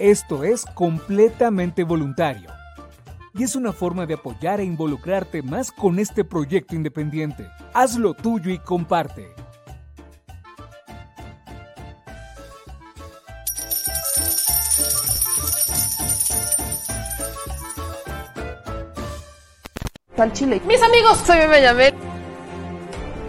esto 0.00 0.44
es 0.44 0.64
completamente 0.64 1.84
voluntario 1.84 2.50
y 3.34 3.44
es 3.44 3.54
una 3.54 3.72
forma 3.72 4.06
de 4.06 4.14
apoyar 4.14 4.58
e 4.58 4.64
involucrarte 4.64 5.42
más 5.42 5.70
con 5.70 5.98
este 5.98 6.24
proyecto 6.24 6.74
independiente. 6.74 7.46
Hazlo 7.74 8.14
tuyo 8.14 8.50
y 8.50 8.58
comparte. 8.58 9.28
Al 20.16 20.32
Chile. 20.32 20.60
Mis 20.66 20.82
amigos, 20.82 21.18
soy 21.26 21.38
Bebe 21.38 21.62
Yamel. 21.62 21.94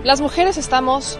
Las 0.04 0.20
mujeres 0.20 0.58
estamos 0.58 1.20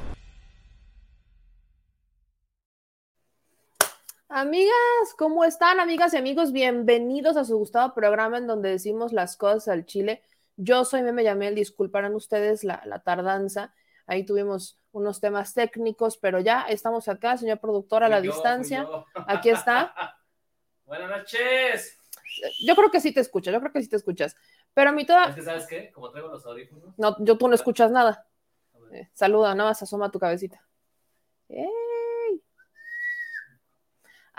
Amigas, 4.41 5.13
¿cómo 5.19 5.45
están, 5.45 5.79
amigas 5.79 6.15
y 6.15 6.17
amigos? 6.17 6.51
Bienvenidos 6.51 7.37
a 7.37 7.45
su 7.45 7.59
gustado 7.59 7.93
programa 7.93 8.39
en 8.39 8.47
donde 8.47 8.71
decimos 8.71 9.13
las 9.13 9.37
cosas 9.37 9.67
al 9.67 9.85
chile. 9.85 10.23
Yo 10.57 10.83
soy 10.83 11.03
Meme 11.03 11.23
Yamel, 11.23 11.53
disculparán 11.53 12.15
ustedes 12.15 12.63
la, 12.63 12.81
la 12.87 13.03
tardanza. 13.03 13.71
Ahí 14.07 14.25
tuvimos 14.25 14.79
unos 14.93 15.19
temas 15.19 15.53
técnicos, 15.53 16.17
pero 16.17 16.39
ya 16.39 16.63
estamos 16.63 17.07
acá, 17.07 17.37
señor 17.37 17.59
productor, 17.59 18.03
a 18.03 18.09
la 18.09 18.19
distancia. 18.19 18.87
Aquí 19.27 19.51
está. 19.51 19.93
Buenas 20.85 21.11
noches. 21.11 21.99
Yo 22.65 22.75
creo 22.75 22.89
que 22.89 22.99
sí 22.99 23.13
te 23.13 23.19
escuchas, 23.19 23.53
yo 23.53 23.59
creo 23.59 23.71
que 23.71 23.83
sí 23.83 23.89
te 23.89 23.97
escuchas. 23.97 24.35
Pero 24.73 24.89
a 24.89 24.93
mí 24.93 25.05
toda. 25.05 25.29
Es 25.29 25.35
que, 25.35 25.43
¿sabes 25.43 25.67
qué? 25.67 25.91
Como 25.91 26.09
traigo 26.09 26.29
los 26.29 26.43
audífonos. 26.47 26.97
No, 26.97 27.15
yo 27.19 27.37
tú 27.37 27.47
no 27.47 27.53
escuchas 27.53 27.91
nada. 27.91 28.25
Eh, 28.91 29.07
saluda, 29.13 29.53
nada 29.53 29.69
más 29.69 29.83
asoma 29.83 30.09
tu 30.09 30.17
cabecita. 30.17 30.65
¡Ey! 31.47 31.80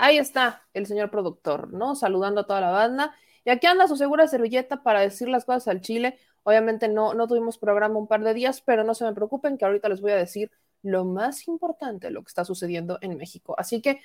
Ahí 0.02 0.18
está 0.18 0.66
el 0.74 0.86
señor 0.86 1.12
productor, 1.12 1.72
¿no? 1.72 1.94
Saludando 1.94 2.40
a 2.40 2.46
toda 2.48 2.60
la 2.60 2.72
banda. 2.72 3.14
Y 3.44 3.50
aquí 3.50 3.68
anda 3.68 3.86
su 3.86 3.94
segura 3.94 4.26
servilleta 4.26 4.82
para 4.82 4.98
decir 4.98 5.28
las 5.28 5.44
cosas 5.44 5.68
al 5.68 5.80
chile. 5.80 6.18
Obviamente 6.42 6.88
no, 6.88 7.14
no 7.14 7.28
tuvimos 7.28 7.56
programa 7.56 7.96
un 8.00 8.08
par 8.08 8.24
de 8.24 8.34
días, 8.34 8.62
pero 8.62 8.82
no 8.82 8.96
se 8.96 9.04
me 9.04 9.12
preocupen 9.12 9.56
que 9.56 9.64
ahorita 9.64 9.88
les 9.88 10.00
voy 10.00 10.10
a 10.10 10.16
decir 10.16 10.50
lo 10.82 11.04
más 11.04 11.46
importante, 11.46 12.10
lo 12.10 12.24
que 12.24 12.30
está 12.30 12.44
sucediendo 12.44 12.98
en 13.00 13.16
México. 13.16 13.54
Así 13.56 13.80
que 13.80 14.00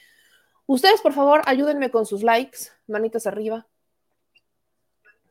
ustedes, 0.68 1.02
por 1.02 1.14
favor, 1.14 1.42
ayúdenme 1.48 1.90
con 1.90 2.06
sus 2.06 2.22
likes, 2.22 2.60
manitas 2.86 3.26
arriba, 3.26 3.66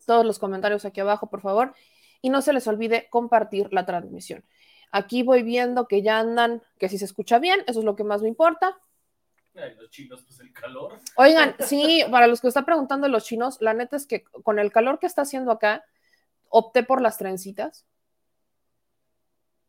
todos 0.05 0.27
los 0.27 0.41
comentarios 0.41 0.85
aquí 0.85 0.99
abajo, 0.99 1.31
por 1.31 1.43
favor, 1.43 1.75
y 2.23 2.31
no 2.31 2.43
se 2.43 2.53
les 2.53 2.67
olvide 2.67 3.07
compartir 3.09 3.73
la 3.73 3.87
transmisión. 3.87 4.45
Aquí 4.91 5.23
voy 5.23 5.45
viendo 5.45 5.87
que 5.87 6.03
ya 6.03 6.19
andan, 6.19 6.61
que 6.77 6.89
si 6.89 6.99
se 6.99 7.05
escucha 7.05 7.39
bien, 7.39 7.61
eso 7.69 7.79
es 7.79 7.85
lo 7.85 7.95
que 7.95 8.03
más 8.03 8.21
me 8.21 8.27
importa. 8.27 8.77
Los 9.79 9.91
chinos, 9.91 10.23
pues 10.23 10.39
el 10.41 10.53
calor. 10.53 10.99
Oigan, 11.17 11.55
sí, 11.61 12.05
para 12.11 12.27
los 12.27 12.41
que 12.41 12.49
están 12.49 12.65
preguntando 12.65 13.09
los 13.09 13.25
chinos, 13.25 13.59
la 13.61 13.75
neta 13.75 13.97
es 13.97 14.07
que 14.07 14.25
con 14.25 14.59
el 14.59 14.71
calor 14.71 14.99
que 14.99 15.07
está 15.07 15.23
haciendo 15.23 15.51
acá, 15.51 15.85
opté 16.49 16.83
por 16.83 17.01
las 17.01 17.19
trencitas. 17.19 17.87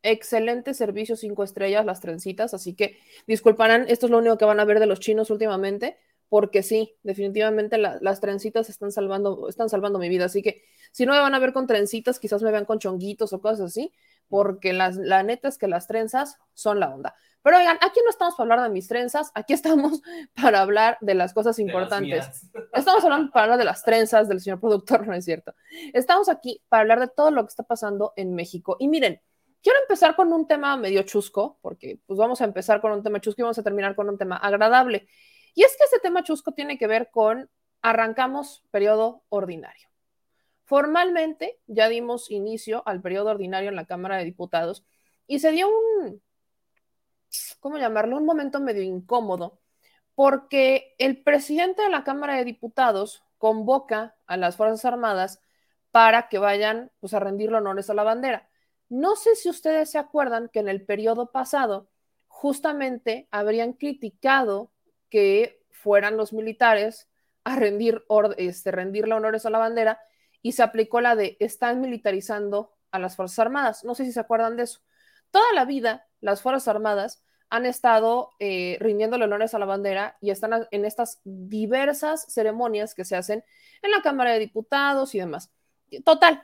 Excelente 0.04 0.74
servicio, 0.74 1.16
cinco 1.16 1.44
estrellas, 1.44 1.86
las 1.86 2.02
trencitas. 2.02 2.54
Así 2.54 2.74
que 2.76 3.00
disculparán, 3.28 3.86
esto 3.88 4.06
es 4.06 4.12
lo 4.12 4.20
único 4.20 4.38
que 4.38 4.46
van 4.46 4.60
a 4.60 4.66
ver 4.66 4.80
de 4.80 4.86
los 4.86 5.00
chinos 5.00 5.30
últimamente, 5.30 5.98
porque 6.30 6.64
sí, 6.64 6.96
definitivamente 7.04 7.78
la, 7.78 7.98
las 8.02 8.20
trencitas 8.20 8.70
están 8.70 8.92
salvando, 8.92 9.48
están 9.50 9.70
salvando 9.70 10.00
mi 10.00 10.10
vida. 10.10 10.26
Así 10.26 10.42
que 10.42 10.64
si 10.92 11.06
no 11.06 11.14
me 11.14 11.20
van 11.20 11.34
a 11.34 11.40
ver 11.40 11.54
con 11.54 11.68
trencitas, 11.68 12.20
quizás 12.20 12.44
me 12.44 12.52
vean 12.52 12.66
con 12.66 12.80
chonguitos 12.80 13.34
o 13.34 13.42
cosas 13.42 13.62
así, 13.62 13.94
porque 14.30 14.74
las, 14.74 14.96
la 14.98 15.24
neta 15.24 15.48
es 15.48 15.58
que 15.58 15.68
las 15.68 15.88
trenzas 15.88 16.38
son 16.54 16.80
la 16.80 16.94
onda. 16.94 17.16
Pero 17.48 17.60
oigan, 17.60 17.78
aquí 17.80 18.02
no 18.04 18.10
estamos 18.10 18.36
para 18.36 18.44
hablar 18.44 18.68
de 18.68 18.74
mis 18.74 18.90
trenzas, 18.90 19.32
aquí 19.34 19.54
estamos 19.54 20.02
para 20.42 20.60
hablar 20.60 20.98
de 21.00 21.14
las 21.14 21.34
cosas 21.34 21.60
importantes. 21.60 22.50
Estamos 22.74 23.04
hablando 23.06 23.32
para 23.32 23.44
hablar 23.46 23.58
de 23.58 23.64
las 23.64 23.84
trenzas 23.84 24.28
del 24.28 24.42
señor 24.42 24.60
productor, 24.60 25.08
no 25.08 25.14
es 25.14 25.24
cierto. 25.24 25.54
Estamos 25.94 26.28
aquí 26.28 26.62
para 26.68 26.82
hablar 26.82 27.00
de 27.00 27.08
todo 27.08 27.32
lo 27.32 27.44
que 27.44 27.50
está 27.50 27.64
pasando 27.64 28.12
en 28.18 28.36
México. 28.36 28.76
Y 28.80 28.90
miren, 28.90 29.22
quiero 29.64 29.80
empezar 29.80 30.18
con 30.18 30.34
un 30.34 30.46
tema 30.46 30.76
medio 30.76 31.04
chusco, 31.04 31.58
porque 31.62 32.02
pues 32.06 32.18
vamos 32.18 32.42
a 32.42 32.44
empezar 32.44 32.82
con 32.82 32.92
un 32.92 33.02
tema 33.02 33.22
chusco 33.22 33.42
y 33.42 33.44
vamos 33.44 33.60
a 33.60 33.64
terminar 33.64 33.96
con 33.96 34.10
un 34.10 34.18
tema 34.18 34.36
agradable. 34.36 35.08
Y 35.56 35.64
es 35.64 35.76
que 35.78 35.86
ese 35.86 36.00
tema 36.00 36.24
chusco 36.24 36.52
tiene 36.52 36.78
que 36.78 36.88
ver 36.88 37.10
con 37.12 37.50
arrancamos 37.82 38.66
periodo 38.72 39.24
ordinario. 39.30 39.88
Formalmente 40.68 41.62
ya 41.66 41.88
dimos 41.88 42.30
inicio 42.30 42.84
al 42.86 43.02
periodo 43.02 43.30
ordinario 43.30 43.70
en 43.70 43.78
la 43.78 43.86
Cámara 43.86 44.18
de 44.18 44.26
Diputados 44.26 44.86
y 45.26 45.40
se 45.40 45.54
dio 45.54 45.70
un, 45.70 46.22
¿cómo 47.62 47.78
llamarlo? 47.78 48.18
Un 48.18 48.26
momento 48.26 48.60
medio 48.60 48.84
incómodo 48.84 49.62
porque 50.14 50.94
el 50.98 51.24
presidente 51.24 51.84
de 51.84 51.90
la 51.90 52.04
Cámara 52.04 52.36
de 52.36 52.44
Diputados 52.44 53.24
convoca 53.38 54.18
a 54.26 54.36
las 54.36 54.58
Fuerzas 54.58 54.84
Armadas 54.84 55.40
para 55.92 56.28
que 56.28 56.38
vayan 56.38 56.92
pues, 57.00 57.14
a 57.14 57.22
rendirle 57.22 57.56
honores 57.56 57.90
a 57.90 57.94
la 57.94 58.04
bandera. 58.04 58.50
No 58.90 59.16
sé 59.16 59.38
si 59.38 59.48
ustedes 59.48 59.90
se 59.90 60.00
acuerdan 60.00 60.50
que 60.50 60.60
en 60.60 60.68
el 60.68 60.84
periodo 60.84 61.32
pasado 61.32 61.88
justamente 62.28 63.30
habrían 63.32 63.72
criticado 63.72 64.74
que 65.10 65.64
fueran 65.72 66.18
los 66.18 66.34
militares 66.34 67.08
a 67.46 67.56
rendir, 67.56 68.04
este, 68.36 68.72
rendirle 68.72 69.14
honores 69.14 69.46
a 69.46 69.50
la 69.50 69.60
bandera 69.60 70.02
y 70.48 70.54
se 70.54 70.64
aplicó 70.64 71.02
la 71.02 71.18
de 71.18 71.36
están 71.42 71.82
militarizando 71.82 72.72
a 72.92 73.00
las 73.00 73.18
Fuerzas 73.18 73.40
Armadas. 73.40 73.84
No 73.84 73.96
sé 73.96 74.06
si 74.06 74.14
se 74.14 74.22
acuerdan 74.22 74.56
de 74.56 74.64
eso. 74.64 74.80
Toda 75.30 75.52
la 75.54 75.66
vida 75.66 76.08
las 76.22 76.42
Fuerzas 76.42 76.70
Armadas 76.70 77.22
han 77.50 77.66
estado 77.66 78.32
eh, 78.40 78.78
rindiéndole 78.80 79.26
honores 79.26 79.54
a 79.54 79.60
la 79.60 79.66
bandera 79.66 80.16
y 80.22 80.30
están 80.30 80.66
en 80.72 80.86
estas 80.86 81.20
diversas 81.26 82.32
ceremonias 82.32 82.96
que 82.96 83.04
se 83.04 83.18
hacen 83.18 83.44
en 83.82 83.92
la 83.92 84.02
Cámara 84.02 84.32
de 84.32 84.40
Diputados 84.40 85.14
y 85.16 85.20
demás. 85.20 85.52
Total, 86.06 86.42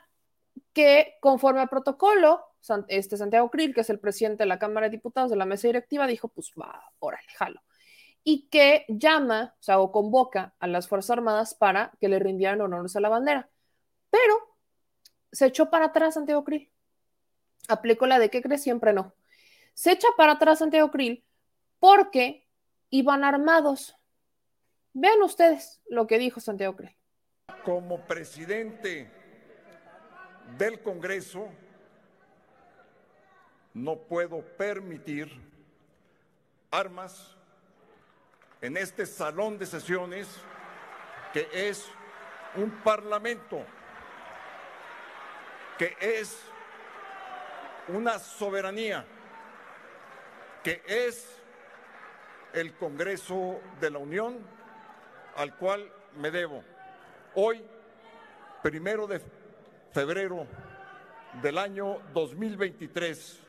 que 0.73 1.13
conforme 1.21 1.61
al 1.61 1.69
protocolo, 1.69 2.44
este 2.89 3.15
Santiago 3.15 3.50
Krill, 3.50 3.73
que 3.73 3.81
es 3.81 3.89
el 3.89 4.01
presidente 4.01 4.44
de 4.44 4.47
la 4.47 4.59
Cámara 4.59 4.88
de 4.88 4.97
Diputados 4.97 5.31
de 5.31 5.38
la 5.38 5.45
mesa 5.45 5.69
directiva, 5.69 6.07
dijo, 6.07 6.27
pues 6.27 6.51
va, 6.59 6.91
órale, 7.00 7.29
jalo 7.38 7.61
y 8.25 8.47
que 8.50 8.85
llama, 8.88 9.55
o 9.67 9.73
o 9.75 9.91
convoca 9.91 10.55
a 10.59 10.67
las 10.67 10.89
Fuerzas 10.89 11.11
Armadas 11.11 11.55
para 11.55 11.91
que 12.00 12.07
le 12.09 12.19
rindieran 12.19 12.61
honores 12.61 12.95
a 12.95 13.01
la 13.01 13.09
bandera. 13.09 13.50
Pero 14.13 14.56
se 15.31 15.48
echó 15.48 15.71
para 15.71 15.86
atrás 15.86 16.13
Santiago 16.13 16.44
Krill. 16.44 16.71
Aplicó 17.68 18.06
la 18.06 18.19
de 18.19 18.30
que 18.30 18.44
crees 18.44 18.62
siempre 18.62 18.94
no. 18.94 19.15
Se 19.74 19.92
echa 19.92 20.07
para 20.15 20.33
atrás 20.33 20.60
Santiago 20.60 20.92
Krill 20.92 21.25
porque 21.80 22.48
iban 22.92 23.24
armados. 23.24 23.95
Vean 24.94 25.19
ustedes 25.24 25.81
lo 25.89 26.06
que 26.06 26.19
dijo 26.19 26.39
Santiago 26.39 26.75
Krill. 26.75 26.95
Como 27.65 28.01
presidente 28.06 29.10
del 30.60 30.83
Congreso, 30.83 31.50
no 33.74 33.98
puedo 33.98 34.42
permitir 34.42 35.31
armas 36.69 37.36
en 38.62 38.77
este 38.77 39.07
salón 39.07 39.57
de 39.57 39.65
sesiones 39.65 40.27
que 41.33 41.48
es 41.51 41.89
un 42.56 42.69
parlamento, 42.83 43.65
que 45.83 45.97
es 46.00 46.39
una 47.89 48.18
soberanía, 48.18 49.06
que 50.63 50.81
es 50.88 51.41
el 52.53 52.74
Congreso 52.75 53.59
de 53.81 53.91
la 53.91 54.00
Unión 54.00 54.38
al 55.35 55.57
cual 55.57 55.91
me 56.15 56.31
debo. 56.31 56.63
Hoy, 57.35 57.62
primero 58.62 59.07
de 59.07 59.19
febrero 59.91 60.48
del 61.41 61.57
año 61.57 61.98
2023, 62.13 63.39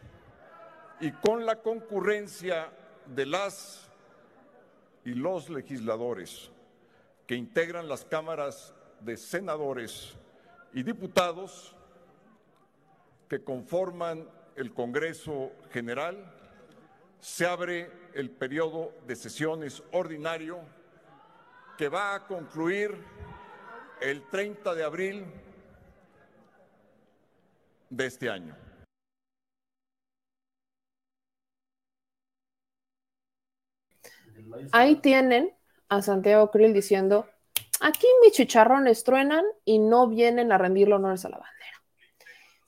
y 1.03 1.13
con 1.13 1.47
la 1.47 1.63
concurrencia 1.63 2.69
de 3.07 3.27
las 3.27 3.89
y 5.05 5.15
los 5.15 5.51
legisladores 5.51 6.51
que 7.29 7.37
integran 7.37 7.89
las 7.89 8.05
cámaras 8.05 8.75
de 8.99 9.17
senadores 9.17 10.17
y 10.73 10.83
diputados 10.83 11.77
que 13.35 13.43
conforman 13.43 14.29
el 14.55 14.73
Congreso 14.73 15.51
General, 15.73 16.33
se 17.19 17.45
abre 17.45 17.91
el 18.15 18.31
periodo 18.31 18.93
de 19.09 19.17
sesiones 19.17 19.83
ordinario 19.91 20.61
que 21.77 21.89
va 21.89 22.15
a 22.15 22.29
concluir 22.29 22.97
el 24.01 24.23
30 24.31 24.73
de 24.77 24.85
abril 24.85 25.25
de 27.91 28.07
este 28.07 28.31
año. 28.31 28.57
Ahí 34.71 34.95
tienen 34.95 35.53
a 35.89 36.03
Santiago 36.03 36.53
Krill 36.53 36.73
diciendo, 36.73 37.29
aquí 37.81 38.07
mis 38.23 38.31
chicharrones 38.35 39.03
truenan 39.03 39.45
y 39.65 39.81
no 39.81 40.07
vienen 40.07 40.53
a 40.53 40.59
rendirle 40.59 40.95
honores 40.95 41.25
a 41.25 41.31
la 41.31 41.39
bandera. 41.39 41.74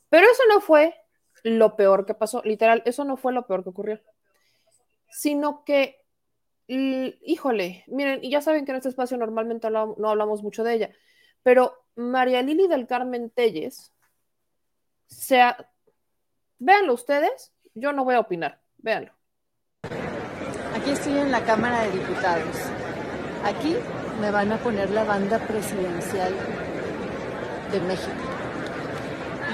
Pero 0.09 0.27
eso 0.31 0.43
no 0.49 0.61
fue 0.61 0.95
lo 1.43 1.77
peor 1.77 2.07
que 2.07 2.15
pasó, 2.15 2.43
literal, 2.45 2.83
eso 2.87 3.05
no 3.05 3.17
fue 3.17 3.33
lo 3.33 3.47
peor 3.47 3.63
que 3.63 3.71
ocurrió, 3.71 4.01
sino 5.09 5.65
que, 5.65 6.05
híjole, 6.67 7.85
miren, 7.87 8.23
y 8.23 8.31
ya 8.31 8.41
saben 8.41 8.65
que 8.65 8.73
en 8.73 8.79
este 8.79 8.89
espacio 8.89 9.17
normalmente 9.17 9.71
no 9.71 10.09
hablamos 10.09 10.43
mucho 10.43 10.65
de 10.65 10.75
ella, 10.75 10.91
pero 11.43 11.87
María 11.95 12.43
Lili 12.43 12.67
del 12.67 12.87
Carmen 12.87 13.31
Telles, 13.31 13.93
sea, 15.07 15.71
véanlo 16.59 16.95
ustedes, 16.95 17.53
yo 17.75 17.93
no 17.93 18.05
voy 18.05 18.15
a 18.15 18.21
opinar, 18.21 18.61
véanlo. 18.79 19.13
Aquí 20.75 20.91
estoy 20.91 21.17
en 21.19 21.31
la 21.31 21.45
Cámara 21.45 21.83
de 21.83 21.91
Diputados. 21.93 22.57
Aquí 23.45 23.77
me 24.21 24.31
van 24.31 24.53
a 24.53 24.59
poner 24.59 24.91
la 24.91 25.05
banda 25.05 25.39
presidencial 25.47 26.35
de 27.71 27.81
México. 27.81 28.36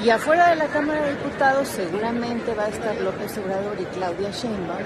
Y 0.04 0.10
afuera 0.10 0.50
de 0.50 0.56
la 0.56 0.66
Cámara 0.66 1.04
de 1.04 1.16
Diputados 1.16 1.68
seguramente 1.68 2.54
va 2.54 2.64
a 2.64 2.68
estar 2.68 3.00
López 3.00 3.38
Obrador 3.38 3.80
y 3.80 3.84
Claudia 3.84 4.30
Sheinbaum 4.30 4.82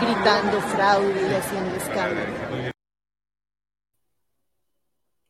gritando 0.00 0.60
fraude 0.60 1.22
y 1.22 1.34
haciendo 1.34 1.76
escándalo. 1.76 2.72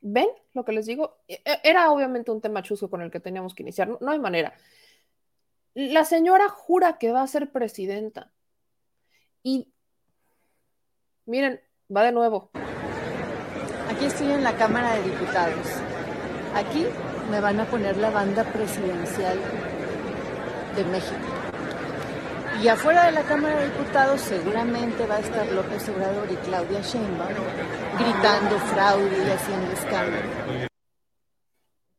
¿Ven 0.01 0.29
lo 0.53 0.65
que 0.65 0.73
les 0.73 0.87
digo? 0.87 1.19
E, 1.27 1.41
e, 1.45 1.61
era 1.65 1.91
obviamente 1.91 2.31
un 2.31 2.41
tema 2.41 2.63
chusco 2.63 2.91
con 2.91 3.01
el 3.01 3.11
que 3.11 3.21
teníamos 3.21 3.55
que 3.55 3.63
iniciar. 3.63 3.89
no 3.89 4.11
hay 4.11 4.19
manera. 4.19 4.53
La 5.75 6.05
señora 6.05 6.49
jura 6.49 6.99
que 6.99 7.11
va 7.11 7.23
a 7.23 7.27
ser 7.27 7.51
presidenta. 7.51 8.31
Y 9.43 9.75
Miren, 11.27 11.59
va 11.95 12.03
de 12.03 12.13
nuevo. 12.13 12.51
Aquí 13.91 14.05
estoy 14.05 14.31
en 14.31 14.45
la 14.45 14.55
Cámara 14.57 14.95
de 14.97 15.05
Diputados. 15.05 15.67
Aquí 16.55 16.85
me 17.31 17.41
van 17.41 17.61
a 17.61 17.65
poner 17.65 17.97
la 17.97 18.11
banda 18.11 18.45
presidencial 18.45 19.39
de 20.77 20.85
México. 20.85 21.21
Y 22.63 22.69
afuera 22.69 23.07
de 23.07 23.13
la 23.13 23.23
Cámara 23.23 23.59
de 23.59 23.67
Diputados 23.67 24.21
seguramente 24.21 25.07
va 25.07 25.17
a 25.17 25.21
estar 25.21 25.47
López 25.53 25.89
Obrador 25.89 26.31
y 26.31 26.37
Claudia 26.37 26.81
Sheinbaum 26.81 27.35
gritando 27.99 28.59
fraude 28.59 29.27
y 29.27 29.31
haciendo 29.31 29.73
escándalo. 29.73 30.69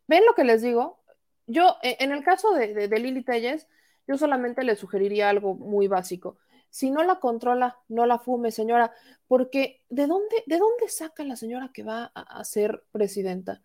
¿Ven 0.07 0.25
lo 0.25 0.33
que 0.33 0.43
les 0.43 0.61
digo? 0.61 1.03
Yo, 1.47 1.77
e, 1.83 1.97
en 1.99 2.11
el 2.11 2.23
caso 2.23 2.53
de, 2.53 2.87
de, 2.87 2.99
Lili 2.99 3.23
Telles, 3.23 3.67
yo 4.07 4.17
solamente 4.17 4.63
le 4.63 4.75
sugeriría 4.75 5.29
algo 5.29 5.55
muy 5.55 5.87
básico. 5.87 6.37
Si 6.69 6.91
no 6.91 7.03
la 7.03 7.19
controla, 7.19 7.79
no 7.87 8.05
la 8.05 8.19
fume, 8.19 8.51
señora, 8.51 8.91
porque 9.27 9.81
¿de 9.89 10.07
dónde, 10.07 10.43
de 10.45 10.57
dónde 10.57 10.89
saca 10.89 11.23
la 11.23 11.35
señora 11.35 11.71
que 11.73 11.83
va 11.83 12.11
a, 12.13 12.43
ser 12.43 12.83
presidenta? 12.91 13.61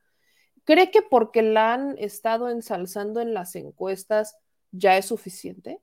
¿Cree 0.70 0.92
que 0.92 1.02
porque 1.02 1.42
la 1.42 1.74
han 1.74 1.98
estado 1.98 2.48
ensalzando 2.48 3.20
en 3.20 3.34
las 3.34 3.56
encuestas 3.56 4.38
ya 4.70 4.96
es 4.96 5.06
suficiente? 5.06 5.80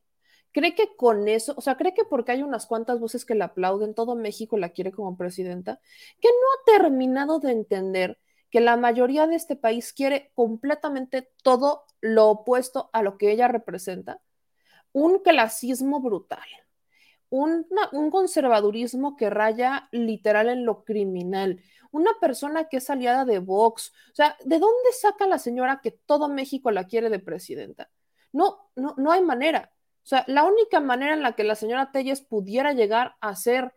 ¿Cree 0.54 0.76
que 0.76 0.96
con 0.96 1.28
eso, 1.28 1.54
o 1.58 1.62
sea, 1.62 1.76
cree 1.76 1.94
que 1.94 2.06
porque 2.06 2.32
hay 2.32 2.42
unas 2.42 2.68
cuantas 2.68 2.98
voces 2.98 3.26
que 3.26 3.36
la 3.36 3.48
aplauden, 3.48 3.94
todo 3.94 4.16
México 4.16 4.58
la 4.58 4.70
quiere 4.70 4.94
como 4.94 5.18
presidenta? 5.18 5.82
Que 6.22 6.30
no 6.30 6.78
ha 6.78 6.78
terminado 6.80 7.42
de 7.42 7.52
entender 7.52 8.18
que 8.50 8.62
la 8.62 8.78
mayoría 8.78 9.28
de 9.28 9.36
este 9.36 9.58
país 9.58 9.92
quiere 9.92 10.32
completamente 10.36 11.34
todo 11.44 11.84
lo 12.00 12.30
opuesto 12.30 12.90
a 12.94 13.02
lo 13.02 13.18
que 13.18 13.34
ella 13.34 13.50
representa. 13.50 14.22
Un 14.94 15.20
clasismo 15.20 16.00
brutal 16.00 16.48
un, 17.30 17.68
un 17.92 18.12
conservadurismo 18.12 19.16
que 19.16 19.30
raya 19.30 19.90
literal 19.92 20.50
en 20.50 20.66
lo 20.66 20.84
criminal. 20.84 21.62
Una 21.92 22.12
persona 22.20 22.70
que 22.70 22.78
es 22.78 22.90
aliada 22.90 23.26
de 23.26 23.40
Vox. 23.40 23.94
O 24.12 24.16
sea, 24.16 24.38
¿de 24.44 24.60
dónde 24.60 24.92
saca 24.94 25.28
la 25.28 25.40
señora 25.40 25.82
que 25.82 25.92
todo 25.92 26.30
México 26.30 26.72
la 26.72 26.86
quiere 26.86 27.10
de 27.10 27.20
presidenta? 27.20 27.90
No, 28.32 28.70
no, 28.76 28.96
no 28.98 29.12
hay 29.12 29.22
manera. 29.22 29.72
O 30.04 30.08
sea, 30.08 30.24
la 30.28 30.44
única 30.44 30.80
manera 30.80 31.14
en 31.14 31.22
la 31.22 31.34
que 31.34 31.44
la 31.44 31.56
señora 31.56 31.92
Telles 31.92 32.22
pudiera 32.22 32.74
llegar 32.74 33.16
a 33.20 33.36
ser 33.36 33.74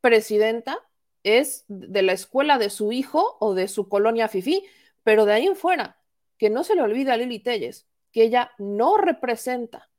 presidenta 0.00 0.78
es 1.22 1.64
de 1.68 2.02
la 2.02 2.12
escuela 2.12 2.58
de 2.58 2.70
su 2.70 2.92
hijo 2.92 3.36
o 3.40 3.54
de 3.54 3.68
su 3.68 3.88
colonia 3.88 4.28
FIFI, 4.28 4.64
pero 5.02 5.24
de 5.24 5.32
ahí 5.32 5.46
en 5.46 5.56
fuera, 5.56 6.00
que 6.38 6.50
no 6.50 6.64
se 6.64 6.74
le 6.74 6.82
olvide 6.82 7.12
a 7.12 7.16
Lili 7.16 7.40
Telles 7.40 7.86
que 8.16 8.22
ella 8.22 8.52
no 8.56 8.96
representa 8.96 9.90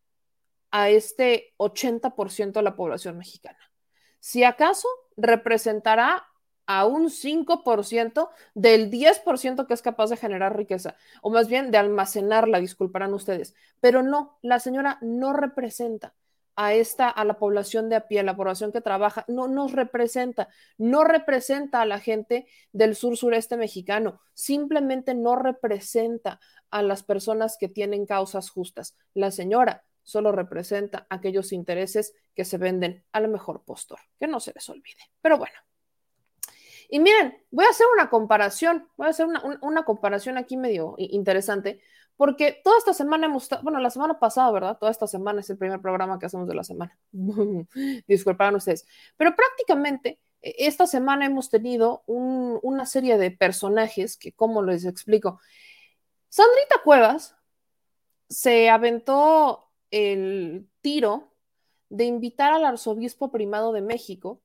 a 0.78 0.92
este 0.92 1.56
80% 1.58 2.60
de 2.60 2.62
la 2.62 2.76
población 2.76 3.18
mexicana. 3.18 3.58
Si 4.20 4.44
acaso 4.44 4.88
representará 5.16 6.28
a 6.68 6.86
un 6.86 7.10
5% 7.10 8.30
del 8.54 8.92
10% 8.92 9.66
que 9.66 9.74
es 9.74 9.82
capaz 9.82 10.12
de 10.12 10.18
generar 10.18 10.56
riqueza, 10.56 10.96
o 11.24 11.32
más 11.32 11.48
bien 11.48 11.72
de 11.72 11.80
almacenarla, 11.80 12.60
disculparán 12.60 13.16
ustedes. 13.16 13.56
Pero 13.80 14.04
no, 14.04 14.38
la 14.44 14.60
señora 14.60 15.00
no 15.02 15.34
representa 15.34 16.14
a 16.56 16.76
esta, 16.76 17.10
a 17.10 17.26
la 17.26 17.40
población 17.40 17.90
de 17.90 17.96
a 17.96 18.08
pie, 18.08 18.20
a 18.20 18.24
la 18.24 18.36
población 18.36 18.72
que 18.72 18.82
trabaja, 18.82 19.26
no 19.28 19.48
nos 19.48 19.72
representa, 19.72 20.48
no 20.78 21.04
representa 21.04 21.82
a 21.82 21.86
la 21.88 22.00
gente 22.00 22.46
del 22.72 22.96
sur 22.96 23.18
sureste 23.18 23.58
mexicano, 23.58 24.22
simplemente 24.36 25.16
no 25.16 25.38
representa 25.38 26.40
a 26.70 26.84
las 26.84 27.02
personas 27.02 27.58
que 27.60 27.68
tienen 27.68 28.06
causas 28.06 28.52
justas. 28.52 28.96
La 29.16 29.32
señora 29.32 29.87
solo 30.08 30.32
representa 30.32 31.06
aquellos 31.10 31.52
intereses 31.52 32.16
que 32.34 32.46
se 32.46 32.58
venden 32.58 33.04
al 33.12 33.28
mejor 33.28 33.66
postor, 33.66 34.00
que 34.18 34.26
no 34.26 34.40
se 34.40 34.54
les 34.56 34.70
olvide. 34.70 35.02
Pero 35.22 35.38
bueno. 35.38 35.54
Y 36.90 37.02
miren, 37.02 37.38
voy 37.52 37.66
a 37.66 37.72
hacer 37.72 37.86
una 37.94 38.10
comparación, 38.10 38.88
voy 38.96 39.08
a 39.08 39.10
hacer 39.10 39.26
una, 39.26 39.44
una 39.62 39.84
comparación 39.84 40.38
aquí 40.38 40.56
medio 40.56 40.96
interesante, 40.98 41.82
porque 42.16 42.62
toda 42.64 42.78
esta 42.78 42.94
semana 42.94 43.26
hemos, 43.26 43.50
bueno, 43.64 43.80
la 43.80 43.90
semana 43.90 44.18
pasada, 44.18 44.50
¿verdad? 44.52 44.78
Toda 44.78 44.92
esta 44.92 45.08
semana 45.08 45.42
es 45.42 45.50
el 45.50 45.58
primer 45.58 45.82
programa 45.82 46.18
que 46.18 46.28
hacemos 46.28 46.48
de 46.48 46.56
la 46.56 46.64
semana. 46.64 46.98
Disculparán 48.08 48.56
ustedes. 48.56 48.88
Pero 49.18 49.36
prácticamente 49.36 50.22
e, 50.42 50.56
esta 50.60 50.88
semana 50.88 51.26
hemos 51.26 51.50
tenido 51.50 52.04
un, 52.08 52.60
una 52.64 52.86
serie 52.86 53.18
de 53.18 53.32
personajes 53.32 54.16
que, 54.16 54.32
¿cómo 54.32 54.64
les 54.64 54.86
explico? 54.86 55.42
Sandrita 56.30 56.82
Cuevas 56.82 57.36
se 58.30 58.70
aventó 58.70 59.67
el 59.92 60.70
tiro 60.82 61.34
de 61.90 62.06
invitar 62.06 62.54
al 62.54 62.66
arzobispo 62.66 63.32
primado 63.32 63.72
de 63.72 63.82
México 63.82 64.42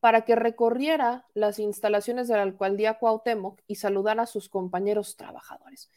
para 0.00 0.24
que 0.24 0.36
recorriera 0.36 1.26
las 1.34 1.58
instalaciones 1.58 2.28
de 2.28 2.36
la 2.36 2.42
alcaldía 2.42 2.98
Cuauhtémoc 2.98 3.60
y 3.66 3.76
saludara 3.76 4.22
a 4.22 4.26
sus 4.26 4.48
compañeros 4.48 5.16
trabajadores. 5.16 5.90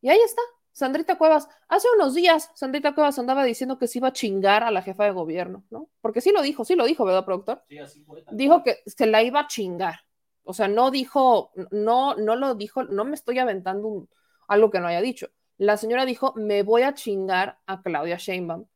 Y 0.00 0.10
ahí 0.10 0.20
está, 0.20 0.42
Sandrita 0.72 1.18
Cuevas, 1.18 1.48
hace 1.68 1.88
unos 1.96 2.14
días 2.14 2.50
Sandrita 2.54 2.94
Cuevas 2.94 3.18
andaba 3.18 3.44
diciendo 3.44 3.78
que 3.78 3.88
se 3.88 3.98
iba 3.98 4.08
a 4.08 4.12
chingar 4.12 4.62
a 4.62 4.70
la 4.70 4.82
jefa 4.82 5.04
de 5.04 5.12
gobierno, 5.12 5.64
¿no? 5.70 5.88
Porque 6.00 6.20
sí 6.20 6.30
lo 6.30 6.42
dijo, 6.42 6.64
sí 6.64 6.74
lo 6.74 6.84
dijo, 6.84 7.04
¿verdad, 7.04 7.24
productor? 7.24 7.64
Sí, 7.68 7.78
así 7.78 8.02
fue. 8.02 8.24
Dijo 8.30 8.62
que 8.62 8.78
se 8.86 9.06
la 9.06 9.22
iba 9.22 9.40
a 9.40 9.46
chingar. 9.46 10.00
O 10.44 10.54
sea, 10.54 10.68
no 10.68 10.90
dijo, 10.90 11.50
no, 11.70 12.14
no 12.14 12.36
lo 12.36 12.54
dijo, 12.54 12.84
no 12.84 13.04
me 13.04 13.14
estoy 13.14 13.38
aventando 13.38 13.88
un, 13.88 14.08
algo 14.46 14.70
que 14.70 14.80
no 14.80 14.86
haya 14.86 15.00
dicho. 15.00 15.28
La 15.58 15.76
señora 15.76 16.06
dijo, 16.06 16.32
me 16.36 16.62
voy 16.62 16.82
a 16.82 16.94
chingar 16.94 17.58
a 17.66 17.82
Claudia 17.82 18.16
Sheinbaum. 18.16 18.66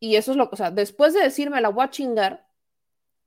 Y 0.00 0.16
eso 0.16 0.32
es 0.32 0.36
lo 0.36 0.50
que, 0.50 0.54
o 0.54 0.56
sea, 0.56 0.70
después 0.70 1.14
de 1.14 1.22
decirme 1.22 1.60
la 1.60 1.70
voy 1.70 1.84
a 1.84 1.90
chingar, 1.90 2.46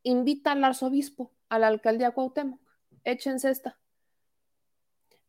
invita 0.04 0.52
al 0.52 0.64
arzobispo, 0.64 1.32
a 1.50 1.60
la 1.60 1.68
alcaldía 1.68 2.12
Cuauhtémoc. 2.12 2.60
Échense 3.04 3.50
esta. 3.50 3.80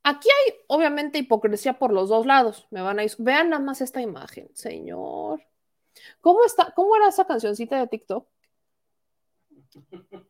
Aquí 0.03 0.29
hay 0.29 0.55
obviamente 0.67 1.19
hipocresía 1.19 1.79
por 1.79 1.93
los 1.93 2.09
dos 2.09 2.27
lados. 2.27 2.67
Me 2.71 2.83
van 2.83 2.99
a 2.99 3.05
vean 3.19 3.51
nada 3.51 3.63
más 3.63 3.81
esta 3.81 4.01
imagen, 4.01 4.51
señor. 4.55 5.43
¿Cómo 6.21 6.45
está? 6.45 6.73
¿Cómo 6.75 6.97
era 6.97 7.09
esa 7.09 7.27
cancioncita 7.27 7.79
de 7.79 7.87
TikTok? 7.87 8.27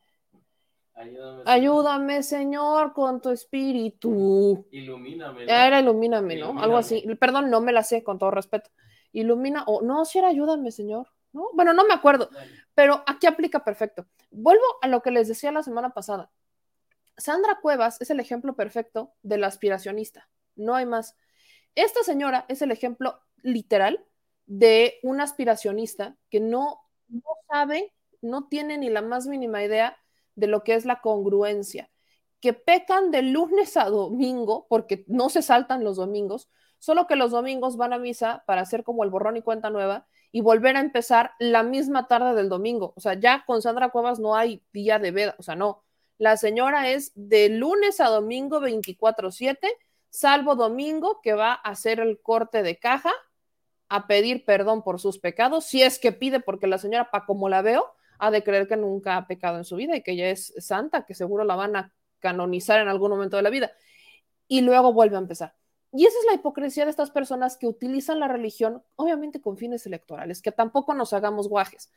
Ayúdame, 0.99 1.43
Ayúdame, 1.45 2.23
Señor, 2.23 2.91
con 2.91 3.21
tu 3.21 3.29
espíritu. 3.29 4.67
Ilumíname. 4.69 5.45
¿no? 5.45 5.51
Era 5.51 5.79
ilumíname, 5.79 6.35
¿no? 6.35 6.39
Ilumíname. 6.39 6.61
Algo 6.61 6.77
así. 6.77 7.05
Perdón, 7.17 7.49
no 7.49 7.61
me 7.61 7.71
la 7.71 7.83
sé, 7.83 8.03
con 8.03 8.19
todo 8.19 8.31
respeto. 8.31 8.69
Ilumina, 9.13 9.63
o 9.65 9.81
no, 9.81 10.03
si 10.03 10.19
era 10.19 10.27
ayúdame, 10.27 10.71
Señor. 10.71 11.07
¿No? 11.31 11.47
Bueno, 11.53 11.73
no 11.73 11.85
me 11.85 11.93
acuerdo, 11.93 12.29
pero 12.73 13.03
aquí 13.05 13.27
aplica 13.27 13.63
perfecto. 13.63 14.07
Vuelvo 14.31 14.63
a 14.81 14.87
lo 14.87 15.01
que 15.01 15.11
les 15.11 15.27
decía 15.27 15.51
la 15.51 15.63
semana 15.63 15.91
pasada. 15.91 16.31
Sandra 17.17 17.59
Cuevas 17.61 18.01
es 18.01 18.09
el 18.09 18.19
ejemplo 18.19 18.55
perfecto 18.55 19.13
del 19.21 19.43
aspiracionista, 19.43 20.27
no 20.55 20.75
hay 20.75 20.85
más. 20.85 21.17
Esta 21.75 22.01
señora 22.03 22.45
es 22.47 22.61
el 22.61 22.71
ejemplo 22.71 23.19
literal 23.43 24.03
de 24.47 24.99
un 25.03 25.21
aspiracionista 25.21 26.17
que 26.29 26.39
no, 26.39 26.81
no 27.07 27.21
sabe, 27.47 27.93
no 28.21 28.47
tiene 28.47 28.77
ni 28.77 28.89
la 28.89 29.01
más 29.01 29.27
mínima 29.27 29.63
idea 29.63 29.97
de 30.39 30.47
lo 30.47 30.63
que 30.63 30.73
es 30.73 30.85
la 30.85 31.01
congruencia, 31.01 31.89
que 32.39 32.53
pecan 32.53 33.11
de 33.11 33.21
lunes 33.21 33.77
a 33.77 33.85
domingo, 33.85 34.65
porque 34.69 35.03
no 35.07 35.29
se 35.29 35.41
saltan 35.41 35.83
los 35.83 35.97
domingos, 35.97 36.49
solo 36.79 37.07
que 37.07 37.15
los 37.15 37.31
domingos 37.31 37.75
van 37.75 37.93
a 37.93 37.99
misa 37.99 38.43
para 38.47 38.61
hacer 38.61 38.83
como 38.83 39.03
el 39.03 39.09
borrón 39.09 39.37
y 39.37 39.41
cuenta 39.41 39.69
nueva 39.69 40.07
y 40.31 40.41
volver 40.41 40.77
a 40.77 40.79
empezar 40.79 41.31
la 41.39 41.63
misma 41.63 42.07
tarde 42.07 42.33
del 42.35 42.49
domingo. 42.49 42.93
O 42.95 43.01
sea, 43.01 43.15
ya 43.15 43.43
con 43.45 43.61
Sandra 43.61 43.89
Cuevas 43.89 44.19
no 44.19 44.35
hay 44.35 44.63
día 44.71 44.99
de 44.99 45.11
veda, 45.11 45.35
o 45.37 45.43
sea, 45.43 45.55
no, 45.55 45.83
la 46.17 46.37
señora 46.37 46.89
es 46.89 47.11
de 47.15 47.49
lunes 47.49 47.99
a 47.99 48.07
domingo 48.07 48.59
24/7, 48.59 49.67
salvo 50.09 50.55
domingo 50.55 51.19
que 51.21 51.33
va 51.33 51.53
a 51.53 51.69
hacer 51.71 51.99
el 51.99 52.21
corte 52.21 52.63
de 52.63 52.77
caja, 52.77 53.11
a 53.89 54.05
pedir 54.05 54.45
perdón 54.45 54.83
por 54.83 54.99
sus 54.99 55.17
pecados, 55.17 55.65
si 55.65 55.81
es 55.81 55.97
que 55.97 56.11
pide, 56.11 56.39
porque 56.39 56.67
la 56.67 56.77
señora, 56.77 57.09
para 57.09 57.25
como 57.25 57.49
la 57.49 57.61
veo, 57.61 57.91
ha 58.19 58.31
de 58.31 58.43
creer 58.43 58.67
que 58.67 58.77
nunca 58.77 59.17
ha 59.17 59.27
pecado 59.27 59.57
en 59.57 59.63
su 59.63 59.75
vida 59.75 59.95
y 59.95 60.03
que 60.03 60.11
ella 60.11 60.29
es 60.29 60.53
santa, 60.57 61.05
que 61.05 61.13
seguro 61.13 61.43
la 61.43 61.55
van 61.55 61.75
a 61.75 61.93
canonizar 62.19 62.79
en 62.79 62.87
algún 62.87 63.11
momento 63.11 63.37
de 63.37 63.43
la 63.43 63.49
vida. 63.49 63.71
Y 64.47 64.61
luego 64.61 64.93
vuelve 64.93 65.15
a 65.15 65.19
empezar. 65.19 65.55
Y 65.91 66.05
esa 66.05 66.19
es 66.19 66.25
la 66.25 66.33
hipocresía 66.33 66.85
de 66.85 66.91
estas 66.91 67.09
personas 67.09 67.57
que 67.57 67.65
utilizan 67.65 68.19
la 68.19 68.27
religión, 68.27 68.83
obviamente 68.95 69.41
con 69.41 69.57
fines 69.57 69.87
electorales, 69.87 70.41
que 70.41 70.51
tampoco 70.51 70.93
nos 70.93 71.13
hagamos 71.13 71.47
guajes 71.47 71.89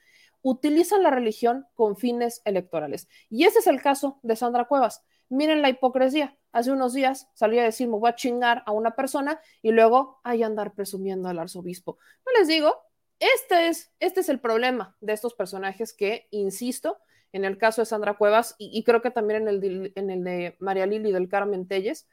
utilizan 0.42 1.02
la 1.02 1.10
religión 1.10 1.66
con 1.74 1.96
fines 1.96 2.42
electorales. 2.44 3.08
Y 3.30 3.44
ese 3.44 3.60
es 3.60 3.66
el 3.66 3.80
caso 3.80 4.18
de 4.22 4.36
Sandra 4.36 4.66
Cuevas. 4.66 5.04
Miren 5.28 5.62
la 5.62 5.70
hipocresía. 5.70 6.36
Hace 6.50 6.72
unos 6.72 6.92
días 6.92 7.30
salía 7.32 7.62
a 7.62 7.64
decir, 7.64 7.88
me 7.88 7.96
voy 7.96 8.10
a 8.10 8.14
chingar 8.14 8.62
a 8.66 8.72
una 8.72 8.94
persona 8.94 9.40
y 9.62 9.70
luego 9.70 10.20
hay 10.22 10.42
andar 10.42 10.74
presumiendo 10.74 11.28
al 11.28 11.38
arzobispo. 11.38 11.96
No 12.26 12.38
les 12.38 12.48
digo, 12.48 12.76
este 13.22 13.68
es, 13.68 13.92
este 14.00 14.20
es 14.20 14.28
el 14.28 14.40
problema 14.40 14.96
de 15.00 15.12
estos 15.12 15.34
personajes 15.34 15.92
que, 15.92 16.26
insisto, 16.32 16.98
en 17.30 17.44
el 17.44 17.56
caso 17.56 17.80
de 17.80 17.86
Sandra 17.86 18.14
Cuevas 18.14 18.56
y, 18.58 18.82
creo 18.82 19.00
que 19.00 19.12
también 19.12 19.48
en 19.48 20.10
el, 20.10 20.24
de, 20.24 20.56
María 20.58 20.86
Lili 20.86 21.12
del 21.12 21.28
Carmen 21.28 21.68
Telles, 21.68 22.08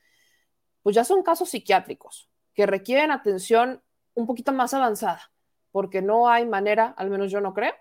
pues 0.83 0.95
ya 0.95 1.03
son 1.03 1.23
casos 1.23 1.49
psiquiátricos 1.49 2.29
que 2.53 2.67
requieren 2.67 3.09
atención 3.09 3.81
un 4.13 4.27
poquito 4.27 4.53
más 4.53 4.75
avanzada, 4.75 5.31
porque 5.71 6.03
no 6.03 6.29
hay 6.29 6.45
manera, 6.45 6.93
al 6.95 7.09
menos 7.09 7.31
yo 7.31 7.41
no 7.41 7.55
creo, 7.55 7.73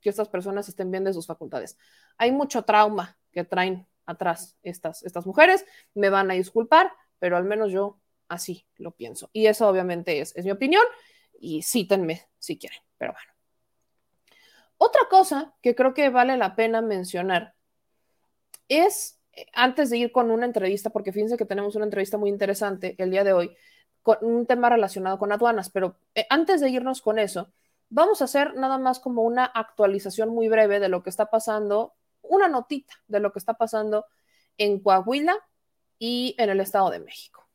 que 0.00 0.08
estas 0.08 0.28
personas 0.28 0.68
estén 0.68 0.92
bien 0.92 1.02
de 1.02 1.12
sus 1.12 1.26
facultades. 1.26 1.76
Hay 2.18 2.30
mucho 2.30 2.62
trauma 2.62 3.18
que 3.32 3.42
traen 3.42 3.88
atrás 4.04 4.56
estas, 4.62 5.26
mujeres, 5.26 5.66
me 5.94 6.08
van 6.08 6.30
a 6.30 6.34
disculpar, 6.34 6.92
pero 7.18 7.36
al 7.36 7.44
menos 7.44 7.72
yo 7.72 7.98
así 8.28 8.64
lo 8.76 8.92
pienso. 8.92 9.28
Y 9.32 9.46
eso 9.46 9.68
obviamente 9.68 10.20
es 10.20 10.44
mi 10.44 10.52
opinión 10.52 10.84
y 11.40 11.62
cítenme 11.62 12.28
si 12.38 12.58
quieren, 12.58 12.78
pero 12.98 13.12
bueno. 13.12 13.32
Otra 14.78 15.02
cosa 15.08 15.54
que 15.62 15.74
creo 15.74 15.94
que 15.94 16.10
vale 16.10 16.36
la 16.36 16.54
pena 16.54 16.82
mencionar 16.82 17.54
es, 18.68 19.20
antes 19.54 19.90
de 19.90 19.98
ir 19.98 20.12
con 20.12 20.30
una 20.30 20.46
entrevista, 20.46 20.90
porque 20.90 21.12
fíjense 21.12 21.36
que 21.36 21.46
tenemos 21.46 21.76
una 21.76 21.84
entrevista 21.86 22.18
muy 22.18 22.30
interesante 22.30 22.94
el 22.98 23.10
día 23.10 23.24
de 23.24 23.32
hoy, 23.32 23.56
con 24.02 24.18
un 24.20 24.46
tema 24.46 24.68
relacionado 24.68 25.18
con 25.18 25.32
aduanas, 25.32 25.70
pero 25.70 25.98
eh, 26.14 26.26
antes 26.30 26.60
de 26.60 26.70
irnos 26.70 27.02
con 27.02 27.18
eso, 27.18 27.52
vamos 27.88 28.20
a 28.20 28.26
hacer 28.26 28.54
nada 28.54 28.78
más 28.78 29.00
como 29.00 29.22
una 29.22 29.44
actualización 29.44 30.28
muy 30.28 30.48
breve 30.48 30.78
de 30.78 30.88
lo 30.88 31.02
que 31.02 31.10
está 31.10 31.26
pasando, 31.30 31.94
una 32.22 32.48
notita 32.48 32.94
de 33.08 33.20
lo 33.20 33.32
que 33.32 33.38
está 33.38 33.54
pasando 33.54 34.06
en 34.58 34.80
Coahuila 34.80 35.36
y 35.98 36.34
en 36.38 36.50
el 36.50 36.60
Estado 36.60 36.90
de 36.90 37.00
México. 37.00 37.45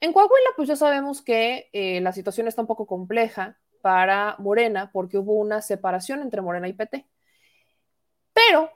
En 0.00 0.12
Coahuila, 0.12 0.50
pues 0.56 0.68
ya 0.68 0.76
sabemos 0.76 1.22
que 1.22 1.70
eh, 1.72 2.00
la 2.00 2.12
situación 2.12 2.46
está 2.46 2.62
un 2.62 2.68
poco 2.68 2.86
compleja 2.86 3.58
para 3.82 4.36
Morena 4.38 4.90
porque 4.92 5.18
hubo 5.18 5.34
una 5.34 5.60
separación 5.60 6.22
entre 6.22 6.40
Morena 6.40 6.68
y 6.68 6.72
PT. 6.72 7.06
Pero 8.32 8.70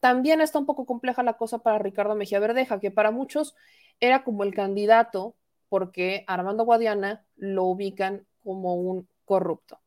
también 0.00 0.40
está 0.40 0.58
un 0.58 0.66
poco 0.66 0.84
compleja 0.86 1.22
la 1.22 1.34
cosa 1.34 1.58
para 1.58 1.78
Ricardo 1.78 2.14
Mejía 2.14 2.38
Verdeja, 2.40 2.80
que 2.80 2.90
para 2.90 3.10
muchos 3.10 3.54
era 4.00 4.24
como 4.24 4.44
el 4.44 4.54
candidato 4.54 5.34
porque 5.68 6.24
Armando 6.26 6.64
Guadiana 6.64 7.24
lo 7.36 7.64
ubican 7.64 8.26
como 8.42 8.74
un 8.74 9.08
corrupto. 9.24 9.80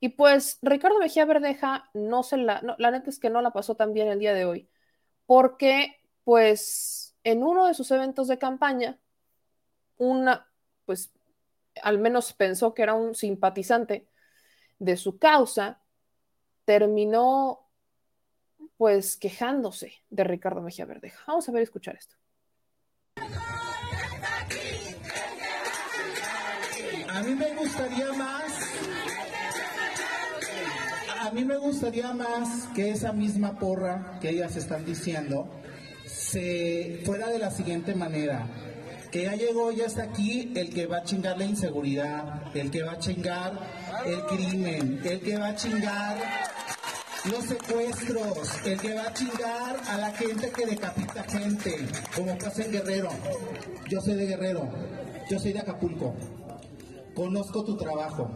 Y 0.00 0.10
pues 0.10 0.58
Ricardo 0.62 0.98
Mejía 0.98 1.24
Verdeja 1.24 1.88
no 1.94 2.22
se 2.22 2.36
la, 2.36 2.62
la 2.78 2.90
neta 2.90 3.10
es 3.10 3.18
que 3.18 3.30
no 3.30 3.40
la 3.42 3.52
pasó 3.52 3.74
tan 3.74 3.92
bien 3.92 4.08
el 4.08 4.18
día 4.18 4.34
de 4.34 4.44
hoy, 4.44 4.68
porque 5.26 5.96
pues 6.24 7.16
en 7.24 7.42
uno 7.42 7.66
de 7.66 7.74
sus 7.74 7.90
eventos 7.90 8.28
de 8.28 8.38
campaña, 8.38 8.98
una, 9.98 10.46
pues 10.84 11.12
al 11.82 11.98
menos 11.98 12.32
pensó 12.32 12.74
que 12.74 12.82
era 12.82 12.94
un 12.94 13.14
simpatizante 13.14 14.08
de 14.78 14.96
su 14.96 15.18
causa, 15.18 15.80
terminó 16.64 17.68
pues 18.76 19.16
quejándose 19.16 19.92
de 20.10 20.24
Ricardo 20.24 20.60
Mejía 20.62 20.84
Verdeja. 20.84 21.22
Vamos 21.26 21.48
a 21.48 21.52
ver, 21.52 21.62
escuchar 21.62 21.96
esto. 21.96 22.16
A 27.08 27.22
mí 27.22 27.34
me 27.34 27.54
gustaría 27.54 28.12
más, 28.12 28.52
a 31.20 31.30
mí 31.30 31.44
me 31.44 31.56
gustaría 31.56 32.12
más 32.12 32.66
que 32.74 32.90
esa 32.90 33.12
misma 33.12 33.58
porra 33.58 34.18
que 34.20 34.30
ellas 34.30 34.56
están 34.56 34.84
diciendo 34.84 35.48
se 36.06 37.02
fuera 37.04 37.28
de 37.28 37.38
la 37.38 37.50
siguiente 37.50 37.94
manera 37.94 38.46
que 39.14 39.22
ya 39.22 39.36
llegó, 39.36 39.70
ya 39.70 39.86
está 39.86 40.02
aquí 40.02 40.50
el 40.56 40.70
que 40.70 40.86
va 40.86 40.96
a 40.96 41.04
chingar 41.04 41.38
la 41.38 41.44
inseguridad, 41.44 42.42
el 42.52 42.68
que 42.68 42.82
va 42.82 42.94
a 42.94 42.98
chingar 42.98 43.52
el 44.04 44.24
crimen, 44.24 45.00
el 45.04 45.20
que 45.20 45.38
va 45.38 45.50
a 45.50 45.54
chingar 45.54 46.18
los 47.30 47.44
secuestros, 47.44 48.66
el 48.66 48.80
que 48.80 48.92
va 48.92 49.02
a 49.02 49.12
chingar 49.12 49.80
a 49.86 49.98
la 49.98 50.10
gente 50.14 50.50
que 50.50 50.66
decapita 50.66 51.22
gente, 51.28 51.76
como 52.16 52.36
pasa 52.36 52.64
en 52.64 52.72
Guerrero. 52.72 53.08
Yo 53.88 54.00
soy 54.00 54.14
de 54.14 54.26
Guerrero, 54.26 54.68
yo 55.30 55.38
soy 55.38 55.52
de 55.52 55.60
Acapulco, 55.60 56.16
conozco 57.14 57.64
tu 57.64 57.76
trabajo 57.76 58.28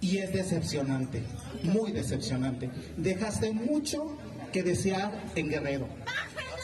y 0.00 0.18
es 0.18 0.32
decepcionante, 0.32 1.22
muy 1.62 1.92
decepcionante. 1.92 2.70
Dejaste 2.96 3.52
mucho 3.52 4.18
que 4.52 4.64
desear 4.64 5.26
en 5.36 5.48
Guerrero. 5.48 5.86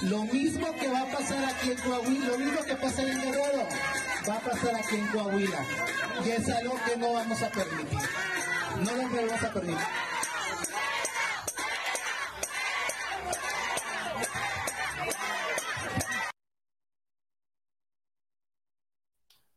Lo 0.02 0.22
mismo 0.22 0.72
que 0.76 0.88
va 0.88 1.02
a 1.02 1.06
pasar 1.06 1.44
aquí 1.44 1.72
en 1.72 1.76
Coahuila, 1.78 2.28
lo 2.28 2.38
mismo 2.38 2.62
que 2.64 2.76
pasa 2.76 3.02
en 3.02 3.20
Guerrero, 3.20 3.66
va 4.28 4.34
a 4.37 4.40
pasar 4.40 4.76
aquí 4.76 4.94
en 4.94 5.06
Coahuila. 5.08 5.58
Y 6.24 6.30
es 6.30 6.48
algo 6.48 6.74
que 6.87 6.96
no 6.96 7.12
vamos 7.14 7.42
a 7.42 7.50
permitir. 7.50 7.98
No 8.84 8.92
lo 8.92 9.02
vamos 9.02 9.42
a 9.42 9.52
permitir. 9.52 9.87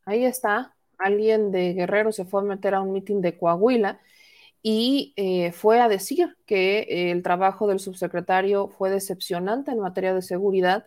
Ahí 0.06 0.26
está, 0.26 0.76
alguien 0.98 1.52
de 1.52 1.74
Guerrero 1.74 2.12
se 2.12 2.26
fue 2.26 2.42
a 2.42 2.46
meter 2.46 2.74
a 2.74 2.82
un 2.82 2.94
mitin 2.94 3.22
de 3.22 3.38
Coahuila 3.38 4.02
y 4.64 5.14
eh, 5.16 5.52
fue 5.52 5.80
a 5.80 5.90
decir 5.90 6.38
que 6.46 7.12
el 7.12 7.24
trabajo 7.24 7.68
del 7.68 7.80
subsecretario 7.80 8.68
fue 8.68 8.92
decepcionante 8.92 9.72
en 9.72 9.80
materia 9.80 10.14
de 10.14 10.22
seguridad 10.22 10.86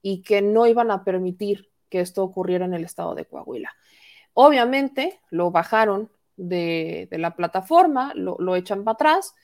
y 0.00 0.22
que 0.22 0.40
no 0.40 0.66
iban 0.66 0.90
a 0.90 1.04
permitir 1.04 1.70
que 1.90 2.00
esto 2.00 2.24
ocurriera 2.24 2.64
en 2.64 2.74
el 2.74 2.84
estado 2.84 3.14
de 3.14 3.26
Coahuila. 3.26 3.70
Obviamente 4.32 5.20
lo 5.30 5.50
bajaron 5.50 6.10
de, 6.36 7.06
la 7.10 7.36
plataforma, 7.36 8.14
lo, 8.14 8.56
echan 8.56 8.82
para 8.82 8.94
atrás 8.94 9.34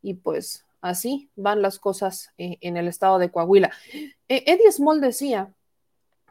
y 0.00 0.14
pues 0.14 0.64
así 0.80 1.30
van 1.36 1.60
las 1.60 1.78
cosas 1.78 2.30
eh, 2.38 2.56
en 2.62 2.78
el 2.78 2.88
estado 2.88 3.18
de 3.18 3.30
Coahuila. 3.30 3.70
Eddie 4.26 4.72
Small 4.72 5.02
decía 5.02 5.52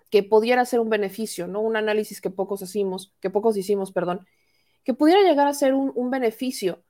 que 0.09 0.23
pudiera 0.23 0.65
ser 0.65 0.79
un 0.79 0.89
beneficio, 0.89 1.47
¿no? 1.47 1.59
Un 1.59 1.75
análisis 1.75 2.21
que 2.21 2.31
pocos 2.31 2.61
hicimos, 2.63 3.13
que 3.19 3.29
pocos 3.29 3.55
hicimos, 3.55 3.91
perdón, 3.91 4.25
que 4.83 4.95
pudiera 4.95 5.21
llegar 5.21 5.47
a 5.47 5.53
ser 5.53 5.73
un 5.75 6.09
beneficio 6.09 6.81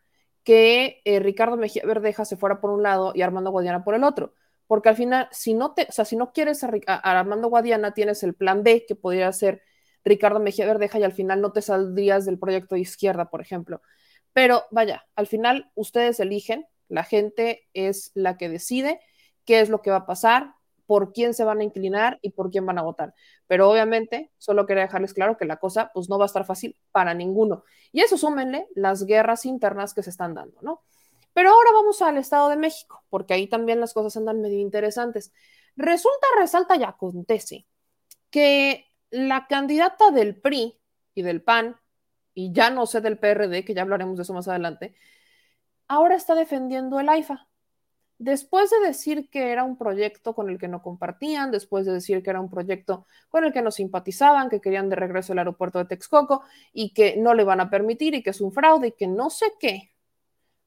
que 0.47 1.01
eh, 1.03 1.19
Ricardo 1.19 1.57
Mejía 1.57 1.83
Verdeja 1.85 2.23
se 2.23 2.37
fuera 2.37 2.61
por 2.61 2.69
un 2.69 2.81
lado 2.81 3.11
y 3.13 3.21
Armando 3.21 3.51
Guadiana 3.51 3.83
por 3.83 3.95
el 3.95 4.05
otro. 4.05 4.33
Porque 4.65 4.87
al 4.87 4.95
final, 4.95 5.27
si 5.29 5.53
no 5.53 5.73
te, 5.73 5.87
o 5.89 5.91
sea, 5.91 6.05
si 6.05 6.15
no 6.15 6.31
quieres 6.31 6.63
a, 6.63 6.69
a 6.87 7.19
Armando 7.19 7.49
Guadiana, 7.49 7.93
tienes 7.93 8.23
el 8.23 8.33
plan 8.33 8.63
B, 8.63 8.85
que 8.87 8.95
podría 8.95 9.29
ser 9.33 9.61
Ricardo 10.05 10.39
Mejía 10.39 10.65
Verdeja, 10.65 10.99
y 10.99 11.03
al 11.03 11.11
final 11.11 11.41
no 11.41 11.51
te 11.51 11.61
saldrías 11.61 12.23
del 12.25 12.39
proyecto 12.39 12.75
de 12.75 12.81
izquierda, 12.81 13.29
por 13.29 13.41
ejemplo. 13.41 13.81
Pero 14.31 14.63
vaya, 14.71 15.05
al 15.17 15.27
final 15.27 15.69
ustedes 15.75 16.17
eligen, 16.21 16.65
la 16.87 17.03
gente 17.03 17.67
es 17.73 18.11
la 18.13 18.37
que 18.37 18.47
decide 18.47 19.01
qué 19.43 19.59
es 19.59 19.67
lo 19.67 19.81
que 19.81 19.91
va 19.91 19.97
a 19.97 20.05
pasar, 20.05 20.53
por 20.87 21.13
quién 21.13 21.33
se 21.33 21.43
van 21.43 21.59
a 21.59 21.63
inclinar 21.63 22.17
y 22.21 22.31
por 22.31 22.49
quién 22.49 22.65
van 22.65 22.79
a 22.79 22.81
votar. 22.81 23.13
Pero 23.45 23.69
obviamente, 23.69 24.31
solo 24.37 24.65
quería 24.65 24.83
dejarles 24.83 25.13
claro 25.13 25.37
que 25.37 25.45
la 25.45 25.57
cosa 25.57 25.91
pues 25.93 26.09
no 26.09 26.17
va 26.17 26.25
a 26.25 26.27
estar 26.27 26.45
fácil 26.45 26.75
para 26.91 27.13
ninguno. 27.13 27.63
Y 27.91 28.01
eso 28.01 28.17
súmenle 28.17 28.67
las 28.73 29.05
guerras 29.05 29.45
internas 29.45 29.93
que 29.93 30.01
se 30.01 30.09
están 30.09 30.33
dando, 30.33 30.59
¿no? 30.61 30.81
Pero 31.33 31.51
ahora 31.51 31.69
vamos 31.73 32.01
al 32.01 32.17
Estado 32.17 32.49
de 32.49 32.55
México, 32.55 33.03
porque 33.09 33.35
ahí 33.35 33.47
también 33.47 33.79
las 33.79 33.93
cosas 33.93 34.17
andan 34.17 34.41
medio 34.41 34.59
interesantes. 34.59 35.31
Resulta, 35.75 36.25
resalta 36.39 36.75
y 36.77 36.83
acontece 36.83 37.67
que 38.31 38.87
la 39.11 39.45
candidata 39.47 40.09
del 40.09 40.39
PRI 40.39 40.79
y 41.13 41.21
del 41.21 41.43
PAN, 41.43 41.79
y 42.33 42.53
ya 42.53 42.69
no 42.69 42.85
sé 42.87 43.01
del 43.01 43.19
PRD, 43.19 43.63
que 43.65 43.73
ya 43.73 43.83
hablaremos 43.83 44.17
de 44.17 44.23
eso 44.23 44.33
más 44.33 44.47
adelante, 44.47 44.95
ahora 45.87 46.15
está 46.15 46.33
defendiendo 46.33 46.99
el 46.99 47.09
AIFA, 47.09 47.47
después 48.19 48.69
de 48.69 48.79
decir 48.79 49.29
que 49.29 49.51
era 49.51 49.63
un 49.63 49.77
proyecto 49.77 50.33
con 50.33 50.49
el 50.49 50.57
que 50.57 50.67
no 50.67 50.81
compartían, 50.81 51.51
después 51.51 51.85
de 51.85 51.93
decir 51.93 52.23
que 52.23 52.29
era 52.29 52.41
un 52.41 52.49
proyecto 52.49 53.05
con 53.29 53.43
el 53.43 53.53
que 53.53 53.61
no 53.61 53.71
simpatizaban, 53.71 54.49
que 54.49 54.61
querían 54.61 54.89
de 54.89 54.95
regreso 54.95 55.33
el 55.33 55.39
aeropuerto 55.39 55.79
de 55.79 55.85
Texcoco 55.85 56.43
y 56.73 56.93
que 56.93 57.17
no 57.17 57.33
le 57.33 57.43
van 57.43 57.59
a 57.59 57.69
permitir 57.69 58.15
y 58.15 58.23
que 58.23 58.31
es 58.31 58.41
un 58.41 58.51
fraude 58.51 58.87
y 58.87 58.91
que 58.93 59.07
no 59.07 59.29
sé 59.29 59.45
qué, 59.59 59.93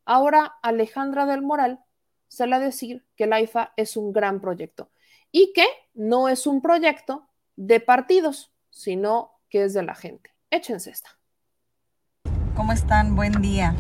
ahora 0.05 0.57
Alejandra 0.63 1.27
del 1.27 1.43
Moral 1.43 1.81
sale 2.29 2.57
a 2.57 2.61
decir 2.61 3.05
que 3.17 3.25
el 3.25 3.33
AIFA 3.33 3.73
es 3.77 3.97
un 3.97 4.13
gran 4.13 4.41
proyecto 4.41 4.91
y 5.33 5.53
que 5.53 5.67
no 5.95 6.29
es 6.29 6.47
un 6.47 6.63
proyecto 6.63 7.29
de 7.57 7.81
partidos, 7.81 8.53
sino 8.71 9.41
que 9.49 9.65
es 9.65 9.75
de 9.75 9.83
la 9.83 9.95
gente. 9.95 10.31
Échense 10.51 10.91
esta. 10.91 11.11
¿Cómo 12.55 12.73
están? 12.73 13.17
Buen 13.17 13.41
día. 13.43 13.75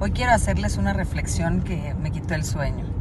Hoy 0.00 0.10
quiero 0.10 0.32
hacerles 0.32 0.78
una 0.78 0.92
reflexión 0.92 1.62
que 1.62 1.94
me 1.94 2.10
quitó 2.10 2.34
el 2.34 2.44
sueño. 2.44 2.91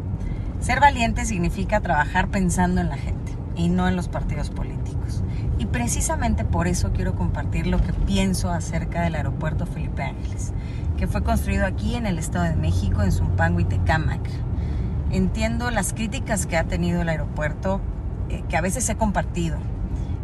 Ser 0.61 0.79
valiente 0.79 1.25
significa 1.25 1.81
trabajar 1.81 2.29
pensando 2.29 2.81
en 2.81 2.89
la 2.89 2.97
gente 2.97 3.35
y 3.55 3.69
no 3.69 3.87
en 3.87 3.95
los 3.95 4.07
partidos 4.07 4.51
políticos. 4.51 5.23
Y 5.57 5.65
precisamente 5.65 6.45
por 6.45 6.67
eso 6.67 6.91
quiero 6.93 7.15
compartir 7.15 7.65
lo 7.65 7.81
que 7.81 7.93
pienso 7.93 8.51
acerca 8.51 9.01
del 9.01 9.15
aeropuerto 9.15 9.65
Felipe 9.65 10.03
Ángeles, 10.03 10.53
que 10.97 11.07
fue 11.07 11.23
construido 11.23 11.65
aquí 11.65 11.95
en 11.95 12.05
el 12.05 12.19
Estado 12.19 12.45
de 12.45 12.55
México, 12.55 13.01
en 13.01 13.11
Zumpango 13.11 13.59
y 13.59 13.65
Tecámac. 13.65 14.21
Entiendo 15.09 15.71
las 15.71 15.93
críticas 15.93 16.45
que 16.45 16.57
ha 16.57 16.63
tenido 16.63 17.01
el 17.01 17.09
aeropuerto, 17.09 17.81
eh, 18.29 18.43
que 18.47 18.55
a 18.55 18.61
veces 18.61 18.87
he 18.87 18.95
compartido, 18.95 19.57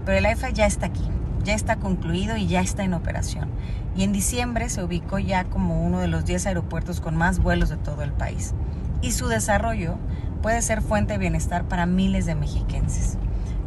pero 0.06 0.20
el 0.20 0.26
AIFA 0.26 0.52
ya 0.52 0.68
está 0.68 0.86
aquí, 0.86 1.04
ya 1.44 1.56
está 1.56 1.78
concluido 1.78 2.38
y 2.38 2.46
ya 2.46 2.62
está 2.62 2.84
en 2.84 2.94
operación 2.94 3.50
y 3.98 4.04
en 4.04 4.14
diciembre 4.14 4.70
se 4.70 4.84
ubicó 4.84 5.18
ya 5.18 5.46
como 5.46 5.84
uno 5.84 6.00
de 6.00 6.08
los 6.08 6.24
10 6.24 6.46
aeropuertos 6.46 7.02
con 7.02 7.16
más 7.16 7.40
vuelos 7.40 7.70
de 7.70 7.78
todo 7.78 8.04
el 8.04 8.14
país. 8.14 8.54
Y 9.02 9.12
su 9.12 9.28
desarrollo 9.28 9.98
puede 10.38 10.62
ser 10.62 10.82
fuente 10.82 11.14
de 11.14 11.20
bienestar 11.20 11.66
para 11.66 11.86
miles 11.86 12.26
de 12.26 12.36
mexiquenses. 12.36 13.18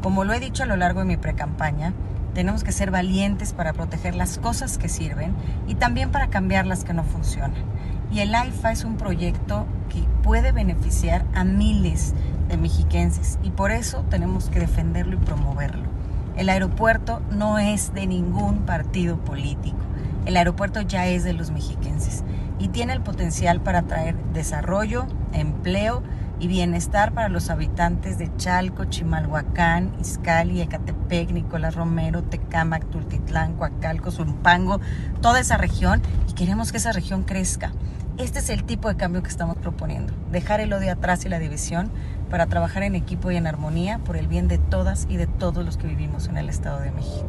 Como 0.02 0.24
lo 0.24 0.32
he 0.32 0.40
dicho 0.40 0.62
a 0.62 0.66
lo 0.66 0.76
largo 0.76 1.00
de 1.00 1.06
mi 1.06 1.16
precampaña, 1.16 1.92
tenemos 2.34 2.64
que 2.64 2.72
ser 2.72 2.90
valientes 2.90 3.52
para 3.52 3.72
proteger 3.72 4.14
las 4.14 4.38
cosas 4.38 4.78
que 4.78 4.88
sirven 4.88 5.34
y 5.66 5.74
también 5.74 6.10
para 6.10 6.30
cambiar 6.30 6.66
las 6.66 6.84
que 6.84 6.94
no 6.94 7.04
funcionan. 7.04 7.62
Y 8.12 8.20
el 8.20 8.34
AIFA 8.34 8.72
es 8.72 8.84
un 8.84 8.96
proyecto 8.96 9.66
que 9.88 10.02
puede 10.22 10.52
beneficiar 10.52 11.24
a 11.34 11.44
miles 11.44 12.14
de 12.48 12.56
mexiquenses 12.56 13.38
y 13.42 13.50
por 13.50 13.70
eso 13.70 14.04
tenemos 14.08 14.48
que 14.48 14.60
defenderlo 14.60 15.14
y 15.14 15.24
promoverlo. 15.24 15.88
El 16.36 16.48
aeropuerto 16.48 17.20
no 17.30 17.58
es 17.58 17.92
de 17.92 18.06
ningún 18.06 18.60
partido 18.60 19.18
político. 19.18 19.78
El 20.26 20.36
aeropuerto 20.36 20.80
ya 20.80 21.06
es 21.06 21.24
de 21.24 21.32
los 21.32 21.50
mexiquenses 21.50 22.24
y 22.58 22.68
tiene 22.68 22.92
el 22.92 23.00
potencial 23.00 23.60
para 23.60 23.82
traer 23.82 24.16
desarrollo, 24.32 25.06
empleo 25.32 26.02
y 26.40 26.48
bienestar 26.48 27.12
para 27.12 27.28
los 27.28 27.50
habitantes 27.50 28.18
de 28.18 28.34
Chalco, 28.36 28.86
Chimalhuacán, 28.86 29.94
Izcali, 30.00 30.62
Ecatepec, 30.62 31.30
Nicolás 31.30 31.74
Romero, 31.74 32.22
Tecámac, 32.22 32.88
Tultitlán, 32.90 33.54
Coacalco, 33.54 34.10
Zumpango, 34.10 34.80
toda 35.20 35.38
esa 35.38 35.58
región 35.58 36.00
y 36.28 36.32
queremos 36.32 36.72
que 36.72 36.78
esa 36.78 36.92
región 36.92 37.24
crezca. 37.24 37.72
Este 38.16 38.38
es 38.38 38.48
el 38.50 38.64
tipo 38.64 38.88
de 38.88 38.96
cambio 38.96 39.22
que 39.22 39.28
estamos 39.28 39.56
proponiendo, 39.58 40.12
dejar 40.32 40.60
el 40.60 40.72
odio 40.72 40.92
atrás 40.92 41.24
y 41.24 41.28
la 41.28 41.38
división 41.38 41.90
para 42.30 42.46
trabajar 42.46 42.82
en 42.82 42.94
equipo 42.94 43.30
y 43.30 43.36
en 43.36 43.46
armonía 43.46 43.98
por 43.98 44.16
el 44.16 44.26
bien 44.26 44.48
de 44.48 44.58
todas 44.58 45.06
y 45.08 45.16
de 45.16 45.26
todos 45.26 45.64
los 45.64 45.76
que 45.76 45.86
vivimos 45.86 46.28
en 46.28 46.38
el 46.38 46.48
Estado 46.48 46.80
de 46.80 46.90
México. 46.90 47.28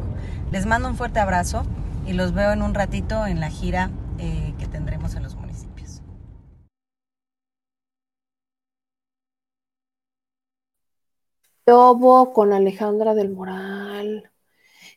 Les 0.50 0.64
mando 0.64 0.88
un 0.88 0.96
fuerte 0.96 1.20
abrazo 1.20 1.64
y 2.06 2.14
los 2.14 2.32
veo 2.32 2.52
en 2.52 2.62
un 2.62 2.74
ratito 2.74 3.26
en 3.26 3.40
la 3.40 3.50
gira 3.50 3.90
eh, 4.18 4.54
que 4.58 4.66
tendremos 4.66 5.14
en 5.14 5.22
los 5.22 5.34
municipios. 5.34 6.02
Lobo 11.66 12.32
con 12.32 12.52
Alejandra 12.52 13.14
del 13.14 13.30
Moral. 13.30 14.30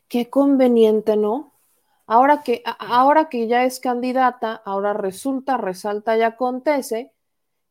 Qué 0.08 0.28
conveniente, 0.30 1.16
¿no? 1.16 1.54
Ahora 2.06 2.42
que, 2.42 2.62
ahora 2.78 3.28
que 3.28 3.46
ya 3.46 3.64
es 3.64 3.78
candidata, 3.80 4.54
ahora 4.64 4.92
resulta, 4.92 5.56
resalta 5.56 6.16
y 6.16 6.22
acontece 6.22 7.12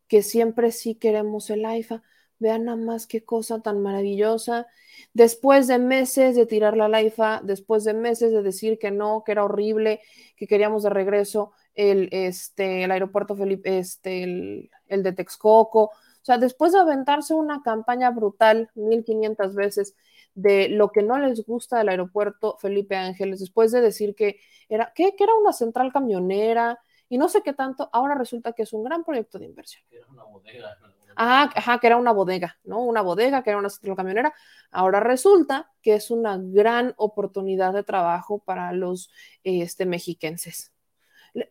que 0.08 0.21
siempre 0.21 0.71
sí 0.71 0.95
queremos 0.95 1.49
el 1.49 1.65
AIFA. 1.65 2.03
Vean 2.39 2.65
nada 2.65 2.77
más 2.77 3.08
qué 3.08 3.23
cosa 3.23 3.62
tan 3.62 3.81
maravillosa. 3.81 4.67
Después 5.13 5.67
de 5.67 5.79
meses 5.79 6.36
de 6.36 6.45
tirar 6.45 6.77
la 6.77 6.86
AIFA, 6.86 7.41
después 7.43 7.84
de 7.84 7.93
meses 7.93 8.31
de 8.31 8.43
decir 8.43 8.79
que 8.79 8.91
no, 8.91 9.23
que 9.25 9.34
era 9.34 9.43
horrible, 9.43 10.01
que 10.38 10.47
queríamos 10.47 10.84
de 10.84 10.89
regreso 10.89 11.51
el, 11.73 12.08
este, 12.12 12.84
el 12.84 12.91
aeropuerto 12.91 13.36
Felipe, 13.36 13.77
este, 13.77 14.23
el, 14.23 14.69
el 14.88 15.03
de 15.03 15.12
Texcoco. 15.12 15.91
O 16.26 16.28
sea, 16.28 16.40
después 16.40 16.74
de 16.74 16.80
aventarse 16.80 17.36
una 17.36 17.62
campaña 17.62 18.10
brutal 18.10 18.72
1500 18.74 19.54
veces 19.54 19.96
de 20.34 20.70
lo 20.70 20.92
que 20.92 21.04
no 21.04 21.20
les 21.20 21.46
gusta 21.46 21.78
del 21.78 21.90
aeropuerto 21.90 22.58
Felipe 22.60 22.96
Ángeles, 22.96 23.42
después 23.42 23.72
de 23.72 23.80
decir 23.80 24.16
que 24.16 24.40
era, 24.68 24.92
que, 24.96 25.16
que 25.16 25.24
era 25.24 25.36
una 25.36 25.54
central 25.54 25.94
camionera 25.94 26.80
y 27.10 27.20
no 27.20 27.30
sé 27.30 27.44
qué 27.44 27.54
tanto, 27.54 27.92
ahora 27.94 28.16
resulta 28.16 28.54
que 28.54 28.64
es 28.64 28.74
un 28.74 28.84
gran 28.84 29.04
proyecto 29.04 29.38
de 29.38 29.46
inversión. 29.46 29.84
Era 29.92 30.08
una 30.08 30.24
bodega. 30.24 30.76
Ajá, 31.16 31.52
ajá, 31.56 31.80
que 31.80 31.86
era 31.86 31.98
una 31.98 32.12
bodega, 32.12 32.58
¿no? 32.64 32.82
Una 32.82 33.04
bodega, 33.04 33.44
que 33.44 33.52
era 33.52 33.60
una 33.60 33.70
central 33.70 33.96
camionera. 33.96 34.34
Ahora 34.72 35.02
resulta 35.02 35.72
que 35.84 35.94
es 35.94 36.10
una 36.10 36.40
gran 36.42 36.96
oportunidad 36.98 37.72
de 37.72 37.84
trabajo 37.84 38.40
para 38.40 38.74
los 38.74 39.12
este, 39.44 39.86
mexiquenses. 39.86 40.75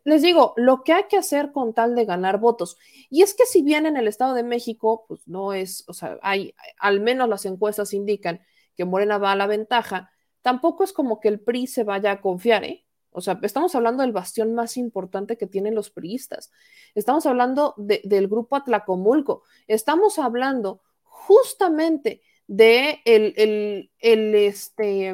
Les 0.05 0.23
digo, 0.23 0.55
lo 0.57 0.83
que 0.83 0.95
hay 0.95 1.05
que 1.11 1.19
hacer 1.19 1.53
con 1.53 1.75
tal 1.75 1.95
de 1.95 2.07
ganar 2.07 2.39
votos, 2.41 2.79
y 3.11 3.23
es 3.23 3.35
que 3.35 3.45
si 3.45 3.63
bien 3.63 3.85
en 3.87 3.97
el 3.97 4.09
Estado 4.09 4.35
de 4.35 4.43
México, 4.43 5.05
pues 5.07 5.29
no 5.29 5.53
es, 5.53 5.85
o 5.89 5.93
sea, 5.93 6.19
hay, 6.23 6.55
al 6.79 7.01
menos 7.01 7.29
las 7.29 7.45
encuestas 7.45 7.93
indican 7.93 8.41
que 8.77 8.87
Morena 8.87 9.19
va 9.19 9.33
a 9.33 9.37
la 9.37 9.47
ventaja, 9.47 10.11
tampoco 10.43 10.85
es 10.85 10.93
como 10.93 11.21
que 11.21 11.29
el 11.29 11.41
PRI 11.41 11.67
se 11.67 11.85
vaya 11.85 12.13
a 12.13 12.21
confiar, 12.21 12.65
¿eh? 12.65 12.85
O 13.17 13.21
sea, 13.21 13.39
estamos 13.43 13.75
hablando 13.77 14.03
del 14.03 14.11
bastión 14.11 14.55
más 14.55 14.77
importante 14.77 15.37
que 15.37 15.47
tienen 15.47 15.77
los 15.77 15.89
priistas. 15.89 16.51
Estamos 16.97 17.27
hablando 17.27 17.75
de, 17.77 18.01
del 18.03 18.27
grupo 18.27 18.57
Atlacomulco. 18.57 19.45
Estamos 19.69 20.19
hablando 20.19 20.83
justamente 21.05 22.23
de 22.49 23.01
el, 23.05 23.89
el, 24.01 24.35
este, 24.35 25.11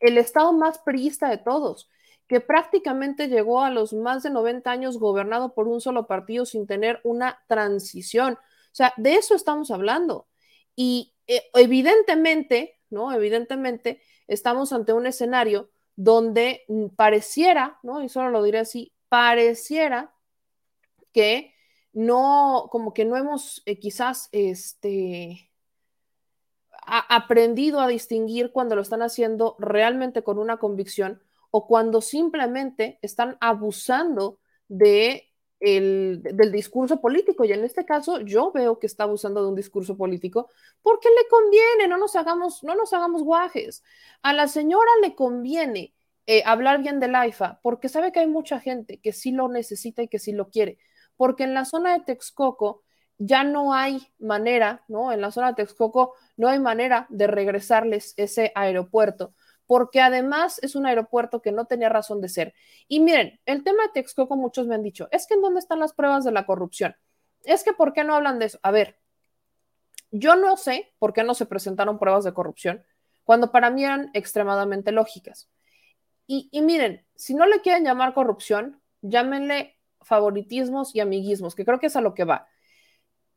el 0.00 0.18
estado 0.18 0.52
más 0.52 0.80
priista 0.80 1.30
de 1.30 1.38
todos, 1.38 1.88
que 2.32 2.40
prácticamente 2.40 3.28
llegó 3.28 3.60
a 3.60 3.68
los 3.68 3.92
más 3.92 4.22
de 4.22 4.30
90 4.30 4.70
años 4.70 4.96
gobernado 4.96 5.52
por 5.52 5.68
un 5.68 5.82
solo 5.82 6.06
partido 6.06 6.46
sin 6.46 6.66
tener 6.66 6.98
una 7.04 7.44
transición. 7.46 8.38
O 8.38 8.74
sea, 8.74 8.94
de 8.96 9.16
eso 9.16 9.34
estamos 9.34 9.70
hablando. 9.70 10.28
Y 10.74 11.14
eh, 11.26 11.42
evidentemente, 11.52 12.80
¿no? 12.88 13.12
Evidentemente, 13.12 14.00
estamos 14.28 14.72
ante 14.72 14.94
un 14.94 15.04
escenario 15.04 15.68
donde 15.94 16.64
pareciera, 16.96 17.78
¿no? 17.82 18.02
Y 18.02 18.08
solo 18.08 18.30
lo 18.30 18.42
diré 18.42 18.60
así, 18.60 18.94
pareciera 19.10 20.14
que 21.12 21.54
no, 21.92 22.68
como 22.72 22.94
que 22.94 23.04
no 23.04 23.18
hemos 23.18 23.62
eh, 23.66 23.78
quizás 23.78 24.30
este, 24.32 25.50
aprendido 26.86 27.78
a 27.80 27.88
distinguir 27.88 28.52
cuando 28.52 28.74
lo 28.74 28.80
están 28.80 29.02
haciendo 29.02 29.54
realmente 29.58 30.22
con 30.22 30.38
una 30.38 30.56
convicción 30.56 31.20
o 31.52 31.66
cuando 31.66 32.00
simplemente 32.00 32.98
están 33.02 33.36
abusando 33.40 34.40
de 34.68 35.30
el, 35.60 36.22
del 36.22 36.50
discurso 36.50 37.00
político. 37.00 37.44
Y 37.44 37.52
en 37.52 37.62
este 37.62 37.84
caso, 37.84 38.20
yo 38.20 38.50
veo 38.52 38.78
que 38.78 38.86
está 38.86 39.04
abusando 39.04 39.42
de 39.42 39.48
un 39.48 39.54
discurso 39.54 39.96
político 39.96 40.48
porque 40.82 41.08
le 41.10 41.28
conviene, 41.28 41.88
no 41.88 41.98
nos 41.98 42.16
hagamos, 42.16 42.64
no 42.64 42.74
nos 42.74 42.92
hagamos 42.94 43.22
guajes. 43.22 43.84
A 44.22 44.32
la 44.32 44.48
señora 44.48 44.90
le 45.02 45.14
conviene 45.14 45.94
eh, 46.26 46.42
hablar 46.46 46.80
bien 46.82 47.00
del 47.00 47.14
AIFA 47.14 47.60
porque 47.62 47.88
sabe 47.90 48.12
que 48.12 48.20
hay 48.20 48.26
mucha 48.28 48.58
gente 48.58 48.98
que 49.00 49.12
sí 49.12 49.30
lo 49.30 49.48
necesita 49.48 50.02
y 50.02 50.08
que 50.08 50.18
sí 50.18 50.32
lo 50.32 50.48
quiere. 50.48 50.78
Porque 51.16 51.44
en 51.44 51.54
la 51.54 51.66
zona 51.66 51.92
de 51.92 52.04
Texcoco 52.04 52.82
ya 53.18 53.44
no 53.44 53.74
hay 53.74 54.08
manera, 54.18 54.84
¿no? 54.88 55.12
En 55.12 55.20
la 55.20 55.30
zona 55.30 55.48
de 55.48 55.54
Texcoco 55.56 56.14
no 56.38 56.48
hay 56.48 56.58
manera 56.60 57.06
de 57.10 57.26
regresarles 57.26 58.14
ese 58.16 58.52
aeropuerto 58.54 59.34
porque 59.66 60.00
además 60.00 60.58
es 60.62 60.74
un 60.74 60.86
aeropuerto 60.86 61.40
que 61.40 61.52
no 61.52 61.66
tenía 61.66 61.88
razón 61.88 62.20
de 62.20 62.28
ser. 62.28 62.54
Y 62.88 63.00
miren, 63.00 63.40
el 63.46 63.64
tema 63.64 63.84
de 63.84 63.90
Texcoco, 63.94 64.36
muchos 64.36 64.66
me 64.66 64.74
han 64.74 64.82
dicho, 64.82 65.08
es 65.10 65.26
que 65.26 65.34
en 65.34 65.42
dónde 65.42 65.60
están 65.60 65.80
las 65.80 65.92
pruebas 65.92 66.24
de 66.24 66.32
la 66.32 66.46
corrupción. 66.46 66.96
Es 67.44 67.64
que, 67.64 67.72
¿por 67.72 67.92
qué 67.92 68.04
no 68.04 68.14
hablan 68.14 68.38
de 68.38 68.46
eso? 68.46 68.58
A 68.62 68.70
ver, 68.70 68.98
yo 70.10 70.36
no 70.36 70.56
sé 70.56 70.92
por 70.98 71.12
qué 71.12 71.24
no 71.24 71.34
se 71.34 71.46
presentaron 71.46 71.98
pruebas 71.98 72.24
de 72.24 72.34
corrupción 72.34 72.84
cuando 73.24 73.50
para 73.50 73.70
mí 73.70 73.84
eran 73.84 74.10
extremadamente 74.14 74.92
lógicas. 74.92 75.48
Y, 76.26 76.48
y 76.52 76.62
miren, 76.62 77.06
si 77.14 77.34
no 77.34 77.46
le 77.46 77.60
quieren 77.60 77.84
llamar 77.84 78.14
corrupción, 78.14 78.82
llámenle 79.00 79.78
favoritismos 80.02 80.94
y 80.94 81.00
amiguismos, 81.00 81.54
que 81.54 81.64
creo 81.64 81.80
que 81.80 81.86
es 81.86 81.96
a 81.96 82.00
lo 82.00 82.14
que 82.14 82.24
va. 82.24 82.48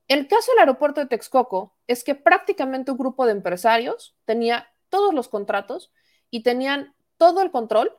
El 0.07 0.27
caso 0.27 0.51
del 0.51 0.59
aeropuerto 0.59 1.01
de 1.01 1.07
Texcoco 1.07 1.75
es 1.87 2.03
que 2.03 2.13
prácticamente 2.13 2.91
un 2.91 2.97
grupo 2.97 3.25
de 3.25 3.31
empresarios 3.31 4.15
tenía 4.25 4.67
todos 4.89 5.13
los 5.13 5.29
contratos 5.29 5.91
y 6.35 6.43
tenían 6.43 6.93
todo 7.15 7.41
el 7.41 7.49
control 7.49 7.97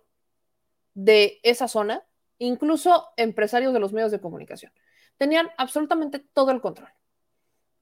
de 0.92 1.40
esa 1.42 1.68
zona, 1.68 2.04
incluso 2.36 3.08
empresarios 3.16 3.72
de 3.72 3.80
los 3.80 3.94
medios 3.94 4.10
de 4.10 4.20
comunicación. 4.20 4.74
Tenían 5.16 5.48
absolutamente 5.56 6.18
todo 6.18 6.50
el 6.50 6.60
control. 6.60 6.90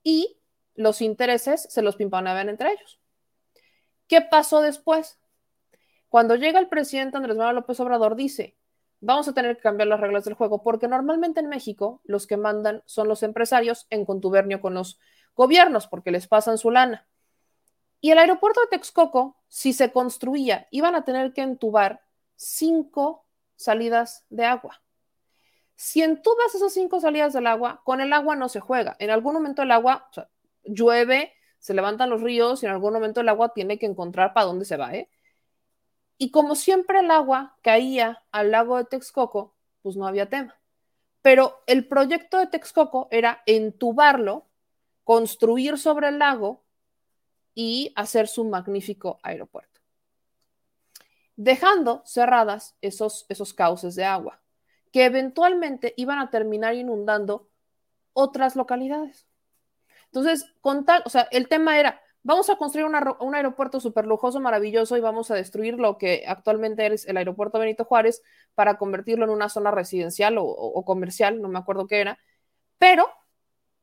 Y 0.05 0.41
los 0.77 1.03
intereses 1.03 1.67
se 1.69 1.83
los 1.83 1.97
pimpaneaban 1.97 2.49
entre 2.49 2.71
ellos. 2.71 3.01
¿Qué 4.07 4.21
pasó 4.21 4.61
después? 4.61 5.19
Cuando 6.09 6.37
llega 6.37 6.61
el 6.61 6.69
presidente 6.69 7.17
Andrés 7.17 7.37
Manuel 7.37 7.57
López 7.57 7.81
Obrador, 7.81 8.15
dice, 8.15 8.57
vamos 9.01 9.27
a 9.27 9.35
tener 9.35 9.57
que 9.57 9.63
cambiar 9.63 9.89
las 9.89 9.99
reglas 9.99 10.25
del 10.25 10.35
juego, 10.35 10.63
porque 10.63 10.87
normalmente 10.87 11.41
en 11.41 11.49
México 11.49 12.01
los 12.05 12.29
que 12.29 12.37
mandan 12.37 12.85
son 12.87 13.09
los 13.09 13.25
empresarios 13.25 13.89
en 13.91 14.05
contubernio 14.05 14.61
con 14.61 14.75
los 14.75 15.01
gobiernos, 15.35 15.89
porque 15.89 16.13
les 16.13 16.29
pasan 16.29 16.59
su 16.59 16.71
lana. 16.71 17.09
Y 18.01 18.11
el 18.11 18.19
aeropuerto 18.19 18.61
de 18.61 18.67
Texcoco, 18.67 19.37
si 19.49 19.73
se 19.73 19.93
construía, 19.93 20.69
iban 20.71 20.95
a 20.95 21.05
tener 21.05 21.33
que 21.33 21.43
entubar 21.43 22.03
cinco 22.37 23.27
salidas 23.57 24.25
de 24.29 24.45
agua. 24.45 24.83
Si 25.77 26.03
entubas 26.03 26.55
esas 26.55 26.73
cinco 26.73 27.01
salidas 27.01 27.33
del 27.33 27.47
agua, 27.47 27.83
con 27.85 28.01
el 28.01 28.13
agua 28.13 28.37
no 28.37 28.49
se 28.49 28.61
juega. 28.61 28.97
En 28.99 29.11
algún 29.11 29.35
momento 29.35 29.63
el 29.63 29.71
agua 29.71 30.09
llueve, 30.65 31.33
se 31.59 31.75
levantan 31.75 32.11
los 32.11 32.21
ríos 32.21 32.63
y 32.63 32.67
en 32.67 32.73
algún 32.73 32.93
momento 32.93 33.21
el 33.21 33.29
agua 33.29 33.55
tiene 33.55 33.79
que 33.79 33.87
encontrar 33.87 34.35
para 34.35 34.47
dónde 34.47 34.65
se 34.65 34.77
va. 34.77 34.95
¿eh? 34.95 35.09
Y 36.19 36.31
como 36.31 36.55
siempre 36.55 37.01
el 37.01 37.11
agua 37.11 37.57
caía 37.63 38.23
al 38.31 38.51
lago 38.51 38.77
de 38.77 38.85
Texcoco, 38.85 39.55
pues 39.83 39.97
no 39.97 40.07
había 40.07 40.29
tema. 40.29 40.57
Pero 41.23 41.63
el 41.67 41.89
proyecto 41.89 42.39
de 42.39 42.47
Texcoco 42.47 43.09
era 43.11 43.43
entubarlo, 43.47 44.47
construir 45.05 45.79
sobre 45.79 46.09
el 46.09 46.19
lago 46.19 46.64
y 47.55 47.93
hacer 47.97 48.29
su 48.29 48.45
magnífico 48.45 49.21
aeropuerto, 49.23 49.81
dejando 51.37 52.03
cerradas 52.05 52.77
esos, 52.81 53.27
esos 53.29 53.55
cauces 53.55 53.95
de 53.95 54.05
agua 54.05 54.41
que 54.93 55.05
eventualmente 55.05 55.93
iban 55.97 56.21
a 56.21 56.31
terminar 56.31 56.75
inundando 56.77 57.49
otras 58.13 58.55
localidades. 58.55 59.27
Entonces, 60.07 60.47
con 60.61 60.85
tal, 60.85 61.03
o 61.05 61.11
sea, 61.11 61.27
el 61.33 61.49
tema 61.49 61.81
era, 61.81 62.01
vamos 62.23 62.49
a 62.49 62.55
construir 62.55 62.87
un 62.87 63.35
aeropuerto 63.35 63.81
súper 63.81 64.07
lujoso, 64.07 64.39
maravilloso 64.39 64.97
y 64.97 65.01
vamos 65.01 65.33
a 65.33 65.35
destruir 65.35 65.81
lo 65.81 65.99
que 65.99 66.23
actualmente 66.29 66.87
es 66.87 67.09
el 67.09 67.17
aeropuerto 67.17 67.59
Benito 67.59 67.85
Juárez 67.85 68.23
para 68.55 68.79
convertirlo 68.79 69.25
en 69.25 69.33
una 69.33 69.49
zona 69.49 69.73
residencial 69.73 70.37
o 70.39 70.85
comercial, 70.85 71.43
no 71.43 71.49
me 71.49 71.59
acuerdo 71.59 71.89
qué 71.89 72.01
era, 72.01 72.19
pero 72.79 73.09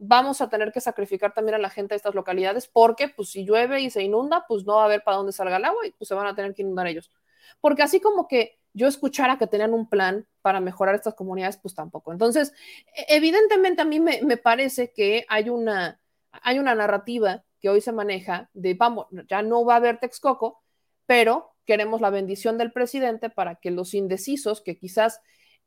vamos 0.04 0.42
a 0.42 0.50
tener 0.50 0.72
que 0.72 0.82
sacrificar 0.82 1.32
también 1.32 1.56
a 1.56 1.60
la 1.60 1.70
gente 1.70 1.94
de 1.94 1.98
estas 1.98 2.16
localidades 2.16 2.68
porque 2.68 3.08
pues 3.08 3.30
si 3.30 3.46
llueve 3.46 3.82
y 3.82 3.92
se 3.92 4.02
inunda, 4.02 4.46
pues 4.48 4.66
no 4.66 4.78
va 4.78 4.82
a 4.82 4.86
haber 4.86 5.04
para 5.04 5.18
dónde 5.18 5.32
salga 5.32 5.58
el 5.58 5.66
agua 5.66 5.86
y 5.86 5.92
pues 5.92 6.08
se 6.08 6.16
van 6.16 6.26
a 6.26 6.34
tener 6.34 6.56
que 6.56 6.64
inundar 6.64 6.88
ellos. 6.88 7.12
Porque 7.60 7.84
así 7.84 8.00
como 8.00 8.28
que 8.28 8.60
yo 8.74 8.88
escuchara 8.88 9.38
que 9.38 9.46
tenían 9.46 9.76
un 9.76 9.88
plan 9.88 10.28
para 10.42 10.60
mejorar 10.60 10.96
estas 10.96 11.14
comunidades, 11.14 11.58
pues 11.58 11.76
tampoco. 11.76 12.12
Entonces, 12.12 12.52
e-, 12.96 13.16
evidentemente 13.16 13.84
a 13.84 13.86
mí 13.86 14.00
me, 14.00 14.22
me 14.24 14.38
parece 14.38 14.92
que 14.92 15.24
hay 15.30 15.50
una, 15.50 16.02
hay 16.32 16.58
una 16.58 16.74
narrativa 16.74 17.44
que 17.60 17.70
hoy 17.70 17.80
se 17.80 17.92
maneja 17.92 18.50
de, 18.54 18.74
vamos, 18.74 19.06
ya 19.30 19.44
no 19.44 19.64
va 19.66 19.76
a 19.76 19.78
haber 19.78 20.00
Texcoco, 20.00 20.64
pero 21.06 21.54
queremos 21.66 22.02
la 22.02 22.10
bendición 22.10 22.58
del 22.58 22.72
presidente 22.72 23.30
para 23.30 23.56
que 23.56 23.70
los 23.70 23.94
indecisos, 23.94 24.62
que 24.62 24.78
quizás 24.80 25.22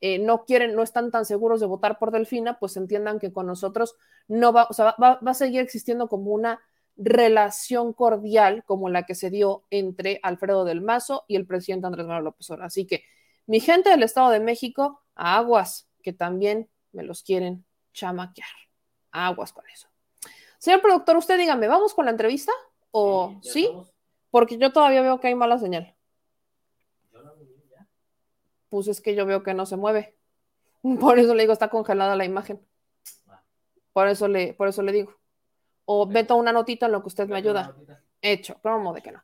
eh, 0.07 0.19
no 0.19 0.45
quieren, 0.45 0.75
no 0.75 0.83
están 0.83 1.11
tan 1.11 1.25
seguros 1.25 1.61
de 1.61 1.67
votar 1.67 1.99
por 1.99 2.11
Delfina, 2.11 2.59
pues 2.59 2.77
entiendan 2.77 3.19
que 3.19 3.33
con 3.33 3.47
nosotros 3.47 3.97
no 4.29 4.53
va, 4.53 4.67
o 4.69 4.75
sea, 4.75 4.95
va, 5.01 5.19
va 5.27 5.31
a 5.31 5.33
seguir 5.33 5.63
existiendo 5.63 6.09
como 6.09 6.33
una 6.33 6.61
relación 6.99 7.95
cordial 7.95 8.65
como 8.65 8.91
la 8.91 9.05
que 9.05 9.15
se 9.15 9.31
dio 9.31 9.65
entre 9.71 10.21
Alfredo 10.23 10.67
del 10.67 10.83
Mazo 10.83 11.25
y 11.27 11.37
el 11.37 11.47
presidente 11.47 11.87
Andrés 11.87 12.07
Manuel 12.07 12.25
López 12.25 12.51
Obrador. 12.51 12.67
Así 12.67 12.87
que 12.87 13.03
mi 13.47 13.61
gente 13.61 13.89
del 13.89 14.03
Estado 14.03 14.29
de 14.29 14.41
México, 14.41 15.01
aguas, 15.15 15.89
que 16.03 16.13
también 16.13 16.69
me 16.93 17.03
los 17.03 17.23
quieren 17.23 17.65
chamaquear. 17.95 18.47
Aguas 19.11 19.55
con 19.55 19.65
eso. 19.73 19.89
Señor 20.59 20.83
productor, 20.83 21.17
usted 21.17 21.39
dígame, 21.39 21.67
¿vamos 21.67 21.95
con 21.95 22.05
la 22.05 22.11
entrevista? 22.11 22.53
¿O 22.91 23.39
sí? 23.43 23.51
¿sí? 23.51 23.71
Porque 24.31 24.59
yo 24.59 24.71
todavía 24.71 25.01
veo 25.01 25.19
que 25.19 25.29
hay 25.29 25.35
mala 25.35 25.57
señal. 25.59 25.97
Pues 28.75 28.89
es 28.89 29.01
que 29.01 29.15
yo 29.15 29.25
veo 29.25 29.45
que 29.45 29.55
no 29.55 29.67
se 29.67 29.77
mueve. 29.77 30.17
Por 31.01 31.21
eso 31.21 31.33
le 31.33 31.45
digo, 31.45 31.53
está 31.53 31.69
congelada 31.69 32.17
la 32.17 32.25
imagen. 32.25 32.61
Por 33.93 34.09
eso 34.09 34.27
le, 34.27 34.53
por 34.55 34.67
eso 34.67 34.83
le 34.83 34.91
digo. 34.91 35.15
O 35.85 36.07
meto 36.07 36.35
una 36.35 36.51
notita 36.51 36.87
en 36.87 36.93
lo 36.93 37.01
que 37.01 37.07
usted 37.07 37.29
me 37.29 37.37
ayuda. 37.37 37.77
Hecho, 38.21 38.59
promo 38.61 38.93
de 38.93 39.01
que 39.01 39.13
no. 39.13 39.23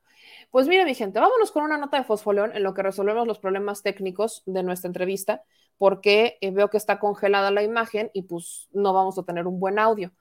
Pues 0.53 0.69
mire, 0.69 0.85
mi 0.85 0.95
gente, 0.95 1.19
vámonos 1.19 1.51
con 1.51 1.65
una 1.65 1.79
nota 1.79 1.97
de 1.97 2.05
fosfoleón 2.05 2.55
en 2.55 2.63
lo 2.63 2.75
que 2.75 2.85
resolvemos 2.85 3.27
los 3.27 3.41
problemas 3.41 3.83
técnicos 3.83 4.45
de 4.47 4.63
nuestra 4.63 4.87
entrevista, 4.87 5.43
porque 5.79 6.39
eh, 6.41 6.53
veo 6.53 6.71
que 6.71 6.77
está 6.77 7.01
congelada 7.01 7.51
la 7.51 7.65
imagen 7.65 8.13
y 8.15 8.23
pues 8.23 8.69
no 8.71 8.93
vamos 8.93 9.19
a 9.19 9.25
tener 9.25 9.49
un 9.49 9.59
buen 9.59 9.81
audio. 9.81 10.13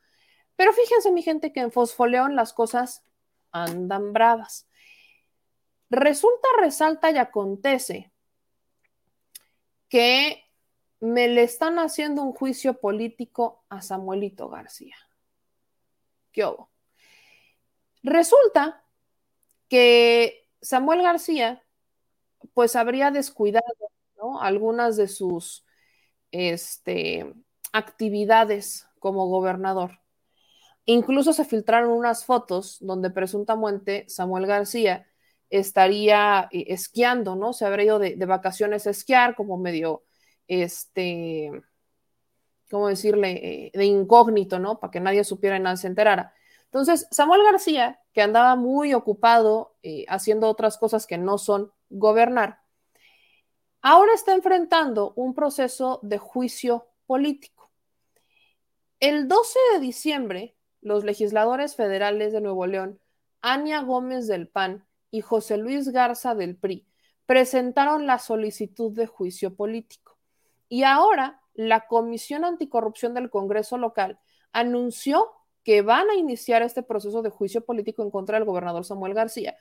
Pero 0.55 0.73
fíjense, 0.73 1.11
mi 1.11 1.21
gente, 1.21 1.53
que 1.53 1.59
en 1.59 1.71
fosfoleón 1.71 2.35
las 2.35 2.51
cosas 2.51 3.03
andan 3.51 4.11
bravas. 4.11 4.67
Resulta, 5.91 6.47
resalta 6.59 7.11
y 7.11 7.17
acontece 7.19 8.11
que 9.89 10.45
me 10.99 11.28
le 11.28 11.43
están 11.43 11.80
haciendo 11.80 12.21
un 12.23 12.34
juicio 12.34 12.80
político 12.80 13.63
a 13.69 13.82
Samuelito 13.82 14.49
García. 14.49 14.95
¿Qué? 16.32 16.45
Resulta 18.04 18.86
que 19.67 20.47
Samuel 20.62 21.02
García 21.02 21.63
pues 22.54 22.75
habría 22.75 23.12
descuidado 23.12 23.63
algunas 24.39 24.97
de 24.97 25.08
sus 25.08 25.65
este, 26.32 27.34
actividades 27.73 28.88
como 28.99 29.28
gobernador. 29.28 29.99
Incluso 30.86 31.34
se 31.34 31.45
filtraron 31.45 31.91
unas 31.91 32.25
fotos 32.25 32.78
donde 32.82 33.10
presuntamente 33.10 34.06
Samuel 34.08 34.45
García 34.47 35.08
estaría 35.49 36.47
eh, 36.51 36.65
esquiando, 36.67 37.35
¿no? 37.35 37.53
Se 37.53 37.65
habría 37.65 37.85
ido 37.85 37.99
de, 37.99 38.15
vacaciones 38.25 38.88
a 38.88 38.91
esquiar 38.91 39.35
como 39.35 39.57
medio, 39.57 40.03
este, 40.47 41.51
¿cómo 42.69 42.88
decirle? 42.88 43.31
Eh, 43.31 43.71
de 43.73 43.85
incógnito, 43.85 44.59
¿no? 44.59 44.79
Para 44.79 44.91
que 44.91 44.99
nadie 44.99 45.23
supiera 45.23 45.57
y 45.57 45.59
nadie 45.59 45.77
se 45.77 45.88
enterara. 45.88 46.33
Entonces, 46.65 47.07
Samuel 47.12 47.43
García, 47.43 47.99
que 48.13 48.21
andaba 48.21 48.55
muy 48.55 48.93
ocupado 48.93 49.75
eh, 49.81 50.05
haciendo 50.07 50.47
otras 50.47 50.77
cosas 50.77 51.07
que 51.07 51.17
no 51.17 51.38
son 51.38 51.71
gobernar, 51.89 52.59
ahora 53.81 54.13
está 54.13 54.33
enfrentando 54.33 55.13
un 55.15 55.33
proceso 55.33 55.99
de 56.03 56.19
juicio 56.19 56.89
político. 57.07 57.71
El 58.99 59.27
12 59.27 59.57
de 59.73 59.79
diciembre, 59.79 60.55
los 60.81 61.03
legisladores 61.03 61.75
federales 61.75 62.33
de 62.33 62.41
Nuevo 62.41 62.67
León, 62.67 62.99
Ania 63.41 63.81
Gómez 63.81 64.27
del 64.27 64.47
PAN 64.47 64.85
y 65.11 65.21
José 65.21 65.57
Luis 65.57 65.89
Garza 65.89 66.35
del 66.35 66.55
PRI, 66.55 66.85
presentaron 67.25 68.07
la 68.07 68.19
solicitud 68.19 68.91
de 68.91 69.07
juicio 69.07 69.55
político. 69.55 70.17
Y 70.67 70.83
ahora 70.83 71.41
la 71.53 71.87
Comisión 71.87 72.45
Anticorrupción 72.45 73.13
del 73.13 73.29
Congreso 73.29 73.77
local 73.77 74.19
anunció 74.51 75.29
que 75.63 75.81
van 75.81 76.09
a 76.09 76.15
iniciar 76.15 76.61
este 76.61 76.83
proceso 76.83 77.21
de 77.21 77.29
juicio 77.29 77.65
político 77.65 78.01
en 78.01 78.11
contra 78.11 78.37
del 78.37 78.45
gobernador 78.45 78.85
Samuel 78.85 79.13
García, 79.13 79.55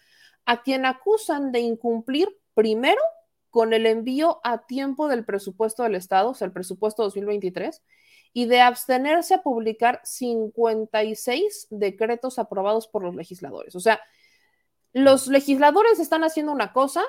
a 0.47 0.63
quien 0.63 0.87
acusan 0.87 1.53
de 1.53 1.61
incumplir 1.61 2.29
primero 2.55 3.01
con 3.51 3.73
el 3.73 3.87
envío 3.87 4.41
a 4.45 4.67
tiempo 4.67 5.09
del 5.09 5.25
presupuesto 5.25 5.83
del 5.83 5.95
Estado, 5.95 6.31
o 6.31 6.35
sea, 6.35 6.47
el 6.47 6.53
presupuesto 6.53 7.03
2023, 7.03 7.83
y 8.33 8.47
de 8.47 8.61
abstenerse 8.61 9.35
a 9.35 9.43
publicar 9.43 10.01
56 10.05 11.67
decretos 11.71 12.39
aprobados 12.39 12.87
por 12.87 13.03
los 13.03 13.15
legisladores. 13.15 13.75
O 13.75 13.81
sea, 13.81 14.01
los 14.99 15.29
legisladores 15.29 15.99
están 15.99 16.25
haciendo 16.25 16.53
una 16.53 16.73
cosa 16.73 17.03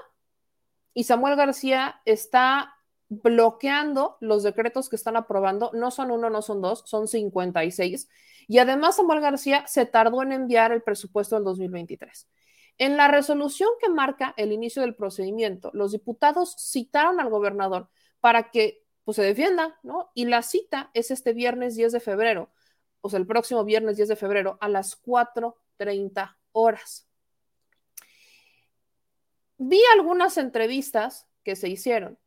y 0.94 1.06
Samuel 1.06 1.36
García 1.36 2.02
está 2.06 2.76
bloqueando 3.10 4.18
los 4.20 4.44
decretos 4.44 4.90
que 4.90 4.96
están 4.96 5.16
aprobando. 5.18 5.72
No 5.74 5.92
son 5.92 6.12
uno, 6.12 6.30
no 6.30 6.42
son 6.42 6.62
dos, 6.62 6.84
son 6.86 7.08
56. 7.08 8.08
Y 8.48 8.60
además 8.60 8.96
Samuel 8.96 9.22
García 9.22 9.66
se 9.68 9.86
tardó 9.86 10.22
en 10.22 10.32
enviar 10.32 10.72
el 10.72 10.82
presupuesto 10.82 11.36
del 11.36 11.44
2023. 11.46 12.28
En 12.78 12.96
la 12.96 13.08
resolución 13.08 13.70
que 13.82 13.90
marca 13.90 14.34
el 14.38 14.52
inicio 14.52 14.82
del 14.82 14.96
procedimiento, 14.96 15.70
los 15.74 15.92
diputados 15.92 16.56
citaron 16.58 17.20
al 17.20 17.30
gobernador 17.30 17.90
para 18.20 18.52
que 18.52 18.86
pues, 19.04 19.18
se 19.18 19.24
defienda, 19.24 19.80
¿no? 19.84 20.12
Y 20.14 20.26
la 20.26 20.44
cita 20.44 20.90
es 20.94 21.12
este 21.12 21.34
viernes 21.34 21.76
10 21.76 21.92
de 21.92 22.00
febrero, 22.00 22.52
o 23.02 23.10
sea, 23.10 23.20
el 23.20 23.28
próximo 23.28 23.66
viernes 23.66 23.98
10 23.98 24.10
de 24.10 24.16
febrero 24.16 24.58
a 24.62 24.70
las 24.70 25.02
4.30 25.02 26.38
horas. 26.52 27.09
Vi 29.60 29.82
algunas 29.94 30.38
entrevistas 30.38 31.28
que 31.44 31.58
se 31.58 31.68
hicieron 31.68 32.18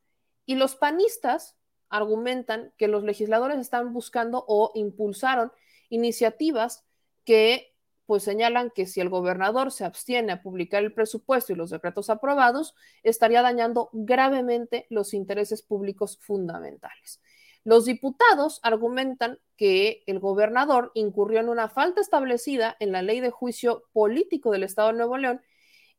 y 0.45 0.53
los 0.53 0.75
panistas 0.75 1.57
argumentan 1.89 2.71
que 2.77 2.87
los 2.87 3.03
legisladores 3.03 3.57
están 3.57 3.91
buscando 3.91 4.45
o 4.47 4.71
impulsaron 4.75 5.51
iniciativas 5.89 6.85
que 7.25 7.73
pues 8.05 8.21
señalan 8.21 8.69
que 8.69 8.85
si 8.85 9.01
el 9.01 9.09
gobernador 9.09 9.71
se 9.71 9.83
abstiene 9.83 10.31
a 10.31 10.43
publicar 10.43 10.83
el 10.83 10.93
presupuesto 10.93 11.53
y 11.53 11.55
los 11.55 11.71
decretos 11.71 12.11
aprobados, 12.11 12.75
estaría 13.01 13.41
dañando 13.41 13.89
gravemente 13.93 14.85
los 14.91 15.15
intereses 15.15 15.63
públicos 15.63 16.19
fundamentales. 16.21 17.19
Los 17.63 17.85
diputados 17.85 18.59
argumentan 18.61 19.39
que 19.57 20.03
el 20.05 20.19
gobernador 20.19 20.91
incurrió 20.93 21.39
en 21.39 21.49
una 21.49 21.67
falta 21.67 21.99
establecida 21.99 22.75
en 22.79 22.91
la 22.91 23.01
ley 23.01 23.21
de 23.21 23.31
juicio 23.31 23.85
político 23.91 24.51
del 24.51 24.63
Estado 24.63 24.89
de 24.89 24.97
Nuevo 24.97 25.17
León 25.17 25.41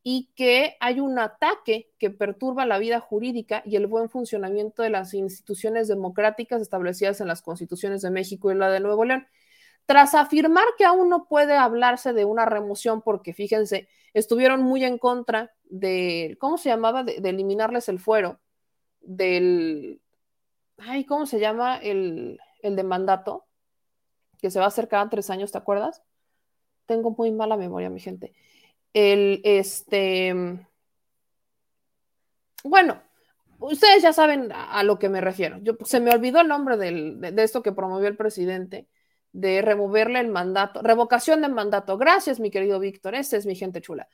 y 0.06 0.30
que 0.36 0.76
hay 0.80 1.00
un 1.00 1.18
ataque 1.18 1.90
que 1.98 2.10
perturba 2.10 2.66
la 2.66 2.78
vida 2.78 3.00
jurídica 3.00 3.62
y 3.64 3.76
el 3.76 3.86
buen 3.86 4.10
funcionamiento 4.10 4.82
de 4.82 4.90
las 4.90 5.14
instituciones 5.14 5.88
democráticas 5.88 6.60
establecidas 6.60 7.22
en 7.22 7.26
las 7.26 7.40
constituciones 7.40 8.02
de 8.02 8.10
México 8.10 8.52
y 8.52 8.54
la 8.54 8.70
de 8.70 8.80
Nuevo 8.80 9.06
León. 9.06 9.26
Tras 9.86 10.14
afirmar 10.14 10.66
que 10.76 10.84
aún 10.84 11.08
no 11.08 11.26
puede 11.26 11.56
hablarse 11.56 12.12
de 12.12 12.26
una 12.26 12.44
remoción, 12.44 13.00
porque 13.00 13.32
fíjense, 13.32 13.88
estuvieron 14.12 14.62
muy 14.62 14.84
en 14.84 14.98
contra 14.98 15.54
de, 15.64 16.36
¿cómo 16.38 16.58
se 16.58 16.68
llamaba? 16.68 17.02
De, 17.02 17.14
eliminarles 17.24 17.88
el 17.88 17.98
fuero, 17.98 18.40
del, 19.00 20.02
ay, 20.76 21.06
¿cómo 21.06 21.24
se 21.24 21.40
llama? 21.40 21.78
El, 21.78 22.38
el 22.60 22.76
de 22.76 22.82
mandato, 22.82 23.46
que 24.38 24.50
se 24.50 24.58
va 24.58 24.66
a 24.66 24.68
hacer 24.68 24.86
cada 24.86 25.08
tres 25.08 25.30
años, 25.30 25.50
¿te 25.50 25.56
acuerdas? 25.56 26.02
Tengo 26.84 27.10
muy 27.16 27.32
mala 27.32 27.56
memoria, 27.56 27.88
mi 27.88 28.00
gente. 28.00 28.34
El, 28.94 29.42
este, 29.44 30.34
bueno, 32.64 33.02
ustedes 33.58 34.02
ya 34.02 34.12
saben 34.12 34.50
a, 34.52 34.82
lo 34.82 34.98
que 34.98 35.10
me 35.10 35.20
refiero. 35.20 35.58
Yo, 35.62 35.74
se 35.84 36.00
me 36.00 36.10
olvidó 36.10 36.40
el 36.40 36.48
nombre 36.48 36.76
del, 36.78 37.20
de, 37.20 37.32
de 37.32 37.42
esto 37.42 37.62
que 37.62 37.72
promovió 37.72 38.08
el 38.08 38.16
presidente 38.16 38.88
de 39.32 39.62
removerle 39.62 40.20
el 40.20 40.28
mandato, 40.28 40.80
revocación 40.80 41.42
del 41.42 41.52
mandato. 41.52 41.98
Gracias, 41.98 42.40
mi 42.40 42.50
querido 42.50 42.78
Víctor, 42.78 43.14
esa 43.16 43.36
es 43.36 43.46
mi 43.46 43.56
gente 43.56 43.80
chula. 43.82 44.08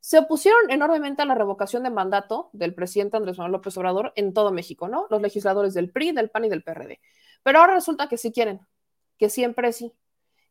Se 0.00 0.18
opusieron 0.18 0.70
enormemente 0.70 1.22
a 1.22 1.24
la 1.24 1.34
revocación 1.34 1.82
de 1.82 1.90
mandato 1.90 2.50
del 2.52 2.74
presidente 2.74 3.16
Andrés 3.16 3.38
Manuel 3.38 3.52
López 3.52 3.76
Obrador 3.78 4.12
en 4.14 4.32
todo 4.32 4.52
México, 4.52 4.88
¿no? 4.88 5.06
Los 5.10 5.22
legisladores 5.22 5.74
del 5.74 5.90
PRI, 5.90 6.12
del 6.12 6.30
PAN 6.30 6.44
y 6.44 6.48
del 6.48 6.62
PRD. 6.62 7.00
Pero 7.42 7.58
ahora 7.58 7.74
resulta 7.74 8.08
que 8.08 8.16
sí 8.16 8.30
quieren, 8.30 8.60
que 9.18 9.28
siempre 9.30 9.72
sí, 9.72 9.92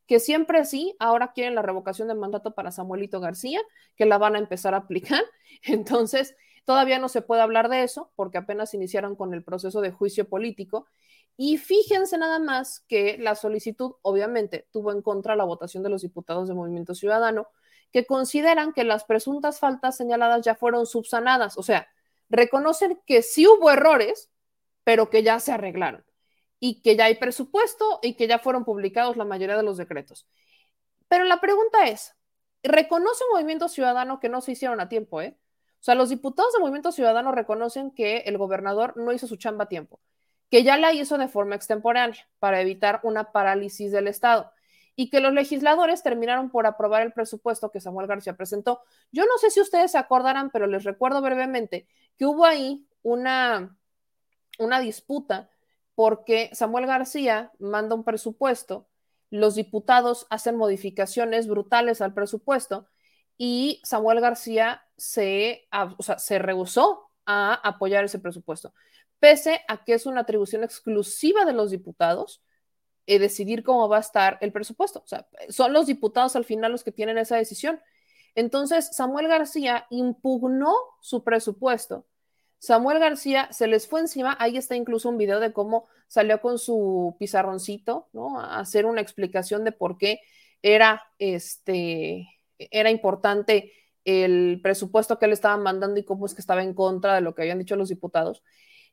que 0.07 0.19
siempre 0.19 0.65
sí, 0.65 0.95
ahora 0.99 1.33
quieren 1.33 1.53
la 1.53 1.61
revocación 1.61 2.07
de 2.07 2.15
mandato 2.15 2.55
para 2.55 2.71
Samuelito 2.71 3.19
García, 3.19 3.59
que 3.95 4.05
la 4.05 4.17
van 4.17 4.35
a 4.35 4.39
empezar 4.39 4.73
a 4.73 4.77
aplicar. 4.77 5.23
Entonces, 5.63 6.35
todavía 6.65 6.97
no 6.97 7.09
se 7.09 7.21
puede 7.21 7.41
hablar 7.41 7.69
de 7.69 7.83
eso 7.83 8.11
porque 8.15 8.37
apenas 8.37 8.73
iniciaron 8.73 9.15
con 9.15 9.33
el 9.33 9.43
proceso 9.43 9.81
de 9.81 9.91
juicio 9.91 10.27
político. 10.29 10.87
Y 11.35 11.57
fíjense 11.57 12.17
nada 12.17 12.39
más 12.39 12.79
que 12.87 13.17
la 13.19 13.35
solicitud 13.35 13.93
obviamente 14.01 14.67
tuvo 14.71 14.91
en 14.91 15.01
contra 15.01 15.35
la 15.35 15.43
votación 15.43 15.83
de 15.83 15.89
los 15.89 16.01
diputados 16.01 16.47
de 16.47 16.55
Movimiento 16.55 16.95
Ciudadano, 16.95 17.47
que 17.91 18.05
consideran 18.05 18.73
que 18.73 18.83
las 18.83 19.03
presuntas 19.03 19.59
faltas 19.59 19.97
señaladas 19.97 20.43
ya 20.43 20.55
fueron 20.55 20.85
subsanadas, 20.85 21.57
o 21.57 21.63
sea, 21.63 21.87
reconocen 22.29 22.99
que 23.05 23.21
sí 23.21 23.47
hubo 23.47 23.71
errores, 23.71 24.29
pero 24.83 25.09
que 25.09 25.23
ya 25.23 25.39
se 25.39 25.51
arreglaron 25.51 26.06
y 26.59 26.81
que 26.81 26.95
ya 26.95 27.05
hay 27.05 27.15
presupuesto 27.15 27.99
y 28.01 28.15
que 28.15 28.27
ya 28.27 28.39
fueron 28.39 28.65
publicados 28.65 29.17
la 29.17 29.25
mayoría 29.25 29.57
de 29.57 29.63
los 29.63 29.77
decretos. 29.77 30.27
Pero 31.07 31.23
la 31.23 31.39
pregunta 31.39 31.87
es, 31.87 32.15
¿reconoce 32.63 33.23
Movimiento 33.31 33.69
Ciudadano 33.69 34.19
que 34.19 34.29
no 34.29 34.41
se 34.41 34.53
hicieron 34.53 34.79
a 34.79 34.89
tiempo? 34.89 35.21
Eh? 35.21 35.37
O 35.79 35.83
sea, 35.83 35.95
los 35.95 36.09
diputados 36.09 36.53
de 36.53 36.59
Movimiento 36.59 36.91
Ciudadano 36.91 37.31
reconocen 37.31 37.91
que 37.91 38.19
el 38.19 38.37
gobernador 38.37 38.97
no 38.97 39.11
hizo 39.11 39.27
su 39.27 39.37
chamba 39.37 39.65
a 39.65 39.69
tiempo 39.69 39.99
que 40.49 40.63
ya 40.63 40.77
la 40.77 40.93
hizo 40.93 41.17
de 41.17 41.27
forma 41.27 41.55
extemporánea 41.55 42.27
para 42.39 42.61
evitar 42.61 42.99
una 43.03 43.31
parálisis 43.31 43.91
del 43.91 44.07
Estado 44.07 44.51
y 44.95 45.09
que 45.09 45.19
los 45.19 45.33
legisladores 45.33 46.01
terminaron 46.03 46.49
por 46.49 46.65
aprobar 46.65 47.03
el 47.03 47.13
presupuesto 47.13 47.69
que 47.71 47.81
Samuel 47.81 48.07
García 48.07 48.35
presentó. 48.35 48.81
Yo 49.11 49.25
no 49.25 49.37
sé 49.37 49.51
si 49.51 49.61
ustedes 49.61 49.91
se 49.91 49.97
acordarán, 49.97 50.49
pero 50.49 50.65
les 50.65 50.83
recuerdo 50.85 51.21
brevemente 51.21 51.87
que 52.17 52.25
hubo 52.25 52.45
ahí 52.45 52.87
una, 53.03 53.77
una 54.57 54.79
disputa 54.79 55.49
porque 55.97 56.51
Samuel 56.53 56.85
García 56.85 57.51
manda 57.57 57.95
un 57.95 58.03
presupuesto, 58.03 58.87
los 59.31 59.55
diputados 59.55 60.27
hacen 60.29 60.55
modificaciones 60.55 61.47
brutales 61.47 62.01
al 62.01 62.13
presupuesto 62.13 62.87
y 63.35 63.81
Samuel 63.83 64.21
García 64.21 64.83
se, 64.95 65.67
o 65.97 66.03
sea, 66.03 66.19
se 66.19 66.37
rehusó 66.37 67.09
a 67.25 67.55
apoyar 67.67 68.05
ese 68.05 68.19
presupuesto. 68.19 68.75
pese 69.17 69.61
a 69.67 69.83
que 69.83 69.95
es 69.95 70.05
una 70.05 70.21
atribución 70.21 70.63
exclusiva 70.63 71.45
de 71.45 71.53
los 71.53 71.71
diputados 71.71 72.43
eh, 73.07 73.17
decidir 73.17 73.63
cómo 73.63 73.89
va 73.89 73.97
a 73.97 74.01
estar 74.01 74.37
el 74.41 74.51
presupuesto. 74.51 74.99
O 75.03 75.07
sea, 75.07 75.27
son 75.49 75.73
los 75.73 75.87
diputados 75.87 76.35
al 76.35 76.45
final 76.45 76.71
los 76.73 76.83
que 76.83 76.91
tienen 76.91 77.17
esa 77.17 77.37
decisión. 77.37 77.81
Entonces, 78.35 78.89
Samuel 78.95 79.27
García 79.27 79.87
impugnó 79.89 80.75
su 81.01 81.23
presupuesto. 81.23 82.05
Samuel 82.59 82.99
García 82.99 83.47
se 83.51 83.67
les 83.67 83.87
fue 83.87 83.99
encima, 83.99 84.35
ahí 84.39 84.57
está 84.57 84.75
incluso 84.75 85.09
un 85.09 85.17
video 85.17 85.39
de 85.39 85.53
cómo 85.53 85.87
salió 86.07 86.41
con 86.41 86.57
su 86.57 87.15
pizarroncito, 87.19 88.09
¿no? 88.13 88.39
A 88.39 88.59
hacer 88.59 88.85
una 88.85 89.01
explicación 89.01 89.63
de 89.63 89.71
por 89.71 89.97
qué 89.97 90.21
era, 90.61 91.03
este, 91.19 92.27
era 92.57 92.89
importante 92.89 93.73
el 94.05 94.59
presupuesto 94.63 95.19
que 95.19 95.25
él 95.25 95.33
estaba 95.33 95.57
mandando 95.57 95.99
y 95.99 96.05
cómo 96.05 96.25
es 96.25 96.33
que 96.33 96.41
estaba 96.41 96.63
en 96.63 96.73
contra 96.73 97.15
de 97.15 97.21
lo 97.21 97.35
que 97.35 97.43
habían 97.43 97.59
dicho 97.59 97.75
los 97.75 97.89
diputados. 97.89 98.43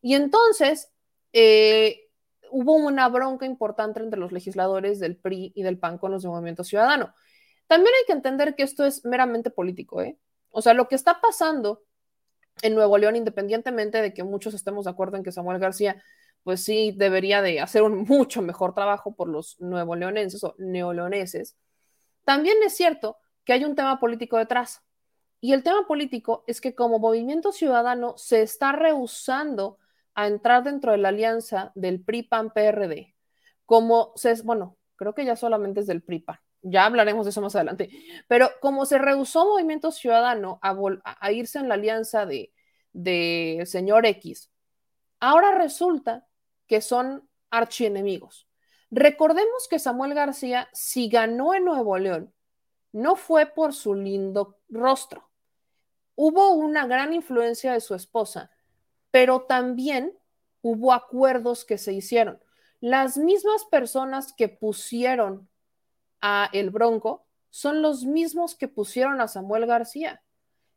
Y 0.02 0.14
entonces 0.14 0.92
eh, 1.32 2.08
hubo 2.50 2.74
una 2.74 3.08
bronca 3.08 3.46
importante 3.46 4.00
entre 4.00 4.18
los 4.18 4.32
legisladores 4.32 5.00
del 5.00 5.16
PRI 5.16 5.52
y 5.54 5.62
del 5.62 5.78
PAN 5.78 5.98
con 5.98 6.10
los 6.10 6.22
de 6.22 6.28
Movimiento 6.28 6.64
Ciudadano. 6.64 7.14
También 7.66 7.94
hay 7.98 8.06
que 8.06 8.12
entender 8.12 8.54
que 8.54 8.64
esto 8.64 8.84
es 8.84 9.04
meramente 9.04 9.50
político, 9.50 10.02
¿eh? 10.02 10.18
O 10.50 10.62
sea, 10.62 10.74
lo 10.74 10.86
que 10.88 10.94
está 10.94 11.20
pasando 11.20 11.82
en 12.64 12.74
Nuevo 12.74 12.96
León, 12.96 13.14
independientemente 13.14 14.00
de 14.00 14.14
que 14.14 14.24
muchos 14.24 14.54
estemos 14.54 14.86
de 14.86 14.90
acuerdo 14.90 15.18
en 15.18 15.22
que 15.22 15.32
Samuel 15.32 15.58
García, 15.58 16.02
pues 16.42 16.64
sí, 16.64 16.94
debería 16.96 17.42
de 17.42 17.60
hacer 17.60 17.82
un 17.82 18.04
mucho 18.08 18.40
mejor 18.40 18.74
trabajo 18.74 19.14
por 19.14 19.28
los 19.28 19.60
nuevo 19.60 19.94
leonenses 19.94 20.42
o 20.42 20.54
neoleoneses, 20.58 21.56
también 22.24 22.56
es 22.64 22.74
cierto 22.74 23.18
que 23.44 23.52
hay 23.52 23.64
un 23.64 23.74
tema 23.74 24.00
político 24.00 24.38
detrás. 24.38 24.82
Y 25.42 25.52
el 25.52 25.62
tema 25.62 25.86
político 25.86 26.42
es 26.46 26.62
que 26.62 26.74
como 26.74 26.98
movimiento 26.98 27.52
ciudadano 27.52 28.16
se 28.16 28.40
está 28.40 28.72
rehusando 28.72 29.76
a 30.14 30.26
entrar 30.26 30.64
dentro 30.64 30.92
de 30.92 30.98
la 30.98 31.10
alianza 31.10 31.70
del 31.74 32.02
PRI-PAN-PRD, 32.02 33.14
como 33.66 34.12
se, 34.16 34.40
bueno, 34.42 34.78
creo 34.96 35.14
que 35.14 35.26
ya 35.26 35.36
solamente 35.36 35.80
es 35.80 35.86
del 35.86 36.02
PRI-PAN, 36.02 36.38
ya 36.62 36.86
hablaremos 36.86 37.26
de 37.26 37.30
eso 37.30 37.42
más 37.42 37.54
adelante, 37.54 37.90
pero 38.26 38.48
como 38.62 38.86
se 38.86 38.96
rehusó 38.96 39.44
Movimiento 39.44 39.92
Ciudadano 39.92 40.58
a, 40.62 41.30
irse 41.32 41.58
en 41.58 41.68
la 41.68 41.74
alianza 41.74 42.24
de, 42.24 42.53
de 42.94 43.64
señor 43.66 44.06
X, 44.06 44.50
ahora 45.20 45.52
resulta 45.58 46.26
que 46.66 46.80
son 46.80 47.28
archienemigos. 47.50 48.48
Recordemos 48.90 49.68
que 49.68 49.78
Samuel 49.78 50.14
García, 50.14 50.68
si 50.72 51.08
ganó 51.08 51.52
en 51.52 51.64
Nuevo 51.64 51.98
León, 51.98 52.32
no 52.92 53.16
fue 53.16 53.46
por 53.46 53.74
su 53.74 53.94
lindo 53.94 54.58
rostro. 54.68 55.28
Hubo 56.14 56.52
una 56.52 56.86
gran 56.86 57.12
influencia 57.12 57.72
de 57.72 57.80
su 57.80 57.94
esposa, 57.94 58.50
pero 59.10 59.42
también 59.42 60.16
hubo 60.62 60.92
acuerdos 60.92 61.64
que 61.64 61.76
se 61.76 61.92
hicieron. 61.92 62.40
Las 62.80 63.18
mismas 63.18 63.64
personas 63.64 64.32
que 64.32 64.48
pusieron 64.48 65.48
a 66.20 66.48
el 66.52 66.70
Bronco 66.70 67.26
son 67.50 67.82
los 67.82 68.04
mismos 68.04 68.54
que 68.54 68.68
pusieron 68.68 69.20
a 69.20 69.28
Samuel 69.28 69.66
García. 69.66 70.23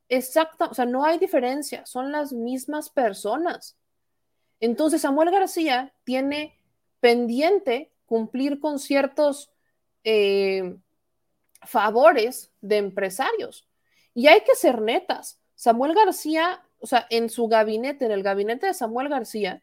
Exacta, 0.10 0.66
o 0.66 0.74
sea, 0.74 0.86
no 0.86 1.04
hay 1.04 1.18
diferencia, 1.18 1.86
son 1.86 2.12
las 2.12 2.32
mismas 2.32 2.90
personas. 2.90 3.78
Entonces, 4.60 5.02
Samuel 5.02 5.32
García 5.32 5.94
tiene 6.04 6.58
pendiente 7.00 7.92
cumplir 8.06 8.60
con 8.60 8.80
ciertos 8.80 9.52
eh, 10.04 10.78
favores 11.64 12.52
de 12.62 12.78
empresarios. 12.78 13.68
Y 14.14 14.28
hay 14.28 14.42
que 14.42 14.56
ser 14.56 14.82
netas. 14.82 15.40
Samuel 15.56 15.94
García, 15.94 16.64
o 16.80 16.88
sea, 16.88 17.06
en 17.10 17.30
su 17.30 17.48
gabinete, 17.48 18.06
en 18.06 18.12
el 18.12 18.24
gabinete 18.24 18.68
de 18.68 18.74
Samuel 18.74 19.10
García, 19.10 19.62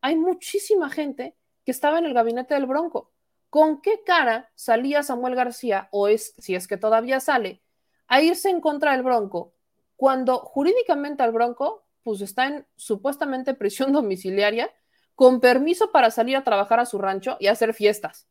hay 0.00 0.16
muchísima 0.16 0.90
gente 0.90 1.36
que 1.64 1.70
estaba 1.70 1.98
en 1.98 2.04
el 2.04 2.14
gabinete 2.14 2.54
del 2.54 2.66
Bronco. 2.66 3.12
¿Con 3.48 3.80
qué 3.80 4.02
cara 4.04 4.50
salía 4.54 5.02
Samuel 5.02 5.34
García, 5.34 5.88
o 5.92 6.08
es, 6.08 6.34
si 6.38 6.54
es 6.54 6.66
que 6.66 6.76
todavía 6.76 7.20
sale, 7.20 7.62
a 8.08 8.20
irse 8.20 8.50
en 8.50 8.60
contra 8.60 8.92
del 8.92 9.02
Bronco, 9.02 9.53
cuando 9.96 10.38
jurídicamente 10.38 11.22
al 11.22 11.32
Bronco, 11.32 11.86
pues 12.02 12.20
está 12.20 12.46
en 12.46 12.66
supuestamente 12.76 13.54
prisión 13.54 13.92
domiciliaria, 13.92 14.70
con 15.14 15.40
permiso 15.40 15.92
para 15.92 16.10
salir 16.10 16.36
a 16.36 16.44
trabajar 16.44 16.80
a 16.80 16.86
su 16.86 16.98
rancho 16.98 17.36
y 17.38 17.46
hacer 17.46 17.72
fiestas? 17.74 18.26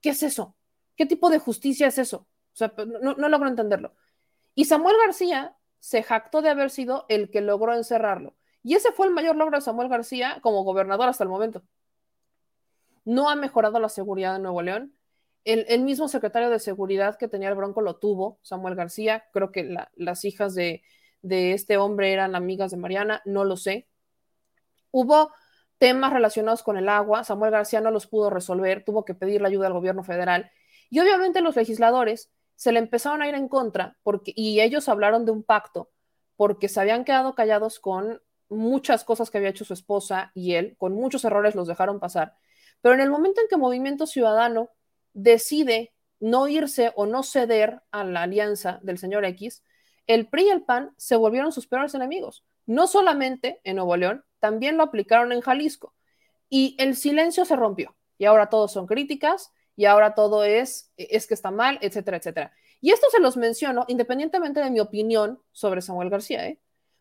¿Qué 0.00 0.10
es 0.10 0.22
eso? 0.22 0.56
¿Qué 0.96 1.06
tipo 1.06 1.30
de 1.30 1.38
justicia 1.38 1.86
es 1.86 1.98
eso? 1.98 2.28
O 2.52 2.56
sea, 2.56 2.72
no, 3.00 3.14
no 3.14 3.28
logro 3.28 3.48
entenderlo. 3.48 3.94
Y 4.54 4.66
Samuel 4.66 4.96
García 5.04 5.56
se 5.78 6.02
jactó 6.02 6.42
de 6.42 6.50
haber 6.50 6.70
sido 6.70 7.06
el 7.08 7.30
que 7.30 7.40
logró 7.40 7.74
encerrarlo. 7.74 8.36
Y 8.62 8.74
ese 8.74 8.92
fue 8.92 9.06
el 9.06 9.12
mayor 9.12 9.36
logro 9.36 9.56
de 9.56 9.62
Samuel 9.62 9.88
García 9.88 10.38
como 10.42 10.64
gobernador 10.64 11.08
hasta 11.08 11.24
el 11.24 11.30
momento 11.30 11.62
no 13.08 13.30
ha 13.30 13.36
mejorado 13.36 13.80
la 13.80 13.88
seguridad 13.88 14.34
de 14.34 14.40
Nuevo 14.40 14.60
León. 14.60 14.94
El, 15.44 15.80
mismo 15.82 16.08
secretario 16.08 16.50
de 16.50 16.58
seguridad 16.58 17.16
que 17.16 17.26
tenía 17.26 17.48
el 17.48 17.54
Bronco 17.54 17.80
lo 17.80 17.96
tuvo, 17.96 18.38
Samuel 18.42 18.74
García. 18.74 19.24
Creo 19.32 19.50
que 19.50 19.74
las 19.96 20.26
hijas 20.26 20.54
de, 20.54 20.82
de 21.22 21.52
este 21.52 21.76
hombre 21.76 22.12
eran 22.12 22.34
amigas 22.34 22.70
de 22.70 22.76
Mariana, 22.76 23.22
no 23.24 23.44
lo 23.44 23.56
sé. 23.56 23.88
Hubo 24.90 25.32
temas 25.78 26.12
relacionados 26.12 26.62
con 26.62 26.76
el 26.76 26.88
agua, 26.88 27.24
Samuel 27.24 27.52
García 27.52 27.80
no 27.80 27.90
los 27.90 28.06
pudo 28.06 28.30
resolver, 28.30 28.84
tuvo 28.84 29.04
que 29.04 29.14
pedir 29.14 29.40
la 29.40 29.48
ayuda 29.48 29.68
al 29.68 29.72
gobierno 29.72 30.02
federal. 30.02 30.50
Y 30.90 31.00
obviamente 31.00 31.40
los 31.40 31.56
legisladores 31.56 32.30
se 32.56 32.72
le 32.72 32.80
empezaron 32.80 33.22
a 33.22 33.28
ir 33.28 33.34
en 33.34 33.48
contra 33.48 33.96
porque, 34.02 34.32
y 34.34 34.60
ellos 34.60 34.88
hablaron 34.88 35.24
de 35.24 35.32
un 35.32 35.44
pacto 35.44 35.90
porque 36.36 36.68
se 36.68 36.80
habían 36.80 37.04
quedado 37.04 37.34
callados 37.34 37.78
con 37.78 38.20
muchas 38.48 39.04
cosas 39.04 39.30
que 39.30 39.38
había 39.38 39.50
hecho 39.50 39.64
su 39.64 39.74
esposa 39.74 40.32
y 40.34 40.54
él, 40.54 40.76
con 40.78 40.94
muchos 40.94 41.24
errores 41.24 41.54
los 41.54 41.68
dejaron 41.68 42.00
pasar. 42.00 42.34
Pero 42.80 42.94
en 42.94 43.00
el 43.00 43.10
momento 43.10 43.40
en 43.40 43.48
que 43.48 43.56
Movimiento 43.56 44.06
Ciudadano 44.06 44.70
decide 45.12 45.92
no 46.20 46.48
irse 46.48 46.92
o 46.96 47.06
no 47.06 47.22
ceder 47.22 47.82
a 47.90 48.04
la 48.04 48.22
alianza 48.22 48.80
del 48.82 48.98
señor 48.98 49.24
X, 49.24 49.62
el 50.08 50.26
PRI 50.26 50.46
y 50.46 50.50
el 50.50 50.62
PAN 50.62 50.92
se 50.96 51.14
volvieron 51.14 51.52
sus 51.52 51.68
peores 51.68 51.94
enemigos. 51.94 52.44
No 52.66 52.88
solamente 52.88 53.60
en 53.62 53.76
Nuevo 53.76 53.96
León, 53.96 54.24
también 54.40 54.76
lo 54.76 54.82
aplicaron 54.82 55.30
en 55.30 55.40
Jalisco. 55.40 55.94
Y 56.48 56.74
el 56.78 56.96
silencio 56.96 57.44
se 57.44 57.54
rompió. 57.54 57.94
Y 58.16 58.24
ahora 58.24 58.48
todos 58.48 58.72
son 58.72 58.86
críticas 58.86 59.52
y 59.76 59.84
ahora 59.84 60.14
todo 60.14 60.42
es, 60.44 60.92
es 60.96 61.26
que 61.26 61.34
está 61.34 61.50
mal, 61.50 61.78
etcétera, 61.82 62.16
etcétera. 62.16 62.52
Y 62.80 62.90
esto 62.90 63.06
se 63.10 63.20
los 63.20 63.36
menciono 63.36 63.84
independientemente 63.86 64.60
de 64.60 64.70
mi 64.70 64.80
opinión 64.80 65.40
sobre 65.52 65.82
Samuel 65.82 66.10
García, 66.10 66.46
¿eh? 66.46 66.58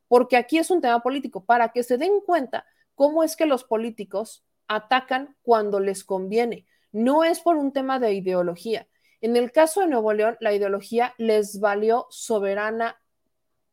porque 0.08 0.38
aquí 0.38 0.58
es 0.58 0.70
un 0.70 0.82
tema 0.82 1.02
político, 1.02 1.46
para 1.46 1.70
que 1.70 1.84
se 1.84 1.98
den 1.98 2.22
cuenta 2.26 2.66
cómo 2.94 3.24
es 3.24 3.36
que 3.36 3.46
los 3.46 3.64
políticos 3.64 4.44
atacan 4.68 5.36
cuando 5.42 5.80
les 5.80 6.04
conviene. 6.04 6.68
No 6.92 7.24
es 7.24 7.40
por 7.40 7.56
un 7.56 7.72
tema 7.72 8.00
de 8.00 8.14
ideología. 8.14 8.88
En 9.22 9.36
el 9.36 9.52
caso 9.52 9.82
de 9.82 9.88
Nuevo 9.88 10.14
León, 10.14 10.38
la 10.40 10.54
ideología 10.54 11.14
les 11.18 11.60
valió 11.60 12.08
soberana, 12.10 13.02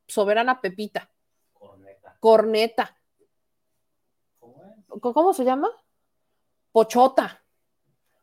soberana 0.07 0.61
Pepita. 0.61 1.11
Corneta. 1.53 2.16
Corneta. 2.20 2.99
¿Cómo, 5.01 5.32
se 5.32 5.45
llama? 5.45 5.70
Pochota. 6.72 7.42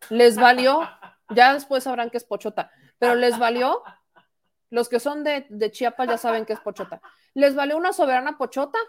Les 0.10 0.36
valió, 0.36 0.82
ya 1.36 1.54
después 1.54 1.84
sabrán 1.84 2.10
que 2.10 2.18
es 2.18 2.24
pochota, 2.24 2.72
pero 2.98 3.16
les 3.16 3.38
valió, 3.38 3.84
los 4.70 4.90
que 4.90 5.00
son 5.00 5.24
de, 5.24 5.46
de 5.50 5.72
Chiapas 5.72 6.08
ya 6.08 6.18
saben 6.18 6.46
que 6.46 6.54
es 6.54 6.60
pochota. 6.60 7.02
Les 7.34 7.56
valió 7.56 7.78
una 7.78 7.94
soberana 7.94 8.38
pochota 8.38 8.80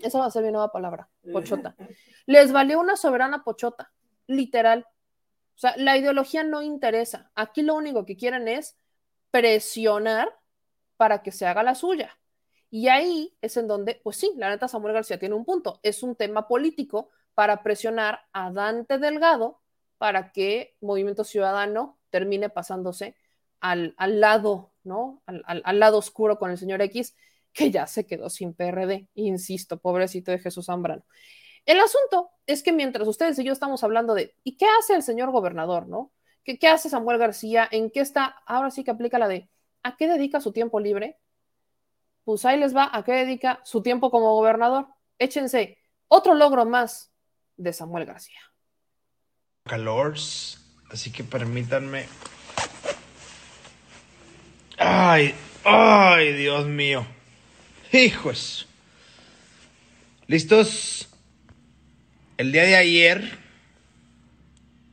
esa 0.00 0.18
va 0.18 0.26
a 0.26 0.30
ser 0.30 0.44
mi 0.44 0.50
nueva 0.50 0.72
palabra, 0.72 1.08
pochota. 1.32 1.74
Les 2.26 2.52
valió 2.52 2.80
una 2.80 2.96
soberana 2.96 3.42
pochota, 3.44 3.92
literal. 4.26 4.86
O 5.60 5.62
sea, 5.62 5.74
la 5.76 5.98
ideología 5.98 6.42
no 6.42 6.62
interesa. 6.62 7.30
Aquí 7.34 7.60
lo 7.60 7.74
único 7.74 8.06
que 8.06 8.16
quieren 8.16 8.48
es 8.48 8.78
presionar 9.30 10.34
para 10.96 11.22
que 11.22 11.32
se 11.32 11.44
haga 11.44 11.62
la 11.62 11.74
suya. 11.74 12.18
Y 12.70 12.88
ahí 12.88 13.36
es 13.42 13.58
en 13.58 13.68
donde, 13.68 14.00
pues 14.02 14.16
sí, 14.16 14.32
la 14.38 14.48
neta 14.48 14.68
Samuel 14.68 14.94
García 14.94 15.18
tiene 15.18 15.34
un 15.34 15.44
punto. 15.44 15.78
Es 15.82 16.02
un 16.02 16.16
tema 16.16 16.48
político 16.48 17.10
para 17.34 17.62
presionar 17.62 18.22
a 18.32 18.50
Dante 18.50 18.96
Delgado 18.96 19.60
para 19.98 20.32
que 20.32 20.78
Movimiento 20.80 21.24
Ciudadano 21.24 21.98
termine 22.08 22.48
pasándose 22.48 23.14
al, 23.60 23.94
lado, 23.98 24.72
¿no? 24.82 25.22
al, 25.26 25.78
lado 25.78 25.98
oscuro 25.98 26.38
con 26.38 26.50
el 26.50 26.56
señor 26.56 26.80
X 26.80 27.14
que 27.52 27.70
ya 27.70 27.86
se 27.86 28.06
quedó 28.06 28.30
sin 28.30 28.54
PRD. 28.54 29.10
Insisto, 29.12 29.78
pobrecito 29.78 30.30
de 30.30 30.38
Jesús 30.38 30.64
Zambrano. 30.64 31.04
El 31.66 31.80
asunto 31.80 32.30
es 32.46 32.62
que 32.62 32.72
mientras 32.72 33.06
ustedes 33.06 33.38
y 33.38 33.44
yo 33.44 33.52
estamos 33.52 33.84
hablando 33.84 34.14
de, 34.14 34.34
¿y 34.44 34.56
qué 34.56 34.66
hace 34.78 34.94
el 34.94 35.02
señor 35.02 35.30
gobernador, 35.30 35.88
no? 35.88 36.12
¿Qué, 36.44 36.68
hace 36.68 36.88
Samuel 36.88 37.18
García? 37.18 37.68
¿En 37.70 37.90
qué 37.90 38.00
está? 38.00 38.42
Ahora 38.46 38.70
sí 38.70 38.82
que 38.82 38.90
aplica 38.90 39.18
la 39.18 39.28
de, 39.28 39.48
¿a 39.82 39.96
qué 39.96 40.08
dedica 40.08 40.40
su 40.40 40.52
tiempo 40.52 40.80
libre? 40.80 41.18
Pues 42.24 42.44
ahí 42.44 42.58
les 42.58 42.74
va, 42.74 42.88
¿a 42.92 43.04
qué 43.04 43.12
dedica 43.12 43.60
su 43.64 43.82
tiempo 43.82 44.10
como 44.10 44.34
gobernador? 44.34 44.88
Échense 45.18 45.78
otro 46.08 46.34
logro 46.34 46.64
más 46.64 47.12
de 47.56 47.72
Samuel 47.72 48.06
García. 48.06 48.40
Calors, 49.64 50.58
así 50.90 51.12
que 51.12 51.22
permítanme. 51.22 52.06
Ay, 54.76 55.34
ay, 55.62 56.32
Dios 56.32 56.66
mío. 56.66 57.06
Hijos. 57.92 58.66
¿Listos? 60.26 61.09
El 62.40 62.52
día 62.52 62.64
de 62.64 62.76
ayer, 62.76 63.22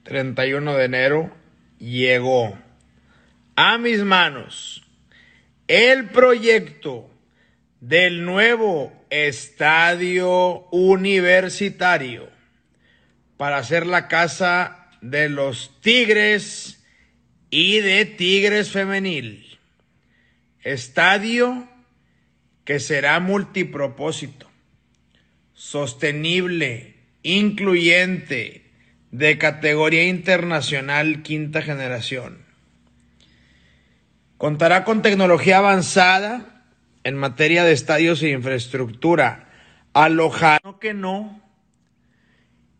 31 0.03 0.75
de 0.75 0.83
enero, 0.83 1.33
llegó 1.79 2.59
a 3.55 3.77
mis 3.77 3.99
manos 3.99 4.83
el 5.69 6.09
proyecto 6.09 7.09
del 7.79 8.25
nuevo 8.25 8.91
estadio 9.09 10.67
universitario 10.71 12.29
para 13.37 13.59
hacer 13.59 13.87
la 13.87 14.09
casa 14.09 14.89
de 14.99 15.29
los 15.29 15.79
Tigres 15.79 16.83
y 17.49 17.79
de 17.79 18.03
Tigres 18.03 18.71
Femenil. 18.71 19.57
Estadio 20.63 21.65
que 22.65 22.81
será 22.81 23.21
multipropósito, 23.21 24.51
sostenible, 25.53 26.96
incluyente, 27.27 28.63
de 29.11 29.37
categoría 29.37 30.05
internacional 30.05 31.23
quinta 31.23 31.61
generación. 31.61 32.45
Contará 34.37 34.85
con 34.85 35.01
tecnología 35.01 35.57
avanzada 35.57 36.63
en 37.03 37.15
materia 37.15 37.63
de 37.65 37.73
estadios 37.73 38.23
e 38.23 38.29
infraestructura. 38.29 39.49
Alojado 39.93 40.79
que 40.79 40.93
no. 40.93 41.41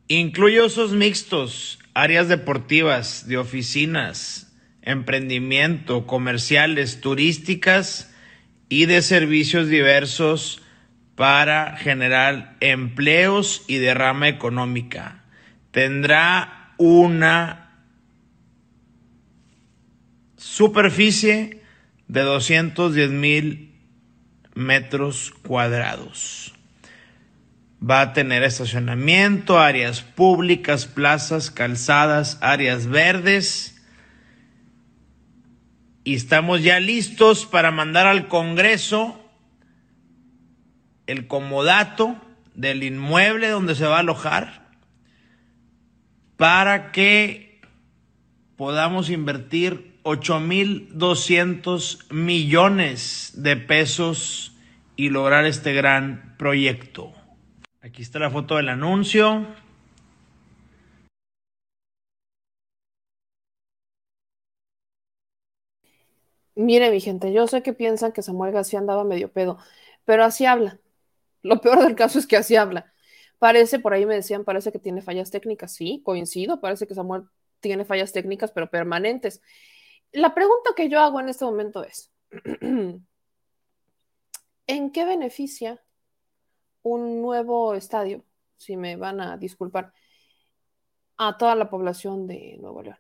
Incluye 0.08 0.62
usos 0.62 0.94
mixtos, 0.94 1.80
áreas 1.94 2.30
deportivas, 2.30 3.28
de 3.28 3.38
oficinas, 3.38 4.54
emprendimiento, 4.82 6.08
comerciales, 6.08 7.02
turísticas 7.02 8.14
y 8.70 8.86
de 8.86 9.02
servicios 9.02 9.68
diversos 9.68 10.62
para 11.18 11.76
generar 11.78 12.58
empleos 12.60 13.66
y 13.68 13.78
derrama 13.78 14.28
económica. 14.28 15.24
Tendrá 15.72 16.76
una 16.78 17.72
superficie 20.36 21.64
de 22.08 22.22
210 22.22 23.10
mil 23.10 23.74
metros 24.54 25.34
cuadrados. 25.42 26.54
Va 27.82 28.02
a 28.02 28.14
tener 28.14 28.44
estacionamiento, 28.44 29.58
áreas 29.58 30.04
públicas, 30.04 30.86
plazas, 30.86 31.50
calzadas, 31.50 32.38
áreas 32.42 32.86
verdes. 32.86 33.84
Y 36.04 36.14
estamos 36.14 36.62
ya 36.62 36.80
listos 36.80 37.48
para 37.48 37.72
mandar 37.72 38.06
al 38.06 38.28
Congreso 38.28 39.27
el 41.08 41.28
comodato 41.28 42.16
del 42.54 42.84
inmueble 42.84 43.50
donde 43.50 43.76
se 43.76 43.86
va 43.86 43.98
a 43.98 44.00
alojar 44.00 44.68
para 46.38 46.92
que 46.92 47.62
podamos 48.56 49.10
invertir 49.10 50.00
8.200 50.04 52.12
millones 52.12 53.34
de 53.36 53.58
pesos 53.58 54.56
y 54.96 55.10
lograr 55.10 55.46
este 55.46 55.74
gran 55.74 56.36
proyecto. 56.38 57.14
Aquí 57.82 58.02
está 58.02 58.20
la 58.20 58.30
foto 58.30 58.56
del 58.58 58.70
anuncio. 58.70 59.46
Mire, 66.56 66.90
mi 66.90 67.00
gente, 67.00 67.32
yo 67.32 67.46
sé 67.48 67.62
que 67.62 67.74
piensan 67.74 68.12
que 68.12 68.24
Samuel 68.24 68.52
García 68.52 68.80
andaba 68.80 69.04
medio 69.04 69.32
pedo, 69.32 69.60
pero 70.06 70.24
así 70.24 70.46
habla. 70.46 70.80
Lo 71.42 71.62
peor 71.62 71.84
del 71.84 71.96
caso 71.96 72.20
es 72.20 72.28
que 72.28 72.38
así 72.38 72.56
habla. 72.56 72.92
Parece, 73.40 73.80
por 73.80 73.94
ahí 73.94 74.06
me 74.06 74.16
decían, 74.16 74.44
parece 74.44 74.72
que 74.72 74.80
tiene 74.80 75.02
fallas 75.02 75.30
técnicas. 75.30 75.74
Sí, 75.74 76.02
coincido, 76.04 76.60
parece 76.60 76.88
que 76.88 76.96
Samuel 76.96 77.24
tiene 77.60 77.86
fallas 77.86 78.12
técnicas, 78.12 78.52
pero 78.52 78.70
permanentes. 78.70 79.42
La 80.12 80.34
pregunta 80.34 80.72
que 80.76 80.90
yo 80.90 81.00
hago 81.00 81.20
en 81.20 81.30
este 81.30 81.46
momento 81.46 81.84
es, 81.84 82.12
¿en 84.68 84.92
qué 84.92 85.06
beneficia 85.06 85.84
un 86.82 87.22
nuevo 87.22 87.76
estadio, 87.76 88.24
si 88.56 88.78
me 88.78 88.96
van 88.96 89.22
a 89.22 89.38
disculpar, 89.38 89.94
a 91.18 91.38
toda 91.38 91.56
la 91.56 91.70
población 91.70 92.28
de 92.28 92.58
Nuevo 92.60 92.82
León? 92.84 92.98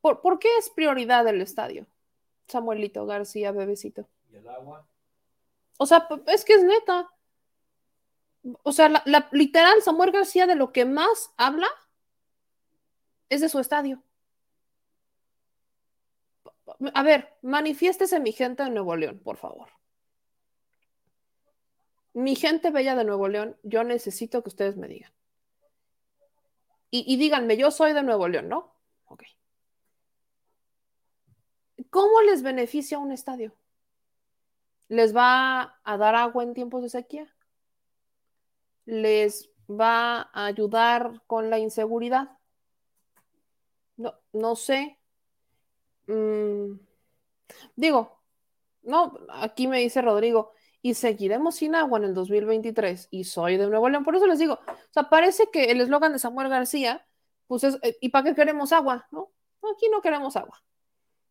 ¿Por, 0.00 0.20
¿por 0.20 0.38
qué 0.38 0.48
es 0.58 0.70
prioridad 0.70 1.26
el 1.26 1.40
estadio? 1.40 1.86
Samuelito 2.46 3.04
García, 3.06 3.52
bebecito. 3.52 4.08
¿Y 4.30 4.36
el 4.36 4.48
agua? 4.48 4.86
O 5.78 5.86
sea, 5.86 6.06
es 6.26 6.44
que 6.44 6.54
es 6.54 6.62
neta. 6.62 7.08
O 8.62 8.72
sea, 8.72 8.88
la, 8.88 9.02
la, 9.06 9.28
literal, 9.32 9.80
Samuel 9.82 10.10
García 10.12 10.46
de 10.46 10.54
lo 10.54 10.72
que 10.72 10.84
más 10.84 11.32
habla 11.36 11.68
es 13.28 13.40
de 13.40 13.48
su 13.48 13.58
estadio. 13.58 14.02
A 16.94 17.02
ver, 17.02 17.32
manifiéstese 17.42 18.20
mi 18.20 18.32
gente 18.32 18.62
de 18.62 18.70
Nuevo 18.70 18.96
León, 18.96 19.20
por 19.24 19.36
favor. 19.36 19.70
Mi 22.12 22.34
gente 22.36 22.70
bella 22.70 22.94
de 22.94 23.04
Nuevo 23.04 23.28
León, 23.28 23.56
yo 23.62 23.84
necesito 23.84 24.42
que 24.42 24.48
ustedes 24.48 24.76
me 24.76 24.88
digan. 24.88 25.12
Y, 26.90 27.04
y 27.06 27.16
díganme, 27.16 27.56
yo 27.56 27.70
soy 27.70 27.92
de 27.92 28.02
Nuevo 28.02 28.28
León, 28.28 28.48
¿no? 28.48 28.74
Ok. 29.06 29.24
¿Cómo 31.90 32.20
les 32.22 32.42
beneficia 32.42 32.98
un 32.98 33.12
estadio? 33.12 33.54
¿Les 34.88 35.14
va 35.14 35.78
a 35.84 35.96
dar 35.96 36.14
agua 36.14 36.42
en 36.42 36.54
tiempos 36.54 36.82
de 36.82 36.88
sequía? 36.88 37.34
¿Les 38.86 39.50
va 39.68 40.30
a 40.32 40.46
ayudar 40.46 41.22
con 41.26 41.50
la 41.50 41.58
inseguridad? 41.58 42.38
No, 43.96 44.14
no 44.32 44.56
sé. 44.56 44.98
Mm, 46.06 46.78
digo, 47.76 48.22
no, 48.82 49.18
aquí 49.30 49.68
me 49.68 49.80
dice 49.80 50.00
Rodrigo, 50.00 50.52
y 50.80 50.94
seguiremos 50.94 51.56
sin 51.56 51.74
agua 51.74 51.98
en 51.98 52.04
el 52.04 52.14
2023 52.14 53.08
y 53.10 53.24
soy 53.24 53.56
de 53.56 53.68
Nuevo 53.68 53.88
León. 53.88 54.04
Por 54.04 54.16
eso 54.16 54.26
les 54.26 54.38
digo, 54.38 54.54
o 54.54 54.92
sea, 54.92 55.10
parece 55.10 55.50
que 55.50 55.64
el 55.70 55.80
eslogan 55.80 56.12
de 56.12 56.18
Samuel 56.18 56.48
García, 56.48 57.06
pues 57.46 57.64
es, 57.64 57.78
¿y 58.00 58.10
para 58.10 58.24
qué 58.24 58.34
queremos 58.34 58.72
agua? 58.72 59.06
No, 59.10 59.30
aquí 59.74 59.88
no 59.90 60.00
queremos 60.00 60.36
agua. 60.36 60.62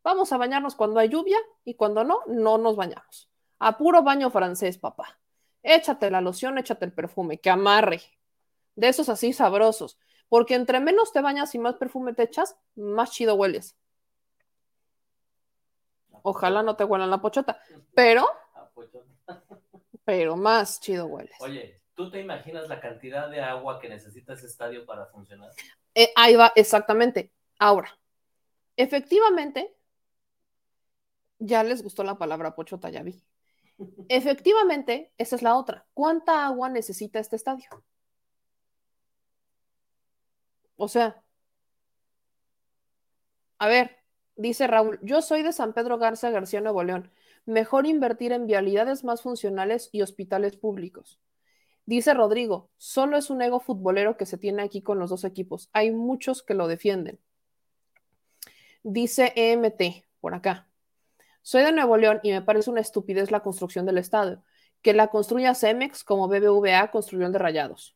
Vamos 0.04 0.32
a 0.32 0.38
bañarnos 0.38 0.76
cuando 0.76 1.00
hay 1.00 1.10
lluvia 1.10 1.38
y 1.64 1.76
cuando 1.76 2.04
no, 2.04 2.20
no 2.28 2.58
nos 2.58 2.76
bañamos. 2.76 3.30
A 3.60 3.78
puro 3.78 4.04
baño 4.04 4.30
francés, 4.30 4.78
papá. 4.78 5.20
Échate 5.64 6.12
la 6.12 6.22
loción, 6.22 6.58
échate 6.58 6.86
el 6.86 6.94
perfume, 6.94 7.40
que 7.40 7.50
amarre. 7.50 8.02
De 8.76 8.88
esos 8.88 9.10
así 9.10 9.34
sabrosos. 9.34 9.98
Porque 10.30 10.56
entre 10.56 10.80
menos 10.80 11.12
te 11.12 11.22
bañas 11.22 11.56
y 11.56 11.60
más 11.60 11.76
perfume 11.76 12.14
te 12.14 12.24
echas, 12.24 12.58
más 12.76 13.12
chido 13.12 13.36
hueles. 13.36 13.76
Ojalá 16.22 16.62
no 16.62 16.76
te 16.76 16.84
huelan 16.84 17.10
la 17.10 17.22
pochota. 17.22 17.60
Pero, 17.96 18.28
pero 20.04 20.36
más 20.36 20.80
chido 20.80 21.06
hueles. 21.08 21.36
Oye, 21.40 21.82
¿tú 21.96 22.12
te 22.12 22.20
imaginas 22.20 22.68
la 22.68 22.80
cantidad 22.80 23.30
de 23.30 23.42
agua 23.42 23.80
que 23.80 23.90
necesita 23.90 24.34
ese 24.34 24.48
estadio 24.48 24.86
para 24.86 25.06
funcionar? 25.08 25.52
Eh, 25.96 26.12
ahí 26.16 26.36
va, 26.36 26.52
exactamente. 26.56 27.32
Ahora, 27.58 27.98
efectivamente, 28.76 29.76
ya 31.40 31.64
les 31.64 31.82
gustó 31.82 32.04
la 32.04 32.18
palabra 32.18 32.56
pochota, 32.56 32.90
ya 32.90 33.04
vi. 33.04 33.24
Efectivamente, 34.10 35.12
esa 35.18 35.36
es 35.36 35.42
la 35.42 35.56
otra. 35.56 35.86
¿Cuánta 35.94 36.46
agua 36.46 36.70
necesita 36.70 37.20
este 37.20 37.36
estadio? 37.36 37.70
O 40.78 40.88
sea, 40.88 41.24
a 43.60 43.68
ver, 43.68 43.98
dice 44.36 44.68
Raúl, 44.68 45.00
yo 45.02 45.22
soy 45.22 45.44
de 45.44 45.52
San 45.54 45.74
Pedro 45.74 45.98
Garza 45.98 46.30
García, 46.30 46.62
Nuevo 46.62 46.84
León. 46.84 47.12
Mejor 47.46 47.86
invertir 47.88 48.32
en 48.32 48.46
vialidades 48.46 49.04
más 49.04 49.22
funcionales 49.22 49.90
y 49.92 50.02
hospitales 50.02 50.58
públicos. 50.58 51.20
Dice 51.86 52.14
Rodrigo, 52.14 52.70
solo 52.78 53.18
es 53.18 53.30
un 53.30 53.42
ego 53.42 53.60
futbolero 53.60 54.18
que 54.18 54.26
se 54.26 54.38
tiene 54.38 54.62
aquí 54.64 54.82
con 54.82 55.00
los 55.00 55.10
dos 55.10 55.24
equipos. 55.24 55.70
Hay 55.74 55.92
muchos 55.92 56.44
que 56.44 56.54
lo 56.54 56.68
defienden. 56.68 57.20
Dice 58.84 59.34
EMT, 59.36 60.06
por 60.20 60.34
acá. 60.34 60.67
Soy 61.48 61.64
de 61.64 61.72
Nuevo 61.72 61.96
León 61.96 62.20
y 62.24 62.34
me 62.34 62.42
parece 62.42 62.70
una 62.70 62.82
estupidez 62.82 63.32
la 63.32 63.40
construcción 63.40 63.86
del 63.86 63.98
estadio. 63.98 64.44
Que 64.82 64.94
la 64.94 65.08
construya 65.08 65.56
Cemex 65.56 66.04
como 66.04 66.28
BBVA 66.28 66.92
construyó 66.92 67.26
el 67.26 67.32
de 67.32 67.40
Rayados. 67.40 67.96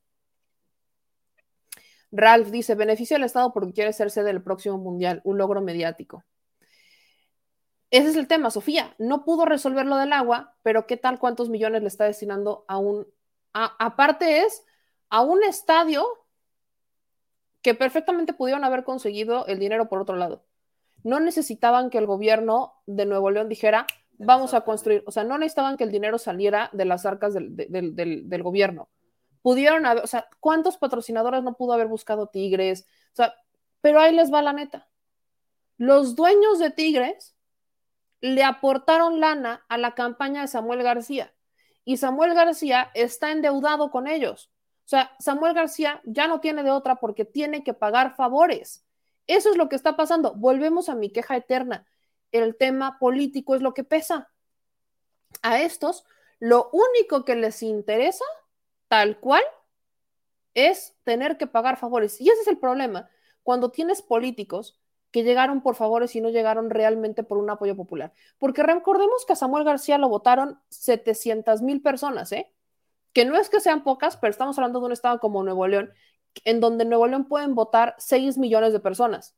Ralph 2.14 2.48
dice, 2.48 2.76
beneficio 2.76 3.18
al 3.18 3.26
Estado 3.26 3.52
porque 3.52 3.74
quiere 3.74 3.92
ser 3.92 4.10
sede 4.10 4.28
del 4.28 4.42
próximo 4.42 4.78
mundial, 4.78 5.20
un 5.26 5.38
logro 5.38 5.60
mediático. 5.60 6.24
Ese 7.90 8.12
es 8.12 8.16
el 8.16 8.30
tema, 8.30 8.52
Sofía. 8.52 8.96
No 8.98 9.26
pudo 9.26 9.44
resolver 9.44 9.86
lo 9.86 9.98
del 9.98 10.14
agua, 10.14 10.56
pero 10.64 10.88
¿qué 10.88 10.96
tal 10.96 11.20
cuántos 11.20 11.50
millones 11.50 11.82
le 11.82 11.90
está 11.90 12.06
destinando 12.06 12.64
a 12.70 12.78
un... 12.78 13.06
Aparte 13.52 14.46
es 14.46 14.64
a 15.10 15.24
un 15.24 15.44
estadio 15.44 16.08
que 17.62 17.76
perfectamente 17.76 18.32
pudieron 18.32 18.64
haber 18.64 18.86
conseguido 18.86 19.46
el 19.48 19.60
dinero 19.60 19.90
por 19.90 20.00
otro 20.00 20.16
lado. 20.16 20.46
No 21.04 21.20
necesitaban 21.20 21.90
que 21.90 21.98
el 21.98 22.06
gobierno 22.06 22.74
de 22.86 23.06
Nuevo 23.06 23.32
León 23.32 23.50
dijera, 23.50 23.88
vamos 24.18 24.54
a 24.54 24.62
construir, 24.62 25.04
o 25.06 25.12
sea, 25.12 25.24
no 25.24 25.38
necesitaban 25.38 25.78
que 25.78 25.84
el 25.84 25.92
dinero 25.92 26.18
saliera 26.18 26.70
de 26.74 26.86
las 26.86 27.06
arcas 27.06 27.34
del, 27.34 27.56
del, 27.56 27.96
del, 27.96 28.30
del 28.30 28.44
gobierno 28.44 28.90
Pudieron 29.42 29.86
haber, 29.86 30.04
o 30.04 30.08
sea, 30.08 30.28
¿cuántos 30.40 30.78
patrocinadores 30.78 31.42
no 31.44 31.56
pudo 31.56 31.74
haber 31.74 31.88
buscado 31.88 32.28
Tigres? 32.28 32.86
O 33.14 33.16
sea, 33.16 33.34
pero 33.82 34.00
ahí 34.00 34.14
les 34.14 34.32
va 34.32 34.42
la 34.42 34.54
neta. 34.54 34.88
Los 35.78 36.16
dueños 36.16 36.60
de 36.60 36.70
Tigres 36.70 37.36
le 38.20 38.44
aportaron 38.44 39.20
lana 39.20 39.66
a 39.68 39.80
la 39.80 39.96
campaña 39.96 40.42
de 40.42 40.48
Samuel 40.48 40.84
García 40.84 41.34
y 41.84 41.98
Samuel 41.98 42.36
García 42.36 42.92
está 42.94 43.32
endeudado 43.32 43.90
con 43.90 44.08
ellos. 44.08 44.52
O 44.86 44.90
sea, 44.92 45.12
Samuel 45.20 45.56
García 45.56 46.02
ya 46.04 46.28
no 46.28 46.40
tiene 46.40 46.62
de 46.62 46.70
otra 46.70 46.98
porque 46.98 47.26
tiene 47.26 47.64
que 47.64 47.74
pagar 47.74 48.16
favores. 48.16 48.86
Eso 49.32 49.50
es 49.50 49.56
lo 49.56 49.70
que 49.70 49.78
está 49.78 49.96
pasando. 49.96 50.34
Volvemos 50.34 50.90
a 50.90 50.96
mi 50.96 51.10
queja 51.10 51.38
eterna. 51.38 51.88
El 52.34 52.58
tema 52.58 53.00
político 53.00 53.56
es 53.56 53.62
lo 53.62 53.74
que 53.74 53.86
pesa. 53.86 54.30
A 55.42 55.62
estos, 55.62 56.04
lo 56.40 56.70
único 56.74 57.24
que 57.24 57.38
les 57.38 57.64
interesa, 57.64 58.26
tal 58.90 59.22
cual, 59.22 59.44
es 60.54 60.98
tener 61.06 61.38
que 61.38 61.48
pagar 61.48 61.78
favores. 61.78 62.20
Y 62.20 62.30
ese 62.30 62.42
es 62.42 62.48
el 62.48 62.58
problema. 62.58 63.10
Cuando 63.42 63.72
tienes 63.72 64.02
políticos 64.02 64.78
que 65.12 65.24
llegaron 65.24 65.62
por 65.62 65.76
favores 65.76 66.14
y 66.18 66.20
no 66.20 66.30
llegaron 66.30 66.70
realmente 66.70 67.24
por 67.24 67.38
un 67.38 67.50
apoyo 67.50 67.78
popular. 67.78 68.12
Porque 68.38 68.64
recordemos 68.64 69.26
que 69.26 69.32
a 69.32 69.38
Samuel 69.38 69.64
García 69.64 69.98
lo 69.98 70.10
votaron 70.10 70.60
700 70.68 71.62
mil 71.62 71.82
personas, 71.82 72.34
¿eh? 72.34 72.52
Que 73.14 73.24
no 73.24 73.38
es 73.38 73.50
que 73.50 73.62
sean 73.62 73.86
pocas, 73.86 74.18
pero 74.18 74.32
estamos 74.32 74.58
hablando 74.58 74.82
de 74.82 74.88
un 74.88 74.92
estado 74.92 75.22
como 75.22 75.42
Nuevo 75.42 75.66
León, 75.68 75.94
en 76.44 76.60
donde 76.60 76.86
Nuevo 76.86 77.08
León 77.08 77.26
pueden 77.28 77.56
votar 77.56 77.96
6 77.98 78.38
millones 78.38 78.74
de 78.74 78.80
personas. 78.80 79.36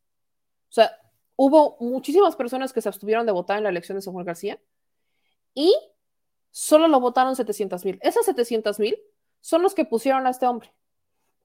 O 0.70 0.74
sea, 0.74 0.92
hubo 1.36 1.78
muchísimas 1.80 2.36
personas 2.36 2.74
que 2.74 2.82
se 2.82 2.90
abstuvieron 2.90 3.26
de 3.26 3.32
votar 3.32 3.58
en 3.58 3.64
la 3.64 3.70
elección 3.70 3.98
de 3.98 4.02
Samuel 4.02 4.26
García 4.26 4.60
y 5.54 5.76
solo 6.52 6.88
lo 6.88 7.00
votaron 7.00 7.36
700 7.36 7.86
mil. 7.86 8.00
Esas 8.02 8.26
700 8.26 8.80
mil 8.80 8.98
son 9.42 9.62
los 9.62 9.74
que 9.74 9.86
pusieron 9.86 10.26
a 10.28 10.30
este 10.30 10.46
hombre, 10.46 10.74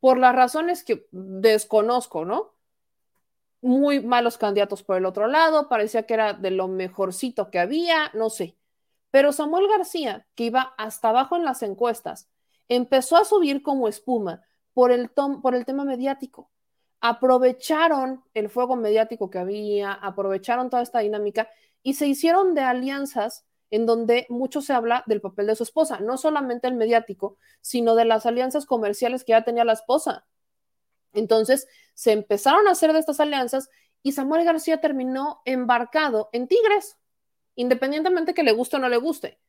por 0.01 0.19
las 0.19 0.35
razones 0.35 0.85
que 0.85 1.09
desconozco, 1.11 2.25
¿no? 2.25 2.59
muy 3.61 4.01
malos 4.01 4.39
candidatos 4.39 4.83
por 4.83 4.97
el 4.97 5.07
otro 5.07 5.27
lado, 5.27 5.69
parecía 5.69 6.05
que 6.05 6.15
era 6.15 6.33
de 6.33 6.51
lo 6.51 6.69
mejorcito 6.69 7.51
que 7.51 7.59
había, 7.59 8.11
no 8.15 8.31
sé. 8.31 8.57
Pero 9.11 9.33
Samuel 9.33 9.69
García, 9.69 10.27
que 10.35 10.45
iba 10.45 10.75
hasta 10.79 11.09
abajo 11.09 11.37
en 11.37 11.45
las 11.45 11.63
encuestas, 11.63 12.29
empezó 12.69 13.17
a 13.17 13.25
subir 13.25 13.63
como 13.63 13.89
espuma 13.89 14.43
por 14.79 14.93
el, 14.93 15.11
por 15.11 15.57
el 15.57 15.65
tema 15.65 15.85
mediático. 15.85 16.53
Aprovecharon 17.01 18.23
el 18.33 18.49
fuego 18.49 18.77
mediático 18.77 19.29
que 19.29 19.41
había, 19.41 19.93
aprovecharon 19.93 20.71
toda 20.71 20.85
esta 20.85 21.01
dinámica 21.01 21.49
y 21.83 21.95
se 21.95 22.07
hicieron 22.07 22.55
de 22.55 22.61
alianzas 22.61 23.45
en 23.73 23.87
donde 23.87 24.27
mucho 24.29 24.61
se 24.61 24.73
habla 24.73 25.03
del 25.07 25.21
papel 25.21 25.49
de 25.49 25.57
su 25.57 25.65
esposa, 25.65 25.99
no 25.99 26.17
solamente 26.17 26.69
el 26.69 26.75
mediático, 26.75 27.39
sino 27.61 27.97
de 27.97 28.05
las 28.05 28.25
alianzas 28.25 28.67
comerciales 28.67 29.25
que 29.25 29.33
ya 29.33 29.43
tenía 29.43 29.65
la 29.65 29.73
esposa. 29.73 30.29
Entonces 31.13 31.67
se 31.95 32.13
empezaron 32.13 32.69
a 32.69 32.71
hacer 32.71 32.93
de 32.93 33.01
estas 33.01 33.19
alianzas 33.19 33.71
y 34.05 34.13
Samuel 34.13 34.45
García 34.45 34.81
terminó 34.81 35.43
embarcado 35.45 36.31
en 36.31 36.47
Tigres, 36.47 36.99
independientemente 37.57 38.33
que 38.33 38.45
le 38.45 38.53
guste 38.53 38.77
o 38.77 38.79
no 38.79 38.89
le 38.89 38.99
guste. 38.99 39.41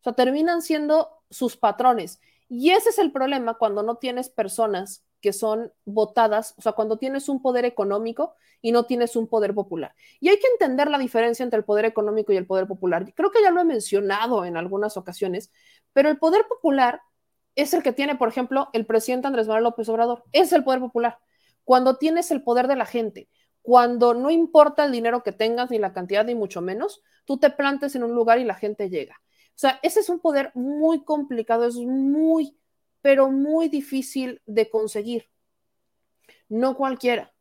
O 0.00 0.04
sea, 0.04 0.14
terminan 0.14 0.62
siendo 0.62 1.10
sus 1.28 1.58
patrones. 1.58 2.20
Y 2.48 2.70
ese 2.70 2.90
es 2.90 2.98
el 2.98 3.12
problema 3.12 3.54
cuando 3.54 3.82
no 3.82 3.96
tienes 3.96 4.30
personas 4.30 5.04
que 5.20 5.32
son 5.32 5.72
votadas, 5.84 6.54
o 6.58 6.62
sea, 6.62 6.72
cuando 6.72 6.96
tienes 6.96 7.28
un 7.28 7.42
poder 7.42 7.64
económico 7.64 8.34
y 8.62 8.72
no 8.72 8.86
tienes 8.86 9.16
un 9.16 9.28
poder 9.28 9.54
popular. 9.54 9.94
Y 10.20 10.28
hay 10.28 10.38
que 10.38 10.46
entender 10.46 10.90
la 10.90 10.98
diferencia 10.98 11.42
entre 11.42 11.58
el 11.58 11.64
poder 11.64 11.84
económico 11.84 12.32
y 12.32 12.36
el 12.36 12.46
poder 12.46 12.66
popular. 12.66 13.12
Creo 13.14 13.30
que 13.30 13.42
ya 13.42 13.50
lo 13.50 13.60
he 13.60 13.64
mencionado 13.64 14.44
en 14.44 14.56
algunas 14.56 14.96
ocasiones, 14.96 15.50
pero 15.92 16.08
el 16.08 16.18
poder 16.18 16.46
popular 16.48 17.02
es 17.54 17.74
el 17.74 17.82
que 17.82 17.92
tiene, 17.92 18.16
por 18.16 18.28
ejemplo, 18.28 18.68
el 18.72 18.86
presidente 18.86 19.26
Andrés 19.26 19.48
Manuel 19.48 19.64
López 19.64 19.88
Obrador. 19.88 20.24
Es 20.32 20.52
el 20.52 20.64
poder 20.64 20.80
popular. 20.80 21.18
Cuando 21.64 21.96
tienes 21.96 22.30
el 22.30 22.42
poder 22.42 22.68
de 22.68 22.76
la 22.76 22.86
gente, 22.86 23.28
cuando 23.62 24.14
no 24.14 24.30
importa 24.30 24.84
el 24.84 24.92
dinero 24.92 25.22
que 25.22 25.32
tengas, 25.32 25.70
ni 25.70 25.78
la 25.78 25.92
cantidad, 25.92 26.24
ni 26.24 26.34
mucho 26.34 26.62
menos, 26.62 27.02
tú 27.24 27.38
te 27.38 27.50
plantes 27.50 27.94
en 27.96 28.04
un 28.04 28.14
lugar 28.14 28.38
y 28.38 28.44
la 28.44 28.54
gente 28.54 28.88
llega. 28.88 29.20
O 29.58 29.60
sea, 29.60 29.80
ese 29.82 30.00
es 30.00 30.08
un 30.08 30.20
poder 30.20 30.52
muy 30.54 31.02
complicado, 31.02 31.66
es 31.66 31.74
muy, 31.74 32.56
pero 33.02 33.30
muy 33.30 33.68
difícil 33.68 34.40
de 34.46 34.70
conseguir. 34.70 35.28
No 36.48 36.76
cualquiera. 36.76 37.34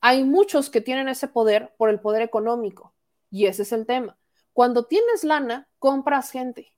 Hay 0.00 0.22
muchos 0.22 0.70
que 0.70 0.80
tienen 0.80 1.08
ese 1.08 1.28
poder 1.28 1.74
por 1.76 1.90
el 1.90 2.00
poder 2.00 2.22
económico 2.22 2.94
y 3.28 3.46
ese 3.46 3.62
es 3.62 3.72
el 3.72 3.86
tema. 3.86 4.16
Cuando 4.52 4.86
tienes 4.86 5.24
lana, 5.24 5.68
compras 5.78 6.30
gente 6.30 6.74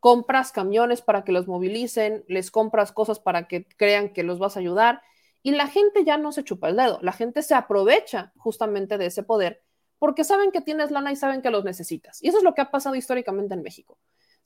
compras 0.00 0.52
camiones 0.52 1.02
para 1.02 1.24
que 1.24 1.32
los 1.32 1.48
movilicen, 1.48 2.24
les 2.28 2.50
compras 2.50 2.92
cosas 2.92 3.18
para 3.18 3.48
que 3.48 3.66
crean 3.76 4.12
que 4.12 4.22
los 4.22 4.38
vas 4.38 4.56
a 4.56 4.60
ayudar 4.60 5.02
y 5.42 5.52
la 5.52 5.66
gente 5.66 6.04
ya 6.04 6.18
no 6.18 6.32
se 6.32 6.44
chupa 6.44 6.68
el 6.68 6.76
dedo, 6.76 6.98
la 7.02 7.12
gente 7.12 7.42
se 7.42 7.54
aprovecha 7.54 8.32
justamente 8.36 8.98
de 8.98 9.06
ese 9.06 9.22
poder 9.22 9.62
porque 9.98 10.22
saben 10.22 10.52
que 10.52 10.60
tienes 10.60 10.90
lana 10.92 11.10
y 11.10 11.16
saben 11.16 11.42
que 11.42 11.50
los 11.50 11.64
necesitas. 11.64 12.22
Y 12.22 12.28
eso 12.28 12.38
es 12.38 12.44
lo 12.44 12.54
que 12.54 12.60
ha 12.60 12.70
pasado 12.70 12.94
históricamente 12.94 13.54
en 13.54 13.62
México. 13.62 13.98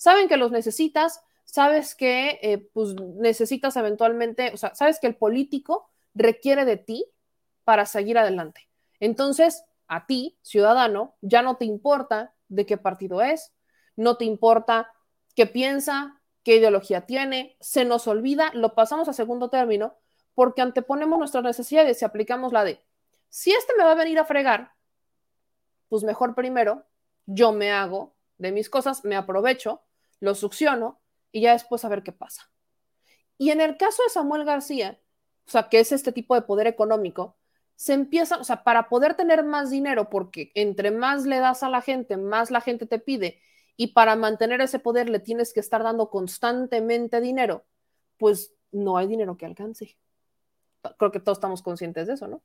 Saben 0.03 0.26
que 0.26 0.36
los 0.36 0.50
necesitas, 0.50 1.22
sabes 1.44 1.94
que 1.94 2.40
eh, 2.42 2.68
pues, 2.72 2.96
necesitas 3.20 3.76
eventualmente, 3.76 4.50
o 4.53 4.57
sea, 4.57 4.74
sabes 4.74 4.98
que 4.98 5.07
el 5.07 5.14
político 5.14 5.88
requiere 6.12 6.64
de 6.64 6.76
ti 6.76 7.07
para 7.62 7.86
seguir 7.86 8.18
adelante. 8.18 8.68
Entonces, 8.98 9.62
a 9.86 10.07
ti, 10.07 10.36
ciudadano, 10.42 11.14
ya 11.20 11.42
no 11.42 11.57
te 11.57 11.66
importa 11.66 12.34
de 12.48 12.66
qué 12.66 12.78
partido 12.78 13.22
es, 13.22 13.53
no 13.94 14.16
te 14.16 14.24
importa 14.24 14.92
qué 15.36 15.46
piensa, 15.46 16.20
qué 16.42 16.57
ideología 16.57 17.03
tiene, 17.03 17.57
se 17.61 17.84
nos 17.84 18.09
olvida, 18.09 18.50
lo 18.55 18.74
pasamos 18.74 19.09
a 19.09 19.12
segundo 19.12 19.50
término, 19.50 19.94
porque 20.34 20.62
anteponemos 20.62 21.16
nuestras 21.16 21.44
necesidades 21.44 22.03
y 22.03 22.05
aplicamos 22.05 22.53
la 22.53 22.64
de, 22.64 22.84
si 23.28 23.53
este 23.53 23.72
me 23.78 23.84
va 23.84 23.92
a 23.92 23.94
venir 23.94 24.18
a 24.18 24.24
fregar, 24.24 24.72
pues 25.88 26.03
mejor 26.03 26.34
primero 26.34 26.86
yo 27.24 27.53
me 27.53 27.70
hago 27.70 28.16
de 28.38 28.50
mis 28.50 28.68
cosas, 28.68 29.05
me 29.05 29.14
aprovecho, 29.14 29.84
lo 30.23 30.37
succiono 30.37 31.01
y 31.33 31.41
ya 31.43 31.53
después 31.53 31.85
a 31.85 31.89
ver 31.89 32.05
qué 32.05 32.12
pasa. 32.12 32.49
Y 33.39 33.51
en 33.51 33.61
el 33.61 33.77
caso 33.77 34.05
de 34.05 34.09
Samuel 34.09 34.45
García, 34.45 35.01
o 35.49 35.51
sea, 35.51 35.68
que 35.68 35.81
es 35.81 35.91
este 35.91 36.12
tipo 36.12 36.37
de 36.37 36.43
poder 36.43 36.68
económico, 36.68 37.37
se 37.75 37.95
empieza, 37.95 38.37
o 38.37 38.45
sea, 38.45 38.62
para 38.62 38.89
poder 38.89 39.14
tener 39.14 39.43
más 39.43 39.70
dinero, 39.70 40.09
porque 40.11 40.53
entre 40.55 40.93
más 40.93 41.25
le 41.25 41.41
das 41.41 41.64
a 41.64 41.68
la 41.68 41.83
gente, 41.83 42.16
más 42.16 42.53
la 42.53 42.61
gente 42.61 42.87
te 42.87 43.01
pide 43.01 43.41
y 43.77 43.89
para 43.89 44.14
mantener 44.14 44.61
ese 44.61 44.79
poder 44.79 45.09
le 45.09 45.18
tienes 45.18 45.53
que 45.53 45.59
estar 45.59 45.83
dando 45.83 46.09
constantemente 46.09 47.20
dinero, 47.20 47.64
pues 48.16 48.55
no 48.70 48.99
hay 48.99 49.09
dinero 49.09 49.37
que 49.37 49.47
alcance. 49.47 49.99
Creo 50.99 51.11
que 51.11 51.18
todos 51.18 51.39
estamos 51.39 51.62
conscientes 51.62 52.07
de 52.07 52.14
eso, 52.14 52.29
¿no? 52.29 52.45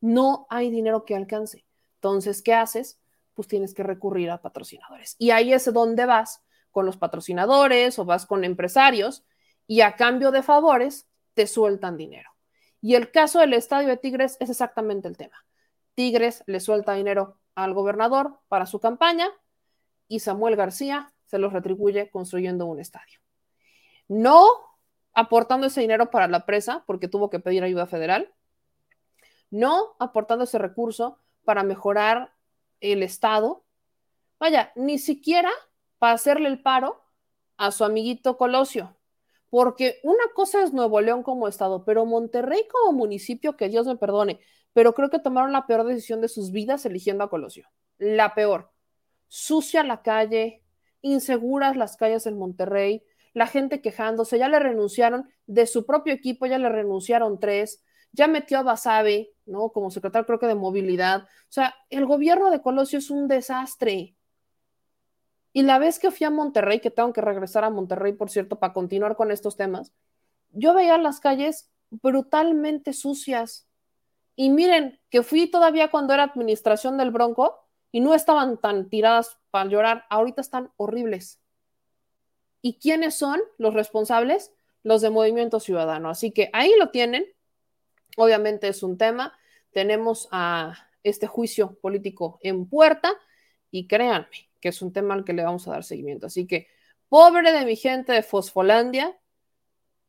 No 0.00 0.46
hay 0.48 0.70
dinero 0.70 1.04
que 1.04 1.16
alcance. 1.16 1.66
Entonces, 1.96 2.40
¿qué 2.40 2.54
haces? 2.54 3.00
Pues 3.36 3.46
tienes 3.46 3.72
que 3.72 3.84
recurrir 3.84 4.30
a 4.30 4.42
patrocinadores. 4.42 5.14
Y 5.18 5.30
ahí 5.30 5.52
es 5.52 5.72
donde 5.72 6.06
vas 6.06 6.42
con 6.72 6.84
los 6.84 6.96
patrocinadores 6.96 7.96
o 8.00 8.04
vas 8.04 8.26
con 8.26 8.42
empresarios 8.42 9.24
y 9.68 9.82
a 9.82 9.94
cambio 9.94 10.32
de 10.32 10.42
favores 10.42 11.08
te 11.34 11.46
sueltan 11.46 11.96
dinero. 11.96 12.30
Y 12.80 12.96
el 12.96 13.12
caso 13.12 13.38
del 13.38 13.52
estadio 13.52 13.88
de 13.88 13.96
Tigres 13.96 14.36
es 14.40 14.50
exactamente 14.50 15.06
el 15.06 15.16
tema. 15.16 15.46
Tigres 15.94 16.42
le 16.46 16.58
suelta 16.58 16.94
dinero 16.94 17.38
al 17.54 17.72
gobernador 17.72 18.40
para 18.48 18.66
su 18.66 18.80
campaña, 18.80 19.28
y 20.08 20.20
Samuel 20.20 20.56
García 20.56 21.12
se 21.26 21.38
los 21.38 21.52
retribuye 21.52 22.10
construyendo 22.10 22.66
un 22.66 22.80
estadio. 22.80 23.18
No 24.08 24.44
aportando 25.12 25.66
ese 25.66 25.80
dinero 25.80 26.10
para 26.10 26.28
la 26.28 26.46
presa 26.46 26.84
porque 26.86 27.08
tuvo 27.08 27.30
que 27.30 27.40
pedir 27.40 27.64
ayuda 27.64 27.86
federal, 27.86 28.32
no 29.50 29.96
aportando 29.98 30.44
ese 30.44 30.58
recurso 30.58 31.18
para 31.44 31.62
mejorar 31.62 32.32
el 32.80 33.02
estado, 33.02 33.64
vaya, 34.38 34.72
ni 34.76 34.98
siquiera 34.98 35.50
para 35.98 36.14
hacerle 36.14 36.48
el 36.48 36.62
paro 36.62 37.02
a 37.56 37.70
su 37.70 37.84
amiguito 37.84 38.36
Colosio, 38.36 38.96
porque 39.50 40.00
una 40.02 40.24
cosa 40.34 40.62
es 40.62 40.72
Nuevo 40.72 41.00
León 41.00 41.22
como 41.22 41.48
estado, 41.48 41.84
pero 41.84 42.04
Monterrey 42.04 42.66
como 42.70 42.96
municipio, 42.98 43.56
que 43.56 43.68
Dios 43.68 43.86
me 43.86 43.96
perdone, 43.96 44.40
pero 44.72 44.94
creo 44.94 45.08
que 45.10 45.18
tomaron 45.18 45.52
la 45.52 45.66
peor 45.66 45.84
decisión 45.86 46.20
de 46.20 46.28
sus 46.28 46.52
vidas 46.52 46.84
eligiendo 46.84 47.24
a 47.24 47.30
Colosio, 47.30 47.68
la 47.98 48.34
peor. 48.34 48.72
Sucia 49.28 49.82
la 49.82 50.02
calle, 50.02 50.62
inseguras 51.00 51.76
las 51.76 51.96
calles 51.96 52.26
en 52.26 52.38
Monterrey, 52.38 53.02
la 53.32 53.46
gente 53.46 53.80
quejándose, 53.80 54.38
ya 54.38 54.48
le 54.48 54.58
renunciaron 54.58 55.28
de 55.46 55.66
su 55.66 55.86
propio 55.86 56.12
equipo, 56.14 56.46
ya 56.46 56.58
le 56.58 56.68
renunciaron 56.68 57.38
tres, 57.38 57.82
ya 58.16 58.26
metió 58.26 58.58
a 58.58 58.62
Basabe, 58.62 59.34
¿no? 59.44 59.68
Como 59.68 59.90
secretario 59.90 60.26
creo 60.26 60.38
que 60.38 60.46
de 60.46 60.54
movilidad. 60.54 61.22
O 61.22 61.50
sea, 61.52 61.74
el 61.90 62.06
gobierno 62.06 62.50
de 62.50 62.62
Colosio 62.62 62.98
es 62.98 63.10
un 63.10 63.28
desastre. 63.28 64.16
Y 65.52 65.62
la 65.62 65.78
vez 65.78 65.98
que 65.98 66.10
fui 66.10 66.26
a 66.26 66.30
Monterrey, 66.30 66.80
que 66.80 66.90
tengo 66.90 67.12
que 67.12 67.20
regresar 67.20 67.64
a 67.64 67.70
Monterrey, 67.70 68.12
por 68.12 68.30
cierto, 68.30 68.58
para 68.58 68.72
continuar 68.72 69.16
con 69.16 69.30
estos 69.30 69.56
temas, 69.56 69.92
yo 70.50 70.74
veía 70.74 70.98
las 70.98 71.20
calles 71.20 71.70
brutalmente 71.90 72.92
sucias. 72.92 73.68
Y 74.34 74.50
miren, 74.50 75.00
que 75.08 75.22
fui 75.22 75.46
todavía 75.46 75.90
cuando 75.90 76.12
era 76.12 76.24
administración 76.24 76.96
del 76.98 77.10
Bronco, 77.10 77.62
y 77.92 78.00
no 78.00 78.14
estaban 78.14 78.58
tan 78.58 78.90
tiradas 78.90 79.38
para 79.50 79.70
llorar, 79.70 80.04
ahorita 80.10 80.42
están 80.42 80.70
horribles. 80.76 81.40
¿Y 82.60 82.78
quiénes 82.78 83.14
son 83.14 83.40
los 83.56 83.72
responsables? 83.72 84.52
los 84.86 85.00
de 85.00 85.10
Movimiento 85.10 85.58
Ciudadano. 85.58 86.08
Así 86.08 86.30
que 86.30 86.48
ahí 86.52 86.70
lo 86.78 86.90
tienen. 86.90 87.26
Obviamente 88.16 88.66
es 88.66 88.82
un 88.82 88.98
tema. 88.98 89.32
Tenemos 89.70 90.28
a 90.32 90.74
este 91.04 91.28
juicio 91.28 91.78
político 91.80 92.40
en 92.42 92.68
puerta 92.68 93.12
y 93.70 93.86
créanme 93.86 94.50
que 94.60 94.70
es 94.70 94.82
un 94.82 94.92
tema 94.92 95.14
al 95.14 95.24
que 95.24 95.32
le 95.32 95.44
vamos 95.44 95.68
a 95.68 95.72
dar 95.72 95.84
seguimiento. 95.84 96.26
Así 96.26 96.46
que, 96.46 96.66
pobre 97.08 97.52
de 97.52 97.64
mi 97.64 97.76
gente 97.76 98.12
de 98.12 98.24
Fosfolandia, 98.24 99.16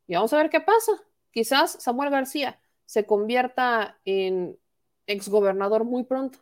y 0.08 0.16
vamos 0.16 0.34
a 0.34 0.38
ver 0.38 0.50
qué 0.50 0.62
pasa. 0.62 0.94
Quizás 1.32 1.74
Samuel 1.84 2.10
García 2.10 2.60
se 2.86 3.06
convierta 3.06 4.00
en 4.06 4.58
exgobernador 5.06 5.84
muy 5.84 6.06
pronto. 6.06 6.40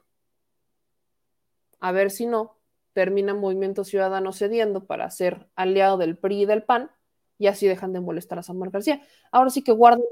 A 1.79 1.91
ver 1.91 2.11
si 2.11 2.25
no, 2.25 2.57
termina 2.93 3.33
Movimiento 3.33 3.83
Ciudadano 3.83 4.31
cediendo 4.31 4.85
para 4.85 5.09
ser 5.09 5.49
aliado 5.55 5.97
del 5.97 6.17
PRI 6.17 6.43
y 6.43 6.45
del 6.45 6.63
PAN 6.63 6.91
y 7.37 7.47
así 7.47 7.67
dejan 7.67 7.91
de 7.91 7.99
molestar 7.99 8.39
a 8.39 8.43
Samuel 8.43 8.71
García. 8.71 9.01
Ahora 9.31 9.49
sí 9.49 9.63
que 9.63 9.71
guarden, 9.71 10.05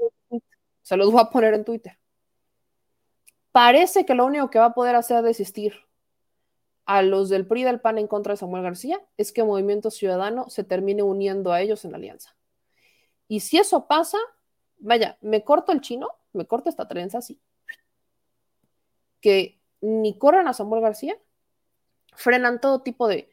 se 0.84 0.96
los 0.96 1.10
voy 1.10 1.22
a 1.22 1.30
poner 1.30 1.54
en 1.54 1.64
Twitter. 1.64 1.98
Parece 3.50 4.04
que 4.04 4.14
lo 4.14 4.26
único 4.26 4.50
que 4.50 4.58
va 4.58 4.66
a 4.66 4.74
poder 4.74 4.94
hacer 4.94 5.22
desistir 5.22 5.74
a 6.84 7.02
los 7.02 7.30
del 7.30 7.46
PRI 7.46 7.64
del 7.64 7.80
PAN 7.80 7.98
en 7.98 8.06
contra 8.06 8.34
de 8.34 8.36
Samuel 8.36 8.62
García 8.62 9.00
es 9.16 9.32
que 9.32 9.42
Movimiento 9.42 9.90
Ciudadano 9.90 10.50
se 10.50 10.62
termine 10.62 11.02
uniendo 11.02 11.52
a 11.52 11.62
ellos 11.62 11.84
en 11.84 11.92
la 11.92 11.96
alianza. 11.96 12.36
Y 13.28 13.40
si 13.40 13.56
eso 13.56 13.86
pasa, 13.86 14.18
vaya, 14.76 15.16
me 15.22 15.42
corto 15.42 15.72
el 15.72 15.80
chino, 15.80 16.10
me 16.34 16.46
corto 16.46 16.68
esta 16.68 16.86
trenza 16.86 17.18
así. 17.18 17.40
Que 19.22 19.58
ni 19.80 20.18
corran 20.18 20.48
a 20.48 20.52
Samuel 20.52 20.82
García, 20.82 21.16
frenan 22.14 22.60
todo 22.60 22.82
tipo 22.82 23.08
de, 23.08 23.30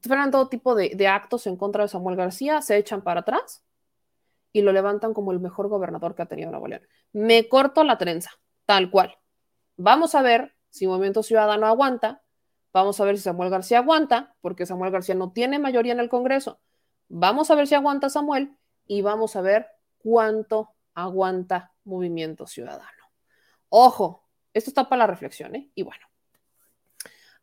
frenan 0.00 0.32
todo 0.32 0.48
tipo 0.48 0.74
de 0.74 1.06
actos 1.06 1.46
en 1.46 1.56
contra 1.56 1.84
de 1.84 1.88
Samuel 1.88 2.16
García, 2.16 2.60
se 2.60 2.76
echan 2.76 3.02
para 3.02 3.20
atrás 3.20 3.65
y 4.56 4.62
lo 4.62 4.72
levantan 4.72 5.12
como 5.12 5.32
el 5.32 5.38
mejor 5.38 5.68
gobernador 5.68 6.14
que 6.14 6.22
ha 6.22 6.26
tenido 6.26 6.50
Nuevo 6.50 6.66
León. 6.66 6.80
Me 7.12 7.46
corto 7.46 7.84
la 7.84 7.98
trenza, 7.98 8.30
tal 8.64 8.90
cual. 8.90 9.18
Vamos 9.76 10.14
a 10.14 10.22
ver 10.22 10.56
si 10.70 10.86
Movimiento 10.86 11.22
Ciudadano 11.22 11.66
aguanta, 11.66 12.22
vamos 12.72 12.98
a 12.98 13.04
ver 13.04 13.18
si 13.18 13.24
Samuel 13.24 13.50
García 13.50 13.80
aguanta, 13.80 14.34
porque 14.40 14.64
Samuel 14.64 14.92
García 14.92 15.14
no 15.14 15.30
tiene 15.30 15.58
mayoría 15.58 15.92
en 15.92 16.00
el 16.00 16.08
Congreso. 16.08 16.58
Vamos 17.08 17.50
a 17.50 17.54
ver 17.54 17.66
si 17.66 17.74
aguanta 17.74 18.08
Samuel 18.08 18.56
y 18.86 19.02
vamos 19.02 19.36
a 19.36 19.42
ver 19.42 19.66
cuánto 19.98 20.70
aguanta 20.94 21.74
Movimiento 21.84 22.46
Ciudadano. 22.46 23.10
Ojo, 23.68 24.26
esto 24.54 24.70
está 24.70 24.88
para 24.88 25.00
la 25.00 25.06
reflexión, 25.06 25.54
¿eh? 25.54 25.70
Y 25.74 25.82
bueno, 25.82 26.06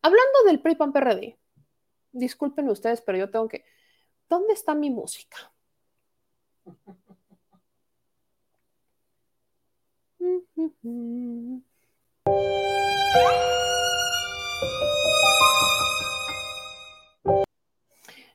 hablando 0.01 0.45
del 0.47 0.63
PRI 0.63 0.73
PAN 0.73 0.91
PRD, 0.91 1.37
disculpen 2.11 2.69
ustedes, 2.69 3.01
pero 3.01 3.19
yo 3.19 3.29
tengo 3.29 3.47
que. 3.47 3.65
¿Dónde 4.27 4.53
está 4.53 4.73
mi 4.73 4.89
música? 4.89 5.53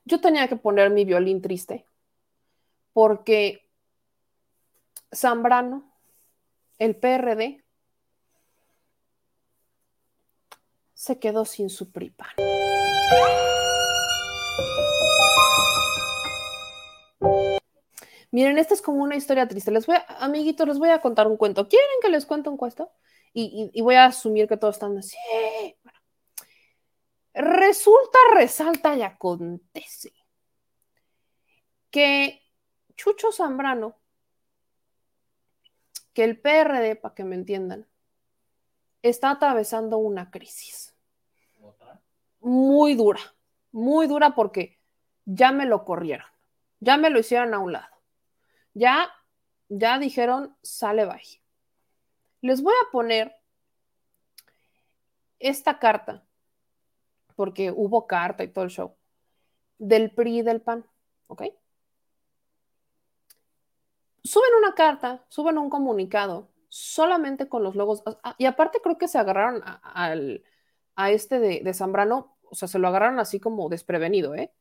Yo 0.05 0.21
tenía 0.21 0.49
que 0.49 0.57
poner 0.57 0.91
mi 0.91 1.05
violín 1.05 1.43
triste 1.43 1.87
porque 2.93 3.69
Zambrano, 5.15 5.85
el 6.79 6.97
PRD, 6.97 7.63
se 10.95 11.19
quedó 11.19 11.45
sin 11.45 11.71
su 11.71 11.91
PRIPAN. 11.93 12.31
Miren, 18.31 18.59
esta 18.59 18.75
es 18.75 18.83
como 18.83 19.03
una 19.03 19.17
historia 19.17 19.49
triste. 19.49 19.71
Les 19.71 19.87
voy 19.87 19.97
a, 19.97 20.05
amiguitos, 20.21 20.67
les 20.69 20.79
voy 20.79 20.91
a 20.91 21.01
contar 21.01 21.27
un 21.27 21.37
cuento. 21.37 21.69
¿Quieren 21.69 21.89
que 22.03 22.11
les 22.11 22.27
cuente 22.27 22.49
un 22.49 22.57
cuento? 22.57 22.93
Y, 23.33 23.81
voy 23.83 23.95
a 23.95 24.07
asumir 24.07 24.49
que 24.49 24.57
todos 24.57 24.77
están 24.77 24.97
así. 24.99 25.17
Bueno. 25.83 25.99
Resulta, 27.35 28.19
resalta 28.35 28.97
y 28.97 29.03
acontece 29.03 30.13
que 31.91 32.43
Chucho 32.97 33.31
Zambrano, 33.31 33.97
que 36.13 36.25
el 36.25 36.41
PRD, 36.41 36.97
para 36.97 37.15
que 37.15 37.25
me 37.25 37.37
entiendan, 37.37 37.87
está 39.03 39.31
atravesando 39.31 39.99
una 39.99 40.31
crisis 40.31 40.97
muy 42.41 42.95
dura, 42.95 43.21
muy 43.71 44.07
dura 44.07 44.35
porque 44.35 44.81
ya 45.25 45.53
me 45.53 45.67
lo 45.67 45.85
corrieron, 45.85 46.27
ya 46.81 46.97
me 46.97 47.11
lo 47.11 47.21
hicieron 47.21 47.55
a 47.55 47.59
un 47.59 47.73
lado, 47.73 47.98
ya, 48.79 49.11
ya 49.69 49.99
dijeron, 49.99 50.57
sale 50.63 51.05
bye. 51.05 51.43
Les 52.41 52.63
voy 52.63 52.75
a 52.75 52.91
poner 52.93 53.35
esta 55.41 55.79
carta, 55.79 56.25
porque 57.35 57.73
hubo 57.73 58.07
carta 58.07 58.45
y 58.45 58.49
todo 58.49 58.65
el 58.65 58.71
show, 58.71 58.97
del 59.79 60.11
PRI 60.13 60.39
y 60.39 60.43
del 60.43 60.61
PAN, 60.61 60.87
¿ok? 61.27 61.43
Suben 64.23 64.51
una 64.59 64.75
carta, 64.75 65.25
suben 65.29 65.59
un 65.59 65.71
comunicado, 65.71 66.49
solamente 66.69 67.49
con 67.49 67.63
los 67.63 67.75
logos, 67.75 68.03
y 68.37 68.47
aparte 68.47 68.81
creo 68.83 68.99
que 68.99 69.09
se 69.09 69.19
agarraron 69.19 69.63
a, 69.65 71.11
este 71.11 71.41
de, 71.41 71.61
de, 71.63 71.75
Zambrano, 71.75 72.37
o 72.43 72.55
sea, 72.55 72.69
se 72.69 72.79
lo 72.79 72.89
agarraron 72.89 73.19
así 73.19 73.41
como 73.41 73.69
desprevenido, 73.69 74.35
¿eh? 74.35 74.53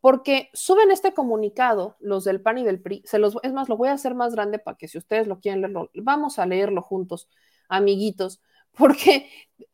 Porque 0.00 0.50
suben 0.54 0.90
este 0.90 1.12
comunicado, 1.12 1.96
los 2.00 2.24
del 2.24 2.40
PAN 2.40 2.58
y 2.58 2.64
del 2.64 2.80
PRI, 2.80 3.02
se 3.04 3.18
los, 3.18 3.36
es 3.42 3.52
más, 3.52 3.68
lo 3.68 3.76
voy 3.76 3.88
a 3.88 3.92
hacer 3.92 4.14
más 4.14 4.34
grande 4.34 4.58
para 4.58 4.76
que 4.76 4.88
si 4.88 4.96
ustedes 4.96 5.26
lo 5.26 5.40
quieren 5.40 5.60
leerlo, 5.60 5.90
vamos 5.94 6.38
a 6.38 6.46
leerlo 6.46 6.82
juntos, 6.82 7.28
amiguitos, 7.68 8.40
porque 8.78 9.30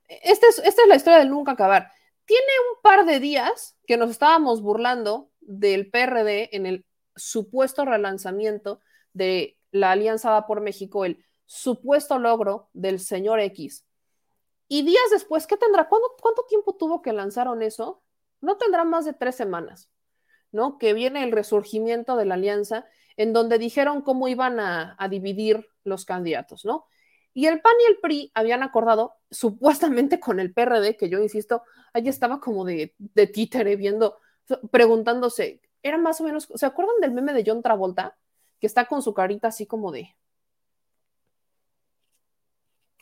esta 0.09 0.49
es, 0.49 0.59
esta 0.59 0.83
es 0.83 0.89
la 0.89 0.97
historia 0.97 1.18
del 1.18 1.31
nunca 1.31 1.53
acabar. 1.53 1.91
Tiene 2.24 2.43
un 2.72 2.83
par 2.83 3.07
de 3.07 3.20
días 3.20 3.77
que 3.87 3.97
nos 3.97 4.11
estábamos 4.11 4.62
burlando 4.62 5.31
del 5.41 5.91
PRD 5.91 6.57
en 6.57 6.66
el 6.66 6.85
supuesto 7.14 7.85
relanzamiento 7.85 8.81
de 9.12 9.59
la 9.70 9.93
Alianza 9.93 10.31
Va 10.31 10.47
por 10.47 10.61
México, 10.61 11.05
el 11.05 11.24
supuesto 11.47 12.18
logro 12.18 12.68
del 12.72 13.01
señor 13.01 13.41
X. 13.41 13.87
Y 14.68 14.83
días 14.83 15.11
después, 15.11 15.47
¿qué 15.47 15.57
tendrá? 15.57 15.89
¿Cuánto, 15.89 16.45
tiempo 16.49 16.74
tuvo 16.74 17.03
que 17.03 17.12
lanzaron 17.12 17.62
eso? 17.62 18.03
No 18.41 18.57
tendrá 18.57 18.85
más 18.85 19.05
de 19.05 19.12
tres 19.12 19.37
semanas, 19.37 19.89
¿no? 20.57 20.79
Que 20.79 20.95
viene 20.95 21.23
el 21.23 21.33
resurgimiento 21.33 22.17
de 22.17 22.25
la 22.25 22.35
alianza, 22.35 22.87
en 23.17 23.35
donde 23.35 23.59
dijeron 23.59 24.01
cómo 24.01 24.27
iban 24.27 24.59
a, 24.59 24.97
dividir 25.11 25.69
los 25.85 26.07
candidatos, 26.07 26.65
¿no? 26.65 26.87
Y 27.35 27.47
el 27.47 27.61
PAN 27.61 27.75
y 27.85 27.91
el 27.93 27.99
PRI 27.99 28.33
habían 28.35 28.63
acordado, 28.63 29.17
supuestamente 29.31 30.19
con 30.19 30.41
el 30.41 30.53
PRD, 30.55 30.97
que 30.97 31.11
yo 31.11 31.21
insisto, 31.21 31.63
ahí 31.93 32.09
estaba 32.09 32.41
como 32.41 32.65
de, 32.65 32.95
de 32.99 33.27
títere 33.27 33.77
viendo, 33.77 34.19
preguntándose, 34.71 35.61
era 35.83 35.99
más 35.99 36.21
o 36.21 36.25
menos, 36.25 36.49
¿se 36.53 36.67
acuerdan 36.67 37.01
del 37.01 37.13
meme 37.13 37.35
de 37.35 37.45
John 37.47 37.63
Travolta? 37.63 38.17
Que 38.59 38.67
está 38.67 38.87
con 38.87 39.03
su 39.03 39.13
carita 39.13 39.49
así 39.49 39.67
como 39.67 39.93
de... 39.93 40.17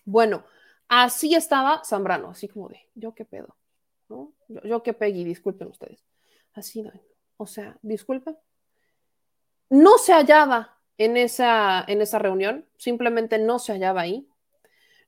Bueno, 0.04 0.44
así 0.88 1.34
estaba 1.34 1.82
Zambrano, 1.84 2.30
así 2.30 2.48
como 2.48 2.68
de, 2.68 2.80
yo 2.94 3.14
qué 3.14 3.24
pedo, 3.24 3.56
¿no? 4.08 4.34
Yo, 4.48 4.82
qué 4.82 4.92
Peggy, 4.92 5.24
disculpen 5.24 5.68
ustedes. 5.68 6.04
Así, 6.52 6.84
o 7.36 7.46
sea, 7.46 7.78
disculpen. 7.82 8.36
No 9.70 9.98
se 9.98 10.12
hallaba 10.12 10.78
en 10.98 11.16
esa, 11.16 11.84
en 11.86 12.00
esa 12.00 12.18
reunión, 12.18 12.66
simplemente 12.76 13.38
no 13.38 13.58
se 13.58 13.72
hallaba 13.72 14.02
ahí. 14.02 14.28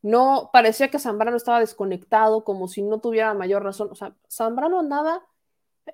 No, 0.03 0.51
parecía 0.53 0.89
que 0.89 0.99
Zambrano 0.99 1.37
estaba 1.37 1.61
desconectado, 1.61 2.45
como 2.45 2.69
si 2.69 2.83
no 2.83 3.01
tuviera 3.01 3.35
mayor 3.35 3.65
razón. 3.65 3.89
O 3.91 3.95
sea, 3.95 4.15
Zambrano 4.31 4.81
andaba 4.81 5.27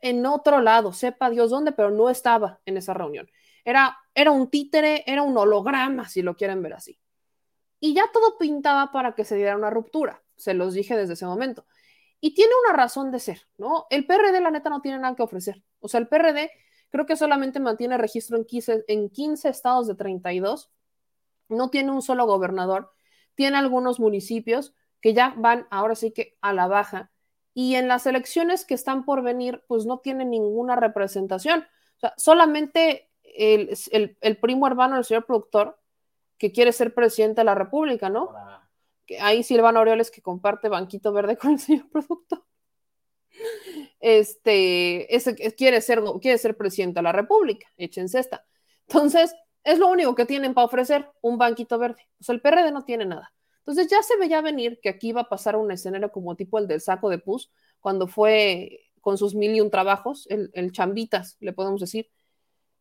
en 0.00 0.24
otro 0.26 0.60
lado, 0.60 0.92
sepa 0.92 1.30
Dios 1.30 1.50
dónde, 1.50 1.72
pero 1.72 1.90
no 1.90 2.10
estaba 2.10 2.60
en 2.64 2.76
esa 2.76 2.94
reunión. 2.94 3.30
Era, 3.64 3.98
era 4.14 4.30
un 4.30 4.50
títere, 4.50 5.04
era 5.06 5.22
un 5.22 5.36
holograma, 5.36 6.08
si 6.08 6.22
lo 6.22 6.36
quieren 6.36 6.62
ver 6.62 6.74
así. 6.74 6.98
Y 7.80 7.94
ya 7.94 8.04
todo 8.12 8.38
pintaba 8.38 8.92
para 8.92 9.14
que 9.14 9.24
se 9.24 9.36
diera 9.36 9.56
una 9.56 9.70
ruptura, 9.70 10.22
se 10.36 10.54
los 10.54 10.74
dije 10.74 10.96
desde 10.96 11.14
ese 11.14 11.26
momento. 11.26 11.66
Y 12.22 12.34
tiene 12.34 12.52
una 12.64 12.74
razón 12.74 13.10
de 13.10 13.18
ser, 13.18 13.42
¿no? 13.58 13.86
El 13.90 14.06
PRD, 14.06 14.40
la 14.40 14.50
neta, 14.50 14.70
no 14.70 14.80
tiene 14.80 14.98
nada 14.98 15.14
que 15.14 15.22
ofrecer. 15.22 15.62
O 15.80 15.88
sea, 15.88 16.00
el 16.00 16.08
PRD 16.08 16.50
Creo 16.92 17.06
que 17.06 17.16
solamente 17.16 17.58
mantiene 17.58 17.96
registro 17.96 18.36
en 18.36 18.44
15, 18.44 18.84
en 18.86 19.08
15 19.08 19.48
estados 19.48 19.88
de 19.88 19.94
32. 19.94 20.70
No 21.48 21.70
tiene 21.70 21.90
un 21.90 22.02
solo 22.02 22.26
gobernador. 22.26 22.92
Tiene 23.34 23.56
algunos 23.56 23.98
municipios 23.98 24.74
que 25.00 25.14
ya 25.14 25.32
van 25.38 25.66
ahora 25.70 25.94
sí 25.94 26.12
que 26.12 26.36
a 26.42 26.52
la 26.52 26.66
baja. 26.66 27.10
Y 27.54 27.76
en 27.76 27.88
las 27.88 28.06
elecciones 28.06 28.66
que 28.66 28.74
están 28.74 29.06
por 29.06 29.22
venir, 29.22 29.64
pues 29.68 29.86
no 29.86 30.00
tiene 30.00 30.26
ninguna 30.26 30.76
representación. 30.76 31.60
O 31.96 32.00
sea, 32.00 32.12
solamente 32.18 33.10
el, 33.22 33.70
el, 34.20 34.36
primo 34.36 34.66
hermano 34.66 34.96
del 34.96 35.04
señor 35.06 35.24
productor 35.24 35.80
que 36.36 36.52
quiere 36.52 36.72
ser 36.72 36.92
presidente 36.92 37.40
de 37.40 37.46
la 37.46 37.54
República, 37.54 38.10
¿no? 38.10 38.28
Ahí 39.20 39.42
Silvano 39.42 39.80
Aureoles 39.80 40.10
que 40.10 40.22
comparte 40.22 40.68
banquito 40.68 41.12
verde 41.12 41.36
con 41.38 41.52
el 41.52 41.58
señor 41.58 41.88
productor 41.90 42.44
este, 44.00 45.14
ese, 45.14 45.34
quiere, 45.54 45.80
ser, 45.80 46.02
quiere 46.20 46.38
ser 46.38 46.56
presidente 46.56 46.98
de 46.98 47.04
la 47.04 47.12
República, 47.12 47.68
échense 47.76 48.18
esta. 48.18 48.44
Entonces, 48.88 49.34
es 49.64 49.78
lo 49.78 49.88
único 49.88 50.14
que 50.14 50.26
tienen 50.26 50.54
para 50.54 50.66
ofrecer, 50.66 51.08
un 51.20 51.38
banquito 51.38 51.78
verde. 51.78 52.08
O 52.20 52.24
sea, 52.24 52.34
el 52.34 52.40
PRD 52.40 52.72
no 52.72 52.84
tiene 52.84 53.06
nada. 53.06 53.32
Entonces 53.58 53.86
ya 53.88 54.02
se 54.02 54.16
veía 54.16 54.40
venir 54.40 54.80
que 54.82 54.88
aquí 54.88 55.10
iba 55.10 55.20
a 55.22 55.28
pasar 55.28 55.54
un 55.54 55.70
escenario 55.70 56.10
como 56.10 56.34
tipo 56.34 56.58
el 56.58 56.66
del 56.66 56.80
saco 56.80 57.08
de 57.08 57.18
pus, 57.18 57.52
cuando 57.78 58.08
fue 58.08 58.80
con 59.00 59.18
sus 59.18 59.36
mil 59.36 59.54
y 59.54 59.60
un 59.60 59.70
trabajos, 59.70 60.26
el, 60.30 60.50
el 60.54 60.72
chambitas, 60.72 61.36
le 61.40 61.52
podemos 61.52 61.80
decir, 61.80 62.10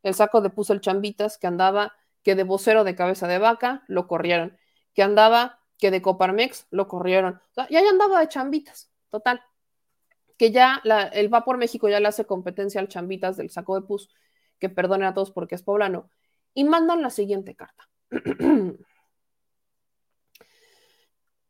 el 0.02 0.16
saco 0.16 0.42
de 0.42 0.50
pus 0.50 0.72
el 0.72 0.82
chambitas, 0.82 1.38
que 1.38 1.46
andaba 1.46 1.94
que 2.24 2.34
de 2.34 2.44
vocero 2.44 2.84
de 2.84 2.96
cabeza 2.96 3.28
de 3.28 3.38
vaca, 3.38 3.84
lo 3.88 4.08
corrieron, 4.08 4.58
que 4.96 5.04
andaba 5.04 5.60
que 5.82 5.92
de 5.92 6.02
Coparmex, 6.02 6.68
lo 6.70 6.88
corrieron. 6.88 7.42
O 7.50 7.54
sea, 7.54 7.68
ya 7.70 7.80
andaba 7.90 8.20
de 8.20 8.28
chambitas, 8.30 8.92
total. 9.10 9.42
Que 10.38 10.52
ya 10.52 10.82
el 11.12 11.34
Va 11.34 11.44
por 11.44 11.58
México 11.58 11.90
ya 11.90 12.00
le 12.00 12.08
hace 12.08 12.26
competencia 12.26 12.80
al 12.80 12.88
chambitas 12.88 13.36
del 13.36 13.50
saco 13.50 13.74
de 13.76 13.82
pus, 13.82 14.10
que 14.60 14.70
perdone 14.70 15.08
a 15.08 15.16
todos 15.16 15.32
porque 15.32 15.56
es 15.56 15.64
poblano, 15.64 16.08
y 16.54 16.66
mandan 16.66 17.02
la 17.02 17.10
siguiente 17.10 17.56
carta. 17.56 17.90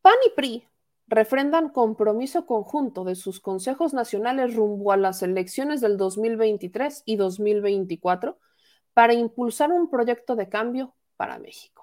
PAN 0.01 0.15
y 0.25 0.29
PRI 0.35 0.67
refrendan 1.07 1.67
compromiso 1.67 2.45
conjunto 2.45 3.03
de 3.03 3.15
sus 3.15 3.41
consejos 3.41 3.93
nacionales 3.93 4.55
rumbo 4.55 4.93
a 4.93 4.97
las 4.97 5.21
elecciones 5.23 5.81
del 5.81 5.97
2023 5.97 7.03
y 7.05 7.17
2024 7.17 8.39
para 8.93 9.13
impulsar 9.13 9.73
un 9.73 9.89
proyecto 9.89 10.37
de 10.37 10.47
cambio 10.47 10.95
para 11.17 11.37
México. 11.37 11.80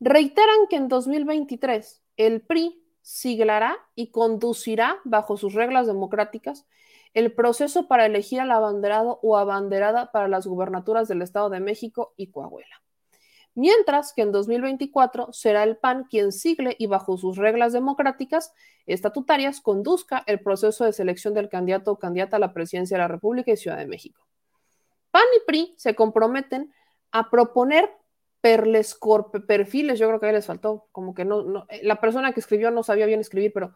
Reiteran 0.00 0.66
que 0.68 0.76
en 0.76 0.88
2023 0.88 2.02
el 2.16 2.42
PRI 2.42 2.82
siglará 3.02 3.76
y 3.94 4.10
conducirá 4.10 4.98
bajo 5.04 5.36
sus 5.36 5.54
reglas 5.54 5.86
democráticas 5.86 6.66
el 7.14 7.32
proceso 7.32 7.88
para 7.88 8.04
elegir 8.04 8.40
al 8.40 8.50
abanderado 8.50 9.20
o 9.22 9.36
abanderada 9.36 10.12
para 10.12 10.28
las 10.28 10.46
gubernaturas 10.46 11.08
del 11.08 11.22
Estado 11.22 11.48
de 11.50 11.60
México 11.60 12.12
y 12.16 12.30
Coahuila 12.30 12.82
mientras 13.56 14.12
que 14.12 14.22
en 14.22 14.30
2024 14.30 15.32
será 15.32 15.64
el 15.64 15.78
PAN 15.78 16.04
quien 16.04 16.30
sigle 16.30 16.76
y 16.78 16.86
bajo 16.86 17.16
sus 17.16 17.36
reglas 17.36 17.72
democráticas 17.72 18.52
estatutarias 18.86 19.60
conduzca 19.60 20.22
el 20.26 20.40
proceso 20.40 20.84
de 20.84 20.92
selección 20.92 21.34
del 21.34 21.48
candidato 21.48 21.90
o 21.90 21.98
candidata 21.98 22.36
a 22.36 22.40
la 22.40 22.52
presidencia 22.52 22.96
de 22.96 23.02
la 23.02 23.08
República 23.08 23.50
y 23.50 23.56
Ciudad 23.56 23.78
de 23.78 23.86
México. 23.86 24.24
PAN 25.10 25.24
y 25.34 25.46
PRI 25.46 25.74
se 25.78 25.94
comprometen 25.94 26.72
a 27.10 27.30
proponer 27.30 27.90
perfiles, 29.46 29.98
yo 29.98 30.08
creo 30.08 30.20
que 30.20 30.26
ahí 30.26 30.32
les 30.32 30.46
faltó, 30.46 30.88
como 30.92 31.14
que 31.14 31.24
no, 31.24 31.66
la 31.82 32.00
persona 32.00 32.32
que 32.32 32.40
escribió 32.40 32.70
no 32.70 32.82
sabía 32.82 33.06
bien 33.06 33.20
escribir, 33.20 33.52
pero 33.52 33.74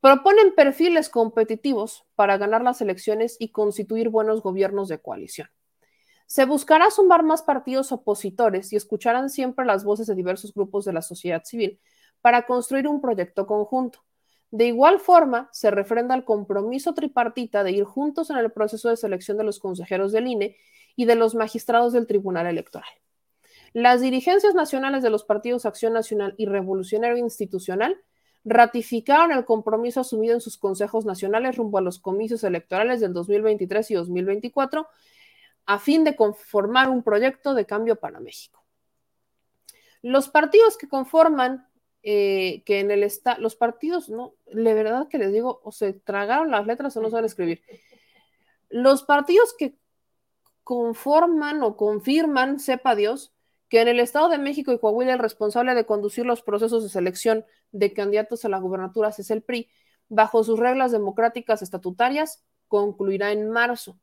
proponen 0.00 0.54
perfiles 0.54 1.08
competitivos 1.08 2.04
para 2.14 2.38
ganar 2.38 2.62
las 2.62 2.80
elecciones 2.80 3.36
y 3.38 3.50
constituir 3.50 4.08
buenos 4.08 4.42
gobiernos 4.42 4.88
de 4.88 5.00
coalición. 5.00 5.48
Se 6.26 6.44
buscará 6.44 6.90
sumar 6.90 7.22
más 7.22 7.42
partidos 7.42 7.92
opositores 7.92 8.72
y 8.72 8.76
escucharán 8.76 9.30
siempre 9.30 9.64
las 9.64 9.84
voces 9.84 10.06
de 10.08 10.14
diversos 10.14 10.52
grupos 10.52 10.84
de 10.84 10.92
la 10.92 11.02
sociedad 11.02 11.44
civil 11.44 11.80
para 12.20 12.46
construir 12.46 12.88
un 12.88 13.00
proyecto 13.00 13.46
conjunto. 13.46 14.00
De 14.50 14.66
igual 14.66 15.00
forma, 15.00 15.48
se 15.52 15.70
refrenda 15.70 16.14
el 16.14 16.24
compromiso 16.24 16.94
tripartita 16.94 17.62
de 17.62 17.72
ir 17.72 17.84
juntos 17.84 18.30
en 18.30 18.38
el 18.38 18.50
proceso 18.52 18.88
de 18.88 18.96
selección 18.96 19.36
de 19.36 19.44
los 19.44 19.58
consejeros 19.58 20.12
del 20.12 20.26
INE 20.26 20.56
y 20.96 21.04
de 21.04 21.14
los 21.14 21.34
magistrados 21.34 21.92
del 21.92 22.06
Tribunal 22.06 22.46
Electoral. 22.46 22.88
Las 23.76 24.00
dirigencias 24.00 24.54
nacionales 24.54 25.02
de 25.02 25.10
los 25.10 25.24
partidos 25.24 25.66
Acción 25.66 25.92
Nacional 25.92 26.34
y 26.38 26.46
Revolucionario 26.46 27.18
Institucional 27.18 28.02
ratificaron 28.42 29.32
el 29.32 29.44
compromiso 29.44 30.00
asumido 30.00 30.32
en 30.32 30.40
sus 30.40 30.56
consejos 30.56 31.04
nacionales 31.04 31.56
rumbo 31.56 31.76
a 31.76 31.82
los 31.82 31.98
comicios 31.98 32.42
electorales 32.42 33.00
del 33.02 33.12
2023 33.12 33.90
y 33.90 33.94
2024 33.96 34.88
a 35.66 35.78
fin 35.78 36.04
de 36.04 36.16
conformar 36.16 36.88
un 36.88 37.02
proyecto 37.02 37.52
de 37.52 37.66
cambio 37.66 37.96
para 37.96 38.18
México. 38.18 38.64
Los 40.00 40.30
partidos 40.30 40.78
que 40.78 40.88
conforman, 40.88 41.68
eh, 42.02 42.62
que 42.64 42.80
en 42.80 42.90
el 42.90 43.02
Estado, 43.02 43.42
los 43.42 43.56
partidos, 43.56 44.08
no, 44.08 44.36
de 44.46 44.72
verdad 44.72 45.06
que 45.06 45.18
les 45.18 45.34
digo, 45.34 45.60
o 45.62 45.70
se 45.70 45.92
tragaron 45.92 46.50
las 46.50 46.66
letras 46.66 46.96
o 46.96 47.02
no 47.02 47.10
saben 47.10 47.26
escribir. 47.26 47.60
Los 48.70 49.02
partidos 49.02 49.54
que 49.58 49.76
conforman 50.64 51.62
o 51.62 51.76
confirman, 51.76 52.58
sepa 52.58 52.94
Dios, 52.94 53.35
que 53.68 53.80
en 53.80 53.88
el 53.88 54.00
Estado 54.00 54.28
de 54.28 54.38
México 54.38 54.72
y 54.72 54.78
Coahuila 54.78 55.12
el 55.12 55.18
responsable 55.18 55.74
de 55.74 55.86
conducir 55.86 56.24
los 56.24 56.42
procesos 56.42 56.82
de 56.82 56.88
selección 56.88 57.44
de 57.72 57.92
candidatos 57.92 58.44
a 58.44 58.48
la 58.48 58.58
gubernatura 58.58 59.08
es 59.08 59.30
el 59.30 59.42
PRI, 59.42 59.68
bajo 60.08 60.44
sus 60.44 60.58
reglas 60.58 60.92
democráticas 60.92 61.62
estatutarias, 61.62 62.44
concluirá 62.68 63.32
en 63.32 63.50
marzo. 63.50 63.98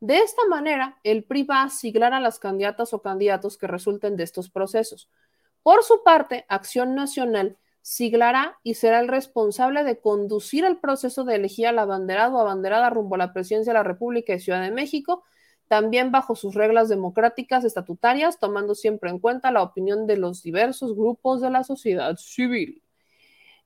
De 0.00 0.18
esta 0.18 0.46
manera, 0.48 0.98
el 1.02 1.24
PRI 1.24 1.42
va 1.42 1.62
a 1.62 1.70
siglar 1.70 2.12
a 2.14 2.20
las 2.20 2.38
candidatas 2.38 2.94
o 2.94 3.02
candidatos 3.02 3.58
que 3.58 3.66
resulten 3.66 4.16
de 4.16 4.22
estos 4.22 4.48
procesos. 4.50 5.10
Por 5.62 5.82
su 5.82 6.02
parte, 6.04 6.46
Acción 6.48 6.94
Nacional 6.94 7.58
siglará 7.82 8.58
y 8.62 8.74
será 8.74 9.00
el 9.00 9.08
responsable 9.08 9.82
de 9.82 9.98
conducir 9.98 10.64
el 10.64 10.78
proceso 10.78 11.24
de 11.24 11.34
elegir 11.34 11.66
al 11.66 11.78
abanderado 11.78 12.36
o 12.36 12.40
abanderada 12.40 12.90
rumbo 12.90 13.16
a 13.16 13.18
la 13.18 13.32
presidencia 13.32 13.72
de 13.72 13.78
la 13.78 13.82
República 13.82 14.34
y 14.34 14.40
Ciudad 14.40 14.62
de 14.62 14.70
México, 14.70 15.24
también 15.68 16.10
bajo 16.10 16.34
sus 16.34 16.54
reglas 16.54 16.88
democráticas 16.88 17.64
estatutarias, 17.64 18.38
tomando 18.38 18.74
siempre 18.74 19.10
en 19.10 19.18
cuenta 19.18 19.52
la 19.52 19.62
opinión 19.62 20.06
de 20.06 20.16
los 20.16 20.42
diversos 20.42 20.94
grupos 20.96 21.40
de 21.40 21.50
la 21.50 21.64
sociedad 21.64 22.16
civil. 22.16 22.82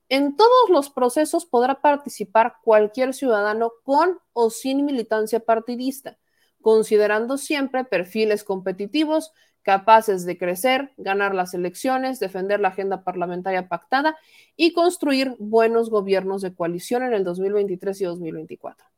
En 0.09 0.37
todos 0.37 0.69
los 0.69 0.91
procesos 0.91 1.47
podrá 1.47 1.81
participar 1.81 2.57
cualquier 2.63 3.15
ciudadano 3.15 3.73
con 3.85 4.19
o 4.33 4.51
sin 4.51 4.85
militancia 4.85 5.41
partidista 5.41 6.19
considerando 6.63 7.37
siempre 7.37 7.85
perfiles 7.85 8.45
competitivos, 8.45 9.33
capaces 9.61 10.25
de 10.25 10.39
crecer, 10.39 10.93
ganar 10.97 11.35
las 11.35 11.53
elecciones, 11.53 12.19
defender 12.19 12.61
la 12.61 12.69
agenda 12.69 13.05
parlamentaria 13.05 13.69
pactada 13.69 14.17
y 14.57 14.73
construir 14.73 15.37
buenos 15.39 15.91
gobiernos 15.91 16.41
de 16.41 16.55
coalición 16.55 17.03
en 17.03 17.13
el 17.13 17.25
2023 17.25 18.01
y 18.01 18.05
2024. 18.05 18.92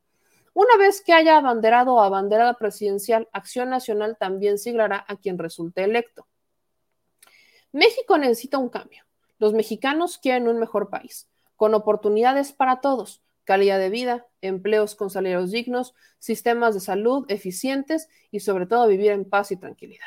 Una 0.55 0.77
vez 0.77 1.03
que 1.03 1.13
haya 1.13 1.37
abanderado 1.37 1.95
o 1.95 2.01
abanderada 2.01 2.55
presidencial, 2.55 3.29
Acción 3.33 3.71
Nacional 3.71 4.17
también 4.17 4.57
siglará 4.57 5.05
a 5.09 5.17
quien 5.17 5.37
resulte 5.37 5.83
electo. 5.83 6.29
México 7.73 8.17
necesita 8.19 8.59
un 8.59 8.69
cambio. 8.69 9.05
Los 9.39 9.53
mexicanos 9.53 10.17
quieren 10.17 10.47
un 10.47 10.61
mejor 10.61 10.91
país, 10.91 11.29
con 11.57 11.75
oportunidades 11.75 12.53
para 12.53 12.81
todos, 12.81 13.21
calidad 13.43 13.81
de 13.81 13.91
vida, 13.91 14.29
empleos 14.43 14.95
con 14.95 15.11
salarios 15.11 15.51
dignos, 15.51 15.93
sistemas 16.21 16.75
de 16.75 16.81
salud 16.81 17.27
eficientes 17.29 18.09
y 18.31 18.41
sobre 18.41 18.67
todo 18.67 18.87
vivir 18.87 19.11
en 19.11 19.29
paz 19.29 19.51
y 19.51 19.57
tranquilidad. 19.57 20.07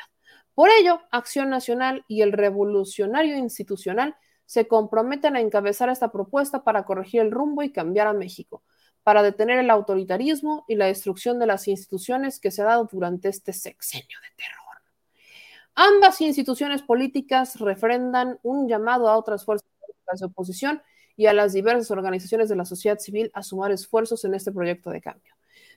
Por 0.54 0.70
ello, 0.70 1.02
Acción 1.10 1.50
Nacional 1.50 2.06
y 2.08 2.22
el 2.22 2.32
Revolucionario 2.32 3.36
Institucional 3.36 4.16
se 4.46 4.66
comprometen 4.66 5.36
a 5.36 5.40
encabezar 5.40 5.90
esta 5.90 6.10
propuesta 6.10 6.64
para 6.64 6.84
corregir 6.84 7.20
el 7.20 7.30
rumbo 7.30 7.62
y 7.62 7.70
cambiar 7.70 8.06
a 8.06 8.14
México, 8.14 8.62
para 9.08 9.22
detener 9.22 9.58
el 9.58 9.70
autoritarismo 9.70 10.66
y 10.68 10.74
la 10.74 10.84
destrucción 10.84 11.38
de 11.38 11.46
las 11.46 11.66
instituciones 11.66 12.38
que 12.40 12.50
se 12.50 12.60
ha 12.60 12.66
dado 12.66 12.86
durante 12.92 13.30
este 13.30 13.54
sexenio 13.54 14.18
de 14.20 14.36
terror. 14.36 14.82
Ambas 15.74 16.20
instituciones 16.20 16.82
políticas 16.82 17.58
refrendan 17.58 18.38
un 18.42 18.68
llamado 18.68 19.08
a 19.08 19.16
otras 19.16 19.46
fuerzas 19.46 19.66
de 20.20 20.26
oposición 20.26 20.82
y 21.16 21.24
a 21.24 21.32
las 21.32 21.54
diversas 21.54 21.90
organizaciones 21.90 22.50
de 22.50 22.56
la 22.56 22.66
sociedad 22.66 22.98
civil 22.98 23.30
a 23.32 23.42
sumar 23.42 23.72
esfuerzos 23.72 24.26
en 24.26 24.34
este 24.34 24.52
proyecto 24.52 24.90
de 24.90 25.00
cambio. 25.00 25.32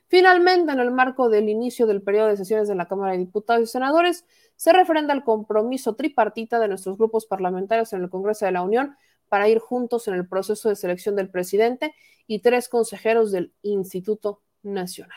Finalmente, 0.08 0.70
en 0.70 0.80
el 0.80 0.90
marco 0.90 1.30
del 1.30 1.48
inicio 1.48 1.86
del 1.86 2.02
periodo 2.02 2.28
de 2.28 2.36
sesiones 2.36 2.68
de 2.68 2.74
la 2.74 2.86
Cámara 2.86 3.12
de 3.12 3.18
Diputados 3.20 3.62
y 3.66 3.72
Senadores, 3.72 4.26
se 4.56 4.74
refrenda 4.74 5.14
el 5.14 5.24
compromiso 5.24 5.94
tripartita 5.94 6.58
de 6.58 6.68
nuestros 6.68 6.98
grupos 6.98 7.24
parlamentarios 7.24 7.94
en 7.94 8.02
el 8.02 8.10
Congreso 8.10 8.44
de 8.44 8.52
la 8.52 8.60
Unión 8.60 8.94
para 9.32 9.48
ir 9.48 9.60
juntos 9.60 10.08
en 10.08 10.14
el 10.14 10.28
proceso 10.28 10.68
de 10.68 10.76
selección 10.76 11.16
del 11.16 11.30
presidente 11.30 11.94
y 12.26 12.40
tres 12.40 12.68
consejeros 12.68 13.32
del 13.32 13.54
Instituto 13.62 14.42
Nacional. 14.62 15.16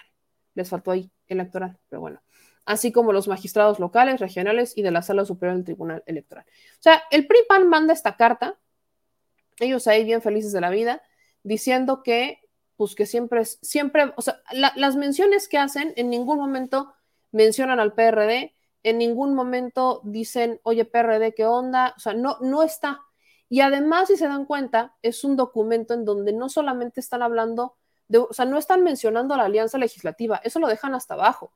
Les 0.54 0.70
faltó 0.70 0.92
ahí 0.92 1.12
electoral, 1.28 1.78
pero 1.90 2.00
bueno. 2.00 2.22
Así 2.64 2.94
como 2.94 3.12
los 3.12 3.28
magistrados 3.28 3.78
locales, 3.78 4.22
regionales 4.22 4.72
y 4.78 4.84
de 4.84 4.92
la 4.92 5.02
Sala 5.02 5.26
Superior 5.26 5.58
del 5.58 5.66
Tribunal 5.66 6.02
Electoral. 6.06 6.46
O 6.48 6.82
sea, 6.82 7.04
el 7.12 7.28
PRI-PAN 7.28 7.68
manda 7.68 7.92
esta 7.92 8.16
carta 8.16 8.58
ellos 9.60 9.86
ahí 9.88 10.06
bien 10.06 10.22
felices 10.22 10.54
de 10.54 10.62
la 10.62 10.70
vida, 10.70 11.02
diciendo 11.44 12.04
que, 12.04 12.40
pues 12.78 12.96
que 12.96 13.06
siempre, 13.06 13.44
siempre, 13.44 14.14
o 14.16 14.22
sea, 14.22 14.42
las 14.54 14.96
menciones 14.96 15.50
que 15.50 15.58
hacen 15.58 15.94
en 15.98 16.10
ningún 16.10 16.38
momento 16.38 16.94
mencionan 17.34 17.82
al 17.82 17.94
PRD, 17.94 18.56
en 18.84 18.98
ningún 18.98 19.34
momento 19.34 20.00
dicen, 20.06 20.62
oye, 20.64 20.86
PRD, 20.86 21.34
¿qué 21.34 21.46
onda? 21.46 21.94
O 21.98 22.00
sea, 22.00 22.14
no, 22.14 22.38
no 22.40 22.64
está. 22.64 23.02
Y 23.50 23.62
además, 23.62 24.08
si 24.08 24.18
se 24.18 24.28
dan 24.28 24.46
cuenta, 24.46 24.96
es 25.02 25.24
un 25.24 25.36
documento 25.36 25.94
en 25.94 26.06
donde 26.06 26.34
no 26.34 26.50
solamente 26.50 27.00
están 27.00 27.22
hablando 27.22 27.76
de, 28.08 28.20
o 28.20 28.34
sea, 28.34 28.46
no 28.46 28.58
están 28.58 28.84
mencionando 28.84 29.36
la 29.36 29.46
alianza 29.46 29.78
legislativa, 29.78 30.42
eso 30.44 30.60
lo 30.60 30.68
dejan 30.68 30.96
hasta 30.96 31.14
abajo. 31.14 31.52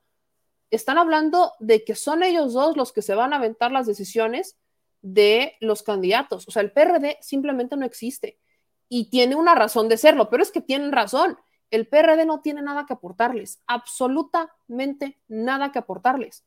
Están 0.72 0.98
hablando 0.98 1.54
de 1.60 1.84
que 1.84 1.96
son 1.96 2.24
ellos 2.24 2.54
dos 2.54 2.78
los 2.78 2.94
que 2.94 3.02
se 3.02 3.16
van 3.16 3.34
a 3.34 3.38
aventar 3.38 3.72
las 3.72 3.88
decisiones 3.88 4.58
de 5.02 5.56
los 5.62 5.84
candidatos. 5.84 6.48
O 6.48 6.52
sea, 6.52 6.62
el 6.62 6.72
PRD 6.72 7.18
simplemente 7.22 7.76
no 7.76 7.86
existe 7.86 8.40
y 8.88 9.10
tiene 9.10 9.36
una 9.36 9.56
razón 9.56 9.88
de 9.88 9.98
serlo, 9.98 10.30
pero 10.30 10.44
es 10.44 10.52
que 10.52 10.62
tienen 10.62 10.92
razón. 10.92 11.38
El 11.72 11.88
PRD 11.88 12.26
no 12.26 12.42
tiene 12.42 12.62
nada 12.62 12.86
que 12.86 12.94
aportarles, 12.94 13.62
absolutamente 13.68 15.20
nada 15.28 15.72
que 15.72 15.80
aportarles. 15.80 16.44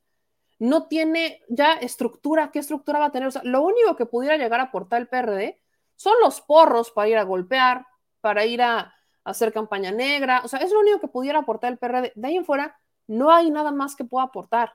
No 0.62 0.86
tiene 0.86 1.42
ya 1.48 1.72
estructura. 1.72 2.52
¿Qué 2.52 2.60
estructura 2.60 3.00
va 3.00 3.06
a 3.06 3.10
tener? 3.10 3.26
O 3.26 3.32
sea, 3.32 3.42
lo 3.42 3.62
único 3.62 3.96
que 3.96 4.06
pudiera 4.06 4.36
llegar 4.36 4.60
a 4.60 4.64
aportar 4.64 5.00
el 5.00 5.08
PRD 5.08 5.60
son 5.96 6.14
los 6.22 6.40
porros 6.40 6.92
para 6.92 7.08
ir 7.08 7.16
a 7.16 7.24
golpear, 7.24 7.84
para 8.20 8.46
ir 8.46 8.62
a, 8.62 8.94
hacer 9.24 9.52
campaña 9.52 9.90
negra. 9.90 10.40
O 10.44 10.48
sea, 10.48 10.60
es 10.60 10.70
lo 10.70 10.78
único 10.78 11.00
que 11.00 11.08
pudiera 11.08 11.40
aportar 11.40 11.72
el 11.72 11.78
PRD. 11.78 12.12
De 12.14 12.28
ahí 12.28 12.36
en 12.36 12.44
fuera, 12.44 12.78
no 13.08 13.32
hay 13.32 13.50
nada 13.50 13.72
más 13.72 13.96
que 13.96 14.04
pueda 14.04 14.26
aportar. 14.26 14.72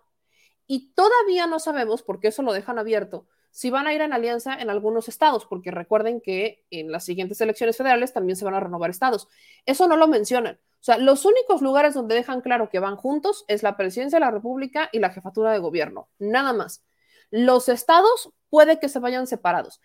Y 0.68 0.92
todavía 0.94 1.48
no 1.48 1.58
sabemos, 1.58 2.04
porque 2.04 2.28
eso 2.30 2.42
lo 2.44 2.52
dejan 2.52 2.80
abierto, 2.80 3.26
si 3.52 3.70
van 3.70 3.88
a 3.88 3.94
ir 3.94 4.02
en 4.02 4.12
alianza 4.12 4.56
en 4.56 4.70
algunos 4.70 5.08
estados, 5.08 5.46
porque 5.46 5.72
recuerden 5.72 6.20
que 6.20 6.66
en 6.70 6.92
las 6.92 7.06
siguientes 7.06 7.40
elecciones 7.40 7.78
federales 7.78 8.12
también 8.12 8.36
se 8.36 8.44
van 8.44 8.56
a 8.56 8.60
renovar 8.60 8.90
estados. 8.90 9.30
Eso 9.66 9.88
no 9.88 9.96
lo 9.96 10.08
mencionan. 10.08 10.60
O 10.80 10.84
sea, 10.88 10.98
los 10.98 11.26
únicos 11.26 11.62
lugares 11.62 11.94
donde 11.94 12.16
dejan 12.16 12.42
claro 12.42 12.70
que 12.70 12.80
van 12.80 12.96
juntos 12.96 13.46
es 13.48 13.64
la 13.64 13.76
presidencia 13.78 14.20
de 14.20 14.26
la 14.26 14.32
República 14.32 14.90
y 14.92 15.00
la 15.00 15.10
jefatura 15.10 15.52
de 15.52 15.60
gobierno. 15.60 16.10
Nada 16.20 16.54
más. 16.54 16.86
Los 17.30 17.68
estados 17.68 18.32
puede 18.50 18.80
que 18.80 18.88
se 18.88 19.00
vayan 19.00 19.28
separados. 19.28 19.82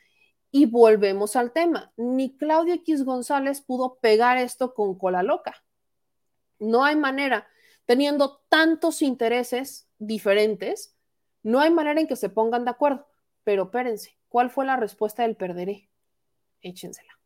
Y 0.50 0.66
volvemos 0.66 1.34
al 1.34 1.52
tema. 1.52 1.92
Ni 1.96 2.36
Claudia 2.36 2.74
X 2.74 3.04
González 3.04 3.62
pudo 3.62 3.98
pegar 4.00 4.36
esto 4.36 4.74
con 4.74 4.96
cola 4.98 5.22
loca. 5.22 5.64
No 6.58 6.84
hay 6.84 6.94
manera, 6.94 7.48
teniendo 7.86 8.42
tantos 8.48 9.02
intereses 9.02 9.88
diferentes, 9.98 10.94
no 11.42 11.58
hay 11.60 11.70
manera 11.70 12.00
en 12.00 12.06
que 12.06 12.16
se 12.16 12.28
pongan 12.28 12.64
de 12.64 12.70
acuerdo. 12.70 13.08
Pero 13.44 13.64
espérense, 13.64 14.16
¿cuál 14.28 14.50
fue 14.50 14.66
la 14.66 14.76
respuesta 14.76 15.22
del 15.22 15.36
perderé? 15.36 15.90
Échensela. 16.60 17.18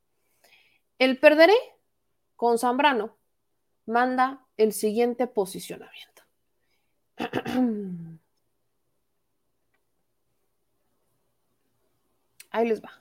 El 0.99 1.19
perderé 1.21 1.57
con 2.37 2.59
Zambrano 2.59 3.19
manda 3.87 4.47
el 4.57 4.73
siguiente 4.73 5.27
posicionamiento. 5.27 6.23
Ahí 12.51 12.69
les 12.69 12.83
va. 12.83 12.93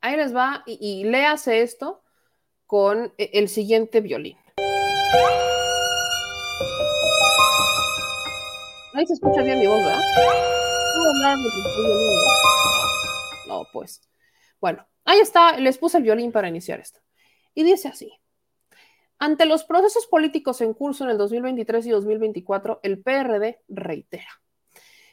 Ahí 0.00 0.16
les 0.16 0.34
va 0.34 0.62
y, 0.66 0.78
y 0.80 1.04
léase 1.04 1.62
esto 1.62 2.02
con 2.66 3.12
e, 3.18 3.30
el 3.34 3.48
siguiente 3.48 4.00
violín. 4.00 4.38
Ahí 8.94 9.06
se 9.06 9.14
escucha 9.14 9.42
bien 9.42 9.58
mi 9.58 9.66
voz, 9.66 9.78
¿verdad? 9.78 10.00
No, 13.46 13.64
pues. 13.72 14.00
Bueno, 14.60 14.86
ahí 15.10 15.20
está, 15.20 15.58
les 15.58 15.76
puse 15.78 15.98
el 15.98 16.04
violín 16.04 16.30
para 16.30 16.48
iniciar 16.48 16.78
esto. 16.78 17.00
Y 17.52 17.64
dice 17.64 17.88
así. 17.88 18.12
Ante 19.18 19.44
los 19.44 19.64
procesos 19.64 20.06
políticos 20.06 20.60
en 20.60 20.72
curso 20.72 21.04
en 21.04 21.10
el 21.10 21.18
2023 21.18 21.86
y 21.86 21.90
2024, 21.90 22.80
el 22.82 23.02
PRD 23.02 23.60
reitera 23.68 24.28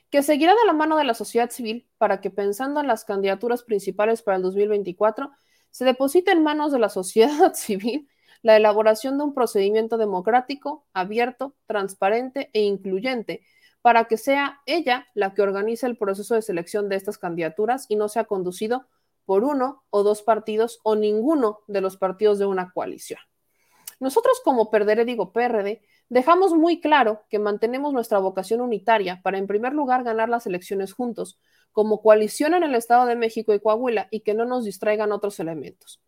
que 0.10 0.24
seguirá 0.24 0.54
de 0.54 0.66
la 0.66 0.72
mano 0.72 0.96
de 0.96 1.04
la 1.04 1.14
sociedad 1.14 1.50
civil 1.50 1.90
para 1.98 2.22
que, 2.22 2.30
pensando 2.30 2.80
en 2.80 2.88
las 2.88 3.04
candidaturas 3.04 3.64
principales 3.64 4.22
para 4.22 4.38
el 4.38 4.44
2024, 4.44 5.32
se 5.70 5.84
deposite 5.84 6.32
en 6.32 6.44
manos 6.44 6.72
de 6.72 6.80
la 6.80 6.88
sociedad 6.88 7.54
civil 7.56 8.08
la 8.42 8.56
elaboración 8.56 9.18
de 9.18 9.26
un 9.26 9.34
procedimiento 9.34 9.98
democrático, 9.98 10.86
abierto, 10.94 11.56
transparente 11.66 12.50
e 12.54 12.62
incluyente 12.62 13.42
para 13.82 14.06
que 14.06 14.18
sea 14.18 14.62
ella 14.66 15.08
la 15.16 15.34
que 15.34 15.42
organice 15.42 15.88
el 15.88 15.98
proceso 15.98 16.36
de 16.36 16.42
selección 16.42 16.88
de 16.88 16.96
estas 16.96 17.18
candidaturas 17.18 17.88
y 17.90 17.96
no 17.96 18.08
sea 18.08 18.26
conducido 18.26 18.88
por 19.28 19.44
uno 19.44 19.84
o 19.90 20.04
dos 20.04 20.22
partidos 20.24 20.80
o 20.84 20.96
ninguno 20.96 21.60
de 21.68 21.82
los 21.82 21.98
partidos 21.98 22.40
de 22.40 22.46
una 22.46 22.72
coalición. 22.72 23.20
Nosotros 24.00 24.40
como 24.42 24.72
Perderé, 24.72 25.04
digo 25.04 25.34
PRD, 25.34 25.82
dejamos 26.08 26.54
muy 26.54 26.80
claro 26.80 27.26
que 27.30 27.38
mantenemos 27.38 27.92
nuestra 27.92 28.20
vocación 28.20 28.62
unitaria 28.62 29.22
para, 29.22 29.38
en 29.38 29.46
primer 29.46 29.74
lugar, 29.74 30.06
ganar 30.06 30.30
las 30.30 30.48
elecciones 30.48 30.94
juntos, 30.94 31.42
como 31.74 32.02
coalición 32.02 32.54
en 32.54 32.64
el 32.64 32.74
Estado 32.74 33.06
de 33.06 33.18
México 33.18 33.54
y 33.54 33.60
Coahuila, 33.60 34.08
y 34.12 34.22
que 34.22 34.34
no 34.34 34.46
nos 34.46 34.64
distraigan 34.64 35.12
otros 35.12 35.42
elementos. 35.42 36.02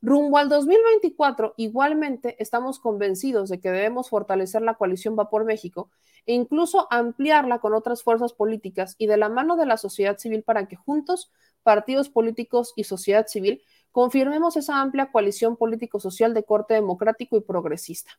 Rumbo 0.00 0.38
al 0.38 0.48
2024, 0.48 1.54
igualmente 1.58 2.36
estamos 2.40 2.80
convencidos 2.80 3.50
de 3.50 3.60
que 3.60 3.70
debemos 3.70 4.08
fortalecer 4.08 4.62
la 4.62 4.74
coalición 4.74 5.14
Va 5.16 5.28
por 5.30 5.44
México 5.44 5.90
e 6.26 6.32
incluso 6.32 6.88
ampliarla 6.90 7.60
con 7.60 7.74
otras 7.74 8.02
fuerzas 8.02 8.32
políticas 8.32 8.96
y 8.98 9.06
de 9.06 9.16
la 9.16 9.28
mano 9.28 9.56
de 9.56 9.66
la 9.66 9.76
sociedad 9.76 10.18
civil 10.18 10.42
para 10.42 10.66
que 10.66 10.74
juntos, 10.74 11.30
partidos 11.62 12.08
políticos 12.08 12.72
y 12.76 12.84
sociedad 12.84 13.26
civil, 13.26 13.62
confirmemos 13.90 14.56
esa 14.56 14.80
amplia 14.80 15.10
coalición 15.10 15.56
político-social 15.56 16.34
de 16.34 16.44
corte 16.44 16.74
democrático 16.74 17.36
y 17.36 17.40
progresista. 17.40 18.10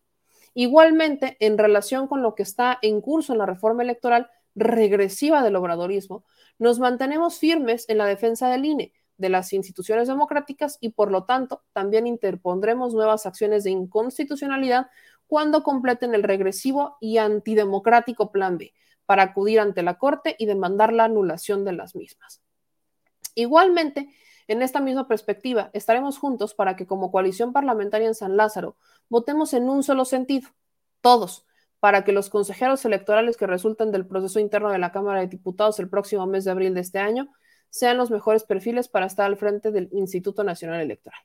Igualmente, 0.53 1.35
en 1.39 1.57
relación 1.57 2.07
con 2.07 2.21
lo 2.21 2.35
que 2.35 2.43
está 2.43 2.77
en 2.81 3.01
curso 3.01 3.33
en 3.33 3.39
la 3.39 3.45
reforma 3.45 3.83
electoral 3.83 4.29
regresiva 4.55 5.41
del 5.41 5.55
obradorismo, 5.55 6.23
nos 6.59 6.79
mantenemos 6.79 7.39
firmes 7.39 7.85
en 7.89 7.97
la 7.97 8.05
defensa 8.05 8.49
del 8.49 8.65
INE 8.65 8.93
de 9.17 9.29
las 9.29 9.53
instituciones 9.53 10.07
democráticas 10.07 10.77
y 10.79 10.89
por 10.89 11.11
lo 11.11 11.25
tanto 11.25 11.63
también 11.73 12.05
interpondremos 12.05 12.93
nuevas 12.93 13.25
acciones 13.25 13.63
de 13.63 13.71
inconstitucionalidad 13.71 14.87
cuando 15.27 15.63
completen 15.63 16.13
el 16.13 16.21
regresivo 16.21 16.97
y 16.99 17.17
antidemocrático 17.17 18.31
plan 18.31 18.57
B 18.57 18.73
para 19.05 19.23
acudir 19.23 19.59
ante 19.59 19.81
la 19.81 19.97
Corte 19.97 20.35
y 20.37 20.45
demandar 20.45 20.93
la 20.93 21.05
anulación 21.05 21.65
de 21.65 21.73
las 21.73 21.95
mismas. 21.95 22.42
Igualmente, 23.35 24.09
en 24.47 24.61
esta 24.61 24.79
misma 24.79 25.07
perspectiva, 25.07 25.69
estaremos 25.73 26.17
juntos 26.17 26.53
para 26.53 26.75
que 26.75 26.85
como 26.85 27.11
coalición 27.11 27.53
parlamentaria 27.53 28.07
en 28.07 28.15
San 28.15 28.37
Lázaro 28.37 28.77
votemos 29.09 29.53
en 29.53 29.69
un 29.69 29.83
solo 29.83 30.05
sentido, 30.05 30.49
todos, 31.01 31.45
para 31.79 32.03
que 32.03 32.11
los 32.11 32.29
consejeros 32.29 32.85
electorales 32.85 33.37
que 33.37 33.47
resulten 33.47 33.91
del 33.91 34.07
proceso 34.07 34.39
interno 34.39 34.69
de 34.69 34.79
la 34.79 34.91
Cámara 34.91 35.21
de 35.21 35.27
Diputados 35.27 35.79
el 35.79 35.89
próximo 35.89 36.25
mes 36.25 36.45
de 36.45 36.51
abril 36.51 36.73
de 36.73 36.81
este 36.81 36.99
año 36.99 37.33
sean 37.69 37.97
los 37.97 38.11
mejores 38.11 38.43
perfiles 38.43 38.87
para 38.87 39.07
estar 39.07 39.25
al 39.25 39.37
frente 39.37 39.71
del 39.71 39.89
Instituto 39.91 40.43
Nacional 40.43 40.79
Electoral. 40.81 41.19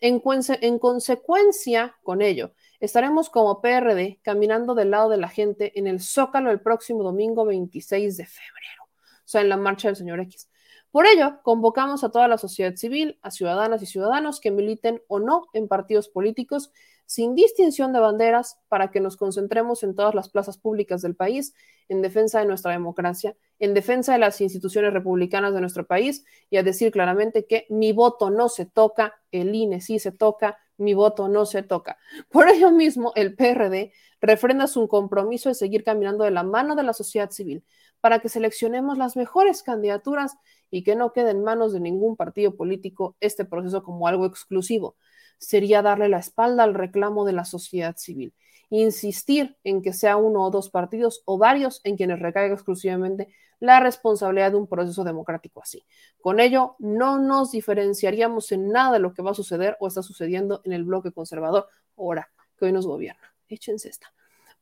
En, 0.00 0.22
en, 0.62 0.78
consecuencia 0.78 1.96
con 2.02 2.22
ello, 2.22 2.54
estaremos 2.78 3.28
como 3.28 3.60
PRD 3.60 4.20
caminando 4.22 4.74
del 4.74 4.92
lado 4.92 5.10
de 5.10 5.18
la 5.18 5.28
gente 5.28 5.78
en 5.78 5.86
el 5.86 6.00
Zócalo 6.00 6.50
el 6.50 6.60
próximo 6.60 7.02
domingo 7.02 7.44
26 7.44 8.16
de 8.16 8.24
febrero, 8.24 8.84
o 8.84 9.26
sea, 9.26 9.42
en 9.42 9.50
la 9.50 9.58
marcha 9.58 9.88
del 9.88 9.96
señor 9.96 10.20
X. 10.20 10.49
Por 10.90 11.06
ello, 11.06 11.40
convocamos 11.42 12.02
a 12.02 12.10
toda 12.10 12.26
la 12.26 12.36
sociedad 12.36 12.74
civil, 12.74 13.18
a 13.22 13.30
ciudadanas 13.30 13.80
y 13.82 13.86
ciudadanos 13.86 14.40
que 14.40 14.50
militen 14.50 15.00
o 15.06 15.20
no 15.20 15.46
en 15.52 15.68
partidos 15.68 16.08
políticos 16.08 16.72
sin 17.06 17.34
distinción 17.34 17.92
de 17.92 17.98
banderas, 17.98 18.58
para 18.68 18.92
que 18.92 19.00
nos 19.00 19.16
concentremos 19.16 19.82
en 19.82 19.96
todas 19.96 20.14
las 20.14 20.28
plazas 20.28 20.58
públicas 20.58 21.02
del 21.02 21.16
país 21.16 21.54
en 21.88 22.02
defensa 22.02 22.38
de 22.38 22.46
nuestra 22.46 22.70
democracia, 22.70 23.36
en 23.58 23.74
defensa 23.74 24.12
de 24.12 24.20
las 24.20 24.40
instituciones 24.40 24.92
republicanas 24.92 25.52
de 25.52 25.60
nuestro 25.60 25.86
país 25.88 26.24
y 26.50 26.56
a 26.56 26.62
decir 26.62 26.92
claramente 26.92 27.46
que 27.46 27.66
mi 27.68 27.92
voto 27.92 28.30
no 28.30 28.48
se 28.48 28.64
toca, 28.64 29.14
el 29.32 29.52
INE 29.54 29.80
sí 29.80 29.98
se 29.98 30.12
toca, 30.12 30.58
mi 30.76 30.94
voto 30.94 31.28
no 31.28 31.46
se 31.46 31.64
toca. 31.64 31.98
Por 32.30 32.48
ello 32.48 32.70
mismo, 32.70 33.12
el 33.16 33.34
PRD 33.34 33.92
refrenda 34.20 34.68
su 34.68 34.86
compromiso 34.86 35.48
de 35.48 35.56
seguir 35.56 35.82
caminando 35.82 36.24
de 36.24 36.30
la 36.30 36.44
mano 36.44 36.76
de 36.76 36.84
la 36.84 36.92
sociedad 36.92 37.30
civil 37.30 37.64
para 38.00 38.20
que 38.20 38.28
seleccionemos 38.28 38.98
las 38.98 39.16
mejores 39.16 39.62
candidaturas 39.62 40.36
y 40.70 40.82
que 40.82 40.96
no 40.96 41.12
quede 41.12 41.30
en 41.30 41.42
manos 41.42 41.72
de 41.72 41.80
ningún 41.80 42.16
partido 42.16 42.56
político 42.56 43.16
este 43.20 43.44
proceso 43.44 43.82
como 43.82 44.06
algo 44.06 44.26
exclusivo 44.26 44.96
sería 45.40 45.82
darle 45.82 46.08
la 46.08 46.18
espalda 46.18 46.62
al 46.62 46.74
reclamo 46.74 47.24
de 47.24 47.32
la 47.32 47.44
sociedad 47.44 47.96
civil. 47.96 48.34
Insistir 48.68 49.56
en 49.64 49.82
que 49.82 49.92
sea 49.92 50.16
uno 50.16 50.42
o 50.44 50.50
dos 50.50 50.70
partidos 50.70 51.22
o 51.24 51.38
varios 51.38 51.80
en 51.82 51.96
quienes 51.96 52.20
recaiga 52.20 52.54
exclusivamente 52.54 53.34
la 53.58 53.80
responsabilidad 53.80 54.52
de 54.52 54.58
un 54.58 54.68
proceso 54.68 55.02
democrático 55.02 55.60
así. 55.62 55.84
Con 56.20 56.40
ello, 56.40 56.76
no 56.78 57.18
nos 57.18 57.52
diferenciaríamos 57.52 58.52
en 58.52 58.68
nada 58.68 58.92
de 58.92 58.98
lo 59.00 59.12
que 59.12 59.22
va 59.22 59.32
a 59.32 59.34
suceder 59.34 59.76
o 59.80 59.88
está 59.88 60.02
sucediendo 60.02 60.60
en 60.64 60.72
el 60.72 60.84
bloque 60.84 61.10
conservador 61.10 61.68
ahora 61.96 62.30
que 62.56 62.66
hoy 62.66 62.72
nos 62.72 62.86
gobierna. 62.86 63.34
Échense 63.48 63.88
esta. 63.88 64.12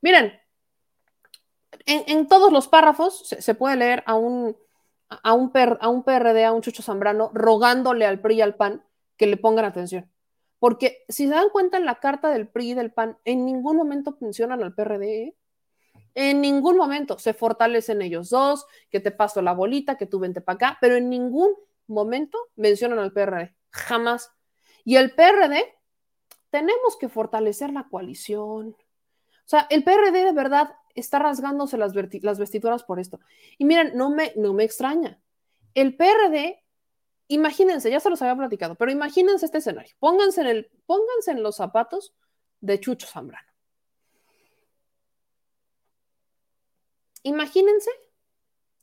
Miren, 0.01 0.33
en, 1.85 2.27
todos 2.27 2.51
los 2.51 2.67
párrafos 2.67 3.27
se, 3.27 3.53
puede 3.55 3.75
leer 3.75 4.03
a 4.05 4.15
un, 4.15 4.55
a, 5.09 5.33
un 5.33 5.51
a 5.79 5.89
un 5.89 6.03
PRD, 6.03 6.45
a 6.45 6.53
un 6.53 6.61
Chucho 6.61 6.83
Zambrano, 6.83 7.31
rogándole 7.33 8.05
al 8.05 8.19
PRI 8.19 8.35
y 8.35 8.41
al 8.41 8.55
PAN 8.55 8.83
que 9.17 9.27
le 9.27 9.37
pongan 9.37 9.65
atención 9.65 10.09
porque 10.59 11.05
si 11.07 11.27
se 11.27 11.33
dan 11.33 11.49
cuenta 11.49 11.77
en 11.77 11.85
la 11.85 11.99
carta 11.99 12.29
del 12.29 12.47
PRI 12.47 12.71
y 12.71 12.73
del 12.73 12.91
PAN, 12.91 13.17
en 13.23 13.45
ningún 13.45 13.77
momento 13.77 14.17
mencionan 14.19 14.61
al 14.61 14.75
PRD. 14.75 15.23
¿eh? 15.23 15.35
En 16.15 16.41
ningún 16.41 16.75
momento 16.75 17.17
se 17.17 17.33
fortalecen 17.33 18.01
ellos 18.01 18.29
dos, 18.29 18.65
que 18.91 18.99
te 18.99 19.11
paso 19.11 19.41
la 19.41 19.53
bolita, 19.53 19.97
que 19.97 20.05
tú 20.05 20.19
vente 20.19 20.41
para 20.41 20.55
acá, 20.55 20.77
pero 20.81 20.95
en 20.95 21.09
ningún 21.09 21.55
momento 21.87 22.37
mencionan 22.57 22.99
al 22.99 23.13
PRD. 23.13 23.55
Jamás. 23.71 24.31
Y 24.83 24.97
el 24.97 25.15
PRD, 25.15 25.63
tenemos 26.49 26.97
que 26.99 27.07
fortalecer 27.07 27.71
la 27.71 27.87
coalición. 27.87 28.69
O 28.69 29.49
sea, 29.49 29.65
el 29.69 29.83
PRD 29.83 30.25
de 30.25 30.33
verdad 30.33 30.75
está 30.99 31.19
rasgándose 31.19 31.77
las, 31.77 31.93
las 32.21 32.39
vestiduras 32.39 32.83
por 32.83 32.99
esto. 32.99 33.19
Y 33.57 33.65
miren, 33.65 33.95
no 33.95 34.09
me, 34.09 34.33
no 34.35 34.53
me 34.53 34.63
extraña. 34.63 35.19
El 35.73 35.95
PRD 35.95 36.63
imagínense, 37.29 37.89
ya 37.89 37.99
se 38.01 38.09
los 38.09 38.21
había 38.21 38.35
platicado, 38.35 38.75
pero 38.75 38.91
imagínense 38.91 39.45
este 39.45 39.59
escenario. 39.59 39.95
Pónganse 39.99 40.41
en, 40.41 40.47
el, 40.47 40.71
pónganse 40.85 41.31
en 41.31 41.43
los 41.43 41.55
zapatos 41.55 42.13
de 42.59 42.79
Chucho 42.79 43.07
Zambrano. 43.07 43.47
Imagínense 47.23 47.91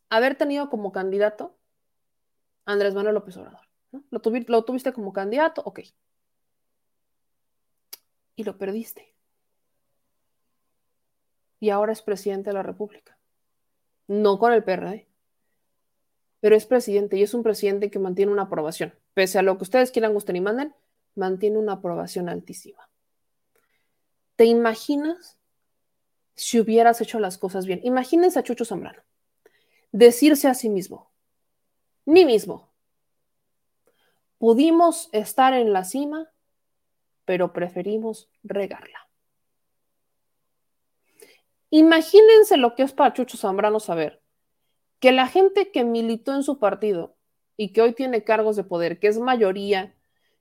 haber 0.09 0.37
tenido 0.37 0.71
como 0.71 0.93
candidato 0.93 1.59
Andrés 2.65 2.95
Manuel 2.95 3.15
López 3.15 3.37
Obrador. 3.37 3.67
Lo, 4.11 4.21
lo 4.47 4.65
tuviste 4.65 4.93
como 4.93 5.13
candidato, 5.13 5.63
ok. 5.65 5.81
Y 8.37 8.45
lo 8.45 8.57
perdiste. 8.59 9.16
Y 11.61 11.71
ahora 11.71 11.93
es 11.93 12.03
presidente 12.03 12.51
de 12.51 12.55
la 12.55 12.63
República. 12.63 13.19
No 14.07 14.39
con 14.39 14.53
el 14.53 14.63
PRD. 14.63 15.07
Pero 16.41 16.57
es 16.57 16.67
presidente 16.67 17.17
y 17.17 17.23
es 17.23 17.35
un 17.35 17.43
presidente 17.43 17.91
que 17.91 17.99
mantiene 17.99 18.33
una 18.33 18.43
aprobación. 18.43 18.95
Pese 19.15 19.39
a 19.39 19.43
lo 19.43 19.57
que 19.57 19.65
ustedes 19.65 19.91
quieran, 19.91 20.13
gusten 20.13 20.37
y 20.37 20.41
manden, 20.41 20.75
mantiene 21.15 21.59
una 21.59 21.73
aprobación 21.73 22.29
altísima. 22.29 22.89
¿Te 24.37 24.45
imaginas 24.45 25.39
si 26.35 26.61
hubieras 26.61 27.01
hecho 27.01 27.19
las 27.19 27.39
cosas 27.39 27.65
bien? 27.65 27.81
Imagínense 27.83 28.39
a 28.39 28.43
Chucho 28.43 28.67
Zambrano 28.67 29.03
decirse 29.97 30.47
a 30.49 30.55
sí 30.55 30.69
mismo, 30.69 31.11
mí 32.05 32.27
mismo, 32.27 32.69
pudimos 34.37 35.09
estar 35.13 35.55
en 35.55 35.73
la 35.73 35.85
cima, 35.85 36.31
pero 37.25 37.55
preferimos 37.55 38.29
regarla. 38.43 39.06
Imagínense 41.71 42.57
lo 42.57 42.75
que 42.75 42.83
es 42.83 42.93
para 42.93 43.13
Chucho 43.13 43.37
Zambrano 43.37 43.81
saber 43.81 44.23
que 45.01 45.13
la 45.13 45.27
gente 45.27 45.71
que 45.71 45.85
militó 45.85 46.35
en 46.35 46.43
su 46.43 46.59
partido 46.59 47.17
y 47.57 47.73
que 47.73 47.83
hoy 47.83 47.93
tiene 47.93 48.25
cargos 48.25 48.57
de 48.57 48.65
poder, 48.65 48.99
que 48.99 49.09
es 49.09 49.19
mayoría, 49.19 49.95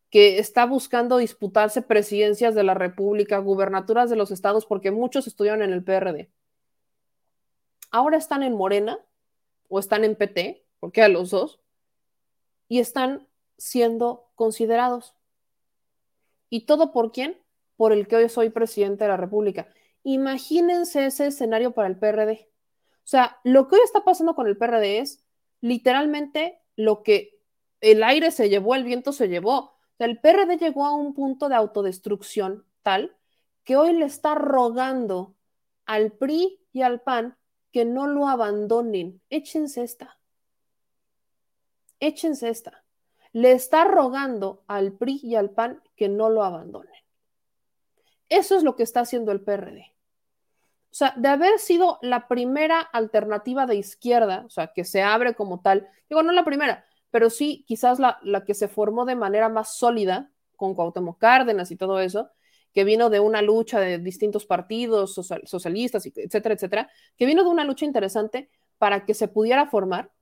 que 0.09 0.39
está 0.39 0.65
buscando 0.65 1.17
disputarse 1.17 1.81
presidencias 1.81 2.55
de 2.55 2.63
la 2.63 2.73
República, 2.73 3.37
gubernaturas 3.39 4.09
de 4.09 4.15
los 4.15 4.31
estados, 4.31 4.65
porque 4.65 4.91
muchos 4.91 5.27
estudiaron 5.27 5.61
en 5.61 5.73
el 5.73 5.83
PRD. 5.83 6.29
Ahora 7.91 8.17
están 8.17 8.43
en 8.43 8.53
Morena 8.53 8.99
o 9.67 9.79
están 9.79 10.03
en 10.03 10.15
PT, 10.15 10.65
porque 10.79 11.01
a 11.01 11.09
los 11.09 11.31
dos, 11.31 11.59
y 12.67 12.79
están 12.79 13.27
siendo 13.57 14.29
considerados. 14.35 15.15
¿Y 16.49 16.61
todo 16.61 16.91
por 16.91 17.11
quién? 17.11 17.37
Por 17.77 17.91
el 17.91 18.07
que 18.07 18.15
hoy 18.17 18.29
soy 18.29 18.49
presidente 18.49 19.03
de 19.03 19.09
la 19.09 19.17
República. 19.17 19.67
Imagínense 20.07 21.07
ese 21.07 21.25
escenario 21.25 21.71
para 21.71 21.87
el 21.87 21.97
PRD. 21.97 22.47
O 22.97 23.07
sea, 23.07 23.39
lo 23.43 23.67
que 23.67 23.75
hoy 23.75 23.81
está 23.83 24.03
pasando 24.03 24.35
con 24.35 24.45
el 24.45 24.55
PRD 24.55 24.99
es 24.99 25.25
literalmente 25.61 26.61
lo 26.75 27.01
que 27.01 27.39
el 27.81 28.03
aire 28.03 28.29
se 28.29 28.47
llevó, 28.47 28.75
el 28.75 28.83
viento 28.83 29.13
se 29.13 29.29
llevó. 29.29 29.57
O 29.57 29.73
sea, 29.97 30.05
el 30.05 30.19
PRD 30.19 30.57
llegó 30.57 30.85
a 30.85 30.93
un 30.93 31.15
punto 31.15 31.49
de 31.49 31.55
autodestrucción 31.55 32.65
tal 32.83 33.17
que 33.63 33.77
hoy 33.77 33.93
le 33.93 34.05
está 34.05 34.35
rogando 34.35 35.33
al 35.87 36.11
PRI 36.11 36.59
y 36.71 36.83
al 36.83 37.01
PAN 37.01 37.35
que 37.71 37.83
no 37.83 38.05
lo 38.05 38.27
abandonen. 38.27 39.21
Échense 39.31 39.81
esta. 39.81 40.19
Échense 41.99 42.49
esta. 42.49 42.83
Le 43.31 43.53
está 43.53 43.85
rogando 43.85 44.63
al 44.67 44.93
PRI 44.93 45.19
y 45.23 45.33
al 45.33 45.49
PAN 45.49 45.81
que 45.95 46.09
no 46.09 46.29
lo 46.29 46.43
abandonen. 46.43 46.93
Eso 48.29 48.55
es 48.55 48.61
lo 48.61 48.75
que 48.75 48.83
está 48.83 48.99
haciendo 48.99 49.31
el 49.31 49.41
PRD. 49.41 49.94
O 50.95 50.97
sea, 50.97 51.13
de 51.17 51.27
haber 51.27 51.59
sido 51.59 51.99
la 52.01 52.29
primera 52.29 52.79
alternativa 52.79 53.65
de 53.65 53.75
izquierda, 53.75 54.45
o 54.45 54.49
sea, 54.49 54.71
que 54.73 54.85
se 54.85 55.01
abre 55.01 55.35
como 55.35 55.59
tal, 55.59 55.89
digo, 56.09 56.23
no 56.23 56.31
la 56.31 56.45
primera, 56.45 56.85
pero 57.11 57.29
sí 57.29 57.65
quizás 57.67 57.99
la, 57.99 58.17
la 58.23 58.45
que 58.45 58.53
se 58.53 58.69
formó 58.69 59.03
de 59.03 59.17
manera 59.17 59.49
más 59.49 59.75
sólida 59.75 60.31
con 60.55 60.73
Cuauhtémoc 60.73 61.19
Cárdenas 61.19 61.69
y 61.69 61.75
todo 61.75 61.99
eso, 61.99 62.29
que 62.73 62.85
vino 62.85 63.09
de 63.09 63.19
una 63.19 63.41
lucha 63.41 63.81
de 63.81 63.97
distintos 63.97 64.45
partidos 64.45 65.15
socialistas, 65.43 66.05
etcétera, 66.05 66.55
etcétera, 66.55 66.89
que 67.17 67.25
vino 67.25 67.43
de 67.43 67.49
una 67.49 67.65
lucha 67.65 67.83
interesante 67.83 68.49
para 68.77 69.03
que 69.03 69.13
se 69.13 69.27
pudiera 69.27 69.65
formar 69.65 70.13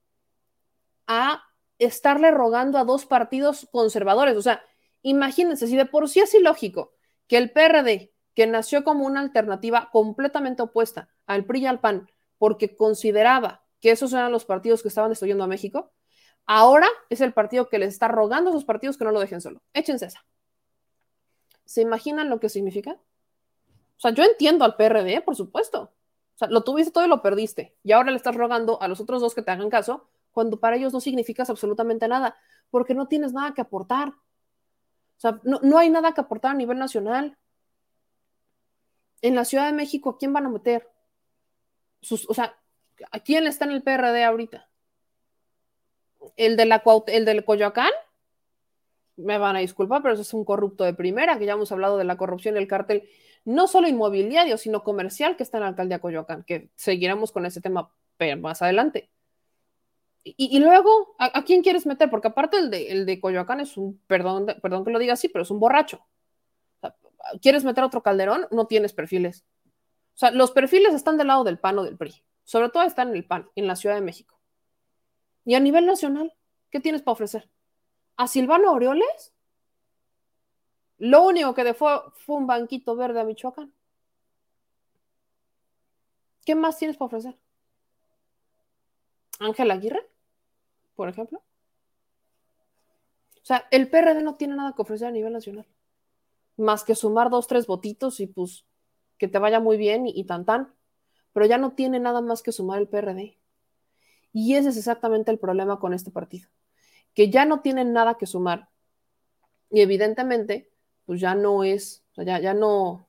a 1.05 1.43
estarle 1.77 2.31
rogando 2.31 2.79
a 2.79 2.83
dos 2.83 3.05
partidos 3.05 3.67
conservadores. 3.71 4.35
O 4.37 4.41
sea, 4.41 4.63
imagínense, 5.03 5.67
si 5.67 5.75
de 5.75 5.85
por 5.85 6.09
sí 6.09 6.19
es 6.21 6.33
ilógico 6.33 6.93
que 7.27 7.37
el 7.37 7.51
PRD 7.51 8.12
que 8.33 8.47
nació 8.47 8.83
como 8.83 9.05
una 9.05 9.19
alternativa 9.19 9.89
completamente 9.91 10.61
opuesta 10.61 11.09
al 11.25 11.45
PRI 11.45 11.61
y 11.61 11.65
al 11.67 11.79
PAN, 11.79 12.09
porque 12.37 12.75
consideraba 12.75 13.63
que 13.79 13.91
esos 13.91 14.13
eran 14.13 14.31
los 14.31 14.45
partidos 14.45 14.81
que 14.81 14.87
estaban 14.87 15.09
destruyendo 15.09 15.43
a 15.43 15.47
México, 15.47 15.91
ahora 16.45 16.87
es 17.09 17.21
el 17.21 17.33
partido 17.33 17.69
que 17.69 17.79
les 17.79 17.93
está 17.93 18.07
rogando 18.07 18.49
a 18.49 18.53
esos 18.53 18.65
partidos 18.65 18.97
que 18.97 19.05
no 19.05 19.11
lo 19.11 19.19
dejen 19.19 19.41
solo. 19.41 19.61
Échense 19.73 20.05
esa. 20.05 20.25
¿Se 21.65 21.81
imaginan 21.81 22.29
lo 22.29 22.39
que 22.39 22.49
significa? 22.49 22.97
O 23.97 23.99
sea, 23.99 24.11
yo 24.11 24.23
entiendo 24.23 24.65
al 24.65 24.75
PRD, 24.75 25.21
por 25.21 25.35
supuesto. 25.35 25.93
O 26.35 26.37
sea, 26.37 26.47
lo 26.47 26.63
tuviste 26.63 26.91
todo 26.91 27.05
y 27.05 27.09
lo 27.09 27.21
perdiste. 27.21 27.75
Y 27.83 27.91
ahora 27.91 28.11
le 28.11 28.17
estás 28.17 28.35
rogando 28.35 28.81
a 28.81 28.87
los 28.87 28.99
otros 28.99 29.21
dos 29.21 29.35
que 29.35 29.41
te 29.41 29.51
hagan 29.51 29.69
caso, 29.69 30.09
cuando 30.31 30.59
para 30.59 30.75
ellos 30.75 30.93
no 30.93 30.99
significas 30.99 31.49
absolutamente 31.49 32.07
nada, 32.07 32.35
porque 32.69 32.95
no 32.95 33.07
tienes 33.07 33.33
nada 33.33 33.53
que 33.53 33.61
aportar. 33.61 34.09
O 34.09 35.19
sea, 35.19 35.39
no, 35.43 35.59
no 35.61 35.77
hay 35.77 35.89
nada 35.89 36.13
que 36.13 36.21
aportar 36.21 36.51
a 36.51 36.55
nivel 36.55 36.79
nacional 36.79 37.37
en 39.23 39.35
la 39.35 39.45
Ciudad 39.45 39.65
de 39.65 39.73
México, 39.73 40.11
¿a 40.11 40.17
quién 40.17 40.33
van 40.33 40.45
a 40.45 40.49
meter? 40.49 40.87
o 42.11 42.33
sea, 42.33 42.57
¿a 43.11 43.19
quién 43.21 43.47
está 43.47 43.63
en 43.63 43.71
el 43.71 43.81
PRD 43.81 44.25
ahorita? 44.25 44.69
¿El 46.35 46.57
de 46.57 46.65
la 46.65 46.83
el 47.07 47.25
del 47.25 47.45
Coyoacán? 47.45 47.91
Me 49.15 49.37
van 49.37 49.55
a 49.55 49.59
disculpar, 49.59 50.01
pero 50.01 50.13
eso 50.13 50.23
es 50.23 50.33
un 50.33 50.43
corrupto 50.43 50.83
de 50.83 50.93
primera, 50.93 51.39
que 51.39 51.45
ya 51.45 51.53
hemos 51.53 51.71
hablado 51.71 51.97
de 51.97 52.03
la 52.03 52.17
corrupción 52.17 52.55
del 52.55 52.67
cártel, 52.67 53.07
no 53.45 53.67
solo 53.67 53.87
inmobiliario, 53.87 54.57
sino 54.57 54.83
comercial 54.83 55.37
que 55.37 55.43
está 55.43 55.57
en 55.57 55.63
la 55.63 55.69
alcaldía 55.69 55.99
Coyoacán, 55.99 56.43
que 56.43 56.69
seguiremos 56.75 57.31
con 57.31 57.45
ese 57.45 57.61
tema 57.61 57.93
más 58.39 58.61
adelante. 58.61 59.09
Y, 60.25 60.59
luego, 60.59 61.15
¿a, 61.19 61.43
quién 61.43 61.61
quieres 61.61 61.85
meter? 61.85 62.09
Porque 62.09 62.29
aparte 62.29 62.57
el 62.57 62.69
de, 62.69 62.91
el 62.91 63.05
de 63.05 63.19
Coyoacán 63.19 63.59
es 63.59 63.75
un, 63.77 63.99
perdón, 64.07 64.47
perdón 64.61 64.85
que 64.85 64.91
lo 64.91 64.99
diga 64.99 65.13
así, 65.13 65.27
pero 65.27 65.43
es 65.43 65.51
un 65.51 65.59
borracho. 65.59 66.05
¿Quieres 67.41 67.63
meter 67.63 67.83
otro 67.83 68.03
Calderón? 68.03 68.47
No 68.51 68.67
tienes 68.67 68.93
perfiles. 68.93 69.45
O 70.15 70.17
sea, 70.17 70.31
los 70.31 70.51
perfiles 70.51 70.93
están 70.93 71.17
del 71.17 71.27
lado 71.27 71.43
del 71.43 71.59
PAN 71.59 71.79
o 71.79 71.83
del 71.83 71.97
PRI. 71.97 72.23
Sobre 72.43 72.69
todo 72.69 72.83
están 72.83 73.09
en 73.09 73.15
el 73.15 73.25
PAN, 73.25 73.49
en 73.55 73.67
la 73.67 73.75
Ciudad 73.75 73.95
de 73.95 74.01
México. 74.01 74.39
Y 75.45 75.55
a 75.55 75.59
nivel 75.59 75.85
nacional, 75.85 76.33
¿qué 76.69 76.79
tienes 76.79 77.01
para 77.01 77.13
ofrecer? 77.13 77.49
¿A 78.17 78.27
Silvano 78.27 78.69
Aureoles? 78.69 79.33
Lo 80.97 81.23
único 81.23 81.53
que 81.53 81.63
dejó 81.63 82.11
fue 82.11 82.35
un 82.35 82.47
banquito 82.47 82.95
verde 82.95 83.19
a 83.19 83.23
Michoacán. 83.23 83.73
¿Qué 86.45 86.55
más 86.55 86.77
tienes 86.77 86.97
para 86.97 87.07
ofrecer? 87.07 87.37
Ángel 89.39 89.71
Aguirre, 89.71 90.07
por 90.95 91.09
ejemplo. 91.09 91.41
O 93.41 93.45
sea, 93.45 93.67
el 93.71 93.89
PRD 93.89 94.21
no 94.21 94.35
tiene 94.35 94.55
nada 94.55 94.73
que 94.73 94.81
ofrecer 94.81 95.07
a 95.07 95.11
nivel 95.11 95.33
nacional 95.33 95.65
más 96.57 96.83
que 96.83 96.95
sumar 96.95 97.29
dos, 97.29 97.47
tres 97.47 97.67
votitos 97.67 98.19
y 98.19 98.27
pues 98.27 98.65
que 99.17 99.27
te 99.27 99.39
vaya 99.39 99.59
muy 99.59 99.77
bien 99.77 100.05
y, 100.07 100.23
tan 100.25 100.45
tan, 100.45 100.73
pero 101.31 101.45
ya 101.45 101.57
no 101.57 101.73
tiene 101.73 101.99
nada 101.99 102.21
más 102.21 102.43
que 102.43 102.51
sumar 102.51 102.79
el 102.79 102.87
PRD. 102.87 103.37
Y 104.31 104.55
ese 104.55 104.69
es 104.69 104.77
exactamente 104.77 105.31
el 105.31 105.39
problema 105.39 105.79
con 105.79 105.93
este 105.93 106.11
partido, 106.11 106.49
que 107.13 107.29
ya 107.29 107.45
no 107.45 107.61
tienen 107.61 107.93
nada 107.93 108.15
que 108.15 108.25
sumar. 108.25 108.69
Y 109.69 109.81
evidentemente, 109.81 110.71
pues 111.05 111.21
ya 111.21 111.35
no 111.35 111.63
es, 111.63 112.03
ya, 112.17 112.39
ya 112.39 112.53
no, 112.53 113.07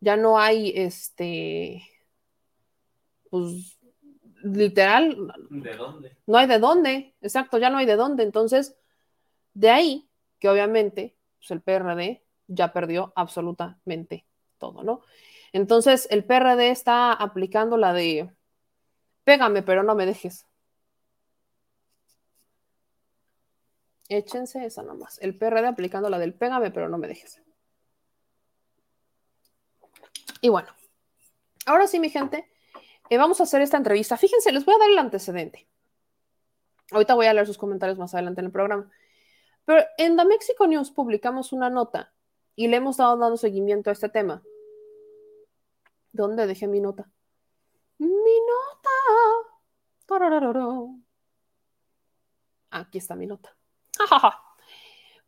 ya 0.00 0.16
no 0.16 0.38
hay 0.38 0.72
este, 0.76 1.82
pues 3.30 3.78
literal. 4.42 5.32
¿De 5.50 5.74
dónde? 5.76 6.16
No 6.26 6.38
hay 6.38 6.46
de 6.46 6.58
dónde, 6.58 7.14
exacto, 7.20 7.58
ya 7.58 7.70
no 7.70 7.78
hay 7.78 7.86
de 7.86 7.96
dónde. 7.96 8.22
Entonces, 8.22 8.76
de 9.54 9.70
ahí 9.70 10.08
que 10.38 10.48
obviamente, 10.48 11.16
pues 11.38 11.50
el 11.50 11.62
PRD 11.62 12.23
ya 12.46 12.72
perdió 12.72 13.12
absolutamente 13.16 14.26
todo, 14.58 14.82
¿no? 14.82 15.02
Entonces, 15.52 16.08
el 16.10 16.24
PRD 16.24 16.70
está 16.70 17.12
aplicando 17.12 17.76
la 17.76 17.92
de 17.92 18.30
pégame, 19.24 19.62
pero 19.62 19.82
no 19.82 19.94
me 19.94 20.06
dejes. 20.06 20.46
Échense 24.08 24.64
esa 24.64 24.82
nomás. 24.82 25.18
El 25.20 25.36
PRD 25.36 25.66
aplicando 25.66 26.10
la 26.10 26.18
del 26.18 26.34
pégame, 26.34 26.70
pero 26.70 26.88
no 26.88 26.98
me 26.98 27.08
dejes. 27.08 27.40
Y 30.40 30.48
bueno, 30.48 30.68
ahora 31.66 31.86
sí, 31.86 31.98
mi 31.98 32.10
gente, 32.10 32.50
eh, 33.08 33.16
vamos 33.16 33.40
a 33.40 33.44
hacer 33.44 33.62
esta 33.62 33.76
entrevista. 33.76 34.16
Fíjense, 34.16 34.52
les 34.52 34.64
voy 34.64 34.74
a 34.74 34.78
dar 34.78 34.90
el 34.90 34.98
antecedente. 34.98 35.66
Ahorita 36.90 37.14
voy 37.14 37.26
a 37.26 37.32
leer 37.32 37.46
sus 37.46 37.58
comentarios 37.58 37.98
más 37.98 38.12
adelante 38.14 38.40
en 38.40 38.46
el 38.46 38.52
programa. 38.52 38.90
Pero 39.64 39.84
en 39.96 40.16
The 40.16 40.24
Mexico 40.24 40.66
News 40.66 40.90
publicamos 40.90 41.52
una 41.52 41.70
nota 41.70 42.13
y 42.56 42.68
le 42.68 42.76
hemos 42.76 42.92
estado 42.92 43.16
dando 43.16 43.36
seguimiento 43.36 43.90
a 43.90 43.92
este 43.92 44.08
tema. 44.08 44.42
¿Dónde 46.12 46.46
dejé 46.46 46.66
mi 46.66 46.80
nota? 46.80 47.10
Mi 47.98 48.08
nota. 48.08 48.90
Aquí 52.70 52.98
está 52.98 53.14
mi 53.16 53.26
nota. 53.26 53.56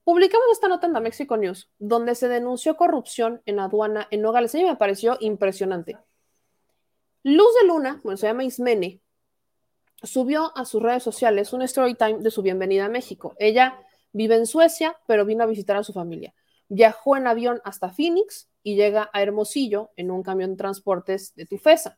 Publicamos 0.04 0.46
esta 0.52 0.68
nota 0.68 0.86
en 0.86 0.92
la 0.92 1.00
Mexico 1.00 1.36
News, 1.36 1.68
donde 1.78 2.14
se 2.14 2.28
denunció 2.28 2.76
corrupción 2.76 3.42
en 3.44 3.58
aduana 3.58 4.06
en 4.12 4.22
Nogales. 4.22 4.54
Mí 4.54 4.64
me 4.64 4.76
pareció 4.76 5.16
impresionante. 5.18 5.98
Luz 7.24 7.52
de 7.60 7.66
Luna, 7.66 8.00
bueno, 8.04 8.16
se 8.16 8.28
llama 8.28 8.44
Ismene, 8.44 9.00
subió 10.02 10.56
a 10.56 10.64
sus 10.64 10.80
redes 10.80 11.02
sociales 11.02 11.52
un 11.52 11.62
story 11.62 11.94
time 11.94 12.18
de 12.18 12.30
su 12.30 12.42
bienvenida 12.42 12.84
a 12.84 12.88
México. 12.88 13.34
Ella 13.40 13.80
vive 14.12 14.36
en 14.36 14.46
Suecia, 14.46 14.96
pero 15.08 15.24
vino 15.24 15.42
a 15.42 15.48
visitar 15.48 15.76
a 15.76 15.82
su 15.82 15.92
familia. 15.92 16.34
Viajó 16.68 17.16
en 17.16 17.26
avión 17.26 17.60
hasta 17.64 17.90
Phoenix 17.90 18.48
y 18.62 18.76
llega 18.76 19.10
a 19.12 19.22
Hermosillo 19.22 19.90
en 19.96 20.10
un 20.10 20.22
camión 20.22 20.50
de 20.50 20.56
transportes 20.56 21.34
de 21.34 21.46
Tufesa. 21.46 21.96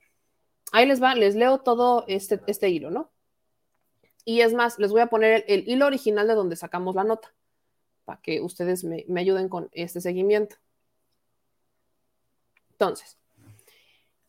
Ahí 0.73 0.87
les 0.87 1.03
va, 1.03 1.15
les 1.15 1.35
leo 1.35 1.59
todo 1.59 2.05
este, 2.09 2.41
este 2.47 2.69
hilo, 2.69 2.91
¿no? 2.91 3.11
Y 4.25 4.43
es 4.43 4.53
más, 4.53 4.79
les 4.79 4.91
voy 4.91 5.01
a 5.01 5.07
poner 5.07 5.45
el, 5.49 5.67
hilo 5.67 5.87
original 5.87 6.29
de 6.29 6.35
donde 6.35 6.57
sacamos 6.57 6.95
la 6.95 7.05
nota, 7.05 7.35
para 8.05 8.21
que 8.21 8.43
ustedes 8.43 8.85
me, 8.85 9.05
me 9.09 9.21
ayuden 9.21 9.49
con 9.49 9.71
este 9.73 10.03
seguimiento. 10.03 10.57
Entonces, 12.73 13.19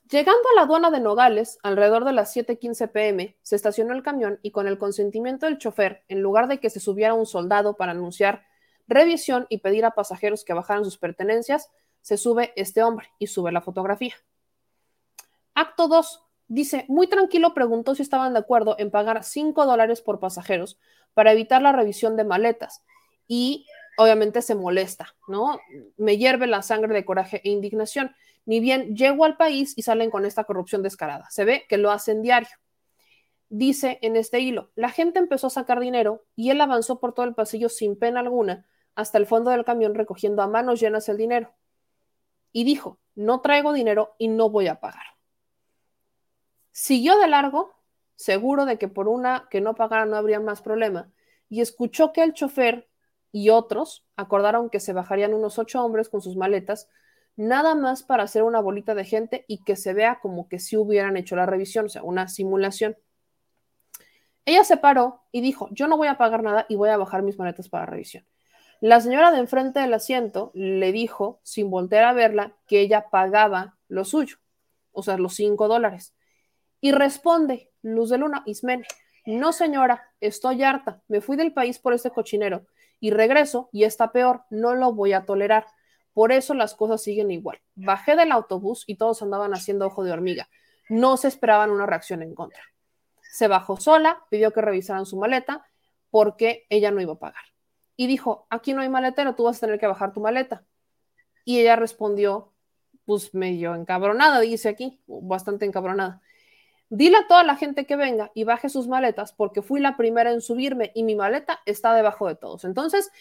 Llegando 0.09 0.41
a 0.51 0.55
la 0.55 0.61
aduana 0.63 0.89
de 0.89 0.99
Nogales, 0.99 1.59
alrededor 1.61 2.03
de 2.03 2.13
las 2.13 2.35
7:15 2.35 2.87
pm, 2.87 3.37
se 3.43 3.55
estacionó 3.55 3.93
el 3.93 4.01
camión 4.01 4.39
y 4.41 4.49
con 4.49 4.67
el 4.67 4.79
consentimiento 4.79 5.45
del 5.45 5.59
chofer, 5.59 6.03
en 6.07 6.21
lugar 6.21 6.47
de 6.47 6.59
que 6.59 6.71
se 6.71 6.79
subiera 6.79 7.13
un 7.13 7.27
soldado 7.27 7.77
para 7.77 7.91
anunciar 7.91 8.43
revisión 8.89 9.45
y 9.49 9.59
pedir 9.59 9.85
a 9.85 9.91
pasajeros 9.91 10.43
que 10.43 10.53
bajaran 10.53 10.83
sus 10.83 10.97
pertenencias, 10.97 11.69
se 12.01 12.17
sube 12.17 12.51
este 12.55 12.83
hombre 12.83 13.09
y 13.19 13.27
sube 13.27 13.51
la 13.51 13.61
fotografía. 13.61 14.15
Acto 15.53 15.87
2. 15.87 16.23
Dice, 16.47 16.85
muy 16.87 17.07
tranquilo 17.07 17.53
preguntó 17.53 17.93
si 17.93 18.01
estaban 18.01 18.33
de 18.33 18.39
acuerdo 18.39 18.75
en 18.79 18.89
pagar 18.89 19.23
5 19.23 19.65
dólares 19.65 20.01
por 20.01 20.19
pasajeros 20.19 20.79
para 21.13 21.31
evitar 21.31 21.61
la 21.61 21.71
revisión 21.71 22.17
de 22.17 22.23
maletas. 22.23 22.83
Y 23.27 23.67
obviamente 23.97 24.41
se 24.41 24.55
molesta, 24.55 25.15
¿no? 25.27 25.59
Me 25.97 26.17
hierve 26.17 26.47
la 26.47 26.63
sangre 26.63 26.93
de 26.95 27.05
coraje 27.05 27.41
e 27.43 27.49
indignación 27.49 28.15
ni 28.45 28.59
bien 28.59 28.95
llego 28.95 29.25
al 29.25 29.37
país 29.37 29.73
y 29.77 29.83
salen 29.83 30.09
con 30.09 30.25
esta 30.25 30.45
corrupción 30.45 30.81
descarada. 30.81 31.29
Se 31.29 31.45
ve 31.45 31.65
que 31.69 31.77
lo 31.77 31.91
hacen 31.91 32.23
diario. 32.23 32.49
Dice 33.49 33.99
en 34.01 34.15
este 34.15 34.39
hilo, 34.39 34.71
la 34.75 34.89
gente 34.89 35.19
empezó 35.19 35.47
a 35.47 35.51
sacar 35.51 35.79
dinero 35.79 36.25
y 36.35 36.49
él 36.49 36.61
avanzó 36.61 36.99
por 36.99 37.13
todo 37.13 37.27
el 37.27 37.35
pasillo 37.35 37.69
sin 37.69 37.95
pena 37.95 38.21
alguna 38.21 38.65
hasta 38.99 39.17
el 39.17 39.25
fondo 39.25 39.51
del 39.51 39.65
camión 39.65 39.95
recogiendo 39.95 40.41
a 40.41 40.47
manos 40.47 40.79
llenas 40.79 41.09
el 41.09 41.17
dinero. 41.17 41.53
Y 42.51 42.63
dijo, 42.63 42.99
no 43.15 43.41
traigo 43.41 43.73
dinero 43.73 44.15
y 44.17 44.27
no 44.27 44.49
voy 44.49 44.67
a 44.67 44.79
pagar. 44.79 45.05
Siguió 46.71 47.17
de 47.17 47.27
largo, 47.27 47.73
seguro 48.15 48.65
de 48.65 48.77
que 48.77 48.87
por 48.87 49.07
una 49.07 49.47
que 49.49 49.61
no 49.61 49.75
pagara 49.75 50.05
no 50.05 50.17
habría 50.17 50.39
más 50.39 50.61
problema, 50.61 51.11
y 51.49 51.61
escuchó 51.61 52.13
que 52.13 52.23
el 52.23 52.33
chofer 52.33 52.89
y 53.31 53.49
otros 53.49 54.05
acordaron 54.15 54.69
que 54.69 54.79
se 54.79 54.93
bajarían 54.93 55.33
unos 55.33 55.59
ocho 55.59 55.83
hombres 55.83 56.09
con 56.09 56.21
sus 56.21 56.35
maletas 56.35 56.89
nada 57.35 57.73
más 57.73 58.03
para 58.03 58.23
hacer 58.23 58.43
una 58.43 58.59
bolita 58.59 58.95
de 58.95 59.05
gente 59.05 59.45
y 59.47 59.63
que 59.63 59.75
se 59.77 59.93
vea 59.93 60.19
como 60.21 60.49
que 60.49 60.59
si 60.59 60.75
hubieran 60.75 61.15
hecho 61.15 61.37
la 61.37 61.45
revisión, 61.45 61.85
o 61.85 61.89
sea, 61.89 62.03
una 62.03 62.27
simulación. 62.27 62.97
Ella 64.45 64.63
se 64.63 64.77
paró 64.77 65.21
y 65.31 65.41
dijo, 65.41 65.69
yo 65.71 65.87
no 65.87 65.95
voy 65.95 66.09
a 66.09 66.17
pagar 66.17 66.43
nada 66.43 66.65
y 66.67 66.75
voy 66.75 66.89
a 66.89 66.97
bajar 66.97 67.21
mis 67.21 67.37
maletas 67.37 67.69
para 67.69 67.85
revisión. 67.85 68.25
La 68.81 69.01
señora 69.01 69.31
de 69.31 69.39
enfrente 69.39 69.81
del 69.81 69.93
asiento 69.93 70.51
le 70.53 70.93
dijo, 70.93 71.41
sin 71.43 71.69
voltear 71.69 72.05
a 72.05 72.13
verla, 72.13 72.55
que 72.65 72.79
ella 72.79 73.09
pagaba 73.09 73.77
lo 73.89 74.05
suyo, 74.05 74.37
o 74.93 75.03
sea, 75.03 75.17
los 75.17 75.35
cinco 75.35 75.67
dólares. 75.67 76.15
Y 76.79 76.93
responde, 76.93 77.71
Luz 77.81 78.09
de 78.09 78.17
Luna, 78.17 78.41
Ismene, 78.45 78.87
no 79.25 79.51
señora, 79.51 80.13
estoy 80.21 80.63
harta, 80.63 81.01
me 81.09 81.19
fui 81.19 81.35
del 81.35 81.51
país 81.51 81.77
por 81.77 81.93
este 81.93 82.09
cochinero 82.09 82.67
y 83.01 83.11
regreso 83.11 83.69
y 83.73 83.83
está 83.83 84.13
peor, 84.13 84.43
no 84.49 84.75
lo 84.75 84.93
voy 84.93 85.11
a 85.11 85.25
tolerar. 85.25 85.65
Por 86.13 86.31
eso 86.31 86.53
las 86.53 86.73
cosas 86.73 87.03
siguen 87.03 87.31
igual. 87.31 87.59
Bajé 87.75 88.15
del 88.15 88.31
autobús 88.31 88.85
y 88.87 88.95
todos 88.95 89.21
andaban 89.21 89.53
haciendo 89.53 89.87
ojo 89.87 90.03
de 90.05 90.11
hormiga. 90.11 90.49
No 90.87 91.17
se 91.17 91.27
esperaban 91.27 91.69
una 91.69 91.85
reacción 91.85 92.21
en 92.23 92.33
contra. 92.33 92.63
Se 93.21 93.47
bajó 93.47 93.77
sola, 93.77 94.25
pidió 94.29 94.51
que 94.51 94.61
revisaran 94.61 95.05
su 95.05 95.17
maleta 95.17 95.65
porque 96.09 96.65
ella 96.69 96.91
no 96.91 97.01
iba 97.01 97.13
a 97.13 97.19
pagar. 97.19 97.43
Y 97.99 98.07
dijo, 98.07 98.47
aquí 98.49 98.73
no 98.73 98.81
hay 98.81 98.87
maletero, 98.87 99.35
tú 99.35 99.43
vas 99.43 99.57
a 99.57 99.59
tener 99.59 99.77
que 99.77 99.85
bajar 99.85 100.13
tu 100.13 100.21
maleta. 100.21 100.63
Y 101.43 101.59
ella 101.59 101.75
respondió, 101.75 102.53
pues 103.03 103.33
medio 103.33 103.75
encabronada, 103.75 104.39
dice 104.39 104.69
aquí, 104.69 105.01
bastante 105.05 105.65
encabronada. 105.65 106.21
Dile 106.87 107.17
a 107.17 107.27
toda 107.27 107.43
la 107.43 107.57
gente 107.57 107.85
que 107.85 107.97
venga 107.97 108.31
y 108.33 108.45
baje 108.45 108.69
sus 108.69 108.87
maletas 108.87 109.33
porque 109.33 109.61
fui 109.61 109.81
la 109.81 109.97
primera 109.97 110.31
en 110.31 110.39
subirme 110.39 110.93
y 110.95 111.03
mi 111.03 111.13
maleta 111.13 111.59
está 111.65 111.93
debajo 111.93 112.25
de 112.29 112.35
todos. 112.35 112.63
Entonces, 112.63 113.11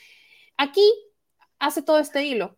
aquí 0.57 0.89
hace 1.59 1.83
todo 1.83 1.99
este 1.99 2.25
hilo 2.25 2.57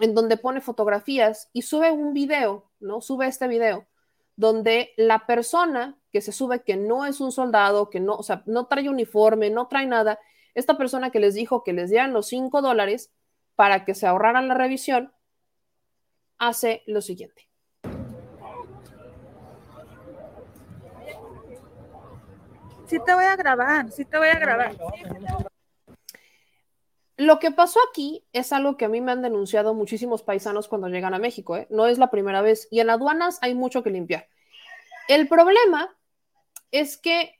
en 0.00 0.16
donde 0.16 0.38
pone 0.38 0.60
fotografías 0.60 1.48
y 1.52 1.62
sube 1.62 1.92
un 1.92 2.12
video, 2.12 2.72
¿no? 2.80 3.00
Sube 3.00 3.28
este 3.28 3.46
video 3.46 3.86
donde 4.34 4.94
la 4.96 5.26
persona 5.26 5.96
que 6.10 6.20
se 6.20 6.32
sube 6.32 6.64
que 6.64 6.74
no 6.74 7.06
es 7.06 7.20
un 7.20 7.30
soldado, 7.30 7.88
que 7.88 8.00
no, 8.00 8.16
o 8.16 8.24
sea, 8.24 8.42
no 8.46 8.66
trae 8.66 8.88
uniforme, 8.88 9.48
no 9.48 9.68
trae 9.68 9.86
nada, 9.86 10.18
esta 10.56 10.78
persona 10.78 11.10
que 11.10 11.20
les 11.20 11.34
dijo 11.34 11.62
que 11.62 11.74
les 11.74 11.90
dieran 11.90 12.14
los 12.14 12.28
5 12.28 12.62
dólares 12.62 13.12
para 13.56 13.84
que 13.84 13.94
se 13.94 14.06
ahorraran 14.06 14.48
la 14.48 14.54
revisión, 14.54 15.12
hace 16.38 16.82
lo 16.86 17.02
siguiente. 17.02 17.48
Sí 22.86 22.98
te 23.04 23.14
voy 23.14 23.24
a 23.24 23.36
grabar, 23.36 23.90
sí 23.90 24.04
te 24.06 24.16
voy 24.16 24.28
a 24.28 24.38
grabar. 24.38 24.74
Lo 27.18 27.38
que 27.38 27.50
pasó 27.50 27.78
aquí 27.90 28.24
es 28.32 28.52
algo 28.52 28.78
que 28.78 28.86
a 28.86 28.88
mí 28.88 29.02
me 29.02 29.12
han 29.12 29.22
denunciado 29.22 29.74
muchísimos 29.74 30.22
paisanos 30.22 30.68
cuando 30.68 30.88
llegan 30.88 31.12
a 31.12 31.18
México, 31.18 31.56
¿eh? 31.56 31.66
no 31.68 31.86
es 31.86 31.98
la 31.98 32.10
primera 32.10 32.40
vez, 32.40 32.66
y 32.70 32.80
en 32.80 32.88
aduanas 32.88 33.38
hay 33.42 33.54
mucho 33.54 33.82
que 33.82 33.90
limpiar. 33.90 34.28
El 35.08 35.28
problema 35.28 35.94
es 36.70 36.96
que 36.96 37.35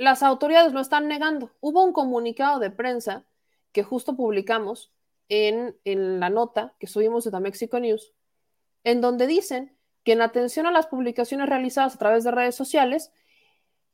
las 0.00 0.22
autoridades 0.22 0.72
lo 0.72 0.80
están 0.80 1.08
negando. 1.08 1.50
Hubo 1.60 1.84
un 1.84 1.92
comunicado 1.92 2.58
de 2.58 2.70
prensa 2.70 3.26
que 3.70 3.82
justo 3.82 4.16
publicamos 4.16 4.90
en, 5.28 5.76
la 5.84 6.30
nota 6.30 6.72
que 6.80 6.86
subimos 6.86 7.24
de 7.24 7.30
The 7.30 7.40
Mexico 7.40 7.78
News, 7.78 8.14
en 8.82 9.02
donde 9.02 9.26
dicen 9.26 9.76
que 10.02 10.12
en 10.12 10.22
atención 10.22 10.66
a 10.66 10.72
las 10.72 10.86
publicaciones 10.86 11.50
realizadas 11.50 11.94
a 11.94 11.98
través 11.98 12.24
de 12.24 12.30
redes 12.30 12.54
sociales, 12.54 13.12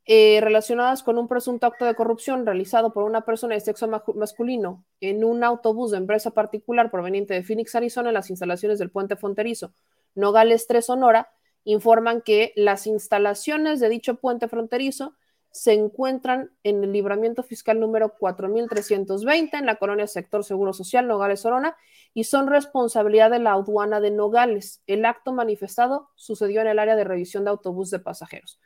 eh, 0.05 0.39
relacionadas 0.41 1.03
con 1.03 1.19
un 1.19 1.27
presunto 1.27 1.67
acto 1.67 1.85
de 1.85 1.97
corrupción 1.97 2.47
realizado 2.47 2.93
por 2.93 3.03
una 3.03 3.23
persona 3.23 3.57
de 3.57 3.61
sexo 3.61 3.89
masculino 4.15 4.85
en 5.01 5.25
un 5.25 5.43
autobús 5.43 5.91
de 5.91 5.97
empresa 5.97 6.31
particular 6.31 6.93
proveniente 6.93 7.35
de 7.35 7.43
Phoenix, 7.43 7.75
Arizona, 7.75 8.11
en 8.11 8.15
las 8.15 8.31
instalaciones 8.31 8.79
del 8.79 8.93
puente 8.93 9.17
fronterizo 9.17 9.73
Nogales 10.15 10.69
3 10.69 10.87
Sonora, 10.87 11.33
informan 11.65 12.23
que 12.23 12.53
las 12.55 12.87
instalaciones 12.87 13.81
de 13.81 13.89
dicho 13.89 14.21
puente 14.21 14.47
fronterizo 14.47 15.17
se 15.57 15.73
encuentran 15.73 16.51
en 16.65 16.85
el 16.85 16.93
libramiento 16.93 17.43
fiscal 17.43 17.81
número 17.81 18.15
4320 18.19 19.57
en 19.57 19.65
la 19.65 19.77
colonia 19.77 20.07
Sector 20.07 20.45
Seguro 20.45 20.75
Social 20.75 21.09
Nogales 21.09 21.41
Sorona 21.41 21.77
y 22.13 22.25
son 22.25 22.47
responsabilidad 22.47 23.31
de 23.31 23.39
la 23.39 23.55
aduana 23.55 24.01
de 24.01 24.11
Nogales. 24.11 24.83
El 24.87 25.07
acto 25.07 25.33
manifestado 25.33 26.11
sucedió 26.15 26.61
en 26.61 26.67
el 26.67 26.79
área 26.79 26.95
de 26.95 27.05
revisión 27.05 27.45
de 27.45 27.51
autobús 27.51 27.91
de 27.91 27.99
pasajeros. 27.99 28.61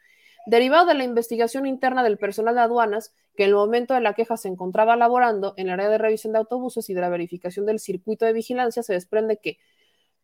Derivado 0.47 0.87
de 0.87 0.95
la 0.95 1.05
investigación 1.05 1.65
interna 1.65 2.03
del 2.03 2.19
personal 2.19 2.57
de 2.57 2.63
aduanas, 2.63 3.15
que 3.37 3.45
en 3.45 3.51
el 3.51 3.55
momento 3.55 3.95
de 3.95 4.01
la 4.01 4.15
queja 4.15 4.37
se 4.37 4.49
encontraba 4.49 4.97
laborando 4.97 5.55
en 5.57 5.69
el 5.69 5.75
área 5.75 5.91
de 5.91 5.99
revisión 5.99 6.33
de 6.33 6.41
autobuses 6.41 6.91
y 6.91 6.95
de 6.95 7.03
la 7.03 7.09
verificación 7.09 7.67
del 7.67 7.79
circuito 7.79 8.25
de 8.25 8.33
vigilancia, 8.33 8.83
se 8.83 8.95
desprende 8.95 9.39
que 9.39 9.59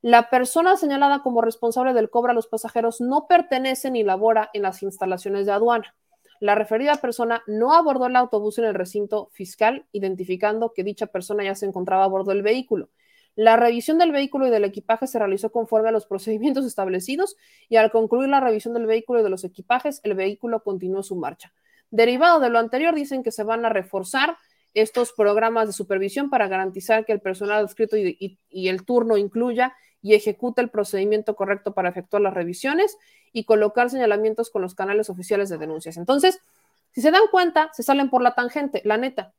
la 0.03 0.31
persona 0.31 0.77
señalada 0.77 1.23
como 1.23 1.43
responsable 1.43 1.95
del 1.95 2.11
cobro 2.11 2.33
a 2.33 2.35
los 2.35 2.49
pasajeros 2.49 3.01
no 3.01 3.29
pertenece 3.29 3.93
ni 3.93 4.03
labora 4.03 4.51
en 4.53 4.63
las 4.63 4.83
instalaciones 4.83 5.47
de 5.47 5.53
aduana. 5.53 5.95
La 6.41 6.55
referida 6.55 6.97
persona 6.97 7.43
no 7.47 7.75
abordó 7.75 8.07
el 8.07 8.17
autobús 8.17 8.59
en 8.59 8.65
el 8.65 8.75
recinto 8.75 9.29
fiscal, 9.33 9.87
identificando 9.93 10.73
que 10.75 10.85
dicha 10.85 11.07
persona 11.07 11.45
ya 11.45 11.55
se 11.55 11.67
encontraba 11.67 12.05
a 12.05 12.09
bordo 12.09 12.33
del 12.33 12.43
vehículo. 12.43 12.91
La 13.35 13.57
revisión 13.57 13.99
del 13.99 14.13
vehículo 14.13 14.47
y 14.47 14.51
del 14.51 14.65
equipaje 14.65 15.07
se 15.07 15.19
realizó 15.19 15.53
conforme 15.53 15.91
a 15.91 15.93
los 15.93 16.07
procedimientos 16.09 16.65
establecidos 16.65 17.37
y 17.69 17.77
al 17.77 17.91
concluir 17.91 18.29
la 18.29 18.41
revisión 18.41 18.75
del 18.75 18.87
vehículo 18.87 19.21
y 19.21 19.23
de 19.23 19.31
los 19.31 19.45
equipajes, 19.45 20.01
el 20.05 20.15
vehículo 20.15 20.63
continuó 20.63 21.03
su 21.03 21.17
marcha. 21.17 21.53
Derivado 21.91 22.41
de 22.41 22.51
lo 22.51 22.59
anterior, 22.59 22.95
dicen 22.95 23.23
que 23.23 23.31
se 23.31 23.45
van 23.45 23.65
a 23.65 23.69
reforzar 23.69 24.37
estos 24.75 25.13
programas 25.13 25.69
de 25.69 25.73
supervisión 25.73 26.29
para 26.29 26.49
garantizar 26.49 27.05
que 27.07 27.13
el 27.13 27.21
personal 27.21 27.65
adscrito 27.65 27.97
y, 27.97 28.39
y, 28.49 28.69
el 28.69 28.85
turno 28.85 29.17
incluya 29.17 29.75
y 30.07 30.15
ejecute 30.15 30.61
el 30.61 30.71
procedimiento 30.71 31.35
correcto 31.35 31.75
para 31.75 31.89
efectuar 31.89 32.23
las 32.23 32.35
revisiones 32.35 32.97
y 33.33 33.45
colocar 33.45 33.91
señalamientos 33.91 34.51
con 34.51 34.63
los 34.63 34.75
canales 34.75 35.11
oficiales 35.11 35.49
de 35.49 35.59
denuncias. 35.59 35.97
Entonces, 35.97 36.41
si 36.93 37.03
se 37.03 37.11
dan 37.11 37.27
cuenta, 37.31 37.71
se 37.73 37.83
salen 37.83 38.11
por 38.11 38.23
la 38.23 38.35
tangente, 38.35 38.83
la 38.85 38.97
neta. 38.97 39.35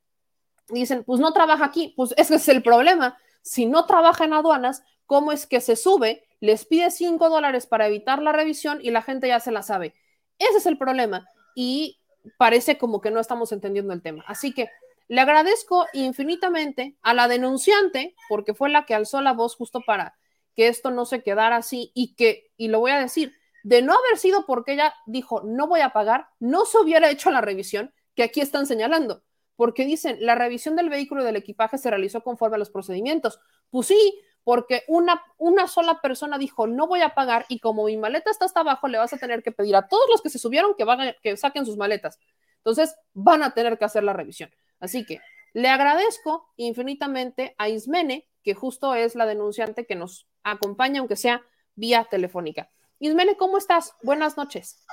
Dicen, 0.70 1.04
pues 1.04 1.20
no 1.22 1.32
trabaja 1.32 1.66
aquí, 1.66 1.94
pues 1.96 2.14
ese 2.18 2.36
es 2.36 2.48
el 2.50 2.62
problema 2.62 3.18
si 3.48 3.66
no 3.66 3.86
trabaja 3.86 4.26
en 4.26 4.34
aduanas, 4.34 4.84
¿cómo 5.06 5.32
es 5.32 5.48
que 5.48 5.62
se 5.62 5.78
sube, 5.78 6.26
les 6.42 6.66
pide 6.66 6.92
5 6.92 7.30
dólares 7.30 7.66
para 7.66 7.88
evitar 7.88 8.22
la 8.22 8.34
revisión 8.34 8.80
y 8.82 8.92
la 8.92 9.02
gente 9.02 9.30
ya 9.30 9.40
se 9.40 9.54
la 9.54 9.64
sabe? 9.64 9.96
Ese 10.38 10.58
es 10.58 10.66
el 10.66 10.78
problema 10.78 11.26
y 11.56 11.98
parece 12.38 12.78
como 12.78 13.00
que 13.00 13.10
no 13.10 13.22
estamos 13.22 13.54
entendiendo 13.54 13.94
el 13.94 14.02
tema. 14.02 14.26
Así 14.28 14.54
que 14.54 14.70
le 15.08 15.22
agradezco 15.22 15.86
infinitamente 15.94 16.98
a 17.02 17.14
la 17.14 17.30
denunciante, 17.30 18.16
porque 18.28 18.54
fue 18.54 18.70
la 18.70 18.86
que 18.86 18.96
alzó 18.96 19.22
la 19.22 19.32
voz 19.32 19.56
justo 19.56 19.80
para 19.86 20.18
que 20.58 20.68
esto 20.68 20.90
no 20.90 21.06
se 21.06 21.22
quedara 21.22 21.56
así 21.56 21.92
y 21.94 22.16
que, 22.16 22.52
y 22.58 22.68
lo 22.68 22.80
voy 22.80 22.92
a 22.92 23.00
decir, 23.00 23.32
De 23.64 23.82
no 23.82 23.94
haber 23.94 24.18
sido 24.18 24.46
porque 24.46 24.74
ella 24.74 24.94
dijo 25.06 25.42
no 25.44 25.68
voy 25.68 25.82
a 25.82 25.92
pagar, 25.92 26.30
no 26.40 26.66
se 26.66 26.80
hubiera 26.80 27.10
hecho 27.12 27.30
la 27.32 27.42
revisión 27.42 27.94
que 28.16 28.24
aquí 28.24 28.42
están 28.42 28.66
señalando, 28.66 29.24
porque 29.56 29.86
dicen 29.86 30.18
la 30.20 30.36
revisión 30.36 30.76
del 30.76 30.90
vehículo 30.90 31.22
y 31.22 31.26
del 31.26 31.36
equipaje 31.36 31.78
se 31.78 31.90
realizó 31.90 32.22
conforme 32.24 32.56
a 32.56 32.60
los 32.60 32.72
procedimientos. 32.72 33.40
Pues 33.70 33.88
sí, 33.88 34.20
porque 34.44 34.84
una, 34.88 35.22
una 35.38 35.68
sola 35.68 36.02
persona 36.02 36.38
dijo 36.40 36.66
no 36.66 36.88
voy 36.88 37.02
a 37.02 37.14
pagar 37.14 37.46
y 37.50 37.60
como 37.60 37.86
mi 37.86 37.98
maleta 37.98 38.32
está 38.32 38.46
hasta 38.46 38.62
abajo, 38.62 38.88
le 38.88 38.98
vas 38.98 39.14
a 39.14 39.18
tener 39.18 39.44
que 39.44 39.52
pedir 39.52 39.76
a 39.76 39.88
todos 39.88 40.10
los 40.10 40.22
que 40.22 40.30
se 40.30 40.40
subieron 40.40 40.74
que, 40.76 40.86
van 40.86 41.14
que 41.22 41.38
saquen 41.38 41.66
sus 41.66 41.78
maletas. 41.78 42.20
Entonces 42.58 42.96
van 43.14 43.44
a 43.44 43.54
tener 43.54 43.78
que 43.78 43.86
hacer 43.86 44.04
la 44.04 44.14
revisión. 44.14 44.50
Así 44.80 45.06
que 45.06 45.20
le 45.54 45.70
agradezco 45.70 46.50
infinitamente 46.56 47.54
a 47.58 47.70
Ismene, 47.70 48.28
que 48.44 48.54
justo 48.56 48.96
es 48.96 49.16
la 49.16 49.26
denunciante 49.26 49.86
que 49.86 49.96
nos 49.96 50.28
acompaña, 50.52 51.00
aunque 51.00 51.16
sea 51.16 51.42
vía 51.76 52.08
telefónica. 52.10 52.70
Ismene, 53.00 53.38
¿cómo 53.38 53.58
estás? 53.58 53.94
Buenas 54.02 54.38
noches. 54.38 54.84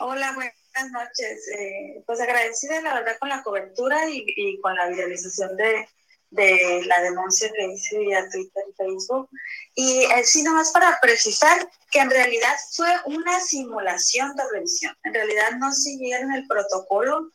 Hola, 0.00 0.32
buenas 0.34 0.90
noches. 0.90 1.48
Eh, 1.48 2.02
pues 2.06 2.20
agradecida, 2.20 2.80
la 2.80 2.94
verdad, 2.94 3.16
con 3.20 3.28
la 3.28 3.42
cobertura 3.42 4.08
y, 4.08 4.24
y 4.26 4.60
con 4.60 4.74
la 4.74 4.88
viralización 4.88 5.56
de, 5.56 5.88
de 6.30 6.82
la 6.86 7.00
denuncia 7.02 7.50
que 7.52 7.66
hice 7.66 7.98
vía 7.98 8.28
Twitter 8.30 8.64
y 8.68 8.74
Facebook. 8.74 9.28
Y 9.74 10.04
eh, 10.04 10.24
sí, 10.24 10.42
nomás 10.42 10.72
para 10.72 10.98
precisar 11.00 11.70
que 11.90 12.00
en 12.00 12.10
realidad 12.10 12.54
fue 12.72 12.92
una 13.06 13.40
simulación 13.40 14.34
de 14.34 14.42
revisión. 14.52 14.96
En 15.04 15.14
realidad 15.14 15.52
no 15.58 15.72
siguieron 15.72 16.32
el 16.32 16.46
protocolo 16.46 17.30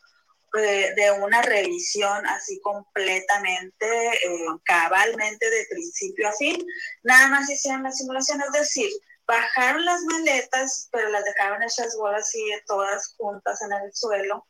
de 0.52 1.10
una 1.22 1.42
revisión 1.42 2.26
así 2.26 2.60
completamente, 2.60 3.86
eh, 3.86 4.46
cabalmente 4.64 5.48
de 5.48 5.66
principio 5.70 6.28
a 6.28 6.32
fin. 6.32 6.66
Nada 7.02 7.28
más 7.28 7.48
hicieron 7.48 7.82
la 7.82 7.92
simulación, 7.92 8.40
es 8.42 8.52
decir, 8.52 8.90
bajaron 9.26 9.84
las 9.84 10.02
maletas, 10.02 10.88
pero 10.90 11.08
las 11.10 11.24
dejaron 11.24 11.62
hechas 11.62 11.94
bolas 11.96 12.22
así 12.22 12.44
todas 12.66 13.14
juntas 13.16 13.62
en 13.62 13.72
el 13.72 13.94
suelo 13.94 14.46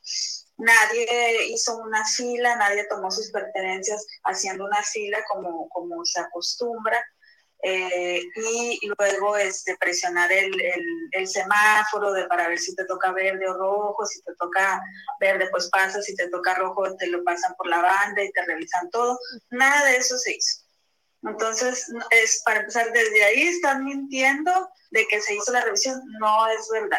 nadie 0.60 1.46
hizo 1.48 1.76
una 1.78 2.04
fila, 2.04 2.56
nadie 2.56 2.86
tomó 2.88 3.10
sus 3.10 3.30
pertenencias 3.30 4.06
haciendo 4.24 4.64
una 4.64 4.82
fila 4.82 5.18
como, 5.28 5.68
como 5.70 6.04
se 6.04 6.20
acostumbra. 6.20 7.02
Eh, 7.62 8.22
y 8.36 8.90
luego 8.98 9.36
este, 9.36 9.76
presionar 9.76 10.32
el, 10.32 10.50
el, 11.12 11.28
semáforo 11.28 12.12
de, 12.12 12.26
para 12.26 12.48
ver 12.48 12.58
si 12.58 12.74
te 12.74 12.86
toca 12.86 13.12
verde 13.12 13.46
o 13.48 13.54
rojo, 13.54 14.06
si 14.06 14.22
te 14.22 14.34
toca 14.36 14.80
verde 15.20 15.48
pues 15.50 15.68
pasa, 15.68 16.00
si 16.00 16.14
te 16.16 16.28
toca 16.28 16.54
rojo 16.54 16.96
te 16.96 17.06
lo 17.08 17.22
pasan 17.22 17.54
por 17.56 17.66
la 17.66 17.82
banda 17.82 18.22
y 18.22 18.32
te 18.32 18.44
revisan 18.46 18.90
todo. 18.90 19.18
Nada 19.50 19.86
de 19.86 19.96
eso 19.96 20.16
se 20.16 20.36
hizo. 20.36 20.62
Entonces, 21.22 21.86
es 22.10 22.42
para 22.46 22.60
empezar 22.60 22.90
desde 22.92 23.24
ahí, 23.24 23.42
están 23.42 23.84
mintiendo 23.84 24.70
de 24.90 25.06
que 25.08 25.20
se 25.20 25.34
hizo 25.34 25.52
la 25.52 25.62
revisión, 25.62 26.00
no 26.18 26.48
es 26.48 26.66
verdad 26.72 26.98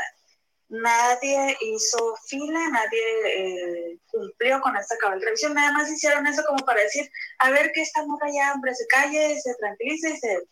nadie 0.71 1.57
hizo 1.59 2.15
fila, 2.27 2.69
nadie 2.69 3.01
eh, 3.35 3.99
cumplió 4.07 4.61
con 4.61 4.75
esta 4.77 4.97
cabal 4.97 5.21
revisión, 5.21 5.53
nada 5.53 5.73
más 5.73 5.91
hicieron 5.91 6.25
eso 6.25 6.41
como 6.47 6.65
para 6.65 6.81
decir, 6.81 7.11
a 7.39 7.51
ver 7.51 7.71
que 7.73 7.81
esta 7.81 8.05
morra 8.05 8.27
ya, 8.33 8.53
hombre, 8.53 8.73
se 8.73 8.87
calle, 8.87 9.39
se 9.39 9.53
tranquilice 9.55 10.09
y 10.11 10.17
se, 10.17 10.47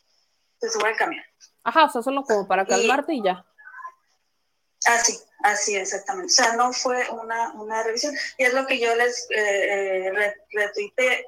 se 0.59 0.69
sube 0.69 0.89
al 0.89 0.97
camión. 0.97 1.23
Ajá, 1.63 1.85
o 1.85 1.89
sea, 1.89 2.01
solo 2.01 2.23
como 2.23 2.47
para 2.47 2.65
calmarte 2.65 3.13
y, 3.13 3.23
ya. 3.23 3.45
Así, 4.85 5.17
así 5.43 5.75
exactamente. 5.75 6.33
O 6.33 6.35
sea, 6.35 6.53
no 6.55 6.73
fue 6.73 7.09
una, 7.11 7.53
una 7.53 7.83
revisión. 7.83 8.13
Y 8.37 8.43
es 8.43 8.53
lo 8.53 8.65
que 8.67 8.79
yo 8.79 8.93
les 8.95 9.25
eh, 9.29 10.07
eh 10.07 10.33
retuiteé 10.51 11.25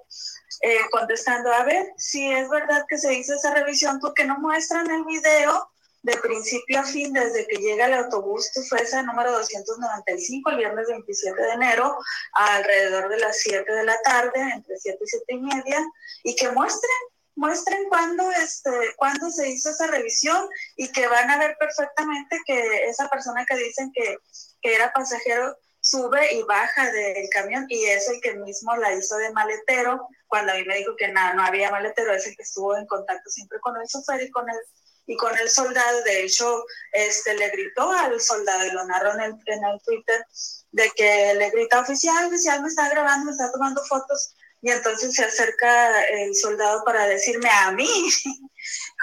eh, 0.61 0.79
contestando, 0.91 1.51
a 1.53 1.63
ver, 1.63 1.93
si 1.97 2.29
es 2.31 2.49
verdad 2.49 2.85
que 2.89 2.97
se 2.97 3.13
hizo 3.13 3.35
esa 3.35 3.53
revisión, 3.53 3.99
porque 3.99 4.25
no 4.25 4.37
muestran 4.39 4.89
el 4.91 5.05
video 5.05 5.70
de 6.03 6.17
principio 6.17 6.79
a 6.79 6.83
fin, 6.83 7.13
desde 7.13 7.45
que 7.47 7.57
llega 7.57 7.85
el 7.85 7.93
autobús 7.93 8.51
Tufesa 8.53 9.03
número 9.03 9.31
295 9.33 10.49
el 10.49 10.57
viernes 10.57 10.87
27 10.87 11.41
de 11.41 11.51
enero, 11.51 11.97
alrededor 12.33 13.09
de 13.09 13.19
las 13.19 13.39
7 13.39 13.71
de 13.71 13.83
la 13.83 14.01
tarde, 14.01 14.39
entre 14.55 14.77
7 14.77 14.97
y 14.99 15.07
7 15.07 15.25
y 15.33 15.37
media, 15.39 15.79
y 16.23 16.35
que 16.35 16.49
muestren, 16.49 16.91
muestren 17.35 17.87
cuándo, 17.89 18.31
este, 18.31 18.71
cuándo 18.97 19.29
se 19.29 19.49
hizo 19.49 19.69
esa 19.69 19.87
revisión 19.87 20.49
y 20.75 20.91
que 20.91 21.07
van 21.07 21.29
a 21.29 21.37
ver 21.37 21.55
perfectamente 21.59 22.39
que 22.45 22.85
esa 22.85 23.07
persona 23.07 23.45
que 23.45 23.57
dicen 23.57 23.91
que, 23.93 24.17
que 24.61 24.75
era 24.75 24.91
pasajero 24.93 25.55
sube 25.81 26.35
y 26.35 26.43
baja 26.43 26.91
del 26.91 27.29
camión 27.29 27.65
y 27.67 27.85
es 27.85 28.07
el 28.09 28.21
que 28.21 28.35
mismo 28.35 28.75
la 28.77 28.93
hizo 28.93 29.17
de 29.17 29.31
maletero, 29.31 30.07
cuando 30.27 30.53
a 30.53 30.55
mí 30.55 30.63
me 30.65 30.77
dijo 30.77 30.95
que 30.95 31.09
nada, 31.09 31.33
no 31.33 31.43
había 31.43 31.71
maletero, 31.71 32.13
es 32.13 32.25
el 32.25 32.35
que 32.35 32.43
estuvo 32.43 32.75
en 32.75 32.85
contacto 32.87 33.29
siempre 33.29 33.59
con 33.59 33.75
el 33.77 33.87
chofer 33.87 34.21
y 34.21 34.31
con 34.31 34.49
el 34.49 34.57
y 35.05 35.15
con 35.17 35.37
el 35.37 35.49
soldado, 35.49 36.03
de 36.03 36.23
hecho, 36.23 36.63
este, 36.91 37.33
le 37.35 37.49
gritó 37.49 37.91
al 37.91 38.19
soldado, 38.19 38.71
lo 38.73 38.85
narró 38.85 39.13
en 39.15 39.21
el, 39.21 39.33
en 39.47 39.63
el 39.63 39.81
Twitter, 39.83 40.25
de 40.71 40.89
que 40.91 41.33
le 41.33 41.49
grita, 41.49 41.79
oficial, 41.79 42.27
oficial, 42.27 42.61
me 42.61 42.67
está 42.67 42.89
grabando, 42.89 43.25
me 43.25 43.31
está 43.31 43.51
tomando 43.51 43.83
fotos, 43.85 44.33
y 44.61 44.69
entonces 44.69 45.15
se 45.15 45.25
acerca 45.25 46.03
el 46.05 46.35
soldado 46.35 46.83
para 46.85 47.07
decirme 47.07 47.49
a 47.49 47.71
mí, 47.71 47.89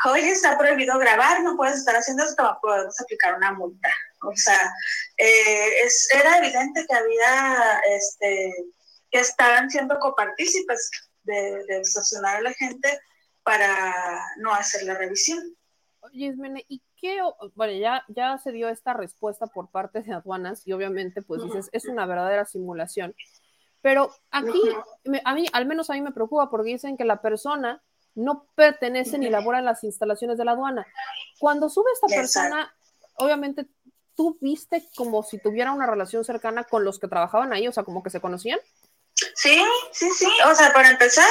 oye, 0.06 0.30
está 0.30 0.56
prohibido 0.56 0.98
grabar, 0.98 1.42
no 1.42 1.56
puedes 1.56 1.78
estar 1.78 1.96
haciendo 1.96 2.24
esto, 2.24 2.58
podemos 2.62 2.98
aplicar 3.00 3.34
una 3.36 3.52
multa. 3.52 3.92
O 4.22 4.32
sea, 4.34 4.72
eh, 5.16 5.82
es, 5.84 6.08
era 6.12 6.38
evidente 6.38 6.86
que 6.88 6.94
había, 6.94 7.80
este, 7.90 8.54
que 9.10 9.20
estaban 9.20 9.68
siendo 9.68 9.98
copartícipes 9.98 10.90
de, 11.24 11.64
de 11.66 11.82
a 12.24 12.40
la 12.40 12.52
gente 12.54 13.00
para 13.42 14.24
no 14.38 14.54
hacer 14.54 14.84
la 14.84 14.94
revisión. 14.94 15.56
Oye, 16.12 16.34
¿y 16.68 16.82
qué? 16.96 17.18
Bueno, 17.54 17.72
ya, 17.74 18.04
ya 18.08 18.38
se 18.38 18.52
dio 18.52 18.68
esta 18.68 18.94
respuesta 18.94 19.46
por 19.46 19.70
parte 19.70 20.02
de 20.02 20.12
aduanas 20.12 20.66
y 20.66 20.72
obviamente 20.72 21.22
pues 21.22 21.42
dices, 21.42 21.68
es 21.72 21.86
una 21.86 22.06
verdadera 22.06 22.44
simulación. 22.44 23.14
Pero 23.80 24.12
aquí, 24.30 24.60
a 25.24 25.34
mí, 25.34 25.46
al 25.52 25.66
menos 25.66 25.90
a 25.90 25.94
mí 25.94 26.00
me 26.00 26.12
preocupa 26.12 26.50
porque 26.50 26.72
dicen 26.72 26.96
que 26.96 27.04
la 27.04 27.20
persona 27.22 27.82
no 28.14 28.48
pertenece 28.54 29.18
ni 29.18 29.30
labora 29.30 29.60
en 29.60 29.64
las 29.64 29.84
instalaciones 29.84 30.38
de 30.38 30.44
la 30.44 30.52
aduana. 30.52 30.86
Cuando 31.38 31.68
sube 31.68 31.90
esta 31.92 32.08
persona, 32.08 32.74
obviamente 33.14 33.66
tú 34.16 34.36
viste 34.40 34.84
como 34.96 35.22
si 35.22 35.38
tuviera 35.38 35.72
una 35.72 35.86
relación 35.86 36.24
cercana 36.24 36.64
con 36.64 36.84
los 36.84 36.98
que 36.98 37.06
trabajaban 37.06 37.52
ahí, 37.52 37.68
o 37.68 37.72
sea, 37.72 37.84
como 37.84 38.02
que 38.02 38.10
se 38.10 38.20
conocían. 38.20 38.58
Sí, 39.14 39.62
sí, 39.92 40.10
sí. 40.10 40.26
O 40.50 40.54
sea, 40.56 40.72
para 40.72 40.90
empezar, 40.90 41.28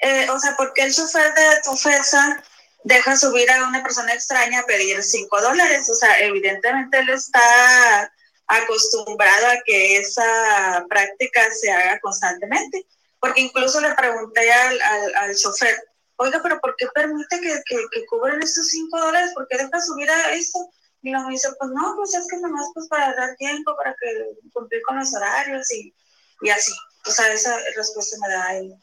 eh, 0.00 0.28
o 0.30 0.38
sea, 0.38 0.54
porque 0.56 0.82
el 0.82 0.94
chofer 0.94 1.34
de 1.34 1.60
tu 1.62 1.76
FESA 1.76 2.42
deja 2.84 3.16
subir 3.16 3.50
a 3.50 3.66
una 3.66 3.82
persona 3.82 4.12
extraña 4.12 4.60
a 4.60 4.66
pedir 4.66 5.02
cinco 5.02 5.40
dólares. 5.40 5.88
O 5.90 5.94
sea, 5.94 6.18
evidentemente 6.20 6.98
él 6.98 7.10
está 7.10 8.12
acostumbrado 8.46 9.46
a 9.46 9.60
que 9.64 9.98
esa 9.98 10.84
práctica 10.88 11.50
se 11.52 11.70
haga 11.70 12.00
constantemente. 12.00 12.86
Porque 13.20 13.42
incluso 13.42 13.80
le 13.80 13.94
pregunté 13.94 14.50
al, 14.50 14.80
al, 15.16 15.36
chofer, 15.36 15.76
oiga, 16.16 16.40
pero 16.42 16.58
¿por 16.58 16.74
qué 16.76 16.86
permite 16.94 17.38
que, 17.40 17.62
que, 17.68 18.06
cubren 18.06 18.42
estos 18.42 18.68
cinco 18.68 18.98
dólares? 18.98 19.32
¿Por 19.34 19.46
qué 19.46 19.58
deja 19.58 19.80
subir 19.80 20.10
a 20.10 20.32
esto? 20.32 20.58
Y 21.02 21.10
lo 21.10 21.20
me 21.20 21.32
dice, 21.32 21.48
pues 21.58 21.70
no, 21.70 21.94
pues 21.96 22.14
es 22.14 22.26
que 22.28 22.38
nomás 22.38 22.66
pues 22.72 22.88
para 22.88 23.14
dar 23.14 23.36
tiempo, 23.36 23.76
para 23.76 23.94
que 24.00 24.30
cumplir 24.52 24.80
con 24.86 24.98
los 24.98 25.14
horarios 25.14 25.70
y, 25.70 25.94
y 26.40 26.50
así. 26.50 26.72
O 27.06 27.10
sea, 27.10 27.30
esa 27.30 27.56
respuesta 27.76 28.16
me 28.20 28.32
da 28.32 28.56
el, 28.56 28.74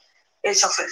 el 0.43 0.55
chofer. 0.55 0.89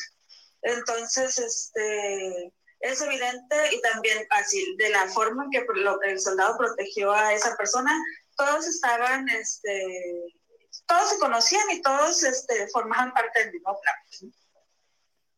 Entonces, 0.64 1.38
este, 1.38 2.52
es 2.86 3.02
evidente 3.02 3.56
y 3.72 3.82
también 3.82 4.28
así, 4.30 4.76
de 4.78 4.90
la 4.90 5.08
forma 5.08 5.46
en 5.46 5.52
que 5.52 5.66
el 6.04 6.20
soldado 6.20 6.58
protegió 6.58 7.12
a 7.12 7.34
esa 7.34 7.56
persona, 7.56 7.92
todos 8.36 8.68
estaban, 8.68 9.28
este, 9.30 10.34
todos 10.86 11.10
se 11.10 11.20
conocían 11.20 11.70
y 11.72 11.82
todos 11.82 12.24
este, 12.24 12.68
formaban 12.70 13.14
parte 13.14 13.44
del 13.44 13.54
mismo 13.54 13.80
plan. 13.82 14.32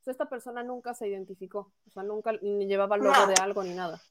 Esta 0.05 0.25
persona 0.25 0.63
nunca 0.63 0.93
se 0.93 1.07
identificó, 1.07 1.73
o 1.85 1.91
sea, 1.91 2.03
nunca 2.03 2.31
ni 2.41 2.65
llevaba 2.65 2.95
logo 2.95 3.27
de 3.27 3.35
algo 3.41 3.63
ni 3.63 3.73
nada. 3.73 4.01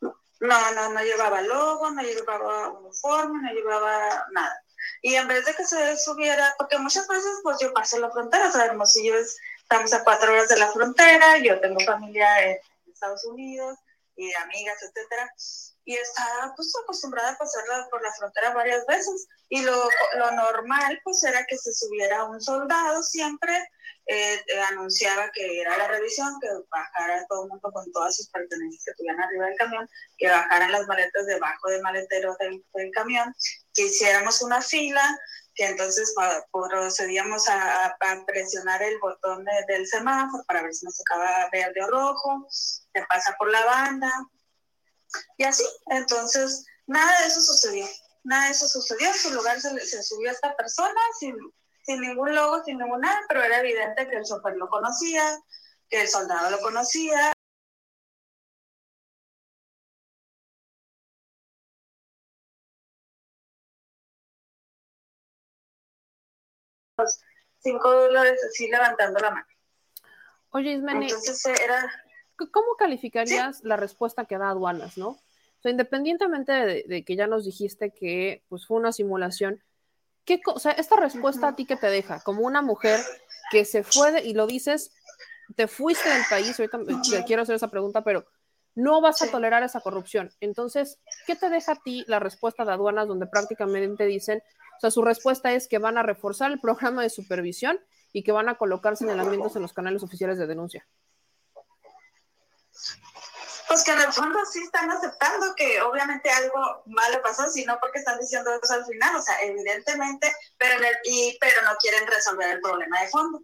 No, 0.00 0.72
no, 0.74 0.88
no 0.92 1.02
llevaba 1.02 1.42
logo, 1.42 1.90
no 1.90 2.02
llevaba 2.02 2.68
uniforme, 2.68 3.42
no 3.42 3.52
llevaba 3.52 4.26
nada. 4.32 4.62
Y 5.00 5.14
en 5.14 5.28
vez 5.28 5.44
de 5.44 5.54
que 5.54 5.64
se 5.64 5.96
subiera, 5.96 6.54
porque 6.58 6.78
muchas 6.78 7.06
veces 7.08 7.40
pues 7.42 7.58
yo 7.60 7.72
paso 7.72 7.98
la 7.98 8.10
frontera, 8.10 8.50
sabemos, 8.50 8.92
si 8.92 9.06
yo 9.06 9.14
estamos 9.16 9.92
a 9.92 10.04
cuatro 10.04 10.32
horas 10.32 10.48
de 10.48 10.58
la 10.58 10.70
frontera, 10.72 11.38
yo 11.38 11.60
tengo 11.60 11.80
familia 11.80 12.50
en 12.50 12.58
Estados 13.02 13.24
Unidos 13.24 13.78
y 14.14 14.28
de 14.28 14.36
amigas, 14.36 14.76
etcétera, 14.82 15.32
y 15.84 15.96
estaba 15.96 16.52
pues 16.54 16.72
acostumbrada 16.82 17.30
a 17.30 17.38
pasarla 17.38 17.88
por 17.90 18.02
la 18.02 18.12
frontera 18.12 18.52
varias 18.54 18.86
veces. 18.86 19.26
Y 19.48 19.62
lo, 19.62 19.88
lo 20.18 20.30
normal 20.32 21.00
pues 21.02 21.24
era 21.24 21.44
que 21.46 21.56
se 21.56 21.72
subiera 21.72 22.24
un 22.24 22.40
soldado 22.40 23.02
siempre, 23.02 23.68
eh, 24.06 24.40
anunciaba 24.68 25.30
que 25.32 25.60
era 25.60 25.76
la 25.78 25.88
revisión, 25.88 26.38
que 26.40 26.48
bajara 26.70 27.26
todo 27.26 27.44
el 27.44 27.50
mundo 27.50 27.70
con 27.72 27.90
todas 27.92 28.16
sus 28.16 28.28
pertenencias 28.30 28.84
que 28.84 28.94
tuvieran 28.94 29.22
arriba 29.22 29.46
del 29.46 29.56
camión, 29.56 29.88
que 30.18 30.28
bajaran 30.28 30.72
las 30.72 30.86
maletas 30.86 31.26
debajo 31.26 31.70
del 31.70 31.82
maletero 31.82 32.36
del, 32.38 32.64
del 32.74 32.90
camión, 32.92 33.34
que 33.74 33.86
hiciéramos 33.86 34.42
una 34.42 34.60
fila, 34.60 35.18
que 35.54 35.66
entonces 35.66 36.14
procedíamos 36.50 37.48
a, 37.48 37.96
presionar 38.26 38.82
el 38.82 38.98
botón 38.98 39.44
del 39.68 39.86
semáforo 39.86 40.44
para 40.44 40.62
ver 40.62 40.74
si 40.74 40.84
nos 40.84 40.96
tocaba 40.96 41.48
verde 41.52 41.82
o 41.82 41.90
rojo, 41.90 42.46
se 42.50 43.04
pasa 43.08 43.34
por 43.38 43.50
la 43.50 43.64
banda, 43.64 44.10
Y 45.36 45.44
así, 45.44 45.64
entonces, 45.86 46.64
nada 46.86 47.20
de 47.20 47.26
eso 47.26 47.40
sucedió. 47.40 47.86
Nada 48.24 48.46
de 48.46 48.52
eso 48.52 48.68
sucedió. 48.68 49.08
En 49.08 49.14
su 49.14 49.30
lugar 49.30 49.60
se, 49.60 49.78
se 49.80 50.02
subió 50.02 50.30
esta 50.30 50.56
persona 50.56 51.00
sin, 51.18 51.36
sin 51.82 52.00
ningún 52.00 52.34
logo, 52.34 52.62
sin 52.64 52.78
ningún 52.78 53.00
nada, 53.00 53.20
pero 53.28 53.42
era 53.42 53.60
evidente 53.60 54.08
que 54.08 54.16
el 54.16 54.24
chofer 54.24 54.56
lo 54.56 54.68
conocía, 54.68 55.38
que 55.88 56.02
el 56.02 56.08
soldado 56.08 56.50
lo 56.50 56.60
conocía. 56.60 57.32
Cinco 67.58 67.90
dólares 67.90 68.40
así 68.48 68.68
levantando 68.68 69.20
la 69.20 69.30
mano. 69.30 69.46
Oye, 70.50 70.72
Ismene, 70.72 71.06
Entonces 71.06 71.60
era... 71.60 71.90
¿cómo 72.50 72.74
calificarías 72.76 73.62
la 73.62 73.76
respuesta 73.76 74.24
que 74.24 74.36
da 74.36 74.50
aduanas, 74.50 74.98
no? 74.98 75.08
O 75.08 75.62
sea, 75.62 75.70
independientemente 75.70 76.52
de, 76.52 76.84
de, 76.88 77.04
que 77.04 77.14
ya 77.14 77.26
nos 77.26 77.44
dijiste 77.44 77.92
que 77.92 78.42
pues, 78.48 78.66
fue 78.66 78.78
una 78.78 78.92
simulación, 78.92 79.62
¿qué 80.24 80.40
o 80.46 80.58
sea, 80.58 80.72
esta 80.72 80.96
respuesta 80.96 81.48
a 81.48 81.56
ti 81.56 81.66
que 81.66 81.76
te 81.76 81.86
deja, 81.86 82.20
como 82.20 82.42
una 82.42 82.62
mujer 82.62 83.00
que 83.50 83.64
se 83.64 83.84
fue 83.84 84.10
de, 84.12 84.22
y 84.22 84.34
lo 84.34 84.46
dices, 84.46 84.92
te 85.54 85.68
fuiste 85.68 86.08
del 86.08 86.24
país, 86.28 86.58
ahorita 86.58 86.78
te 87.10 87.24
quiero 87.24 87.42
hacer 87.42 87.54
esa 87.54 87.68
pregunta, 87.68 88.02
pero 88.02 88.26
no 88.74 89.00
vas 89.00 89.22
a 89.22 89.30
tolerar 89.30 89.62
esa 89.62 89.80
corrupción. 89.80 90.30
Entonces, 90.40 90.98
¿qué 91.26 91.36
te 91.36 91.50
deja 91.50 91.72
a 91.72 91.82
ti 91.82 92.04
la 92.08 92.18
respuesta 92.18 92.64
de 92.64 92.72
aduanas 92.72 93.08
donde 93.08 93.26
prácticamente 93.26 94.04
dicen, 94.06 94.42
sea, 94.82 94.90
su 94.90 95.02
respuesta 95.02 95.52
es 95.52 95.68
que 95.68 95.78
van 95.78 95.96
a 95.96 96.02
reforzar 96.02 96.50
el 96.50 96.60
programa 96.60 97.02
de 97.02 97.10
supervisión 97.10 97.78
y 98.12 98.24
que 98.24 98.32
van 98.32 98.48
a 98.48 98.58
colocar 98.58 98.96
señalamientos 98.96 99.54
en 99.56 99.62
los 99.62 99.72
canales 99.72 100.02
oficiales 100.02 100.38
de 100.38 100.46
denuncia? 100.48 100.86
Pues 103.68 103.84
que 103.84 103.92
en 103.92 104.00
el 104.00 104.12
fondo 104.12 104.38
sí 104.44 104.62
están 104.62 104.90
aceptando 104.90 105.54
que 105.54 105.80
obviamente 105.80 106.30
algo 106.30 106.82
malo 106.86 107.22
pasó, 107.22 107.48
sino 107.48 107.78
porque 107.80 108.00
están 108.00 108.18
diciendo 108.18 108.50
eso 108.60 108.74
al 108.74 108.84
final, 108.84 109.16
o 109.16 109.22
sea, 109.22 109.40
evidentemente, 109.42 110.34
pero, 110.58 110.74
el, 110.76 110.96
y, 111.04 111.38
pero 111.40 111.62
no 111.62 111.70
quieren 111.80 112.06
resolver 112.06 112.50
el 112.50 112.60
problema 112.60 113.00
de 113.00 113.08
fondo. 113.08 113.40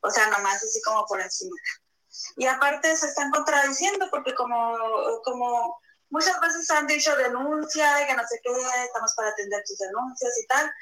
O 0.00 0.10
sea, 0.10 0.30
nomás 0.30 0.62
así 0.62 0.80
como 0.82 1.04
por 1.06 1.20
encima. 1.20 1.56
Y 2.36 2.46
aparte 2.46 2.96
se 2.96 3.08
están 3.08 3.30
contradiciendo 3.30 4.06
porque 4.10 4.34
como, 4.34 4.78
como 5.24 5.78
muchas 6.16 6.40
veces 6.40 6.70
han 6.70 6.86
dicho 6.86 7.14
denuncia, 7.16 8.06
que 8.06 8.14
no 8.14 8.26
sé 8.26 8.40
qué, 8.42 8.50
estamos 8.86 9.12
para 9.14 9.28
atender 9.28 9.62
tus 9.66 9.76
denuncias 9.76 10.32
y 10.42 10.46
tal. 10.46 10.72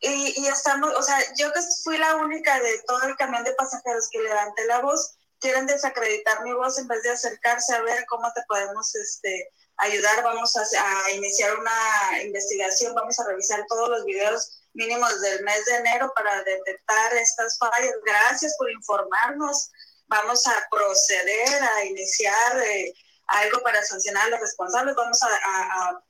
Y, 0.00 0.40
y 0.40 0.46
estamos, 0.46 0.94
o 0.94 1.02
sea, 1.02 1.18
yo 1.36 1.52
que 1.52 1.60
fui 1.82 1.98
la 1.98 2.14
única 2.14 2.60
de 2.60 2.78
todo 2.86 3.02
el 3.02 3.16
camión 3.16 3.42
de 3.42 3.54
pasajeros 3.54 4.08
que 4.12 4.20
levanté 4.20 4.64
la 4.66 4.78
voz, 4.80 5.16
quieren 5.40 5.66
desacreditar 5.66 6.44
mi 6.44 6.52
voz 6.52 6.78
en 6.78 6.86
vez 6.86 7.02
de 7.02 7.10
acercarse 7.10 7.74
a 7.74 7.82
ver 7.82 8.06
cómo 8.06 8.32
te 8.32 8.42
podemos 8.46 8.94
este, 8.94 9.50
ayudar. 9.78 10.22
Vamos 10.22 10.54
a, 10.56 10.62
a, 10.62 11.10
iniciar 11.10 11.58
una 11.58 12.22
investigación, 12.22 12.94
vamos 12.94 13.18
a 13.18 13.26
revisar 13.26 13.64
todos 13.68 13.88
los 13.88 14.04
videos 14.04 14.62
mínimos 14.74 15.20
del 15.20 15.42
mes 15.42 15.64
de 15.64 15.74
enero 15.74 16.12
para 16.14 16.44
detectar 16.44 17.14
estas 17.14 17.58
fallas. 17.58 17.94
Gracias 18.04 18.54
por 18.56 18.70
informarnos. 18.70 19.72
Vamos 20.06 20.46
a 20.46 20.68
proceder 20.70 21.62
a 21.64 21.84
iniciar 21.84 22.62
eh, 22.64 22.94
algo 23.28 23.60
para 23.62 23.82
sancionar 23.84 24.26
a 24.26 24.30
los 24.30 24.40
responsables. 24.40 24.96
Vamos 24.96 25.22
a, 25.22 25.28
a, 25.28 26.02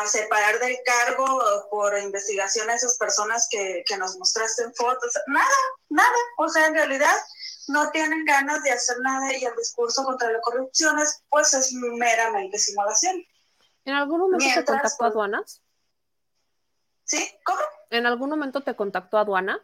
a, 0.00 0.06
separar 0.06 0.58
del 0.60 0.76
cargo 0.84 1.26
por 1.70 1.98
investigación 1.98 2.70
a 2.70 2.74
esas 2.74 2.96
personas 2.96 3.48
que, 3.50 3.84
que 3.86 3.96
nos 3.96 4.16
mostraste 4.16 4.62
en 4.62 4.74
fotos. 4.74 5.12
Nada, 5.26 5.46
nada. 5.88 6.16
O 6.38 6.48
sea, 6.48 6.66
en 6.66 6.74
realidad 6.74 7.14
no 7.68 7.90
tienen 7.90 8.24
ganas 8.24 8.62
de 8.62 8.70
hacer 8.70 8.96
nada 9.00 9.36
y 9.36 9.44
el 9.44 9.56
discurso 9.56 10.04
contra 10.04 10.30
la 10.30 10.40
corrupción 10.40 10.98
es, 10.98 11.22
pues 11.28 11.54
es 11.54 11.72
meramente 11.72 12.58
simulación. 12.58 13.24
¿En 13.84 13.94
algún 13.94 14.20
momento 14.20 14.44
Mientras, 14.44 14.64
te 14.64 14.72
contactó 14.72 15.04
aduanas? 15.04 15.62
¿Sí? 17.04 17.30
¿Cómo? 17.44 17.60
¿En 17.90 18.06
algún 18.06 18.30
momento 18.30 18.62
te 18.62 18.74
contactó 18.74 19.18
aduana? 19.18 19.60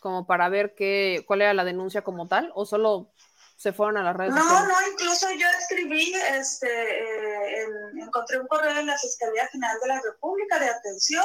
Como 0.00 0.26
para 0.26 0.48
ver 0.48 0.74
qué, 0.74 1.24
cuál 1.26 1.42
era 1.42 1.54
la 1.54 1.64
denuncia 1.64 2.02
como 2.02 2.28
tal, 2.28 2.52
o 2.54 2.66
solo 2.66 3.12
se 3.56 3.72
fueron 3.72 3.96
a 3.96 4.02
las 4.02 4.16
redes 4.16 4.34
no, 4.34 4.42
sociales? 4.42 4.68
No, 4.68 4.92
incluso 4.92 5.30
yo 5.32 5.46
escribí, 5.58 6.14
este, 6.14 6.68
eh, 6.68 7.62
en, 7.62 8.02
encontré 8.02 8.38
un 8.38 8.46
correo 8.46 8.78
en 8.78 8.86
la 8.86 8.98
Fiscalía 8.98 9.48
General 9.48 9.78
de 9.80 9.88
la 9.88 10.00
República 10.02 10.58
de 10.58 10.68
atención, 10.68 11.24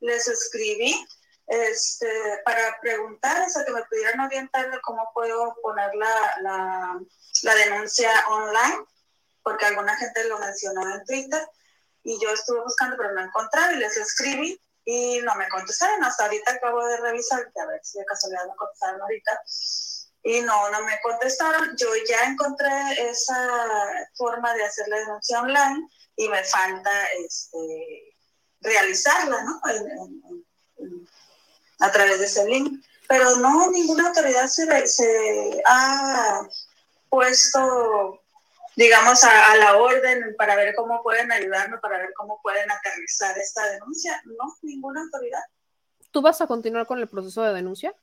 les 0.00 0.28
escribí 0.28 0.94
este, 1.46 2.08
para 2.44 2.78
preguntar, 2.80 3.42
o 3.46 3.50
sea, 3.50 3.64
que 3.64 3.72
me 3.72 3.84
pudieran 3.84 4.20
orientar 4.20 4.70
de 4.70 4.80
cómo 4.80 5.10
puedo 5.12 5.54
poner 5.62 5.94
la, 5.96 6.36
la, 6.40 7.00
la, 7.42 7.54
denuncia 7.56 8.10
online, 8.28 8.84
porque 9.42 9.66
alguna 9.66 9.96
gente 9.96 10.24
lo 10.28 10.38
mencionó 10.38 10.94
en 10.94 11.04
Twitter, 11.04 11.46
y 12.04 12.18
yo 12.22 12.30
estuve 12.30 12.62
buscando, 12.62 12.96
pero 12.96 13.12
no 13.12 13.22
encontré, 13.22 13.60
y 13.74 13.76
les 13.76 13.96
escribí, 13.96 14.60
y 14.84 15.20
no 15.22 15.34
me 15.34 15.48
contestaron. 15.48 16.02
Hasta 16.04 16.24
ahorita 16.24 16.52
acabo 16.52 16.84
de 16.86 16.96
revisar, 16.98 17.40
a 17.40 17.66
ver 17.66 17.80
si 17.82 17.98
de 17.98 18.04
casualidad 18.04 18.46
me 18.46 18.56
contestaron 18.56 19.00
ahorita, 19.00 19.42
y 20.22 20.40
no, 20.40 20.70
no 20.70 20.84
me 20.84 21.00
contestaron. 21.02 21.76
Yo 21.76 21.88
ya 22.08 22.24
encontré 22.24 22.70
esa 22.98 23.48
forma 24.14 24.54
de 24.54 24.64
hacer 24.64 24.88
la 24.88 24.98
denuncia 24.98 25.40
online, 25.40 25.88
y 26.16 26.28
me 26.28 26.44
falta 26.44 26.90
este, 27.24 28.16
realizarla, 28.60 29.42
¿no? 29.44 29.60
A 31.80 31.92
través 31.92 32.20
de 32.20 32.26
ese 32.26 32.44
link. 32.46 32.84
Pero 33.08 33.36
no, 33.36 33.70
ninguna 33.70 34.08
autoridad 34.08 34.46
se, 34.46 35.62
ha 35.66 36.40
puesto, 37.08 38.22
digamos, 38.76 39.22
a, 39.24 39.52
a, 39.52 39.56
la 39.56 39.76
orden 39.76 40.34
para 40.38 40.56
ver 40.56 40.74
cómo 40.74 41.02
pueden 41.02 41.30
ayudarme, 41.30 41.78
para 41.78 41.98
ver 41.98 42.12
cómo 42.16 42.40
pueden 42.42 42.70
aterrizar 42.70 43.36
esta 43.36 43.66
denuncia. 43.70 44.22
No, 44.24 44.56
ninguna 44.62 45.02
autoridad. 45.02 45.42
¿Tú 46.10 46.22
vas 46.22 46.40
a 46.40 46.46
continuar 46.46 46.86
con 46.86 46.98
el 47.00 47.08
proceso 47.08 47.42
de 47.42 47.52
denuncia? 47.52 47.94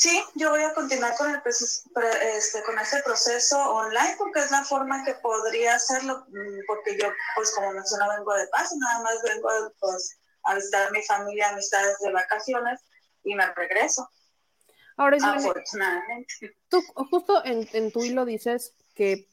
Sí, 0.00 0.18
yo 0.34 0.48
voy 0.48 0.62
a 0.62 0.72
continuar 0.72 1.14
con, 1.18 1.30
el 1.30 1.42
proceso, 1.42 1.90
este, 2.22 2.62
con 2.62 2.78
este 2.78 3.02
proceso 3.02 3.58
online 3.58 4.14
porque 4.16 4.40
es 4.40 4.50
la 4.50 4.64
forma 4.64 5.04
que 5.04 5.12
podría 5.16 5.74
hacerlo, 5.74 6.24
porque 6.66 6.96
yo, 6.98 7.08
pues 7.36 7.54
como 7.54 7.70
mencionaba, 7.72 8.16
vengo 8.16 8.32
de 8.32 8.46
paz, 8.46 8.72
nada 8.78 9.02
más 9.02 9.22
vengo 9.22 9.50
pues, 9.78 10.18
a 10.44 10.54
visitar 10.54 10.88
a 10.88 10.90
mi 10.90 11.02
familia, 11.02 11.50
amistades 11.50 11.98
de 11.98 12.12
vacaciones 12.12 12.80
y 13.24 13.34
me 13.34 13.44
regreso. 13.54 14.08
Ahora, 14.96 15.18
es 15.18 15.22
afortunadamente. 15.22 16.56
Tú 16.70 16.82
justo 17.10 17.44
en, 17.44 17.68
en, 17.74 17.92
tu 17.92 18.02
hilo 18.02 18.24
dices 18.24 18.72
que 18.94 19.28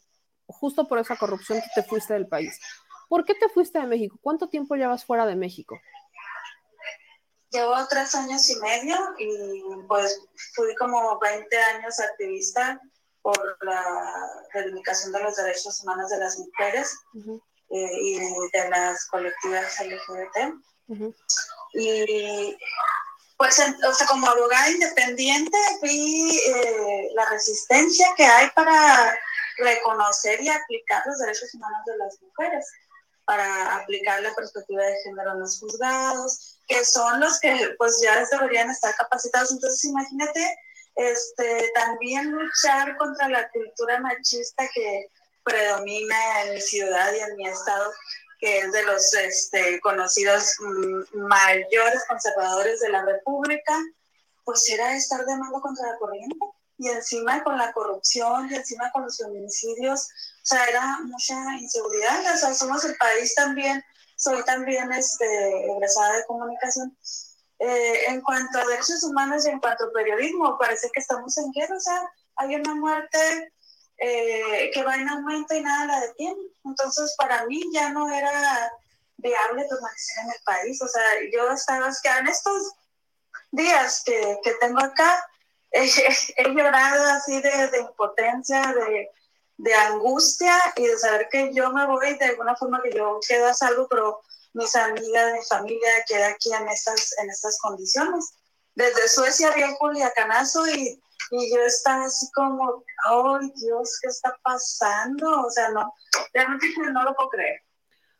justo 0.48 0.86
por 0.86 1.00
esa 1.00 1.16
corrupción 1.16 1.62
tú 1.62 1.68
te 1.76 1.84
fuiste 1.84 2.14
del 2.14 2.28
país. 2.28 2.60
¿Por 3.08 3.24
qué 3.24 3.36
te 3.36 3.48
fuiste 3.48 3.80
de 3.80 3.88
México? 3.88 4.20
¿Cuánto 4.22 4.50
tiempo 4.50 4.76
llevas 4.76 5.06
fuera 5.06 5.26
de 5.26 5.38
México? 5.38 5.80
Llevo 7.52 7.76
tres 7.90 8.14
años 8.16 8.50
y 8.50 8.56
medio 8.58 8.98
y 9.18 9.62
pues 9.88 10.22
fui 10.56 10.76
como 10.76 11.18
20 11.20 11.58
años 11.58 12.00
activista 12.00 12.80
por 13.22 13.58
la 13.62 14.46
reivindicación 14.54 15.12
de 15.12 15.24
los 15.24 15.36
derechos 15.36 15.82
humanos 15.82 16.10
de 16.10 16.18
las 16.18 16.38
mujeres 16.38 16.96
uh 17.14 17.20
-huh. 17.20 17.42
eh, 17.70 17.90
y 18.02 18.20
de 18.58 18.70
las 18.70 19.06
colectivas 19.08 19.80
LGBT. 19.80 20.38
Uh 20.88 20.96
-huh. 20.96 21.16
Y 21.74 22.58
pues, 23.38 23.60
o 23.88 23.94
sea, 23.94 24.08
como 24.08 24.28
abogada 24.28 24.70
independiente, 24.72 25.58
vi 25.82 26.38
eh, 26.40 27.10
la 27.14 27.30
resistencia 27.30 28.08
que 28.18 28.26
hay 28.26 28.50
para 28.56 29.16
reconocer 29.58 30.42
y 30.42 30.50
aplicar 30.50 31.04
los 31.06 31.20
derechos 31.20 31.54
humanos 31.54 31.82
de 31.86 31.98
las 31.98 32.22
mujeres, 32.22 32.66
para 33.26 33.76
aplicar 33.78 34.22
la 34.22 34.34
perspectiva 34.34 34.84
de 34.84 35.02
género 35.04 35.34
en 35.34 35.40
los 35.42 35.60
juzgados, 35.60 36.57
que 36.68 36.84
son 36.84 37.20
los 37.20 37.40
que 37.40 37.76
pues 37.78 38.00
ya 38.04 38.26
deberían 38.32 38.70
estar 38.70 38.94
capacitados. 38.96 39.52
Entonces, 39.52 39.86
imagínate 39.86 40.58
este, 40.96 41.72
también 41.76 42.32
luchar 42.32 42.98
contra 42.98 43.30
la 43.30 43.50
cultura 43.50 44.00
machista 44.00 44.68
que 44.74 45.08
predomina 45.44 46.44
en 46.44 46.56
mi 46.56 46.62
ciudad 46.62 47.14
y 47.14 47.20
en 47.20 47.36
mi 47.38 47.48
estado, 47.48 47.92
que 48.40 48.60
es 48.60 48.72
de 48.72 48.84
los 48.84 49.14
este, 49.14 49.80
conocidos 49.80 50.56
mayores 51.14 52.04
conservadores 52.08 52.80
de 52.82 52.90
la 52.90 53.06
República, 53.06 53.74
pues 54.44 54.68
era 54.70 54.96
estar 54.96 55.26
de 55.26 55.38
nuevo 55.38 55.62
contra 55.62 55.92
la 55.92 55.98
corriente. 55.98 56.38
Y 56.80 56.90
encima 56.90 57.44
con 57.44 57.58
la 57.58 57.72
corrupción, 57.72 58.52
y 58.52 58.56
encima 58.56 58.92
con 58.92 59.04
los 59.04 59.18
feminicidios, 59.18 60.02
o 60.02 60.46
sea, 60.46 60.64
era 60.66 61.00
mucha 61.04 61.36
inseguridad. 61.60 62.36
O 62.36 62.38
sea, 62.38 62.54
somos 62.54 62.86
el 62.86 62.96
país 62.98 63.34
también, 63.34 63.84
soy 64.18 64.44
también 64.44 64.92
este, 64.92 65.72
egresada 65.72 66.18
de 66.18 66.26
comunicación. 66.26 66.98
Eh, 67.60 68.06
en 68.10 68.22
cuanto 68.22 68.60
a 68.60 68.66
derechos 68.66 69.04
humanos 69.04 69.46
y 69.46 69.50
en 69.50 69.60
cuanto 69.60 69.86
a 69.86 69.92
periodismo, 69.92 70.58
parece 70.58 70.90
que 70.92 71.00
estamos 71.00 71.38
en 71.38 71.52
guerra. 71.52 71.78
O 71.78 71.80
sea, 71.80 72.02
hay 72.36 72.56
una 72.56 72.76
muerte 72.76 73.54
eh, 73.98 74.72
que 74.74 74.84
va 74.84 74.96
en 74.96 75.08
aumento 75.08 75.56
y 75.56 75.62
nada 75.62 75.86
la 75.86 76.00
detiene. 76.02 76.42
Entonces, 76.66 77.16
para 77.18 77.46
mí 77.46 77.64
ya 77.74 77.90
no 77.90 78.12
era 78.12 78.72
viable 79.18 79.66
permanecer 79.70 80.24
en 80.24 80.32
el 80.32 80.44
país. 80.44 80.82
O 80.82 80.88
sea, 80.88 81.04
yo 81.32 81.52
estaba, 81.52 81.90
que 82.02 82.10
en 82.10 82.28
estos 82.28 82.74
días 83.52 84.04
que, 84.04 84.40
que 84.44 84.54
tengo 84.56 84.80
acá, 84.80 85.26
he 85.72 86.50
llorado 86.54 87.06
así 87.12 87.42
de, 87.42 87.68
de 87.68 87.80
impotencia, 87.80 88.62
de, 88.74 89.12
de 89.58 89.74
angustia 89.74 90.56
y 90.76 90.86
de 90.86 90.98
saber 90.98 91.28
que 91.32 91.52
yo 91.54 91.72
me 91.74 91.86
voy 91.86 92.18
de 92.18 92.26
alguna 92.26 92.56
forma 92.56 92.82
que 92.82 92.92
yo 92.96 93.20
quedo 93.28 93.48
a 93.48 93.54
salvo, 93.54 93.88
pero 93.90 94.22
mis 94.54 94.76
amigas, 94.76 95.34
mi 95.34 95.46
familia 95.50 95.90
queda 96.08 96.28
aquí 96.30 96.54
en 96.54 96.68
estas, 96.68 97.16
en 97.20 97.30
estas 97.30 97.60
condiciones. 97.60 98.36
Desde 98.76 99.10
Suecia 99.10 99.52
vi 99.56 99.64
el 99.64 99.76
Culiacanazo 99.78 100.68
y, 100.68 101.02
y 101.32 101.56
yo 101.56 101.62
estaba 101.62 102.06
así 102.06 102.28
como, 102.34 102.84
¡ay 103.06 103.52
Dios, 103.56 104.00
qué 104.02 104.10
está 104.10 104.38
pasando! 104.44 105.46
O 105.46 105.50
sea, 105.50 105.70
no, 105.70 105.92
realmente 106.34 106.68
no 106.94 107.04
lo 107.04 107.16
puedo 107.16 107.30
creer. 107.30 107.62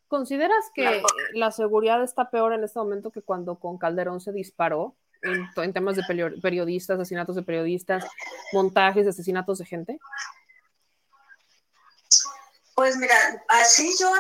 ¿Consideras 0.08 0.66
que 0.74 1.04
la 1.34 1.52
seguridad 1.52 2.02
está 2.02 2.30
peor 2.30 2.54
en 2.54 2.64
este 2.64 2.80
momento 2.80 3.12
que 3.12 3.22
cuando 3.22 3.60
con 3.60 3.78
Calderón 3.78 4.22
se 4.22 4.32
disparó 4.32 4.96
en, 5.22 5.46
en 5.58 5.74
temas 5.74 5.98
de 5.98 6.04
periodistas, 6.42 6.98
asesinatos 6.98 7.36
de 7.36 7.44
periodistas, 7.44 8.06
montajes, 8.54 9.06
asesinatos 9.06 9.58
de 9.58 9.66
gente? 9.66 10.00
Pues 12.78 12.96
mira, 12.96 13.44
así 13.48 13.92
yo 14.00 14.14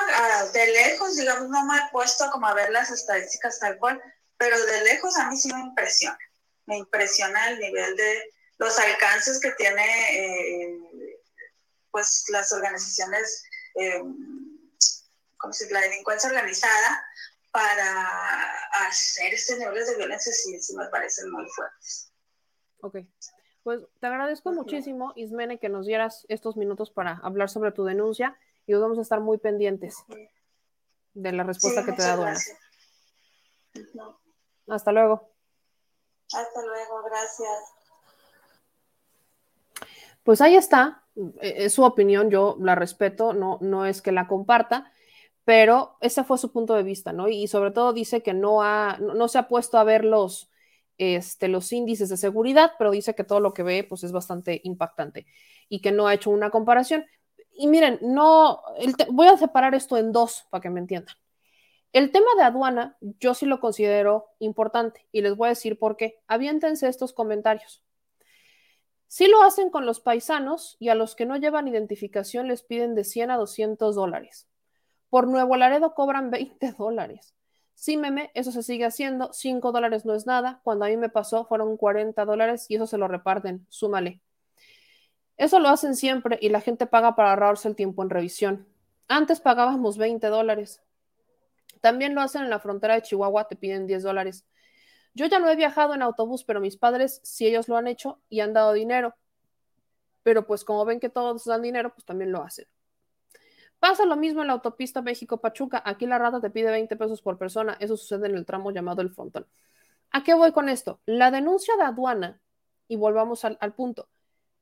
de 0.51 0.67
lejos, 0.71 1.15
digamos, 1.15 1.47
no 1.47 1.63
me 1.65 1.77
he 1.77 1.91
puesto 1.91 2.27
como 2.31 2.47
a 2.47 2.55
ver 2.55 2.71
las 2.71 2.89
estadísticas 2.89 3.59
tal 3.59 3.77
cual, 3.77 4.01
pero 4.35 4.59
de 4.65 4.83
lejos 4.83 5.15
a 5.15 5.29
mí 5.29 5.37
sí 5.37 5.53
me 5.53 5.59
impresiona. 5.59 6.17
Me 6.65 6.79
impresiona 6.79 7.51
el 7.51 7.59
nivel 7.59 7.95
de 7.95 8.33
los 8.57 8.79
alcances 8.79 9.39
que 9.39 9.51
tiene 9.51 9.83
eh, 10.11 11.19
pues 11.91 12.25
las 12.29 12.51
organizaciones, 12.51 13.43
eh, 13.75 14.01
como 15.37 15.53
si 15.53 15.69
la 15.69 15.81
delincuencia 15.81 16.27
organizada, 16.27 17.05
para 17.51 18.87
hacer 18.87 19.35
este 19.35 19.59
nivel 19.59 19.85
de 19.85 19.97
violencia 19.97 20.33
sí, 20.33 20.59
sí 20.59 20.75
me 20.75 20.87
parecen 20.87 21.29
muy 21.29 21.45
fuertes. 21.55 22.11
Ok. 22.81 22.97
Pues 23.61 23.81
te 23.99 24.07
agradezco 24.07 24.51
muchísimo, 24.51 25.13
Ismene, 25.15 25.59
que 25.59 25.69
nos 25.69 25.85
dieras 25.85 26.25
estos 26.27 26.57
minutos 26.57 26.89
para 26.89 27.19
hablar 27.21 27.51
sobre 27.51 27.71
tu 27.71 27.83
denuncia 27.83 28.35
y 28.67 28.73
vamos 28.73 28.99
a 28.99 29.01
estar 29.01 29.21
muy 29.21 29.37
pendientes 29.37 30.03
de 31.13 31.31
la 31.31 31.43
respuesta 31.43 31.83
que 31.83 31.93
te 31.93 32.03
da 32.03 32.17
Duana. 32.17 32.39
Hasta 34.67 34.91
luego. 34.91 35.31
Hasta 36.33 36.61
luego, 36.61 37.03
gracias. 37.03 37.73
Pues 40.23 40.41
ahí 40.41 40.55
está, 40.57 41.05
e-, 41.41 41.65
es 41.65 41.73
su 41.73 41.83
opinión, 41.83 42.29
yo 42.29 42.57
la 42.59 42.75
respeto, 42.75 43.31
no, 43.31 43.57
no 43.61 43.85
es 43.85 44.01
que 44.01 44.11
la 44.11 44.27
comparta, 44.27 44.91
pero 45.45 45.95
ese 46.01 46.25
fue 46.25 46.37
su 46.37 46.51
punto 46.51 46.73
de 46.73 46.83
vista, 46.83 47.13
¿no? 47.13 47.29
Y 47.29 47.47
sobre 47.47 47.71
todo 47.71 47.93
dice 47.93 48.21
que 48.21 48.33
no, 48.33 48.61
ha, 48.61 48.97
no, 48.97 49.29
se 49.29 49.37
ha 49.37 49.47
puesto 49.47 49.77
a 49.77 49.85
ver 49.85 50.03
los, 50.03 50.51
este, 50.97 51.47
los 51.47 51.71
índices 51.71 52.09
de 52.09 52.17
seguridad, 52.17 52.73
pero 52.77 52.91
dice 52.91 53.15
que 53.15 53.23
todo 53.23 53.39
lo 53.39 53.53
que 53.53 53.63
ve 53.63 53.85
pues 53.87 54.03
es 54.03 54.11
bastante 54.11 54.59
impactante 54.65 55.25
y 55.69 55.79
que 55.79 55.93
no 55.93 56.07
ha 56.07 56.13
hecho 56.13 56.31
una 56.31 56.49
comparación 56.49 57.05
y 57.57 57.67
miren, 57.67 57.99
no, 58.01 58.61
voy 59.09 59.27
a 59.27 59.37
separar 59.37 59.75
esto 59.75 59.97
en 59.97 60.11
dos 60.11 60.45
para 60.49 60.61
que 60.61 60.69
me 60.69 60.79
entiendan. 60.79 61.15
El 61.93 62.11
tema 62.11 62.27
de 62.37 62.43
aduana 62.43 62.97
yo 63.01 63.33
sí 63.33 63.45
lo 63.45 63.59
considero 63.59 64.27
importante 64.39 65.07
y 65.11 65.21
les 65.21 65.35
voy 65.35 65.47
a 65.47 65.49
decir 65.49 65.79
por 65.79 65.97
qué. 65.97 66.21
Aviéntense 66.27 66.87
estos 66.87 67.13
comentarios. 67.13 67.83
Sí 69.07 69.27
lo 69.27 69.41
hacen 69.41 69.69
con 69.69 69.85
los 69.85 70.01
paisanos 70.01 70.75
y 70.79 70.89
a 70.89 70.95
los 70.95 71.15
que 71.15 71.25
no 71.25 71.37
llevan 71.37 71.67
identificación 71.67 72.47
les 72.47 72.61
piden 72.61 72.93
de 72.93 73.03
100 73.05 73.31
a 73.31 73.37
200 73.37 73.95
dólares. 73.95 74.47
Por 75.09 75.27
Nuevo 75.27 75.55
Laredo 75.55 75.93
cobran 75.93 76.29
20 76.31 76.73
dólares. 76.73 77.33
Sí, 77.73 77.95
meme, 77.95 78.31
eso 78.33 78.51
se 78.51 78.63
sigue 78.63 78.85
haciendo. 78.85 79.31
5 79.33 79.71
dólares 79.71 80.05
no 80.05 80.13
es 80.13 80.25
nada. 80.25 80.61
Cuando 80.63 80.85
a 80.85 80.89
mí 80.89 80.97
me 80.97 81.09
pasó 81.09 81.45
fueron 81.45 81.77
40 81.77 82.25
dólares 82.25 82.65
y 82.69 82.75
eso 82.75 82.87
se 82.87 82.97
lo 82.97 83.07
reparten. 83.07 83.65
Súmale. 83.69 84.21
Eso 85.37 85.59
lo 85.59 85.69
hacen 85.69 85.95
siempre 85.95 86.39
y 86.41 86.49
la 86.49 86.61
gente 86.61 86.87
paga 86.87 87.15
para 87.15 87.31
ahorrarse 87.31 87.67
el 87.67 87.75
tiempo 87.75 88.03
en 88.03 88.09
revisión. 88.09 88.67
Antes 89.07 89.39
pagábamos 89.39 89.97
20 89.97 90.27
dólares. 90.27 90.81
También 91.79 92.15
lo 92.15 92.21
hacen 92.21 92.43
en 92.43 92.49
la 92.49 92.59
frontera 92.59 92.95
de 92.95 93.03
Chihuahua, 93.03 93.47
te 93.47 93.55
piden 93.55 93.85
10 93.85 94.03
dólares. 94.03 94.45
Yo 95.13 95.27
ya 95.27 95.39
no 95.39 95.49
he 95.49 95.55
viajado 95.55 95.93
en 95.93 96.01
autobús, 96.01 96.43
pero 96.43 96.59
mis 96.59 96.77
padres 96.77 97.21
sí 97.23 97.45
ellos 97.47 97.67
lo 97.67 97.77
han 97.77 97.87
hecho 97.87 98.19
y 98.29 98.39
han 98.39 98.53
dado 98.53 98.73
dinero. 98.73 99.15
Pero 100.23 100.45
pues 100.45 100.65
como 100.65 100.85
ven 100.85 100.99
que 100.99 101.09
todos 101.09 101.45
dan 101.45 101.61
dinero, 101.61 101.93
pues 101.93 102.03
también 102.03 102.31
lo 102.31 102.43
hacen. 102.43 102.67
Pasa 103.79 104.05
lo 104.05 104.15
mismo 104.15 104.41
en 104.41 104.47
la 104.47 104.53
autopista 104.53 105.01
México-Pachuca. 105.01 105.81
Aquí 105.85 106.07
la 106.07 106.17
rata 106.17 106.41
te 106.41 106.49
pide 106.49 106.71
20 106.71 106.95
pesos 106.97 107.21
por 107.21 107.37
persona. 107.37 107.77
Eso 107.79 107.95
sucede 107.95 108.27
en 108.27 108.35
el 108.35 108.45
tramo 108.45 108.71
llamado 108.71 109.01
el 109.01 109.11
frontón. 109.11 109.47
¿A 110.11 110.23
qué 110.23 110.33
voy 110.33 110.51
con 110.51 110.67
esto? 110.67 110.99
La 111.05 111.31
denuncia 111.31 111.75
de 111.77 111.83
aduana, 111.83 112.41
y 112.87 112.95
volvamos 112.95 113.45
al, 113.45 113.57
al 113.61 113.73
punto, 113.73 114.09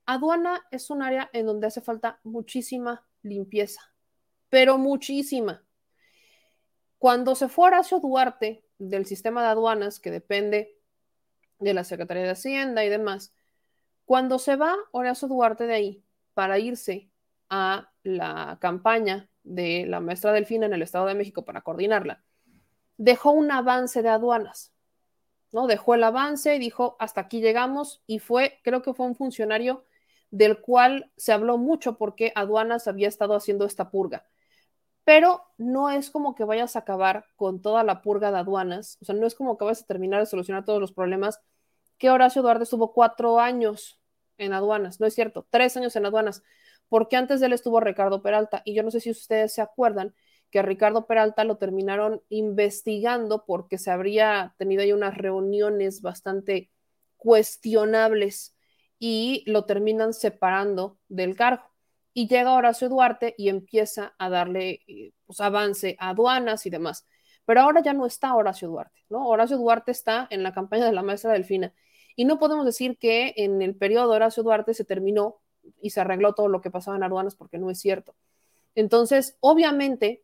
Aduana 0.05 0.65
es 0.71 0.89
un 0.89 1.01
área 1.01 1.29
en 1.33 1.45
donde 1.47 1.67
hace 1.67 1.81
falta 1.81 2.19
muchísima 2.23 3.07
limpieza, 3.23 3.81
pero 4.49 4.77
muchísima. 4.77 5.63
Cuando 6.99 7.35
se 7.35 7.47
fue 7.47 7.67
Horacio 7.67 7.99
Duarte 7.99 8.63
del 8.77 9.05
sistema 9.05 9.41
de 9.41 9.49
aduanas, 9.49 9.99
que 9.99 10.11
depende 10.11 10.77
de 11.59 11.73
la 11.73 11.83
Secretaría 11.83 12.23
de 12.23 12.31
Hacienda 12.31 12.83
y 12.85 12.89
demás, 12.89 13.33
cuando 14.05 14.37
se 14.37 14.55
va 14.55 14.75
Horacio 14.91 15.27
Duarte 15.27 15.65
de 15.65 15.73
ahí 15.73 16.03
para 16.33 16.59
irse 16.59 17.09
a 17.49 17.91
la 18.03 18.57
campaña 18.61 19.29
de 19.43 19.85
la 19.87 19.99
maestra 19.99 20.31
Delfina 20.31 20.65
en 20.65 20.73
el 20.73 20.81
Estado 20.81 21.05
de 21.07 21.15
México 21.15 21.45
para 21.45 21.61
coordinarla, 21.61 22.23
dejó 22.97 23.31
un 23.31 23.51
avance 23.51 24.01
de 24.01 24.09
aduanas, 24.09 24.73
¿no? 25.51 25.67
Dejó 25.67 25.95
el 25.95 26.03
avance 26.03 26.55
y 26.55 26.59
dijo, 26.59 26.95
hasta 26.99 27.21
aquí 27.21 27.41
llegamos 27.41 28.03
y 28.05 28.19
fue, 28.19 28.59
creo 28.63 28.81
que 28.81 28.93
fue 28.93 29.05
un 29.05 29.15
funcionario 29.15 29.85
del 30.31 30.61
cual 30.61 31.11
se 31.17 31.33
habló 31.33 31.57
mucho 31.57 31.97
porque 31.97 32.31
aduanas 32.35 32.87
había 32.87 33.07
estado 33.07 33.35
haciendo 33.35 33.65
esta 33.65 33.89
purga. 33.89 34.25
Pero 35.03 35.43
no 35.57 35.89
es 35.91 36.09
como 36.09 36.35
que 36.35 36.43
vayas 36.45 36.75
a 36.75 36.79
acabar 36.79 37.25
con 37.35 37.61
toda 37.61 37.83
la 37.83 38.01
purga 38.01 38.31
de 38.31 38.39
aduanas, 38.39 38.97
o 39.01 39.05
sea, 39.05 39.15
no 39.15 39.27
es 39.27 39.35
como 39.35 39.57
que 39.57 39.65
vayas 39.65 39.83
a 39.83 39.85
terminar 39.85 40.19
de 40.19 40.25
solucionar 40.25 40.65
todos 40.65 40.81
los 40.81 40.93
problemas 40.93 41.39
que 41.97 42.09
Horacio 42.09 42.41
Duarte 42.41 42.63
estuvo 42.63 42.93
cuatro 42.93 43.39
años 43.39 44.01
en 44.37 44.53
aduanas, 44.53 44.99
no 44.99 45.05
es 45.07 45.13
cierto, 45.13 45.47
tres 45.49 45.77
años 45.77 45.95
en 45.95 46.05
aduanas, 46.05 46.43
porque 46.89 47.15
antes 47.17 47.39
de 47.39 47.47
él 47.47 47.53
estuvo 47.53 47.79
Ricardo 47.79 48.21
Peralta, 48.21 48.61
y 48.65 48.73
yo 48.73 48.83
no 48.83 48.91
sé 48.91 48.99
si 48.99 49.11
ustedes 49.11 49.53
se 49.53 49.61
acuerdan 49.61 50.13
que 50.49 50.59
a 50.59 50.63
Ricardo 50.63 51.05
Peralta 51.05 51.43
lo 51.43 51.57
terminaron 51.57 52.21
investigando 52.29 53.45
porque 53.45 53.77
se 53.77 53.91
habría 53.91 54.55
tenido 54.57 54.81
ahí 54.83 54.91
unas 54.93 55.17
reuniones 55.17 56.01
bastante 56.01 56.71
cuestionables 57.17 58.54
y 58.99 59.43
lo 59.47 59.65
terminan 59.65 60.13
separando 60.13 60.97
del 61.07 61.35
cargo. 61.35 61.63
Y 62.13 62.27
llega 62.27 62.53
Horacio 62.53 62.89
Duarte 62.89 63.35
y 63.37 63.49
empieza 63.49 64.15
a 64.17 64.29
darle 64.29 64.81
eh, 64.87 65.11
pues, 65.25 65.41
avance 65.41 65.97
a 65.99 66.09
aduanas 66.09 66.65
y 66.65 66.69
demás. 66.69 67.05
Pero 67.45 67.61
ahora 67.61 67.81
ya 67.81 67.93
no 67.93 68.05
está 68.05 68.33
Horacio 68.35 68.69
Duarte, 68.69 69.01
¿no? 69.09 69.27
Horacio 69.27 69.57
Duarte 69.57 69.91
está 69.91 70.27
en 70.29 70.43
la 70.43 70.53
campaña 70.53 70.85
de 70.85 70.93
la 70.93 71.03
maestra 71.03 71.33
Delfina. 71.33 71.73
Y 72.15 72.25
no 72.25 72.39
podemos 72.39 72.65
decir 72.65 72.97
que 72.97 73.33
en 73.37 73.61
el 73.61 73.75
periodo 73.75 74.09
de 74.09 74.15
Horacio 74.15 74.43
Duarte 74.43 74.73
se 74.73 74.85
terminó 74.85 75.41
y 75.81 75.89
se 75.89 76.01
arregló 76.01 76.33
todo 76.33 76.47
lo 76.47 76.61
que 76.61 76.71
pasaba 76.71 76.97
en 76.97 77.03
aduanas 77.03 77.35
porque 77.35 77.57
no 77.57 77.69
es 77.69 77.79
cierto. 77.79 78.15
Entonces, 78.75 79.37
obviamente, 79.41 80.23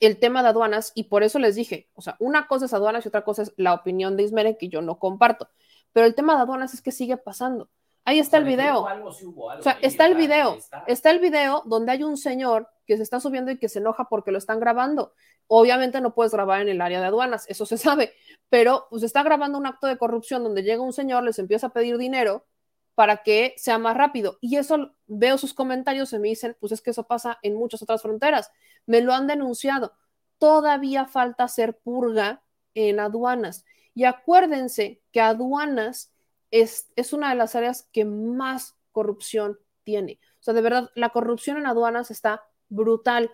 el 0.00 0.18
tema 0.18 0.42
de 0.42 0.48
aduanas, 0.48 0.92
y 0.94 1.04
por 1.04 1.22
eso 1.22 1.38
les 1.38 1.54
dije, 1.54 1.88
o 1.94 2.02
sea, 2.02 2.16
una 2.18 2.46
cosa 2.46 2.64
es 2.66 2.72
aduanas 2.72 3.04
y 3.04 3.08
otra 3.08 3.22
cosa 3.22 3.42
es 3.42 3.52
la 3.56 3.74
opinión 3.74 4.16
de 4.16 4.22
Ismeren 4.24 4.56
que 4.58 4.68
yo 4.68 4.80
no 4.82 4.98
comparto. 4.98 5.48
Pero 5.92 6.06
el 6.06 6.14
tema 6.14 6.36
de 6.36 6.42
aduanas 6.42 6.74
es 6.74 6.82
que 6.82 6.92
sigue 6.92 7.16
pasando. 7.16 7.68
Ahí 8.04 8.18
está 8.18 8.38
el 8.38 8.44
video. 8.44 8.82
o 8.82 9.62
sea, 9.62 9.78
está 9.82 10.06
el 10.06 10.14
video. 10.14 10.58
Está. 10.86 11.10
el 11.10 11.20
video 11.20 11.62
donde 11.66 11.92
hay 11.92 12.02
un 12.02 12.16
señor 12.16 12.68
que 12.86 12.96
se 12.96 13.02
está 13.02 13.20
subiendo 13.20 13.50
y 13.50 13.58
que 13.58 13.68
se 13.68 13.78
enoja 13.78 14.08
porque 14.08 14.32
lo 14.32 14.38
están 14.38 14.58
grabando. 14.58 15.12
Obviamente 15.46 16.00
no 16.00 16.14
puedes 16.14 16.32
grabar 16.32 16.62
en 16.62 16.68
el 16.68 16.80
área 16.80 17.00
de 17.00 17.06
aduanas, 17.06 17.44
eso 17.48 17.66
se 17.66 17.76
sabe, 17.78 18.12
pero 18.48 18.86
pues 18.90 19.02
está 19.02 19.22
grabando 19.22 19.58
un 19.58 19.66
acto 19.66 19.86
de 19.86 19.98
corrupción 19.98 20.42
donde 20.42 20.62
llega 20.62 20.82
un 20.82 20.92
señor, 20.92 21.24
les 21.24 21.38
empieza 21.38 21.68
a 21.68 21.72
pedir 21.72 21.98
dinero 21.98 22.46
para 22.94 23.22
que 23.22 23.54
sea 23.56 23.78
más 23.78 23.96
rápido. 23.96 24.38
Y 24.40 24.56
eso 24.56 24.92
veo 25.06 25.38
sus 25.38 25.54
comentarios 25.54 26.12
y 26.12 26.18
me 26.18 26.28
dicen, 26.28 26.56
pues 26.60 26.72
es 26.72 26.82
que 26.82 26.90
eso 26.90 27.06
pasa 27.06 27.38
en 27.42 27.54
muchas 27.54 27.82
otras 27.82 28.02
fronteras. 28.02 28.50
Me 28.86 29.00
lo 29.00 29.12
han 29.12 29.26
denunciado. 29.26 29.94
Todavía 30.38 31.06
falta 31.06 31.44
hacer 31.44 31.78
purga 31.78 32.42
en 32.74 33.00
aduanas. 33.00 33.64
Y 33.94 34.04
acuérdense 34.04 35.02
que 35.12 35.20
aduanas 35.20 36.12
es, 36.50 36.90
es 36.96 37.12
una 37.12 37.30
de 37.30 37.36
las 37.36 37.54
áreas 37.54 37.88
que 37.92 38.04
más 38.04 38.76
corrupción 38.92 39.58
tiene. 39.84 40.20
O 40.40 40.42
sea, 40.42 40.54
de 40.54 40.62
verdad, 40.62 40.90
la 40.94 41.10
corrupción 41.10 41.58
en 41.58 41.66
aduanas 41.66 42.10
está 42.10 42.44
brutal 42.68 43.30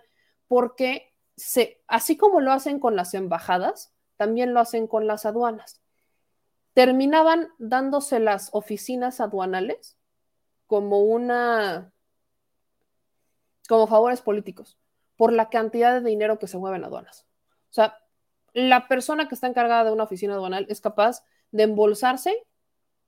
porque 0.47 1.13
se, 1.35 1.81
así 1.87 2.17
como 2.17 2.41
lo 2.41 2.51
hacen 2.51 2.79
con 2.79 2.95
las 2.95 3.13
embajadas, 3.13 3.93
también 4.17 4.53
lo 4.53 4.59
hacen 4.59 4.87
con 4.87 5.07
las 5.07 5.25
aduanas. 5.25 5.81
Terminaban 6.73 7.49
dándose 7.59 8.19
las 8.19 8.49
oficinas 8.51 9.19
aduanales 9.19 9.97
como 10.65 11.01
una, 11.01 11.93
como 13.67 13.87
favores 13.87 14.21
políticos 14.21 14.77
por 15.15 15.33
la 15.33 15.49
cantidad 15.49 15.93
de 15.93 16.07
dinero 16.07 16.39
que 16.39 16.47
se 16.47 16.57
mueve 16.57 16.77
en 16.77 16.85
aduanas. 16.85 17.25
O 17.69 17.73
sea, 17.73 17.97
la 18.57 18.87
persona 18.87 19.27
que 19.27 19.35
está 19.35 19.45
encargada 19.45 19.83
de 19.83 19.91
una 19.91 20.05
oficina 20.05 20.33
aduanal 20.33 20.65
es 20.67 20.81
capaz 20.81 21.23
de 21.51 21.61
embolsarse 21.61 22.43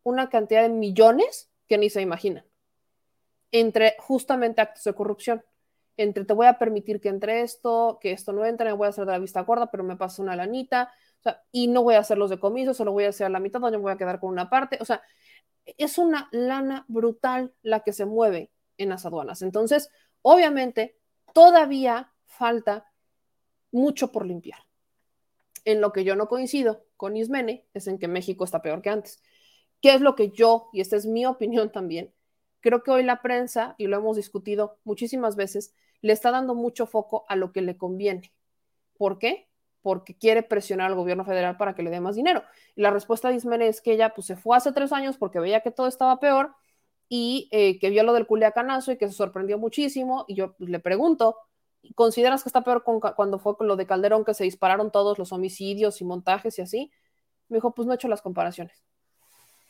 una 0.04 0.30
cantidad 0.30 0.62
de 0.62 0.70
millones 0.70 1.50
que 1.68 1.80
ni 1.80 1.90
se 1.90 2.02
imaginan. 2.02 2.46
entre 3.52 3.96
justamente 3.98 4.62
actos 4.62 4.84
de 4.84 4.94
corrupción. 4.94 5.44
Entre 5.98 6.24
te 6.24 6.34
voy 6.34 6.46
a 6.46 6.60
permitir 6.60 7.02
que 7.02 7.10
entre 7.10 7.42
esto, 7.42 7.98
que 8.00 8.12
esto 8.12 8.32
no 8.32 8.46
entre, 8.46 8.70
me 8.70 8.74
voy 8.74 8.86
a 8.86 8.90
hacer 8.90 9.06
de 9.08 9.12
la 9.12 9.20
vista 9.20 9.42
gorda, 9.42 9.72
pero 9.72 9.84
me 9.84 9.98
pasa 9.98 10.22
una 10.22 10.36
lanita, 10.36 10.92
o 11.20 11.24
sea, 11.24 11.44
y 11.52 11.68
no 11.68 11.82
voy 11.82 11.96
a 11.96 12.00
hacer 12.00 12.20
los 12.20 12.30
decomisos, 12.30 12.78
solo 12.78 12.92
voy 12.92 13.06
a 13.06 13.10
hacer 13.10 13.32
la 13.32 13.40
mitad, 13.40 13.60
no 13.60 13.72
me 13.72 13.78
voy 13.78 13.92
a 13.92 13.98
quedar 13.98 14.20
con 14.20 14.30
una 14.30 14.50
parte. 14.52 14.78
O 14.82 14.86
sea, 14.86 15.02
es 15.66 15.98
una 15.98 16.30
lana 16.32 16.86
brutal 16.88 17.54
la 17.64 17.80
que 17.82 17.94
se 17.94 18.06
mueve 18.06 18.52
en 18.78 18.90
las 18.90 19.06
aduanas. 19.06 19.42
Entonces, 19.42 19.90
obviamente, 20.22 20.96
todavía 21.34 22.14
falta 22.28 22.86
mucho 23.72 24.12
por 24.12 24.28
limpiar. 24.28 24.69
En 25.66 25.82
lo 25.82 25.92
que 25.92 26.04
yo 26.04 26.16
no 26.16 26.28
coincido 26.28 26.86
con 26.98 27.18
Ismene 27.18 27.66
es 27.74 27.88
en 27.88 28.00
que 28.00 28.08
México 28.08 28.44
está 28.44 28.62
peor 28.62 28.82
que 28.82 28.90
antes. 28.90 29.22
¿Qué 29.82 29.94
es 29.94 30.02
lo 30.02 30.16
que 30.16 30.30
yo, 30.30 30.70
y 30.74 30.82
esta 30.82 30.96
es 30.96 31.06
mi 31.06 31.26
opinión 31.26 31.72
también, 31.72 32.14
creo 32.60 32.84
que 32.84 32.92
hoy 32.92 33.04
la 33.04 33.22
prensa, 33.22 33.76
y 33.78 33.88
lo 33.88 33.98
hemos 33.98 34.18
discutido 34.18 34.80
muchísimas 34.84 35.36
veces, 35.36 35.74
le 36.02 36.14
está 36.14 36.32
dando 36.32 36.56
mucho 36.56 36.86
foco 36.86 37.26
a 37.28 37.36
lo 37.36 37.52
que 37.52 37.62
le 37.62 37.78
conviene. 37.78 38.34
¿Por 38.98 39.18
qué? 39.20 39.50
Porque 39.82 40.18
quiere 40.18 40.44
presionar 40.44 40.88
al 40.88 40.96
gobierno 40.96 41.26
federal 41.26 41.58
para 41.58 41.76
que 41.76 41.84
le 41.84 41.90
dé 41.90 42.00
más 42.02 42.16
dinero. 42.16 42.44
Y 42.76 42.82
la 42.82 42.92
respuesta 42.92 43.30
de 43.30 43.36
Ismene 43.36 43.68
es 43.68 43.82
que 43.82 43.94
ella 43.94 44.14
pues, 44.14 44.28
se 44.28 44.36
fue 44.36 44.58
hace 44.58 44.72
tres 44.72 44.92
años 44.92 45.18
porque 45.18 45.40
veía 45.40 45.62
que 45.62 45.72
todo 45.72 45.88
estaba 45.88 46.20
peor 46.20 46.54
y 47.08 47.50
eh, 47.52 47.80
que 47.80 47.90
vio 47.90 48.04
lo 48.04 48.14
del 48.14 48.28
culiacanazo 48.28 48.92
y 48.92 48.98
que 48.98 49.08
se 49.08 49.14
sorprendió 49.14 49.58
muchísimo. 49.58 50.26
Y 50.28 50.36
yo 50.36 50.54
pues, 50.54 50.70
le 50.70 50.80
pregunto, 50.80 51.38
¿consideras 51.96 52.44
que 52.44 52.50
está 52.50 52.64
peor 52.64 52.84
cuando 52.84 53.40
fue 53.40 53.58
con 53.58 53.68
lo 53.68 53.76
de 53.76 53.86
Calderón 53.86 54.26
que 54.26 54.34
se 54.34 54.44
dispararon 54.44 54.92
todos 54.92 55.18
los 55.20 55.32
homicidios 55.32 56.02
y 56.02 56.06
montajes 56.06 56.58
y 56.60 56.62
así? 56.62 56.92
Me 57.48 57.58
dijo, 57.58 57.74
pues 57.74 57.86
no 57.86 57.94
he 57.94 57.96
hecho 57.96 58.08
las 58.08 58.22
comparaciones. 58.22 58.84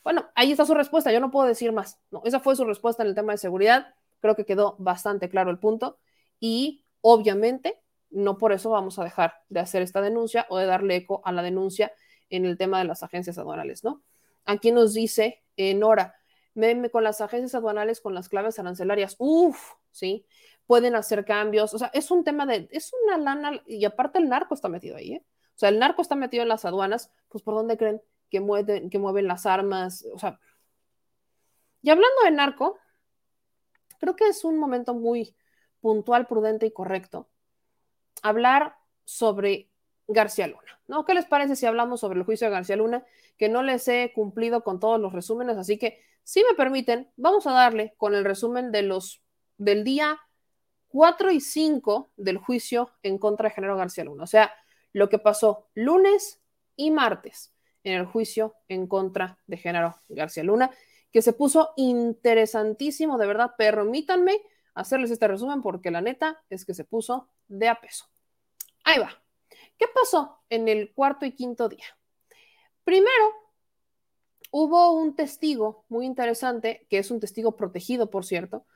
Bueno, 0.02 0.28
ahí 0.34 0.50
está 0.50 0.64
su 0.64 0.74
respuesta, 0.74 1.12
yo 1.12 1.20
no 1.20 1.30
puedo 1.30 1.46
decir 1.46 1.72
más. 1.72 2.00
Esa 2.24 2.40
fue 2.40 2.56
su 2.56 2.64
respuesta 2.64 3.02
en 3.02 3.08
el 3.08 3.14
tema 3.14 3.32
de 3.32 3.38
seguridad. 3.38 3.94
Creo 4.20 4.34
que 4.34 4.44
quedó 4.44 4.76
bastante 4.78 5.28
claro 5.28 5.50
el 5.50 5.58
punto 5.58 5.98
y 6.38 6.84
obviamente 7.00 7.80
no 8.10 8.38
por 8.38 8.52
eso 8.52 8.70
vamos 8.70 8.98
a 8.98 9.04
dejar 9.04 9.34
de 9.48 9.60
hacer 9.60 9.82
esta 9.82 10.00
denuncia 10.00 10.46
o 10.48 10.58
de 10.58 10.66
darle 10.66 10.96
eco 10.96 11.22
a 11.24 11.32
la 11.32 11.42
denuncia 11.42 11.92
en 12.28 12.44
el 12.44 12.58
tema 12.58 12.78
de 12.78 12.84
las 12.84 13.02
agencias 13.02 13.38
aduanales, 13.38 13.84
¿no? 13.84 14.02
Aquí 14.44 14.72
nos 14.72 14.94
dice 14.94 15.42
eh, 15.56 15.74
Nora, 15.74 16.16
meme 16.54 16.90
con 16.90 17.04
las 17.04 17.20
agencias 17.20 17.54
aduanales 17.54 18.00
con 18.00 18.14
las 18.14 18.28
claves 18.28 18.58
arancelarias. 18.58 19.16
Uf, 19.18 19.74
¿sí? 19.90 20.26
Pueden 20.70 20.94
hacer 20.94 21.24
cambios. 21.24 21.74
O 21.74 21.78
sea, 21.80 21.90
es 21.92 22.12
un 22.12 22.22
tema 22.22 22.46
de, 22.46 22.68
es 22.70 22.92
una 23.02 23.18
lana, 23.18 23.60
y 23.66 23.84
aparte 23.84 24.20
el 24.20 24.28
narco 24.28 24.54
está 24.54 24.68
metido 24.68 24.96
ahí, 24.96 25.14
¿eh? 25.14 25.24
O 25.56 25.58
sea, 25.58 25.68
el 25.68 25.80
narco 25.80 26.00
está 26.00 26.14
metido 26.14 26.44
en 26.44 26.48
las 26.48 26.64
aduanas, 26.64 27.10
pues 27.28 27.42
¿por 27.42 27.54
dónde 27.54 27.76
creen 27.76 28.00
que 28.30 28.38
mueven, 28.38 28.88
que 28.88 29.00
mueven 29.00 29.26
las 29.26 29.46
armas? 29.46 30.06
O 30.14 30.18
sea, 30.20 30.38
y 31.82 31.90
hablando 31.90 32.22
de 32.22 32.30
narco, 32.30 32.78
creo 33.98 34.14
que 34.14 34.28
es 34.28 34.44
un 34.44 34.58
momento 34.60 34.94
muy 34.94 35.34
puntual, 35.80 36.28
prudente 36.28 36.66
y 36.66 36.70
correcto 36.70 37.28
hablar 38.22 38.76
sobre 39.04 39.72
García 40.06 40.46
Luna, 40.46 40.80
¿no? 40.86 41.04
¿Qué 41.04 41.14
les 41.14 41.26
parece 41.26 41.56
si 41.56 41.66
hablamos 41.66 41.98
sobre 41.98 42.20
el 42.20 42.24
juicio 42.24 42.46
de 42.46 42.52
García 42.52 42.76
Luna? 42.76 43.04
Que 43.36 43.48
no 43.48 43.64
les 43.64 43.88
he 43.88 44.12
cumplido 44.14 44.62
con 44.62 44.78
todos 44.78 45.00
los 45.00 45.12
resúmenes, 45.12 45.56
así 45.56 45.78
que 45.78 46.00
si 46.22 46.44
me 46.44 46.54
permiten, 46.54 47.10
vamos 47.16 47.48
a 47.48 47.52
darle 47.54 47.92
con 47.96 48.14
el 48.14 48.24
resumen 48.24 48.70
de 48.70 48.82
los 48.82 49.20
del 49.58 49.82
día 49.82 50.20
4 50.90 51.30
y 51.30 51.40
5 51.40 52.10
del 52.16 52.38
juicio 52.38 52.90
en 53.02 53.18
contra 53.18 53.48
de 53.48 53.54
Genaro 53.54 53.76
García 53.76 54.04
Luna. 54.04 54.24
O 54.24 54.26
sea, 54.26 54.52
lo 54.92 55.08
que 55.08 55.18
pasó 55.18 55.68
lunes 55.74 56.40
y 56.76 56.90
martes 56.90 57.54
en 57.84 57.94
el 57.94 58.06
juicio 58.06 58.54
en 58.68 58.86
contra 58.86 59.38
de 59.46 59.56
Genaro 59.56 59.96
García 60.08 60.42
Luna, 60.42 60.70
que 61.12 61.22
se 61.22 61.32
puso 61.32 61.72
interesantísimo, 61.76 63.18
de 63.18 63.26
verdad. 63.26 63.52
Permítanme 63.56 64.40
hacerles 64.74 65.10
este 65.10 65.28
resumen 65.28 65.62
porque 65.62 65.90
la 65.90 66.00
neta 66.00 66.42
es 66.50 66.64
que 66.64 66.74
se 66.74 66.84
puso 66.84 67.28
de 67.48 67.68
a 67.68 67.80
peso. 67.80 68.06
Ahí 68.84 68.98
va. 68.98 69.10
¿Qué 69.78 69.86
pasó 69.94 70.40
en 70.50 70.68
el 70.68 70.92
cuarto 70.92 71.24
y 71.24 71.32
quinto 71.32 71.68
día? 71.68 71.84
Primero, 72.84 73.34
hubo 74.50 74.92
un 74.92 75.14
testigo 75.14 75.84
muy 75.88 76.04
interesante, 76.04 76.86
que 76.90 76.98
es 76.98 77.10
un 77.10 77.20
testigo 77.20 77.56
protegido, 77.56 78.10
por 78.10 78.24
cierto, 78.24 78.66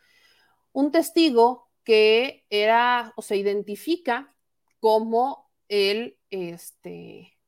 un 0.72 0.90
testigo 0.90 1.63
que 1.84 2.44
era 2.50 3.12
o 3.16 3.22
se 3.22 3.36
identifica 3.36 4.34
como 4.80 5.50
el, 5.68 6.18
este, 6.30 7.38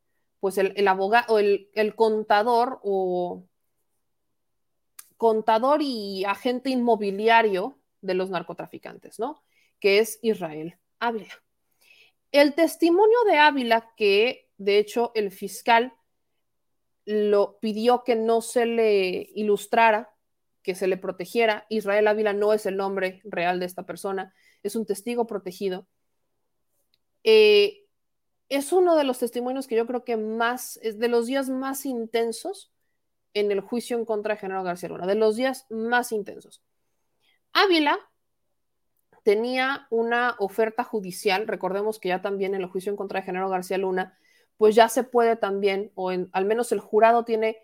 pues 0.41 0.59
el, 0.59 0.89
abogado, 0.89 1.39
el, 1.39 1.71
el 1.75 1.95
contador 1.95 2.81
o 2.83 3.45
contador 5.17 5.81
y 5.83 6.25
agente 6.25 6.71
inmobiliario 6.71 7.81
de 8.01 8.15
los 8.15 8.31
narcotraficantes, 8.31 9.19
¿no? 9.19 9.43
Que 9.81 9.99
es 9.99 10.19
Israel 10.23 10.79
Ávila. 10.99 11.43
El 12.33 12.55
testimonio 12.55 13.25
de 13.25 13.39
Ávila, 13.39 13.93
que 13.97 14.51
de 14.59 14.79
hecho 14.79 15.13
el 15.15 15.31
fiscal 15.31 15.95
lo 17.05 17.59
pidió 17.61 18.03
que 18.05 18.17
no 18.17 18.41
se 18.41 18.67
le 18.67 19.31
ilustrara, 19.35 20.16
que 20.67 20.75
se 20.75 20.89
le 20.89 20.97
protegiera. 20.97 21.65
Israel 21.69 22.09
Ávila 22.09 22.33
no 22.33 22.53
es 22.53 22.67
el 22.67 22.77
nombre 22.77 23.21
real 23.23 23.61
de 23.61 23.67
esta 23.67 23.85
persona, 23.87 24.35
es 24.65 24.75
un 24.75 24.85
testigo 24.85 25.25
protegido. 25.25 25.87
Eh, 27.23 27.85
es 28.49 28.73
uno 28.73 28.97
de 28.97 29.05
los 29.05 29.21
testimonios 29.21 29.69
que 29.69 29.77
yo 29.77 29.87
creo 29.87 30.03
que 30.03 30.17
más, 30.17 30.81
es 30.83 30.99
de 30.99 31.07
los 31.07 31.27
días 31.27 31.49
más 31.49 31.87
intensos 31.87 32.73
en 33.33 33.53
el 33.53 33.61
juicio 33.61 33.97
en 33.97 34.05
contra 34.05 34.35
de 34.35 34.41
General 34.41 34.65
García 34.65 34.89
Luna, 34.89 35.07
de 35.07 35.15
los 35.15 35.37
días 35.37 35.67
más 35.71 36.11
intensos. 36.11 36.65
Ávila 37.53 38.01
tenía 39.23 39.87
una 39.91 40.35
oferta 40.41 40.83
judicial, 40.83 41.47
recordemos 41.47 42.01
que 42.01 42.09
ya 42.09 42.23
también 42.23 42.57
en 42.57 42.63
el 42.63 42.67
juicio 42.67 42.91
en 42.91 42.97
contra 42.97 43.21
de 43.21 43.27
General 43.27 43.51
García 43.51 43.79
Luna 43.79 44.19
pues 44.57 44.75
ya 44.75 44.89
se 44.89 45.05
puede 45.05 45.37
también, 45.37 45.93
o 45.95 46.11
al 46.11 46.45
menos 46.45 46.73
el 46.73 46.81
jurado 46.81 47.25
tiene 47.25 47.59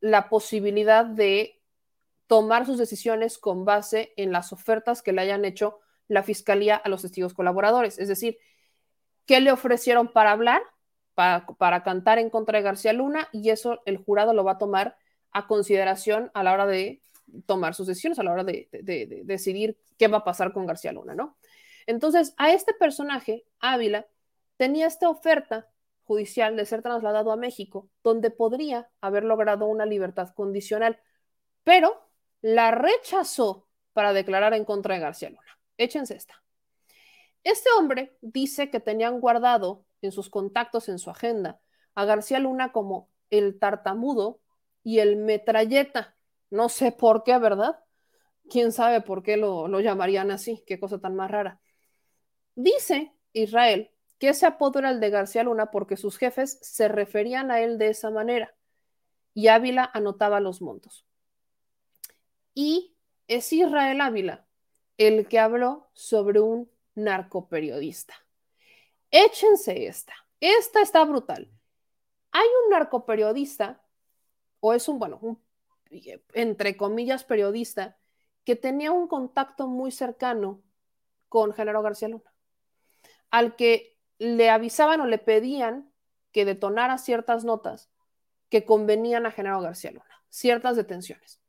la 0.00 0.28
posibilidad 0.28 1.06
de 1.06 1.63
tomar 2.26 2.66
sus 2.66 2.78
decisiones 2.78 3.38
con 3.38 3.64
base 3.64 4.12
en 4.16 4.32
las 4.32 4.52
ofertas 4.52 5.02
que 5.02 5.12
le 5.12 5.22
hayan 5.22 5.44
hecho 5.44 5.78
la 6.08 6.22
fiscalía 6.22 6.76
a 6.76 6.88
los 6.88 7.02
testigos 7.02 7.34
colaboradores. 7.34 7.98
Es 7.98 8.08
decir, 8.08 8.38
¿qué 9.26 9.40
le 9.40 9.52
ofrecieron 9.52 10.12
para 10.12 10.32
hablar, 10.32 10.62
para, 11.14 11.82
cantar 11.82 12.18
en 12.18 12.30
contra 12.30 12.58
de 12.58 12.64
García 12.64 12.92
Luna? 12.92 13.28
Y 13.32 13.50
eso 13.50 13.80
el 13.86 13.98
jurado 13.98 14.32
lo 14.32 14.44
va 14.44 14.52
a 14.52 14.58
tomar 14.58 14.96
a 15.32 15.46
consideración 15.46 16.30
a 16.34 16.42
la 16.42 16.52
hora 16.52 16.66
de 16.66 17.02
tomar 17.46 17.74
sus 17.74 17.86
decisiones, 17.86 18.18
a 18.18 18.22
la 18.22 18.32
hora 18.32 18.44
de, 18.44 18.68
de 18.70 19.22
decidir 19.24 19.78
qué 19.98 20.08
va 20.08 20.18
a 20.18 20.24
pasar 20.24 20.52
con 20.52 20.66
García 20.66 20.92
Luna, 20.92 21.14
¿no? 21.14 21.36
Entonces, 21.86 22.34
a 22.36 22.52
este 22.52 22.72
personaje, 22.74 23.44
Ávila, 23.60 24.06
tenía 24.56 24.86
esta 24.86 25.08
oferta 25.08 25.68
judicial 26.04 26.56
de 26.56 26.66
ser 26.66 26.82
trasladado 26.82 27.32
a 27.32 27.36
México, 27.36 27.88
donde 28.02 28.30
podría 28.30 28.90
haber 29.00 29.24
logrado 29.24 29.66
una 29.66 29.86
libertad 29.86 30.30
condicional, 30.34 30.98
pero 31.64 32.03
la 32.44 32.72
rechazó 32.72 33.66
para 33.94 34.12
declarar 34.12 34.52
en 34.52 34.66
contra 34.66 34.94
de 34.94 35.00
García 35.00 35.30
Luna. 35.30 35.58
Échense 35.78 36.14
esta. 36.14 36.42
Este 37.42 37.70
hombre 37.78 38.18
dice 38.20 38.68
que 38.68 38.80
tenían 38.80 39.18
guardado 39.18 39.86
en 40.02 40.12
sus 40.12 40.28
contactos, 40.28 40.90
en 40.90 40.98
su 40.98 41.08
agenda, 41.08 41.58
a 41.94 42.04
García 42.04 42.38
Luna 42.40 42.70
como 42.70 43.08
el 43.30 43.58
tartamudo 43.58 44.40
y 44.82 44.98
el 44.98 45.16
metralleta. 45.16 46.16
No 46.50 46.68
sé 46.68 46.92
por 46.92 47.24
qué, 47.24 47.38
¿verdad? 47.38 47.78
¿Quién 48.50 48.72
sabe 48.72 49.00
por 49.00 49.22
qué 49.22 49.38
lo, 49.38 49.66
lo 49.66 49.80
llamarían 49.80 50.30
así? 50.30 50.62
Qué 50.66 50.78
cosa 50.78 50.98
tan 50.98 51.16
más 51.16 51.30
rara. 51.30 51.62
Dice 52.54 53.14
Israel 53.32 53.90
que 54.18 54.28
ese 54.28 54.44
apodo 54.44 54.80
era 54.80 54.90
el 54.90 55.00
de 55.00 55.08
García 55.08 55.44
Luna 55.44 55.70
porque 55.70 55.96
sus 55.96 56.18
jefes 56.18 56.58
se 56.60 56.88
referían 56.88 57.50
a 57.50 57.62
él 57.62 57.78
de 57.78 57.88
esa 57.88 58.10
manera 58.10 58.54
y 59.32 59.48
Ávila 59.48 59.90
anotaba 59.94 60.40
los 60.40 60.60
montos. 60.60 61.06
Y 62.54 62.96
es 63.26 63.52
Israel 63.52 64.00
Ávila 64.00 64.46
el 64.96 65.26
que 65.28 65.38
habló 65.38 65.88
sobre 65.92 66.40
un 66.40 66.70
narcoperiodista. 66.94 68.14
Échense 69.10 69.86
esta. 69.86 70.14
Esta 70.40 70.80
está 70.80 71.04
brutal. 71.04 71.50
Hay 72.30 72.46
un 72.64 72.70
narcoperiodista, 72.70 73.82
o 74.60 74.72
es 74.72 74.88
un, 74.88 74.98
bueno, 74.98 75.18
un, 75.20 75.42
entre 76.32 76.76
comillas, 76.76 77.24
periodista, 77.24 77.98
que 78.44 78.56
tenía 78.56 78.92
un 78.92 79.08
contacto 79.08 79.68
muy 79.68 79.90
cercano 79.90 80.62
con 81.28 81.52
Genaro 81.52 81.82
García 81.82 82.08
Luna, 82.08 82.32
al 83.30 83.56
que 83.56 83.98
le 84.18 84.50
avisaban 84.50 85.00
o 85.00 85.06
le 85.06 85.18
pedían 85.18 85.90
que 86.30 86.44
detonara 86.44 86.98
ciertas 86.98 87.44
notas 87.44 87.90
que 88.48 88.64
convenían 88.64 89.26
a 89.26 89.30
Genaro 89.30 89.60
García 89.60 89.92
Luna, 89.92 90.24
ciertas 90.28 90.76
detenciones. 90.76 91.40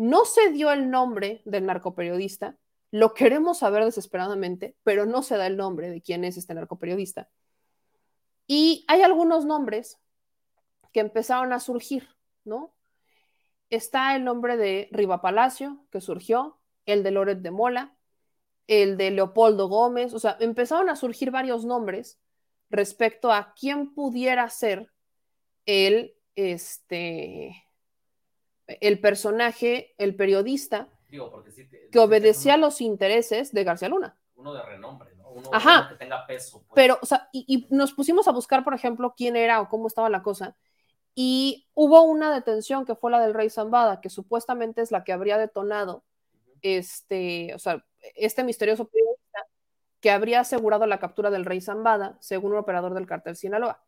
No 0.00 0.24
se 0.24 0.50
dio 0.50 0.72
el 0.72 0.88
nombre 0.88 1.42
del 1.44 1.66
narcoperiodista, 1.66 2.56
lo 2.90 3.12
queremos 3.12 3.58
saber 3.58 3.84
desesperadamente, 3.84 4.74
pero 4.82 5.04
no 5.04 5.22
se 5.22 5.36
da 5.36 5.46
el 5.46 5.58
nombre 5.58 5.90
de 5.90 6.00
quién 6.00 6.24
es 6.24 6.38
este 6.38 6.54
narcoperiodista. 6.54 7.28
Y 8.46 8.86
hay 8.88 9.02
algunos 9.02 9.44
nombres 9.44 10.00
que 10.94 11.00
empezaron 11.00 11.52
a 11.52 11.60
surgir, 11.60 12.08
¿no? 12.44 12.74
Está 13.68 14.16
el 14.16 14.24
nombre 14.24 14.56
de 14.56 14.88
Riva 14.90 15.20
Palacio, 15.20 15.84
que 15.90 16.00
surgió, 16.00 16.58
el 16.86 17.02
de 17.02 17.10
Loret 17.10 17.40
de 17.40 17.50
Mola, 17.50 17.94
el 18.68 18.96
de 18.96 19.10
Leopoldo 19.10 19.68
Gómez, 19.68 20.14
o 20.14 20.18
sea, 20.18 20.38
empezaron 20.40 20.88
a 20.88 20.96
surgir 20.96 21.30
varios 21.30 21.66
nombres 21.66 22.18
respecto 22.70 23.30
a 23.30 23.52
quién 23.52 23.92
pudiera 23.92 24.48
ser 24.48 24.90
el, 25.66 26.14
este, 26.36 27.66
el 28.80 29.00
personaje, 29.00 29.94
el 29.98 30.14
periodista 30.16 30.88
Digo, 31.08 31.30
porque 31.30 31.50
sí 31.50 31.64
te- 31.68 31.88
que 31.90 31.98
obedecía 31.98 32.54
a 32.54 32.56
los 32.56 32.80
intereses 32.80 33.52
de 33.52 33.64
García 33.64 33.88
Luna. 33.88 34.16
uno 34.36 34.54
de 34.54 34.62
renombre, 34.62 35.14
¿no? 35.16 35.30
Uno, 35.30 35.50
Ajá. 35.52 35.80
uno 35.80 35.88
que 35.90 35.96
tenga 35.96 36.26
peso. 36.26 36.58
pues. 36.66 36.72
Pero, 36.74 36.98
o 37.02 37.06
sea, 37.06 37.28
y, 37.32 37.44
y 37.46 37.74
nos 37.74 37.92
pusimos 37.92 38.26
a 38.28 38.32
buscar, 38.32 38.64
por 38.64 38.74
ejemplo, 38.74 39.14
quién 39.16 39.36
era 39.36 39.60
o 39.60 39.68
cómo 39.68 39.86
estaba 39.86 40.08
la 40.08 40.22
cosa. 40.22 40.56
Y 41.14 41.68
hubo 41.74 42.02
una 42.02 42.32
detención 42.32 42.84
que 42.86 42.94
fue 42.94 43.10
la 43.10 43.20
del 43.20 43.34
rey 43.34 43.50
Zambada, 43.50 44.00
que 44.00 44.08
supuestamente 44.10 44.80
es 44.82 44.90
la 44.92 45.04
que 45.04 45.12
habría 45.12 45.36
detonado 45.38 46.04
este, 46.62 47.52
o 47.54 47.58
sea, 47.58 47.84
este 48.14 48.44
misterioso 48.44 48.86
periodista 48.88 49.46
que 50.00 50.10
habría 50.10 50.40
asegurado 50.40 50.86
la 50.86 50.98
captura 50.98 51.30
del 51.30 51.44
rey 51.44 51.60
Zambada, 51.60 52.16
según 52.20 52.52
un 52.52 52.58
operador 52.58 52.94
del 52.94 53.06
cartel 53.06 53.36
Sinaloa. 53.36 53.82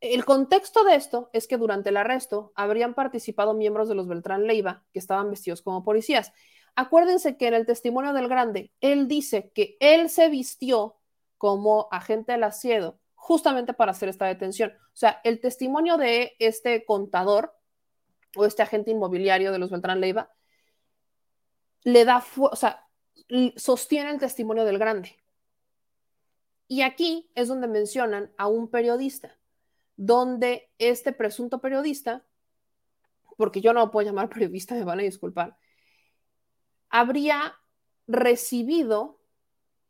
El 0.00 0.24
contexto 0.24 0.84
de 0.84 0.94
esto 0.94 1.28
es 1.32 1.48
que 1.48 1.56
durante 1.56 1.88
el 1.88 1.96
arresto 1.96 2.52
habrían 2.54 2.94
participado 2.94 3.54
miembros 3.54 3.88
de 3.88 3.96
los 3.96 4.06
Beltrán 4.06 4.46
Leiva 4.46 4.84
que 4.92 4.98
estaban 4.98 5.30
vestidos 5.30 5.62
como 5.62 5.82
policías. 5.82 6.32
Acuérdense 6.76 7.36
que 7.36 7.48
en 7.48 7.54
el 7.54 7.66
testimonio 7.66 8.12
del 8.12 8.28
grande, 8.28 8.72
él 8.80 9.08
dice 9.08 9.50
que 9.54 9.76
él 9.80 10.08
se 10.08 10.28
vistió 10.28 10.96
como 11.36 11.88
agente 11.90 12.32
del 12.32 12.44
asiedo 12.44 13.00
justamente 13.14 13.74
para 13.74 13.90
hacer 13.90 14.08
esta 14.08 14.26
detención. 14.26 14.70
O 14.70 14.96
sea, 14.96 15.20
el 15.24 15.40
testimonio 15.40 15.96
de 15.96 16.36
este 16.38 16.84
contador 16.84 17.52
o 18.36 18.44
este 18.44 18.62
agente 18.62 18.92
inmobiliario 18.92 19.50
de 19.50 19.58
los 19.58 19.70
Beltrán 19.70 20.00
Leiva 20.00 20.30
le 21.82 22.04
da, 22.04 22.24
o 22.36 22.56
sea, 22.56 22.86
sostiene 23.56 24.10
el 24.10 24.18
testimonio 24.18 24.64
del 24.64 24.78
grande. 24.78 25.16
Y 26.68 26.82
aquí 26.82 27.30
es 27.34 27.48
donde 27.48 27.66
mencionan 27.66 28.32
a 28.36 28.46
un 28.46 28.70
periodista, 28.70 29.36
donde 29.98 30.70
este 30.78 31.12
presunto 31.12 31.60
periodista, 31.60 32.24
porque 33.36 33.60
yo 33.60 33.72
no 33.74 33.80
lo 33.80 33.90
puedo 33.90 34.06
llamar 34.06 34.28
periodista, 34.30 34.74
me 34.74 34.84
van 34.84 35.00
a 35.00 35.02
disculpar, 35.02 35.58
habría 36.88 37.54
recibido 38.06 39.20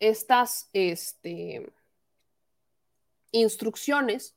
estas 0.01 0.71
este, 0.73 1.73
instrucciones 3.31 4.37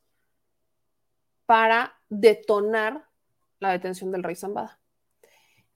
para 1.46 1.96
detonar 2.10 3.08
la 3.60 3.72
detención 3.72 4.12
del 4.12 4.24
rey 4.24 4.36
Zambada. 4.36 4.80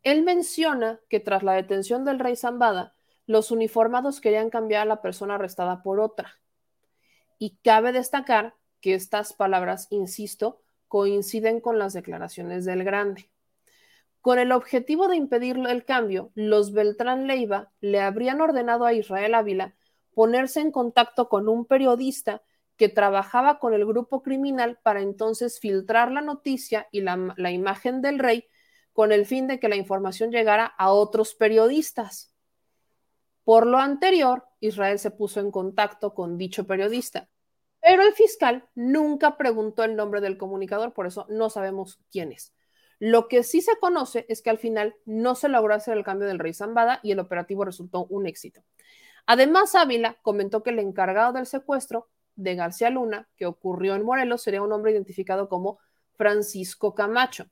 Él 0.03 0.23
menciona 0.23 0.99
que 1.09 1.19
tras 1.19 1.41
la 1.41 1.53
detención 1.53 2.03
del 2.03 2.19
rey 2.19 2.35
Zambada, 2.35 2.95
los 3.27 3.49
uniformados 3.49 4.19
querían 4.19 4.49
cambiar 4.49 4.81
a 4.81 4.85
la 4.85 5.01
persona 5.01 5.35
arrestada 5.35 5.81
por 5.81 5.99
otra. 5.99 6.37
Y 7.39 7.57
cabe 7.63 7.91
destacar 7.91 8.55
que 8.85 8.93
estas 8.93 9.33
palabras, 9.33 9.87
insisto, 9.89 10.61
coinciden 10.87 11.59
con 11.59 11.79
las 11.79 11.93
declaraciones 11.93 12.65
del 12.65 12.83
grande. 12.83 13.31
Con 14.21 14.37
el 14.37 14.51
objetivo 14.51 15.07
de 15.07 15.15
impedir 15.15 15.57
el 15.57 15.85
cambio, 15.85 16.31
los 16.35 16.71
Beltrán 16.71 17.25
Leiva 17.25 17.71
le 17.79 17.99
habrían 17.99 18.41
ordenado 18.41 18.85
a 18.85 18.93
Israel 18.93 19.33
Ávila 19.33 19.73
ponerse 20.13 20.59
en 20.59 20.69
contacto 20.69 21.29
con 21.29 21.49
un 21.49 21.65
periodista 21.65 22.43
que 22.77 22.87
trabajaba 22.87 23.57
con 23.57 23.73
el 23.73 23.87
grupo 23.87 24.21
criminal 24.21 24.77
para 24.83 25.01
entonces 25.01 25.59
filtrar 25.59 26.11
la 26.11 26.21
noticia 26.21 26.87
y 26.91 27.01
la, 27.01 27.33
la 27.37 27.49
imagen 27.49 28.03
del 28.03 28.19
rey 28.19 28.45
con 28.93 29.11
el 29.11 29.25
fin 29.25 29.47
de 29.47 29.59
que 29.59 29.67
la 29.67 29.77
información 29.77 30.29
llegara 30.29 30.67
a 30.67 30.91
otros 30.91 31.33
periodistas. 31.33 32.35
Por 33.43 33.65
lo 33.65 33.79
anterior, 33.79 34.45
Israel 34.59 34.99
se 34.99 35.09
puso 35.09 35.39
en 35.39 35.49
contacto 35.49 36.13
con 36.13 36.37
dicho 36.37 36.67
periodista, 36.67 37.29
pero 37.85 38.01
el 38.01 38.13
fiscal 38.13 38.67
nunca 38.73 39.37
preguntó 39.37 39.83
el 39.83 39.95
nombre 39.95 40.19
del 40.19 40.39
comunicador, 40.39 40.91
por 40.93 41.05
eso 41.05 41.27
no 41.29 41.51
sabemos 41.51 41.99
quién 42.11 42.31
es. 42.31 42.51
Lo 42.97 43.27
que 43.27 43.43
sí 43.43 43.61
se 43.61 43.77
conoce 43.79 44.25
es 44.27 44.41
que 44.41 44.49
al 44.49 44.57
final 44.57 44.95
no 45.05 45.35
se 45.35 45.49
logró 45.49 45.75
hacer 45.75 45.95
el 45.95 46.03
cambio 46.03 46.27
del 46.27 46.39
rey 46.39 46.55
Zambada 46.55 46.99
y 47.03 47.11
el 47.11 47.19
operativo 47.19 47.63
resultó 47.63 48.07
un 48.07 48.25
éxito. 48.25 48.63
Además, 49.27 49.75
Ávila 49.75 50.17
comentó 50.23 50.63
que 50.63 50.71
el 50.71 50.79
encargado 50.79 51.33
del 51.33 51.45
secuestro 51.45 52.09
de 52.35 52.55
García 52.55 52.89
Luna, 52.89 53.29
que 53.37 53.45
ocurrió 53.45 53.93
en 53.93 54.03
Morelos, 54.03 54.41
sería 54.41 54.63
un 54.63 54.71
hombre 54.71 54.91
identificado 54.91 55.47
como 55.47 55.77
Francisco 56.17 56.95
Camacho. 56.95 57.45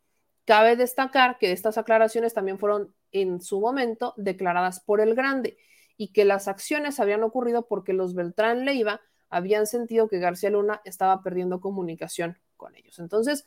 Cabe 0.46 0.76
destacar 0.76 1.38
que 1.38 1.52
estas 1.52 1.78
aclaraciones 1.78 2.34
también 2.34 2.58
fueron 2.58 2.92
en 3.12 3.40
su 3.40 3.62
momento 3.62 4.16
declaradas 4.18 4.80
por 4.80 5.00
el 5.00 5.14
Grande 5.14 5.60
y 5.96 6.12
que 6.12 6.26
las 6.26 6.48
acciones 6.48 7.00
habían 7.00 7.22
ocurrido 7.22 7.68
porque 7.68 7.94
los 7.94 8.16
Beltrán 8.16 8.66
Leiva 8.66 9.00
habían 9.34 9.66
sentido 9.68 10.08
que 10.08 10.20
García 10.20 10.52
Luna 10.52 10.82
estaba 10.86 11.24
perdiendo 11.24 11.60
comunicación 11.60 12.40
con 12.56 12.76
ellos. 12.76 13.00
Entonces, 13.00 13.46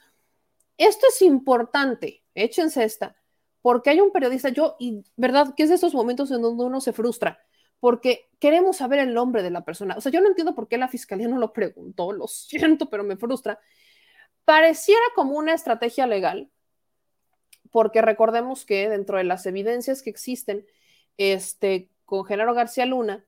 esto 0.78 1.06
es 1.08 1.22
importante, 1.22 2.24
échense 2.34 2.84
esta, 2.84 3.16
porque 3.62 3.90
hay 3.90 4.00
un 4.00 4.10
periodista, 4.10 4.48
yo, 4.48 4.76
y 4.78 5.04
verdad, 5.16 5.54
que 5.56 5.62
es 5.62 5.68
de 5.68 5.76
esos 5.76 5.94
momentos 5.94 6.30
en 6.30 6.42
donde 6.42 6.64
uno 6.64 6.80
se 6.80 6.92
frustra, 6.92 7.38
porque 7.78 8.28
queremos 8.40 8.78
saber 8.78 8.98
el 8.98 9.14
nombre 9.14 9.42
de 9.42 9.50
la 9.50 9.64
persona. 9.64 9.94
O 9.96 10.00
sea, 10.00 10.10
yo 10.10 10.20
no 10.20 10.28
entiendo 10.28 10.54
por 10.54 10.68
qué 10.68 10.76
la 10.76 10.88
fiscalía 10.88 11.28
no 11.28 11.38
lo 11.38 11.52
preguntó, 11.52 12.12
lo 12.12 12.26
siento, 12.26 12.90
pero 12.90 13.04
me 13.04 13.16
frustra. 13.16 13.60
Pareciera 14.44 15.02
como 15.14 15.36
una 15.38 15.54
estrategia 15.54 16.06
legal, 16.06 16.50
porque 17.70 18.02
recordemos 18.02 18.64
que 18.64 18.88
dentro 18.88 19.18
de 19.18 19.24
las 19.24 19.46
evidencias 19.46 20.02
que 20.02 20.10
existen 20.10 20.66
este, 21.16 21.90
con 22.04 22.24
Genaro 22.24 22.54
García 22.54 22.86
Luna, 22.86 23.24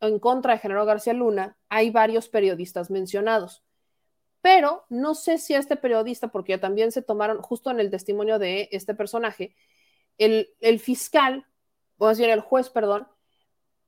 en 0.00 0.18
contra 0.18 0.54
de 0.54 0.58
Genaro 0.60 0.84
García 0.84 1.12
Luna, 1.12 1.56
hay 1.68 1.90
varios 1.90 2.28
periodistas 2.28 2.90
mencionados. 2.90 3.64
Pero 4.40 4.84
no 4.88 5.14
sé 5.14 5.38
si 5.38 5.54
este 5.54 5.76
periodista, 5.76 6.28
porque 6.28 6.52
ya 6.52 6.60
también 6.60 6.92
se 6.92 7.02
tomaron, 7.02 7.42
justo 7.42 7.70
en 7.70 7.80
el 7.80 7.90
testimonio 7.90 8.38
de 8.38 8.68
este 8.72 8.94
personaje, 8.94 9.56
el, 10.16 10.50
el 10.60 10.78
fiscal, 10.78 11.46
o 11.96 12.06
más 12.06 12.18
bien 12.18 12.30
el 12.30 12.40
juez, 12.40 12.70
perdón, 12.70 13.08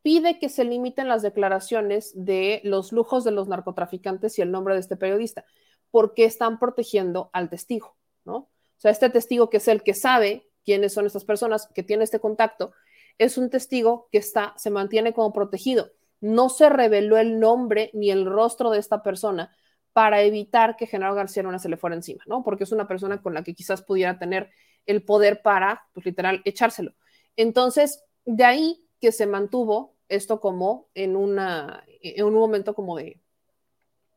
pide 0.02 0.38
que 0.38 0.48
se 0.48 0.64
limiten 0.64 1.08
las 1.08 1.22
declaraciones 1.22 2.12
de 2.14 2.60
los 2.64 2.92
lujos 2.92 3.24
de 3.24 3.30
los 3.30 3.48
narcotraficantes 3.48 4.38
y 4.38 4.42
el 4.42 4.50
nombre 4.50 4.74
de 4.74 4.80
este 4.80 4.96
periodista, 4.96 5.44
porque 5.90 6.24
están 6.24 6.58
protegiendo 6.58 7.30
al 7.32 7.50
testigo, 7.50 7.96
¿no? 8.24 8.36
O 8.36 8.50
sea, 8.76 8.90
este 8.90 9.10
testigo 9.10 9.50
que 9.50 9.58
es 9.58 9.68
el 9.68 9.82
que 9.82 9.94
sabe 9.94 10.48
quiénes 10.64 10.94
son 10.94 11.06
estas 11.06 11.24
personas, 11.24 11.68
que 11.74 11.82
tiene 11.82 12.04
este 12.04 12.20
contacto, 12.20 12.72
es 13.18 13.36
un 13.36 13.50
testigo 13.50 14.08
que 14.10 14.18
está, 14.18 14.54
se 14.56 14.70
mantiene 14.70 15.12
como 15.12 15.32
protegido. 15.32 15.90
No 16.20 16.48
se 16.48 16.68
reveló 16.68 17.16
el 17.16 17.40
nombre 17.40 17.90
ni 17.94 18.10
el 18.10 18.26
rostro 18.26 18.70
de 18.70 18.78
esta 18.78 19.02
persona 19.02 19.54
para 19.92 20.22
evitar 20.22 20.76
que 20.76 20.86
Genaro 20.86 21.14
García 21.14 21.42
Luna 21.42 21.58
se 21.58 21.68
le 21.68 21.76
fuera 21.76 21.96
encima, 21.96 22.22
¿no? 22.26 22.42
Porque 22.42 22.64
es 22.64 22.72
una 22.72 22.86
persona 22.86 23.20
con 23.22 23.34
la 23.34 23.42
que 23.42 23.54
quizás 23.54 23.82
pudiera 23.82 24.18
tener 24.18 24.50
el 24.86 25.02
poder 25.04 25.42
para, 25.42 25.86
pues 25.92 26.06
literal, 26.06 26.42
echárselo. 26.44 26.94
Entonces, 27.36 28.04
de 28.24 28.44
ahí 28.44 28.86
que 29.00 29.12
se 29.12 29.26
mantuvo 29.26 29.96
esto 30.08 30.40
como 30.40 30.88
en, 30.94 31.16
una, 31.16 31.84
en 32.02 32.24
un 32.24 32.34
momento 32.34 32.74
como 32.74 32.96
de 32.96 33.20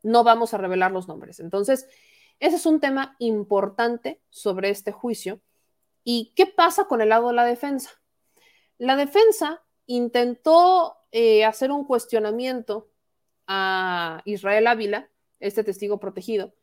no 0.02 0.22
vamos 0.22 0.52
a 0.54 0.58
revelar 0.58 0.92
los 0.92 1.08
nombres. 1.08 1.40
Entonces, 1.40 1.88
ese 2.38 2.56
es 2.56 2.66
un 2.66 2.80
tema 2.80 3.16
importante 3.18 4.20
sobre 4.28 4.70
este 4.70 4.92
juicio. 4.92 5.40
¿Y 6.04 6.32
qué 6.36 6.46
pasa 6.46 6.84
con 6.84 7.00
el 7.00 7.08
lado 7.08 7.28
de 7.28 7.34
la 7.34 7.44
defensa? 7.44 7.90
La 8.76 8.96
defensa 8.96 9.62
intentó 9.86 10.96
eh, 11.16 11.44
hacer 11.44 11.70
un 11.70 11.84
cuestionamiento 11.84 12.88
a 13.46 14.20
Israel 14.24 14.66
Ávila, 14.66 15.10
este 15.38 15.62
testigo 15.62 16.00
protegido, 16.00 16.56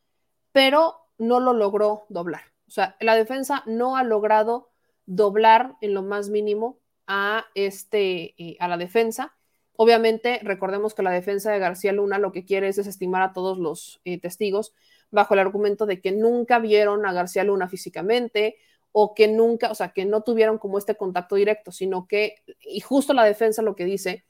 pero 0.52 0.98
no 1.18 1.40
lo 1.40 1.54
logró 1.54 2.04
doblar. 2.10 2.42
O 2.68 2.72
sea, 2.72 2.98
la 3.00 3.16
defensa 3.16 3.64
no 3.66 3.96
ha 3.96 4.04
logrado 4.04 4.70
doblar 5.06 5.78
en 5.80 5.94
lo 5.94 6.04
más 6.04 6.28
mínimo 6.28 6.80
a, 7.08 7.46
este, 7.56 8.36
eh, 8.38 8.58
a 8.60 8.68
la 8.68 8.76
defensa. 8.76 9.34
Obviamente, 9.78 10.42
recordemos 10.44 10.94
que 10.94 11.04
la 11.04 11.12
defensa 11.12 11.54
de 11.54 11.60
García 11.60 11.94
Luna 11.94 12.20
lo 12.20 12.34
que 12.34 12.44
quiere 12.44 12.68
es 12.68 12.76
desestimar 12.76 13.22
a 13.22 13.32
todos 13.32 13.58
los 13.58 14.02
eh, 14.04 14.20
testigos 14.20 14.74
bajo 15.12 15.34
el 15.34 15.40
argumento 15.40 15.86
de 15.86 16.02
que 16.02 16.12
nunca 16.12 16.60
vieron 16.60 17.06
a 17.06 17.14
García 17.14 17.46
Luna 17.46 17.70
físicamente 17.70 18.58
o 18.92 19.14
que 19.16 19.30
nunca, 19.30 19.72
o 19.72 19.76
sea, 19.76 19.94
que 19.94 20.04
no 20.04 20.24
tuvieron 20.24 20.58
como 20.58 20.78
este 20.78 20.98
contacto 20.98 21.36
directo, 21.36 21.72
sino 21.72 22.06
que, 22.06 22.44
y 22.60 22.82
justo 22.82 23.14
la 23.14 23.24
defensa 23.24 23.62
lo 23.62 23.78
que 23.78 23.86
dice 23.86 24.26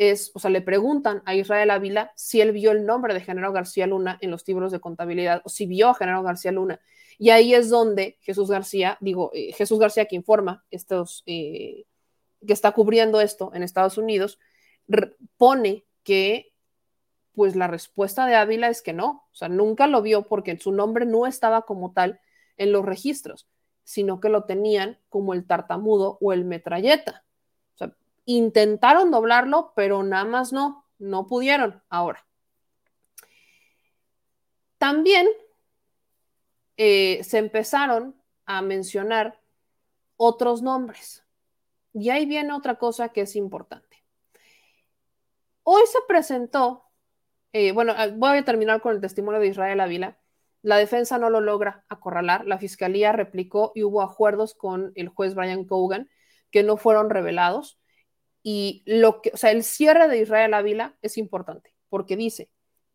es, 0.00 0.30
o 0.32 0.38
sea, 0.38 0.50
le 0.50 0.62
preguntan 0.62 1.22
a 1.26 1.34
Israel 1.34 1.70
Ávila 1.70 2.10
si 2.16 2.40
él 2.40 2.52
vio 2.52 2.70
el 2.70 2.86
nombre 2.86 3.12
de 3.12 3.20
Genaro 3.20 3.52
García 3.52 3.86
Luna 3.86 4.16
en 4.22 4.30
los 4.30 4.48
libros 4.48 4.72
de 4.72 4.80
contabilidad 4.80 5.42
o 5.44 5.50
si 5.50 5.66
vio 5.66 5.90
a 5.90 5.94
Genaro 5.94 6.22
García 6.22 6.52
Luna. 6.52 6.80
Y 7.18 7.28
ahí 7.28 7.52
es 7.52 7.68
donde 7.68 8.16
Jesús 8.22 8.50
García, 8.50 8.96
digo, 9.02 9.30
eh, 9.34 9.52
Jesús 9.52 9.78
García 9.78 10.06
que 10.06 10.16
informa 10.16 10.64
estos, 10.70 11.22
eh, 11.26 11.84
que 12.46 12.52
está 12.54 12.72
cubriendo 12.72 13.20
esto 13.20 13.52
en 13.52 13.62
Estados 13.62 13.98
Unidos, 13.98 14.38
pone 15.36 15.84
que 16.02 16.54
pues 17.34 17.54
la 17.54 17.66
respuesta 17.66 18.24
de 18.24 18.36
Ávila 18.36 18.68
es 18.68 18.80
que 18.80 18.94
no, 18.94 19.26
o 19.30 19.34
sea, 19.34 19.50
nunca 19.50 19.86
lo 19.86 20.00
vio 20.00 20.26
porque 20.28 20.58
su 20.58 20.72
nombre 20.72 21.04
no 21.04 21.26
estaba 21.26 21.62
como 21.62 21.92
tal 21.92 22.20
en 22.56 22.72
los 22.72 22.86
registros. 22.86 23.48
sino 23.84 24.20
que 24.20 24.28
lo 24.28 24.44
tenían 24.44 24.98
como 25.08 25.34
el 25.34 25.46
tartamudo 25.46 26.16
o 26.20 26.32
el 26.32 26.44
metralleta. 26.44 27.24
Intentaron 28.24 29.10
doblarlo, 29.10 29.72
pero 29.74 30.02
nada 30.02 30.24
más 30.24 30.52
no, 30.52 30.86
no 30.98 31.26
pudieron 31.26 31.82
ahora. 31.88 32.26
También 34.78 35.28
eh, 36.76 37.22
se 37.24 37.38
empezaron 37.38 38.14
a 38.46 38.62
mencionar 38.62 39.40
otros 40.16 40.62
nombres. 40.62 41.24
Y 41.92 42.10
ahí 42.10 42.26
viene 42.26 42.52
otra 42.52 42.76
cosa 42.76 43.08
que 43.10 43.22
es 43.22 43.36
importante. 43.36 44.04
Hoy 45.62 45.82
se 45.86 45.98
presentó, 46.06 46.84
eh, 47.52 47.72
bueno, 47.72 47.94
ah, 47.96 48.08
voy 48.12 48.38
a 48.38 48.44
terminar 48.44 48.80
con 48.80 48.94
el 48.94 49.00
testimonio 49.00 49.40
de 49.40 49.48
Israel 49.48 49.80
Ávila. 49.80 50.18
La 50.62 50.76
defensa 50.76 51.16
no 51.16 51.30
lo 51.30 51.40
logra 51.40 51.84
acorralar, 51.88 52.46
la 52.46 52.58
fiscalía 52.58 53.12
replicó 53.12 53.72
y 53.74 53.82
hubo 53.82 54.02
acuerdos 54.02 54.54
con 54.54 54.92
el 54.94 55.08
juez 55.08 55.34
Brian 55.34 55.64
Cogan 55.64 56.10
que 56.50 56.62
no 56.62 56.76
fueron 56.76 57.08
revelados. 57.08 57.79
Y 58.42 58.82
lo 58.86 59.20
que, 59.20 59.30
o 59.34 59.36
sea, 59.36 59.50
el 59.50 59.64
cierre 59.64 60.08
de 60.08 60.20
Israel 60.20 60.54
Ávila 60.54 60.96
es 61.02 61.18
importante 61.18 61.74
porque 61.88 62.16
dice, 62.16 62.50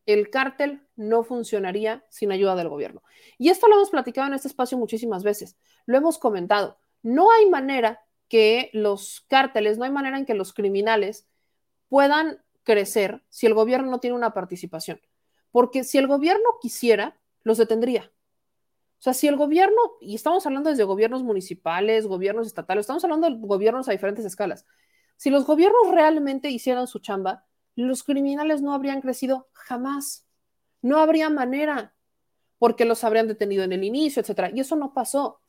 el 0.06 0.30
cártel 0.30 0.82
no 0.96 1.24
funcionaría 1.24 2.06
sin 2.10 2.32
ayuda 2.32 2.56
del 2.56 2.70
gobierno. 2.70 3.04
Y 3.38 3.50
esto 3.50 3.68
lo 3.68 3.76
hemos 3.76 3.90
platicado 3.90 4.28
en 4.28 4.34
este 4.34 4.48
espacio 4.48 4.78
muchísimas 4.78 5.24
veces, 5.24 5.58
lo 5.86 5.98
hemos 5.98 6.18
comentado. 6.18 6.78
No 7.04 7.32
hay 7.32 7.50
manera 7.50 8.02
que 8.28 8.72
los 8.74 9.26
cárteles, 9.28 9.78
no 9.78 9.86
hay 9.86 9.92
manera 9.92 10.18
en 10.18 10.26
que 10.26 10.34
los 10.34 10.54
criminales 10.54 11.28
puedan 11.90 12.44
crecer 12.64 13.24
si 13.30 13.46
el 13.46 13.54
gobierno 13.54 13.92
no 13.92 14.00
tiene 14.00 14.16
una 14.16 14.34
participación. 14.34 15.00
Porque 15.52 15.84
si 15.84 15.98
el 15.98 16.08
gobierno 16.08 16.58
quisiera, 16.62 17.18
los 17.44 17.58
detendría. 17.58 18.12
O 19.00 19.02
sea, 19.06 19.14
si 19.14 19.28
el 19.28 19.38
gobierno, 19.38 19.78
y 20.02 20.16
estamos 20.16 20.46
hablando 20.46 20.70
desde 20.70 20.84
gobiernos 20.84 21.24
municipales, 21.24 22.08
gobiernos 22.08 22.48
estatales, 22.48 22.82
estamos 22.82 23.04
hablando 23.04 23.30
de 23.30 23.38
gobiernos 23.38 23.88
a 23.88 23.92
diferentes 23.92 24.26
escalas, 24.26 24.66
si 25.18 25.30
los 25.30 25.46
gobiernos 25.46 25.92
realmente 25.92 26.50
hicieran 26.50 26.88
su 26.88 27.00
chamba, 27.00 27.46
los 27.76 28.04
criminales 28.04 28.62
no 28.62 28.74
habrían 28.74 29.02
crecido 29.02 29.48
jamás. 29.54 30.26
No 30.82 31.00
habría 31.00 31.30
manera, 31.30 31.96
porque 32.58 32.86
los 32.86 33.04
habrían 33.04 33.28
detenido 33.28 33.64
en 33.64 33.74
el 33.74 33.84
inicio, 33.84 34.22
etcétera. 34.22 34.52
Y 34.54 34.60
eso 34.60 34.76
no 34.76 34.94
pasó. 34.94 35.42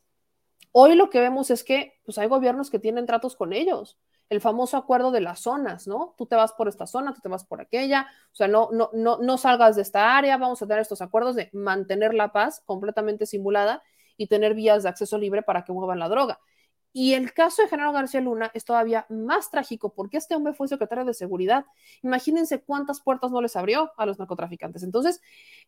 Hoy 0.72 0.94
lo 0.94 1.10
que 1.10 1.20
vemos 1.20 1.50
es 1.50 1.64
que 1.64 2.00
pues, 2.04 2.18
hay 2.18 2.28
gobiernos 2.28 2.70
que 2.70 2.78
tienen 2.78 3.06
tratos 3.06 3.36
con 3.36 3.52
ellos. 3.52 3.98
El 4.28 4.40
famoso 4.40 4.76
acuerdo 4.76 5.12
de 5.12 5.20
las 5.20 5.40
zonas, 5.40 5.86
¿no? 5.86 6.14
Tú 6.18 6.26
te 6.26 6.34
vas 6.34 6.52
por 6.52 6.68
esta 6.68 6.86
zona, 6.86 7.14
tú 7.14 7.20
te 7.20 7.28
vas 7.28 7.44
por 7.44 7.60
aquella, 7.60 8.08
o 8.32 8.34
sea, 8.34 8.48
no, 8.48 8.70
no, 8.72 8.90
no, 8.92 9.18
no 9.18 9.38
salgas 9.38 9.76
de 9.76 9.82
esta 9.82 10.16
área, 10.16 10.36
vamos 10.36 10.60
a 10.60 10.66
tener 10.66 10.82
estos 10.82 11.00
acuerdos 11.00 11.36
de 11.36 11.48
mantener 11.52 12.12
la 12.12 12.32
paz 12.32 12.60
completamente 12.66 13.24
simulada 13.24 13.82
y 14.16 14.26
tener 14.26 14.54
vías 14.54 14.82
de 14.82 14.88
acceso 14.88 15.16
libre 15.16 15.42
para 15.42 15.64
que 15.64 15.72
muevan 15.72 16.00
la 16.00 16.08
droga. 16.08 16.40
Y 16.98 17.12
el 17.12 17.34
caso 17.34 17.60
de 17.60 17.68
Genaro 17.68 17.92
García 17.92 18.22
Luna 18.22 18.50
es 18.54 18.64
todavía 18.64 19.04
más 19.10 19.50
trágico 19.50 19.92
porque 19.92 20.16
este 20.16 20.34
hombre 20.34 20.54
fue 20.54 20.66
secretario 20.66 21.04
de 21.04 21.12
seguridad. 21.12 21.66
Imagínense 22.02 22.62
cuántas 22.62 23.02
puertas 23.02 23.30
no 23.30 23.42
les 23.42 23.54
abrió 23.54 23.92
a 23.98 24.06
los 24.06 24.18
narcotraficantes. 24.18 24.82
Entonces, 24.82 25.20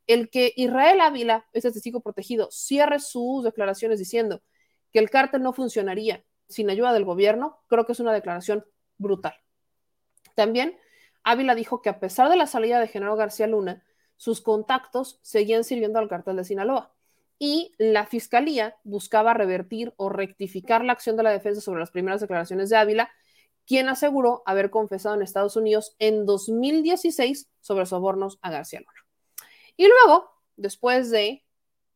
el 0.07 0.31
que 0.31 0.55
Israel 0.57 1.03
Ávila, 1.03 1.47
ese 1.53 1.71
testigo 1.71 2.01
protegido, 2.01 2.49
cierre 2.51 2.99
sus 2.99 3.45
declaraciones 3.45 3.99
diciendo 3.99 4.41
que 4.91 5.01
el 5.01 5.11
cártel 5.11 5.43
no 5.43 5.53
funcionaría 5.53 6.25
sin 6.49 6.71
ayuda 6.71 6.95
del 6.95 7.05
gobierno, 7.05 7.59
creo 7.67 7.85
que 7.85 7.93
es 7.93 8.01
una 8.01 8.15
declaración 8.15 8.65
brutal. 8.97 9.35
También 10.35 10.79
Ávila 11.25 11.55
dijo 11.55 11.83
que 11.83 11.91
a 11.91 12.01
pesar 12.01 12.31
de 12.31 12.37
la 12.37 12.47
salida 12.47 12.81
de 12.81 12.89
Genaro 12.89 13.17
García 13.17 13.47
Luna, 13.47 13.85
sus 14.17 14.41
contactos 14.41 15.21
seguían 15.21 15.65
sirviendo 15.65 15.99
al 15.99 16.09
cártel 16.09 16.37
de 16.37 16.45
Sinaloa 16.45 16.95
y 17.39 17.73
la 17.79 18.07
fiscalía 18.07 18.77
buscaba 18.83 19.35
revertir 19.35 19.95
o 19.97 20.09
rectificar 20.09 20.85
la 20.85 20.93
acción 20.93 21.17
de 21.17 21.23
la 21.23 21.31
defensa 21.31 21.61
sobre 21.61 21.81
las 21.81 21.91
primeras 21.91 22.21
declaraciones 22.21 22.69
de 22.69 22.77
Ávila, 22.77 23.11
quien 23.67 23.89
aseguró 23.89 24.43
haber 24.47 24.71
confesado 24.71 25.15
en 25.15 25.23
Estados 25.23 25.57
Unidos 25.57 25.95
en 25.99 26.27
2016 26.27 27.49
sobre 27.61 27.87
sobornos 27.87 28.39
a 28.43 28.51
García 28.51 28.81
Luna. 28.81 29.07
Y 29.77 29.87
luego, 29.87 30.31
después 30.57 31.11
de 31.11 31.45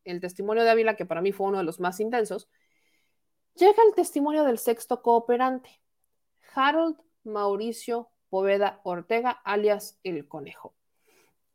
el 0.05 0.21
testimonio 0.21 0.63
de 0.63 0.69
Ávila, 0.69 0.95
que 0.95 1.05
para 1.05 1.21
mí 1.21 1.31
fue 1.31 1.47
uno 1.47 1.57
de 1.57 1.63
los 1.63 1.79
más 1.79 1.99
intensos, 1.99 2.49
llega 3.55 3.83
el 3.87 3.95
testimonio 3.95 4.43
del 4.43 4.59
sexto 4.59 5.01
cooperante, 5.01 5.81
Harold 6.55 6.97
Mauricio 7.23 8.09
Poveda 8.29 8.79
Ortega, 8.83 9.31
alias 9.31 9.99
El 10.03 10.27
Conejo 10.27 10.75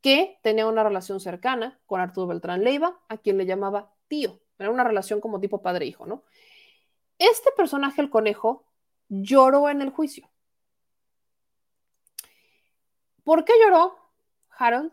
que 0.00 0.38
tenía 0.42 0.66
una 0.66 0.84
relación 0.84 1.20
cercana 1.20 1.80
con 1.86 2.00
Arturo 2.00 2.28
Beltrán 2.28 2.62
Leiva, 2.62 3.00
a 3.08 3.18
quien 3.18 3.38
le 3.38 3.46
llamaba 3.46 3.94
tío. 4.08 4.40
Era 4.58 4.70
una 4.70 4.84
relación 4.84 5.20
como 5.20 5.40
tipo 5.40 5.62
padre-hijo, 5.62 6.06
¿no? 6.06 6.24
Este 7.18 7.50
personaje, 7.56 8.00
el 8.00 8.10
conejo, 8.10 8.64
lloró 9.08 9.68
en 9.68 9.82
el 9.82 9.90
juicio. 9.90 10.30
¿Por 13.24 13.44
qué 13.44 13.52
lloró 13.62 13.96
Harold? 14.56 14.92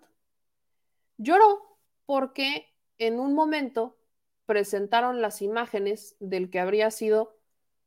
Lloró 1.17 1.79
porque 2.05 2.67
en 2.97 3.19
un 3.19 3.33
momento 3.33 3.97
presentaron 4.45 5.21
las 5.21 5.41
imágenes 5.41 6.15
del 6.19 6.49
que 6.49 6.59
habría 6.59 6.91
sido 6.91 7.37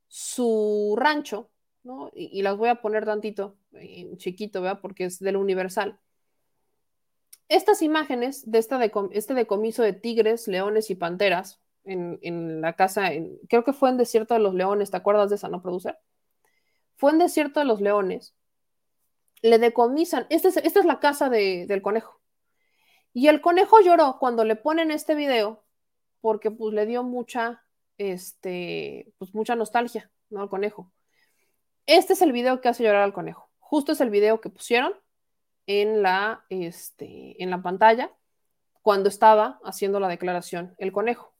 su 0.08 0.94
rancho, 0.98 1.50
¿no? 1.82 2.10
Y, 2.14 2.42
las 2.42 2.56
voy 2.56 2.68
a 2.70 2.80
poner 2.80 3.04
tantito, 3.04 3.56
en 3.72 4.16
chiquito, 4.16 4.62
¿verdad? 4.62 4.80
Porque 4.80 5.04
es 5.04 5.18
del 5.18 5.36
Universal. 5.36 6.00
Estas 7.48 7.80
imágenes 7.80 8.50
de 8.50 8.58
este 8.58 9.34
decomiso 9.34 9.82
de 9.82 9.92
tigres, 9.94 10.48
leones 10.48 10.90
y 10.90 10.94
panteras 10.94 11.60
en, 11.84 12.60
la 12.60 12.74
casa, 12.74 13.10
creo 13.48 13.64
que 13.64 13.72
fue 13.72 13.88
en 13.88 13.96
Desierto 13.96 14.34
de 14.34 14.40
los 14.40 14.54
Leones, 14.54 14.90
¿te 14.90 14.98
acuerdas 14.98 15.30
de 15.30 15.36
esa, 15.36 15.48
no, 15.48 15.62
producer? 15.62 15.98
Fue 16.96 17.10
en 17.10 17.18
Desierto 17.18 17.60
de 17.60 17.66
los 17.66 17.80
Leones, 17.80 18.34
le 19.40 19.58
decomisan, 19.58 20.26
esta 20.28 20.48
es, 20.48 20.58
esta 20.58 20.80
es 20.80 20.84
la 20.84 21.00
casa 21.00 21.30
del 21.30 21.80
conejo. 21.80 22.20
Y 23.14 23.28
el 23.28 23.40
conejo 23.40 23.80
lloró 23.80 24.18
cuando 24.18 24.44
le 24.44 24.56
ponen 24.56 24.90
este 24.90 25.14
video 25.14 25.64
porque 26.20 26.50
pues 26.50 26.74
le 26.74 26.84
dio 26.84 27.02
mucha, 27.02 27.64
este, 27.96 29.12
pues 29.16 29.34
mucha 29.34 29.56
nostalgia, 29.56 30.10
¿no? 30.28 30.42
Al 30.42 30.48
conejo. 30.50 30.92
Este 31.86 32.12
es 32.12 32.20
el 32.20 32.32
video 32.32 32.60
que 32.60 32.68
hace 32.68 32.84
llorar 32.84 33.02
al 33.02 33.14
conejo. 33.14 33.50
Justo 33.58 33.92
es 33.92 34.00
el 34.00 34.10
video 34.10 34.40
que 34.40 34.50
pusieron 34.50 34.92
en 35.68 36.02
la, 36.02 36.44
este, 36.48 37.40
en 37.42 37.50
la 37.50 37.62
pantalla 37.62 38.10
cuando 38.82 39.10
estaba 39.10 39.60
haciendo 39.62 40.00
la 40.00 40.08
declaración 40.08 40.74
el 40.78 40.92
conejo. 40.92 41.34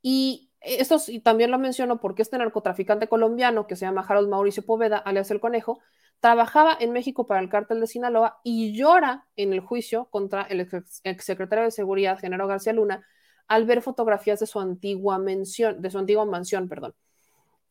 Y 0.00 0.52
esto 0.60 0.96
y 1.08 1.20
también 1.20 1.50
lo 1.50 1.58
menciono 1.58 2.00
porque 2.00 2.22
este 2.22 2.38
narcotraficante 2.38 3.08
colombiano 3.08 3.66
que 3.66 3.74
se 3.74 3.84
llama 3.84 4.06
Harold 4.08 4.28
Mauricio 4.28 4.64
Poveda, 4.64 4.96
alias 4.98 5.30
el 5.32 5.40
conejo, 5.40 5.80
trabajaba 6.20 6.76
en 6.78 6.92
México 6.92 7.26
para 7.26 7.40
el 7.40 7.48
cártel 7.48 7.80
de 7.80 7.88
Sinaloa 7.88 8.40
y 8.44 8.76
llora 8.76 9.26
en 9.34 9.52
el 9.52 9.58
juicio 9.58 10.06
contra 10.10 10.42
el 10.42 10.60
exsecretario 11.02 11.64
de 11.64 11.72
Seguridad, 11.72 12.20
Genaro 12.20 12.46
García 12.46 12.72
Luna, 12.72 13.04
al 13.48 13.66
ver 13.66 13.82
fotografías 13.82 14.38
de 14.38 14.46
su 14.46 14.60
antigua 14.60 15.18
mención, 15.18 15.82
de 15.82 15.90
su 15.90 15.98
antigua 15.98 16.24
mansión, 16.26 16.68
perdón. 16.68 16.94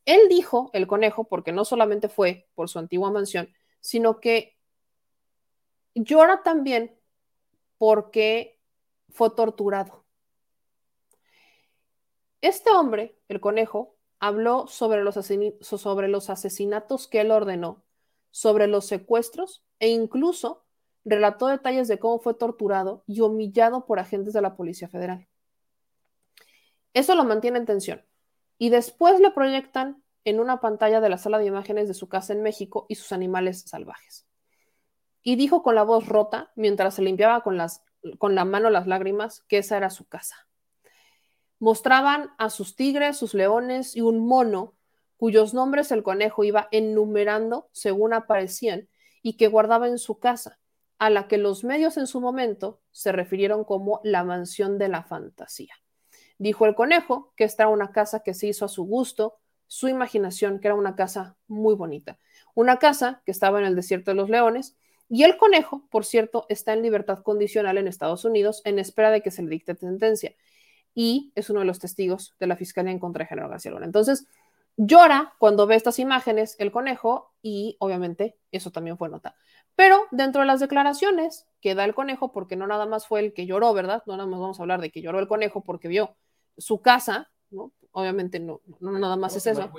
Él 0.03 0.19
dijo, 0.27 0.69
el 0.73 0.85
conejo, 0.85 1.29
porque 1.29 1.53
no 1.53 1.63
solamente 1.63 2.09
fue 2.09 2.49
por 2.55 2.67
su 2.67 2.77
antigua 2.77 3.09
mansión, 3.09 3.47
sino 3.79 4.19
que 4.19 4.57
llora 5.95 6.43
también 6.43 6.97
porque 7.77 8.59
fue 9.09 9.29
torturado. 9.31 10.05
Este 12.41 12.71
hombre, 12.71 13.17
el 13.27 13.39
conejo, 13.39 13.95
habló 14.19 14.67
sobre 14.67 15.03
los, 15.03 15.17
asesinatos 15.17 17.07
que 17.07 17.21
él 17.21 17.31
ordenó, 17.31 17.83
sobre 18.31 18.67
los 18.67 18.85
secuestros 18.87 19.63
e 19.79 19.89
incluso 19.89 20.63
relató 21.03 21.47
detalles 21.47 21.87
de 21.87 21.99
cómo 21.99 22.19
fue 22.19 22.33
torturado 22.33 23.03
y 23.07 23.21
humillado 23.21 23.85
por 23.85 23.99
agentes 23.99 24.33
de 24.33 24.41
la 24.41 24.55
Policía 24.55 24.87
Federal. 24.87 25.27
Eso 26.93 27.15
lo 27.15 27.23
mantiene 27.23 27.59
en 27.59 27.65
tensión. 27.65 28.05
Y 28.57 28.69
después 28.69 29.19
le 29.19 29.31
proyectan 29.31 30.03
en 30.23 30.39
una 30.39 30.61
pantalla 30.61 31.01
de 31.01 31.09
la 31.09 31.17
sala 31.17 31.39
de 31.39 31.45
imágenes 31.45 31.87
de 31.87 31.95
su 31.95 32.07
casa 32.07 32.33
en 32.33 32.43
México 32.43 32.85
y 32.89 32.95
sus 32.95 33.11
animales 33.11 33.61
salvajes 33.61 34.27
y 35.23 35.35
dijo 35.35 35.63
con 35.63 35.75
la 35.75 35.83
voz 35.83 36.07
rota, 36.07 36.51
mientras 36.55 36.95
se 36.95 37.01
limpiaba 37.01 37.41
con, 37.41 37.57
las, 37.57 37.83
con 38.17 38.35
la 38.35 38.45
mano 38.45 38.69
las 38.69 38.87
lágrimas, 38.87 39.41
que 39.47 39.59
esa 39.59 39.77
era 39.77 39.89
su 39.89 40.07
casa. 40.07 40.47
Mostraban 41.59 42.31
a 42.37 42.49
sus 42.49 42.75
tigres, 42.75 43.17
sus 43.17 43.33
leones 43.33 43.95
y 43.95 44.01
un 44.01 44.25
mono 44.25 44.75
cuyos 45.17 45.53
nombres 45.53 45.91
el 45.91 46.01
conejo 46.01 46.43
iba 46.43 46.67
enumerando 46.71 47.69
según 47.71 48.13
aparecían 48.13 48.89
y 49.21 49.37
que 49.37 49.47
guardaba 49.47 49.87
en 49.87 49.99
su 49.99 50.17
casa, 50.17 50.59
a 50.97 51.11
la 51.11 51.27
que 51.27 51.37
los 51.37 51.63
medios 51.63 51.97
en 51.97 52.07
su 52.07 52.19
momento 52.19 52.81
se 52.89 53.11
refirieron 53.11 53.63
como 53.63 54.01
la 54.03 54.23
mansión 54.23 54.79
de 54.79 54.87
la 54.87 55.03
fantasía. 55.03 55.75
Dijo 56.39 56.65
el 56.65 56.73
conejo 56.73 57.33
que 57.35 57.43
esta 57.43 57.63
era 57.63 57.69
una 57.69 57.91
casa 57.91 58.23
que 58.23 58.33
se 58.33 58.47
hizo 58.47 58.65
a 58.65 58.67
su 58.67 58.83
gusto, 58.83 59.37
su 59.67 59.87
imaginación, 59.87 60.59
que 60.59 60.69
era 60.69 60.75
una 60.75 60.95
casa 60.95 61.37
muy 61.47 61.75
bonita. 61.75 62.17
Una 62.55 62.77
casa 62.77 63.21
que 63.23 63.31
estaba 63.31 63.59
en 63.59 63.65
el 63.65 63.75
desierto 63.75 64.09
de 64.09 64.15
los 64.15 64.27
leones 64.27 64.75
y 65.13 65.23
el 65.25 65.35
conejo, 65.35 65.83
por 65.91 66.05
cierto, 66.05 66.45
está 66.47 66.71
en 66.71 66.83
libertad 66.83 67.21
condicional 67.21 67.77
en 67.77 67.85
Estados 67.89 68.23
Unidos 68.23 68.61
en 68.63 68.79
espera 68.79 69.11
de 69.11 69.21
que 69.21 69.29
se 69.29 69.43
le 69.43 69.49
dicte 69.49 69.75
sentencia. 69.75 70.33
y 70.93 71.33
es 71.35 71.49
uno 71.49 71.59
de 71.61 71.65
los 71.65 71.79
testigos 71.79 72.33
de 72.39 72.47
la 72.47 72.55
fiscalía 72.55 72.91
en 72.93 72.99
contra 72.99 73.23
de 73.23 73.27
Genaro 73.27 73.49
García 73.49 73.71
Luna. 73.71 73.85
Entonces, 73.85 74.25
llora 74.77 75.33
cuando 75.37 75.67
ve 75.67 75.75
estas 75.75 75.99
imágenes 75.99 76.55
el 76.59 76.71
conejo 76.71 77.33
y 77.41 77.75
obviamente 77.79 78.37
eso 78.51 78.71
también 78.71 78.97
fue 78.97 79.09
nota. 79.09 79.35
Pero 79.75 80.07
dentro 80.11 80.41
de 80.41 80.47
las 80.47 80.61
declaraciones 80.61 81.45
que 81.61 81.75
da 81.75 81.83
el 81.83 81.93
conejo, 81.93 82.31
porque 82.31 82.55
no 82.55 82.67
nada 82.67 82.85
más 82.85 83.05
fue 83.05 83.19
el 83.19 83.33
que 83.33 83.45
lloró, 83.45 83.73
¿verdad? 83.73 84.03
No 84.05 84.15
nada 84.15 84.29
más 84.29 84.39
vamos 84.39 84.59
a 84.59 84.63
hablar 84.63 84.79
de 84.79 84.91
que 84.91 85.01
lloró 85.01 85.19
el 85.19 85.27
conejo 85.27 85.61
porque 85.61 85.89
vio 85.89 86.15
su 86.57 86.81
casa, 86.81 87.29
¿no? 87.49 87.73
Obviamente 87.91 88.39
no, 88.39 88.61
no 88.79 88.97
nada 88.97 89.17
más 89.17 89.35
es 89.35 89.45
eso. 89.45 89.69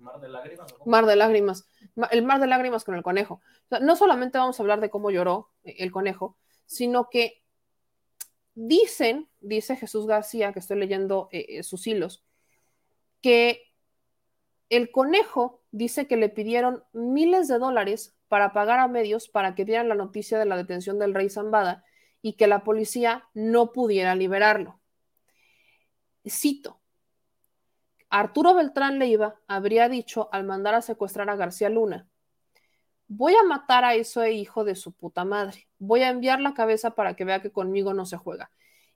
Mar 0.00 0.18
de 0.20 0.28
lágrimas. 0.28 0.74
Mar 0.86 1.06
de 1.06 1.16
lágrimas. 1.16 1.68
El 2.10 2.22
mar 2.22 2.40
de 2.40 2.46
lágrimas 2.46 2.84
con 2.84 2.94
el 2.94 3.02
conejo. 3.02 3.40
no 3.80 3.96
solamente 3.96 4.38
vamos 4.38 4.58
a 4.58 4.62
hablar 4.62 4.80
de 4.80 4.90
cómo 4.90 5.10
lloró 5.10 5.50
el 5.62 5.92
conejo, 5.92 6.36
sino 6.66 7.08
que 7.10 7.42
dicen, 8.54 9.28
dice 9.40 9.76
Jesús 9.76 10.06
García, 10.06 10.52
que 10.52 10.58
estoy 10.58 10.78
leyendo 10.78 11.28
eh, 11.32 11.46
eh, 11.48 11.62
sus 11.62 11.86
hilos, 11.86 12.24
que 13.20 13.62
el 14.70 14.90
conejo 14.90 15.62
dice 15.70 16.06
que 16.06 16.16
le 16.16 16.28
pidieron 16.28 16.84
miles 16.92 17.48
de 17.48 17.58
dólares 17.58 18.16
para 18.28 18.52
pagar 18.52 18.78
a 18.78 18.88
medios 18.88 19.28
para 19.28 19.54
que 19.54 19.64
dieran 19.64 19.88
la 19.88 19.94
noticia 19.94 20.38
de 20.38 20.46
la 20.46 20.56
detención 20.56 20.98
del 20.98 21.14
rey 21.14 21.28
Zambada 21.28 21.84
y 22.22 22.34
que 22.34 22.46
la 22.46 22.64
policía 22.64 23.28
no 23.34 23.72
pudiera 23.72 24.14
liberarlo. 24.14 24.80
Cito, 26.28 26.79
Arturo 28.12 28.54
Beltrán 28.54 28.98
Leiva 28.98 29.36
habría 29.46 29.88
dicho 29.88 30.28
al 30.32 30.42
mandar 30.44 30.74
a 30.74 30.82
secuestrar 30.82 31.30
a 31.30 31.36
García 31.36 31.68
Luna, 31.68 32.08
voy 33.06 33.36
a 33.36 33.44
matar 33.44 33.84
a 33.84 33.94
ese 33.94 34.32
hijo 34.32 34.64
de 34.64 34.74
su 34.74 34.92
puta 34.92 35.24
madre, 35.24 35.68
voy 35.78 36.02
a 36.02 36.10
enviar 36.10 36.40
la 36.40 36.52
cabeza 36.52 36.96
para 36.96 37.14
que 37.14 37.24
vea 37.24 37.40
que 37.40 37.52
conmigo 37.52 37.94
no 37.94 38.06
se 38.06 38.16
juega. 38.16 38.50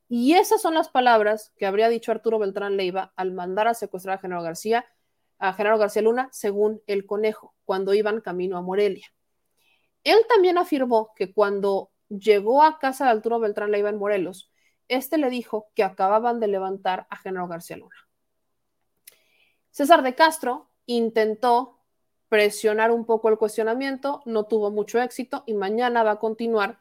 Y 0.08 0.34
esas 0.34 0.60
son 0.60 0.74
las 0.74 0.88
palabras 0.88 1.52
que 1.56 1.64
habría 1.64 1.88
dicho 1.88 2.10
Arturo 2.10 2.40
Beltrán 2.40 2.76
Leiva 2.76 3.12
al 3.14 3.32
mandar 3.32 3.68
a 3.68 3.74
secuestrar 3.74 4.18
a 4.18 4.20
Genaro 4.20 4.42
García, 4.42 4.84
a 5.38 5.52
Genaro 5.52 5.78
García 5.78 6.02
Luna, 6.02 6.28
según 6.32 6.82
el 6.88 7.06
conejo, 7.06 7.54
cuando 7.64 7.94
iban 7.94 8.20
camino 8.20 8.56
a 8.58 8.62
Morelia. 8.62 9.06
Él 10.02 10.18
también 10.28 10.58
afirmó 10.58 11.12
que 11.14 11.32
cuando 11.32 11.92
llegó 12.08 12.64
a 12.64 12.80
casa 12.80 13.04
de 13.04 13.12
Arturo 13.12 13.38
Beltrán 13.38 13.70
Leiva 13.70 13.90
en 13.90 13.98
Morelos, 13.98 14.50
este 14.88 15.18
le 15.18 15.30
dijo 15.30 15.68
que 15.76 15.84
acababan 15.84 16.40
de 16.40 16.48
levantar 16.48 17.06
a 17.10 17.16
Genaro 17.16 17.46
García 17.46 17.76
Luna. 17.76 17.94
César 19.74 20.04
de 20.04 20.14
Castro 20.14 20.70
intentó 20.86 21.80
presionar 22.28 22.92
un 22.92 23.04
poco 23.04 23.28
el 23.28 23.38
cuestionamiento, 23.38 24.22
no 24.24 24.44
tuvo 24.44 24.70
mucho 24.70 25.02
éxito 25.02 25.42
y 25.46 25.54
mañana 25.54 26.04
va 26.04 26.12
a 26.12 26.18
continuar 26.20 26.78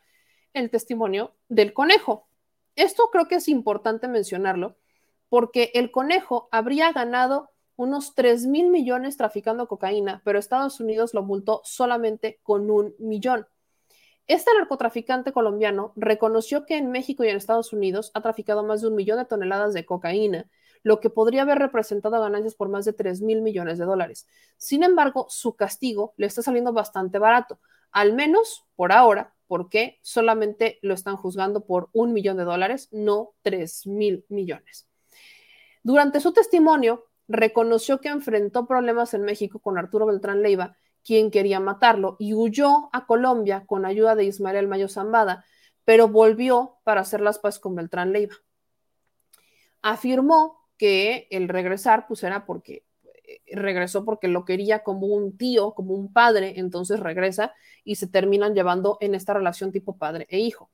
el 0.54 0.70
testimonio 0.70 1.34
del 1.50 1.74
conejo. 1.74 2.28
Esto 2.76 3.10
creo 3.12 3.28
que 3.28 3.34
es 3.34 3.48
importante 3.48 4.08
mencionarlo 4.08 4.78
porque 5.28 5.72
el 5.74 5.90
conejo 5.90 6.50
habría 6.52 6.92
ganado 6.92 7.50
unos 7.78 8.14
3 8.14 8.46
mil 8.46 8.70
millones 8.70 9.18
traficando 9.18 9.68
cocaína, 9.68 10.22
pero 10.24 10.38
Estados 10.38 10.80
Unidos 10.80 11.16
lo 11.16 11.24
multó 11.24 11.62
solamente 11.64 12.42
con 12.44 12.70
un 12.70 12.94
millón. 13.00 13.48
Este 14.28 14.52
narcotraficante 14.56 15.32
colombiano 15.32 15.94
reconoció 15.96 16.68
que 16.68 16.78
en 16.78 16.92
México 16.92 17.24
y 17.24 17.30
en 17.30 17.38
Estados 17.38 17.74
Unidos 17.74 18.12
ha 18.14 18.22
traficado 18.22 18.64
más 18.64 18.82
de 18.82 18.90
un 18.90 18.96
millón 18.96 19.18
de 19.18 19.26
toneladas 19.26 19.74
de 19.74 19.84
cocaína 19.84 20.48
lo 20.84 21.00
que 21.00 21.10
podría 21.10 21.42
haber 21.44 21.60
representado 21.60 22.22
ganancias 22.22 22.56
por 22.56 22.70
más 22.70 22.86
de 22.86 22.94
3 22.94 23.22
mil 23.22 23.42
millones 23.42 23.78
de 23.78 23.86
dólares. 23.86 24.28
Sin 24.58 24.84
embargo, 24.84 25.26
su 25.30 25.56
castigo 25.56 26.14
le 26.18 26.28
está 26.28 26.42
saliendo 26.42 26.74
bastante 26.74 27.20
barato, 27.20 27.60
al 27.92 28.14
menos 28.14 28.66
por 28.76 28.92
ahora, 28.92 29.34
porque 29.48 30.00
solamente 30.02 30.80
lo 30.82 30.94
están 30.94 31.16
juzgando 31.16 31.66
por 31.66 31.90
un 31.94 32.12
millón 32.14 32.38
de 32.38 32.44
dólares, 32.44 32.90
no 32.92 33.34
3 33.44 33.88
mil 33.88 34.26
millones. 34.30 34.88
Durante 35.84 36.20
su 36.20 36.34
testimonio, 36.34 37.06
reconoció 37.28 38.00
que 38.00 38.10
enfrentó 38.10 38.68
problemas 38.68 39.14
en 39.14 39.24
México 39.24 39.60
con 39.60 39.78
Arturo 39.78 40.06
Beltrán 40.06 40.42
Leiva, 40.42 40.76
quien 41.04 41.32
quería 41.32 41.60
matarlo, 41.60 42.16
y 42.20 42.34
huyó 42.34 42.90
a 42.94 43.06
Colombia 43.06 43.66
con 43.66 43.86
ayuda 43.86 44.16
de 44.16 44.26
Ismael 44.26 44.68
Mayo 44.68 44.88
Zambada, 44.88 45.46
pero 45.86 46.08
volvió 46.08 46.78
para 46.84 47.02
hacer 47.02 47.22
las 47.22 47.40
paz 47.40 47.60
con 47.60 47.76
Beltrán 47.76 48.14
Leiva. 48.14 48.36
Afirmó 49.82 50.63
que 50.84 51.28
el 51.30 51.48
regresar 51.48 52.08
pues 52.08 52.24
era 52.24 52.46
porque 52.46 52.84
eh, 53.26 53.40
regresó 53.56 54.04
porque 54.04 54.28
lo 54.28 54.44
quería 54.44 54.84
como 54.84 55.08
un 55.08 55.38
tío, 55.38 55.74
como 55.76 55.94
un 55.94 56.12
padre, 56.12 56.56
entonces 56.58 57.00
regresa 57.00 57.54
y 57.86 57.96
se 57.96 58.08
terminan 58.08 58.54
llevando 58.54 58.98
en 59.00 59.16
esta 59.16 59.34
relación 59.34 59.72
tipo 59.72 59.98
padre 59.98 60.28
e 60.30 60.40
hijo. 60.40 60.70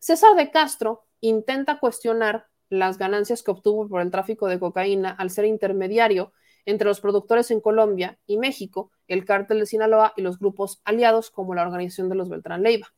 César 0.00 0.34
de 0.34 0.50
Castro 0.50 1.04
intenta 1.20 1.78
cuestionar 1.78 2.48
las 2.70 2.98
ganancias 2.98 3.44
que 3.44 3.52
obtuvo 3.52 3.88
por 3.88 4.00
el 4.00 4.10
tráfico 4.10 4.48
de 4.48 4.58
cocaína 4.58 5.10
al 5.12 5.30
ser 5.30 5.44
intermediario 5.44 6.32
entre 6.64 6.88
los 6.88 7.00
productores 7.00 7.52
en 7.52 7.60
Colombia 7.60 8.18
y 8.26 8.38
México, 8.38 8.90
el 9.06 9.24
cártel 9.24 9.60
de 9.60 9.66
Sinaloa 9.66 10.12
y 10.16 10.22
los 10.22 10.40
grupos 10.40 10.80
aliados 10.84 11.30
como 11.30 11.54
la 11.54 11.62
organización 11.62 12.08
de 12.08 12.16
los 12.16 12.28
Beltrán 12.28 12.64
Leiva. 12.64 12.88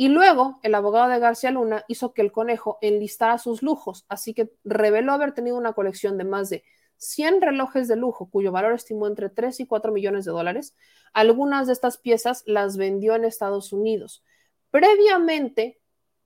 Y 0.00 0.08
luego 0.08 0.60
el 0.62 0.74
abogado 0.74 1.10
de 1.10 1.18
García 1.18 1.50
Luna 1.50 1.84
hizo 1.86 2.14
que 2.14 2.22
el 2.22 2.32
conejo 2.32 2.78
enlistara 2.80 3.36
sus 3.36 3.62
lujos, 3.62 4.06
así 4.08 4.32
que 4.32 4.50
reveló 4.64 5.12
haber 5.12 5.34
tenido 5.34 5.58
una 5.58 5.74
colección 5.74 6.16
de 6.16 6.24
más 6.24 6.48
de 6.48 6.64
100 6.96 7.42
relojes 7.42 7.86
de 7.86 7.96
lujo, 7.96 8.30
cuyo 8.30 8.50
valor 8.50 8.72
estimó 8.72 9.06
entre 9.06 9.28
3 9.28 9.60
y 9.60 9.66
4 9.66 9.92
millones 9.92 10.24
de 10.24 10.30
dólares. 10.30 10.74
Algunas 11.12 11.66
de 11.66 11.74
estas 11.74 11.98
piezas 11.98 12.42
las 12.46 12.78
vendió 12.78 13.14
en 13.14 13.26
Estados 13.26 13.74
Unidos. 13.74 14.24
Previamente, 14.70 15.82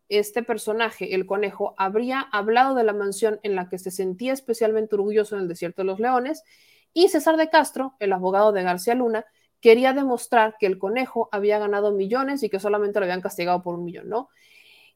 este 0.09 0.45
personaje, 0.45 1.13
el 1.17 1.27
conejo, 1.27 1.75
habría 1.77 2.21
hablado 2.21 2.77
de 2.77 2.85
la 2.85 2.93
mansión 2.93 3.41
en 3.43 3.57
la 3.57 3.69
que 3.69 3.81
se 3.81 3.91
sentía 3.91 4.35
especialmente 4.35 4.95
orgulloso 4.95 5.35
en 5.35 5.43
el 5.43 5.49
desierto 5.49 5.83
de 5.83 5.87
los 5.87 5.99
leones, 5.99 6.45
y 6.93 7.09
César 7.09 7.37
de 7.37 7.51
Castro, 7.51 7.97
el 7.99 8.13
abogado 8.13 8.53
de 8.53 8.63
García 8.63 8.95
Luna, 8.95 9.27
quería 9.65 9.95
demostrar 9.95 10.59
que 10.61 10.67
el 10.67 10.79
conejo 10.79 11.31
había 11.33 11.59
ganado 11.59 11.91
millones 11.91 12.43
y 12.43 12.51
que 12.51 12.61
solamente 12.61 13.01
lo 13.01 13.07
habían 13.07 13.23
castigado 13.23 13.63
por 13.63 13.77
un 13.77 13.87
millón, 13.87 14.11
¿no? 14.11 14.29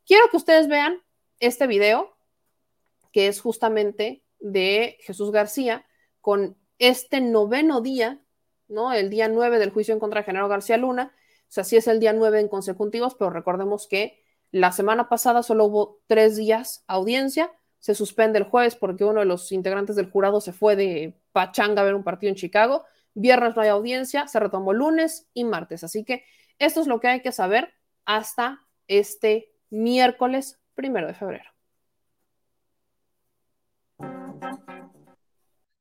Quiero 0.06 0.28
que 0.30 0.36
ustedes 0.36 0.68
vean 0.68 1.02
este 1.40 1.66
video, 1.66 2.18
que 3.10 3.28
es 3.28 3.40
justamente 3.40 4.22
de 4.40 4.98
Jesús 5.00 5.32
García, 5.32 5.86
con 6.20 6.58
este 6.78 7.22
noveno 7.22 7.80
día, 7.80 8.20
¿no? 8.68 8.92
El 8.92 9.08
día 9.08 9.26
nueve 9.28 9.58
del 9.58 9.70
juicio 9.70 9.94
en 9.94 10.00
contra 10.00 10.20
de 10.20 10.26
Genaro 10.26 10.48
García 10.48 10.76
Luna. 10.76 11.14
O 11.14 11.50
sea, 11.50 11.64
sí 11.64 11.78
es 11.78 11.88
el 11.88 11.98
día 11.98 12.12
nueve 12.12 12.38
en 12.38 12.48
consecutivos, 12.48 13.14
pero 13.14 13.30
recordemos 13.30 13.88
que 13.88 14.22
la 14.50 14.70
semana 14.72 15.08
pasada 15.08 15.42
solo 15.42 15.64
hubo 15.64 16.00
tres 16.08 16.36
días 16.36 16.84
audiencia. 16.86 17.50
Se 17.78 17.94
suspende 17.94 18.38
el 18.38 18.44
jueves 18.44 18.76
porque 18.76 19.06
uno 19.06 19.20
de 19.20 19.26
los 19.26 19.50
integrantes 19.50 19.96
del 19.96 20.10
jurado 20.10 20.42
se 20.42 20.52
fue 20.52 20.76
de 20.76 21.18
Pachanga 21.32 21.80
a 21.80 21.86
ver 21.86 21.94
un 21.94 22.04
partido 22.04 22.28
en 22.28 22.36
Chicago. 22.36 22.84
Viernes 23.20 23.56
no 23.56 23.62
hay 23.62 23.68
audiencia, 23.68 24.28
se 24.28 24.38
retomó 24.38 24.72
lunes 24.72 25.28
y 25.34 25.42
martes. 25.42 25.82
Así 25.82 26.04
que 26.04 26.22
esto 26.60 26.80
es 26.80 26.86
lo 26.86 27.00
que 27.00 27.08
hay 27.08 27.20
que 27.20 27.32
saber 27.32 27.74
hasta 28.04 28.64
este 28.86 29.52
miércoles 29.70 30.60
primero 30.76 31.08
de 31.08 31.14
febrero. 31.14 31.50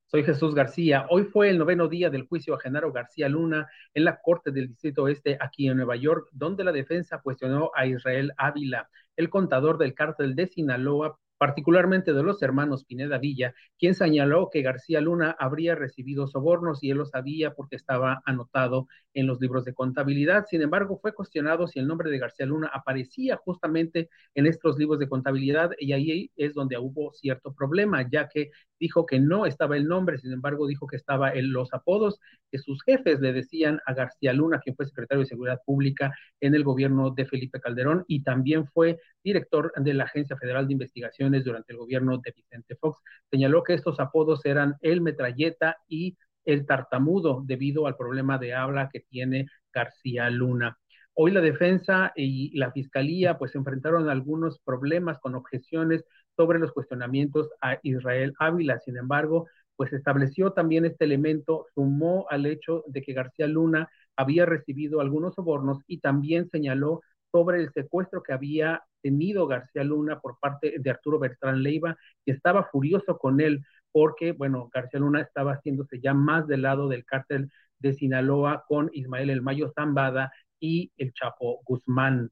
Soy 0.07 0.23
Jesús 0.23 0.55
García. 0.55 1.05
Hoy 1.11 1.26
fue 1.26 1.51
el 1.51 1.59
noveno 1.59 1.88
día 1.88 2.09
del 2.09 2.26
juicio 2.26 2.55
a 2.55 2.59
Genaro 2.59 2.91
García 2.91 3.30
Luna 3.30 3.69
en 3.93 4.05
la 4.05 4.19
Corte 4.19 4.49
del 4.49 4.69
Distrito 4.69 5.03
Oeste 5.03 5.38
aquí 5.39 5.68
en 5.68 5.77
Nueva 5.77 5.95
York, 5.95 6.30
donde 6.31 6.64
la 6.64 6.72
defensa 6.72 7.22
cuestionó 7.22 7.69
a 7.76 7.85
Israel 7.85 8.31
Ávila, 8.38 8.89
el 9.15 9.30
contador 9.30 9.77
del 9.77 9.93
cártel 9.93 10.34
de 10.34 10.47
Sinaloa, 10.47 11.19
particularmente 11.38 12.14
de 12.14 12.23
los 12.23 12.41
hermanos 12.41 12.85
Pineda 12.85 13.18
Villa, 13.18 13.53
quien 13.77 13.95
señaló 13.95 14.49
que 14.51 14.61
García 14.61 15.01
Luna 15.01 15.35
habría 15.39 15.76
recibido 15.76 16.27
sobornos 16.27 16.84
y 16.84 16.91
él 16.91 16.97
lo 16.97 17.05
sabía 17.05 17.53
porque 17.53 17.76
estaba 17.76 18.22
anotado 18.26 18.88
en 19.14 19.27
los 19.27 19.39
libros 19.39 19.65
de 19.65 19.73
contabilidad. 19.73 20.45
Sin 20.49 20.61
embargo, 20.61 20.99
fue 21.01 21.14
cuestionado 21.14 21.68
si 21.68 21.80
el 21.80 21.88
nombre 21.88 22.09
de 22.09 22.19
García 22.19 22.45
Luna 22.45 22.69
aparecía 22.73 23.38
justamente 23.38 24.09
en 24.35 24.47
estos 24.47 24.77
libros 24.77 24.99
de 24.99 25.09
contabilidad 25.09 25.72
y 25.80 25.93
ahí 25.93 26.31
es 26.35 26.53
donde 26.53 26.77
hubo 26.77 27.14
cierto 27.14 27.53
problema, 27.53 28.07
ya 28.09 28.27
que 28.27 28.51
dijo 28.79 29.05
que 29.05 29.19
no 29.19 29.45
estaba 29.45 29.77
el 29.77 29.87
nombre, 29.87 30.17
sin 30.17 30.31
embargo 30.31 30.67
dijo 30.67 30.87
que 30.87 30.95
estaba 30.95 31.31
en 31.31 31.51
los 31.51 31.73
apodos 31.73 32.19
que 32.51 32.57
sus 32.59 32.83
jefes 32.83 33.19
le 33.19 33.33
decían 33.33 33.79
a 33.85 33.93
García 33.93 34.33
Luna, 34.33 34.59
quien 34.59 34.75
fue 34.75 34.85
secretario 34.85 35.23
de 35.23 35.29
Seguridad 35.29 35.61
Pública 35.65 36.13
en 36.39 36.55
el 36.55 36.63
gobierno 36.63 37.11
de 37.11 37.25
Felipe 37.25 37.59
Calderón 37.59 38.05
y 38.07 38.23
también 38.23 38.67
fue 38.67 38.99
director 39.23 39.71
de 39.75 39.93
la 39.93 40.05
Agencia 40.05 40.37
Federal 40.37 40.67
de 40.67 40.73
Investigaciones 40.73 41.43
durante 41.43 41.73
el 41.73 41.79
gobierno 41.79 42.17
de 42.17 42.33
Vicente 42.35 42.75
Fox. 42.75 43.01
Señaló 43.29 43.63
que 43.63 43.73
estos 43.73 43.99
apodos 43.99 44.45
eran 44.45 44.75
el 44.81 45.01
metralleta 45.01 45.77
y 45.87 46.17
el 46.45 46.65
tartamudo 46.65 47.43
debido 47.45 47.87
al 47.87 47.97
problema 47.97 48.37
de 48.37 48.53
habla 48.53 48.89
que 48.91 49.01
tiene 49.01 49.47
García 49.73 50.29
Luna. 50.29 50.77
Hoy 51.13 51.31
la 51.31 51.41
defensa 51.41 52.13
y 52.15 52.55
la 52.57 52.71
fiscalía 52.71 53.37
pues 53.37 53.55
enfrentaron 53.55 54.07
algunos 54.07 54.59
problemas 54.59 55.17
con 55.19 55.35
objeciones 55.35 56.05
sobre 56.38 56.59
los 56.59 56.72
cuestionamientos 56.72 57.49
a 57.61 57.80
Israel 57.84 58.34
Ávila. 58.39 58.80
Sin 58.80 58.97
embargo, 58.97 59.47
pues 59.76 59.91
estableció 59.93 60.53
también 60.53 60.85
este 60.85 61.05
elemento, 61.05 61.65
sumó 61.76 62.26
al 62.30 62.45
hecho 62.45 62.84
de 62.88 63.01
que 63.01 63.14
García 63.14 63.47
Luna 63.47 63.89
había 64.15 64.45
recibido 64.45 65.01
algunos 65.01 65.35
sobornos 65.35 65.80
y 65.88 65.99
también 65.99 66.49
señaló 66.49 67.01
sobre 67.31 67.59
el 67.61 67.72
secuestro 67.73 68.23
que 68.23 68.34
había 68.34 68.84
tenido 69.01 69.47
García 69.47 69.84
Luna 69.84 70.19
por 70.19 70.39
parte 70.39 70.76
de 70.80 70.89
Arturo 70.89 71.19
Bertrán 71.19 71.61
Leiva 71.61 71.97
y 72.26 72.31
estaba 72.31 72.64
furioso 72.72 73.18
con 73.18 73.41
él 73.41 73.64
porque, 73.91 74.31
bueno, 74.31 74.69
García 74.73 74.99
Luna 74.99 75.22
estaba 75.22 75.53
haciéndose 75.53 75.99
ya 75.99 76.14
más 76.14 76.47
del 76.47 76.64
lado 76.64 76.88
del 76.88 77.05
cártel 77.05 77.51
de 77.80 77.93
Sinaloa 77.93 78.64
con 78.68 78.89
Ismael 78.93 79.30
El 79.30 79.41
Mayo 79.41 79.72
Zambada 79.76 80.31
y 80.59 80.91
el 80.97 81.14
Chapo 81.14 81.61
Guzmán. 81.65 82.31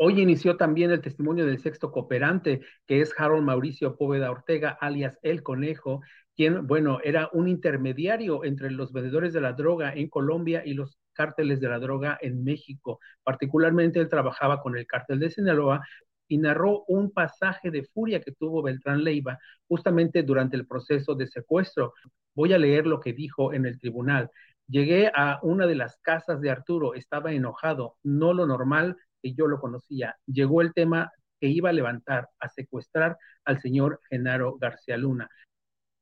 Hoy 0.00 0.20
inició 0.20 0.56
también 0.56 0.92
el 0.92 1.00
testimonio 1.00 1.44
del 1.44 1.58
sexto 1.58 1.90
cooperante, 1.90 2.60
que 2.86 3.00
es 3.00 3.12
Harold 3.18 3.44
Mauricio 3.44 3.96
Póveda 3.96 4.30
Ortega, 4.30 4.70
alias 4.80 5.18
El 5.22 5.42
Conejo, 5.42 6.02
quien, 6.36 6.68
bueno, 6.68 7.00
era 7.02 7.28
un 7.32 7.48
intermediario 7.48 8.44
entre 8.44 8.70
los 8.70 8.92
vendedores 8.92 9.32
de 9.32 9.40
la 9.40 9.54
droga 9.54 9.92
en 9.92 10.08
Colombia 10.08 10.62
y 10.64 10.74
los 10.74 10.96
cárteles 11.14 11.60
de 11.60 11.68
la 11.68 11.80
droga 11.80 12.16
en 12.20 12.44
México. 12.44 13.00
Particularmente 13.24 13.98
él 13.98 14.08
trabajaba 14.08 14.60
con 14.62 14.78
el 14.78 14.86
cártel 14.86 15.18
de 15.18 15.30
Sinaloa 15.30 15.84
y 16.28 16.38
narró 16.38 16.84
un 16.86 17.10
pasaje 17.10 17.72
de 17.72 17.82
furia 17.82 18.20
que 18.20 18.30
tuvo 18.30 18.62
Beltrán 18.62 19.02
Leiva 19.02 19.36
justamente 19.66 20.22
durante 20.22 20.56
el 20.56 20.68
proceso 20.68 21.16
de 21.16 21.26
secuestro. 21.26 21.94
Voy 22.36 22.52
a 22.52 22.58
leer 22.58 22.86
lo 22.86 23.00
que 23.00 23.12
dijo 23.12 23.52
en 23.52 23.66
el 23.66 23.80
tribunal. 23.80 24.30
Llegué 24.68 25.10
a 25.12 25.40
una 25.42 25.66
de 25.66 25.74
las 25.74 25.96
casas 26.02 26.40
de 26.40 26.50
Arturo, 26.50 26.94
estaba 26.94 27.32
enojado, 27.32 27.96
no 28.04 28.32
lo 28.32 28.46
normal 28.46 28.96
que 29.22 29.34
yo 29.34 29.46
lo 29.46 29.60
conocía. 29.60 30.16
Llegó 30.26 30.62
el 30.62 30.72
tema 30.74 31.12
que 31.40 31.48
iba 31.48 31.70
a 31.70 31.72
levantar, 31.72 32.28
a 32.40 32.48
secuestrar 32.48 33.16
al 33.44 33.60
señor 33.60 34.00
Genaro 34.10 34.56
García 34.58 34.96
Luna. 34.96 35.28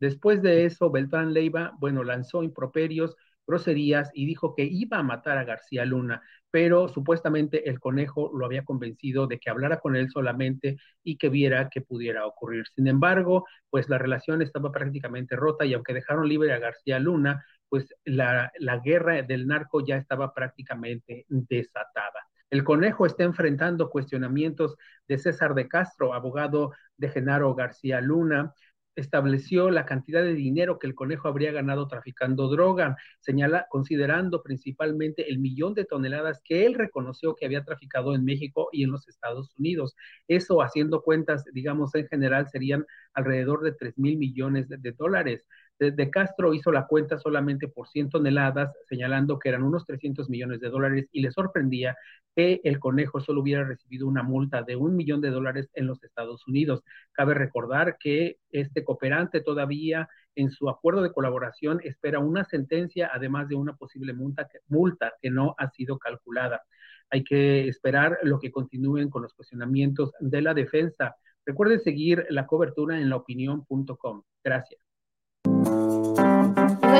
Después 0.01 0.43
de 0.43 0.66
eso, 0.66 0.90
Beltrán 0.90 1.32
Leiva, 1.32 1.72
bueno, 1.78 2.05
lanzó 2.05 2.43
improperios, 2.43 3.16
groserías 3.47 4.10
y 4.14 4.26
dijo 4.26 4.55
que 4.55 4.64
iba 4.64 4.98
a 4.98 5.02
matar 5.02 5.38
a 5.38 5.44
García 5.44 5.84
Luna, 5.84 6.22
pero 6.51 6.88
supuestamente 6.88 7.68
el 7.68 7.80
conejo 7.80 8.30
lo 8.34 8.44
había 8.44 8.64
convencido 8.64 9.26
de 9.26 9.38
que 9.38 9.51
hablara 9.51 9.78
con 9.78 9.97
él 9.97 10.10
solamente 10.10 10.76
y 11.02 11.16
que 11.16 11.28
viera 11.28 11.68
que 11.70 11.80
pudiera 11.80 12.26
ocurrir. 12.26 12.66
Sin 12.74 12.88
embargo, 12.88 13.47
pues 13.70 13.88
la 13.88 13.98
relación 13.98 14.43
estaba 14.43 14.72
prácticamente 14.72 15.36
rota 15.36 15.64
y 15.64 15.74
aunque 15.74 15.94
dejaron 15.94 16.28
libre 16.28 16.52
a 16.52 16.59
García 16.59 16.98
Luna, 16.98 17.44
pues 17.68 17.94
la, 18.05 18.52
la 18.59 18.78
guerra 18.78 19.22
del 19.22 19.47
narco 19.47 19.84
ya 19.84 19.97
estaba 19.97 20.34
prácticamente 20.34 21.24
desatada. 21.28 22.15
El 22.51 22.64
conejo 22.64 23.06
está 23.06 23.24
enfrentando 23.24 23.90
cuestionamientos 23.90 24.77
de 25.09 25.18
César 25.18 25.55
de 25.55 25.68
Castro, 25.68 26.14
abogado 26.14 26.73
de 26.97 27.09
Genaro 27.10 27.55
García 27.55 28.01
Luna, 28.01 28.52
estableció 28.97 29.70
la 29.70 29.85
cantidad 29.85 30.23
de 30.23 30.35
dinero 30.35 30.78
que 30.78 30.86
el 30.86 30.94
conejo 30.94 31.28
habría 31.28 31.52
ganado 31.52 31.86
traficando 31.86 32.48
droga, 32.48 32.97
señala 33.20 33.66
considerando 33.68 34.43
principalmente 34.43 35.28
el 35.31 35.39
millón 35.39 35.74
de 35.74 35.85
toneladas 35.85 36.40
que 36.43 36.66
él 36.66 36.74
reconoció 36.74 37.35
que 37.35 37.44
había 37.47 37.62
traficado 37.64 38.14
en 38.14 38.24
México 38.24 38.68
y 38.73 38.85
en 38.85 38.90
los 38.90 39.06
Estados 39.09 39.55
Unidos. 39.59 39.94
Eso 40.28 40.62
haciendo 40.62 41.02
cuentas, 41.02 41.44
digamos, 41.52 41.94
en 41.94 42.09
general 42.09 42.48
serían 42.48 42.86
alrededor 43.12 43.62
de 43.62 43.73
3 43.73 43.98
mil 43.98 44.16
millones 44.16 44.68
de, 44.68 44.93
dólares. 44.93 45.47
De, 45.78 46.10
Castro 46.10 46.54
hizo 46.54 46.72
la 46.72 46.86
cuenta 46.86 47.18
solamente 47.18 47.68
por 47.68 47.88
100 47.88 48.08
toneladas, 48.08 48.72
señalando 48.88 49.38
que 49.38 49.50
eran 49.50 49.62
unos 49.62 49.84
300 49.84 50.30
millones 50.30 50.60
de 50.60 50.70
dólares 50.70 51.06
y 51.12 51.20
le 51.20 51.30
sorprendía 51.30 51.96
que 52.34 52.60
el 52.64 52.78
conejo 52.78 53.20
solo 53.20 53.42
hubiera 53.42 53.64
recibido 53.64 54.06
una 54.06 54.22
multa 54.22 54.62
de 54.62 54.76
un 54.76 54.96
millón 54.96 55.20
de 55.20 55.30
dólares 55.30 55.68
en 55.74 55.86
los 55.86 56.02
Estados 56.02 56.46
Unidos. 56.48 56.82
Cabe 57.12 57.34
recordar 57.34 57.98
que 57.98 58.38
este 58.50 58.84
cooperante 58.84 59.40
todavía 59.42 60.08
en 60.36 60.50
su 60.50 60.68
acuerdo 60.68 61.02
de 61.02 61.12
colaboración 61.12 61.80
espera 61.82 62.20
una 62.20 62.44
sentencia, 62.44 63.10
además 63.12 63.48
de 63.48 63.56
una 63.56 63.74
posible 63.74 64.12
multa 64.12 64.46
que, 64.48 64.58
multa 64.68 65.14
que 65.20 65.30
no 65.30 65.54
ha 65.58 65.70
sido 65.70 65.98
calculada. 65.98 66.62
Hay 67.10 67.24
que 67.24 67.68
esperar 67.68 68.18
lo 68.22 68.38
que 68.38 68.50
continúen 68.50 69.10
con 69.10 69.22
los 69.22 69.34
cuestionamientos 69.34 70.12
de 70.20 70.42
la 70.42 70.54
defensa. 70.54 71.16
Recuerden 71.44 71.80
seguir 71.80 72.26
la 72.30 72.46
cobertura 72.46 72.98
en 72.98 73.08
laopinión.com. 73.08 74.22
Gracias. 74.44 74.85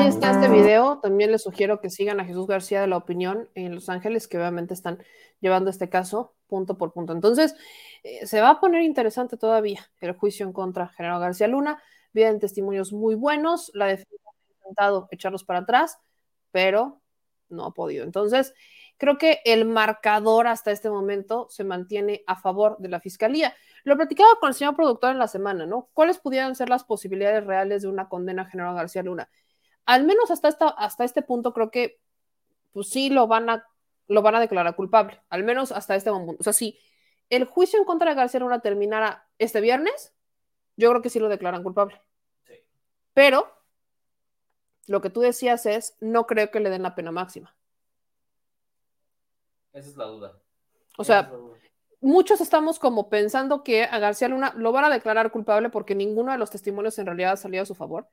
Ahí 0.07 0.13
está 0.13 0.31
este 0.31 0.47
video. 0.47 0.99
También 0.99 1.33
les 1.33 1.43
sugiero 1.43 1.81
que 1.81 1.89
sigan 1.89 2.21
a 2.21 2.23
Jesús 2.23 2.47
García 2.47 2.79
de 2.79 2.87
la 2.87 2.95
Opinión 2.95 3.49
en 3.55 3.75
Los 3.75 3.89
Ángeles, 3.89 4.29
que 4.29 4.37
obviamente 4.37 4.73
están 4.73 5.03
llevando 5.41 5.69
este 5.69 5.89
caso 5.89 6.33
punto 6.47 6.77
por 6.77 6.93
punto. 6.93 7.11
Entonces, 7.11 7.55
eh, 8.03 8.25
se 8.25 8.39
va 8.39 8.51
a 8.51 8.59
poner 8.61 8.83
interesante 8.83 9.35
todavía 9.35 9.85
el 9.99 10.13
juicio 10.13 10.45
en 10.45 10.53
contra 10.53 10.85
de 10.85 10.93
General 10.93 11.19
García 11.19 11.49
Luna. 11.49 11.83
Vienen 12.13 12.39
testimonios 12.39 12.93
muy 12.93 13.15
buenos. 13.15 13.69
La 13.73 13.87
defensa 13.87 14.29
ha 14.29 14.53
intentado 14.61 15.09
echarlos 15.11 15.43
para 15.43 15.59
atrás, 15.59 15.99
pero 16.51 17.01
no 17.49 17.65
ha 17.65 17.73
podido. 17.73 18.05
Entonces, 18.05 18.53
creo 18.97 19.17
que 19.17 19.41
el 19.43 19.65
marcador 19.65 20.47
hasta 20.47 20.71
este 20.71 20.89
momento 20.89 21.47
se 21.49 21.65
mantiene 21.65 22.23
a 22.27 22.37
favor 22.37 22.77
de 22.79 22.87
la 22.87 23.01
fiscalía. 23.01 23.53
Lo 23.83 23.97
platicaba 23.97 24.29
con 24.39 24.47
el 24.47 24.55
señor 24.55 24.73
productor 24.77 25.11
en 25.11 25.19
la 25.19 25.27
semana, 25.27 25.65
¿no? 25.65 25.89
¿Cuáles 25.91 26.17
pudieran 26.17 26.55
ser 26.55 26.69
las 26.69 26.85
posibilidades 26.85 27.45
reales 27.45 27.81
de 27.81 27.89
una 27.89 28.07
condena 28.07 28.43
a 28.43 28.49
General 28.49 28.73
García 28.73 29.03
Luna? 29.03 29.29
Al 29.87 30.03
menos 30.03 30.29
hasta, 30.29 30.47
esta, 30.47 30.67
hasta 30.67 31.03
este 31.03 31.23
punto 31.23 31.53
creo 31.53 31.71
que 31.71 31.99
pues 32.73 32.89
sí 32.89 33.09
lo 33.09 33.25
van 33.25 33.49
a 33.49 33.65
lo 34.07 34.21
van 34.21 34.35
a 34.35 34.39
declarar 34.39 34.75
culpable, 34.75 35.21
al 35.29 35.43
menos 35.43 35.71
hasta 35.71 35.95
este 35.95 36.11
momento. 36.11 36.39
O 36.39 36.43
sea, 36.43 36.53
si 36.53 36.79
el 37.29 37.45
juicio 37.45 37.77
en 37.77 37.85
contra 37.85 38.11
de 38.11 38.15
García 38.15 38.39
Luna 38.39 38.61
terminara 38.61 39.27
este 39.37 39.59
viernes, 39.59 40.13
yo 40.77 40.89
creo 40.89 41.01
que 41.01 41.09
sí 41.09 41.19
lo 41.19 41.27
declaran 41.27 41.63
culpable. 41.63 42.01
Sí. 42.45 42.53
Pero 43.13 43.51
lo 44.85 45.01
que 45.01 45.09
tú 45.09 45.19
decías 45.19 45.65
es, 45.65 45.97
no 45.99 46.25
creo 46.25 46.51
que 46.51 46.59
le 46.59 46.69
den 46.69 46.83
la 46.83 46.95
pena 46.95 47.11
máxima. 47.11 47.53
Esa 49.73 49.89
es 49.89 49.97
la 49.97 50.05
duda. 50.05 50.41
O 50.97 51.03
sea, 51.03 51.31
muchos 51.99 52.41
estamos 52.41 52.79
como 52.79 53.09
pensando 53.09 53.63
que 53.63 53.83
a 53.83 53.99
García 53.99 54.29
Luna 54.29 54.53
lo 54.55 54.71
van 54.71 54.85
a 54.85 54.89
declarar 54.89 55.31
culpable 55.31 55.69
porque 55.69 55.95
ninguno 55.95 56.31
de 56.31 56.37
los 56.37 56.49
testimonios 56.49 56.97
en 56.97 57.05
realidad 57.05 57.33
ha 57.33 57.37
salido 57.37 57.63
a 57.63 57.67
su 57.67 57.75
favor, 57.75 58.07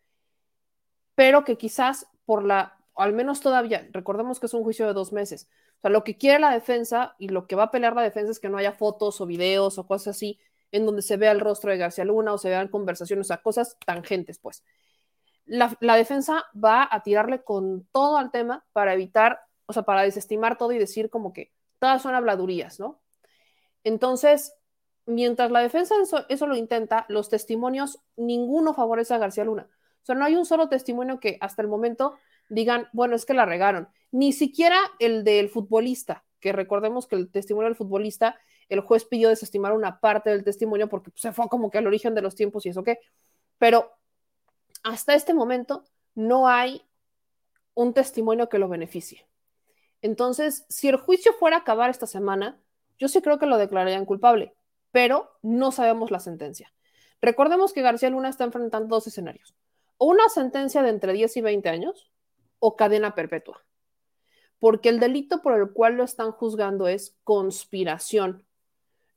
pero 1.15 1.45
que 1.45 1.57
quizás 1.57 2.07
por 2.25 2.45
la, 2.45 2.79
al 2.97 3.13
menos 3.13 3.41
todavía, 3.41 3.89
recordemos 3.93 4.41
que 4.41 4.47
es 4.47 4.55
un 4.55 4.63
juicio 4.63 4.87
de 4.87 4.93
dos 4.93 5.13
meses, 5.13 5.49
o 5.79 5.81
sea, 5.83 5.91
lo 5.91 6.05
que 6.05 6.17
quiere 6.17 6.39
la 6.39 6.51
defensa 6.51 7.15
y 7.19 7.29
lo 7.29 7.47
que 7.47 7.57
va 7.57 7.65
a 7.65 7.71
pelear 7.71 7.95
la 7.95 8.03
defensa 8.03 8.31
es 8.31 8.41
que 8.41 8.49
no 8.49 8.59
haya 8.59 8.73
fotos 8.73 9.21
o 9.21 9.27
videos 9.27 9.79
o 9.79 9.87
cosas 9.87 10.17
así 10.17 10.39
en 10.73 10.87
donde 10.87 11.03
se 11.03 11.17
vea 11.17 11.31
el 11.31 11.41
rostro 11.41 11.71
de 11.71 11.77
García 11.77 12.05
Luna 12.05 12.33
o 12.33 12.39
se 12.39 12.49
vean 12.49 12.69
conversaciones, 12.69 13.27
o 13.27 13.29
sea, 13.29 13.43
cosas 13.43 13.77
tangentes, 13.87 14.39
pues. 14.41 14.65
La, 15.45 15.77
la 15.81 15.95
defensa 15.95 16.47
va 16.53 16.89
a 16.91 17.03
tirarle 17.03 17.45
con 17.45 17.87
todo 17.93 18.17
al 18.17 18.33
tema 18.33 18.65
para 18.73 18.95
evitar, 18.95 19.41
o 19.67 19.73
sea, 19.73 19.85
para 19.85 20.03
desestimar 20.03 20.59
todo 20.59 20.73
y 20.73 20.79
decir 20.79 21.11
como 21.11 21.33
que 21.33 21.53
todas 21.79 22.03
son 22.03 22.15
habladurías, 22.15 22.81
¿no? 22.81 23.01
Entonces, 23.85 24.55
mientras 25.07 25.51
la 25.51 25.61
defensa 25.61 25.95
eso, 26.03 26.25
eso, 26.29 26.47
lo 26.47 26.57
intenta, 26.57 27.05
los 27.09 27.29
testimonios, 27.29 28.01
ninguno 28.17 28.75
favorece 28.75 29.15
a 29.15 29.19
García 29.19 29.45
Luna. 29.45 29.69
O 30.05 30.07
sea, 30.07 30.15
no 30.15 30.27
hay 30.27 30.37
un 30.37 30.45
solo 30.45 30.69
testimonio 30.69 31.19
que 31.19 31.39
hasta 31.41 31.63
el 31.63 31.69
momento 31.69 32.15
digan, 32.51 32.89
bueno, 32.93 33.17
es 33.17 33.25
que 33.25 33.33
la 33.33 33.47
regaron. 33.47 33.89
Ni 34.13 34.35
siquiera 34.35 34.77
el 34.99 35.25
del 35.25 35.49
futbolista, 35.49 36.27
que 36.41 36.53
recordemos 36.53 37.07
que 37.07 37.17
el 37.17 37.31
testimonio 37.31 37.71
del 37.71 37.77
futbolista, 37.77 38.39
el 38.69 38.81
juez 38.81 39.07
pidió 39.07 39.31
desestimar 39.31 39.73
una 39.73 40.01
parte 40.01 40.29
del 40.29 40.45
testimonio 40.45 40.91
porque 40.91 41.11
se 41.15 41.33
fue 41.33 41.49
como 41.49 41.71
que 41.71 41.79
al 41.79 41.87
origen 41.87 42.15
de 42.15 42.21
los 42.21 42.35
tiempos 42.35 42.67
y 42.67 42.69
eso 42.69 42.85
qué. 42.85 42.99
Pero 43.57 43.93
hasta 44.83 45.15
este 45.15 45.33
momento 45.33 45.85
no 46.15 46.49
hay 46.49 46.83
un 47.73 47.95
testimonio 47.95 48.51
que 48.51 48.59
lo 48.59 48.69
beneficie. 48.69 49.27
Entonces, 50.03 50.67
si 50.69 50.89
el 50.89 50.97
juicio 50.97 51.33
fuera 51.33 51.57
a 51.57 51.61
acabar 51.61 51.89
esta 51.89 52.07
semana, 52.07 52.61
yo 52.99 53.09
sí 53.09 53.23
creo 53.23 53.39
que 53.39 53.47
lo 53.47 53.57
declararían 53.57 54.05
culpable, 54.05 54.55
pero 54.93 55.33
no 55.41 55.73
sabemos 55.73 56.11
la 56.11 56.21
sentencia. 56.21 56.75
Recordemos 57.23 57.73
que 57.73 57.81
García 57.81 58.11
Luna 58.11 58.29
está 58.29 58.45
enfrentando 58.45 58.95
dos 58.95 59.07
escenarios. 59.07 59.55
Una 60.07 60.29
sentencia 60.29 60.83
de 60.83 60.91
entre 60.91 61.15
10 61.15 61.39
y 61.39 61.41
20 61.41 61.67
años, 61.71 62.11
o 62.59 62.77
cadena 62.77 63.15
perpetua. 63.15 63.65
Porque 64.59 64.91
el 64.91 65.01
delito 65.01 65.41
por 65.41 65.59
el 65.59 65.73
cual 65.73 65.95
lo 65.95 66.05
están 66.05 66.31
juzgando 66.31 66.89
es 66.89 67.17
conspiración. 67.25 68.45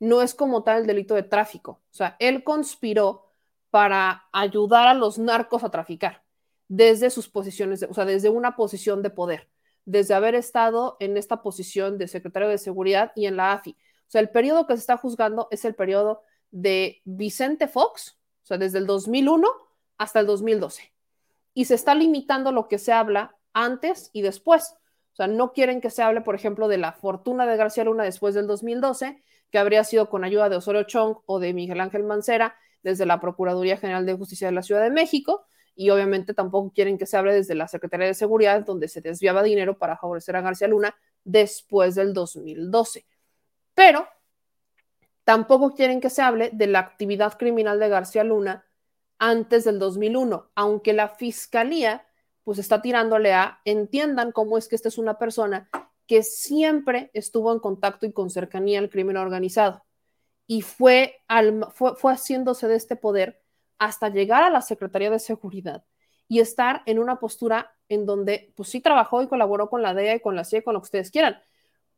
No 0.00 0.22
es 0.22 0.34
como 0.34 0.62
tal 0.62 0.80
el 0.80 0.86
delito 0.86 1.14
de 1.14 1.24
tráfico. 1.24 1.82
O 1.90 1.94
sea, 1.94 2.16
él 2.20 2.42
conspiró 2.42 3.26
para 3.68 4.30
ayudar 4.32 4.88
a 4.88 4.94
los 4.94 5.18
narcos 5.18 5.62
a 5.62 5.70
traficar 5.70 6.24
desde 6.68 7.10
sus 7.10 7.28
posiciones, 7.28 7.82
o 7.82 7.92
sea, 7.92 8.06
desde 8.06 8.30
una 8.30 8.56
posición 8.56 9.02
de 9.02 9.10
poder, 9.10 9.46
desde 9.84 10.14
haber 10.14 10.34
estado 10.34 10.96
en 11.00 11.18
esta 11.18 11.42
posición 11.42 11.98
de 11.98 12.08
secretario 12.08 12.48
de 12.48 12.56
seguridad 12.56 13.12
y 13.14 13.26
en 13.26 13.36
la 13.36 13.52
AFI. 13.52 13.72
O 13.72 14.10
sea, 14.10 14.22
el 14.22 14.30
periodo 14.30 14.66
que 14.66 14.72
se 14.72 14.80
está 14.80 14.96
juzgando 14.96 15.48
es 15.50 15.66
el 15.66 15.74
periodo 15.74 16.22
de 16.50 17.02
Vicente 17.04 17.68
Fox, 17.68 18.18
o 18.42 18.46
sea, 18.46 18.56
desde 18.56 18.78
el 18.78 18.86
2001 18.86 19.67
hasta 19.98 20.20
el 20.20 20.26
2012. 20.26 20.92
Y 21.54 21.66
se 21.66 21.74
está 21.74 21.94
limitando 21.94 22.52
lo 22.52 22.68
que 22.68 22.78
se 22.78 22.92
habla 22.92 23.36
antes 23.52 24.10
y 24.12 24.22
después. 24.22 24.74
O 25.12 25.16
sea, 25.16 25.26
no 25.26 25.52
quieren 25.52 25.80
que 25.80 25.90
se 25.90 26.02
hable, 26.02 26.20
por 26.20 26.34
ejemplo, 26.34 26.68
de 26.68 26.78
la 26.78 26.92
fortuna 26.92 27.46
de 27.46 27.56
García 27.56 27.84
Luna 27.84 28.04
después 28.04 28.34
del 28.34 28.46
2012, 28.46 29.22
que 29.50 29.58
habría 29.58 29.82
sido 29.84 30.08
con 30.08 30.24
ayuda 30.24 30.48
de 30.48 30.56
Osorio 30.56 30.84
Chong 30.84 31.18
o 31.26 31.40
de 31.40 31.52
Miguel 31.52 31.80
Ángel 31.80 32.04
Mancera 32.04 32.56
desde 32.82 33.06
la 33.06 33.20
Procuraduría 33.20 33.76
General 33.76 34.06
de 34.06 34.14
Justicia 34.14 34.46
de 34.48 34.52
la 34.52 34.62
Ciudad 34.62 34.82
de 34.82 34.90
México, 34.90 35.46
y 35.74 35.90
obviamente 35.90 36.34
tampoco 36.34 36.72
quieren 36.72 36.98
que 36.98 37.06
se 37.06 37.16
hable 37.16 37.32
desde 37.32 37.54
la 37.54 37.68
Secretaría 37.68 38.06
de 38.06 38.14
Seguridad, 38.14 38.64
donde 38.64 38.88
se 38.88 39.00
desviaba 39.00 39.42
dinero 39.42 39.78
para 39.78 39.96
favorecer 39.96 40.34
a 40.36 40.40
García 40.40 40.68
Luna 40.68 40.96
después 41.24 41.94
del 41.94 42.12
2012. 42.12 43.06
Pero 43.74 44.08
tampoco 45.22 45.74
quieren 45.74 46.00
que 46.00 46.10
se 46.10 46.22
hable 46.22 46.50
de 46.52 46.66
la 46.66 46.80
actividad 46.80 47.38
criminal 47.38 47.78
de 47.78 47.88
García 47.88 48.24
Luna 48.24 48.64
antes 49.18 49.64
del 49.64 49.78
2001, 49.78 50.50
aunque 50.54 50.92
la 50.92 51.08
fiscalía 51.08 52.06
pues 52.44 52.58
está 52.58 52.80
tirándole 52.80 53.34
a 53.34 53.60
entiendan 53.64 54.32
cómo 54.32 54.56
es 54.56 54.68
que 54.68 54.76
esta 54.76 54.88
es 54.88 54.96
una 54.96 55.18
persona 55.18 55.68
que 56.06 56.22
siempre 56.22 57.10
estuvo 57.12 57.52
en 57.52 57.60
contacto 57.60 58.06
y 58.06 58.12
con 58.12 58.30
cercanía 58.30 58.78
al 58.78 58.88
crimen 58.88 59.18
organizado 59.18 59.84
y 60.46 60.62
fue, 60.62 61.22
al, 61.28 61.66
fue, 61.74 61.94
fue 61.96 62.14
haciéndose 62.14 62.66
de 62.66 62.76
este 62.76 62.96
poder 62.96 63.42
hasta 63.78 64.08
llegar 64.08 64.42
a 64.42 64.50
la 64.50 64.62
Secretaría 64.62 65.10
de 65.10 65.18
Seguridad 65.18 65.84
y 66.26 66.40
estar 66.40 66.82
en 66.86 66.98
una 66.98 67.20
postura 67.20 67.76
en 67.88 68.06
donde, 68.06 68.52
pues 68.56 68.70
sí 68.70 68.80
trabajó 68.80 69.22
y 69.22 69.28
colaboró 69.28 69.68
con 69.68 69.82
la 69.82 69.94
DEA 69.94 70.16
y 70.16 70.20
con 70.20 70.34
la 70.34 70.44
CIA, 70.44 70.62
con 70.62 70.74
lo 70.74 70.80
que 70.80 70.86
ustedes 70.86 71.10
quieran, 71.10 71.40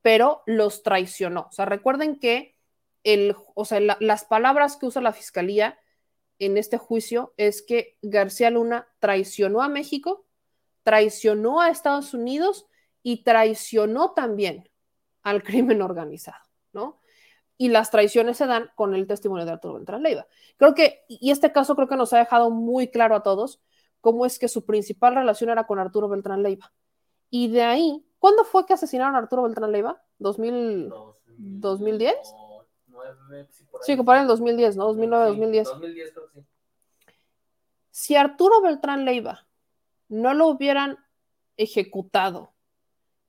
pero 0.03 0.43
los 0.47 0.83
traicionó. 0.83 1.47
O 1.49 1.53
sea, 1.53 1.65
recuerden 1.65 2.19
que 2.19 2.57
el, 3.05 3.37
o 3.55 3.65
sea, 3.65 3.81
la, 3.81 3.97
las 4.01 4.25
palabras 4.25 4.77
que 4.77 4.87
usa 4.87 5.01
la 5.01 5.13
fiscalía 5.13 5.79
en 6.41 6.57
este 6.57 6.79
juicio 6.79 7.33
es 7.37 7.63
que 7.63 7.99
García 8.03 8.51
Luna 8.51 8.89
traicionó 8.99 9.63
a 9.63 9.69
México, 9.69 10.27
traicionó 10.83 11.61
a 11.61 11.69
Estados 11.69 12.15
Unidos 12.15 12.67
y 13.03 13.23
traicionó 13.23 14.13
también 14.13 14.69
al 15.23 15.43
crimen 15.43 15.83
organizado, 15.83 16.43
¿no? 16.73 17.01
Y 17.59 17.69
las 17.69 17.91
traiciones 17.91 18.39
se 18.39 18.47
dan 18.47 18.71
con 18.75 18.95
el 18.95 19.07
testimonio 19.07 19.45
de 19.45 19.53
Arturo 19.53 19.75
Beltrán 19.75 20.03
Leiva. 20.03 20.27
Creo 20.57 20.75
que, 20.75 21.05
y 21.09 21.31
este 21.31 21.53
caso 21.53 21.77
creo 21.77 21.89
que 21.89 21.97
nos 21.97 22.13
ha 22.15 22.19
dejado 22.19 22.51
muy 22.51 22.89
claro 22.89 23.15
a 23.15 23.23
todos 23.23 23.61
cómo 24.01 24.25
es 24.25 24.39
que 24.39 24.49
su 24.49 24.65
principal 24.65 25.15
relación 25.15 25.51
era 25.51 25.67
con 25.67 25.79
Arturo 25.79 26.09
Beltrán 26.09 26.43
Leiva. 26.43 26.73
Y 27.29 27.49
de 27.49 27.63
ahí, 27.63 28.07
¿cuándo 28.19 28.45
fue 28.45 28.65
que 28.65 28.73
asesinaron 28.73 29.15
a 29.15 29.19
Arturo 29.19 29.43
Beltrán 29.43 29.73
Leiva? 29.73 30.03
¿2000, 30.19 30.91
¿2010? 31.39 32.15
Sí, 33.83 33.97
que 33.97 34.05
para 34.05 34.23
el 34.23 34.29
2010, 34.29 34.77
¿no? 34.77 34.87
2009, 34.87 35.27
2010. 35.27 35.69
2010 35.69 36.13
creo 36.13 36.27
que 36.27 36.41
sí. 36.41 36.47
Si 37.91 38.17
Arturo 38.17 38.61
Beltrán 38.61 39.05
Leiva 39.05 39.47
no 40.09 40.35
lo 40.35 40.49
hubieran 40.49 40.99
ejecutado 41.57 42.53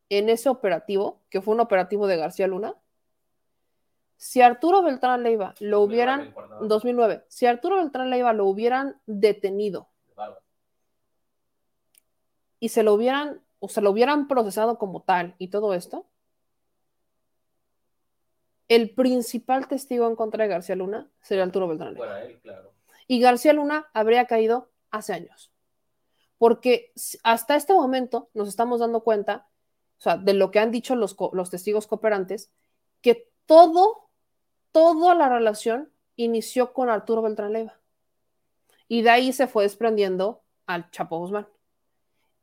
en 0.10 0.30
ese 0.30 0.50
operativo, 0.50 1.22
que 1.30 1.42
fue 1.42 1.54
un 1.54 1.60
operativo 1.62 2.08
de 2.08 2.18
García 2.18 2.48
Luna, 2.48 2.76
si 4.18 4.42
Arturo 4.42 4.84
Beltrán 4.84 5.24
Leiva 5.24 5.56
lo 5.60 5.82
hubieran, 5.82 6.36
2009, 6.62 7.26
si 7.28 7.48
Arturo 7.48 7.78
Beltrán 7.78 8.10
Leiva 8.10 8.34
lo 8.34 8.46
hubieran 8.46 9.02
detenido 9.08 9.90
y 12.60 12.70
se 12.70 12.84
lo 12.84 12.94
hubieran, 12.94 13.42
o 13.60 13.68
se 13.68 13.82
lo 13.82 13.90
hubieran 13.90 14.28
procesado 14.28 14.78
como 14.78 15.02
tal 15.02 15.34
y 15.40 15.48
todo 15.48 15.74
esto, 15.74 16.06
el 18.72 18.92
principal 18.92 19.68
testigo 19.68 20.08
en 20.08 20.16
contra 20.16 20.46
de 20.46 20.50
García 20.50 20.78
Luna 20.78 21.10
sería 21.20 21.44
Arturo 21.44 21.68
Beltrán 21.68 21.94
Leiva. 21.94 22.08
Para 22.08 22.24
él, 22.24 22.40
claro. 22.40 22.72
Y 23.06 23.20
García 23.20 23.52
Luna 23.52 23.90
habría 23.94 24.28
caído 24.28 24.72
hace 24.92 25.12
años. 25.12 25.52
Porque 26.38 26.94
hasta 27.24 27.58
este 27.58 27.74
momento 27.74 28.30
nos 28.34 28.48
estamos 28.48 28.80
dando 28.80 29.04
cuenta, 29.04 29.50
o 30.00 30.02
sea, 30.02 30.16
de 30.16 30.34
lo 30.34 30.52
que 30.52 30.60
han 30.60 30.72
dicho 30.72 30.96
los, 30.96 31.18
los 31.34 31.50
testigos 31.50 31.86
cooperantes, 31.86 32.50
que 33.02 33.30
todo, 33.46 34.08
toda 34.72 35.16
la 35.16 35.28
relación 35.28 35.92
inició 36.16 36.72
con 36.72 36.90
Arturo 36.90 37.22
Beltrán 37.22 37.52
Leiva. 37.52 37.78
Y 38.88 39.02
de 39.02 39.10
ahí 39.10 39.34
se 39.34 39.48
fue 39.48 39.64
desprendiendo 39.64 40.44
al 40.66 40.90
Chapo 40.92 41.20
Guzmán. 41.20 41.46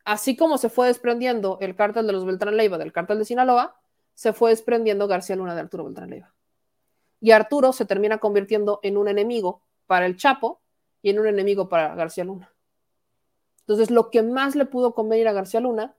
Así 0.05 0.37
como 0.37 0.59
se 0.59 0.69
fue 0.69 0.85
desprendiendo 0.85 1.57
el 1.59 1.75
cártel 1.75 2.05
de 2.05 2.13
los 2.13 2.23
Beltrán 2.23 2.55
Leiva 2.55 2.77
del 2.77 2.93
cártel 2.93 3.17
de 3.17 3.25
Sinaloa, 3.25 3.78
se 4.19 4.33
fue 4.33 4.49
desprendiendo 4.49 5.07
García 5.07 5.37
Luna 5.37 5.55
de 5.55 5.61
Arturo 5.61 5.85
Beltrán 5.85 6.09
Leiva. 6.09 6.33
Y 7.21 7.31
Arturo 7.31 7.71
se 7.71 7.85
termina 7.85 8.17
convirtiendo 8.17 8.81
en 8.83 8.97
un 8.97 9.07
enemigo 9.07 9.63
para 9.87 10.05
el 10.05 10.17
Chapo 10.17 10.59
y 11.01 11.11
en 11.11 11.19
un 11.19 11.27
enemigo 11.27 11.69
para 11.69 11.95
García 11.95 12.25
Luna. 12.25 12.53
Entonces, 13.61 13.89
lo 13.89 14.09
que 14.09 14.21
más 14.21 14.57
le 14.57 14.65
pudo 14.65 14.93
convenir 14.93 15.29
a 15.29 15.31
García 15.31 15.61
Luna 15.61 15.95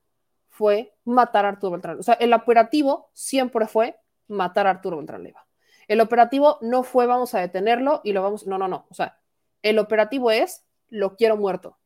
fue 0.49 0.93
matar 1.03 1.45
a 1.45 1.49
Arturo 1.49 1.71
Beltrán. 1.71 1.97
O 1.97 2.03
sea, 2.03 2.13
el 2.13 2.31
operativo 2.33 3.09
siempre 3.13 3.65
fue 3.65 3.99
matar 4.27 4.67
a 4.67 4.69
Arturo 4.69 4.97
Beltrán 4.97 5.23
Leiva. 5.23 5.47
El 5.87 5.99
operativo 5.99 6.59
no 6.61 6.83
fue 6.83 7.07
vamos 7.07 7.33
a 7.33 7.39
detenerlo 7.39 8.01
y 8.03 8.13
lo 8.13 8.21
vamos, 8.21 8.45
no, 8.45 8.59
no, 8.59 8.67
no. 8.67 8.85
O 8.91 8.93
sea, 8.93 9.19
el 9.63 9.79
operativo 9.79 10.29
es 10.29 10.63
lo 10.89 11.15
quiero 11.15 11.37
muerto. 11.37 11.79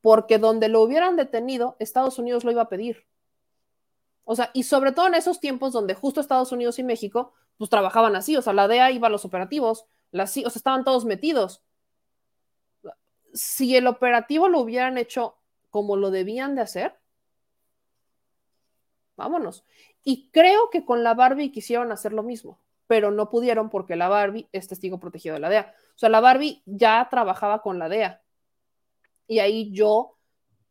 Porque 0.00 0.38
donde 0.38 0.68
lo 0.68 0.82
hubieran 0.82 1.14
detenido, 1.14 1.76
Estados 1.78 2.18
Unidos 2.18 2.42
lo 2.42 2.50
iba 2.50 2.62
a 2.62 2.68
pedir. 2.68 3.06
O 4.28 4.34
sea, 4.34 4.50
y 4.52 4.64
sobre 4.64 4.90
todo 4.90 5.06
en 5.06 5.14
esos 5.14 5.38
tiempos 5.38 5.72
donde 5.72 5.94
justo 5.94 6.20
Estados 6.20 6.50
Unidos 6.50 6.80
y 6.80 6.82
México, 6.82 7.32
pues 7.58 7.70
trabajaban 7.70 8.16
así. 8.16 8.36
O 8.36 8.42
sea, 8.42 8.52
la 8.52 8.66
DEA 8.66 8.90
iba 8.90 9.06
a 9.06 9.10
los 9.10 9.24
operativos, 9.24 9.86
las, 10.10 10.36
o 10.36 10.40
sea, 10.40 10.50
estaban 10.52 10.82
todos 10.82 11.04
metidos. 11.04 11.62
Si 13.32 13.76
el 13.76 13.86
operativo 13.86 14.48
lo 14.48 14.58
hubieran 14.60 14.98
hecho 14.98 15.36
como 15.70 15.96
lo 15.96 16.10
debían 16.10 16.56
de 16.56 16.62
hacer, 16.62 16.98
vámonos. 19.16 19.64
Y 20.02 20.28
creo 20.32 20.70
que 20.70 20.84
con 20.84 21.04
la 21.04 21.14
Barbie 21.14 21.52
quisieron 21.52 21.92
hacer 21.92 22.12
lo 22.12 22.24
mismo, 22.24 22.58
pero 22.88 23.12
no 23.12 23.30
pudieron 23.30 23.70
porque 23.70 23.94
la 23.94 24.08
Barbie 24.08 24.48
es 24.50 24.66
testigo 24.66 24.98
protegido 24.98 25.34
de 25.34 25.40
la 25.40 25.50
DEA. 25.50 25.72
O 25.94 25.98
sea, 25.98 26.08
la 26.08 26.20
Barbie 26.20 26.62
ya 26.66 27.06
trabajaba 27.08 27.62
con 27.62 27.78
la 27.78 27.88
DEA. 27.88 28.22
Y 29.28 29.38
ahí 29.38 29.70
yo 29.70 30.16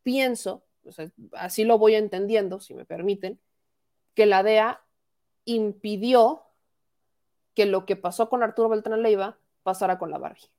pienso, 0.04 0.66
o 0.84 0.92
sea, 0.92 1.10
así 1.34 1.64
lo 1.64 1.78
voy 1.78 1.96
entendiendo, 1.96 2.60
si 2.60 2.74
me 2.74 2.84
permiten, 2.84 3.40
que 4.16 4.26
la 4.26 4.42
DEA 4.42 4.82
impidió 5.46 6.44
que 7.54 7.66
lo 7.66 7.86
que 7.86 7.96
pasó 7.96 8.30
con 8.30 8.44
Arturo 8.44 8.70
Beltrán 8.70 9.04
Leiva 9.04 9.38
pasara 9.64 9.98
con 9.98 10.12
la 10.12 10.18
Barbie. 10.18 10.50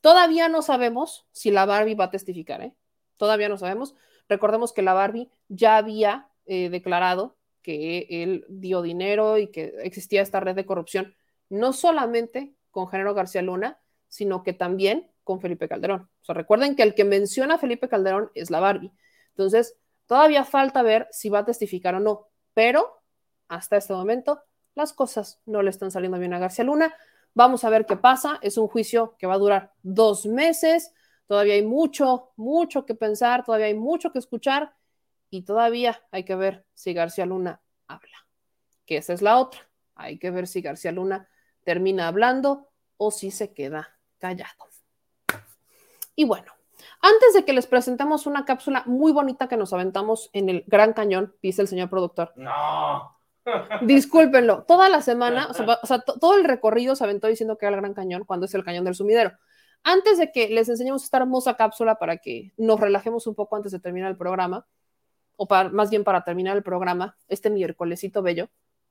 Todavía 0.00 0.48
no 0.48 0.62
sabemos 0.62 1.26
si 1.32 1.50
la 1.50 1.66
Barbie 1.66 1.94
va 1.94 2.04
a 2.04 2.10
testificar, 2.10 2.62
¿eh? 2.62 2.74
Todavía 3.16 3.48
no 3.48 3.58
sabemos. 3.58 3.94
Recordemos 4.28 4.72
que 4.72 4.82
la 4.82 4.94
Barbie 4.94 5.30
ya 5.48 5.76
había 5.76 6.30
eh, 6.46 6.70
declarado 6.70 7.36
que 7.62 8.06
él 8.08 8.46
dio 8.48 8.82
dinero 8.82 9.38
y 9.38 9.48
que 9.48 9.74
existía 9.82 10.22
esta 10.22 10.40
red 10.40 10.54
de 10.54 10.66
corrupción, 10.66 11.14
no 11.48 11.72
solamente 11.72 12.54
con 12.70 12.88
Genaro 12.88 13.14
García 13.14 13.42
Luna, 13.42 13.80
sino 14.08 14.42
que 14.42 14.52
también 14.52 15.10
con 15.24 15.40
Felipe 15.40 15.68
Calderón. 15.68 16.08
O 16.22 16.24
sea, 16.24 16.34
recuerden 16.34 16.76
que 16.76 16.82
el 16.82 16.94
que 16.94 17.04
menciona 17.04 17.54
a 17.54 17.58
Felipe 17.58 17.88
Calderón 17.88 18.30
es 18.34 18.50
la 18.50 18.60
Barbie. 18.60 18.92
Entonces, 19.30 19.76
todavía 20.06 20.44
falta 20.44 20.82
ver 20.82 21.08
si 21.10 21.28
va 21.28 21.40
a 21.40 21.44
testificar 21.44 21.94
o 21.96 22.00
no, 22.00 22.28
pero 22.58 23.04
hasta 23.46 23.76
este 23.76 23.92
momento 23.92 24.42
las 24.74 24.92
cosas 24.92 25.40
no 25.46 25.62
le 25.62 25.70
están 25.70 25.92
saliendo 25.92 26.18
bien 26.18 26.34
a 26.34 26.40
García 26.40 26.64
Luna. 26.64 26.92
Vamos 27.32 27.62
a 27.62 27.70
ver 27.70 27.86
qué 27.86 27.96
pasa. 27.96 28.40
Es 28.42 28.58
un 28.58 28.66
juicio 28.66 29.14
que 29.16 29.28
va 29.28 29.34
a 29.34 29.38
durar 29.38 29.74
dos 29.84 30.26
meses. 30.26 30.92
Todavía 31.28 31.54
hay 31.54 31.62
mucho, 31.62 32.32
mucho 32.34 32.84
que 32.84 32.96
pensar, 32.96 33.44
todavía 33.44 33.66
hay 33.66 33.74
mucho 33.74 34.10
que 34.10 34.18
escuchar 34.18 34.74
y 35.30 35.42
todavía 35.42 36.02
hay 36.10 36.24
que 36.24 36.34
ver 36.34 36.66
si 36.74 36.94
García 36.94 37.26
Luna 37.26 37.62
habla. 37.86 38.26
Que 38.84 38.96
esa 38.96 39.12
es 39.12 39.22
la 39.22 39.38
otra. 39.38 39.60
Hay 39.94 40.18
que 40.18 40.32
ver 40.32 40.48
si 40.48 40.60
García 40.60 40.90
Luna 40.90 41.28
termina 41.62 42.08
hablando 42.08 42.70
o 42.96 43.12
si 43.12 43.30
se 43.30 43.52
queda 43.52 44.00
callado. 44.18 44.66
Y 46.16 46.24
bueno, 46.24 46.52
antes 47.00 47.34
de 47.34 47.44
que 47.44 47.52
les 47.52 47.66
presentemos 47.66 48.26
una 48.26 48.44
cápsula 48.44 48.82
muy 48.86 49.12
bonita 49.12 49.48
que 49.48 49.56
nos 49.56 49.72
aventamos 49.72 50.30
en 50.32 50.48
el 50.48 50.64
Gran 50.66 50.92
Cañón, 50.92 51.34
dice 51.42 51.62
el 51.62 51.68
señor 51.68 51.90
productor. 51.90 52.32
No. 52.36 53.16
Discúlpenlo, 53.82 54.64
toda 54.64 54.88
la 54.88 55.00
semana, 55.02 55.48
o 55.50 55.54
sea, 55.54 55.78
o 55.82 55.86
sea 55.86 56.00
todo 56.00 56.36
el 56.36 56.44
recorrido 56.44 56.96
se 56.96 57.04
aventó 57.04 57.28
diciendo 57.28 57.56
que 57.56 57.66
era 57.66 57.74
el 57.74 57.80
Gran 57.80 57.94
Cañón 57.94 58.24
cuando 58.24 58.46
es 58.46 58.54
el 58.54 58.64
Cañón 58.64 58.84
del 58.84 58.94
Sumidero. 58.94 59.32
Antes 59.84 60.18
de 60.18 60.32
que 60.32 60.48
les 60.48 60.68
enseñemos 60.68 61.04
esta 61.04 61.18
hermosa 61.18 61.56
cápsula 61.56 61.96
para 61.96 62.18
que 62.18 62.52
nos 62.56 62.80
relajemos 62.80 63.26
un 63.26 63.34
poco 63.34 63.56
antes 63.56 63.72
de 63.72 63.80
terminar 63.80 64.10
el 64.10 64.16
programa, 64.16 64.66
o 65.36 65.46
para, 65.46 65.68
más 65.68 65.88
bien 65.90 66.04
para 66.04 66.24
terminar 66.24 66.56
el 66.56 66.62
programa, 66.62 67.16
este 67.28 67.48
miércolesito 67.48 68.22
bello, 68.22 68.50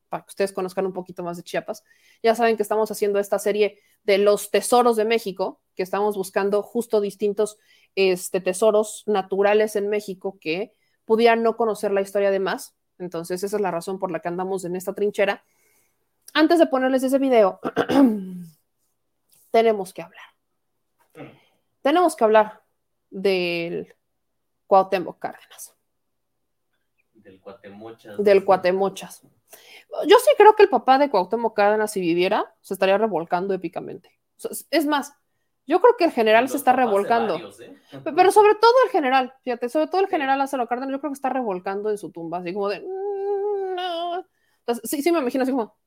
para 0.09 0.23
que 0.23 0.29
ustedes 0.29 0.53
conozcan 0.53 0.85
un 0.85 0.93
poquito 0.93 1.23
más 1.23 1.37
de 1.37 1.43
Chiapas. 1.43 1.83
Ya 2.23 2.35
saben 2.35 2.55
que 2.55 2.63
estamos 2.63 2.89
haciendo 2.89 3.19
esta 3.19 3.37
serie 3.37 3.79
de 4.03 4.17
los 4.17 4.49
tesoros 4.49 4.95
de 4.95 5.05
México, 5.05 5.61
que 5.75 5.83
estamos 5.83 6.15
buscando 6.15 6.63
justo 6.63 7.01
distintos 7.01 7.57
este, 7.95 8.41
tesoros 8.41 9.03
naturales 9.07 9.75
en 9.75 9.89
México 9.89 10.37
que 10.39 10.73
pudieran 11.05 11.43
no 11.43 11.55
conocer 11.55 11.91
la 11.91 12.01
historia 12.01 12.31
de 12.31 12.39
más. 12.39 12.75
Entonces, 12.99 13.43
esa 13.43 13.55
es 13.55 13.61
la 13.61 13.71
razón 13.71 13.99
por 13.99 14.11
la 14.11 14.19
que 14.19 14.27
andamos 14.27 14.65
en 14.65 14.75
esta 14.75 14.93
trinchera. 14.93 15.43
Antes 16.33 16.59
de 16.59 16.67
ponerles 16.67 17.03
ese 17.03 17.19
video, 17.19 17.59
tenemos 19.51 19.93
que 19.93 20.01
hablar. 20.01 20.25
Tenemos 21.81 22.15
que 22.15 22.23
hablar 22.23 22.63
del 23.09 23.95
Cuauhtémoc 24.67 25.19
Cárdenas. 25.19 25.73
Del 27.13 27.39
Cuatemochas. 27.39 28.17
Del 28.23 28.45
Cuatemochas. 28.45 29.21
Yo 30.05 30.17
sí 30.19 30.31
creo 30.37 30.55
que 30.55 30.63
el 30.63 30.69
papá 30.69 30.97
de 30.97 31.09
Cuauhtémoc 31.09 31.55
Cárdenas, 31.55 31.91
si 31.91 32.01
viviera, 32.01 32.53
se 32.61 32.73
estaría 32.73 32.97
revolcando 32.97 33.53
épicamente. 33.53 34.11
Es 34.69 34.85
más, 34.85 35.13
yo 35.67 35.81
creo 35.81 35.97
que 35.97 36.05
el 36.05 36.11
general 36.11 36.47
se 36.47 36.55
está 36.55 36.71
revolcando. 36.71 37.33
Varios, 37.33 37.59
¿eh? 37.59 37.77
Pero 38.03 38.31
sobre 38.31 38.55
todo 38.55 38.71
el 38.85 38.89
general, 38.89 39.35
fíjate, 39.43 39.67
sobre 39.67 39.87
todo 39.87 39.99
el 39.99 40.07
general 40.07 40.39
Lázaro 40.39 40.65
Cárdenas, 40.65 40.93
yo 40.93 40.99
creo 41.01 41.11
que 41.11 41.15
está 41.15 41.29
revolcando 41.29 41.89
en 41.89 41.97
su 41.97 42.09
tumba, 42.09 42.37
así 42.37 42.53
como 42.53 42.69
de. 42.69 42.79
Mm, 42.79 43.75
no. 43.75 44.25
Entonces, 44.59 44.89
sí, 44.89 45.03
sí, 45.03 45.11
me 45.11 45.19
imagino 45.19 45.43
así 45.43 45.51
como. 45.51 45.77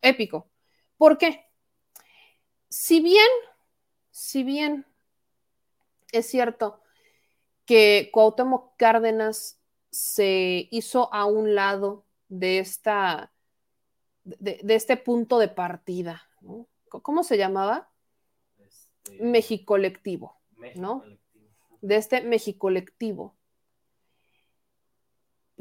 épico. 0.00 0.48
¿Por 0.96 1.18
qué? 1.18 1.46
Si 2.68 3.00
bien, 3.00 3.26
si 4.10 4.44
bien 4.44 4.86
es 6.12 6.26
cierto 6.26 6.80
que 7.66 8.10
Cuauhtémoc 8.12 8.76
Cárdenas 8.76 9.60
se 9.90 10.68
hizo 10.70 11.12
a 11.12 11.24
un 11.24 11.56
lado 11.56 12.06
de 12.28 12.60
esta 12.60 13.32
de, 14.22 14.60
de 14.62 14.74
este 14.76 14.96
punto 14.96 15.40
de 15.40 15.48
partida, 15.48 16.22
¿no? 16.40 16.68
¿Cómo 16.88 17.24
se 17.24 17.36
llamaba? 17.36 17.90
Este, 19.04 19.22
Mexicolectivo, 19.22 20.36
¿no? 20.76 21.04
De 21.80 21.96
este 21.96 22.22
Mexicolectivo. 22.22 23.36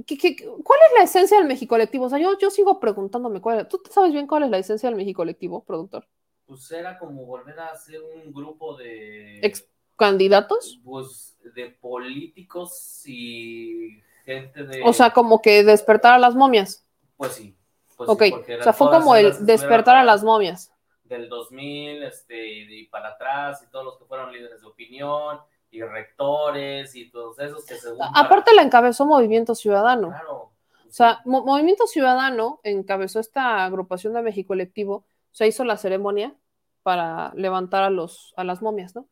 ¿Qué, 0.07 0.18
qué, 0.18 0.36
cuál 0.36 0.80
es 0.88 0.98
la 0.98 1.03
esencia 1.03 1.38
del 1.38 1.48
Mexicolectivo? 1.48 2.06
O 2.06 2.10
sea, 2.10 2.18
yo, 2.18 2.38
yo 2.40 2.49
sigo 2.49 2.80
preguntándome 2.80 3.41
cuál 3.41 3.68
¿Tú 3.68 3.82
sabes 3.91 4.11
bien 4.11 4.26
cuál 4.26 4.44
es 4.44 4.49
la 4.49 4.57
esencia 4.57 4.90
del 4.90 4.98
Mexicolectivo, 4.98 5.64
productor? 5.64 6.07
Pues 6.45 6.72
era 6.72 6.98
como 6.98 7.26
volver 7.26 7.60
a 7.60 7.68
hacer 7.68 8.02
un 8.02 8.34
grupo 8.34 8.76
de. 8.76 9.40
¿Ex 9.41 9.68
candidatos? 9.95 10.82
Pues 10.84 11.38
de 11.56 11.70
políticos 11.70 13.03
y 13.06 14.02
gente 14.26 14.64
de. 14.64 14.82
O 14.84 14.94
sea, 14.94 15.11
como 15.11 15.41
que 15.41 15.64
despertar 15.64 16.14
a 16.14 16.20
las 16.20 16.36
momias. 16.36 16.86
Pues 17.15 17.34
sí. 17.34 17.56
Pues 17.95 18.10
ok, 18.10 18.24
sí, 18.24 18.53
o 18.53 18.64
sea, 18.64 18.74
fue 18.74 18.90
como 18.90 19.15
el 19.15 19.45
despertar 19.45 19.95
a 19.95 20.03
las 20.03 20.24
momias. 20.24 20.73
Del 21.14 21.30
2000 21.30 22.03
este, 22.03 22.48
y 22.48 22.88
para 22.88 23.10
atrás, 23.10 23.64
y 23.64 23.69
todos 23.72 23.85
los 23.85 23.98
que 23.98 24.06
fueron 24.06 24.31
líderes 24.34 24.61
de 24.61 24.68
opinión, 24.68 25.40
y 25.69 25.81
rectores, 25.81 26.95
y 26.95 27.10
todos 27.10 27.40
esos 27.40 27.65
que 27.65 27.76
según. 27.76 27.99
Aparte 28.15 28.53
la 28.53 28.61
encabezó 28.61 29.06
Movimiento 29.06 29.56
Ciudadano. 29.56 30.10
Claro. 30.10 30.52
O 30.88 30.91
sea, 30.91 31.22
Mo- 31.26 31.44
Movimiento 31.44 31.88
Ciudadano 31.88 32.60
encabezó 32.64 33.19
esta 33.19 33.65
agrupación 33.65 34.14
de 34.14 34.22
Mexicolectivo, 34.22 34.95
o 34.95 35.06
sea, 35.35 35.48
hizo 35.48 35.64
la 35.64 35.77
ceremonia 35.77 36.35
para 36.84 37.31
levantar 37.35 37.84
a, 37.84 37.90
los, 37.90 38.34
a 38.38 38.44
las 38.44 38.61
momias, 38.61 38.94
¿no? 38.95 39.07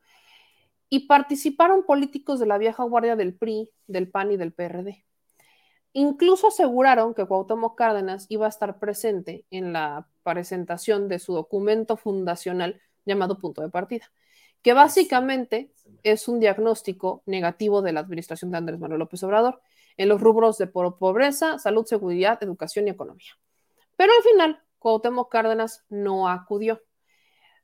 Y 0.88 1.06
participaron 1.06 1.84
políticos 1.84 2.38
de 2.38 2.46
la 2.46 2.58
vieja 2.58 2.84
guardia 2.84 3.16
del 3.16 3.34
PRI, 3.34 3.70
del 3.86 4.08
PAN 4.10 4.30
y 4.30 4.36
del 4.36 4.52
PRD. 4.52 5.04
Incluso 5.94 6.48
aseguraron 6.48 7.14
que 7.14 7.26
Cuauhtémoc 7.26 7.76
Cárdenas 7.76 8.26
iba 8.28 8.46
a 8.46 8.50
estar 8.50 8.78
presente 8.78 9.46
en 9.50 9.72
la 9.72 10.06
presentación 10.22 11.08
de 11.08 11.18
su 11.18 11.34
documento 11.34 11.96
fundacional 11.96 12.80
llamado 13.04 13.38
Punto 13.38 13.62
de 13.62 13.68
Partida, 13.68 14.10
que 14.62 14.72
básicamente 14.72 15.72
es 16.02 16.28
un 16.28 16.40
diagnóstico 16.40 17.22
negativo 17.26 17.82
de 17.82 17.92
la 17.92 18.00
administración 18.00 18.50
de 18.50 18.58
Andrés 18.58 18.78
Manuel 18.80 19.00
López 19.00 19.22
Obrador 19.24 19.60
en 19.96 20.08
los 20.08 20.20
rubros 20.20 20.56
de 20.58 20.66
po- 20.68 20.96
pobreza, 20.98 21.58
salud, 21.58 21.84
seguridad, 21.84 22.42
educación 22.42 22.86
y 22.86 22.90
economía. 22.90 23.32
Pero 23.96 24.12
al 24.16 24.22
final, 24.22 24.62
Cuauhtémoc 24.78 25.30
Cárdenas 25.30 25.84
no 25.88 26.28
acudió. 26.28 26.82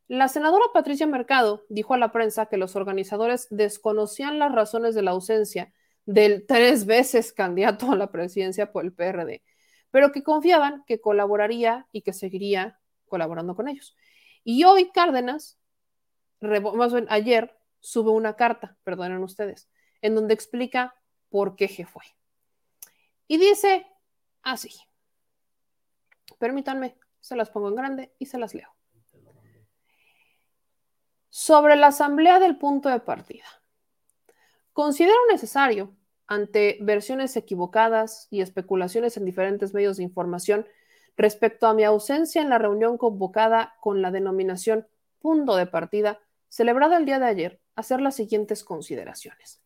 La 0.08 0.28
senadora 0.28 0.64
Patricia 0.72 1.06
Mercado 1.06 1.64
dijo 1.68 1.94
a 1.94 1.98
la 1.98 2.12
prensa 2.12 2.46
que 2.46 2.56
los 2.56 2.76
organizadores 2.76 3.46
desconocían 3.50 4.38
las 4.38 4.52
razones 4.52 4.94
de 4.94 5.02
la 5.02 5.10
ausencia 5.12 5.72
del 6.06 6.46
tres 6.46 6.86
veces 6.86 7.32
candidato 7.32 7.92
a 7.92 7.96
la 7.96 8.10
presidencia 8.10 8.72
por 8.72 8.84
el 8.84 8.92
PRD, 8.92 9.42
pero 9.90 10.12
que 10.12 10.22
confiaban 10.22 10.84
que 10.86 11.00
colaboraría 11.00 11.86
y 11.92 12.02
que 12.02 12.12
seguiría 12.12 12.80
colaborando 13.06 13.54
con 13.54 13.68
ellos. 13.68 13.96
Y 14.44 14.64
hoy 14.64 14.90
Cárdenas, 14.92 15.58
más 16.40 16.92
bien 16.92 17.06
ayer, 17.10 17.58
sube 17.80 18.10
una 18.10 18.36
carta, 18.36 18.76
perdonen 18.84 19.22
ustedes, 19.22 19.68
en 20.00 20.14
donde 20.14 20.34
explica 20.34 20.94
por 21.30 21.56
qué 21.56 21.68
se 21.68 21.86
fue. 21.86 22.04
Y 23.26 23.38
dice 23.38 23.86
así. 24.42 24.70
Permítanme, 26.38 26.96
se 27.20 27.36
las 27.36 27.50
pongo 27.50 27.68
en 27.68 27.74
grande 27.74 28.14
y 28.18 28.26
se 28.26 28.38
las 28.38 28.54
leo. 28.54 28.74
Sobre 31.28 31.76
la 31.76 31.88
asamblea 31.88 32.38
del 32.38 32.56
punto 32.56 32.88
de 32.88 33.00
partida. 33.00 33.44
Considero 34.72 35.18
necesario, 35.30 35.96
ante 36.28 36.78
versiones 36.80 37.36
equivocadas 37.36 38.28
y 38.30 38.42
especulaciones 38.42 39.16
en 39.16 39.24
diferentes 39.24 39.74
medios 39.74 39.96
de 39.96 40.04
información 40.04 40.66
respecto 41.16 41.66
a 41.66 41.74
mi 41.74 41.82
ausencia 41.82 42.40
en 42.40 42.50
la 42.50 42.58
reunión 42.58 42.98
convocada 42.98 43.74
con 43.80 44.02
la 44.02 44.12
denominación 44.12 44.86
punto 45.20 45.56
de 45.56 45.66
partida, 45.66 46.20
celebrada 46.48 46.96
el 46.96 47.06
día 47.06 47.18
de 47.18 47.26
ayer, 47.26 47.60
hacer 47.74 48.00
las 48.00 48.14
siguientes 48.14 48.62
consideraciones. 48.62 49.60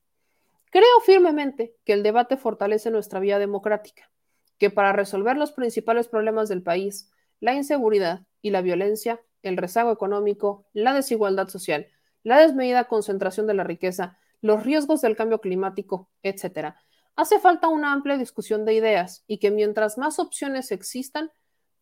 Creo 0.71 1.01
firmemente 1.05 1.77
que 1.85 1.93
el 1.93 2.03
debate 2.03 2.39
fortalece 2.39 2.91
nuestra 2.91 3.21
vía 3.21 3.39
democrática, 3.39 4.11
que 4.57 4.71
para 4.71 4.93
resolver 4.93 5.37
los 5.37 5.53
principales 5.53 6.09
problemas 6.09 6.49
del 6.49 6.63
país, 6.63 7.11
la 7.41 7.53
inseguridad 7.53 8.23
y 8.41 8.51
la 8.51 8.63
violencia, 8.63 9.21
el 9.43 9.57
rezago 9.57 9.93
económico, 9.93 10.65
la 10.73 10.95
desigualdad 10.95 11.49
social, 11.49 11.89
la 12.23 12.39
desmedida 12.39 12.85
concentración 12.85 13.47
de 13.47 13.55
la 13.55 13.65
riqueza, 13.65 14.17
los 14.43 14.63
riesgos 14.65 15.01
del 15.01 15.17
cambio 15.17 15.41
climático, 15.41 16.11
etc., 16.23 16.75
hace 17.17 17.39
falta 17.39 17.69
una 17.69 17.93
amplia 17.93 18.17
discusión 18.19 18.65
de 18.65 18.75
ideas 18.75 19.25
y 19.27 19.39
que 19.39 19.51
mientras 19.51 19.99
más 19.99 20.19
opciones 20.19 20.73
existan, 20.73 21.31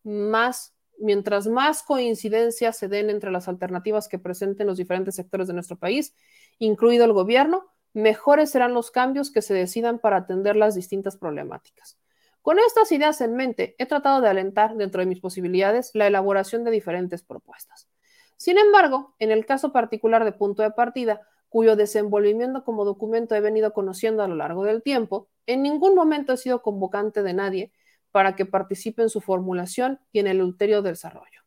más, 0.03 0.73
mientras 0.99 1.47
más 1.47 1.83
coincidencias 1.83 2.77
se 2.77 2.87
den 2.87 3.09
entre 3.09 3.31
las 3.31 3.47
alternativas 3.47 4.07
que 4.07 4.19
presenten 4.19 4.67
los 4.67 4.77
diferentes 4.77 5.15
sectores 5.15 5.47
de 5.47 5.53
nuestro 5.53 5.77
país, 5.77 6.15
incluido 6.59 7.05
el 7.05 7.13
gobierno, 7.13 7.71
mejores 7.93 8.51
serán 8.51 8.73
los 8.73 8.91
cambios 8.91 9.31
que 9.31 9.41
se 9.41 9.53
decidan 9.53 9.99
para 9.99 10.17
atender 10.17 10.55
las 10.55 10.75
distintas 10.75 11.17
problemáticas. 11.17 11.97
Con 12.41 12.57
estas 12.57 12.91
ideas 12.91 13.21
en 13.21 13.35
mente, 13.35 13.75
he 13.77 13.85
tratado 13.85 14.19
de 14.21 14.29
alentar, 14.29 14.75
dentro 14.75 15.01
de 15.01 15.05
mis 15.05 15.19
posibilidades, 15.19 15.91
la 15.93 16.07
elaboración 16.07 16.63
de 16.63 16.71
diferentes 16.71 17.21
propuestas. 17.23 17.87
Sin 18.35 18.57
embargo, 18.57 19.15
en 19.19 19.29
el 19.29 19.45
caso 19.45 19.71
particular 19.71 20.25
de 20.25 20.31
punto 20.31 20.63
de 20.63 20.71
partida, 20.71 21.21
cuyo 21.51 21.75
desenvolvimiento 21.75 22.63
como 22.63 22.85
documento 22.85 23.35
he 23.35 23.41
venido 23.41 23.73
conociendo 23.73 24.23
a 24.23 24.27
lo 24.29 24.37
largo 24.37 24.63
del 24.63 24.81
tiempo, 24.81 25.27
en 25.45 25.61
ningún 25.63 25.95
momento 25.95 26.31
he 26.31 26.37
sido 26.37 26.61
convocante 26.61 27.23
de 27.23 27.33
nadie 27.33 27.73
para 28.11 28.37
que 28.37 28.45
participe 28.45 29.01
en 29.01 29.09
su 29.09 29.19
formulación 29.19 29.99
y 30.13 30.19
en 30.19 30.27
el 30.27 30.41
ulterior 30.41 30.81
desarrollo. 30.81 31.41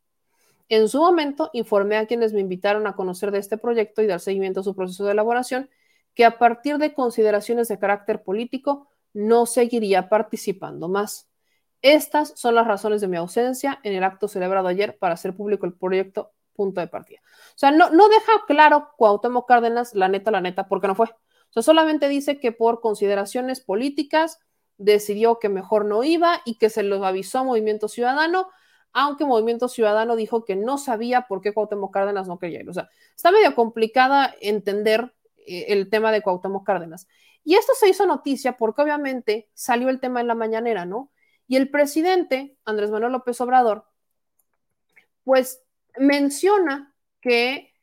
En 0.69 0.89
su 0.89 0.99
momento, 0.99 1.49
informé 1.53 1.97
a 1.97 2.05
quienes 2.05 2.33
me 2.33 2.39
invitaron 2.39 2.85
a 2.85 2.95
conocer 2.95 3.31
de 3.31 3.39
este 3.39 3.57
proyecto 3.57 4.03
y 4.03 4.05
dar 4.05 4.19
seguimiento 4.19 4.59
a 4.59 4.63
su 4.63 4.75
proceso 4.75 5.05
de 5.05 5.13
elaboración 5.13 5.71
que 6.13 6.23
a 6.23 6.37
partir 6.37 6.77
de 6.77 6.93
consideraciones 6.93 7.67
de 7.67 7.79
carácter 7.79 8.21
político 8.21 8.87
no 9.11 9.47
seguiría 9.47 10.07
participando 10.07 10.87
más. 10.87 11.27
Estas 11.81 12.31
son 12.35 12.53
las 12.53 12.67
razones 12.67 13.01
de 13.01 13.07
mi 13.07 13.17
ausencia 13.17 13.79
en 13.81 13.93
el 13.95 14.03
acto 14.03 14.27
celebrado 14.27 14.67
ayer 14.67 14.99
para 14.99 15.15
hacer 15.15 15.35
público 15.35 15.65
el 15.65 15.73
proyecto 15.73 16.31
punto 16.55 16.81
de 16.81 16.87
partida. 16.87 17.19
O 17.49 17.57
sea, 17.57 17.71
no, 17.71 17.89
no 17.89 18.09
deja 18.09 18.31
claro 18.47 18.89
Cuauhtémoc 18.97 19.47
Cárdenas, 19.47 19.93
la 19.93 20.07
neta, 20.07 20.31
la 20.31 20.41
neta, 20.41 20.67
porque 20.67 20.87
no 20.87 20.95
fue. 20.95 21.07
O 21.07 21.53
sea, 21.53 21.63
solamente 21.63 22.07
dice 22.07 22.39
que 22.39 22.51
por 22.51 22.81
consideraciones 22.81 23.61
políticas 23.61 24.39
decidió 24.77 25.39
que 25.39 25.49
mejor 25.49 25.85
no 25.85 26.03
iba 26.03 26.41
y 26.45 26.57
que 26.57 26.69
se 26.69 26.83
lo 26.83 27.03
avisó 27.05 27.39
a 27.39 27.43
Movimiento 27.43 27.87
Ciudadano, 27.87 28.49
aunque 28.91 29.25
Movimiento 29.25 29.67
Ciudadano 29.67 30.15
dijo 30.15 30.45
que 30.45 30.55
no 30.55 30.77
sabía 30.77 31.27
por 31.27 31.41
qué 31.41 31.53
Cuauhtémoc 31.53 31.93
Cárdenas 31.93 32.27
no 32.27 32.39
quería 32.39 32.61
ir. 32.61 32.69
O 32.69 32.73
sea, 32.73 32.89
está 33.15 33.31
medio 33.31 33.53
complicada 33.53 34.33
entender 34.41 35.13
eh, 35.45 35.65
el 35.69 35.89
tema 35.89 36.11
de 36.11 36.21
Cuauhtémoc 36.21 36.65
Cárdenas. 36.65 37.07
Y 37.43 37.55
esto 37.55 37.73
se 37.77 37.89
hizo 37.89 38.07
noticia 38.07 38.57
porque 38.57 38.81
obviamente 38.81 39.49
salió 39.53 39.89
el 39.89 39.99
tema 39.99 40.21
en 40.21 40.27
la 40.27 40.35
mañanera, 40.35 40.85
¿no? 40.85 41.11
Y 41.47 41.57
el 41.57 41.69
presidente, 41.69 42.57
Andrés 42.65 42.89
Manuel 42.89 43.11
López 43.11 43.39
Obrador, 43.39 43.85
pues 45.23 45.64
menciona 45.97 46.93
que 47.21 47.73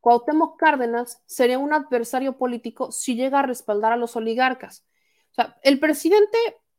Cuauhtémoc 0.00 0.58
Cárdenas 0.58 1.22
sería 1.26 1.58
un 1.58 1.72
adversario 1.72 2.36
político 2.36 2.92
si 2.92 3.14
llega 3.14 3.40
a 3.40 3.42
respaldar 3.42 3.92
a 3.92 3.96
los 3.96 4.16
oligarcas. 4.16 4.86
O 5.30 5.34
sea, 5.34 5.58
el 5.62 5.78
presidente 5.78 6.38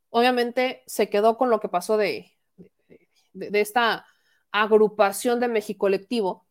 obviamente 0.09 0.83
se 0.85 1.09
quedó 1.09 1.37
con 1.37 1.49
lo 1.49 1.59
que 1.59 1.69
pasó 1.69 1.97
de, 1.97 2.37
de, 3.33 3.61
esta 3.61 4.05
agrupación 4.51 5.39
de 5.39 5.47
México 5.47 5.79
Colectivo, 5.79 6.45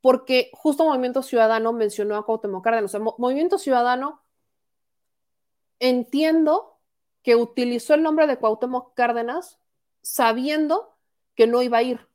porque 0.00 0.50
justo 0.52 0.84
Movimiento 0.84 1.22
Ciudadano 1.22 1.72
mencionó 1.72 2.16
a 2.16 2.26
Cuauhtémoc 2.26 2.64
Cárdenas. 2.64 2.90
O 2.90 2.92
sea, 2.92 3.00
Mo- 3.00 3.14
Movimiento 3.18 3.58
Ciudadano 3.58 4.22
entiendo 5.78 6.80
que 7.22 7.36
utilizó 7.36 7.94
el 7.94 8.02
nombre 8.02 8.26
de 8.26 8.38
Cuauhtémoc 8.38 8.94
Cárdenas 8.94 9.58
sabiendo 10.02 10.96
que 11.34 11.46
no 11.46 11.62
iba 11.62 11.78
a 11.78 11.82
ir 11.82 12.06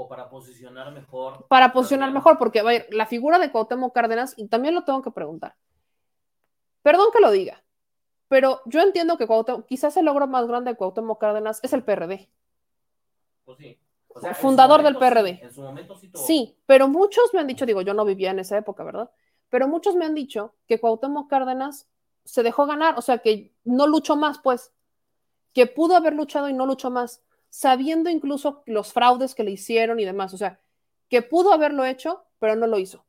O 0.00 0.08
para 0.08 0.30
posicionar 0.30 0.92
mejor. 0.92 1.46
para 1.48 1.72
posicionar 1.72 2.10
mejor, 2.10 2.38
porque 2.38 2.60
a 2.60 2.62
ver, 2.62 2.86
la 2.90 3.06
figura 3.06 3.38
de 3.38 3.50
Cuauhtémoc 3.52 3.94
Cárdenas, 3.94 4.34
y 4.38 4.48
también 4.48 4.74
lo 4.74 4.84
tengo 4.84 5.02
que 5.02 5.10
preguntar, 5.10 5.56
perdón 6.82 7.08
que 7.12 7.20
lo 7.20 7.30
diga, 7.30 7.62
pero 8.28 8.62
yo 8.64 8.80
entiendo 8.80 9.18
que 9.18 9.26
Cuauhtémoc, 9.26 9.66
quizás 9.66 9.96
el 9.98 10.06
logro 10.06 10.26
más 10.26 10.46
grande 10.46 10.70
de 10.70 10.76
Cuauhtémoc 10.78 11.20
Cárdenas 11.20 11.60
es 11.62 11.72
el 11.74 11.84
PRD, 11.84 12.30
Pues 13.44 13.58
sí. 13.58 13.78
O 14.12 14.20
sea, 14.20 14.34
fundador 14.34 14.82
del 14.82 14.96
PRD. 14.96 15.36
sí, 15.36 15.42
en 15.42 15.52
su 15.52 15.62
momento 15.62 15.94
sí 15.96 16.10
Sí, 16.14 16.58
pero 16.66 16.88
muchos 16.88 17.32
me 17.34 17.40
han 17.40 17.46
dicho, 17.46 17.66
digo, 17.66 17.82
yo 17.82 17.94
no 17.94 18.04
vivía 18.04 18.30
en 18.30 18.40
esa 18.40 18.56
época, 18.58 18.82
¿verdad? 18.84 19.10
Pero 19.50 19.68
muchos 19.68 19.96
me 19.96 20.04
han 20.06 20.14
dicho 20.14 20.54
que 20.66 20.80
Cuauhtémoc 20.80 21.28
Cárdenas 21.28 21.88
se 22.24 22.42
dejó 22.42 22.66
ganar, 22.66 22.98
o 22.98 23.02
sea, 23.02 23.18
que 23.18 23.52
no 23.64 23.86
luchó 23.86 24.16
más, 24.16 24.38
pues, 24.38 24.72
que 25.52 25.66
pudo 25.66 25.94
haber 25.94 26.14
luchado 26.14 26.48
y 26.48 26.54
no 26.54 26.66
luchó 26.66 26.90
más. 26.90 27.22
Sabiendo 27.50 28.08
incluso 28.08 28.62
los 28.64 28.92
fraudes 28.92 29.34
que 29.34 29.44
le 29.44 29.50
hicieron 29.50 30.00
y 30.00 30.04
demás. 30.04 30.32
O 30.32 30.38
sea, 30.38 30.60
que 31.08 31.20
pudo 31.20 31.52
haberlo 31.52 31.84
hecho, 31.84 32.24
pero 32.38 32.56
no 32.56 32.66
lo 32.66 32.78
hizo. 32.78 33.04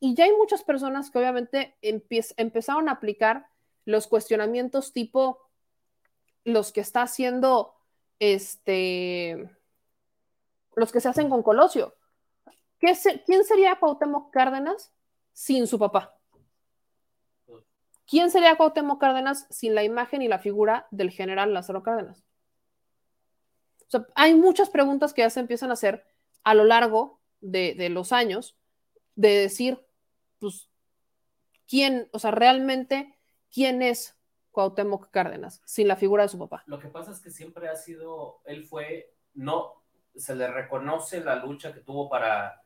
Y 0.00 0.14
ya 0.14 0.24
hay 0.24 0.32
muchas 0.32 0.62
personas 0.64 1.10
que 1.10 1.18
obviamente 1.18 1.76
empezaron 1.80 2.88
a 2.88 2.92
aplicar 2.92 3.46
los 3.86 4.06
cuestionamientos 4.06 4.92
tipo 4.92 5.38
los 6.44 6.72
que 6.72 6.80
está 6.80 7.02
haciendo 7.02 7.74
este 8.18 9.50
los 10.76 10.92
que 10.92 11.00
se 11.00 11.08
hacen 11.08 11.30
con 11.30 11.42
Colosio. 11.42 11.94
¿Quién 12.78 13.44
sería 13.44 13.76
Cuauhtémoc 13.76 14.30
Cárdenas 14.30 14.92
sin 15.32 15.66
su 15.66 15.78
papá? 15.78 16.18
¿Quién 18.06 18.30
sería 18.30 18.56
Cuauhtémoc 18.56 19.00
Cárdenas 19.00 19.46
sin 19.48 19.74
la 19.74 19.84
imagen 19.84 20.20
y 20.20 20.28
la 20.28 20.38
figura 20.38 20.86
del 20.90 21.10
general 21.10 21.54
Lázaro 21.54 21.82
Cárdenas? 21.82 22.24
O 23.86 23.90
sea, 23.90 24.06
hay 24.14 24.34
muchas 24.34 24.70
preguntas 24.70 25.12
que 25.12 25.22
ya 25.22 25.30
se 25.30 25.40
empiezan 25.40 25.70
a 25.70 25.74
hacer 25.74 26.04
a 26.42 26.54
lo 26.54 26.64
largo 26.64 27.20
de, 27.40 27.74
de 27.74 27.88
los 27.88 28.12
años 28.12 28.56
de 29.16 29.30
decir, 29.30 29.84
pues, 30.38 30.68
¿quién, 31.68 32.08
o 32.12 32.18
sea, 32.18 32.30
realmente, 32.30 33.18
quién 33.52 33.82
es 33.82 34.16
Cuauhtémoc 34.50 35.10
Cárdenas 35.10 35.62
sin 35.64 35.88
la 35.88 35.96
figura 35.96 36.24
de 36.24 36.28
su 36.28 36.38
papá? 36.38 36.64
Lo 36.66 36.78
que 36.78 36.88
pasa 36.88 37.12
es 37.12 37.20
que 37.20 37.30
siempre 37.30 37.68
ha 37.68 37.76
sido, 37.76 38.40
él 38.44 38.64
fue, 38.64 39.14
no, 39.34 39.82
se 40.14 40.34
le 40.34 40.46
reconoce 40.48 41.20
la 41.20 41.36
lucha 41.36 41.72
que 41.72 41.80
tuvo 41.80 42.08
para, 42.08 42.62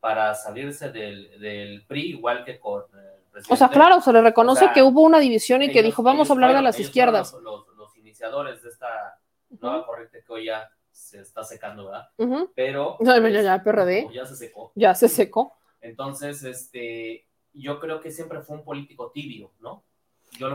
para 0.00 0.34
salirse 0.34 0.90
del, 0.90 1.40
del 1.40 1.86
PRI, 1.86 2.10
igual 2.10 2.44
que 2.44 2.58
con 2.58 2.82
el 2.82 3.22
presidente. 3.30 3.54
O 3.54 3.56
sea, 3.56 3.68
claro, 3.68 4.00
se 4.00 4.12
le 4.12 4.20
reconoce 4.20 4.64
o 4.64 4.66
sea, 4.66 4.74
que 4.74 4.82
hubo 4.82 5.02
una 5.02 5.20
división 5.20 5.62
y 5.62 5.66
ellos, 5.66 5.74
que 5.74 5.82
dijo, 5.82 6.02
vamos 6.02 6.30
a 6.30 6.32
hablar 6.32 6.50
fueron, 6.50 6.64
de 6.64 6.68
las 6.68 6.80
izquierdas. 6.80 7.32
Los, 7.32 7.42
los, 7.42 7.68
los, 7.76 7.96
iniciadores 7.96 8.62
de 8.62 8.70
esta 8.70 9.17
nueva 9.60 9.86
corriente 9.86 10.22
que 10.26 10.32
hoy 10.32 10.46
ya 10.46 10.68
se 10.90 11.20
está 11.20 11.44
secando, 11.44 11.86
¿verdad? 11.86 12.08
Uh 12.16 12.26
-huh. 12.26 12.52
Pero... 12.54 12.96
Ya, 13.00 13.18
ya, 13.28 13.42
ya, 13.42 13.62
PRD. 13.62 14.08
Ya 14.12 14.24
se 14.26 14.36
secó. 14.36 14.72
Ya 14.74 14.94
se 14.94 15.08
secó. 15.08 15.56
Entonces, 15.80 16.42
este, 16.42 17.26
yo 17.52 17.78
creo 17.80 18.00
que 18.00 18.10
siempre 18.10 18.40
fue 18.40 18.56
un 18.56 18.64
político 18.64 19.10
tibio, 19.12 19.52
¿no? 19.60 19.84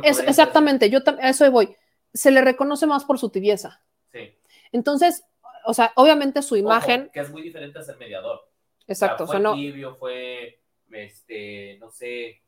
Es, 0.04 0.20
exactamente, 0.20 0.90
yo 0.90 1.00
a 1.06 1.30
eso 1.30 1.50
voy. 1.52 1.76
Se 2.14 2.32
le 2.32 2.42
reconoce 2.42 2.86
más 2.86 3.06
por 3.06 3.18
su 3.18 3.30
tibieza. 3.30 3.82
Sí. 4.12 4.38
Entonces, 4.72 5.26
o 5.66 5.74
sea, 5.74 5.92
obviamente 5.96 6.42
su 6.42 6.56
imagen. 6.56 7.04
Ojo, 7.04 7.12
que 7.12 7.20
es 7.20 7.32
muy 7.32 7.42
diferente 7.42 7.80
a 7.80 7.84
ser 7.84 7.98
mediador. 7.98 8.42
Exacto, 8.88 9.24
o 9.24 9.28
sea, 9.28 9.40
fue 9.40 9.40
o 9.40 9.42
sea, 9.42 9.50
no. 9.52 9.56
tibio, 9.56 9.96
fue, 9.96 10.62
este, 10.92 11.78
no 11.80 11.90
sé, 11.90 12.42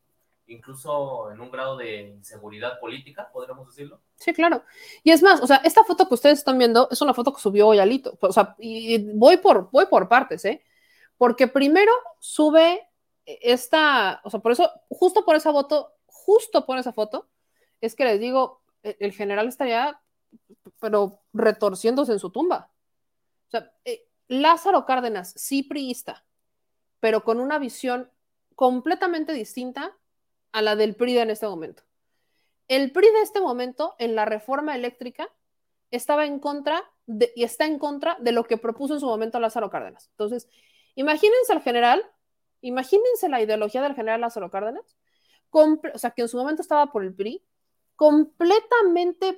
incluso 0.47 1.31
en 1.31 1.39
un 1.39 1.51
grado 1.51 1.77
de 1.77 2.01
inseguridad 2.09 2.79
política, 2.79 3.29
podríamos 3.31 3.67
decirlo. 3.67 4.01
Sí, 4.15 4.33
claro. 4.33 4.63
Y 5.03 5.11
es 5.11 5.21
más, 5.21 5.41
o 5.41 5.47
sea, 5.47 5.57
esta 5.57 5.83
foto 5.83 6.07
que 6.07 6.13
ustedes 6.13 6.39
están 6.39 6.57
viendo 6.57 6.87
es 6.91 7.01
una 7.01 7.13
foto 7.13 7.33
que 7.33 7.41
subió 7.41 7.67
hoy 7.67 7.79
Alito. 7.79 8.17
O 8.21 8.31
sea, 8.31 8.55
y 8.59 9.11
voy 9.13 9.37
por, 9.37 9.69
voy 9.71 9.85
por 9.87 10.07
partes, 10.07 10.45
¿eh? 10.45 10.63
Porque 11.17 11.47
primero 11.47 11.91
sube 12.19 12.87
esta, 13.25 14.21
o 14.23 14.29
sea, 14.29 14.39
por 14.39 14.51
eso, 14.51 14.69
justo 14.89 15.25
por 15.25 15.35
esa 15.35 15.51
foto, 15.51 15.93
justo 16.05 16.65
por 16.65 16.77
esa 16.77 16.93
foto, 16.93 17.27
es 17.81 17.95
que 17.95 18.05
les 18.05 18.19
digo, 18.19 18.61
e, 18.83 18.97
el 18.99 19.13
general 19.13 19.47
estaría, 19.47 19.99
pero 20.79 21.21
retorciéndose 21.33 22.11
en 22.11 22.19
su 22.19 22.29
tumba. 22.29 22.71
O 23.47 23.51
sea, 23.51 23.71
eh, 23.85 24.07
Lázaro 24.27 24.85
Cárdenas, 24.85 25.33
sí 25.35 25.63
priista, 25.63 26.25
pero 26.99 27.23
con 27.23 27.39
una 27.39 27.59
visión 27.59 28.11
completamente 28.55 29.33
distinta 29.33 29.95
a 30.55 30.61
la 30.61 30.77
del 30.77 30.95
PRI 30.95 31.17
en 31.17 31.29
este 31.29 31.47
momento. 31.47 31.83
El 32.69 32.93
PRI 32.93 33.11
de 33.11 33.21
este 33.21 33.41
momento, 33.41 33.93
en 33.99 34.15
la 34.15 34.23
reforma 34.23 34.73
eléctrica, 34.73 35.27
estaba 35.91 36.25
en 36.25 36.39
contra 36.39 36.81
de, 37.05 37.33
y 37.35 37.43
está 37.43 37.65
en 37.65 37.77
contra 37.77 38.15
de 38.21 38.31
lo 38.31 38.45
que 38.45 38.55
propuso 38.55 38.93
en 38.93 39.01
su 39.01 39.05
momento 39.05 39.37
Lázaro 39.37 39.69
Cárdenas. 39.69 40.07
Entonces, 40.11 40.47
imagínense 40.95 41.51
al 41.51 41.61
general, 41.61 42.09
imagínense 42.61 43.27
la 43.27 43.41
ideología 43.41 43.81
del 43.81 43.95
general 43.95 44.21
Lázaro 44.21 44.49
Cárdenas, 44.49 44.95
o 45.51 45.97
sea, 45.97 46.11
que 46.11 46.21
en 46.21 46.29
su 46.29 46.37
momento 46.37 46.61
estaba 46.61 46.89
por 46.89 47.03
el 47.03 47.13
PRI, 47.13 47.43
completamente 47.97 49.37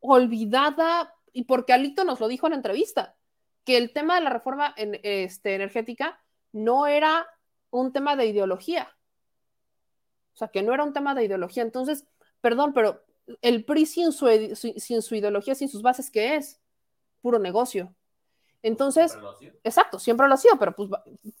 olvidada, 0.00 1.14
y 1.32 1.44
porque 1.44 1.72
Alito 1.72 2.04
nos 2.04 2.20
lo 2.20 2.28
dijo 2.28 2.46
en 2.46 2.50
la 2.50 2.56
entrevista, 2.56 3.16
que 3.64 3.78
el 3.78 3.94
tema 3.94 4.16
de 4.16 4.20
la 4.20 4.30
reforma 4.30 4.74
en, 4.76 5.00
este, 5.02 5.54
energética 5.54 6.20
no 6.52 6.86
era 6.86 7.26
un 7.70 7.90
tema 7.90 8.16
de 8.16 8.26
ideología. 8.26 8.97
O 10.38 10.46
sea, 10.46 10.46
que 10.46 10.62
no 10.62 10.72
era 10.72 10.84
un 10.84 10.92
tema 10.92 11.16
de 11.16 11.24
ideología. 11.24 11.64
Entonces, 11.64 12.06
perdón, 12.40 12.72
pero 12.72 13.02
el 13.42 13.64
PRI 13.64 13.86
sin 13.86 14.12
su, 14.12 14.28
sin 14.54 15.02
su 15.02 15.16
ideología, 15.16 15.56
sin 15.56 15.68
sus 15.68 15.82
bases, 15.82 16.12
¿qué 16.12 16.36
es? 16.36 16.60
Puro 17.20 17.40
negocio. 17.40 17.92
Entonces, 18.62 19.10
¿Siempre 19.10 19.60
exacto, 19.64 19.98
siempre 19.98 20.28
lo 20.28 20.34
ha 20.34 20.36
sido, 20.36 20.56
pero 20.56 20.76
pues 20.76 20.90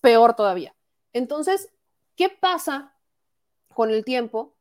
peor 0.00 0.34
todavía. 0.34 0.74
Entonces, 1.12 1.72
¿qué 2.16 2.28
pasa 2.28 2.92
con 3.72 3.90
el 3.90 4.04
tiempo? 4.04 4.56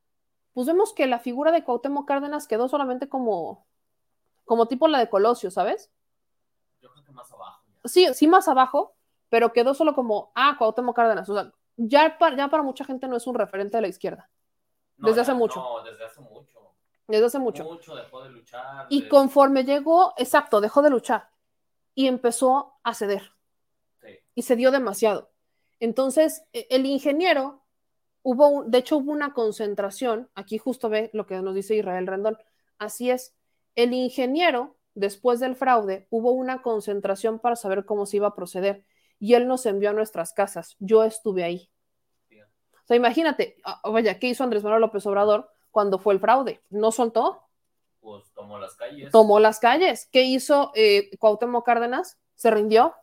Pues 0.53 0.67
vemos 0.67 0.93
que 0.93 1.07
la 1.07 1.17
figura 1.17 1.51
de 1.51 1.63
Cuauhtémoc 1.63 2.07
Cárdenas 2.07 2.45
quedó 2.45 2.67
solamente 2.67 3.09
como, 3.09 3.65
como 4.45 4.67
tipo 4.67 4.87
la 4.87 4.99
de 4.99 5.09
Colosio, 5.09 5.49
¿sabes? 5.49 5.89
Yo 6.79 6.91
creo 6.91 7.03
que 7.03 7.11
más 7.11 7.31
abajo. 7.31 7.63
Ya. 7.67 7.89
Sí, 7.89 8.07
sí, 8.13 8.27
más 8.27 8.47
abajo, 8.47 8.93
pero 9.29 9.51
quedó 9.51 9.73
solo 9.73 9.95
como, 9.95 10.31
ah, 10.35 10.57
Cuauhtémoc 10.59 10.95
Cárdenas. 10.95 11.27
O 11.27 11.33
sea, 11.33 11.51
ya 11.77 12.17
para, 12.17 12.35
ya 12.35 12.49
para 12.49 12.63
mucha 12.63 12.83
gente 12.83 13.07
no 13.07 13.15
es 13.15 13.27
un 13.27 13.35
referente 13.35 13.77
de 13.77 13.81
la 13.81 13.87
izquierda. 13.87 14.29
No, 14.97 15.07
desde 15.07 15.17
ya, 15.17 15.21
hace 15.21 15.33
mucho. 15.33 15.59
No, 15.59 15.83
desde 15.83 16.03
hace 16.03 16.19
mucho. 16.21 16.75
Desde 17.07 17.25
hace 17.25 17.39
mucho. 17.39 17.63
Mucho 17.63 17.95
dejó 17.95 18.23
de 18.23 18.29
luchar. 18.31 18.87
Y 18.89 19.07
conforme 19.07 19.63
llegó, 19.63 20.13
exacto, 20.17 20.59
dejó 20.59 20.81
de 20.81 20.89
luchar 20.89 21.29
y 21.93 22.07
empezó 22.07 22.73
a 22.83 22.93
ceder. 22.93 23.31
Sí. 24.01 24.19
Y 24.35 24.41
cedió 24.41 24.71
demasiado. 24.71 25.31
Entonces, 25.79 26.43
el 26.53 26.85
ingeniero, 26.85 27.63
hubo, 28.23 28.49
un, 28.49 28.71
de 28.71 28.79
hecho, 28.79 28.97
hubo 28.97 29.11
una 29.11 29.33
concentración, 29.33 30.29
aquí 30.33 30.57
justo 30.57 30.89
ve 30.89 31.11
lo 31.13 31.27
que 31.27 31.39
nos 31.41 31.53
dice 31.53 31.75
Israel 31.75 32.07
Rendón, 32.07 32.37
así 32.79 33.11
es, 33.11 33.35
el 33.75 33.93
ingeniero, 33.93 34.75
después 34.95 35.39
del 35.39 35.55
fraude, 35.55 36.07
hubo 36.09 36.31
una 36.31 36.63
concentración 36.63 37.39
para 37.39 37.55
saber 37.55 37.85
cómo 37.85 38.07
se 38.07 38.17
iba 38.17 38.27
a 38.27 38.35
proceder 38.35 38.83
y 39.19 39.33
él 39.33 39.47
nos 39.47 39.65
envió 39.65 39.89
a 39.89 39.93
nuestras 39.93 40.33
casas, 40.33 40.75
yo 40.79 41.03
estuve 41.03 41.43
ahí. 41.43 41.69
O 42.31 42.87
sea, 42.87 42.95
imagínate, 42.95 43.57
vaya, 43.83 44.17
¿qué 44.17 44.27
hizo 44.27 44.45
Andrés 44.45 44.63
Manuel 44.63 44.79
López 44.79 45.05
Obrador 45.05 45.49
cuando 45.71 45.99
fue 45.99 46.13
el 46.13 46.21
fraude? 46.21 46.61
¿No 46.69 46.93
soltó? 46.93 47.43
Pues 47.99 48.31
tomó 48.33 48.57
las 48.59 48.75
calles. 48.75 49.11
Tomó 49.11 49.41
las 49.41 49.59
calles. 49.59 50.07
¿Qué 50.09 50.23
hizo 50.23 50.71
eh, 50.73 51.09
Cuauhtémoc 51.19 51.65
Cárdenas? 51.65 52.17
Se 52.35 52.49
rindió 52.49 52.95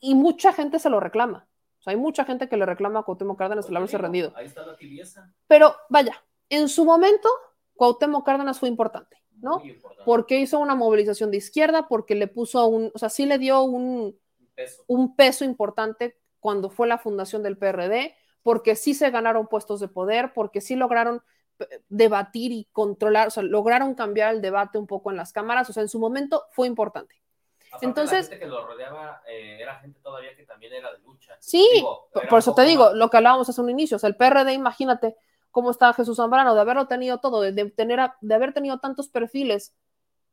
y 0.00 0.16
mucha 0.16 0.52
gente 0.52 0.80
se 0.80 0.90
lo 0.90 0.98
reclama. 0.98 1.46
O 1.78 1.82
sea, 1.82 1.92
hay 1.92 1.96
mucha 1.96 2.24
gente 2.24 2.48
que 2.48 2.56
le 2.56 2.66
reclama 2.66 3.00
a 3.00 3.02
Cuauhtémoc 3.04 3.38
Cárdenas 3.38 3.66
Pues 3.66 3.70
el 3.70 3.76
haberse 3.76 3.96
digo, 3.96 4.02
rendido. 4.02 4.32
Ahí 4.34 4.46
está 4.46 4.66
la 4.66 4.76
tibieza. 4.76 5.32
Pero 5.46 5.76
vaya, 5.88 6.24
en 6.48 6.68
su 6.68 6.84
momento, 6.84 7.28
Cuauhtémoc 7.74 8.26
Cárdenas 8.26 8.58
fue 8.58 8.68
importante, 8.68 9.22
¿no? 9.36 9.62
Importante. 9.64 10.02
Porque 10.04 10.40
hizo 10.40 10.58
una 10.58 10.74
movilización 10.74 11.30
de 11.30 11.36
izquierda, 11.36 11.86
porque 11.86 12.16
le 12.16 12.26
puso 12.26 12.66
un, 12.66 12.90
o 12.92 12.98
sea, 12.98 13.10
sí 13.10 13.26
le 13.26 13.38
dio 13.38 13.62
Un 13.62 14.18
peso. 14.56 14.82
un 14.88 15.14
peso 15.14 15.44
importante 15.44 16.16
cuando 16.40 16.70
fue 16.70 16.86
la 16.88 16.98
fundación 16.98 17.42
del 17.42 17.56
PRD, 17.58 18.14
porque 18.42 18.74
sí 18.76 18.94
se 18.94 19.10
ganaron 19.10 19.46
puestos 19.48 19.80
de 19.80 19.88
poder, 19.88 20.32
porque 20.32 20.60
sí 20.60 20.74
lograron 20.76 21.22
eh, 21.58 21.82
debatir 21.88 22.52
y 22.52 22.68
controlar, 22.72 23.28
o 23.28 23.30
sea, 23.30 23.42
lograron 23.42 23.94
cambiar 23.94 24.34
el 24.34 24.40
debate 24.42 24.78
un 24.78 24.86
poco 24.86 25.10
en 25.10 25.16
las 25.16 25.32
cámaras, 25.32 25.68
o 25.70 25.72
sea, 25.72 25.82
en 25.82 25.88
su 25.88 25.98
momento 25.98 26.44
fue 26.52 26.66
importante. 26.66 27.20
Aparte, 27.68 27.86
Entonces- 27.86 28.24
la 28.26 28.30
gente 28.30 28.38
que 28.38 28.46
lo 28.46 28.66
rodeaba 28.66 29.22
eh, 29.28 29.58
era 29.60 29.76
gente 29.80 29.98
todavía 30.00 30.34
que 30.36 30.44
también 30.44 30.72
era 30.72 30.92
de 30.92 30.98
lucha. 31.00 31.36
Sí, 31.40 31.68
Digo, 31.74 32.08
por, 32.28 32.38
eso 32.38 32.54
te 32.54 32.62
digo, 32.62 32.84
más- 32.84 32.94
lo 32.94 33.10
que 33.10 33.16
hablábamos 33.16 33.48
hace 33.48 33.60
un 33.60 33.70
inicio, 33.70 33.96
o 33.96 34.00
sea, 34.00 34.08
el 34.08 34.16
PRD, 34.16 34.52
imagínate 34.52 35.16
cómo 35.50 35.70
está 35.70 35.92
Jesús 35.94 36.16
Zambrano, 36.18 36.54
de 36.54 36.60
haberlo 36.60 36.86
tenido 36.86 37.18
todo, 37.18 37.40
de, 37.40 37.50
de 37.52 37.70
tener 37.70 37.98
a- 38.00 38.16
de 38.20 38.34
haber 38.34 38.52
tenido 38.52 38.78
tantos 38.78 39.08
perfiles 39.08 39.74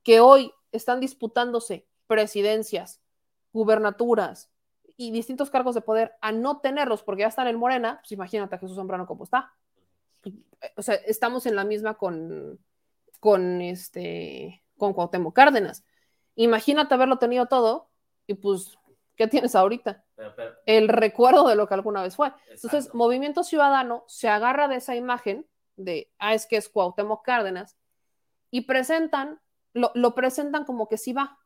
que 0.04 0.20
hoy 0.20 0.54
están 0.72 1.00
disputándose 1.00 1.88
presidencias, 2.08 3.02
gubernaturas 3.54 4.52
y 4.98 5.12
distintos 5.12 5.50
cargos 5.50 5.76
de 5.76 5.82
poder 5.82 6.14
a 6.22 6.32
no 6.32 6.60
tenerlos 6.60 7.04
porque 7.04 7.22
ya 7.22 7.28
están 7.28 7.48
en 7.48 7.58
Morena, 7.58 8.00
pues 8.02 8.12
imagínate 8.12 8.56
a 8.56 8.60
Jesús 8.60 8.76
Zambrano 8.76 9.08
cómo 9.08 9.24
está. 9.24 9.54
O 10.76 10.82
sea, 10.82 10.96
estamos 10.96 11.46
en 11.46 11.56
la 11.56 11.64
misma 11.64 11.96
con, 11.96 12.60
con 13.20 13.62
este, 13.62 14.64
con 14.78 14.94
Cuauhtémoc 14.94 15.36
Cárdenas. 15.36 15.84
Imagínate 16.36 16.94
haberlo 16.94 17.18
tenido 17.18 17.48
todo 17.48 17.90
y 18.28 18.36
pues, 18.36 18.78
¿qué 19.16 19.28
tienes 19.28 19.56
ahorita? 19.56 20.04
Pero- 20.16 20.36
pero- 20.36 20.56
el 20.66 20.88
recuerdo 20.88 21.48
de 21.48 21.56
lo 21.56 21.68
que 21.68 21.74
alguna 21.74 22.02
vez 22.02 22.16
fue. 22.16 22.32
Entonces. 22.50 22.94
Movimiento 22.94 23.44
Ciudadano 23.44 24.04
se 24.08 24.30
agarra 24.30 24.68
de 24.68 24.76
esa 24.78 24.96
imagen 24.96 25.46
de, 25.76 26.12
ah, 26.20 26.34
es 26.34 26.46
que 26.46 26.56
es 26.58 26.70
Cuauhtémoc 26.70 27.26
Cárdenas, 27.26 27.78
y 28.52 28.62
presentan, 28.62 29.42
lo, 29.74 29.92
lo 29.96 30.14
presentan 30.16 30.64
como 30.66 30.88
que 30.88 30.98
sí 30.98 31.12
va. 31.14 31.40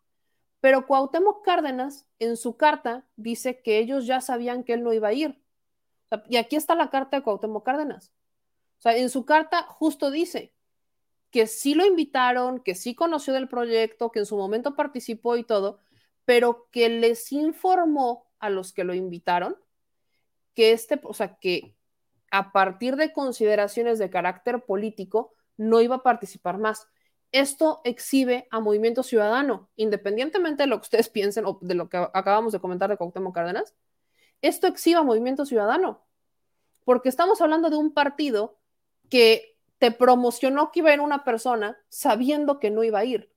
Pero 0.68 0.86
Cuauhtémoc 0.86 1.46
Cárdenas, 1.46 2.10
en 2.20 2.36
su 2.36 2.58
carta, 2.58 3.08
dice 3.16 3.62
que 3.62 3.78
ellos 3.78 4.06
ya 4.06 4.20
sabían 4.20 4.66
que 4.66 4.74
él 4.74 4.84
no 4.84 4.92
iba 4.92 5.08
a 5.08 5.14
ir. 5.14 5.42
Y 6.28 6.36
aquí 6.36 6.58
está 6.58 6.76
la 6.76 6.90
carta 6.90 7.16
de 7.16 7.24
Cuauhtémoc 7.24 7.66
Cárdenas. 7.66 8.12
O 8.78 8.82
sea, 8.82 8.98
en 8.98 9.10
su 9.10 9.24
carta 9.24 9.64
justo 9.64 10.12
dice, 10.12 10.54
que 11.32 11.48
sí 11.48 11.74
lo 11.74 11.86
invitaron, 11.86 12.60
que 12.60 12.76
sí 12.76 12.96
conoció 12.96 13.34
del 13.34 13.48
proyecto, 13.48 14.12
que 14.12 14.20
en 14.20 14.26
su 14.26 14.36
momento 14.36 14.76
participó 14.76 15.38
y 15.38 15.46
todo, 15.46 15.80
pero 16.26 16.68
que 16.70 16.90
les 16.90 17.32
informó 17.32 18.28
a 18.38 18.50
los 18.50 18.74
que 18.74 18.84
lo 18.84 18.94
invitaron 18.94 19.56
que 20.54 20.74
este, 20.74 21.00
o 21.02 21.14
sea, 21.14 21.38
que 21.38 21.78
a 22.30 22.52
partir 22.52 22.98
de 22.98 23.14
consideraciones 23.14 24.00
de 24.00 24.10
carácter 24.10 24.66
político 24.66 25.34
no 25.56 25.80
iba 25.80 25.96
a 25.96 26.04
participar 26.04 26.58
más. 26.58 26.90
Esto 27.32 27.82
exhibe 27.84 28.48
a 28.52 28.60
Movimiento 28.60 29.04
Ciudadano, 29.04 29.70
independientemente 29.76 30.64
de 30.64 30.68
lo 30.68 30.78
que 30.78 30.84
ustedes 30.84 31.10
piensen 31.18 31.46
o 31.46 31.60
de 31.62 31.76
lo 31.76 31.90
que 31.90 31.98
acabamos 31.98 32.54
de 32.54 32.60
comentar 32.60 32.90
de 32.90 32.98
Cuauhtémoc 32.98 33.36
Cárdenas, 33.36 33.76
esto 34.42 34.68
exhibe 34.68 35.00
a 35.00 35.04
Movimiento 35.04 35.46
Ciudadano, 35.46 36.06
porque 36.86 37.10
estamos 37.10 37.42
hablando 37.42 37.70
de 37.70 37.78
un 37.78 37.94
partido 37.94 38.60
que 39.10 39.58
te 39.80 39.92
promocionó 39.92 40.72
que 40.72 40.80
iba 40.80 40.92
a 40.92 40.94
ir 40.94 41.02
una 41.02 41.24
persona 41.24 41.78
sabiendo 41.90 42.60
que 42.60 42.70
no 42.70 42.84
iba 42.84 43.00
a 43.00 43.06
ir. 43.06 43.32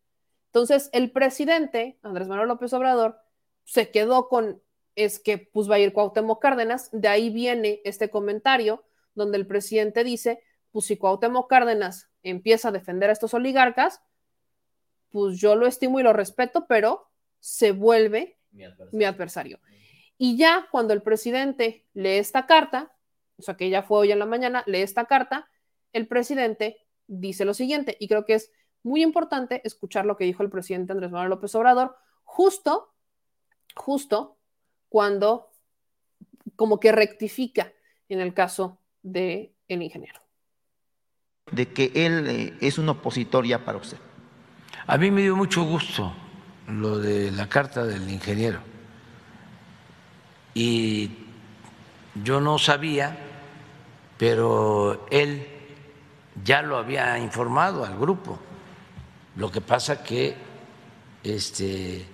Entonces, 0.46 0.90
el 0.92 1.10
presidente, 1.10 1.98
Andrés 2.02 2.28
Manuel 2.28 2.48
López 2.48 2.72
Obrador, 2.72 3.18
se 3.64 3.90
quedó 3.90 4.28
con, 4.28 4.62
es 4.94 5.20
que 5.20 5.38
pues 5.38 5.70
va 5.70 5.76
a 5.76 5.78
ir 5.78 5.92
Cuauhtémoc 5.92 6.40
Cárdenas, 6.40 6.90
de 6.92 7.08
ahí 7.08 7.30
viene 7.30 7.80
este 7.84 8.10
comentario 8.10 8.84
donde 9.14 9.38
el 9.38 9.46
presidente 9.46 10.04
dice, 10.04 10.42
pues 10.72 10.86
si 10.86 10.96
Cuauhtémoc 10.96 11.48
Cárdenas 11.48 12.09
empieza 12.22 12.68
a 12.68 12.72
defender 12.72 13.10
a 13.10 13.12
estos 13.12 13.34
oligarcas, 13.34 14.02
pues 15.10 15.38
yo 15.38 15.56
lo 15.56 15.66
estimo 15.66 16.00
y 16.00 16.02
lo 16.02 16.12
respeto, 16.12 16.66
pero 16.66 17.08
se 17.40 17.72
vuelve 17.72 18.38
mi 18.52 18.64
adversario. 18.64 18.98
Mi 18.98 19.04
adversario. 19.04 19.60
Y 20.18 20.36
ya 20.36 20.68
cuando 20.70 20.92
el 20.92 21.02
presidente 21.02 21.86
lee 21.94 22.18
esta 22.18 22.46
carta, 22.46 22.92
o 23.38 23.42
sea 23.42 23.56
que 23.56 23.70
ya 23.70 23.82
fue 23.82 23.98
hoy 23.98 24.12
en 24.12 24.18
la 24.18 24.26
mañana, 24.26 24.62
lee 24.66 24.82
esta 24.82 25.06
carta, 25.06 25.48
el 25.92 26.06
presidente 26.06 26.78
dice 27.06 27.44
lo 27.44 27.54
siguiente, 27.54 27.96
y 27.98 28.06
creo 28.06 28.24
que 28.24 28.34
es 28.34 28.52
muy 28.82 29.02
importante 29.02 29.60
escuchar 29.64 30.06
lo 30.06 30.16
que 30.16 30.24
dijo 30.24 30.42
el 30.42 30.50
presidente 30.50 30.92
Andrés 30.92 31.10
Manuel 31.10 31.30
López 31.30 31.54
Obrador, 31.54 31.96
justo, 32.24 32.92
justo 33.74 34.38
cuando 34.88 35.50
como 36.56 36.78
que 36.80 36.92
rectifica 36.92 37.72
en 38.08 38.20
el 38.20 38.34
caso 38.34 38.78
del 39.02 39.54
el 39.68 39.82
ingeniero. 39.82 40.20
De 41.50 41.68
que 41.68 41.92
él 41.94 42.26
eh, 42.28 42.58
es 42.60 42.78
un 42.78 42.88
opositor 42.88 43.44
ya 43.44 43.64
para 43.64 43.78
usted. 43.78 43.98
A 44.86 44.96
mí 44.96 45.10
me 45.10 45.22
dio 45.22 45.36
mucho 45.36 45.62
gusto 45.64 46.12
lo 46.68 46.98
de 46.98 47.30
la 47.30 47.48
carta 47.48 47.84
del 47.84 48.08
ingeniero. 48.08 48.60
Y 50.54 51.10
yo 52.22 52.40
no 52.40 52.58
sabía, 52.58 53.16
pero 54.18 55.06
él 55.10 55.46
ya 56.44 56.62
lo 56.62 56.76
había 56.76 57.18
informado 57.18 57.84
al 57.84 57.98
grupo. 57.98 58.38
Lo 59.36 59.50
que 59.50 59.60
pasa 59.60 60.02
que 60.02 60.36
este, 61.22 62.06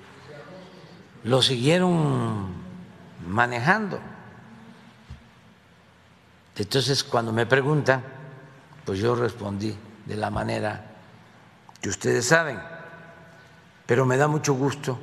lo 1.24 1.42
siguieron 1.42 2.54
manejando. 3.26 4.00
Entonces, 6.56 7.04
cuando 7.04 7.32
me 7.32 7.46
preguntan, 7.46 8.02
pues 8.86 9.00
yo 9.00 9.16
respondí 9.16 9.76
de 10.06 10.16
la 10.16 10.30
manera 10.30 10.86
que 11.82 11.88
ustedes 11.88 12.24
saben, 12.24 12.58
pero 13.84 14.06
me 14.06 14.16
da 14.16 14.28
mucho 14.28 14.54
gusto 14.54 14.96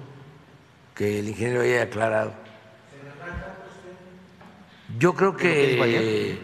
que 0.96 1.20
el 1.20 1.28
ingeniero 1.28 1.62
haya 1.62 1.84
aclarado. 1.84 2.34
Yo 4.98 5.14
creo 5.14 5.36
que 5.36 6.40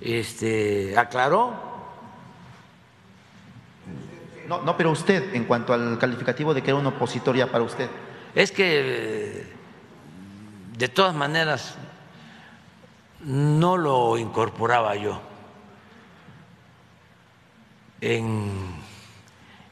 este, 0.00 0.96
aclaró 0.96 1.66
no, 4.48 4.62
no, 4.62 4.76
pero 4.76 4.92
usted, 4.92 5.34
en 5.34 5.44
cuanto 5.44 5.72
al 5.72 5.98
calificativo 5.98 6.54
de 6.54 6.62
que 6.62 6.70
era 6.70 6.78
un 6.78 6.86
opositor 6.86 7.34
ya 7.34 7.50
para 7.50 7.64
usted. 7.64 7.90
Es 8.32 8.52
que, 8.52 9.44
de 10.78 10.88
todas 10.88 11.16
maneras, 11.16 11.74
no 13.24 13.76
lo 13.76 14.16
incorporaba 14.18 14.94
yo 14.94 15.20
en 18.14 18.52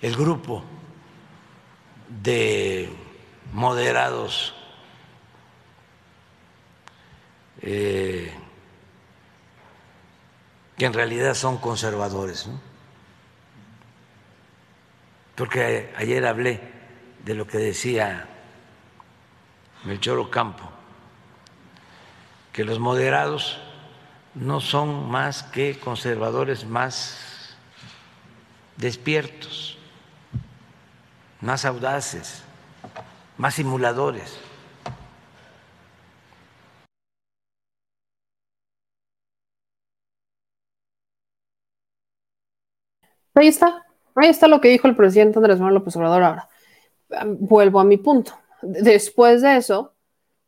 el 0.03 0.17
grupo 0.17 0.65
de 2.09 2.91
moderados 3.53 4.55
eh, 7.63 8.33
que 10.77 10.85
en 10.85 10.93
realidad 10.93 11.35
son 11.35 11.59
conservadores. 11.59 12.49
porque 15.37 15.93
ayer 15.97 16.27
hablé 16.27 16.61
de 17.25 17.35
lo 17.35 17.47
que 17.47 17.59
decía 17.59 18.29
Melchor 19.85 20.19
Ocampo, 20.19 20.69
que 22.53 22.65
los 22.65 22.79
moderados 22.81 23.59
no 24.35 24.61
son 24.61 25.09
más 25.11 25.45
que 25.45 25.79
conservadores 25.79 26.67
más 26.67 27.34
despiertos, 28.77 29.79
más 31.41 31.65
audaces, 31.65 32.43
más 33.37 33.55
simuladores. 33.55 34.39
Ahí 43.35 43.49
está. 43.49 43.85
Ahí 44.15 44.29
está 44.29 44.47
lo 44.47 44.61
que 44.61 44.69
dijo 44.69 44.87
el 44.87 44.95
presidente 44.95 45.39
Andrés 45.39 45.59
Manuel 45.59 45.75
López 45.75 45.97
Obrador 45.97 46.23
ahora. 46.23 46.49
Vuelvo 47.27 47.81
a 47.81 47.85
mi 47.85 47.97
punto. 47.97 48.39
Después 48.63 49.43
de 49.43 49.57
eso, 49.57 49.95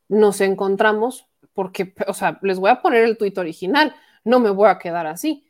nos 0.08 0.40
encontramos, 0.40 1.26
porque, 1.52 1.92
o 2.06 2.14
sea, 2.14 2.38
les 2.42 2.58
voy 2.58 2.70
a 2.70 2.80
poner 2.80 3.02
el 3.02 3.18
tuit 3.18 3.36
original, 3.38 3.94
no 4.24 4.38
me 4.40 4.50
voy 4.50 4.68
a 4.68 4.78
quedar 4.78 5.06
así. 5.06 5.48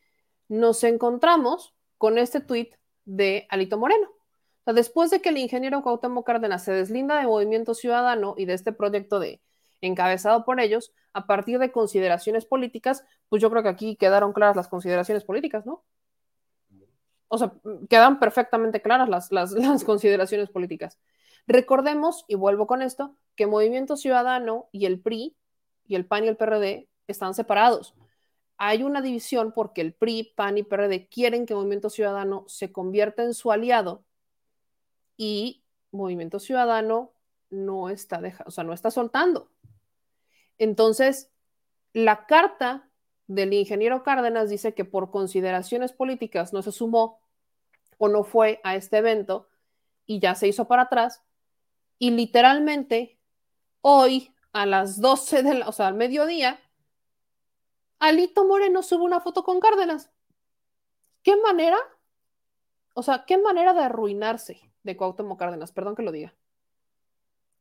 Nos 0.49 0.83
encontramos 0.85 1.76
con 1.99 2.19
este 2.19 2.41
tuit 2.41 2.75
de 3.05 3.47
Alito 3.51 3.79
Moreno. 3.79 4.09
Después 4.67 5.11
de 5.11 5.21
que 5.21 5.29
el 5.29 5.39
ingeniero 5.39 5.83
Cuauhtémoc 5.83 6.27
Cárdenas 6.27 6.65
se 6.65 6.73
deslinda 6.73 7.21
de 7.21 7.27
Movimiento 7.27 7.75
Ciudadano 7.75 8.35
y 8.37 8.47
de 8.47 8.55
este 8.55 8.73
proyecto 8.73 9.21
de 9.21 9.41
encabezado 9.81 10.45
por 10.45 10.59
ellos, 10.59 10.93
a 11.13 11.27
partir 11.27 11.59
de 11.59 11.71
consideraciones 11.71 12.47
políticas, 12.47 13.05
pues 13.29 13.41
yo 13.41 13.51
creo 13.51 13.63
que 13.63 13.69
aquí 13.69 13.97
quedaron 13.97 14.33
claras 14.33 14.57
las 14.57 14.69
consideraciones 14.69 15.23
políticas, 15.23 15.67
¿no? 15.67 15.85
o 17.29 17.39
sea, 17.39 17.53
quedan 17.89 18.19
perfectamente 18.19 18.81
claras 18.83 19.09
las, 19.09 19.33
las, 19.33 19.55
consideraciones 19.85 20.51
políticas. 20.51 20.99
Recordemos, 21.47 22.25
y 22.29 22.35
vuelvo 22.35 22.67
con 22.67 22.83
esto, 22.83 23.17
que 23.35 23.47
Movimiento 23.47 23.97
Ciudadano 23.97 24.69
y 24.73 24.87
el 24.87 25.01
PRI, 25.01 25.37
y 25.87 25.95
el 25.95 26.07
PAN 26.07 26.25
y 26.25 26.29
el 26.29 26.37
PRD 26.37 26.89
están 27.07 27.35
separados. 27.35 27.95
Hay 28.59 28.83
una 28.83 29.03
división 29.03 29.53
porque 29.53 29.81
el 29.81 29.93
PRI, 29.93 30.33
PAN 30.35 30.59
y 30.59 30.63
PRD 30.63 31.09
quieren 31.09 31.47
que 31.47 31.55
Movimiento 31.55 31.91
Ciudadano 31.91 32.45
se 32.49 32.73
convierta 32.73 33.23
en 33.23 33.35
su 33.35 33.53
aliado 33.53 34.05
y 35.17 35.65
Movimiento 35.91 36.39
Ciudadano 36.39 37.13
no 37.51 37.89
está, 37.89 38.21
o 38.45 38.51
sea, 38.51 38.65
no 38.65 38.73
está 38.73 38.91
soltando. 38.91 39.51
Entonces, 40.59 41.31
la 41.93 42.27
carta 42.27 42.89
del 43.27 43.53
ingeniero 43.53 44.03
Cárdenas 44.03 44.51
dice 44.51 44.75
que 44.75 44.85
por 44.85 45.11
consideraciones 45.11 45.93
políticas 45.93 46.53
no 46.53 46.63
se 46.63 46.73
sumó 46.73 47.21
o 47.99 48.09
no 48.09 48.25
fue 48.25 48.61
a 48.63 48.77
este 48.77 48.99
evento 48.99 49.49
y 50.07 50.21
ya 50.21 50.35
se 50.35 50.49
hizo 50.49 50.69
para 50.69 50.83
atrás. 50.83 51.23
Y 51.99 52.11
literalmente 52.11 53.19
hoy 53.81 54.33
a 54.53 54.67
las 54.67 55.01
12 55.01 55.43
de 55.43 55.55
la, 55.55 55.69
o 55.69 55.73
sea, 55.73 55.89
al 55.89 55.95
mediodía, 55.95 56.61
Alito 57.99 58.47
Moreno 58.47 58.83
sube 58.83 59.05
una 59.05 59.21
foto 59.21 59.43
con 59.45 59.61
Cárdenas. 59.61 60.11
¿Qué 61.23 61.37
manera? 61.37 61.79
O 62.95 63.03
sea, 63.03 63.25
qué 63.27 63.39
manera 63.39 63.73
de 63.75 63.81
arruinarse 63.81 64.61
de 64.83 64.97
Cuauhtémoc 64.97 65.39
Cárdenas, 65.39 65.73
perdón 65.73 65.97
que 65.97 66.03
lo 66.03 66.13
diga. 66.13 66.35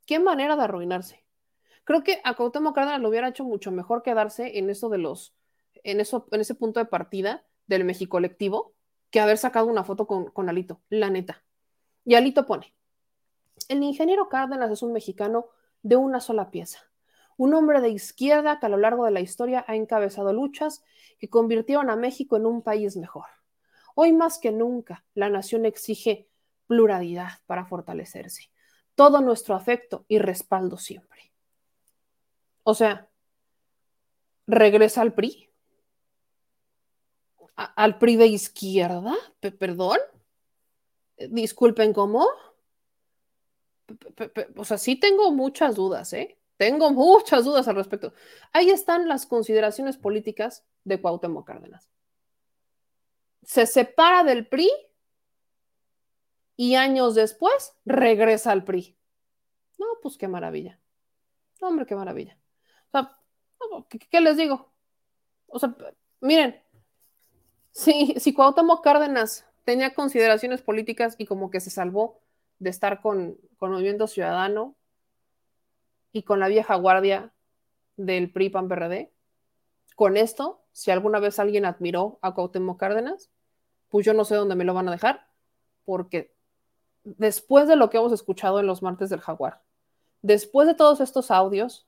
Qué 0.06 0.20
manera 0.20 0.56
de 0.56 0.64
arruinarse. 0.64 1.26
Creo 1.84 2.04
que 2.04 2.22
a 2.24 2.36
Cuauhtémoc 2.36 2.76
Cárdenas 2.76 3.02
lo 3.02 3.10
hubiera 3.10 3.28
hecho 3.28 3.44
mucho 3.44 3.72
mejor 3.72 4.04
quedarse 4.04 4.58
en 4.60 4.70
eso 4.70 4.90
de 4.90 4.98
los 4.98 5.34
en, 5.84 6.00
eso, 6.00 6.28
en 6.32 6.42
ese 6.42 6.56
punto 6.56 6.80
de 6.80 6.86
partida 6.86 7.46
del 7.68 7.86
México 7.86 8.12
colectivo 8.12 8.74
que 9.12 9.20
haber 9.20 9.38
sacado 9.38 9.68
una 9.68 9.84
foto 9.84 10.08
con, 10.08 10.26
con 10.32 10.50
Alito, 10.50 10.82
la 10.90 11.10
neta. 11.10 11.44
Y 12.04 12.16
Alito 12.16 12.46
pone, 12.46 12.74
el 13.70 13.82
ingeniero 13.82 14.30
Cárdenas 14.30 14.72
es 14.72 14.82
un 14.84 14.94
mexicano 14.94 15.48
de 15.84 15.96
una 15.96 16.20
sola 16.20 16.52
pieza, 16.52 16.80
un 17.38 17.54
hombre 17.54 17.82
de 17.82 17.90
izquierda 17.90 18.60
que 18.60 18.66
a 18.66 18.70
lo 18.70 18.78
largo 18.78 19.06
de 19.06 19.12
la 19.12 19.22
historia 19.22 19.66
ha 19.68 19.76
encabezado 19.76 20.34
luchas 20.34 20.84
que 21.20 21.30
convirtieron 21.30 21.90
a 21.90 21.96
México 21.96 22.38
en 22.38 22.46
un 22.46 22.62
país 22.62 22.96
mejor. 22.98 23.26
Hoy 23.96 24.14
más 24.14 24.40
que 24.40 24.52
nunca, 24.52 25.06
la 25.14 25.30
nación 25.30 25.66
exige 25.66 26.28
pluralidad 26.68 27.40
para 27.46 27.66
fortalecerse. 27.66 28.52
Todo 28.96 29.22
nuestro 29.22 29.56
afecto 29.56 30.06
y 30.08 30.20
respaldo 30.20 30.78
siempre. 30.78 31.34
O 32.64 32.74
sea, 32.74 33.10
regresa 34.48 35.02
al 35.02 35.14
PRI 35.14 35.50
al 37.56 37.98
PRI 37.98 38.16
de 38.18 38.28
izquierda, 38.28 39.16
perdón. 39.60 39.98
Disculpen, 41.30 41.94
¿cómo? 41.94 42.28
O 44.58 44.66
sea, 44.66 44.78
sí 44.78 45.00
tengo 45.00 45.32
muchas 45.32 45.76
dudas, 45.76 46.12
¿eh? 46.14 46.38
Tengo 46.58 46.92
muchas 46.92 47.44
dudas 47.44 47.68
al 47.68 47.76
respecto. 47.76 48.14
Ahí 48.54 48.70
están 48.70 49.08
las 49.08 49.26
consideraciones 49.26 49.98
políticas 49.98 50.66
de 50.84 51.02
Cuauhtémoc 51.02 51.46
Cárdenas. 51.46 51.90
Se 53.44 53.66
separa 53.66 54.24
del 54.24 54.48
PRI 54.48 54.70
y 56.56 56.76
años 56.76 57.16
después 57.16 57.76
regresa 57.86 58.52
al 58.52 58.64
PRI. 58.64 58.98
No, 59.78 59.86
pues 60.02 60.18
qué 60.18 60.28
maravilla. 60.28 60.80
hombre, 61.60 61.86
qué 61.86 61.96
maravilla. 61.96 62.38
O 62.88 62.92
sea, 62.92 63.18
¿qué, 63.90 64.22
les 64.22 64.38
digo? 64.38 64.72
O 65.48 65.60
sea, 65.60 65.76
miren, 66.22 66.62
si, 67.72 68.16
si 68.18 68.34
Cárdenas 68.82 69.46
tenía 69.66 69.94
consideraciones 69.94 70.62
políticas 70.62 71.16
y 71.18 71.26
como 71.26 71.52
que 71.52 71.60
se 71.60 71.70
salvó 71.70 72.22
de 72.60 72.70
estar 72.70 73.02
con, 73.02 73.38
con 73.58 73.72
Movimiento 73.72 74.08
Ciudadano 74.08 74.76
y 76.16 76.24
con 76.24 76.40
la 76.40 76.48
vieja 76.48 76.76
guardia 76.76 77.34
del 77.98 78.32
PRI 78.32 78.50
PAN. 78.50 78.70
Con 79.98 80.16
esto, 80.16 80.64
si 80.72 80.90
alguna 80.90 81.20
vez 81.20 81.40
alguien 81.40 81.66
admiró 81.66 82.20
a 82.22 82.34
Cuauhtémoc 82.34 82.80
Cárdenas, 82.80 83.30
pues 83.90 84.06
yo 84.06 84.14
no 84.14 84.24
sé 84.24 84.36
dónde 84.36 84.56
me 84.56 84.64
lo 84.64 84.74
van 84.74 84.88
a 84.88 84.94
dejar, 84.94 85.28
porque 85.84 86.34
después 87.04 87.68
de 87.68 87.76
lo 87.76 87.90
que 87.90 87.98
hemos 87.98 88.14
escuchado 88.14 88.62
en 88.62 88.66
los 88.66 88.82
martes 88.82 89.10
del 89.10 89.20
Jaguar, 89.20 89.62
después 90.22 90.70
de 90.70 90.74
todos 90.74 91.02
estos 91.02 91.32
audios 91.32 91.86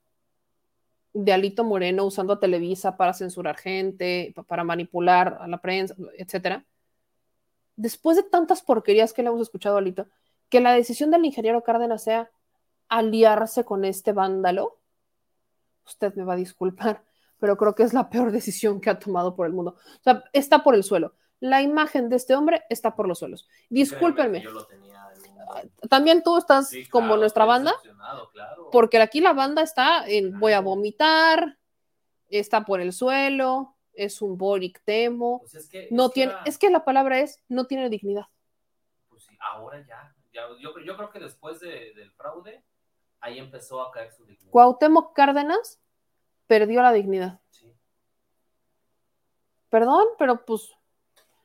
de 1.14 1.32
Alito 1.32 1.64
Moreno 1.64 2.04
usando 2.04 2.34
a 2.34 2.40
Televisa 2.41 2.98
para 2.98 3.14
censurar 3.14 3.56
gente, 3.56 4.36
para 4.45 4.66
manipular 4.66 5.38
a 5.40 5.48
la 5.48 5.62
prensa, 5.62 5.95
etcétera, 6.18 6.66
después 7.78 8.18
de 8.18 8.24
tantas 8.24 8.62
porquerías 8.62 9.14
que 9.14 9.24
le 9.24 9.30
hemos 9.30 9.41
escuchado 9.41 9.78
a 9.78 9.80
Alito, 9.80 10.06
que 10.49 10.60
la 10.60 10.74
decisión 10.74 11.12
del 11.12 11.24
ingeniero 11.24 11.64
Cárdenas 11.64 12.04
sea 12.04 12.30
aliarse 12.89 13.64
con 13.64 13.85
este 13.85 14.14
vándalo, 14.14 14.80
usted 15.85 16.14
me 16.15 16.23
va 16.23 16.34
a 16.34 16.38
disculpar, 16.38 17.03
pero 17.39 17.57
creo 17.57 17.76
que 17.76 17.84
es 17.84 17.93
la 17.93 18.09
peor 18.09 18.31
decisión 18.31 18.81
que 18.81 18.89
ha 18.89 18.99
tomado 18.99 19.35
por 19.35 19.47
el 19.47 19.53
mundo. 19.53 19.76
O 19.77 20.03
sea, 20.03 20.23
está 20.34 20.64
por 20.64 20.76
el 20.76 20.84
suelo. 20.84 21.14
La 21.39 21.61
imagen 21.61 22.09
de 22.09 22.15
este 22.15 22.35
hombre 22.35 22.64
está 22.69 22.95
por 22.95 23.07
los 23.07 23.19
suelos. 23.19 23.47
Discúlpenme. 23.69 24.43
También 25.89 26.23
tú 26.23 26.38
estás 26.38 26.72
como 26.89 27.15
nuestra 27.15 27.45
banda, 27.45 27.73
porque 28.72 28.99
aquí 28.99 29.22
la 29.22 29.34
banda 29.34 29.61
está 29.61 30.07
en 30.07 30.39
voy 30.39 30.53
a 30.53 30.61
vomitar, 30.61 31.57
está 32.30 32.65
por 32.65 32.81
el 32.81 32.91
suelo, 32.91 33.76
es 33.93 34.22
un 34.22 34.38
Boric 34.38 34.81
Temo, 34.84 35.39
pues 35.39 35.55
es 35.55 35.69
que, 35.69 35.88
no 35.91 36.09
tiene, 36.09 36.34
es 36.45 36.57
que 36.57 36.69
la 36.69 36.84
palabra 36.84 37.19
es 37.19 37.41
no 37.47 37.65
tiene 37.65 37.89
dignidad. 37.89 38.27
Pues 39.09 39.23
sí, 39.23 39.38
ahora 39.39 39.85
ya, 39.88 40.14
yo, 40.59 40.73
creo 40.73 41.09
que 41.09 41.19
después 41.19 41.59
del 41.59 42.11
fraude, 42.11 42.64
ahí 43.19 43.39
empezó 43.39 43.81
a 43.81 43.91
caer 43.91 44.11
su 44.11 44.26
dignidad. 44.26 44.52
Cuauhtémoc 44.52 45.14
Cárdenas 45.14 45.80
perdió 46.48 46.81
la 46.81 46.91
dignidad. 46.91 47.39
Sí. 47.49 47.73
Perdón, 49.69 50.06
pero 50.18 50.45
pues 50.45 50.77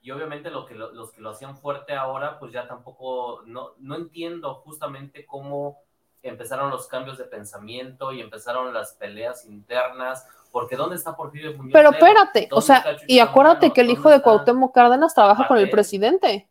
y 0.02 0.10
obviamente 0.10 0.50
lo 0.50 0.66
que 0.66 0.74
los 0.74 1.12
que 1.12 1.20
lo 1.20 1.30
hacían 1.30 1.56
fuerte 1.56 1.94
ahora, 1.94 2.40
pues 2.40 2.52
ya 2.52 2.66
tampoco, 2.66 3.42
no, 3.46 3.74
no 3.78 3.94
entiendo 3.94 4.56
justamente 4.56 5.24
cómo 5.24 5.78
empezaron 6.24 6.70
los 6.70 6.88
cambios 6.88 7.18
de 7.18 7.24
pensamiento 7.24 8.12
y 8.12 8.20
empezaron 8.20 8.74
las 8.74 8.94
peleas 8.94 9.44
internas, 9.44 10.26
porque 10.50 10.74
¿dónde 10.74 10.96
está 10.96 11.14
Porfirio 11.14 11.56
Muñoz? 11.56 11.72
Pero 11.72 11.90
espérate, 11.90 12.48
o 12.50 12.60
sea, 12.60 12.84
y 13.06 13.20
acuérdate 13.20 13.72
que 13.72 13.80
el 13.80 13.90
hijo 13.90 14.10
de 14.10 14.20
Cuauhtémoc 14.20 14.74
Cárdenas 14.74 15.14
trabaja 15.14 15.46
con 15.46 15.58
el 15.58 15.70
presidente. 15.70 16.48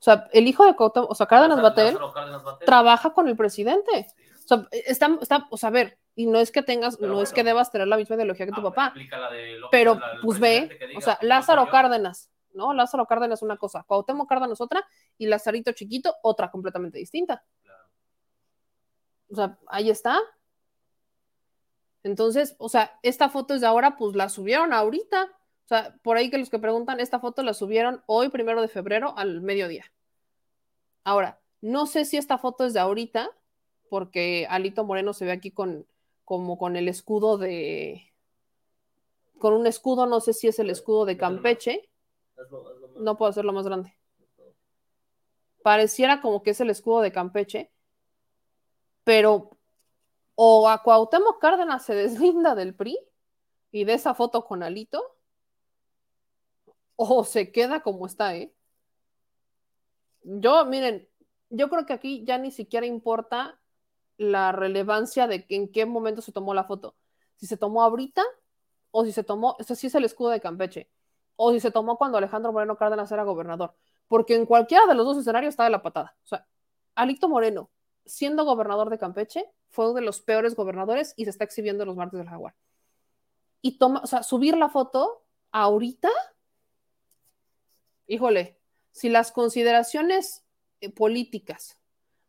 O 0.00 0.04
sea, 0.04 0.28
el 0.32 0.46
hijo 0.48 0.64
de 0.64 0.74
Cuauhtémoc, 0.74 1.10
o 1.10 1.14
sea, 1.14 1.26
Cárdenas 1.26 1.60
Batel, 1.60 1.98
trabaja 2.64 3.12
con 3.12 3.28
el 3.28 3.36
presidente. 3.36 4.06
O 4.44 4.46
sea, 4.46 4.68
está, 4.70 5.18
está, 5.20 5.46
o 5.50 5.56
sea, 5.56 5.68
a 5.70 5.72
ver, 5.72 5.98
y 6.14 6.26
no 6.26 6.38
es 6.38 6.50
que 6.50 6.62
tengas, 6.62 7.00
no 7.00 7.22
es 7.22 7.32
que 7.32 7.44
debas 7.44 7.70
tener 7.70 7.88
la 7.88 7.96
misma 7.96 8.16
ideología 8.16 8.46
que 8.46 8.52
tu 8.52 8.62
papá, 8.62 8.94
pero 9.70 10.00
pues 10.22 10.38
ve, 10.38 10.78
o 10.96 11.00
sea, 11.00 11.18
Lázaro 11.22 11.68
Cárdenas 11.70 12.30
¿no? 12.54 12.72
Lázaro 12.72 13.06
Cárdenas 13.06 13.42
una 13.42 13.56
cosa, 13.56 13.82
Cuauhtémoc 13.82 14.28
Cárdenas 14.28 14.60
otra 14.60 14.86
y 15.18 15.26
Lazarito 15.26 15.72
Chiquito 15.72 16.14
otra 16.22 16.50
completamente 16.50 16.98
distinta. 16.98 17.44
O 19.30 19.34
sea, 19.34 19.58
ahí 19.66 19.90
está. 19.90 20.18
Entonces, 22.02 22.54
o 22.58 22.68
sea, 22.68 22.98
esta 23.02 23.28
foto 23.28 23.54
es 23.54 23.60
de 23.60 23.66
ahora, 23.66 23.96
pues 23.96 24.14
la 24.14 24.28
subieron 24.28 24.72
ahorita. 24.72 25.24
O 25.24 25.68
sea, 25.68 25.96
por 26.02 26.16
ahí 26.16 26.30
que 26.30 26.38
los 26.38 26.50
que 26.50 26.58
preguntan, 26.58 27.00
esta 27.00 27.18
foto 27.18 27.42
la 27.42 27.54
subieron 27.54 28.02
hoy, 28.06 28.28
primero 28.28 28.60
de 28.60 28.68
febrero, 28.68 29.14
al 29.16 29.40
mediodía. 29.40 29.84
Ahora, 31.02 31.40
no 31.60 31.86
sé 31.86 32.04
si 32.04 32.16
esta 32.16 32.38
foto 32.38 32.66
es 32.66 32.74
de 32.74 32.80
ahorita, 32.80 33.30
porque 33.94 34.44
Alito 34.50 34.82
Moreno 34.82 35.12
se 35.12 35.24
ve 35.24 35.30
aquí 35.30 35.52
con, 35.52 35.86
como 36.24 36.58
con 36.58 36.74
el 36.74 36.88
escudo 36.88 37.38
de, 37.38 38.12
con 39.38 39.54
un 39.54 39.68
escudo, 39.68 40.06
no 40.06 40.18
sé 40.18 40.32
si 40.32 40.48
es 40.48 40.58
el 40.58 40.68
escudo 40.68 41.04
de 41.04 41.16
Campeche, 41.16 41.88
no 42.96 43.16
puedo 43.16 43.30
hacerlo 43.30 43.52
más 43.52 43.64
grande. 43.66 43.96
Pareciera 45.62 46.20
como 46.20 46.42
que 46.42 46.50
es 46.50 46.60
el 46.60 46.70
escudo 46.70 47.02
de 47.02 47.12
Campeche, 47.12 47.70
pero 49.04 49.50
o 50.34 50.68
a 50.68 50.82
Cuauhtémoc 50.82 51.40
Cárdenas 51.40 51.84
se 51.84 51.94
deslinda 51.94 52.56
del 52.56 52.74
PRI 52.74 52.98
y 53.70 53.84
de 53.84 53.94
esa 53.94 54.12
foto 54.12 54.44
con 54.44 54.64
Alito, 54.64 55.16
o 56.96 57.22
se 57.22 57.52
queda 57.52 57.80
como 57.80 58.06
está, 58.06 58.34
¿eh? 58.34 58.52
Yo, 60.24 60.64
miren, 60.66 61.08
yo 61.50 61.70
creo 61.70 61.86
que 61.86 61.92
aquí 61.92 62.24
ya 62.24 62.38
ni 62.38 62.50
siquiera 62.50 62.86
importa 62.86 63.60
la 64.16 64.52
relevancia 64.52 65.26
de 65.26 65.44
en 65.48 65.70
qué 65.70 65.86
momento 65.86 66.22
se 66.22 66.32
tomó 66.32 66.54
la 66.54 66.64
foto. 66.64 66.96
Si 67.36 67.46
se 67.46 67.56
tomó 67.56 67.82
ahorita 67.82 68.22
o 68.90 69.04
si 69.04 69.12
se 69.12 69.24
tomó, 69.24 69.56
eso 69.58 69.74
sí 69.74 69.88
es 69.88 69.94
el 69.94 70.04
escudo 70.04 70.30
de 70.30 70.40
Campeche 70.40 70.90
o 71.36 71.52
si 71.52 71.60
se 71.60 71.70
tomó 71.70 71.98
cuando 71.98 72.18
Alejandro 72.18 72.52
Moreno 72.52 72.76
Cárdenas 72.76 73.10
era 73.10 73.24
gobernador, 73.24 73.74
porque 74.08 74.34
en 74.36 74.46
cualquiera 74.46 74.86
de 74.86 74.94
los 74.94 75.04
dos 75.04 75.18
escenarios 75.18 75.50
está 75.50 75.64
de 75.64 75.70
la 75.70 75.82
patada. 75.82 76.16
O 76.24 76.26
sea, 76.26 76.46
Alito 76.94 77.28
Moreno, 77.28 77.70
siendo 78.04 78.44
gobernador 78.44 78.90
de 78.90 78.98
Campeche, 78.98 79.50
fue 79.70 79.86
uno 79.86 79.94
de 79.94 80.02
los 80.02 80.20
peores 80.20 80.54
gobernadores 80.54 81.14
y 81.16 81.24
se 81.24 81.30
está 81.30 81.44
exhibiendo 81.44 81.82
en 81.82 81.88
los 81.88 81.96
martes 81.96 82.18
del 82.18 82.28
jaguar. 82.28 82.54
Y 83.60 83.78
toma, 83.78 84.00
o 84.04 84.06
sea, 84.06 84.22
subir 84.22 84.56
la 84.56 84.68
foto 84.68 85.24
ahorita, 85.50 86.10
híjole, 88.06 88.60
si 88.92 89.08
las 89.08 89.32
consideraciones 89.32 90.44
eh, 90.80 90.90
políticas, 90.90 91.78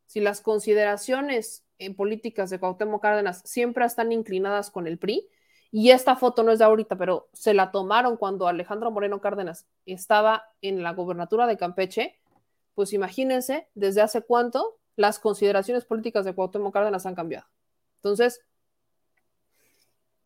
si 0.06 0.22
las 0.22 0.42
consideraciones 0.42 1.65
en 1.80 1.96
políticas 1.96 2.50
de 2.50 2.60
Cuauhtémoc 2.60 3.02
Cárdenas 3.02 3.42
siempre 3.46 3.86
están 3.86 4.12
inclinadas 4.12 4.72
con 4.72 4.88
el 4.88 4.98
PRI, 4.98 5.30
y 5.78 5.92
esta 5.92 6.16
foto 6.16 6.44
no 6.44 6.54
es 6.54 6.60
de 6.60 6.66
ahorita, 6.66 6.96
pero 6.98 7.28
se 7.34 7.54
la 7.54 7.70
tomaron 7.72 8.16
cuando 8.16 8.48
Alejandro 8.48 8.92
Moreno 8.92 9.20
Cárdenas 9.20 9.68
estaba 9.86 10.46
en 10.62 10.84
la 10.84 10.94
gobernatura 10.94 11.48
de 11.48 11.58
Campeche. 11.58 12.18
Pues 12.76 12.94
imagínense 12.94 13.68
desde 13.74 14.02
hace 14.02 14.22
cuánto 14.22 14.80
las 14.96 15.20
consideraciones 15.20 15.84
políticas 15.84 16.24
de 16.24 16.34
Cuauhtémoc 16.34 16.74
Cárdenas 16.74 17.06
han 17.06 17.14
cambiado. 17.14 17.48
Entonces, 17.98 18.40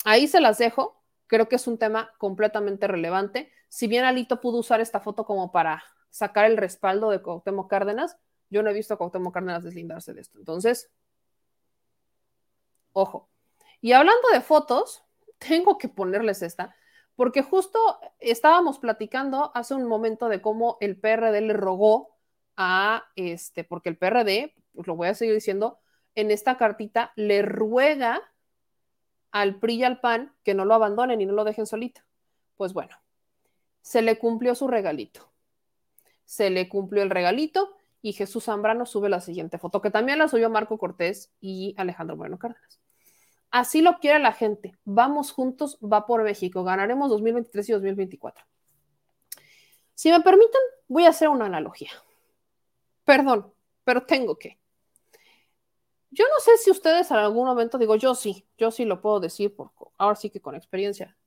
ahí 0.05 0.27
se 0.27 0.39
las 0.39 0.59
dejo. 0.59 1.01
Creo 1.25 1.49
que 1.49 1.55
es 1.55 1.65
un 1.65 1.79
tema 1.79 2.11
completamente 2.19 2.87
relevante. 2.87 3.51
Si 3.69 3.87
bien 3.87 4.05
Alito 4.05 4.41
pudo 4.41 4.59
usar 4.59 4.81
esta 4.81 4.99
foto 4.99 5.25
como 5.25 5.51
para 5.51 5.83
sacar 6.11 6.45
el 6.45 6.57
respaldo 6.57 7.09
de 7.09 7.23
Cuauhtémoc 7.23 7.67
Cárdenas, 7.67 8.17
yo 8.51 8.61
no 8.61 8.69
he 8.69 8.73
visto 8.73 8.93
a 8.93 8.97
Cuauhtémoc 8.97 9.33
Cárdenas 9.33 9.63
deslindarse 9.63 10.13
de 10.13 10.21
esto. 10.21 10.37
Entonces, 10.37 10.91
ojo. 12.93 13.29
Y 13.81 13.93
hablando 13.93 14.29
de 14.33 14.41
fotos, 14.41 15.03
tengo 15.37 15.77
que 15.77 15.89
ponerles 15.89 16.41
esta, 16.41 16.75
porque 17.15 17.43
justo 17.43 17.79
estábamos 18.19 18.79
platicando 18.79 19.51
hace 19.53 19.73
un 19.73 19.85
momento 19.87 20.29
de 20.29 20.41
cómo 20.41 20.77
el 20.79 20.97
PRD 20.97 21.41
le 21.41 21.53
rogó 21.53 22.17
a 22.55 23.05
este, 23.15 23.63
porque 23.63 23.89
el 23.89 23.97
PRD, 23.97 24.53
pues 24.73 24.87
lo 24.87 24.95
voy 24.95 25.07
a 25.07 25.13
seguir 25.13 25.33
diciendo, 25.33 25.79
en 26.15 26.31
esta 26.31 26.57
cartita 26.57 27.13
le 27.15 27.41
ruega 27.41 28.21
al 29.31 29.59
PRI 29.59 29.75
y 29.75 29.83
al 29.83 29.99
PAN 29.99 30.33
que 30.43 30.53
no 30.53 30.65
lo 30.65 30.73
abandonen 30.73 31.21
y 31.21 31.25
no 31.25 31.33
lo 31.33 31.43
dejen 31.43 31.65
solito. 31.65 32.01
Pues 32.55 32.73
bueno, 32.73 32.97
se 33.81 34.01
le 34.01 34.17
cumplió 34.17 34.55
su 34.55 34.67
regalito. 34.67 35.31
Se 36.25 36.49
le 36.49 36.67
cumplió 36.69 37.03
el 37.03 37.09
regalito 37.09 37.75
y 38.01 38.13
Jesús 38.13 38.45
Zambrano 38.45 38.85
sube 38.85 39.09
la 39.09 39.21
siguiente 39.21 39.57
foto, 39.57 39.81
que 39.81 39.91
también 39.91 40.19
la 40.19 40.27
subió 40.27 40.49
Marco 40.49 40.77
Cortés 40.77 41.31
y 41.41 41.73
Alejandro 41.77 42.15
Bueno 42.15 42.39
Cárdenas. 42.39 42.79
Así 43.51 43.81
lo 43.81 43.97
quiere 43.99 44.19
la 44.19 44.31
gente. 44.31 44.77
Vamos 44.85 45.31
juntos, 45.31 45.79
va 45.81 46.05
por 46.05 46.23
México. 46.23 46.63
Ganaremos 46.63 47.09
2023 47.09 47.69
y 47.69 47.71
2024. 47.73 48.45
Si 49.95 50.11
me 50.11 50.21
permiten, 50.21 50.61
voy 50.87 51.05
a 51.05 51.09
hacer 51.09 51.29
una 51.29 51.47
analogía. 51.47 51.89
Perdón, 53.03 53.51
pero 53.83 54.05
tengo 54.05 54.37
que. 54.37 54.59
Yo 56.11 56.25
no 56.25 56.39
sé 56.39 56.57
si 56.57 56.71
ustedes 56.71 57.09
en 57.11 57.17
algún 57.17 57.45
momento, 57.45 57.77
digo, 57.77 57.95
yo 57.95 58.15
sí, 58.15 58.47
yo 58.57 58.71
sí 58.71 58.85
lo 58.85 59.01
puedo 59.01 59.19
decir, 59.19 59.55
por, 59.55 59.71
ahora 59.97 60.15
sí 60.15 60.29
que 60.29 60.41
con 60.41 60.55
experiencia, 60.55 61.17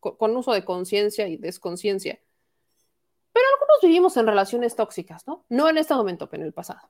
con 0.00 0.36
uso 0.36 0.52
de 0.52 0.64
conciencia 0.64 1.26
y 1.28 1.36
desconciencia. 1.36 2.20
Pero 3.36 3.48
algunos 3.52 3.78
vivimos 3.82 4.16
en 4.16 4.26
relaciones 4.26 4.76
tóxicas, 4.76 5.26
¿no? 5.26 5.44
No 5.50 5.68
en 5.68 5.76
este 5.76 5.92
momento, 5.92 6.26
pero 6.30 6.42
en 6.42 6.46
el 6.46 6.54
pasado. 6.54 6.88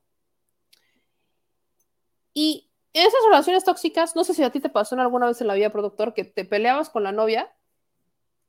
Y 2.32 2.70
esas 2.92 3.18
relaciones 3.24 3.64
tóxicas, 3.64 4.14
no 4.14 4.22
sé 4.22 4.32
si 4.32 4.44
a 4.44 4.50
ti 4.50 4.60
te 4.60 4.68
pasó 4.68 4.94
en 4.94 5.00
alguna 5.00 5.26
vez 5.26 5.40
en 5.40 5.48
la 5.48 5.54
vida, 5.54 5.70
productor, 5.70 6.14
que 6.14 6.22
te 6.22 6.44
peleabas 6.44 6.88
con 6.88 7.02
la 7.02 7.10
novia 7.10 7.52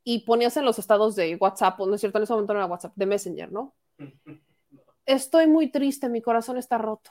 y 0.03 0.19
ponías 0.19 0.55
en 0.57 0.65
los 0.65 0.77
estados 0.77 1.15
de 1.15 1.37
WhatsApp, 1.37 1.79
o 1.79 1.87
no 1.87 1.95
es 1.95 2.01
cierto, 2.01 2.19
en 2.19 2.25
ese 2.25 2.33
momento 2.33 2.53
no 2.53 2.59
era 2.59 2.67
WhatsApp, 2.67 2.93
de 2.95 3.05
Messenger, 3.07 3.51
¿no? 3.51 3.73
Estoy 5.07 5.47
muy 5.47 5.71
triste, 5.71 6.07
mi 6.07 6.21
corazón 6.21 6.57
está 6.57 6.77
roto. 6.77 7.09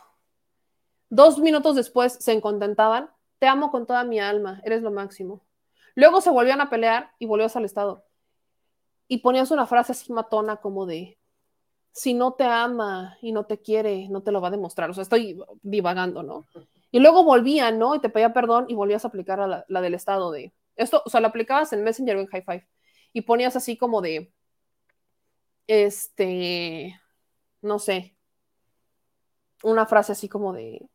Dos 1.11 1.41
minutos 1.41 1.75
después 1.75 2.13
se 2.13 2.41
contentaban, 2.41 3.11
te 3.41 3.49
amo 3.49 3.73
con 3.73 3.89
toda 3.89 4.05
mi 4.05 4.21
alma, 4.21 4.61
eres 4.63 4.83
lo 4.83 4.93
máximo. 4.93 5.45
Luego 5.97 6.21
se 6.21 6.31
volvían 6.31 6.61
a 6.61 6.71
pelear 6.71 7.11
y 7.19 7.27
volvías 7.27 7.57
al 7.57 7.65
estado. 7.65 8.06
Y 9.09 9.19
ponías 9.19 9.51
una 9.51 9.67
frase 9.67 9.93
así 9.93 10.13
matona 10.13 10.57
como 10.57 10.87
de, 10.87 11.19
si 11.93 12.15
no 12.15 12.35
te 12.35 12.45
ama 12.45 13.17
y 13.23 13.33
no 13.33 13.45
te 13.47 13.61
quiere, 13.61 14.09
no 14.09 14.23
te 14.23 14.33
lo 14.33 14.41
va 14.41 14.49
a 14.49 14.53
demostrar. 14.53 14.91
O 14.91 14.95
sea, 14.95 15.03
estoy 15.03 15.39
divagando, 15.63 16.23
¿no? 16.23 16.45
Y 16.91 17.01
luego 17.01 17.25
volvían, 17.25 17.79
¿no? 17.79 17.95
Y 17.95 18.01
te 18.01 18.09
pedía 18.09 18.33
perdón 18.33 18.67
y 18.69 18.75
volvías 18.75 19.05
a 19.05 19.09
aplicar 19.09 19.41
a 19.41 19.47
la, 19.47 19.65
la 19.69 19.81
del 19.81 19.95
estado 19.95 20.31
de, 20.31 20.53
esto, 20.77 21.03
o 21.05 21.11
sea, 21.11 21.21
lo 21.21 21.29
aplicabas 21.29 21.73
en 21.73 21.83
Messenger 21.83 22.17
o 22.17 22.21
en 22.21 22.27
High 22.27 22.43
Five. 22.43 22.69
Y 23.13 23.23
ponías 23.23 23.57
así 23.57 23.77
como 23.77 24.03
de, 24.03 24.33
este, 25.67 27.01
no 27.63 27.79
sé, 27.79 28.17
una 29.63 29.87
frase 29.87 30.13
así 30.13 30.29
como 30.29 30.53
de, 30.53 30.89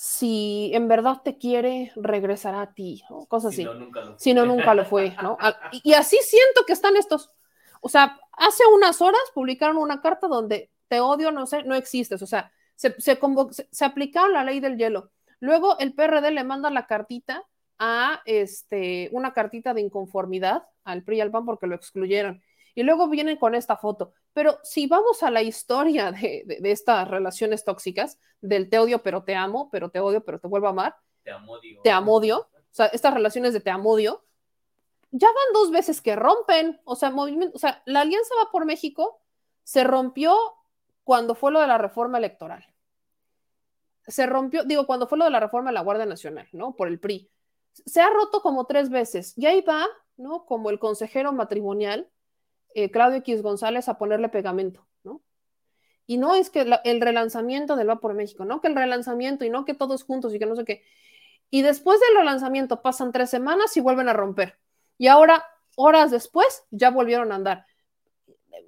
si 0.00 0.70
en 0.74 0.86
verdad 0.86 1.22
te 1.24 1.38
quiere, 1.38 1.90
regresará 1.96 2.62
a 2.62 2.72
ti, 2.72 3.02
¿no? 3.10 3.26
cosas 3.26 3.52
así. 3.52 3.66
si 4.16 4.32
no, 4.32 4.46
nunca 4.46 4.72
lo 4.72 4.84
fue, 4.84 5.16
¿no? 5.20 5.36
Y, 5.82 5.94
así 5.94 6.16
siento 6.22 6.64
que 6.64 6.72
están 6.72 6.96
estos. 6.96 7.32
O 7.80 7.88
sea, 7.88 8.16
hace 8.34 8.62
unas 8.72 9.02
horas 9.02 9.20
publicaron 9.34 9.76
una 9.76 10.00
carta 10.00 10.28
donde 10.28 10.70
te 10.86 11.00
odio, 11.00 11.32
no 11.32 11.46
sé, 11.46 11.64
no 11.64 11.74
existes. 11.74 12.22
O 12.22 12.28
sea, 12.28 12.52
se, 12.76 12.94
se, 13.00 13.18
se, 13.72 13.84
aplicaron 13.84 14.32
la 14.32 14.44
ley 14.44 14.60
del 14.60 14.78
hielo. 14.78 15.10
Luego 15.40 15.76
el 15.80 15.92
PRD 15.94 16.30
le 16.30 16.44
manda 16.44 16.70
la 16.70 16.86
cartita 16.86 17.42
a 17.80 18.22
este, 18.24 19.08
una 19.10 19.32
cartita 19.32 19.74
de 19.74 19.80
inconformidad 19.80 20.62
al 20.84 21.02
PRI 21.02 21.16
y 21.16 21.20
al 21.22 21.32
PAN 21.32 21.44
porque 21.44 21.66
lo 21.66 21.74
excluyeron. 21.74 22.40
Y 22.76 22.84
luego 22.84 23.08
vienen 23.08 23.36
con 23.36 23.56
esta 23.56 23.76
foto. 23.76 24.12
Pero 24.38 24.60
si 24.62 24.86
vamos 24.86 25.24
a 25.24 25.32
la 25.32 25.42
historia 25.42 26.12
de, 26.12 26.44
de, 26.46 26.70
estas 26.70 27.08
relaciones 27.08 27.64
tóxicas, 27.64 28.20
del 28.40 28.70
te 28.70 28.78
odio, 28.78 29.02
pero 29.02 29.24
te 29.24 29.34
amo, 29.34 29.68
pero 29.72 29.90
te 29.90 29.98
odio, 29.98 30.24
pero 30.24 30.38
te 30.38 30.46
vuelvo 30.46 30.68
a 30.68 30.70
amar. 30.70 30.94
Te 31.24 31.32
amodio. 31.32 31.80
Te 31.82 31.90
amodio. 31.90 32.38
O 32.42 32.70
sea, 32.70 32.86
estas 32.86 33.14
relaciones 33.14 33.52
de 33.52 33.58
te 33.58 33.70
amodio, 33.70 34.24
ya 35.10 35.26
van 35.26 35.52
dos 35.54 35.72
veces 35.72 36.00
que 36.00 36.14
rompen. 36.14 36.80
O 36.84 36.94
sea, 36.94 37.10
movimiento, 37.10 37.56
o 37.56 37.58
sea, 37.58 37.82
la 37.84 38.02
Alianza 38.02 38.32
Va 38.40 38.52
por 38.52 38.64
México 38.64 39.20
se 39.64 39.82
rompió 39.82 40.36
cuando 41.02 41.34
fue 41.34 41.50
lo 41.50 41.60
de 41.60 41.66
la 41.66 41.78
reforma 41.78 42.18
electoral. 42.18 42.64
Se 44.06 44.24
rompió, 44.24 44.62
digo, 44.62 44.86
cuando 44.86 45.08
fue 45.08 45.18
lo 45.18 45.24
de 45.24 45.32
la 45.32 45.40
reforma 45.40 45.70
de 45.70 45.74
la 45.74 45.82
Guardia 45.82 46.06
Nacional, 46.06 46.46
¿no? 46.52 46.76
Por 46.76 46.86
el 46.86 47.00
PRI. 47.00 47.28
Se 47.72 48.00
ha 48.00 48.08
roto 48.08 48.40
como 48.40 48.66
tres 48.66 48.88
veces. 48.88 49.36
Y 49.36 49.46
ahí 49.46 49.62
va, 49.62 49.84
¿no? 50.16 50.46
Como 50.46 50.70
el 50.70 50.78
consejero 50.78 51.32
matrimonial 51.32 52.08
eh, 52.78 52.92
Claudio 52.92 53.18
X 53.18 53.42
González 53.42 53.88
a 53.88 53.98
ponerle 53.98 54.28
pegamento, 54.28 54.86
¿no? 55.02 55.20
Y 56.06 56.16
no 56.16 56.36
es 56.36 56.48
que 56.48 56.64
el 56.84 57.00
relanzamiento 57.00 57.74
del 57.74 57.88
Va 57.90 57.96
por 57.96 58.14
México, 58.14 58.44
no 58.44 58.60
que 58.60 58.68
el 58.68 58.76
relanzamiento 58.76 59.44
y 59.44 59.50
no 59.50 59.64
que 59.64 59.74
todos 59.74 60.04
juntos 60.04 60.32
y 60.32 60.38
que 60.38 60.46
no 60.46 60.54
sé 60.54 60.64
qué. 60.64 60.84
Y 61.50 61.62
después 61.62 61.98
del 61.98 62.18
relanzamiento 62.18 62.80
pasan 62.80 63.10
tres 63.10 63.30
semanas 63.30 63.76
y 63.76 63.80
vuelven 63.80 64.08
a 64.08 64.12
romper. 64.12 64.60
Y 64.96 65.08
ahora, 65.08 65.44
horas 65.74 66.12
después, 66.12 66.64
ya 66.70 66.90
volvieron 66.90 67.32
a 67.32 67.34
andar. 67.34 67.66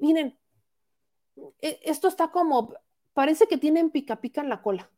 Miren, 0.00 0.36
e, 1.60 1.78
esto 1.84 2.08
está 2.08 2.32
como, 2.32 2.74
parece 3.12 3.46
que 3.46 3.58
tienen 3.58 3.90
pica 3.90 4.20
pica 4.20 4.40
en 4.40 4.48
la 4.48 4.60
cola. 4.60 4.90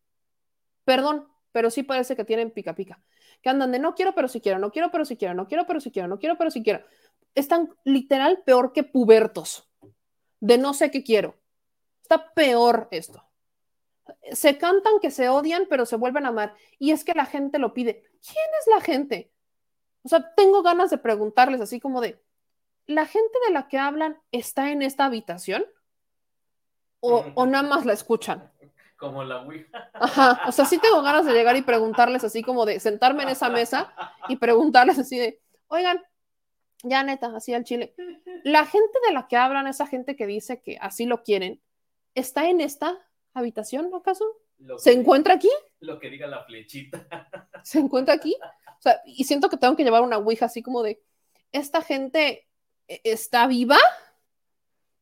Perdón, 0.84 1.28
pero 1.52 1.70
sí 1.70 1.82
parece 1.82 2.16
que 2.16 2.24
tienen 2.24 2.50
pica 2.50 2.74
pica. 2.74 3.02
Que 3.42 3.50
andan 3.50 3.72
de 3.72 3.78
no 3.78 3.94
quiero, 3.94 4.14
pero 4.14 4.28
si 4.28 4.40
quiero, 4.40 4.58
no 4.58 4.72
quiero, 4.72 4.90
pero 4.90 5.04
si 5.04 5.18
quiero, 5.18 5.34
no 5.34 5.48
quiero, 5.48 5.66
pero 5.66 5.80
si 5.80 5.90
quiero, 5.90 6.08
no 6.08 6.18
quiero, 6.18 6.38
pero 6.38 6.50
si 6.50 6.62
quiero 6.62 6.82
están 7.34 7.74
literal 7.84 8.42
peor 8.44 8.72
que 8.72 8.82
pubertos, 8.82 9.68
de 10.40 10.58
no 10.58 10.74
sé 10.74 10.90
qué 10.90 11.02
quiero. 11.02 11.36
Está 12.02 12.32
peor 12.34 12.88
esto. 12.90 13.24
Se 14.32 14.58
cantan 14.58 15.00
que 15.00 15.10
se 15.10 15.28
odian, 15.28 15.66
pero 15.70 15.86
se 15.86 15.96
vuelven 15.96 16.26
a 16.26 16.30
amar. 16.30 16.54
Y 16.78 16.90
es 16.90 17.04
que 17.04 17.14
la 17.14 17.26
gente 17.26 17.58
lo 17.58 17.72
pide. 17.72 18.02
¿Quién 18.20 18.46
es 18.60 18.66
la 18.74 18.80
gente? 18.80 19.32
O 20.02 20.08
sea, 20.08 20.34
tengo 20.34 20.62
ganas 20.62 20.90
de 20.90 20.98
preguntarles 20.98 21.60
así 21.60 21.80
como 21.80 22.00
de, 22.00 22.20
¿la 22.86 23.06
gente 23.06 23.38
de 23.46 23.52
la 23.54 23.68
que 23.68 23.78
hablan 23.78 24.20
está 24.32 24.70
en 24.70 24.82
esta 24.82 25.04
habitación? 25.04 25.64
¿O, 27.00 27.24
o 27.34 27.46
nada 27.46 27.68
más 27.68 27.86
la 27.86 27.92
escuchan? 27.92 28.50
Como 28.96 29.24
la 29.24 29.42
Ouija. 29.42 29.90
Ajá, 29.94 30.42
o 30.46 30.52
sea, 30.52 30.64
sí 30.64 30.78
tengo 30.78 31.02
ganas 31.02 31.26
de 31.26 31.32
llegar 31.32 31.56
y 31.56 31.62
preguntarles 31.62 32.22
así 32.22 32.42
como 32.42 32.64
de 32.64 32.78
sentarme 32.78 33.24
en 33.24 33.30
esa 33.30 33.48
mesa 33.48 33.92
y 34.28 34.36
preguntarles 34.36 34.98
así 34.98 35.18
de, 35.18 35.40
oigan, 35.66 36.00
ya 36.82 37.02
neta, 37.04 37.34
así 37.34 37.54
al 37.54 37.64
chile. 37.64 37.94
La 38.44 38.66
gente 38.66 38.98
de 39.06 39.12
la 39.12 39.28
que 39.28 39.36
hablan, 39.36 39.66
esa 39.66 39.86
gente 39.86 40.16
que 40.16 40.26
dice 40.26 40.60
que 40.60 40.78
así 40.80 41.06
lo 41.06 41.22
quieren, 41.22 41.62
¿está 42.14 42.48
en 42.48 42.60
esta 42.60 42.98
habitación 43.34 43.90
acaso? 43.94 44.24
¿Se 44.78 44.92
encuentra 44.92 45.34
aquí? 45.34 45.50
Lo 45.80 45.98
que 45.98 46.10
diga 46.10 46.26
la 46.26 46.44
flechita. 46.44 47.06
¿Se 47.64 47.78
encuentra 47.78 48.14
aquí? 48.14 48.36
O 48.78 48.82
sea, 48.82 49.00
y 49.06 49.24
siento 49.24 49.48
que 49.48 49.56
tengo 49.56 49.76
que 49.76 49.84
llevar 49.84 50.02
una 50.02 50.18
ouija 50.18 50.46
así 50.46 50.62
como 50.62 50.82
de, 50.82 51.02
¿esta 51.52 51.82
gente 51.82 52.48
e-, 52.88 53.00
está 53.04 53.46
viva? 53.46 53.78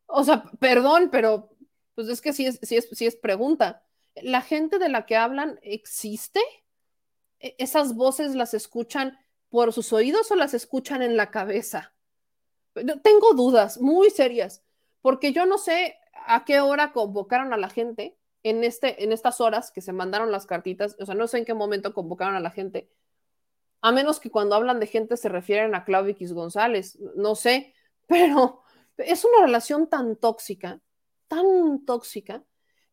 O 0.07 0.25
sea, 0.25 0.45
perdón, 0.59 1.09
pero 1.11 1.51
pues 1.95 2.09
es 2.09 2.21
que 2.21 2.33
sí 2.33 2.47
es, 2.47 2.59
sí 2.63 2.77
es, 2.77 2.89
sí 2.93 3.07
es 3.07 3.17
pregunta. 3.17 3.83
¿La 4.17 4.43
gente 4.43 4.79
de 4.79 4.89
la 4.89 5.07
que 5.07 5.17
hablan 5.17 5.59
existe? 5.63 6.41
¿E-, 7.39 7.57
¿Esas 7.59 7.95
voces 7.95 8.35
las 8.35 8.55
escuchan 8.55 9.19
por 9.51 9.73
sus 9.73 9.93
oídos 9.93 10.31
o 10.31 10.37
las 10.37 10.55
escuchan 10.55 11.03
en 11.03 11.17
la 11.17 11.31
cabeza? 11.31 11.93
Tengo 12.75 13.35
dudas 13.35 13.81
muy 13.81 14.11
serias, 14.11 14.63
porque 15.03 15.33
yo 15.33 15.45
no 15.45 15.59
sé 15.59 15.99
a 16.27 16.45
qué 16.45 16.61
hora 16.61 16.93
convocaron 16.93 17.53
a 17.53 17.57
la 17.57 17.69
gente 17.69 18.17
en, 18.43 18.65
este, 18.65 19.03
en 19.05 19.13
estas 19.13 19.41
horas 19.41 19.71
que 19.71 19.81
se 19.81 19.93
mandaron 19.93 20.33
las 20.33 20.47
cartitas, 20.47 20.97
o 20.99 21.07
sea, 21.07 21.15
no 21.15 21.27
sé 21.27 21.39
en 21.39 21.45
qué 21.45 21.55
momento 21.55 21.93
convocaron 21.93 22.37
a 22.37 22.41
la 22.41 22.51
gente, 22.51 22.91
a 23.83 23.93
menos 23.93 24.21
que 24.21 24.31
cuando 24.31 24.55
hablan 24.55 24.81
de 24.81 24.87
gente 24.87 25.17
se 25.17 25.29
refieren 25.29 25.75
a 25.75 25.85
Claudio 25.85 26.13
X 26.13 26.33
González, 26.33 26.99
no 27.17 27.35
sé, 27.35 27.75
pero 28.07 28.63
es 28.97 29.25
una 29.25 29.45
relación 29.45 29.89
tan 29.89 30.17
tóxica, 30.17 30.81
tan 31.29 31.85
tóxica, 31.85 32.45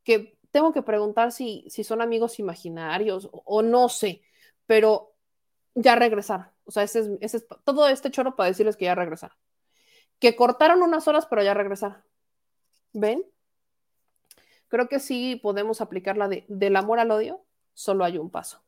que 0.04 0.38
tengo 0.52 0.72
que 0.74 0.82
preguntar 0.82 1.32
si, 1.32 1.66
si 1.70 1.84
son 1.84 2.02
amigos 2.02 2.40
imaginarios 2.40 3.26
o, 3.26 3.44
o 3.46 3.62
no 3.62 3.90
sé, 3.90 4.22
pero 4.66 5.17
ya 5.78 5.96
regresar. 5.96 6.52
O 6.66 6.72
sea, 6.72 6.84
ese 6.84 7.18
es, 7.22 7.46
todo 7.64 7.88
este 7.88 8.10
choro 8.10 8.36
para 8.36 8.50
decirles 8.50 8.76
que 8.76 8.86
ya 8.86 8.96
regresar. 8.96 9.34
Que 10.20 10.36
cortaron 10.36 10.82
unas 10.82 11.08
horas, 11.08 11.28
pero 11.28 11.44
ya 11.44 11.54
regresar. 11.54 12.04
¿Ven? 12.94 13.24
Creo 14.70 14.90
que 14.90 15.00
sí 15.00 15.40
podemos 15.42 15.80
aplicar 15.80 16.18
la 16.18 16.28
de 16.28 16.46
del 16.50 16.76
amor 16.76 17.00
al 17.00 17.12
odio, 17.12 17.46
solo 17.74 18.04
hay 18.04 18.18
un 18.18 18.32
paso. 18.32 18.64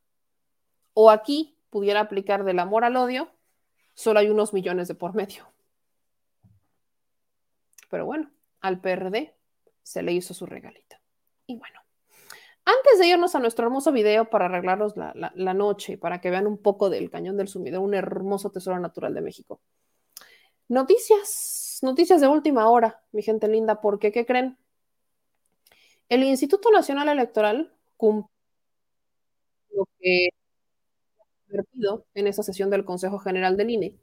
O 0.94 1.10
aquí 1.10 1.58
pudiera 1.68 2.00
aplicar 2.00 2.44
del 2.44 2.60
amor 2.60 2.84
al 2.84 2.96
odio, 2.96 3.30
solo 3.94 4.20
hay 4.20 4.28
unos 4.28 4.52
millones 4.54 4.86
de 4.86 4.94
por 4.94 5.14
medio. 5.14 5.52
Pero 7.90 8.06
bueno, 8.06 8.30
al 8.60 8.80
PRD 8.80 9.34
se 9.82 10.02
le 10.02 10.12
hizo 10.12 10.32
su 10.32 10.46
regalito. 10.46 10.96
Y 11.46 11.56
bueno, 11.56 11.79
antes 12.70 12.98
de 12.98 13.06
irnos 13.06 13.34
a 13.34 13.40
nuestro 13.40 13.66
hermoso 13.66 13.92
video 13.92 14.28
para 14.30 14.46
arreglarnos 14.46 14.94
la, 14.96 15.54
noche, 15.54 15.98
para 15.98 16.20
que 16.20 16.30
vean 16.30 16.46
un 16.46 16.58
poco 16.58 16.90
del 16.90 17.10
cañón 17.10 17.36
del 17.36 17.48
sumidero, 17.48 17.82
un 17.82 17.94
hermoso 17.94 18.50
tesoro 18.50 18.78
natural 18.78 19.14
de 19.14 19.20
México. 19.20 19.60
Noticias, 20.68 21.78
noticias 21.82 22.20
de 22.20 22.28
última 22.28 22.68
hora, 22.68 23.02
mi 23.12 23.22
gente 23.22 23.48
linda, 23.48 23.80
porque 23.80 24.12
¿qué 24.12 24.24
creen? 24.24 24.58
El 26.08 26.22
Instituto 26.24 26.70
Nacional 26.70 27.08
Electoral 27.08 27.72
cumplió 27.96 28.30
lo 29.70 29.86
que 29.98 30.28
en 32.14 32.26
esa 32.26 32.42
sesión 32.42 32.70
del 32.70 32.84
Consejo 32.84 33.18
General 33.18 33.56
del 33.56 33.70
INE 33.70 33.96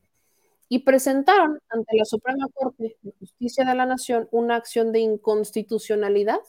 y 0.69 0.79
presentaron 0.79 1.59
ante 1.69 1.95
la 1.95 2.05
Suprema 2.05 2.47
Corte 2.53 2.97
de 3.01 3.13
Justicia 3.19 3.63
de 3.65 3.75
la 3.75 3.85
Nación 3.85 4.27
una 4.31 4.55
acción 4.55 4.91
de 4.91 4.99
inconstitucionalidad 4.99 6.41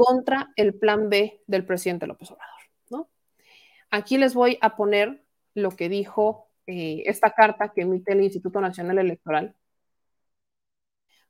contra 0.00 0.50
el 0.56 0.72
plan 0.78 1.10
B 1.10 1.42
del 1.46 1.66
presidente 1.66 2.06
López 2.06 2.30
Obrador. 2.30 2.62
¿no? 2.88 3.10
Aquí 3.90 4.16
les 4.16 4.32
voy 4.32 4.56
a 4.62 4.74
poner 4.74 5.26
lo 5.52 5.72
que 5.72 5.90
dijo 5.90 6.48
eh, 6.66 7.02
esta 7.04 7.34
carta 7.34 7.70
que 7.74 7.82
emite 7.82 8.12
el 8.12 8.22
Instituto 8.22 8.62
Nacional 8.62 8.98
Electoral, 8.98 9.54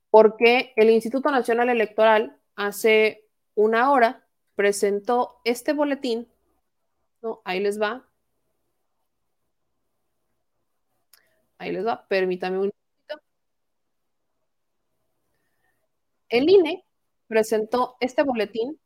porque 0.08 0.72
el 0.76 0.88
Instituto 0.90 1.32
Nacional 1.32 1.68
Electoral 1.68 2.38
hace 2.54 3.24
una 3.56 3.90
hora 3.90 4.24
presentó 4.54 5.40
este 5.44 5.72
boletín, 5.72 6.28
¿no? 7.22 7.42
ahí 7.44 7.58
les 7.58 7.80
va, 7.82 8.08
ahí 11.58 11.72
les 11.72 11.84
va, 11.84 12.06
permítame 12.06 12.58
un 12.60 12.70
el 16.28 16.48
INE 16.48 16.84
presentó 17.30 17.96
este 18.00 18.24
boletín 18.24 18.80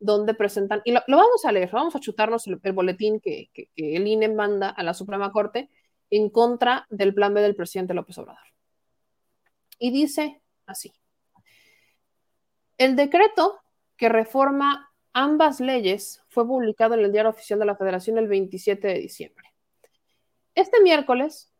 donde 0.00 0.34
presentan, 0.34 0.82
y 0.84 0.90
lo, 0.90 1.00
vamos 1.06 1.44
a 1.44 1.52
leer, 1.52 1.70
vamos 1.70 1.94
a 1.94 2.00
chutarnos 2.00 2.48
el, 2.48 2.56
boletín 2.72 3.20
que, 3.20 3.50
el 3.76 4.04
INE 4.04 4.28
manda 4.28 4.68
a 4.68 4.82
la 4.82 4.94
Suprema 4.94 5.30
Corte 5.30 5.70
en 6.10 6.28
contra 6.28 6.88
del 6.90 7.14
plan 7.14 7.32
B 7.34 7.40
del 7.40 7.54
presidente 7.54 7.94
López 7.94 8.18
Obrador. 8.18 8.42
Y 9.78 9.92
dice 9.92 10.42
así, 10.66 10.92
el 12.78 12.96
decreto 12.96 13.60
que 13.96 14.08
reforma 14.08 14.92
ambas 15.12 15.60
leyes 15.60 16.24
fue 16.26 16.44
publicado 16.44 16.94
en 16.94 17.04
el 17.04 17.12
Diario 17.12 17.30
Oficial 17.30 17.60
de 17.60 17.66
la 17.66 17.76
Federación 17.76 18.18
el 18.18 18.26
27 18.26 18.88
de 18.88 18.98
diciembre. 18.98 19.54
Este 20.56 20.82
miércoles, 20.82 21.52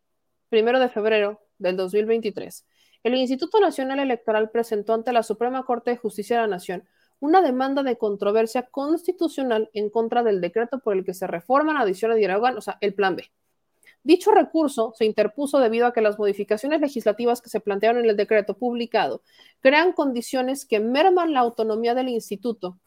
primero 0.49 0.81
de 0.81 0.89
febrero 0.89 1.41
del 1.57 1.77
2023, 1.77 2.65
el 3.03 3.15
Instituto 3.15 3.59
Nacional 3.59 3.99
Electoral 3.99 4.49
presentó 4.49 4.93
ante 4.93 5.13
la 5.13 5.23
Suprema 5.23 5.63
Corte 5.63 5.91
de 5.91 5.97
Justicia 5.97 6.35
de 6.35 6.41
la 6.43 6.47
Nación 6.47 6.83
una 7.19 7.41
demanda 7.41 7.83
de 7.83 7.97
controversia 7.97 8.63
constitucional 8.63 9.69
en 9.73 9.89
contra 9.89 10.23
del 10.23 10.41
decreto 10.41 10.79
por 10.79 10.95
el 10.95 11.03
que 11.03 11.13
se 11.13 11.27
reforman, 11.27 11.77
adiciones 11.77 12.17
y 12.17 12.21
derogan, 12.21 12.57
o 12.57 12.61
sea, 12.61 12.77
el 12.81 12.93
Plan 12.93 13.15
B. 13.15 13.31
Dicho 14.03 14.31
recurso 14.31 14.93
se 14.97 15.05
interpuso 15.05 15.59
debido 15.59 15.85
a 15.85 15.93
que 15.93 16.01
las 16.01 16.17
modificaciones 16.17 16.79
legislativas 16.79 17.41
que 17.41 17.49
se 17.49 17.59
plantearon 17.59 18.03
en 18.03 18.09
el 18.09 18.17
decreto 18.17 18.57
publicado 18.57 19.21
crean 19.59 19.91
condiciones 19.91 20.65
que 20.65 20.79
merman 20.79 21.33
la 21.33 21.41
autonomía 21.41 21.93
del 21.93 22.07
instituto, 22.07 22.79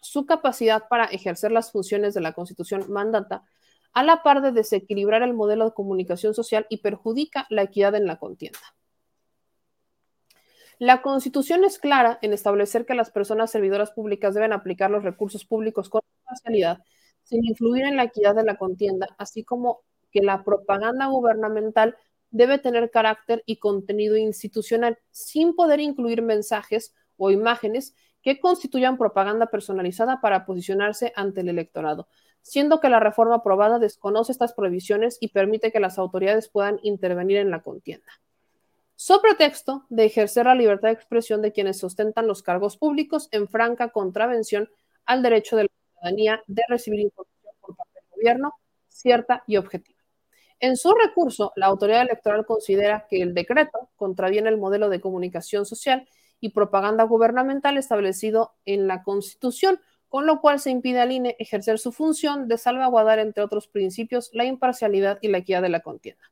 su 0.00 0.24
capacidad 0.26 0.88
para 0.88 1.04
ejercer 1.04 1.52
las 1.52 1.72
funciones 1.72 2.14
de 2.14 2.20
la 2.20 2.32
Constitución 2.32 2.84
mandata, 2.88 3.44
a 3.92 4.02
la 4.02 4.22
par 4.22 4.42
de 4.42 4.52
desequilibrar 4.52 5.22
el 5.22 5.34
modelo 5.34 5.66
de 5.66 5.74
comunicación 5.74 6.34
social 6.34 6.66
y 6.68 6.78
perjudica 6.78 7.46
la 7.48 7.62
equidad 7.62 7.94
en 7.94 8.06
la 8.06 8.18
contienda. 8.18 8.58
La 10.78 11.02
Constitución 11.02 11.64
es 11.64 11.78
clara 11.78 12.18
en 12.20 12.32
establecer 12.32 12.84
que 12.84 12.94
las 12.94 13.10
personas 13.10 13.50
servidoras 13.50 13.92
públicas 13.92 14.34
deben 14.34 14.52
aplicar 14.52 14.90
los 14.90 15.04
recursos 15.04 15.44
públicos 15.44 15.88
con 15.88 16.02
imparcialidad, 16.20 16.78
sin 17.22 17.44
influir 17.44 17.84
en 17.84 17.96
la 17.96 18.04
equidad 18.04 18.34
de 18.34 18.44
la 18.44 18.56
contienda, 18.56 19.14
así 19.18 19.44
como 19.44 19.82
que 20.10 20.20
la 20.20 20.44
propaganda 20.44 21.06
gubernamental 21.06 21.96
debe 22.30 22.58
tener 22.58 22.90
carácter 22.90 23.42
y 23.46 23.58
contenido 23.58 24.16
institucional, 24.16 24.98
sin 25.10 25.54
poder 25.54 25.78
incluir 25.78 26.22
mensajes 26.22 26.92
o 27.16 27.30
imágenes 27.30 27.94
que 28.22 28.40
constituyan 28.40 28.98
propaganda 28.98 29.46
personalizada 29.46 30.20
para 30.20 30.44
posicionarse 30.44 31.12
ante 31.14 31.42
el 31.42 31.50
electorado, 31.50 32.08
siendo 32.42 32.80
que 32.80 32.88
la 32.88 32.98
reforma 32.98 33.36
aprobada 33.36 33.78
desconoce 33.78 34.32
estas 34.32 34.54
prohibiciones 34.54 35.18
y 35.20 35.28
permite 35.28 35.70
que 35.70 35.78
las 35.78 35.98
autoridades 35.98 36.48
puedan 36.48 36.80
intervenir 36.82 37.36
en 37.36 37.50
la 37.50 37.62
contienda. 37.62 38.10
So 38.96 39.20
pretexto 39.20 39.84
de 39.88 40.04
ejercer 40.04 40.46
la 40.46 40.54
libertad 40.54 40.88
de 40.88 40.94
expresión 40.94 41.42
de 41.42 41.52
quienes 41.52 41.82
ostentan 41.82 42.26
los 42.26 42.42
cargos 42.42 42.76
públicos 42.76 43.28
en 43.32 43.48
franca 43.48 43.88
contravención 43.90 44.70
al 45.04 45.22
derecho 45.22 45.56
de 45.56 45.64
la 45.64 45.70
ciudadanía 45.92 46.42
de 46.46 46.62
recibir 46.68 47.00
información 47.00 47.54
por 47.60 47.76
parte 47.76 47.92
del 47.94 48.10
gobierno 48.16 48.54
cierta 48.88 49.42
y 49.46 49.56
objetiva. 49.56 50.00
En 50.60 50.76
su 50.76 50.94
recurso, 50.94 51.52
la 51.56 51.66
autoridad 51.66 52.02
electoral 52.02 52.46
considera 52.46 53.06
que 53.10 53.20
el 53.20 53.34
decreto 53.34 53.90
contraviene 53.96 54.48
el 54.48 54.56
modelo 54.56 54.88
de 54.88 55.00
comunicación 55.00 55.66
social 55.66 56.08
y 56.40 56.50
propaganda 56.50 57.04
gubernamental 57.04 57.76
establecido 57.76 58.54
en 58.64 58.86
la 58.86 59.02
Constitución, 59.02 59.80
con 60.08 60.26
lo 60.26 60.40
cual 60.40 60.60
se 60.60 60.70
impide 60.70 61.00
al 61.00 61.12
INE 61.12 61.36
ejercer 61.38 61.78
su 61.78 61.90
función 61.90 62.48
de 62.48 62.56
salvaguardar, 62.56 63.18
entre 63.18 63.42
otros 63.42 63.66
principios, 63.66 64.30
la 64.32 64.44
imparcialidad 64.44 65.18
y 65.20 65.28
la 65.28 65.38
equidad 65.38 65.62
de 65.62 65.68
la 65.70 65.80
contienda. 65.80 66.22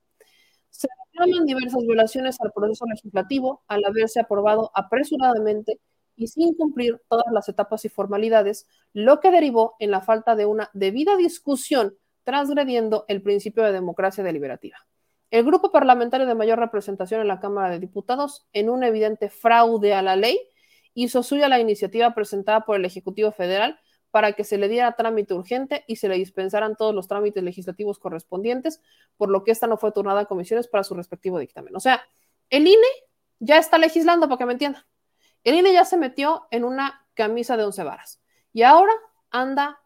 Se 0.70 0.89
reclaman 1.12 1.47
diversas 1.47 1.82
violaciones 1.82 2.41
al 2.41 2.52
proceso 2.52 2.84
legislativo 2.86 3.62
al 3.68 3.84
haberse 3.84 4.20
aprobado 4.20 4.70
apresuradamente 4.74 5.81
y 6.16 6.28
sin 6.28 6.55
cumplir 6.55 7.00
todas 7.08 7.26
las 7.32 7.49
etapas 7.49 7.84
y 7.84 7.89
formalidades, 7.89 8.66
lo 8.92 9.20
que 9.20 9.31
derivó 9.31 9.76
en 9.78 9.91
la 9.91 10.02
falta 10.02 10.36
de 10.36 10.47
una 10.47 10.70
debida 10.73 11.16
discusión 11.16 11.97
transgrediendo 12.24 13.05
el 13.08 13.23
principio 13.23 13.62
de 13.65 13.73
democracia 13.73 14.23
deliberativa. 14.23 14.76
El 15.31 15.44
grupo 15.44 15.73
parlamentario 15.73 16.26
de 16.26 16.34
mayor 16.34 16.58
representación 16.58 17.20
en 17.23 17.28
la 17.28 17.41
Cámara 17.41 17.70
de 17.70 17.78
Diputados, 17.78 18.47
en 18.52 18.68
un 18.68 18.84
evidente 18.84 19.31
fraude 19.31 19.94
a 19.94 20.02
la 20.02 20.15
ley, 20.15 20.39
hizo 20.94 21.23
suya 21.23 21.49
la 21.49 21.58
iniciativa 21.58 22.15
presentada 22.15 22.60
por 22.60 22.76
el 22.76 22.84
Ejecutivo 22.84 23.32
Federal 23.32 23.78
para 24.12 24.34
que 24.34 24.44
se 24.44 24.58
le 24.58 24.68
diera 24.68 24.92
trámite 24.92 25.32
urgente 25.34 25.84
y 25.89 25.97
se 25.97 26.07
le 26.07 26.16
dispensaran 26.16 26.76
todos 26.76 26.94
los 26.94 27.08
trámites 27.08 27.42
legislativos 27.42 27.99
correspondientes, 27.99 28.82
por 29.16 29.31
lo 29.31 29.42
que 29.42 29.50
esta 29.50 29.66
no 29.66 29.78
fue 29.78 29.91
turnada 29.91 30.20
a 30.20 30.24
comisiones 30.26 30.68
para 30.68 30.84
su 30.84 30.94
respectivo 30.94 31.39
dictamen. 31.39 31.74
O 31.74 31.81
sea, 31.81 32.02
el 32.50 32.68
INE 32.68 32.86
ya 33.41 33.57
está 33.57 33.78
legislando, 33.78 34.28
para 34.28 34.36
que 34.39 34.47
me 34.47 34.52
entiendan. 34.52 34.84
El 35.44 35.55
INE 35.55 35.73
ya 35.73 35.86
se 35.86 35.97
metió 35.97 36.47
en 36.50 36.65
una 36.65 37.07
camisa 37.15 37.57
de 37.57 37.65
once 37.65 37.82
varas 37.82 38.20
y 38.52 38.62
ahora 38.62 38.92
anda 39.31 39.81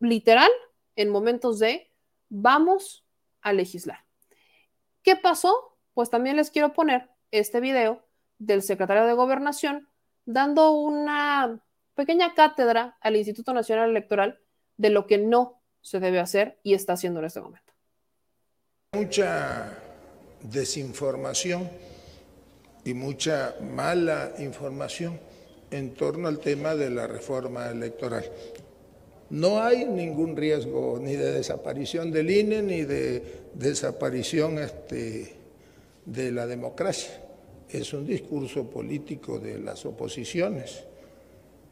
literal 0.00 0.50
en 0.94 1.08
momentos 1.08 1.58
de 1.58 1.90
vamos 2.28 3.06
a 3.40 3.54
legislar. 3.54 4.04
¿Qué 5.02 5.16
pasó? 5.16 5.78
Pues 5.94 6.10
también 6.10 6.36
les 6.36 6.50
quiero 6.50 6.74
poner 6.74 7.10
este 7.30 7.60
video 7.60 8.04
del 8.38 8.62
secretario 8.62 9.06
de 9.06 9.14
Gobernación 9.14 9.88
dando 10.26 10.72
una 10.72 11.58
pequeña 12.00 12.32
cátedra 12.32 12.96
al 13.02 13.14
Instituto 13.16 13.52
Nacional 13.52 13.90
Electoral 13.90 14.40
de 14.78 14.88
lo 14.88 15.06
que 15.06 15.18
no 15.18 15.60
se 15.82 16.00
debe 16.00 16.18
hacer 16.18 16.58
y 16.62 16.72
está 16.72 16.94
haciendo 16.94 17.20
en 17.20 17.26
este 17.26 17.42
momento. 17.42 17.74
Mucha 18.94 19.76
desinformación 20.42 21.68
y 22.86 22.94
mucha 22.94 23.54
mala 23.60 24.32
información 24.38 25.20
en 25.70 25.92
torno 25.92 26.26
al 26.26 26.38
tema 26.38 26.74
de 26.74 26.88
la 26.88 27.06
reforma 27.06 27.68
electoral. 27.68 28.24
No 29.28 29.60
hay 29.60 29.84
ningún 29.84 30.38
riesgo 30.38 30.98
ni 30.98 31.16
de 31.16 31.32
desaparición 31.32 32.10
del 32.10 32.30
INE 32.30 32.62
ni 32.62 32.82
de 32.82 33.42
desaparición 33.52 34.58
este, 34.58 35.34
de 36.06 36.32
la 36.32 36.46
democracia. 36.46 37.20
Es 37.68 37.92
un 37.92 38.06
discurso 38.06 38.70
político 38.70 39.38
de 39.38 39.58
las 39.58 39.84
oposiciones. 39.84 40.84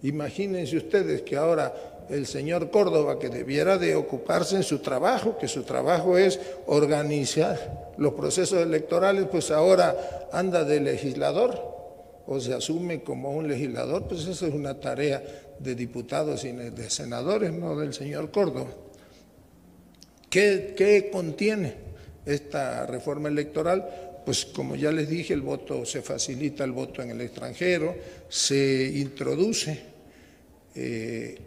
Imagínense 0.02 0.76
ustedes 0.76 1.22
que 1.22 1.36
ahora 1.36 1.74
el 2.08 2.26
señor 2.26 2.70
Córdoba, 2.70 3.18
que 3.18 3.28
debiera 3.28 3.76
de 3.78 3.94
ocuparse 3.94 4.56
en 4.56 4.62
su 4.62 4.78
trabajo, 4.78 5.36
que 5.38 5.48
su 5.48 5.62
trabajo 5.64 6.16
es 6.16 6.40
organizar 6.66 7.94
los 7.98 8.14
procesos 8.14 8.60
electorales, 8.60 9.26
pues 9.30 9.50
ahora 9.50 10.28
anda 10.32 10.64
de 10.64 10.80
legislador 10.80 11.76
o 12.26 12.40
se 12.40 12.54
asume 12.54 13.02
como 13.02 13.32
un 13.32 13.48
legislador, 13.48 14.06
pues 14.06 14.26
esa 14.26 14.46
es 14.46 14.54
una 14.54 14.78
tarea 14.78 15.22
de 15.58 15.74
diputados 15.74 16.44
y 16.44 16.52
de 16.52 16.90
senadores, 16.90 17.52
no 17.52 17.76
del 17.76 17.94
señor 17.94 18.30
Córdoba. 18.30 18.70
¿Qué, 20.30 21.08
contiene 21.10 21.74
esta 22.26 22.84
reforma 22.86 23.28
electoral? 23.28 24.07
Pues 24.28 24.44
como 24.44 24.76
ya 24.76 24.92
les 24.92 25.08
dije, 25.08 25.32
el 25.32 25.40
voto 25.40 25.86
se 25.86 26.02
facilita 26.02 26.62
el 26.62 26.72
voto 26.72 27.00
en 27.00 27.12
el 27.12 27.22
extranjero, 27.22 27.96
se 28.28 28.92
introduce 28.96 29.80
eh, 30.74 31.38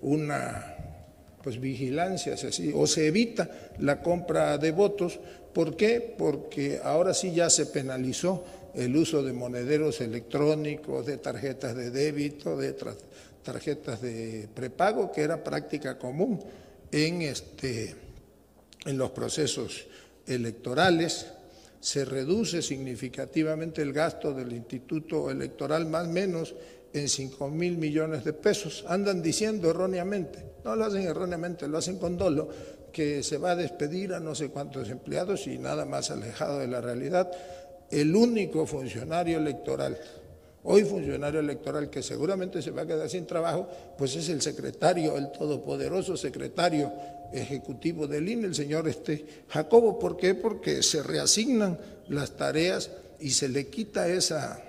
una 0.00 0.74
pues 1.40 1.60
vigilancia 1.60 2.34
o 2.74 2.86
se 2.88 3.06
evita 3.06 3.70
la 3.78 4.02
compra 4.02 4.58
de 4.58 4.72
votos. 4.72 5.20
¿Por 5.54 5.76
qué? 5.76 6.00
Porque 6.18 6.80
ahora 6.82 7.14
sí 7.14 7.32
ya 7.32 7.48
se 7.50 7.66
penalizó 7.66 8.44
el 8.74 8.96
uso 8.96 9.22
de 9.22 9.32
monederos 9.32 10.00
electrónicos, 10.00 11.06
de 11.06 11.18
tarjetas 11.18 11.76
de 11.76 11.92
débito, 11.92 12.56
de 12.56 12.74
tarjetas 13.44 14.02
de 14.02 14.48
prepago, 14.52 15.12
que 15.12 15.20
era 15.20 15.44
práctica 15.44 15.96
común 15.96 16.42
en, 16.90 17.22
este, 17.22 17.94
en 18.86 18.98
los 18.98 19.12
procesos 19.12 19.86
electorales. 20.26 21.26
Se 21.80 22.04
reduce 22.04 22.62
significativamente 22.62 23.82
el 23.82 23.92
gasto 23.92 24.32
del 24.32 24.52
Instituto 24.52 25.30
Electoral, 25.30 25.86
más 25.86 26.06
menos 26.06 26.54
en 26.92 27.08
5 27.08 27.48
mil 27.48 27.78
millones 27.78 28.24
de 28.24 28.32
pesos. 28.32 28.84
Andan 28.86 29.22
diciendo 29.22 29.70
erróneamente, 29.70 30.44
no 30.64 30.76
lo 30.76 30.84
hacen 30.84 31.02
erróneamente, 31.02 31.66
lo 31.66 31.78
hacen 31.78 31.98
con 31.98 32.16
dolo, 32.16 32.48
que 32.92 33.22
se 33.22 33.38
va 33.38 33.52
a 33.52 33.56
despedir 33.56 34.12
a 34.12 34.20
no 34.20 34.34
sé 34.34 34.50
cuántos 34.50 34.90
empleados 34.90 35.46
y 35.46 35.58
nada 35.58 35.84
más 35.84 36.10
alejado 36.10 36.58
de 36.58 36.68
la 36.68 36.80
realidad 36.80 37.30
el 37.92 38.16
único 38.16 38.66
funcionario 38.66 39.38
electoral, 39.38 39.98
hoy 40.64 40.82
funcionario 40.84 41.40
electoral 41.40 41.90
que 41.90 42.02
seguramente 42.02 42.62
se 42.62 42.70
va 42.70 42.82
a 42.82 42.86
quedar 42.86 43.08
sin 43.08 43.26
trabajo, 43.26 43.68
pues 43.98 44.16
es 44.16 44.30
el 44.30 44.40
secretario, 44.40 45.16
el 45.18 45.30
todopoderoso 45.30 46.16
secretario 46.16 46.90
ejecutivo 47.32 48.06
del 48.06 48.28
INE, 48.28 48.46
el 48.46 48.54
señor 48.54 48.88
este 48.88 49.44
Jacobo. 49.48 49.98
¿Por 49.98 50.16
qué? 50.16 50.34
Porque 50.34 50.82
se 50.82 51.02
reasignan 51.02 51.78
las 52.08 52.36
tareas 52.36 52.90
y 53.20 53.30
se 53.30 53.48
le 53.48 53.68
quita 53.68 54.08
esa 54.08 54.60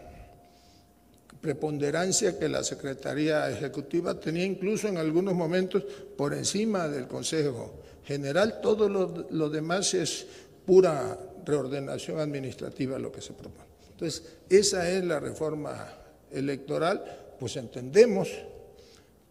preponderancia 1.41 2.39
que 2.39 2.47
la 2.47 2.63
Secretaría 2.63 3.49
Ejecutiva 3.49 4.19
tenía 4.19 4.45
incluso 4.45 4.87
en 4.87 4.97
algunos 4.97 5.33
momentos 5.33 5.83
por 6.17 6.33
encima 6.33 6.87
del 6.87 7.07
Consejo 7.07 7.73
General. 8.05 8.61
Todo 8.61 8.87
lo, 8.87 9.27
lo 9.29 9.49
demás 9.49 9.93
es 9.93 10.25
pura 10.65 11.19
reordenación 11.45 12.19
administrativa 12.19 12.97
lo 12.97 13.11
que 13.11 13.21
se 13.21 13.33
propone. 13.33 13.67
Entonces, 13.91 14.23
esa 14.49 14.89
es 14.89 15.03
la 15.03 15.19
reforma 15.19 15.87
electoral, 16.31 17.35
pues 17.39 17.57
entendemos 17.57 18.29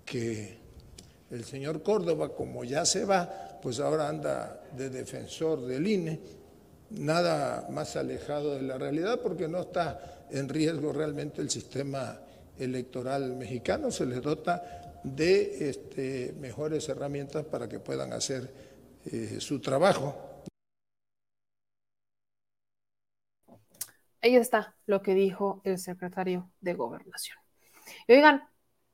que 0.04 0.61
el 1.32 1.44
señor 1.44 1.82
Córdoba, 1.82 2.34
como 2.34 2.62
ya 2.62 2.84
se 2.84 3.04
va, 3.04 3.58
pues 3.62 3.80
ahora 3.80 4.08
anda 4.08 4.62
de 4.76 4.90
defensor 4.90 5.62
del 5.62 5.86
INE, 5.86 6.20
nada 6.90 7.66
más 7.70 7.96
alejado 7.96 8.54
de 8.54 8.62
la 8.62 8.76
realidad 8.76 9.20
porque 9.22 9.48
no 9.48 9.60
está 9.60 10.26
en 10.30 10.48
riesgo 10.48 10.92
realmente 10.92 11.40
el 11.40 11.48
sistema 11.48 12.20
electoral 12.58 13.34
mexicano, 13.34 13.90
se 13.90 14.04
les 14.04 14.20
dota 14.20 15.00
de 15.02 15.70
este, 15.70 16.34
mejores 16.38 16.88
herramientas 16.88 17.44
para 17.46 17.66
que 17.66 17.80
puedan 17.80 18.12
hacer 18.12 18.52
eh, 19.06 19.40
su 19.40 19.58
trabajo. 19.60 20.44
Ahí 24.20 24.36
está 24.36 24.76
lo 24.86 25.02
que 25.02 25.14
dijo 25.14 25.60
el 25.64 25.78
secretario 25.78 26.50
de 26.60 26.74
Gobernación. 26.74 27.38
Y 28.06 28.12
oigan, 28.12 28.42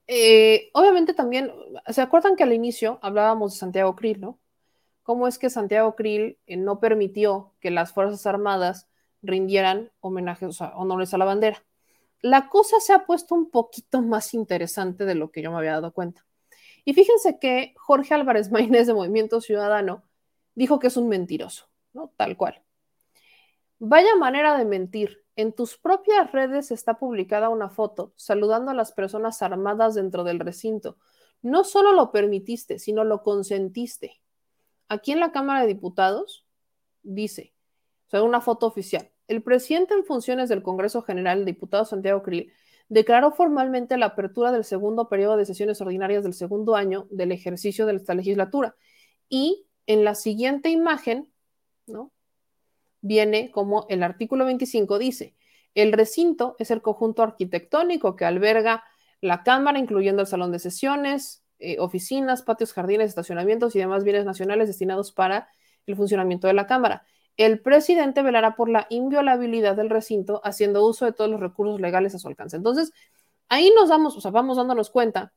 eh, 0.09 0.71
obviamente 0.73 1.13
también, 1.13 1.53
¿se 1.87 2.01
acuerdan 2.01 2.35
que 2.35 2.43
al 2.43 2.55
inicio 2.55 2.99
hablábamos 3.03 3.53
de 3.53 3.59
Santiago 3.59 3.95
Krill, 3.95 4.21
¿no? 4.21 4.41
¿Cómo 5.03 5.29
es 5.29 5.39
que 5.39 5.51
Santiago 5.51 5.95
Krill 5.95 6.39
eh, 6.47 6.57
no 6.57 6.81
permitió 6.81 7.55
que 7.61 7.71
las 7.71 7.93
Fuerzas 7.93 8.27
Armadas 8.27 8.89
rindieran 9.23 9.91
homenajes, 10.01 10.61
o 10.61 10.65
honores 10.77 11.13
a 11.13 11.19
la 11.19 11.27
bandera? 11.27 11.63
La 12.21 12.49
cosa 12.49 12.81
se 12.81 12.95
ha 12.95 13.05
puesto 13.05 13.35
un 13.35 13.51
poquito 13.51 14.03
más 14.03 14.35
interesante 14.35 15.05
de 15.05 15.15
lo 15.15 15.31
que 15.31 15.43
yo 15.43 15.53
me 15.53 15.59
había 15.59 15.73
dado 15.73 15.93
cuenta. 15.93 16.27
Y 16.87 16.95
fíjense 16.95 17.39
que 17.39 17.75
Jorge 17.77 18.15
Álvarez 18.15 18.51
Maínez 18.53 18.87
de 18.87 18.95
Movimiento 18.95 19.43
Ciudadano 19.43 20.05
dijo 20.55 20.79
que 20.79 20.87
es 20.87 20.97
un 20.97 21.09
mentiroso, 21.09 21.69
¿no? 21.93 22.13
Tal 22.17 22.37
cual. 22.37 22.63
Vaya 23.79 24.17
manera 24.17 24.57
de 24.57 24.65
mentir. 24.65 25.23
En 25.39 25.53
tus 25.53 25.79
propias 25.79 26.33
redes 26.33 26.73
está 26.73 26.99
publicada 26.99 27.49
una 27.49 27.71
foto 27.71 28.13
saludando 28.17 28.73
a 28.73 28.75
las 28.75 28.91
personas 28.91 29.41
armadas 29.41 29.95
dentro 29.95 30.25
del 30.25 30.41
recinto. 30.41 30.99
No 31.43 31.63
solo 31.63 31.93
lo 31.93 32.11
permitiste, 32.11 32.81
sino 32.81 33.05
lo 33.05 33.23
consentiste. 33.23 34.21
Aquí 34.89 35.13
en 35.13 35.21
la 35.21 35.31
Cámara 35.31 35.61
de 35.61 35.69
Diputados 35.69 36.45
dice, 37.05 37.55
o 38.09 38.11
sea, 38.11 38.25
una 38.25 38.41
foto 38.41 38.67
oficial, 38.67 39.13
el 39.29 39.45
presidente 39.45 39.95
en 39.95 40.05
funciones 40.05 40.49
del 40.49 40.65
Congreso 40.65 41.03
General, 41.03 41.39
el 41.39 41.45
diputado 41.45 41.85
Santiago 41.85 42.25
Krill, 42.25 42.53
declaró 42.89 43.31
formalmente 43.31 43.97
la 43.97 44.07
apertura 44.07 44.51
del 44.51 44.65
segundo 44.65 45.09
periodo 45.09 45.37
de 45.37 45.47
sesiones 45.47 45.81
ordinarias 45.81 46.25
del 46.25 46.35
segundo 46.35 46.75
año 46.75 47.07
del 47.11 47.31
ejercicio 47.31 47.87
de 47.87 47.95
esta 47.95 48.15
legislatura. 48.15 48.75
Y 49.29 49.69
en 49.87 50.03
la 50.03 50.17
siguiente 50.17 50.71
imagen, 50.71 51.33
¿no? 51.87 52.11
Viene 53.01 53.51
como 53.51 53.87
el 53.89 54.03
artículo 54.03 54.45
25 54.45 54.99
dice, 54.99 55.35
el 55.75 55.93
recinto 55.93 56.57
es 56.59 56.71
el 56.71 56.83
conjunto 56.83 57.23
arquitectónico 57.23 58.17
que 58.17 58.25
alberga 58.25 58.85
la 59.21 59.43
Cámara, 59.43 59.79
incluyendo 59.79 60.23
el 60.23 60.29
salón 60.29 60.53
de 60.53 60.59
sesiones, 60.59 61.45
eh, 61.59 61.77
oficinas, 61.81 62.43
patios, 62.43 62.73
jardines, 62.73 63.09
estacionamientos 63.09 63.75
y 63.75 63.79
demás 63.79 64.05
bienes 64.05 64.25
nacionales 64.25 64.69
destinados 64.69 65.13
para 65.13 65.49
el 65.87 65.97
funcionamiento 65.97 66.47
de 66.47 66.55
la 66.55 66.67
Cámara. 66.67 67.05
El 67.37 67.61
presidente 67.61 68.23
velará 68.23 68.57
por 68.57 68.69
la 68.69 68.87
inviolabilidad 68.91 69.77
del 69.77 69.91
recinto, 69.91 70.41
haciendo 70.45 70.85
uso 70.87 71.05
de 71.05 71.13
todos 71.13 71.31
los 71.31 71.41
recursos 71.41 71.81
legales 71.81 72.15
a 72.15 72.19
su 72.19 72.29
alcance. 72.29 72.57
Entonces, 72.57 72.93
ahí 73.49 73.73
nos 73.75 73.89
damos, 73.89 74.17
o 74.17 74.21
sea, 74.21 74.31
vamos 74.31 74.57
dándonos 74.57 74.91
cuenta 74.91 75.33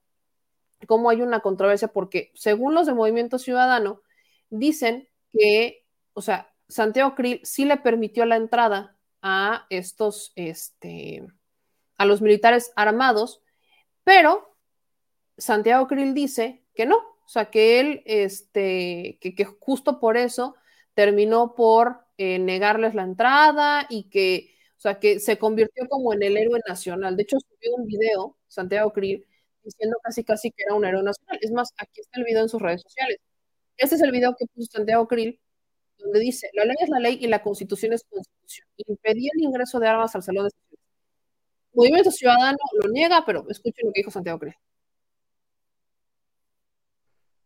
cómo 0.88 1.10
hay 1.10 1.22
una 1.22 1.42
controversia, 1.42 1.90
porque 1.90 2.32
según 2.34 2.74
los 2.74 2.88
de 2.88 2.94
Movimiento 2.94 3.38
Ciudadano, 3.38 4.02
dicen 4.50 5.08
que, 5.32 5.86
o 6.14 6.22
sea, 6.22 6.51
Santiago 6.72 7.16
Krill 7.16 7.42
sí 7.44 7.66
le 7.66 7.78
permitió 7.78 8.26
la 8.26 8.38
entrada 8.38 8.98
a 9.22 9.68
estos, 9.70 10.32
este, 10.36 11.28
a 11.98 12.06
los 12.06 12.22
militares 12.22 12.72
armados, 12.78 13.42
pero 14.06 14.56
Santiago 15.38 15.88
Krill 15.88 16.14
dice 16.14 16.64
que 16.74 16.86
no, 16.86 16.96
o 16.98 17.28
sea, 17.28 17.52
que 17.52 17.80
él, 17.82 18.04
este, 18.06 19.20
que, 19.22 19.46
justo 19.60 20.00
por 20.00 20.16
eso 20.16 20.56
terminó 20.94 21.56
por 21.56 22.06
eh, 22.18 22.40
negarles 22.40 22.96
la 22.96 23.04
entrada 23.04 23.86
y 23.90 24.10
que, 24.10 24.52
o 24.78 24.82
sea, 24.82 25.00
que 25.00 25.20
se 25.20 25.38
convirtió 25.38 25.88
como 25.90 26.14
en 26.14 26.24
el 26.24 26.38
héroe 26.38 26.62
nacional. 26.68 27.18
De 27.18 27.24
hecho, 27.24 27.38
subió 27.40 27.76
un 27.76 27.86
video, 27.86 28.38
Santiago 28.48 28.94
Krill, 28.94 29.26
diciendo 29.64 29.98
casi 30.04 30.24
casi 30.24 30.52
que 30.52 30.64
era 30.64 30.76
un 30.76 30.86
héroe 30.86 31.04
nacional. 31.04 31.40
Es 31.42 31.52
más, 31.52 31.74
aquí 31.78 32.02
está 32.02 32.20
el 32.20 32.26
video 32.26 32.44
en 32.44 32.50
sus 32.50 32.62
redes 32.62 32.82
sociales. 32.82 33.18
Este 33.78 33.96
es 33.96 34.02
el 34.02 34.12
video 34.12 34.36
que 34.38 34.46
puso 34.48 34.72
Santiago 34.72 35.08
Krill 35.08 35.40
donde 36.02 36.20
dice, 36.20 36.50
la 36.54 36.66
ley 36.66 36.76
es 36.82 36.90
la 36.90 37.00
ley 37.00 37.18
y 37.22 37.28
la 37.28 37.42
constitución 37.42 37.94
es 37.94 38.04
constitución. 38.04 38.68
Impedir 38.78 39.32
el 39.36 39.44
ingreso 39.44 39.80
de 39.80 39.88
armas 39.88 40.16
al 40.16 40.24
salón 40.24 40.46
de 40.46 40.52
sesiones. 40.52 40.86
Movimiento 41.74 42.12
Ciudadano 42.12 42.58
lo 42.82 42.90
niega, 42.92 43.24
pero 43.26 43.46
escuchen 43.50 43.88
lo 43.88 43.94
que 43.94 44.00
dijo 44.00 44.12
Santiago 44.12 44.40
Creel. 44.40 44.56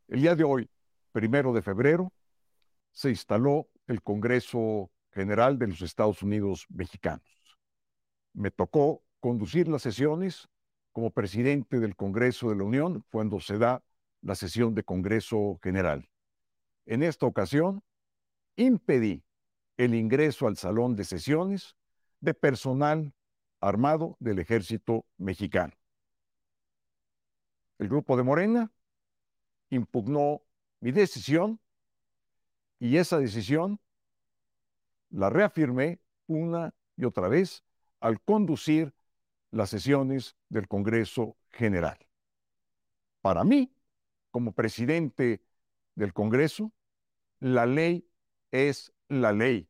El 0.08 0.22
día 0.22 0.36
de 0.36 0.44
hoy, 0.44 0.70
primero 1.12 1.54
de 1.54 1.62
febrero, 1.62 2.12
se 2.92 3.10
instaló 3.10 3.68
el 3.88 4.02
Congreso 4.02 4.92
General 5.12 5.58
de 5.58 5.68
los 5.68 5.82
Estados 5.82 6.22
Unidos 6.24 6.66
Mexicanos. 6.70 7.24
Me 8.34 8.52
tocó 8.52 9.04
conducir 9.20 9.68
las 9.68 9.82
sesiones 9.82 10.48
como 10.92 11.12
presidente 11.12 11.80
del 11.80 11.96
Congreso 11.96 12.50
de 12.50 12.56
la 12.56 12.64
Unión 12.64 13.04
cuando 13.12 13.40
se 13.40 13.58
da 13.58 13.84
la 14.22 14.36
sesión 14.36 14.74
de 14.76 14.84
Congreso 14.84 15.60
General. 15.62 16.08
En 16.86 17.04
esta 17.04 17.26
ocasión, 17.26 17.84
impedí 18.56 19.24
el 19.78 19.94
ingreso 19.96 20.48
al 20.48 20.58
salón 20.58 20.96
de 20.96 21.04
sesiones 21.04 21.76
de 22.20 22.34
personal 22.34 23.14
armado 23.60 24.16
del 24.20 24.40
ejército 24.40 25.06
mexicano. 25.18 25.74
El 27.78 27.90
grupo 27.90 28.16
de 28.16 28.24
Morena 28.24 28.72
impugnó 29.70 30.42
mi 30.80 30.92
decisión 30.92 31.60
y 32.80 32.98
esa 32.98 33.20
decisión 33.20 33.80
la 35.10 35.30
reafirmé 35.30 36.00
una 36.28 36.74
y 36.98 37.06
otra 37.06 37.28
vez 37.28 37.64
al 38.00 38.22
conducir 38.22 38.94
las 39.52 39.70
sesiones 39.70 40.36
del 40.50 40.68
Congreso 40.68 41.38
General. 41.50 41.98
Para 43.22 43.44
mí, 43.44 43.74
como 44.32 44.52
presidente 44.52 45.42
del 45.96 46.14
Congreso, 46.14 46.72
la 47.40 47.66
ley 47.66 48.08
es 48.56 48.94
la 49.10 49.34
ley. 49.34 49.68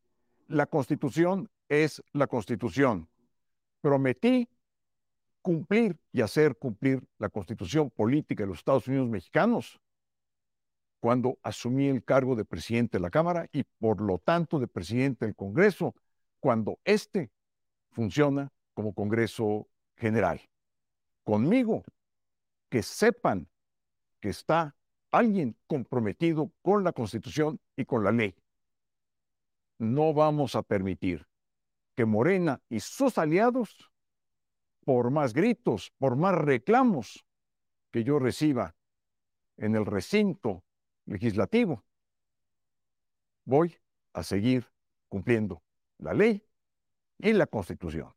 La 0.47 0.67
constitución 0.67 1.49
es 1.69 2.03
la 2.13 2.27
constitución. 2.27 3.09
Prometí 3.81 4.47
cumplir 5.41 5.97
y 6.11 6.21
hacer 6.21 6.55
cumplir 6.55 7.03
la 7.17 7.29
constitución 7.29 7.89
política 7.89 8.43
de 8.43 8.47
los 8.47 8.59
Estados 8.59 8.87
Unidos 8.87 9.09
mexicanos 9.09 9.79
cuando 10.99 11.37
asumí 11.43 11.87
el 11.87 12.03
cargo 12.03 12.35
de 12.35 12.45
presidente 12.45 12.97
de 12.97 13.01
la 13.01 13.09
Cámara 13.09 13.47
y 13.51 13.63
por 13.63 14.01
lo 14.01 14.17
tanto 14.17 14.59
de 14.59 14.67
presidente 14.67 15.25
del 15.25 15.35
Congreso 15.35 15.93
cuando 16.39 16.79
éste 16.83 17.31
funciona 17.91 18.51
como 18.73 18.93
Congreso 18.93 19.67
General. 19.97 20.41
Conmigo, 21.23 21.83
que 22.69 22.83
sepan 22.83 23.47
que 24.19 24.29
está 24.29 24.75
alguien 25.11 25.55
comprometido 25.67 26.51
con 26.61 26.83
la 26.83 26.91
Constitución 26.91 27.59
y 27.75 27.85
con 27.85 28.03
la 28.03 28.11
ley 28.11 28.35
no 29.77 30.13
vamos 30.13 30.55
a 30.55 30.63
permitir 30.63 31.25
que 31.95 32.05
Morena 32.05 32.61
y 32.69 32.79
sus 32.79 33.17
aliados, 33.17 33.91
por 34.83 35.11
más 35.11 35.33
gritos, 35.33 35.91
por 35.97 36.15
más 36.15 36.35
reclamos 36.35 37.25
que 37.91 38.03
yo 38.03 38.19
reciba 38.19 38.75
en 39.57 39.75
el 39.75 39.85
recinto 39.85 40.63
legislativo, 41.05 41.83
voy 43.45 43.77
a 44.13 44.23
seguir 44.23 44.67
cumpliendo 45.07 45.61
la 45.97 46.13
ley 46.13 46.43
y 47.19 47.33
la 47.33 47.47
constitución. 47.47 48.13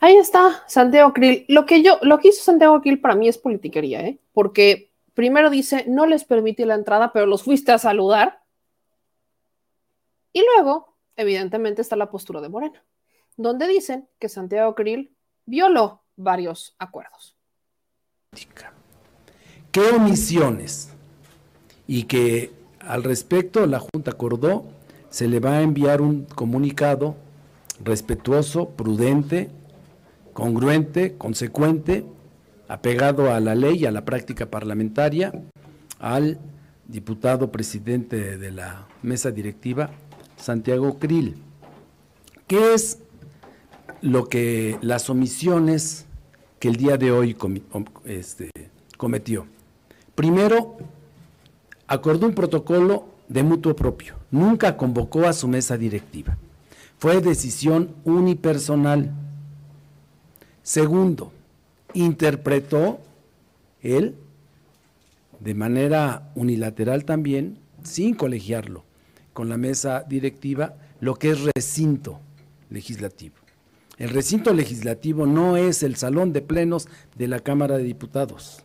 Ahí 0.00 0.16
está 0.16 0.64
Santiago 0.66 1.12
Krill. 1.12 1.44
Lo 1.48 1.64
que 1.64 1.82
yo, 1.82 1.98
lo 2.02 2.18
que 2.18 2.28
hizo 2.28 2.42
Santiago 2.42 2.80
Krill 2.80 3.00
para 3.00 3.14
mí 3.14 3.28
es 3.28 3.38
politiquería, 3.38 4.00
¿eh? 4.04 4.18
Porque 4.32 4.91
primero 5.14 5.50
dice, 5.50 5.84
no 5.88 6.06
les 6.06 6.24
permití 6.24 6.64
la 6.64 6.74
entrada, 6.74 7.12
pero 7.12 7.26
los 7.26 7.42
fuiste 7.42 7.72
a 7.72 7.78
saludar. 7.78 8.42
Y 10.32 10.42
luego, 10.54 10.96
evidentemente, 11.16 11.82
está 11.82 11.96
la 11.96 12.10
postura 12.10 12.40
de 12.40 12.48
Morena, 12.48 12.84
donde 13.36 13.68
dicen 13.68 14.08
que 14.18 14.28
Santiago 14.28 14.74
Krill 14.74 15.14
violó 15.44 16.02
varios 16.16 16.74
acuerdos. 16.78 17.36
¿Qué 19.70 19.80
omisiones? 19.90 20.90
Y 21.86 22.04
que 22.04 22.52
al 22.80 23.04
respecto 23.04 23.66
la 23.66 23.80
Junta 23.80 24.12
acordó, 24.12 24.64
se 25.10 25.28
le 25.28 25.40
va 25.40 25.58
a 25.58 25.62
enviar 25.62 26.00
un 26.00 26.24
comunicado 26.24 27.16
respetuoso, 27.84 28.70
prudente, 28.70 29.50
congruente, 30.32 31.16
consecuente, 31.16 32.04
apegado 32.72 33.30
a 33.30 33.38
la 33.38 33.54
ley, 33.54 33.84
a 33.84 33.90
la 33.90 34.06
práctica 34.06 34.46
parlamentaria, 34.46 35.30
al 35.98 36.38
diputado 36.88 37.52
presidente 37.52 38.38
de 38.38 38.50
la 38.50 38.86
mesa 39.02 39.30
directiva, 39.30 39.90
Santiago 40.38 40.98
Krill. 40.98 41.36
¿Qué 42.46 42.72
es 42.72 42.98
lo 44.00 44.26
que 44.26 44.78
las 44.80 45.10
omisiones 45.10 46.06
que 46.60 46.68
el 46.68 46.76
día 46.76 46.96
de 46.96 47.12
hoy 47.12 47.36
este, 48.06 48.50
cometió? 48.96 49.46
Primero, 50.14 50.78
acordó 51.86 52.26
un 52.26 52.34
protocolo 52.34 53.06
de 53.28 53.42
mutuo 53.42 53.76
propio. 53.76 54.14
Nunca 54.30 54.78
convocó 54.78 55.26
a 55.26 55.34
su 55.34 55.46
mesa 55.46 55.76
directiva. 55.76 56.38
Fue 56.96 57.20
decisión 57.20 57.94
unipersonal. 58.04 59.12
Segundo, 60.62 61.32
interpretó 61.94 63.00
él 63.82 64.16
de 65.40 65.54
manera 65.54 66.30
unilateral 66.34 67.04
también, 67.04 67.58
sin 67.82 68.14
colegiarlo, 68.14 68.84
con 69.32 69.48
la 69.48 69.56
mesa 69.56 70.04
directiva, 70.08 70.74
lo 71.00 71.16
que 71.16 71.30
es 71.30 71.40
recinto 71.54 72.20
legislativo. 72.70 73.34
El 73.98 74.10
recinto 74.10 74.52
legislativo 74.52 75.26
no 75.26 75.56
es 75.56 75.82
el 75.82 75.96
salón 75.96 76.32
de 76.32 76.42
plenos 76.42 76.88
de 77.16 77.28
la 77.28 77.40
Cámara 77.40 77.76
de 77.76 77.84
Diputados, 77.84 78.64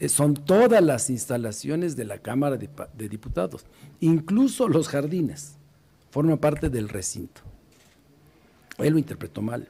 eh, 0.00 0.08
son 0.08 0.34
todas 0.34 0.82
las 0.82 1.08
instalaciones 1.08 1.96
de 1.96 2.04
la 2.04 2.18
Cámara 2.18 2.56
de, 2.56 2.68
de 2.96 3.08
Diputados, 3.08 3.64
incluso 4.00 4.68
los 4.68 4.88
jardines, 4.88 5.56
forman 6.10 6.38
parte 6.38 6.68
del 6.68 6.88
recinto. 6.88 7.40
Él 8.78 8.92
lo 8.92 8.98
interpretó 8.98 9.40
mal. 9.40 9.68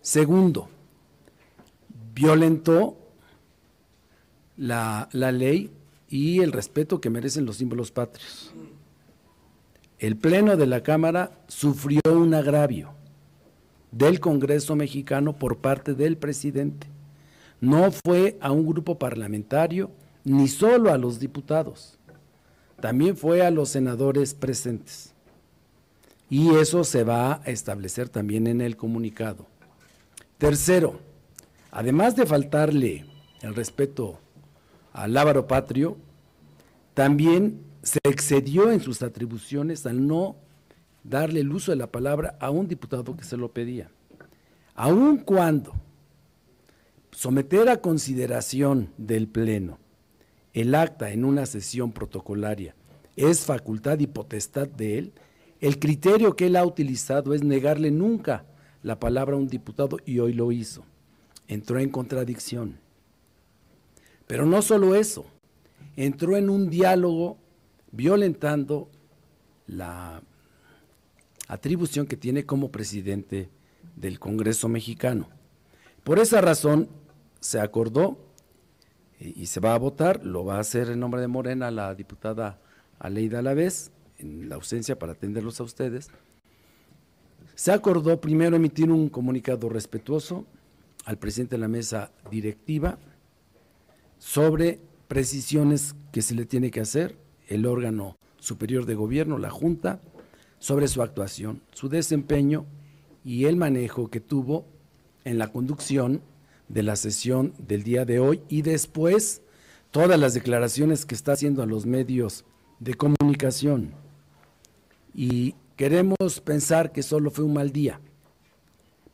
Segundo, 0.00 0.68
violentó 2.14 2.96
la, 4.56 5.08
ley 5.12 5.70
y 6.08 6.40
el 6.40 6.52
respeto 6.52 7.00
que 7.00 7.10
merecen 7.10 7.46
los 7.46 7.56
símbolos 7.56 7.90
patrios. 7.90 8.52
El 9.98 10.16
Pleno 10.16 10.56
de 10.56 10.66
la 10.66 10.82
Cámara 10.82 11.32
sufrió 11.48 12.00
un 12.06 12.34
agravio 12.34 12.92
del 13.90 14.20
Congreso 14.20 14.74
mexicano 14.74 15.38
por 15.38 15.58
parte 15.58 15.94
del 15.94 16.16
presidente. 16.16 16.86
No 17.60 17.92
fue 17.92 18.36
a 18.40 18.50
un 18.50 18.66
grupo 18.66 18.98
parlamentario 18.98 19.90
ni 20.24 20.48
solo 20.48 20.92
a 20.92 20.98
los 20.98 21.18
diputados, 21.18 21.98
también 22.80 23.16
fue 23.16 23.42
a 23.42 23.50
los 23.50 23.68
senadores 23.68 24.34
presentes. 24.34 25.12
Y 26.28 26.54
eso 26.56 26.82
se 26.82 27.04
va 27.04 27.42
a 27.44 27.50
establecer 27.50 28.08
también 28.08 28.46
en 28.46 28.60
el 28.60 28.76
comunicado. 28.76 29.46
Tercero, 30.38 30.98
además 31.72 32.14
de 32.14 32.26
faltarle 32.26 33.06
el 33.40 33.54
respeto 33.56 34.20
al 34.92 35.14
Lábaro 35.14 35.48
Patrio, 35.48 35.96
también 36.94 37.60
se 37.82 37.98
excedió 38.04 38.70
en 38.70 38.80
sus 38.80 39.02
atribuciones 39.02 39.86
al 39.86 40.06
no 40.06 40.36
darle 41.02 41.40
el 41.40 41.50
uso 41.50 41.72
de 41.72 41.76
la 41.76 41.90
palabra 41.90 42.36
a 42.38 42.50
un 42.50 42.68
diputado 42.68 43.16
que 43.16 43.24
se 43.24 43.36
lo 43.36 43.52
pedía. 43.52 43.90
Aun 44.74 45.16
cuando 45.18 45.72
someter 47.10 47.68
a 47.68 47.80
consideración 47.80 48.90
del 48.98 49.26
Pleno 49.26 49.78
el 50.52 50.74
acta 50.74 51.10
en 51.10 51.24
una 51.24 51.46
sesión 51.46 51.92
protocolaria 51.92 52.76
es 53.16 53.40
facultad 53.40 53.98
y 53.98 54.06
potestad 54.06 54.68
de 54.68 54.98
él, 54.98 55.12
el 55.60 55.78
criterio 55.78 56.36
que 56.36 56.46
él 56.46 56.56
ha 56.56 56.66
utilizado 56.66 57.32
es 57.32 57.42
negarle 57.42 57.90
nunca 57.90 58.44
la 58.82 59.00
palabra 59.00 59.36
a 59.36 59.38
un 59.38 59.48
diputado 59.48 59.96
y 60.04 60.18
hoy 60.18 60.34
lo 60.34 60.52
hizo. 60.52 60.84
Entró 61.52 61.78
en 61.78 61.90
contradicción. 61.90 62.78
Pero 64.26 64.46
no 64.46 64.62
solo 64.62 64.94
eso, 64.94 65.26
entró 65.96 66.38
en 66.38 66.48
un 66.48 66.70
diálogo 66.70 67.36
violentando 67.90 68.88
la 69.66 70.22
atribución 71.48 72.06
que 72.06 72.16
tiene 72.16 72.46
como 72.46 72.72
presidente 72.72 73.50
del 73.96 74.18
Congreso 74.18 74.70
mexicano. 74.70 75.28
Por 76.04 76.18
esa 76.18 76.40
razón 76.40 76.88
se 77.38 77.60
acordó 77.60 78.16
eh, 79.20 79.34
y 79.36 79.44
se 79.44 79.60
va 79.60 79.74
a 79.74 79.78
votar, 79.78 80.24
lo 80.24 80.46
va 80.46 80.56
a 80.56 80.60
hacer 80.60 80.88
en 80.88 81.00
nombre 81.00 81.20
de 81.20 81.28
Morena 81.28 81.70
la 81.70 81.94
diputada 81.94 82.62
Aleida 82.98 83.40
Alavés, 83.40 83.92
en 84.16 84.48
la 84.48 84.54
ausencia 84.54 84.98
para 84.98 85.12
atenderlos 85.12 85.60
a 85.60 85.64
ustedes. 85.64 86.08
Se 87.54 87.72
acordó 87.72 88.22
primero 88.22 88.56
emitir 88.56 88.90
un 88.90 89.10
comunicado 89.10 89.68
respetuoso 89.68 90.46
al 91.04 91.18
presidente 91.18 91.56
de 91.56 91.60
la 91.60 91.68
mesa 91.68 92.12
directiva, 92.30 92.98
sobre 94.18 94.80
precisiones 95.08 95.94
que 96.12 96.22
se 96.22 96.34
le 96.34 96.46
tiene 96.46 96.70
que 96.70 96.80
hacer 96.80 97.16
el 97.48 97.66
órgano 97.66 98.16
superior 98.38 98.86
de 98.86 98.94
gobierno, 98.94 99.38
la 99.38 99.50
Junta, 99.50 100.00
sobre 100.58 100.88
su 100.88 101.02
actuación, 101.02 101.60
su 101.72 101.88
desempeño 101.88 102.66
y 103.24 103.46
el 103.46 103.56
manejo 103.56 104.08
que 104.08 104.20
tuvo 104.20 104.64
en 105.24 105.38
la 105.38 105.48
conducción 105.48 106.22
de 106.68 106.82
la 106.82 106.96
sesión 106.96 107.52
del 107.58 107.82
día 107.82 108.04
de 108.04 108.20
hoy 108.20 108.42
y 108.48 108.62
después 108.62 109.42
todas 109.90 110.18
las 110.18 110.34
declaraciones 110.34 111.04
que 111.04 111.14
está 111.14 111.32
haciendo 111.32 111.62
a 111.62 111.66
los 111.66 111.84
medios 111.84 112.44
de 112.80 112.94
comunicación. 112.94 113.92
Y 115.14 115.54
queremos 115.76 116.40
pensar 116.44 116.92
que 116.92 117.02
solo 117.02 117.30
fue 117.30 117.44
un 117.44 117.54
mal 117.54 117.72
día, 117.72 118.00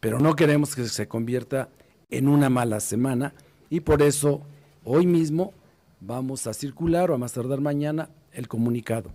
pero 0.01 0.19
no 0.19 0.37
queremos 0.37 0.75
que 0.75 0.85
se 0.87 1.09
convierta 1.09 1.69
en 2.11 2.29
una 2.29 2.49
mala 2.49 2.81
semana 2.81 3.35
y 3.71 3.81
por 3.81 4.03
eso 4.03 4.43
Hoy 4.91 5.07
mismo 5.07 5.53
vamos 6.01 6.47
a 6.47 6.55
circular 6.55 7.11
o 7.11 7.15
a 7.15 7.19
más 7.19 7.35
tardar 7.35 7.61
mañana 7.61 8.09
el 8.33 8.49
comunicado. 8.49 9.11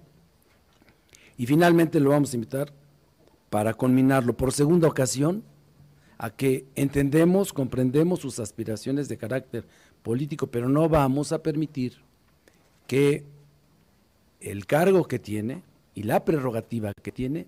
Y 1.35 1.47
finalmente 1.47 1.99
lo 1.99 2.11
vamos 2.11 2.31
a 2.31 2.35
invitar 2.35 2.71
para 3.49 3.73
culminarlo 3.73 4.37
por 4.37 4.53
segunda 4.53 4.87
ocasión 4.87 5.43
a 6.19 6.29
que 6.29 6.67
entendemos, 6.75 7.53
comprendemos 7.53 8.19
sus 8.19 8.39
aspiraciones 8.39 9.09
de 9.09 9.17
carácter 9.17 9.65
político, 10.03 10.45
pero 10.45 10.69
no 10.69 10.87
vamos 10.89 11.31
a 11.31 11.41
permitir 11.41 11.95
que 12.85 13.25
el 14.41 14.67
cargo 14.67 15.07
que 15.07 15.17
tiene 15.17 15.63
y 15.95 16.03
la 16.03 16.23
prerrogativa 16.23 16.93
que 17.01 17.11
tiene 17.11 17.47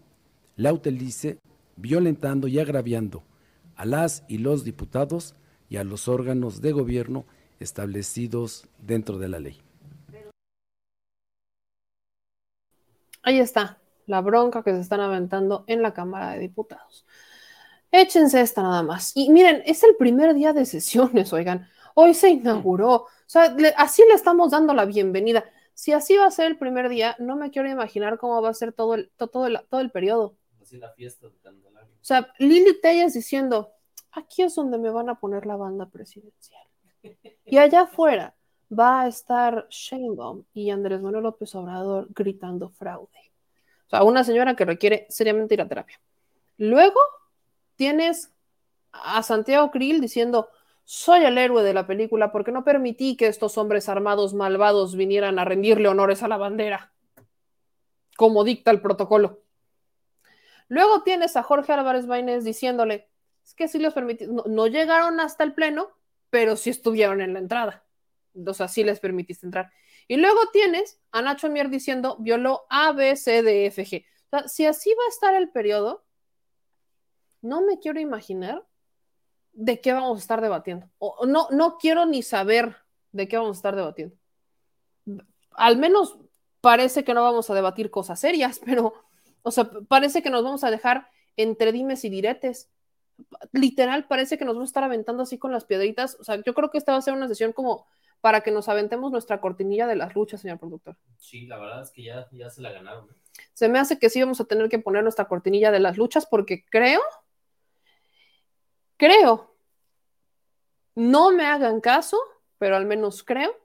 la 0.55 0.73
utilice 0.73 1.37
violentando 1.75 2.47
y 2.47 2.59
agraviando 2.59 3.23
a 3.75 3.85
las 3.85 4.23
y 4.27 4.37
los 4.37 4.63
diputados 4.63 5.35
y 5.69 5.77
a 5.77 5.83
los 5.83 6.07
órganos 6.07 6.61
de 6.61 6.71
gobierno 6.71 7.25
establecidos 7.59 8.67
dentro 8.79 9.17
de 9.17 9.29
la 9.29 9.39
ley. 9.39 9.61
Ahí 13.23 13.39
está, 13.39 13.79
la 14.05 14.21
bronca 14.21 14.63
que 14.63 14.71
se 14.71 14.81
están 14.81 14.99
aventando 14.99 15.63
en 15.67 15.81
la 15.81 15.93
Cámara 15.93 16.33
de 16.33 16.39
Diputados. 16.39 17.05
Échense 17.91 18.41
esta 18.41 18.61
nada 18.61 18.83
más. 18.83 19.11
Y 19.15 19.31
miren, 19.31 19.63
es 19.65 19.83
el 19.83 19.95
primer 19.95 20.33
día 20.35 20.53
de 20.53 20.65
sesiones, 20.65 21.33
oigan. 21.33 21.67
Hoy 21.95 22.13
se 22.13 22.29
inauguró. 22.29 22.93
O 22.93 23.09
sea, 23.25 23.55
así 23.77 24.03
le 24.07 24.13
estamos 24.13 24.51
dando 24.51 24.73
la 24.73 24.85
bienvenida. 24.85 25.45
Si 25.73 25.91
así 25.91 26.15
va 26.17 26.25
a 26.25 26.31
ser 26.31 26.47
el 26.47 26.57
primer 26.57 26.89
día, 26.89 27.15
no 27.19 27.35
me 27.35 27.51
quiero 27.51 27.69
imaginar 27.69 28.17
cómo 28.17 28.41
va 28.41 28.49
a 28.49 28.53
ser 28.53 28.73
todo 28.73 28.95
el, 28.95 29.11
todo 29.17 29.47
el, 29.47 29.59
todo 29.69 29.81
el 29.81 29.91
periodo. 29.91 30.35
La 30.71 30.91
fiesta 30.91 31.27
de 31.27 31.49
O 31.49 31.85
sea, 32.01 32.33
Lili 32.39 32.79
Tellas 32.81 33.13
diciendo, 33.13 33.71
aquí 34.11 34.41
es 34.41 34.55
donde 34.55 34.77
me 34.77 34.89
van 34.89 35.09
a 35.09 35.19
poner 35.19 35.45
la 35.45 35.55
banda 35.55 35.87
presidencial. 35.87 36.63
Y 37.45 37.57
allá 37.57 37.81
afuera 37.81 38.35
va 38.71 39.01
a 39.01 39.07
estar 39.07 39.67
Sheinbaum 39.69 40.43
y 40.53 40.71
Andrés 40.71 41.01
Manuel 41.01 41.23
López 41.23 41.53
Obrador 41.55 42.07
gritando 42.15 42.69
fraude. 42.69 43.31
O 43.87 43.89
sea, 43.89 44.03
una 44.03 44.23
señora 44.23 44.55
que 44.55 44.65
requiere 44.65 45.05
seriamente 45.09 45.53
ir 45.53 45.61
a 45.61 45.67
terapia. 45.67 45.99
Luego 46.57 46.99
tienes 47.75 48.33
a 48.91 49.21
Santiago 49.21 49.69
Krill 49.69 50.01
diciendo, 50.01 50.49
soy 50.83 51.25
el 51.25 51.37
héroe 51.37 51.63
de 51.63 51.73
la 51.73 51.85
película 51.85 52.31
porque 52.31 52.51
no 52.51 52.63
permití 52.63 53.17
que 53.17 53.27
estos 53.27 53.57
hombres 53.57 53.89
armados 53.89 54.33
malvados 54.33 54.95
vinieran 54.95 55.37
a 55.37 55.45
rendirle 55.45 55.89
honores 55.89 56.23
a 56.23 56.27
la 56.27 56.37
bandera, 56.37 56.93
como 58.17 58.43
dicta 58.43 58.71
el 58.71 58.81
protocolo. 58.81 59.44
Luego 60.67 61.03
tienes 61.03 61.35
a 61.35 61.43
Jorge 61.43 61.73
Álvarez 61.73 62.07
Bainés 62.07 62.43
diciéndole, 62.43 63.09
es 63.43 63.53
que 63.53 63.67
si 63.67 63.79
los 63.79 63.93
permití, 63.93 64.25
no 64.27 64.67
llegaron 64.67 65.19
hasta 65.19 65.43
el 65.43 65.53
pleno, 65.53 65.89
pero 66.29 66.55
sí 66.55 66.69
estuvieron 66.69 67.21
en 67.21 67.33
la 67.33 67.39
entrada. 67.39 67.85
Entonces 68.33 68.61
así 68.61 68.83
les 68.83 68.99
permitiste 68.99 69.45
entrar. 69.45 69.71
Y 70.07 70.17
luego 70.17 70.39
tienes 70.51 70.99
a 71.11 71.21
Nacho 71.21 71.49
Mier 71.49 71.69
diciendo 71.69 72.17
violó 72.19 72.65
A, 72.69 72.91
B, 72.91 73.15
C, 73.15 73.41
D, 73.41 73.67
F, 73.67 73.85
G. 73.85 74.05
O 74.05 74.29
sea, 74.29 74.47
si 74.47 74.65
así 74.65 74.91
va 74.93 75.05
a 75.05 75.09
estar 75.09 75.33
el 75.33 75.49
periodo, 75.49 76.05
no 77.41 77.61
me 77.61 77.79
quiero 77.79 77.99
imaginar 77.99 78.65
de 79.53 79.79
qué 79.79 79.93
vamos 79.93 80.17
a 80.17 80.21
estar 80.21 80.41
debatiendo. 80.41 80.89
O, 80.97 81.25
no, 81.25 81.47
no 81.51 81.77
quiero 81.77 82.05
ni 82.05 82.21
saber 82.21 82.75
de 83.11 83.27
qué 83.27 83.37
vamos 83.37 83.57
a 83.57 83.59
estar 83.59 83.75
debatiendo. 83.75 84.15
Al 85.51 85.77
menos 85.77 86.17
parece 86.59 87.03
que 87.03 87.13
no 87.13 87.23
vamos 87.23 87.49
a 87.49 87.53
debatir 87.53 87.89
cosas 87.89 88.19
serias, 88.19 88.59
pero, 88.65 89.04
o 89.45 89.51
sea, 89.51 89.69
parece 89.87 90.21
que 90.21 90.29
nos 90.29 90.43
vamos 90.43 90.63
a 90.63 90.71
dejar 90.71 91.07
entre 91.37 91.71
dimes 91.71 92.03
y 92.03 92.09
diretes 92.09 92.69
literal 93.51 94.07
parece 94.07 94.37
que 94.37 94.45
nos 94.45 94.57
va 94.57 94.61
a 94.61 94.65
estar 94.65 94.83
aventando 94.83 95.23
así 95.23 95.37
con 95.37 95.51
las 95.51 95.65
piedritas. 95.65 96.17
O 96.19 96.23
sea, 96.23 96.41
yo 96.43 96.53
creo 96.53 96.69
que 96.69 96.77
esta 96.77 96.91
va 96.91 96.97
a 96.97 97.01
ser 97.01 97.13
una 97.13 97.27
sesión 97.27 97.53
como 97.53 97.87
para 98.21 98.41
que 98.41 98.51
nos 98.51 98.69
aventemos 98.69 99.11
nuestra 99.11 99.39
cortinilla 99.39 99.87
de 99.87 99.95
las 99.95 100.15
luchas, 100.15 100.41
señor 100.41 100.59
productor. 100.59 100.97
Sí, 101.17 101.45
la 101.45 101.57
verdad 101.57 101.83
es 101.83 101.91
que 101.91 102.03
ya, 102.03 102.27
ya 102.31 102.49
se 102.49 102.61
la 102.61 102.71
ganaron. 102.71 103.09
¿eh? 103.09 103.13
Se 103.53 103.69
me 103.69 103.79
hace 103.79 103.99
que 103.99 104.09
sí 104.09 104.19
vamos 104.19 104.41
a 104.41 104.45
tener 104.45 104.67
que 104.69 104.79
poner 104.79 105.03
nuestra 105.03 105.25
cortinilla 105.25 105.71
de 105.71 105.79
las 105.79 105.97
luchas 105.97 106.25
porque 106.25 106.65
creo, 106.65 107.01
creo, 108.97 109.55
no 110.95 111.31
me 111.31 111.45
hagan 111.45 111.81
caso, 111.81 112.17
pero 112.57 112.75
al 112.75 112.85
menos 112.85 113.23
creo 113.23 113.55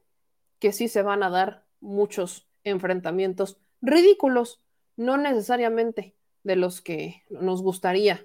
que 0.59 0.73
sí 0.73 0.89
se 0.89 1.02
van 1.02 1.23
a 1.23 1.31
dar 1.31 1.65
muchos 1.81 2.47
enfrentamientos 2.65 3.59
ridículos, 3.81 4.60
no 4.97 5.17
necesariamente 5.17 6.15
de 6.43 6.57
los 6.57 6.81
que 6.81 7.23
nos 7.31 7.62
gustaría 7.62 8.25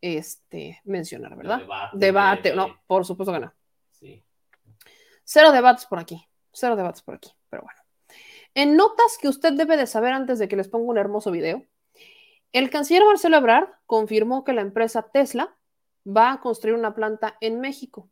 este, 0.00 0.80
mencionar, 0.84 1.36
¿verdad? 1.36 1.58
Debate, 1.60 1.96
Debate, 1.98 2.48
de- 2.50 2.56
no, 2.56 2.80
por 2.86 3.04
supuesto 3.04 3.32
que 3.32 3.40
no. 3.40 3.52
Sí. 3.92 4.24
Cero 5.24 5.52
debates 5.52 5.86
por 5.86 5.98
aquí, 5.98 6.26
cero 6.52 6.76
debates 6.76 7.02
por 7.02 7.14
aquí, 7.14 7.30
pero 7.48 7.62
bueno. 7.62 7.80
En 8.54 8.76
notas 8.76 9.16
que 9.20 9.28
usted 9.28 9.52
debe 9.54 9.76
de 9.76 9.86
saber 9.86 10.12
antes 10.12 10.38
de 10.38 10.48
que 10.48 10.56
les 10.56 10.68
ponga 10.68 10.90
un 10.90 10.98
hermoso 10.98 11.30
video, 11.30 11.64
el 12.52 12.68
canciller 12.68 13.04
Marcelo 13.04 13.38
Ebrard 13.38 13.68
confirmó 13.86 14.44
que 14.44 14.52
la 14.52 14.60
empresa 14.60 15.08
Tesla 15.10 15.56
va 16.06 16.32
a 16.32 16.40
construir 16.40 16.76
una 16.76 16.94
planta 16.94 17.36
en 17.40 17.60
México. 17.60 18.10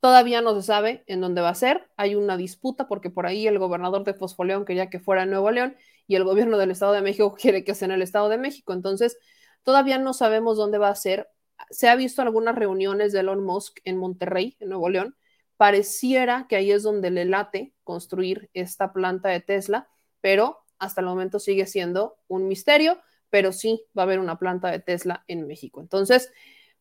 Todavía 0.00 0.40
no 0.40 0.54
se 0.54 0.66
sabe 0.66 1.04
en 1.06 1.20
dónde 1.20 1.42
va 1.42 1.50
a 1.50 1.54
ser. 1.54 1.90
Hay 1.96 2.14
una 2.14 2.38
disputa 2.38 2.88
porque 2.88 3.10
por 3.10 3.26
ahí 3.26 3.46
el 3.46 3.58
gobernador 3.58 4.04
de 4.04 4.14
Fosfoleón 4.14 4.64
quería 4.64 4.88
que 4.88 4.98
fuera 4.98 5.24
en 5.24 5.30
Nuevo 5.30 5.50
León 5.50 5.76
y 6.06 6.16
el 6.16 6.24
gobierno 6.24 6.56
del 6.56 6.70
Estado 6.70 6.92
de 6.92 7.02
México 7.02 7.34
quiere 7.38 7.64
que 7.64 7.74
sea 7.74 7.86
en 7.86 7.92
el 7.92 8.02
Estado 8.02 8.30
de 8.30 8.38
México. 8.38 8.72
Entonces, 8.72 9.18
todavía 9.62 9.98
no 9.98 10.14
sabemos 10.14 10.56
dónde 10.56 10.78
va 10.78 10.88
a 10.88 10.94
ser. 10.94 11.28
Se 11.70 11.88
ha 11.88 11.96
visto 11.96 12.22
algunas 12.22 12.56
reuniones 12.56 13.12
de 13.12 13.20
Elon 13.20 13.44
Musk 13.44 13.80
en 13.84 13.98
Monterrey, 13.98 14.56
en 14.60 14.70
Nuevo 14.70 14.88
León. 14.88 15.16
Pareciera 15.58 16.46
que 16.48 16.56
ahí 16.56 16.72
es 16.72 16.82
donde 16.82 17.10
le 17.10 17.26
late 17.26 17.74
construir 17.84 18.48
esta 18.54 18.94
planta 18.94 19.28
de 19.28 19.40
Tesla, 19.40 19.88
pero 20.22 20.60
hasta 20.78 21.02
el 21.02 21.06
momento 21.06 21.38
sigue 21.38 21.66
siendo 21.66 22.16
un 22.26 22.48
misterio, 22.48 22.98
pero 23.28 23.52
sí 23.52 23.84
va 23.96 24.02
a 24.02 24.04
haber 24.04 24.18
una 24.18 24.38
planta 24.38 24.70
de 24.70 24.80
Tesla 24.80 25.24
en 25.28 25.46
México. 25.46 25.82
Entonces, 25.82 26.32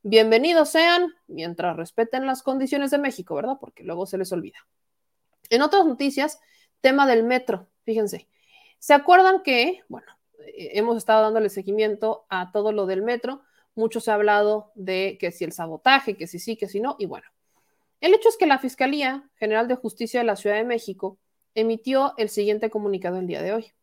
bienvenidos 0.04 0.70
sean 0.70 1.14
mientras 1.28 1.76
respeten 1.76 2.26
las 2.26 2.44
condiciones 2.44 2.92
de 2.92 2.98
México, 2.98 3.36
¿verdad? 3.36 3.58
Porque 3.60 3.84
luego 3.84 4.06
se 4.06 4.18
les 4.18 4.32
olvida. 4.32 4.58
En 5.50 5.62
otras 5.62 5.86
noticias, 5.86 6.40
tema 6.82 7.08
del 7.08 7.24
metro, 7.24 7.68
fíjense. 7.84 8.28
¿Se 8.80 8.94
acuerdan 8.94 9.44
que, 9.44 9.82
bueno, 9.90 10.08
eh, 10.40 10.72
hemos 10.74 10.98
estado 10.98 11.24
dándole 11.24 11.50
seguimiento 11.50 12.26
a 12.30 12.52
todo 12.52 12.72
lo 12.72 12.86
del 12.86 13.02
metro? 13.02 13.42
Mucho 13.76 14.00
se 14.00 14.12
ha 14.12 14.16
hablado 14.16 14.72
de 14.76 15.18
que 15.20 15.32
si 15.32 15.44
el 15.44 15.52
sabotaje, 15.52 16.16
que 16.16 16.28
si 16.28 16.40
sí, 16.40 16.56
que 16.56 16.68
si 16.68 16.80
no, 16.80 16.96
y 17.00 17.06
bueno. 17.06 17.28
El 18.02 18.14
hecho 18.14 18.30
es 18.30 18.38
que 18.38 18.46
la 18.46 18.60
Fiscalía 18.60 19.30
General 19.36 19.68
de 19.68 19.76
Justicia 19.76 20.22
de 20.22 20.26
la 20.26 20.38
Ciudad 20.38 20.56
de 20.56 20.64
México 20.64 21.18
emitió 21.56 22.14
el 22.18 22.30
siguiente 22.30 22.70
comunicado 22.70 23.18
el 23.18 23.28
día 23.28 23.42
de 23.42 23.54
hoy. 23.54 23.74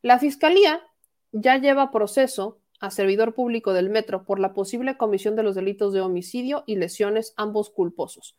La 0.00 0.18
Fiscalía 0.18 0.80
ya 1.32 1.58
lleva 1.58 1.90
proceso 1.90 2.60
a 2.80 2.90
servidor 2.90 3.34
público 3.34 3.72
del 3.72 3.90
metro 3.90 4.24
por 4.24 4.38
la 4.38 4.52
posible 4.52 4.96
comisión 4.96 5.36
de 5.36 5.42
los 5.42 5.54
delitos 5.54 5.92
de 5.92 6.00
homicidio 6.00 6.64
y 6.66 6.76
lesiones, 6.76 7.32
ambos 7.36 7.70
culposos. 7.70 8.36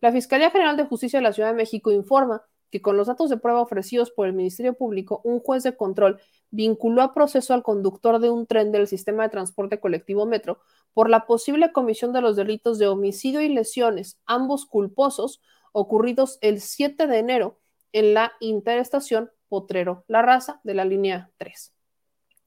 La 0.00 0.12
Fiscalía 0.12 0.50
General 0.50 0.76
de 0.76 0.84
Justicia 0.84 1.18
de 1.18 1.22
la 1.22 1.32
Ciudad 1.32 1.50
de 1.50 1.56
México 1.56 1.90
informa 1.90 2.42
que 2.70 2.82
con 2.82 2.96
los 2.96 3.06
datos 3.06 3.30
de 3.30 3.36
prueba 3.36 3.60
ofrecidos 3.60 4.10
por 4.10 4.26
el 4.26 4.32
Ministerio 4.32 4.74
Público, 4.74 5.20
un 5.24 5.40
juez 5.40 5.62
de 5.62 5.76
control 5.76 6.20
vinculó 6.50 7.02
a 7.02 7.14
proceso 7.14 7.54
al 7.54 7.62
conductor 7.62 8.18
de 8.18 8.30
un 8.30 8.46
tren 8.46 8.72
del 8.72 8.88
sistema 8.88 9.22
de 9.22 9.28
transporte 9.28 9.80
colectivo 9.80 10.26
Metro 10.26 10.60
por 10.92 11.08
la 11.08 11.26
posible 11.26 11.72
comisión 11.72 12.12
de 12.12 12.20
los 12.20 12.36
delitos 12.36 12.78
de 12.78 12.88
homicidio 12.88 13.40
y 13.40 13.48
lesiones, 13.48 14.18
ambos 14.26 14.66
culposos, 14.66 15.40
ocurridos 15.72 16.38
el 16.40 16.60
7 16.60 17.06
de 17.06 17.18
enero 17.18 17.60
en 17.92 18.14
la 18.14 18.32
interestación 18.40 19.30
Potrero 19.48 20.04
La 20.08 20.22
Raza 20.22 20.60
de 20.64 20.74
la 20.74 20.84
línea 20.84 21.30
3. 21.38 21.74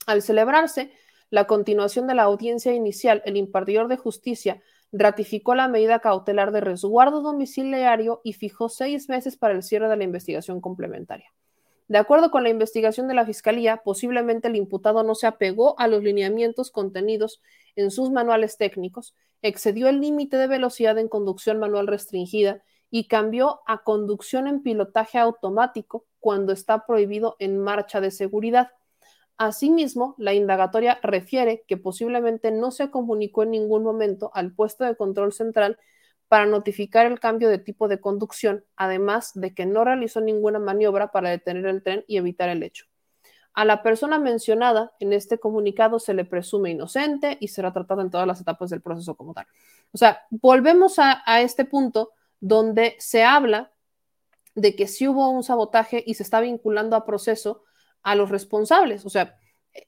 Al 0.07 0.21
celebrarse 0.21 0.91
la 1.29 1.45
continuación 1.45 2.07
de 2.07 2.15
la 2.15 2.23
audiencia 2.23 2.73
inicial, 2.73 3.21
el 3.25 3.37
impartidor 3.37 3.87
de 3.87 3.97
justicia 3.97 4.61
ratificó 4.91 5.53
la 5.53 5.67
medida 5.67 5.99
cautelar 5.99 6.51
de 6.51 6.61
resguardo 6.61 7.21
domiciliario 7.21 8.21
y 8.23 8.33
fijó 8.33 8.69
seis 8.69 9.09
meses 9.09 9.37
para 9.37 9.53
el 9.53 9.63
cierre 9.63 9.87
de 9.87 9.97
la 9.97 10.03
investigación 10.03 10.61
complementaria. 10.61 11.31
De 11.87 11.97
acuerdo 11.97 12.29
con 12.29 12.43
la 12.43 12.49
investigación 12.49 13.07
de 13.07 13.15
la 13.15 13.25
Fiscalía, 13.25 13.77
posiblemente 13.77 14.47
el 14.47 14.55
imputado 14.55 15.03
no 15.03 15.15
se 15.15 15.25
apegó 15.25 15.79
a 15.79 15.87
los 15.87 16.03
lineamientos 16.03 16.69
contenidos 16.69 17.41
en 17.75 17.89
sus 17.89 18.11
manuales 18.11 18.57
técnicos, 18.57 19.15
excedió 19.41 19.87
el 19.87 19.99
límite 19.99 20.37
de 20.37 20.47
velocidad 20.47 20.97
en 20.99 21.07
conducción 21.07 21.59
manual 21.59 21.87
restringida 21.87 22.61
y 22.91 23.07
cambió 23.07 23.61
a 23.65 23.83
conducción 23.83 24.47
en 24.47 24.61
pilotaje 24.61 25.17
automático 25.17 26.05
cuando 26.19 26.53
está 26.53 26.85
prohibido 26.85 27.35
en 27.39 27.59
marcha 27.59 28.01
de 28.01 28.11
seguridad. 28.11 28.69
Asimismo, 29.39 30.15
la 30.17 30.33
indagatoria 30.33 30.99
refiere 31.01 31.63
que 31.65 31.77
posiblemente 31.77 32.51
no 32.51 32.71
se 32.71 32.91
comunicó 32.91 33.43
en 33.43 33.51
ningún 33.51 33.83
momento 33.83 34.31
al 34.33 34.51
puesto 34.53 34.83
de 34.83 34.97
control 34.97 35.31
central 35.31 35.79
para 36.27 36.45
notificar 36.45 37.05
el 37.05 37.21
cambio 37.21 37.47
de 37.47 37.57
tipo 37.57 37.87
de 37.87 38.01
conducción, 38.01 38.65
además 38.75 39.31
de 39.35 39.53
que 39.53 39.65
no 39.65 39.85
realizó 39.85 40.19
ninguna 40.19 40.59
maniobra 40.59 41.13
para 41.13 41.29
detener 41.29 41.65
el 41.67 41.81
tren 41.81 42.03
y 42.05 42.17
evitar 42.17 42.49
el 42.49 42.63
hecho. 42.63 42.85
A 43.53 43.63
la 43.63 43.81
persona 43.81 44.19
mencionada 44.19 44.91
en 44.99 45.13
este 45.13 45.39
comunicado 45.39 45.99
se 45.99 46.13
le 46.13 46.25
presume 46.25 46.71
inocente 46.71 47.37
y 47.39 47.47
será 47.47 47.71
tratada 47.71 48.01
en 48.01 48.09
todas 48.09 48.27
las 48.27 48.41
etapas 48.41 48.69
del 48.69 48.81
proceso 48.81 49.15
como 49.15 49.33
tal. 49.33 49.47
O 49.93 49.97
sea, 49.97 50.21
volvemos 50.31 50.99
a, 50.99 51.23
este 51.39 51.63
punto 51.63 52.11
donde 52.41 52.97
se 52.99 53.23
habla 53.23 53.71
de 54.53 54.75
que 54.75 54.85
sí 54.89 55.07
hubo 55.07 55.29
un 55.29 55.43
sabotaje 55.43 56.03
y 56.05 56.15
se 56.15 56.23
está 56.23 56.41
vinculando 56.41 56.97
a 56.97 57.05
proceso 57.05 57.63
a 58.03 58.15
los 58.15 58.29
responsables. 58.29 59.05
O 59.05 59.09
sea, 59.09 59.37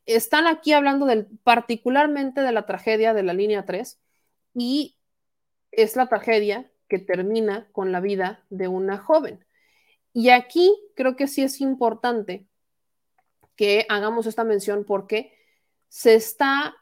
están 0.06 0.48
aquí 0.48 0.74
hablando 0.74 1.06
del, 1.06 1.28
particularmente 1.44 2.42
de 2.42 2.52
la 2.52 2.66
tragedia 2.66 3.14
de 3.14 3.24
la 3.24 3.34
línea 3.34 3.66
3 3.66 4.00
y 4.54 4.98
es 5.72 5.96
la 5.96 6.08
tragedia 6.08 6.72
que 6.88 7.00
termina 7.00 7.70
con 7.72 7.92
la 7.92 8.02
vida 8.02 8.46
de 8.50 8.68
una 8.68 8.98
joven. 8.98 9.46
Y 10.14 10.30
aquí 10.30 10.76
creo 10.96 11.16
que 11.16 11.28
sí 11.28 11.42
es 11.42 11.62
importante 11.62 12.46
que 13.56 13.86
hagamos 13.90 14.26
esta 14.26 14.44
mención 14.44 14.84
porque 14.86 15.34
se 15.88 16.16
está 16.16 16.76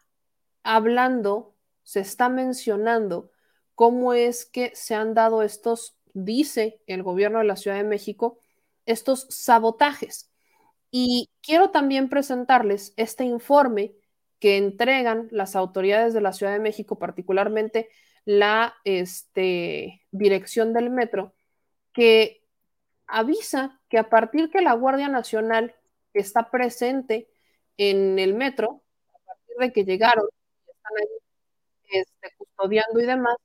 hablando, 0.64 1.56
se 1.84 2.00
está 2.00 2.30
mencionando 2.30 3.32
cómo 3.76 4.14
es 4.14 4.46
que 4.46 4.72
se 4.76 4.96
han 4.96 5.14
dado 5.14 5.44
estos, 5.44 5.98
dice 6.14 6.82
el 6.88 7.04
gobierno 7.04 7.40
de 7.40 7.46
la 7.46 7.56
Ciudad 7.56 7.78
de 7.78 7.84
México, 7.84 8.40
estos 8.86 9.28
sabotajes. 9.30 10.29
Y 10.92 11.30
quiero 11.42 11.72
también 11.72 12.10
presentarles 12.10 12.94
este 12.98 13.24
informe 13.24 13.94
que 14.40 14.58
entregan 14.58 15.28
las 15.32 15.56
autoridades 15.56 16.14
de 16.14 16.22
la 16.22 16.34
Ciudad 16.34 16.54
de 16.54 16.60
México, 16.60 16.98
particularmente 16.98 17.90
la 18.26 18.76
este, 18.86 20.02
dirección 20.12 20.74
del 20.74 20.90
metro, 20.90 21.34
que 21.94 22.44
avisa 23.08 23.80
que 23.90 23.98
a 23.98 24.10
partir 24.10 24.50
que 24.50 24.62
la 24.62 24.74
Guardia 24.74 25.10
Nacional 25.10 25.76
está 26.14 26.50
presente 26.52 27.30
en 27.78 28.20
el 28.20 28.34
metro, 28.36 28.84
a 29.14 29.20
partir 29.26 29.56
de 29.60 29.74
que 29.74 29.84
llegaron, 29.86 30.26
están 30.68 30.92
ahí 31.00 32.00
este, 32.00 32.36
custodiando 32.38 33.00
y 33.02 33.06
demás, 33.06 33.36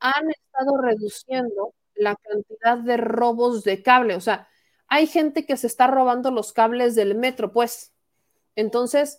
han 0.00 0.30
estado 0.30 0.80
reduciendo 0.82 1.74
la 1.94 2.16
cantidad 2.16 2.78
de 2.78 2.96
robos 2.98 3.64
de 3.64 3.82
cable. 3.82 4.16
O 4.16 4.20
sea, 4.20 4.48
hay 4.88 5.06
gente 5.06 5.44
que 5.46 5.56
se 5.56 5.66
está 5.66 5.86
robando 5.86 6.30
los 6.30 6.52
cables 6.52 6.94
del 6.94 7.14
metro, 7.14 7.52
pues. 7.52 7.92
Entonces, 8.56 9.18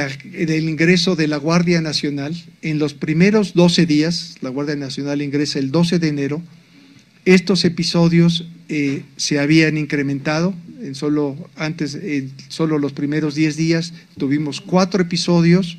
ingreso 0.68 1.16
de 1.16 1.28
la 1.28 1.38
Guardia 1.38 1.80
Nacional, 1.82 2.36
en 2.64 2.80
los 2.80 2.96
primeros 2.96 3.54
12 3.54 3.86
días, 3.86 4.38
la 4.42 4.50
Guardia 4.50 4.76
Nacional 4.76 5.22
ingresa 5.22 5.60
el 5.60 5.70
12 5.70 6.00
de 6.00 6.08
enero, 6.08 6.42
estos 7.26 7.66
episodios 7.66 8.48
eh, 8.70 9.04
se 9.18 9.40
habían 9.40 9.78
incrementado. 9.78 10.54
En 10.82 10.96
solo, 10.96 11.38
antes, 11.56 11.96
en 11.96 12.32
solo 12.50 12.78
los 12.78 12.92
primeros 12.92 13.36
10 13.36 13.56
días 13.56 13.94
tuvimos 14.18 14.60
cuatro 14.60 15.02
episodios 15.02 15.78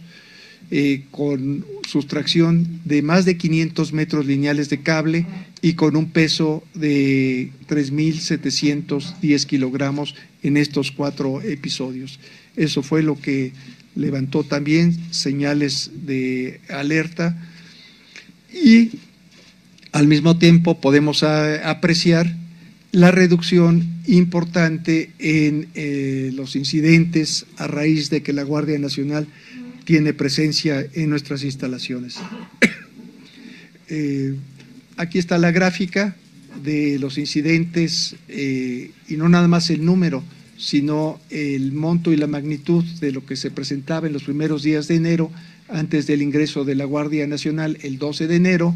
eh, 0.70 1.04
con 1.10 1.64
sustracción 1.86 2.80
de 2.84 3.02
más 3.02 3.26
de 3.26 3.36
500 3.36 3.92
metros 3.92 4.24
lineales 4.24 4.70
de 4.70 4.80
cable 4.80 5.26
y 5.60 5.74
con 5.74 5.94
un 5.94 6.10
peso 6.10 6.64
de 6.72 7.50
3.710 7.68 9.44
kilogramos 9.44 10.14
en 10.42 10.56
estos 10.56 10.90
cuatro 10.90 11.42
episodios. 11.42 12.18
Eso 12.56 12.82
fue 12.82 13.02
lo 13.02 13.20
que 13.20 13.52
levantó 13.94 14.42
también 14.42 14.98
señales 15.12 15.90
de 16.06 16.60
alerta 16.68 17.36
y 18.52 18.90
al 19.94 20.08
mismo 20.08 20.36
tiempo 20.38 20.80
podemos 20.80 21.22
apreciar 21.22 22.34
la 22.90 23.12
reducción 23.12 23.94
importante 24.08 25.10
en 25.20 25.68
eh, 25.76 26.32
los 26.34 26.56
incidentes 26.56 27.46
a 27.58 27.68
raíz 27.68 28.10
de 28.10 28.20
que 28.20 28.32
la 28.32 28.42
Guardia 28.42 28.76
Nacional 28.80 29.28
tiene 29.84 30.12
presencia 30.12 30.84
en 30.94 31.10
nuestras 31.10 31.44
instalaciones. 31.44 32.18
Eh, 33.90 34.34
aquí 34.96 35.18
está 35.18 35.36
la 35.36 35.50
gráfica 35.50 36.16
de 36.64 36.98
los 36.98 37.18
incidentes 37.18 38.16
eh, 38.28 38.92
y 39.06 39.16
no 39.18 39.28
nada 39.28 39.46
más 39.46 39.68
el 39.68 39.84
número, 39.84 40.24
sino 40.56 41.20
el 41.28 41.70
monto 41.72 42.10
y 42.10 42.16
la 42.16 42.26
magnitud 42.26 42.82
de 42.82 43.12
lo 43.12 43.26
que 43.26 43.36
se 43.36 43.50
presentaba 43.50 44.06
en 44.06 44.14
los 44.14 44.24
primeros 44.24 44.62
días 44.62 44.88
de 44.88 44.96
enero, 44.96 45.30
antes 45.68 46.06
del 46.06 46.22
ingreso 46.22 46.64
de 46.64 46.74
la 46.74 46.86
Guardia 46.86 47.26
Nacional 47.26 47.76
el 47.82 47.98
12 47.98 48.26
de 48.26 48.36
enero, 48.36 48.74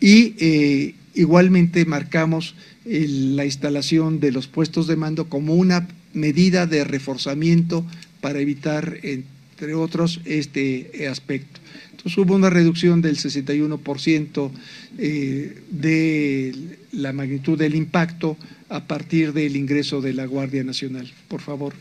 y 0.00 0.34
eh, 0.38 0.94
igualmente 1.14 1.84
marcamos 1.84 2.54
la 2.84 3.44
instalación 3.44 4.20
de 4.20 4.32
los 4.32 4.46
puestos 4.46 4.86
de 4.86 4.96
mando 4.96 5.28
como 5.28 5.54
una 5.54 5.88
medida 6.14 6.66
de 6.66 6.84
reforzamiento 6.84 7.84
para 8.20 8.40
evitar, 8.40 8.98
entre 9.02 9.74
otros, 9.74 10.20
este 10.24 11.06
aspecto. 11.08 11.60
Entonces 11.90 12.16
hubo 12.18 12.34
una 12.34 12.48
reducción 12.48 13.02
del 13.02 13.16
61% 13.16 14.50
eh, 14.98 15.62
de 15.70 16.76
la 16.92 17.12
magnitud 17.12 17.58
del 17.58 17.74
impacto 17.74 18.36
a 18.68 18.86
partir 18.86 19.32
del 19.32 19.56
ingreso 19.56 20.00
de 20.00 20.12
la 20.14 20.26
Guardia 20.26 20.62
Nacional. 20.64 21.10
Por 21.26 21.40
favor. 21.40 21.74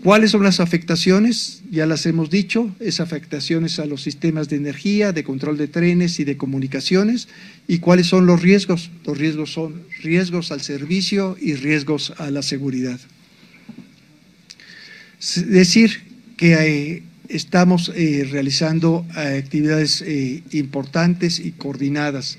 ¿Cuáles 0.00 0.32
son 0.32 0.42
las 0.42 0.58
afectaciones? 0.58 1.62
Ya 1.70 1.86
las 1.86 2.06
hemos 2.06 2.28
dicho, 2.28 2.74
es 2.80 2.98
afectaciones 2.98 3.78
a 3.78 3.86
los 3.86 4.02
sistemas 4.02 4.48
de 4.48 4.56
energía, 4.56 5.12
de 5.12 5.22
control 5.22 5.56
de 5.56 5.68
trenes 5.68 6.18
y 6.18 6.24
de 6.24 6.36
comunicaciones. 6.36 7.28
¿Y 7.68 7.78
cuáles 7.78 8.08
son 8.08 8.26
los 8.26 8.42
riesgos? 8.42 8.90
Los 9.04 9.16
riesgos 9.16 9.52
son 9.52 9.82
riesgos 10.02 10.50
al 10.50 10.60
servicio 10.60 11.36
y 11.40 11.54
riesgos 11.54 12.14
a 12.18 12.30
la 12.32 12.42
seguridad. 12.42 12.98
Decir 15.46 16.02
que 16.36 16.54
eh, 16.54 17.02
estamos 17.28 17.92
eh, 17.94 18.26
realizando 18.28 19.06
eh, 19.16 19.40
actividades 19.44 20.02
importantes 20.50 21.38
y 21.38 21.52
coordinadas. 21.52 22.38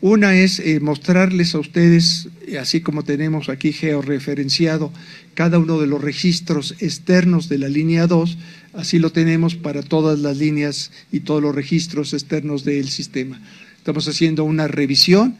Una 0.00 0.34
es 0.34 0.60
mostrarles 0.80 1.54
a 1.54 1.60
ustedes, 1.60 2.28
así 2.60 2.80
como 2.80 3.04
tenemos 3.04 3.48
aquí 3.48 3.72
georreferenciado 3.72 4.92
cada 5.34 5.58
uno 5.58 5.80
de 5.80 5.86
los 5.86 6.00
registros 6.00 6.74
externos 6.80 7.48
de 7.48 7.58
la 7.58 7.68
línea 7.68 8.06
2, 8.06 8.38
así 8.72 8.98
lo 8.98 9.10
tenemos 9.10 9.54
para 9.54 9.82
todas 9.82 10.18
las 10.18 10.36
líneas 10.38 10.90
y 11.12 11.20
todos 11.20 11.42
los 11.42 11.54
registros 11.54 12.12
externos 12.12 12.64
del 12.64 12.88
sistema. 12.88 13.40
Estamos 13.76 14.08
haciendo 14.08 14.44
una 14.44 14.68
revisión 14.68 15.36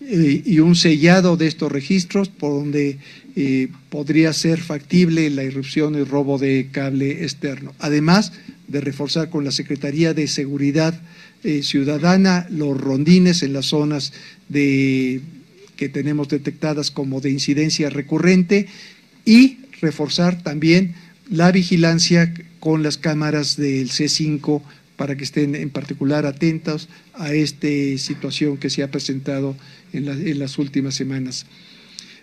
y 0.00 0.58
un 0.60 0.76
sellado 0.76 1.36
de 1.36 1.46
estos 1.46 1.70
registros 1.70 2.28
por 2.28 2.52
donde 2.52 2.98
eh, 3.36 3.68
podría 3.90 4.32
ser 4.32 4.60
factible 4.60 5.28
la 5.28 5.44
irrupción 5.44 5.94
y 5.94 6.04
robo 6.04 6.38
de 6.38 6.68
cable 6.72 7.22
externo. 7.22 7.74
Además 7.78 8.32
de 8.66 8.80
reforzar 8.80 9.28
con 9.28 9.44
la 9.44 9.50
Secretaría 9.50 10.14
de 10.14 10.26
Seguridad 10.26 10.98
eh, 11.42 11.62
Ciudadana 11.62 12.46
los 12.50 12.80
rondines 12.80 13.42
en 13.42 13.52
las 13.52 13.66
zonas 13.66 14.12
de, 14.48 15.20
que 15.76 15.88
tenemos 15.88 16.28
detectadas 16.28 16.90
como 16.90 17.20
de 17.20 17.30
incidencia 17.30 17.88
recurrente 17.88 18.68
y 19.24 19.58
reforzar 19.80 20.42
también 20.42 20.94
la 21.28 21.52
vigilancia 21.52 22.34
con 22.58 22.82
las 22.82 22.98
cámaras 22.98 23.56
del 23.56 23.90
C5 23.90 24.62
para 24.96 25.16
que 25.16 25.24
estén 25.24 25.54
en 25.54 25.70
particular 25.70 26.26
atentos 26.26 26.88
a 27.14 27.32
esta 27.32 27.68
situación 27.96 28.58
que 28.58 28.68
se 28.68 28.82
ha 28.82 28.90
presentado 28.90 29.56
en 29.92 30.38
las 30.38 30.58
últimas 30.58 30.94
semanas. 30.94 31.46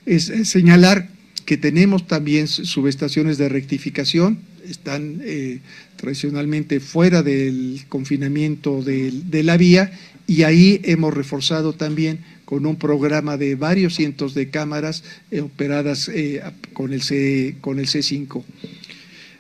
Es 0.06 0.32
señalar 0.44 1.10
que 1.48 1.58
tenemos 1.58 2.08
también 2.08 2.48
subestaciones 2.48 3.38
de 3.38 3.48
rectificación, 3.48 4.40
están 4.70 5.22
eh, 5.24 5.62
tradicionalmente 5.96 6.82
fuera 6.82 7.24
del 7.24 7.86
confinamiento 7.88 8.84
de, 8.84 9.44
la 9.44 9.56
vía 9.56 9.92
y 10.28 10.44
ahí 10.44 10.82
hemos 10.84 11.14
reforzado 11.14 11.72
también 11.72 12.20
con 12.48 12.66
un 12.66 12.78
programa 12.78 13.36
de 13.36 13.56
varios 13.56 13.96
cientos 13.96 14.34
de 14.34 14.50
cámaras 14.50 15.04
eh, 15.32 15.42
operadas 15.42 16.08
eh, 16.08 16.42
con, 16.72 16.94
el 16.94 17.02
C, 17.02 17.58
con 17.60 17.78
el 17.78 17.88
C5. 17.88 18.42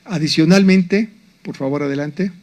Adicionalmente, 0.04 1.08
por 1.42 1.56
favor 1.56 1.84
adelante. 1.84 2.34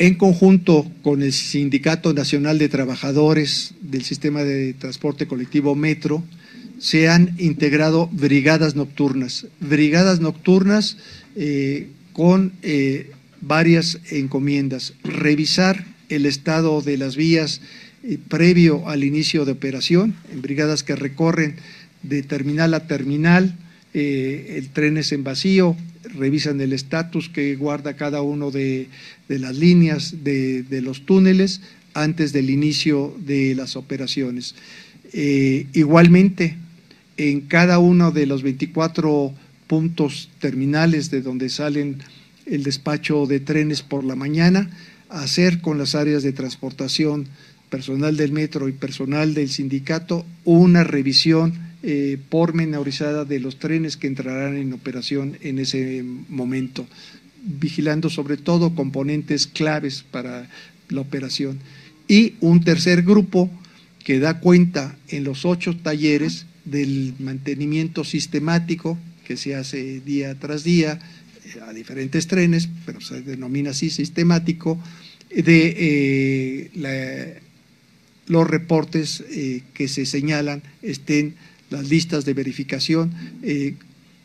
En 0.00 0.16
conjunto 0.16 0.90
con 1.02 1.22
el 1.22 1.32
Sindicato 1.32 2.12
Nacional 2.12 2.58
de 2.58 2.68
Trabajadores 2.68 3.74
del 3.80 4.02
Sistema 4.02 4.42
de 4.42 4.72
Transporte 4.72 5.28
Colectivo 5.28 5.76
Metro, 5.76 6.24
se 6.80 7.08
han 7.08 7.36
integrado 7.38 8.08
brigadas 8.08 8.74
nocturnas, 8.74 9.46
brigadas 9.60 10.18
nocturnas 10.18 10.96
eh, 11.36 11.86
con 12.12 12.54
varias 13.40 14.00
encomiendas, 14.10 14.94
revisar 15.04 15.91
el 16.14 16.26
estado 16.26 16.80
de 16.82 16.96
las 16.96 17.16
vías 17.16 17.60
eh, 18.04 18.18
previo 18.28 18.88
al 18.88 19.04
inicio 19.04 19.44
de 19.44 19.52
operación, 19.52 20.14
en 20.32 20.42
brigadas 20.42 20.82
que 20.82 20.96
recorren 20.96 21.56
de 22.02 22.22
terminal 22.22 22.74
a 22.74 22.86
terminal, 22.86 23.56
el 23.94 24.70
tren 24.70 24.96
es 24.96 25.12
en 25.12 25.22
vacío, 25.22 25.76
revisan 26.14 26.60
el 26.60 26.72
estatus 26.72 27.28
que 27.28 27.56
guarda 27.56 27.96
cada 27.96 28.22
uno 28.22 28.50
de, 28.50 28.88
las 29.28 29.56
líneas 29.56 30.24
de, 30.24 30.80
los 30.82 31.06
túneles 31.06 31.60
antes 31.94 32.32
del 32.32 32.50
inicio 32.50 33.14
de 33.18 33.54
las 33.54 33.76
operaciones. 33.76 34.54
Eh, 35.12 35.66
igualmente, 35.72 36.56
en 37.16 37.42
cada 37.42 37.78
uno 37.78 38.10
de 38.10 38.26
los 38.26 38.42
24 38.42 39.34
puntos 39.66 40.30
terminales 40.40 41.10
de 41.10 41.22
donde 41.22 41.48
salen 41.48 41.98
el 42.46 42.62
despacho 42.62 43.26
de 43.26 43.40
trenes 43.40 43.82
por 43.82 44.04
la 44.04 44.16
mañana, 44.16 44.70
hacer 45.12 45.60
con 45.60 45.78
las 45.78 45.94
áreas 45.94 46.22
de 46.22 46.32
transportación, 46.32 47.28
personal 47.70 48.16
del 48.16 48.32
metro 48.32 48.68
y 48.68 48.72
personal 48.72 49.34
del 49.34 49.48
sindicato, 49.48 50.26
una 50.44 50.84
revisión 50.84 51.54
eh, 51.82 52.18
pormenorizada 52.28 53.24
de 53.24 53.40
los 53.40 53.58
trenes 53.58 53.96
que 53.96 54.06
entrarán 54.06 54.56
en 54.56 54.72
operación 54.72 55.38
en 55.40 55.58
ese 55.58 56.04
momento, 56.28 56.86
vigilando 57.42 58.10
sobre 58.10 58.36
todo 58.36 58.74
componentes 58.74 59.46
claves 59.46 60.04
para 60.08 60.48
la 60.90 61.00
operación. 61.00 61.58
Y 62.08 62.34
un 62.40 62.62
tercer 62.62 63.02
grupo 63.02 63.50
que 64.04 64.18
da 64.18 64.40
cuenta 64.40 64.96
en 65.08 65.24
los 65.24 65.44
ocho 65.44 65.76
talleres 65.76 66.46
del 66.64 67.14
mantenimiento 67.18 68.04
sistemático 68.04 68.98
que 69.24 69.36
se 69.36 69.54
hace 69.54 70.00
día 70.00 70.38
tras 70.38 70.64
día 70.64 70.98
eh, 71.44 71.60
a 71.66 71.72
diferentes 71.72 72.26
trenes, 72.26 72.68
pero 72.84 73.00
se 73.00 73.22
denomina 73.22 73.70
así 73.70 73.90
sistemático, 73.90 74.78
de 75.34 76.70
eh, 76.74 77.40
los 78.26 78.48
reportes 78.48 79.24
eh, 79.30 79.62
que 79.74 79.88
se 79.88 80.06
señalan 80.06 80.62
estén 80.82 81.34
las 81.70 81.88
listas 81.88 82.24
de 82.24 82.34
verificación 82.34 83.12
eh, 83.42 83.74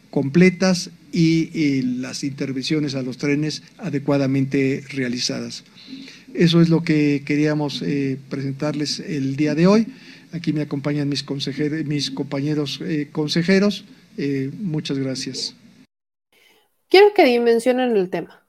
completas 0.09 0.89
y, 1.11 1.81
las 1.99 2.23
intervenciones 2.23 2.93
a 2.93 3.01
los 3.01 3.17
trenes 3.17 3.63
adecuadamente 3.77 4.83
realizadas. 4.89 5.63
Eso 6.33 6.61
es 6.61 6.69
lo 6.69 6.83
que 6.83 7.23
queríamos 7.25 7.83
presentarles 8.29 8.99
el 8.99 9.35
día 9.35 9.55
de 9.55 9.65
hoy. 9.65 9.87
Aquí 10.31 10.53
me 10.53 10.61
acompañan 10.61 11.09
mis, 11.09 11.23
consejeros, 11.23 11.85
mis 11.85 12.11
compañeros 12.11 12.79
consejeros. 13.11 13.85
Muchas 14.59 14.99
gracias. 14.99 15.55
Quiero 16.89 17.13
que 17.15 17.25
dimensionen 17.25 17.95
el 17.95 18.09
tema. 18.09 18.46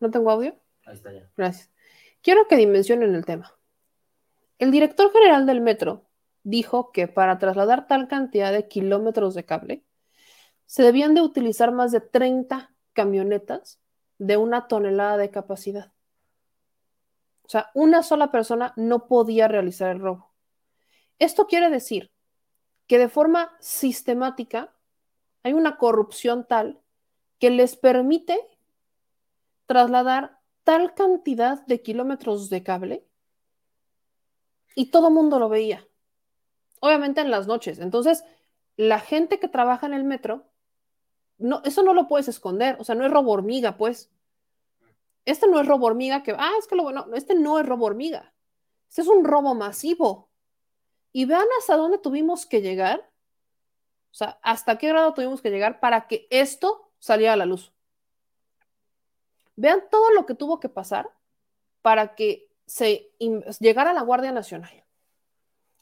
¿No 0.00 0.10
tengo 0.10 0.30
audio? 0.30 0.56
Ahí 0.86 0.94
está 0.94 1.12
ya. 1.12 1.30
Gracias. 1.36 1.70
Quiero 2.22 2.46
que 2.48 2.56
dimensionen 2.56 3.14
el 3.14 3.24
tema. 3.24 3.54
El 4.58 4.70
director 4.70 5.12
general 5.12 5.46
del 5.46 5.60
metro 5.60 6.04
dijo 6.42 6.92
que 6.92 7.08
para 7.08 7.38
trasladar 7.38 7.86
tal 7.86 8.08
cantidad 8.08 8.52
de 8.52 8.68
kilómetros 8.68 9.34
de 9.34 9.44
cable, 9.44 9.84
se 10.66 10.82
debían 10.82 11.14
de 11.14 11.22
utilizar 11.22 11.72
más 11.72 11.92
de 11.92 12.00
30 12.00 12.72
camionetas 12.92 13.80
de 14.18 14.36
una 14.36 14.68
tonelada 14.68 15.16
de 15.16 15.30
capacidad. 15.30 15.92
O 17.42 17.48
sea, 17.48 17.70
una 17.72 18.02
sola 18.02 18.30
persona 18.30 18.74
no 18.76 19.06
podía 19.06 19.48
realizar 19.48 19.90
el 19.90 20.00
robo. 20.00 20.34
Esto 21.18 21.46
quiere 21.46 21.70
decir 21.70 22.12
que 22.86 22.98
de 22.98 23.08
forma 23.08 23.56
sistemática 23.60 24.74
hay 25.42 25.52
una 25.52 25.76
corrupción 25.78 26.46
tal 26.46 26.80
que 27.38 27.50
les 27.50 27.76
permite 27.76 28.38
trasladar 29.68 30.40
tal 30.64 30.94
cantidad 30.94 31.64
de 31.66 31.82
kilómetros 31.82 32.48
de 32.48 32.62
cable 32.62 33.06
y 34.74 34.90
todo 34.90 35.10
mundo 35.10 35.38
lo 35.38 35.48
veía. 35.48 35.86
Obviamente 36.80 37.20
en 37.20 37.30
las 37.30 37.46
noches. 37.46 37.78
Entonces, 37.78 38.24
la 38.76 38.98
gente 38.98 39.38
que 39.38 39.48
trabaja 39.48 39.86
en 39.86 39.92
el 39.92 40.04
metro, 40.04 40.46
no, 41.36 41.60
eso 41.64 41.82
no 41.82 41.92
lo 41.92 42.08
puedes 42.08 42.28
esconder. 42.28 42.76
O 42.80 42.84
sea, 42.84 42.94
no 42.94 43.04
es 43.04 43.12
robo 43.12 43.32
hormiga, 43.32 43.76
pues. 43.76 44.10
Este 45.26 45.46
no 45.46 45.60
es 45.60 45.66
robo 45.66 45.86
hormiga 45.86 46.22
que, 46.22 46.34
ah, 46.38 46.52
es 46.58 46.66
que 46.66 46.74
lo 46.74 46.84
bueno, 46.84 47.06
este 47.14 47.34
no 47.34 47.58
es 47.58 47.66
robo 47.66 47.84
hormiga. 47.84 48.32
Este 48.88 49.02
es 49.02 49.08
un 49.08 49.24
robo 49.24 49.54
masivo. 49.54 50.30
Y 51.12 51.26
vean 51.26 51.46
hasta 51.58 51.76
dónde 51.76 51.98
tuvimos 51.98 52.46
que 52.46 52.62
llegar. 52.62 53.00
O 54.10 54.14
sea, 54.14 54.38
hasta 54.42 54.78
qué 54.78 54.88
grado 54.88 55.12
tuvimos 55.12 55.42
que 55.42 55.50
llegar 55.50 55.80
para 55.80 56.06
que 56.06 56.26
esto 56.30 56.90
saliera 56.98 57.34
a 57.34 57.36
la 57.36 57.46
luz. 57.46 57.74
Vean 59.58 59.82
todo 59.90 60.12
lo 60.12 60.24
que 60.24 60.36
tuvo 60.36 60.60
que 60.60 60.68
pasar 60.68 61.10
para 61.82 62.14
que 62.14 62.48
se 62.64 63.10
llegara 63.58 63.90
a 63.90 63.92
la 63.92 64.02
Guardia 64.02 64.30
Nacional. 64.30 64.84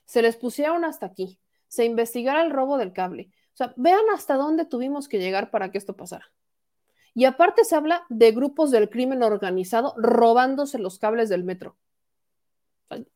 Se 0.07 0.23
les 0.23 0.37
pusieron 0.37 0.83
hasta 0.87 1.05
aquí. 1.05 1.39
Se 1.69 1.85
investigara 1.85 2.43
el 2.43 2.53
robo 2.53 2.79
del 2.79 2.95
cable. 2.95 3.29
O 3.53 3.57
sea, 3.57 3.75
vean 3.77 4.01
hasta 4.15 4.37
dónde 4.37 4.65
tuvimos 4.65 5.09
que 5.09 5.19
llegar 5.19 5.51
para 5.51 5.71
que 5.71 5.77
esto 5.77 5.95
pasara. 5.95 6.33
Y 7.13 7.27
aparte 7.27 7.65
se 7.65 7.77
habla 7.77 8.07
de 8.09 8.33
grupos 8.33 8.71
del 8.71 8.89
crimen 8.89 9.23
organizado 9.23 9.93
robándose 9.99 10.79
los 10.79 10.99
cables 10.99 11.29
del 11.29 11.45
metro. 11.45 11.77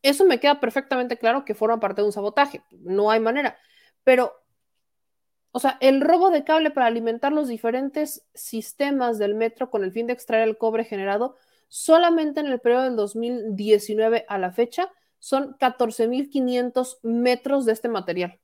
Eso 0.02 0.26
me 0.26 0.40
queda 0.40 0.60
perfectamente 0.60 1.16
claro 1.16 1.46
que 1.46 1.54
forma 1.54 1.80
parte 1.80 2.02
de 2.02 2.06
un 2.06 2.12
sabotaje. 2.12 2.62
No 2.70 3.10
hay 3.10 3.20
manera. 3.20 3.56
Pero, 4.04 4.34
o 5.52 5.60
sea, 5.60 5.78
el 5.80 6.00
robo 6.00 6.30
de 6.30 6.44
cable 6.44 6.70
para 6.70 6.86
alimentar 6.86 7.32
los 7.32 7.48
diferentes 7.48 8.24
sistemas 8.34 9.18
del 9.18 9.34
metro 9.34 9.70
con 9.70 9.84
el 9.84 9.92
fin 9.92 10.06
de 10.06 10.12
extraer 10.12 10.48
el 10.48 10.58
cobre 10.58 10.84
generado, 10.84 11.36
solamente 11.68 12.40
en 12.40 12.46
el 12.46 12.60
periodo 12.60 12.84
del 12.84 12.96
2019 12.96 14.26
a 14.28 14.38
la 14.38 14.52
fecha, 14.52 14.90
son 15.18 15.56
14.500 15.58 16.98
metros 17.02 17.64
de 17.66 17.72
este 17.72 17.88
material. 17.88 18.40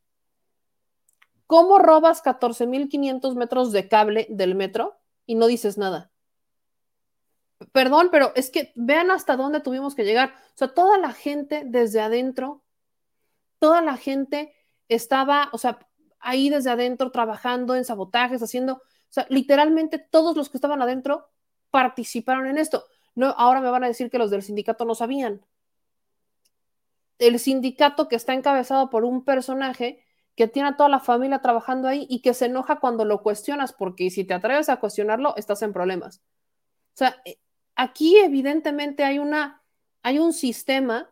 ¿Cómo 1.47 1.78
robas 1.78 2.23
14.500 2.23 3.35
metros 3.36 3.73
de 3.73 3.89
cable 3.89 4.26
del 4.31 4.55
metro? 4.55 4.99
y 5.26 5.35
no 5.35 5.47
dices 5.47 5.76
nada. 5.76 6.10
Perdón, 7.73 8.09
pero 8.10 8.33
es 8.36 8.51
que 8.51 8.73
vean 8.76 9.10
hasta 9.10 9.36
dónde 9.36 9.60
tuvimos 9.60 9.94
que 9.94 10.05
llegar. 10.05 10.35
O 10.55 10.59
sea, 10.59 10.68
toda 10.68 10.99
la 10.99 11.12
gente 11.12 11.62
desde 11.67 12.01
adentro, 12.01 12.62
toda 13.59 13.83
la 13.83 13.97
gente 13.97 14.55
estaba, 14.89 15.49
o 15.52 15.59
sea, 15.59 15.78
ahí 16.26 16.50
desde 16.50 16.70
adentro 16.70 17.10
trabajando 17.10 17.74
en 17.76 17.84
sabotajes, 17.84 18.42
haciendo, 18.42 18.74
o 18.74 18.80
sea, 19.08 19.26
literalmente 19.30 19.98
todos 19.98 20.36
los 20.36 20.50
que 20.50 20.56
estaban 20.56 20.82
adentro 20.82 21.28
participaron 21.70 22.46
en 22.46 22.58
esto. 22.58 22.84
No, 23.14 23.28
ahora 23.38 23.60
me 23.60 23.70
van 23.70 23.84
a 23.84 23.86
decir 23.86 24.10
que 24.10 24.18
los 24.18 24.30
del 24.30 24.42
sindicato 24.42 24.84
no 24.84 24.94
sabían. 24.94 25.40
El 27.18 27.38
sindicato 27.38 28.08
que 28.08 28.16
está 28.16 28.34
encabezado 28.34 28.90
por 28.90 29.05
un 29.05 29.24
personaje 29.24 30.05
que 30.34 30.48
tiene 30.48 30.70
a 30.70 30.76
toda 30.76 30.88
la 30.88 31.00
familia 31.00 31.40
trabajando 31.40 31.88
ahí 31.88 32.06
y 32.10 32.20
que 32.20 32.34
se 32.34 32.46
enoja 32.46 32.80
cuando 32.80 33.05
lo 33.05 33.22
cuestionas, 33.22 33.72
porque 33.72 34.10
si 34.10 34.24
te 34.24 34.34
atreves 34.34 34.68
a 34.68 34.78
cuestionarlo, 34.78 35.34
estás 35.36 35.62
en 35.62 35.72
problemas. 35.72 36.20
O 36.94 36.98
sea, 36.98 37.22
eh, 37.24 37.38
aquí 37.76 38.18
evidentemente 38.18 39.05
hay 39.05 39.18
una, 39.18 39.62
hay 40.02 40.18
un 40.18 40.32
sistema 40.32 41.10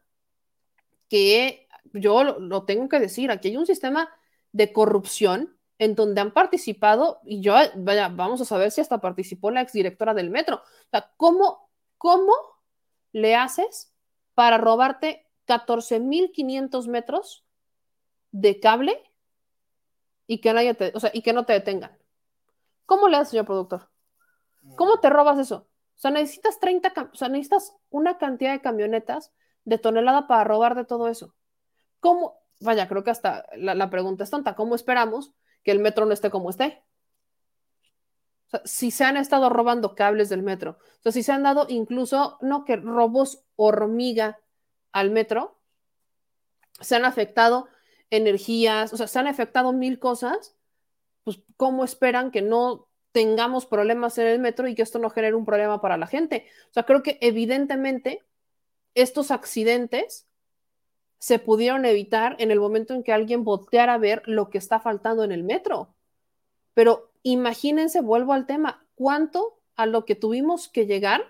que 1.08 1.68
yo 1.92 2.24
lo, 2.24 2.64
tengo 2.64 2.88
que 2.88 2.98
decir, 2.98 3.30
aquí 3.30 3.48
hay 3.48 3.56
un 3.56 3.66
sistema 3.66 4.08
de 4.54 4.72
corrupción 4.72 5.58
en 5.78 5.96
donde 5.96 6.20
han 6.20 6.32
participado, 6.32 7.20
y 7.24 7.40
yo, 7.40 7.56
vaya, 7.74 8.08
vamos 8.08 8.40
a 8.40 8.44
saber 8.44 8.70
si 8.70 8.80
hasta 8.80 9.00
participó 9.00 9.50
la 9.50 9.60
exdirectora 9.60 10.14
del 10.14 10.30
metro. 10.30 10.56
O 10.56 10.90
sea, 10.90 11.12
¿cómo, 11.16 11.68
cómo 11.98 12.32
le 13.12 13.34
haces 13.34 13.92
para 14.34 14.56
robarte 14.56 15.26
14.500 15.48 16.86
metros 16.86 17.44
de 18.30 18.60
cable 18.60 19.02
y 20.28 20.40
que 20.40 20.52
nadie 20.52 20.74
te, 20.74 20.92
o 20.94 21.00
sea, 21.00 21.10
y 21.12 21.22
que 21.22 21.32
no 21.32 21.44
te 21.44 21.52
detengan. 21.52 21.98
¿Cómo 22.86 23.08
le 23.08 23.16
haces, 23.16 23.30
señor 23.30 23.46
productor? 23.46 23.90
¿Cómo 24.76 25.00
te 25.00 25.10
robas 25.10 25.38
eso? 25.38 25.66
O 25.96 25.98
sea, 25.98 26.12
necesitas 26.12 26.60
30, 26.60 27.10
o 27.12 27.16
sea, 27.16 27.28
necesitas 27.28 27.74
una 27.90 28.18
cantidad 28.18 28.52
de 28.52 28.62
camionetas 28.62 29.32
de 29.64 29.78
tonelada 29.78 30.26
para 30.28 30.44
robar 30.44 30.74
de 30.76 30.84
todo 30.84 31.08
eso. 31.08 31.34
¿Cómo? 32.00 32.43
Vaya, 32.64 32.88
creo 32.88 33.04
que 33.04 33.10
hasta 33.10 33.46
la, 33.56 33.90
pregunta 33.90 34.24
es 34.24 34.30
tonta. 34.30 34.54
¿Cómo 34.54 34.74
esperamos 34.74 35.32
que 35.62 35.70
el 35.70 35.78
metro 35.78 36.06
no 36.06 36.12
esté 36.12 36.30
como 36.30 36.50
esté? 36.50 36.82
O 38.46 38.50
sea, 38.50 38.62
si 38.64 38.90
se 38.90 39.04
han 39.04 39.16
estado 39.16 39.50
robando 39.50 39.94
cables 39.94 40.28
del 40.28 40.42
metro, 40.42 40.78
o 40.80 41.02
sea, 41.02 41.12
si 41.12 41.22
se 41.22 41.32
han 41.32 41.42
dado 41.42 41.66
incluso, 41.68 42.38
no 42.40 42.64
que 42.64 42.76
robos 42.76 43.44
hormiga 43.56 44.38
al 44.92 45.10
metro, 45.10 45.58
se 46.80 46.96
han 46.96 47.04
afectado 47.04 47.68
energías, 48.10 48.92
o 48.92 48.96
sea, 48.96 49.06
se 49.06 49.18
han 49.18 49.26
afectado 49.26 49.72
mil 49.72 49.98
cosas, 49.98 50.56
pues 51.24 51.40
¿cómo 51.56 51.84
esperan 51.84 52.30
que 52.30 52.42
no 52.42 52.88
tengamos 53.12 53.66
problemas 53.66 54.18
en 54.18 54.26
el 54.26 54.38
metro 54.38 54.68
y 54.68 54.74
que 54.74 54.82
esto 54.82 54.98
no 54.98 55.10
genere 55.10 55.34
un 55.34 55.44
problema 55.44 55.80
para 55.80 55.96
la 55.96 56.06
gente? 56.06 56.46
O 56.70 56.72
sea, 56.72 56.84
creo 56.84 57.02
que 57.02 57.18
evidentemente 57.20 58.24
estos 58.94 59.30
accidentes 59.30 60.26
se 61.24 61.38
pudieron 61.38 61.86
evitar 61.86 62.36
en 62.38 62.50
el 62.50 62.60
momento 62.60 62.92
en 62.92 63.02
que 63.02 63.10
alguien 63.10 63.44
volteara 63.44 63.94
a 63.94 63.98
ver 63.98 64.22
lo 64.26 64.50
que 64.50 64.58
está 64.58 64.78
faltando 64.78 65.24
en 65.24 65.32
el 65.32 65.42
metro. 65.42 65.94
Pero 66.74 67.12
imagínense, 67.22 68.02
vuelvo 68.02 68.34
al 68.34 68.44
tema, 68.44 68.86
¿cuánto 68.94 69.58
a 69.74 69.86
lo 69.86 70.04
que 70.04 70.16
tuvimos 70.16 70.68
que 70.68 70.84
llegar 70.84 71.22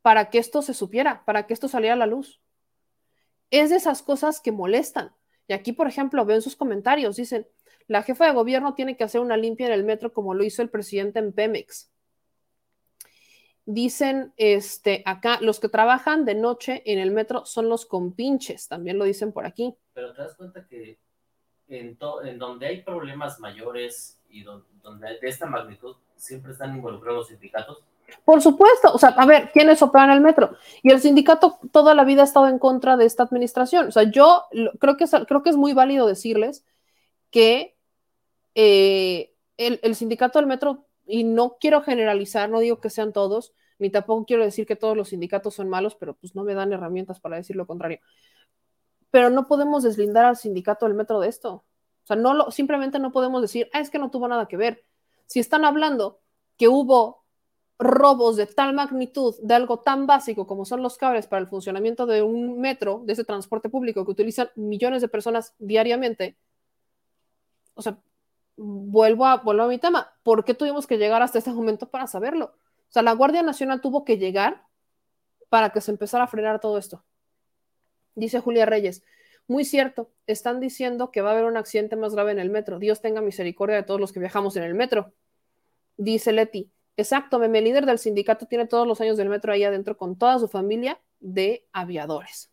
para 0.00 0.30
que 0.30 0.38
esto 0.38 0.62
se 0.62 0.74
supiera, 0.74 1.24
para 1.24 1.48
que 1.48 1.54
esto 1.54 1.66
saliera 1.66 1.94
a 1.94 1.98
la 1.98 2.06
luz? 2.06 2.40
Es 3.50 3.70
de 3.70 3.76
esas 3.78 4.00
cosas 4.00 4.38
que 4.38 4.52
molestan. 4.52 5.12
Y 5.48 5.54
aquí, 5.54 5.72
por 5.72 5.88
ejemplo, 5.88 6.24
veo 6.24 6.36
en 6.36 6.42
sus 6.42 6.54
comentarios, 6.54 7.16
dicen, 7.16 7.48
la 7.88 8.04
jefa 8.04 8.26
de 8.26 8.32
gobierno 8.32 8.74
tiene 8.74 8.96
que 8.96 9.02
hacer 9.02 9.20
una 9.20 9.36
limpia 9.36 9.66
en 9.66 9.72
el 9.72 9.82
metro 9.82 10.12
como 10.12 10.34
lo 10.34 10.44
hizo 10.44 10.62
el 10.62 10.70
presidente 10.70 11.18
en 11.18 11.32
Pemex. 11.32 11.91
Dicen, 13.64 14.32
este, 14.36 15.02
acá, 15.06 15.38
los 15.40 15.60
que 15.60 15.68
trabajan 15.68 16.24
de 16.24 16.34
noche 16.34 16.82
en 16.84 16.98
el 16.98 17.12
metro 17.12 17.44
son 17.44 17.68
los 17.68 17.86
compinches, 17.86 18.68
también 18.68 18.98
lo 18.98 19.04
dicen 19.04 19.32
por 19.32 19.46
aquí. 19.46 19.74
Pero 19.94 20.12
te 20.12 20.22
das 20.22 20.34
cuenta 20.34 20.66
que 20.66 20.98
en, 21.68 21.96
en 22.24 22.38
donde 22.38 22.66
hay 22.66 22.82
problemas 22.82 23.38
mayores 23.38 24.18
y 24.30 24.42
donde 24.42 25.18
de 25.20 25.28
esta 25.28 25.46
magnitud 25.46 25.96
siempre 26.16 26.52
están 26.52 26.74
involucrados 26.74 27.18
los 27.18 27.28
sindicatos, 27.28 27.84
por 28.24 28.42
supuesto, 28.42 28.92
o 28.92 28.98
sea, 28.98 29.10
a 29.10 29.26
ver, 29.26 29.50
¿quiénes 29.52 29.82
operan 29.82 30.10
el 30.10 30.20
metro? 30.20 30.56
Y 30.82 30.90
el 30.92 31.00
sindicato 31.00 31.58
toda 31.72 31.94
la 31.94 32.04
vida 32.04 32.22
ha 32.22 32.24
estado 32.24 32.48
en 32.48 32.58
contra 32.58 32.96
de 32.96 33.04
esta 33.04 33.22
administración. 33.24 33.88
O 33.88 33.90
sea, 33.90 34.04
yo 34.04 34.44
creo 34.78 34.96
que 34.96 35.04
es, 35.04 35.12
creo 35.26 35.42
que 35.42 35.50
es 35.50 35.56
muy 35.56 35.72
válido 35.72 36.06
decirles 36.06 36.64
que 37.30 37.76
eh, 38.54 39.34
el, 39.56 39.94
sindicato 39.94 40.38
del 40.38 40.46
metro, 40.46 40.86
y 41.12 41.24
no 41.24 41.58
quiero 41.60 41.82
generalizar, 41.82 42.48
no 42.48 42.58
digo 42.58 42.80
que 42.80 42.88
sean 42.88 43.12
todos, 43.12 43.52
ni 43.78 43.90
tampoco 43.90 44.24
quiero 44.24 44.44
decir 44.44 44.66
que 44.66 44.76
todos 44.76 44.96
los 44.96 45.10
sindicatos 45.10 45.52
son 45.54 45.68
malos, 45.68 45.94
pero 45.94 46.14
pues 46.14 46.34
no 46.34 46.42
me 46.42 46.54
dan 46.54 46.72
herramientas 46.72 47.20
para 47.20 47.36
decir 47.36 47.54
lo 47.54 47.66
contrario. 47.66 48.00
Pero 49.10 49.28
no 49.28 49.46
podemos 49.46 49.82
deslindar 49.82 50.24
al 50.24 50.38
sindicato 50.38 50.86
del 50.86 50.94
metro 50.94 51.20
de 51.20 51.28
esto. 51.28 51.52
O 51.52 52.06
sea, 52.06 52.16
no 52.16 52.50
simplemente 52.50 52.98
no 52.98 53.12
podemos 53.12 53.42
decir, 53.42 53.68
ah, 53.74 53.80
es 53.80 53.90
que 53.90 53.98
no 53.98 54.10
tuvo 54.10 54.26
nada 54.26 54.48
que 54.48 54.56
ver. 54.56 54.86
Si 55.26 55.38
están 55.38 55.66
hablando 55.66 56.22
que 56.56 56.68
hubo 56.68 57.26
robos 57.78 58.36
de 58.36 58.46
tal 58.46 58.72
magnitud 58.72 59.34
de 59.42 59.52
algo 59.52 59.80
tan 59.80 60.06
básico 60.06 60.46
como 60.46 60.64
son 60.64 60.82
los 60.82 60.96
cables 60.96 61.26
para 61.26 61.42
el 61.42 61.46
funcionamiento 61.46 62.06
de 62.06 62.22
un 62.22 62.58
metro, 62.58 63.02
de 63.04 63.12
ese 63.12 63.24
transporte 63.24 63.68
público 63.68 64.06
que 64.06 64.12
utilizan 64.12 64.48
millones 64.56 65.02
de 65.02 65.08
personas 65.08 65.54
diariamente, 65.58 66.38
o 67.74 67.82
sea, 67.82 67.98
vuelvo 68.56 69.26
a, 69.26 69.38
vuelvo 69.38 69.62
a 69.62 69.68
mi 69.68 69.78
tema, 69.78 70.12
¿por 70.22 70.44
qué 70.44 70.54
tuvimos 70.54 70.86
que 70.86 70.98
llegar 70.98 71.22
hasta 71.22 71.38
este 71.38 71.52
momento 71.52 71.90
para 71.90 72.06
saberlo? 72.06 72.46
O 72.46 72.92
sea, 72.92 73.02
la 73.02 73.12
Guardia 73.12 73.42
Nacional 73.42 73.80
tuvo 73.80 74.04
que 74.04 74.18
llegar 74.18 74.66
para 75.48 75.70
que 75.70 75.80
se 75.80 75.90
empezara 75.90 76.24
a 76.24 76.28
frenar 76.28 76.60
todo 76.60 76.78
esto. 76.78 77.04
Dice 78.14 78.40
Julia 78.40 78.66
Reyes, 78.66 79.02
muy 79.48 79.64
cierto, 79.64 80.10
están 80.26 80.60
diciendo 80.60 81.10
que 81.10 81.20
va 81.20 81.30
a 81.30 81.32
haber 81.32 81.44
un 81.44 81.56
accidente 81.56 81.96
más 81.96 82.14
grave 82.14 82.32
en 82.32 82.38
el 82.38 82.50
metro. 82.50 82.78
Dios 82.78 83.00
tenga 83.00 83.20
misericordia 83.20 83.76
de 83.76 83.82
todos 83.82 84.00
los 84.00 84.12
que 84.12 84.20
viajamos 84.20 84.56
en 84.56 84.62
el 84.62 84.74
metro. 84.74 85.12
Dice 85.96 86.32
Leti, 86.32 86.70
exacto, 86.96 87.42
el 87.42 87.52
líder 87.52 87.86
del 87.86 87.98
sindicato 87.98 88.46
tiene 88.46 88.66
todos 88.66 88.86
los 88.86 89.00
años 89.00 89.16
del 89.16 89.28
metro 89.28 89.52
ahí 89.52 89.64
adentro 89.64 89.96
con 89.96 90.16
toda 90.16 90.38
su 90.38 90.48
familia 90.48 91.00
de 91.20 91.66
aviadores. 91.72 92.50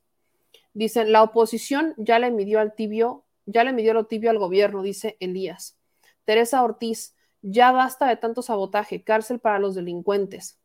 Dicen, 0.73 1.11
la 1.11 1.23
oposición 1.23 1.93
ya 1.97 2.19
le 2.19 2.31
midió 2.31 2.59
al 2.59 2.75
tibio, 2.75 3.25
ya 3.45 3.63
le 3.63 3.73
midió 3.73 3.93
lo 3.93 4.05
tibio 4.05 4.29
al 4.29 4.37
gobierno, 4.37 4.81
dice 4.81 5.17
Elías. 5.19 5.78
Teresa 6.25 6.64
Ortiz, 6.64 7.15
ya 7.41 7.72
basta 7.72 8.07
de 8.07 8.17
tanto 8.17 8.41
sabotaje, 8.41 9.03
cárcel 9.03 9.39
para 9.39 9.59
los 9.59 9.75
delincuentes. 9.75 10.59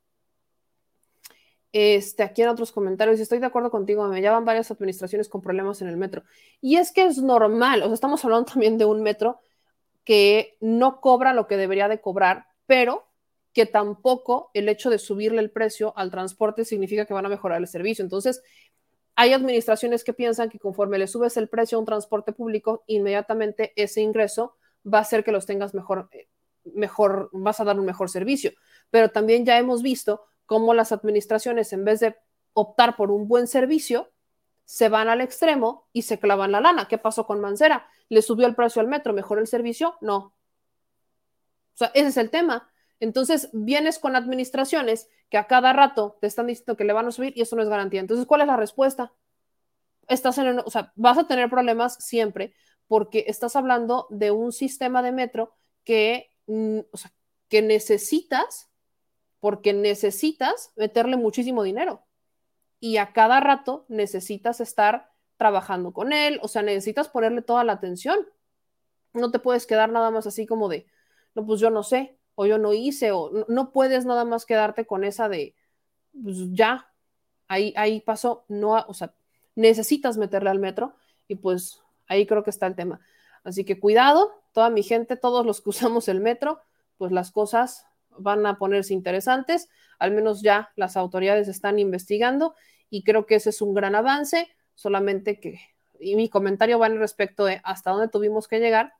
Este, 1.73 2.23
aquí 2.23 2.42
en 2.42 2.49
otros 2.49 2.70
comentarios, 2.70 3.18
estoy 3.18 3.41
de 3.41 3.47
acuerdo 3.47 3.70
contigo, 3.70 4.07
me 4.07 4.23
llaman 4.23 4.44
varias 4.44 4.70
administraciones 4.70 5.28
con 5.28 5.41
problemas 5.41 5.83
en 5.83 5.89
el 5.89 5.97
metro. 5.97 6.23
Y 6.60 6.76
es 6.76 6.92
que 6.92 7.05
es 7.05 7.18
normal, 7.18 7.83
o 7.83 7.86
sea, 7.86 7.94
estamos 7.94 8.24
hablando 8.24 8.44
también 8.52 8.78
de 8.78 8.84
un 8.84 9.02
metro 9.02 9.41
que 10.05 10.57
no 10.60 11.00
cobra 11.00 11.33
lo 11.33 11.47
que 11.49 11.57
debería 11.57 11.89
de 11.89 12.00
cobrar, 12.00 12.47
pero 12.66 13.08
que 13.52 13.66
tampoco 13.66 14.50
el 14.55 14.68
hecho 14.68 14.89
de 14.89 14.99
subirle 14.99 15.41
el 15.41 15.50
precio 15.50 15.92
al 15.97 16.10
transporte 16.10 16.65
significa 16.65 17.07
que 17.07 17.15
van 17.15 17.26
a 17.26 17.28
mejorar 17.28 17.60
el 17.60 17.66
servicio. 17.66 18.05
Entonces, 18.05 18.42
hay 19.16 19.33
administraciones 19.33 20.05
que 20.05 20.12
piensan 20.12 20.50
que 20.50 20.58
conforme 20.58 20.99
le 20.99 21.07
subes 21.07 21.36
el 21.36 21.49
precio 21.49 21.78
a 21.78 21.81
un 21.81 21.86
transporte 21.86 22.33
público, 22.33 22.84
inmediatamente 22.86 23.73
ese 23.76 24.00
ingreso 24.00 24.57
va 24.84 24.98
a 24.98 25.02
hacer 25.02 25.24
que 25.24 25.32
los 25.32 25.46
tengas 25.46 25.74
mejor, 25.74 26.08
eh, 26.12 26.28
mejor, 26.64 27.30
vas 27.32 27.60
a 27.60 27.64
dar 27.64 27.78
un 27.78 27.86
mejor 27.86 28.10
servicio. 28.10 28.52
Pero 28.90 29.10
también 29.10 29.44
ya 29.44 29.58
hemos 29.58 29.82
visto 29.82 30.24
cómo 30.46 30.74
las 30.74 30.92
administraciones, 30.92 31.72
en 31.72 31.84
vez 31.84 32.00
de 32.00 32.16
optar 32.52 32.96
por 32.96 33.10
un 33.10 33.28
buen 33.28 33.46
servicio, 33.46 34.10
se 34.64 34.88
van 34.88 35.08
al 35.08 35.20
extremo 35.20 35.88
y 35.92 36.02
se 36.02 36.18
clavan 36.18 36.52
la 36.52 36.60
lana. 36.60 36.88
¿Qué 36.88 36.98
pasó 36.98 37.26
con 37.26 37.40
Mancera? 37.40 37.86
¿Le 38.08 38.22
subió 38.22 38.46
el 38.46 38.54
precio 38.54 38.80
al 38.80 38.88
metro? 38.88 39.12
¿Mejoró 39.12 39.40
el 39.40 39.46
servicio? 39.46 39.96
No. 40.00 40.16
O 41.74 41.76
sea, 41.76 41.90
ese 41.94 42.08
es 42.08 42.16
el 42.16 42.30
tema. 42.30 42.70
Entonces, 43.00 43.50
vienes 43.52 43.98
con 43.98 44.16
administraciones 44.16 45.08
que 45.28 45.36
a 45.36 45.46
cada 45.46 45.72
rato 45.72 46.16
te 46.20 46.26
están 46.26 46.46
diciendo 46.46 46.76
que 46.76 46.84
le 46.84 46.92
van 46.92 47.06
a 47.06 47.12
subir 47.12 47.32
y 47.36 47.42
eso 47.42 47.56
no 47.56 47.62
es 47.62 47.68
garantía. 47.68 48.00
Entonces, 48.00 48.26
¿cuál 48.26 48.42
es 48.42 48.46
la 48.46 48.56
respuesta? 48.56 49.12
Estás 50.08 50.38
en, 50.38 50.60
o 50.60 50.70
sea, 50.70 50.92
vas 50.94 51.18
a 51.18 51.26
tener 51.26 51.50
problemas 51.50 51.94
siempre 51.94 52.54
porque 52.88 53.24
estás 53.28 53.56
hablando 53.56 54.06
de 54.10 54.30
un 54.30 54.52
sistema 54.52 55.02
de 55.02 55.12
metro 55.12 55.54
que, 55.84 56.30
mm, 56.46 56.80
o 56.90 56.96
sea, 56.96 57.12
que 57.48 57.62
necesitas, 57.62 58.70
porque 59.40 59.72
necesitas 59.72 60.72
meterle 60.76 61.16
muchísimo 61.16 61.62
dinero 61.62 62.04
y 62.80 62.98
a 62.98 63.12
cada 63.12 63.40
rato 63.40 63.86
necesitas 63.88 64.60
estar 64.60 65.10
trabajando 65.36 65.92
con 65.92 66.12
él, 66.12 66.38
o 66.42 66.48
sea, 66.48 66.62
necesitas 66.62 67.08
ponerle 67.08 67.42
toda 67.42 67.64
la 67.64 67.72
atención. 67.72 68.18
No 69.12 69.30
te 69.30 69.38
puedes 69.38 69.66
quedar 69.66 69.90
nada 69.90 70.10
más 70.10 70.26
así 70.26 70.46
como 70.46 70.68
de, 70.68 70.86
no, 71.34 71.46
pues 71.46 71.60
yo 71.60 71.70
no 71.70 71.82
sé, 71.82 72.18
o 72.34 72.46
yo 72.46 72.58
no 72.58 72.72
hice, 72.74 73.12
o 73.12 73.46
no, 73.48 73.72
puedes 73.72 74.04
nada 74.04 74.24
más 74.24 74.44
quedarte 74.44 74.86
con 74.86 75.04
esa 75.04 75.28
de, 75.28 75.54
pues 76.12 76.52
ya, 76.52 76.92
ahí, 77.48 77.72
ahí 77.76 78.00
pasó, 78.00 78.44
no, 78.48 78.72
o 78.86 78.94
sea, 78.94 79.14
necesitas 79.54 80.16
meterle 80.16 80.50
al 80.50 80.58
metro 80.58 80.94
y 81.28 81.36
pues 81.36 81.80
ahí 82.07 82.26
creo 82.26 82.42
que 82.42 82.50
está 82.50 82.66
el 82.66 82.74
tema. 82.74 83.00
Así 83.42 83.65
que 83.65 83.78
cuidado, 83.78 84.33
toda 84.52 84.70
mi 84.70 84.83
gente, 84.83 85.16
todos 85.16 85.44
los 85.44 85.60
que 85.60 85.68
usamos 85.70 86.08
el 86.08 86.20
metro, 86.20 86.60
pues 86.97 87.12
las 87.12 87.31
cosas 87.31 87.86
van 88.16 88.47
a 88.47 88.58
ponerse 88.58 88.94
interesantes, 88.94 89.68
al 89.99 90.12
menos 90.12 90.42
ya 90.42 90.70
las 90.76 90.97
autoridades 90.97 91.49
están 91.49 91.78
investigando 91.78 92.55
y 92.91 93.02
creo 93.02 93.26
que 93.26 93.36
ese 93.36 93.50
es 93.50 93.60
un 93.60 93.74
gran 93.74 93.94
avance, 93.94 94.49
solamente 94.74 95.41
que, 95.41 95.58
y 95.99 96.15
mi 96.15 96.28
comentario 96.28 96.78
va 96.78 96.86
en 96.86 96.99
respecto 96.99 97.44
de 97.44 97.60
hasta 97.65 97.91
dónde 97.91 98.08
tuvimos 98.08 98.47
que 98.47 98.60
llegar 98.60 98.94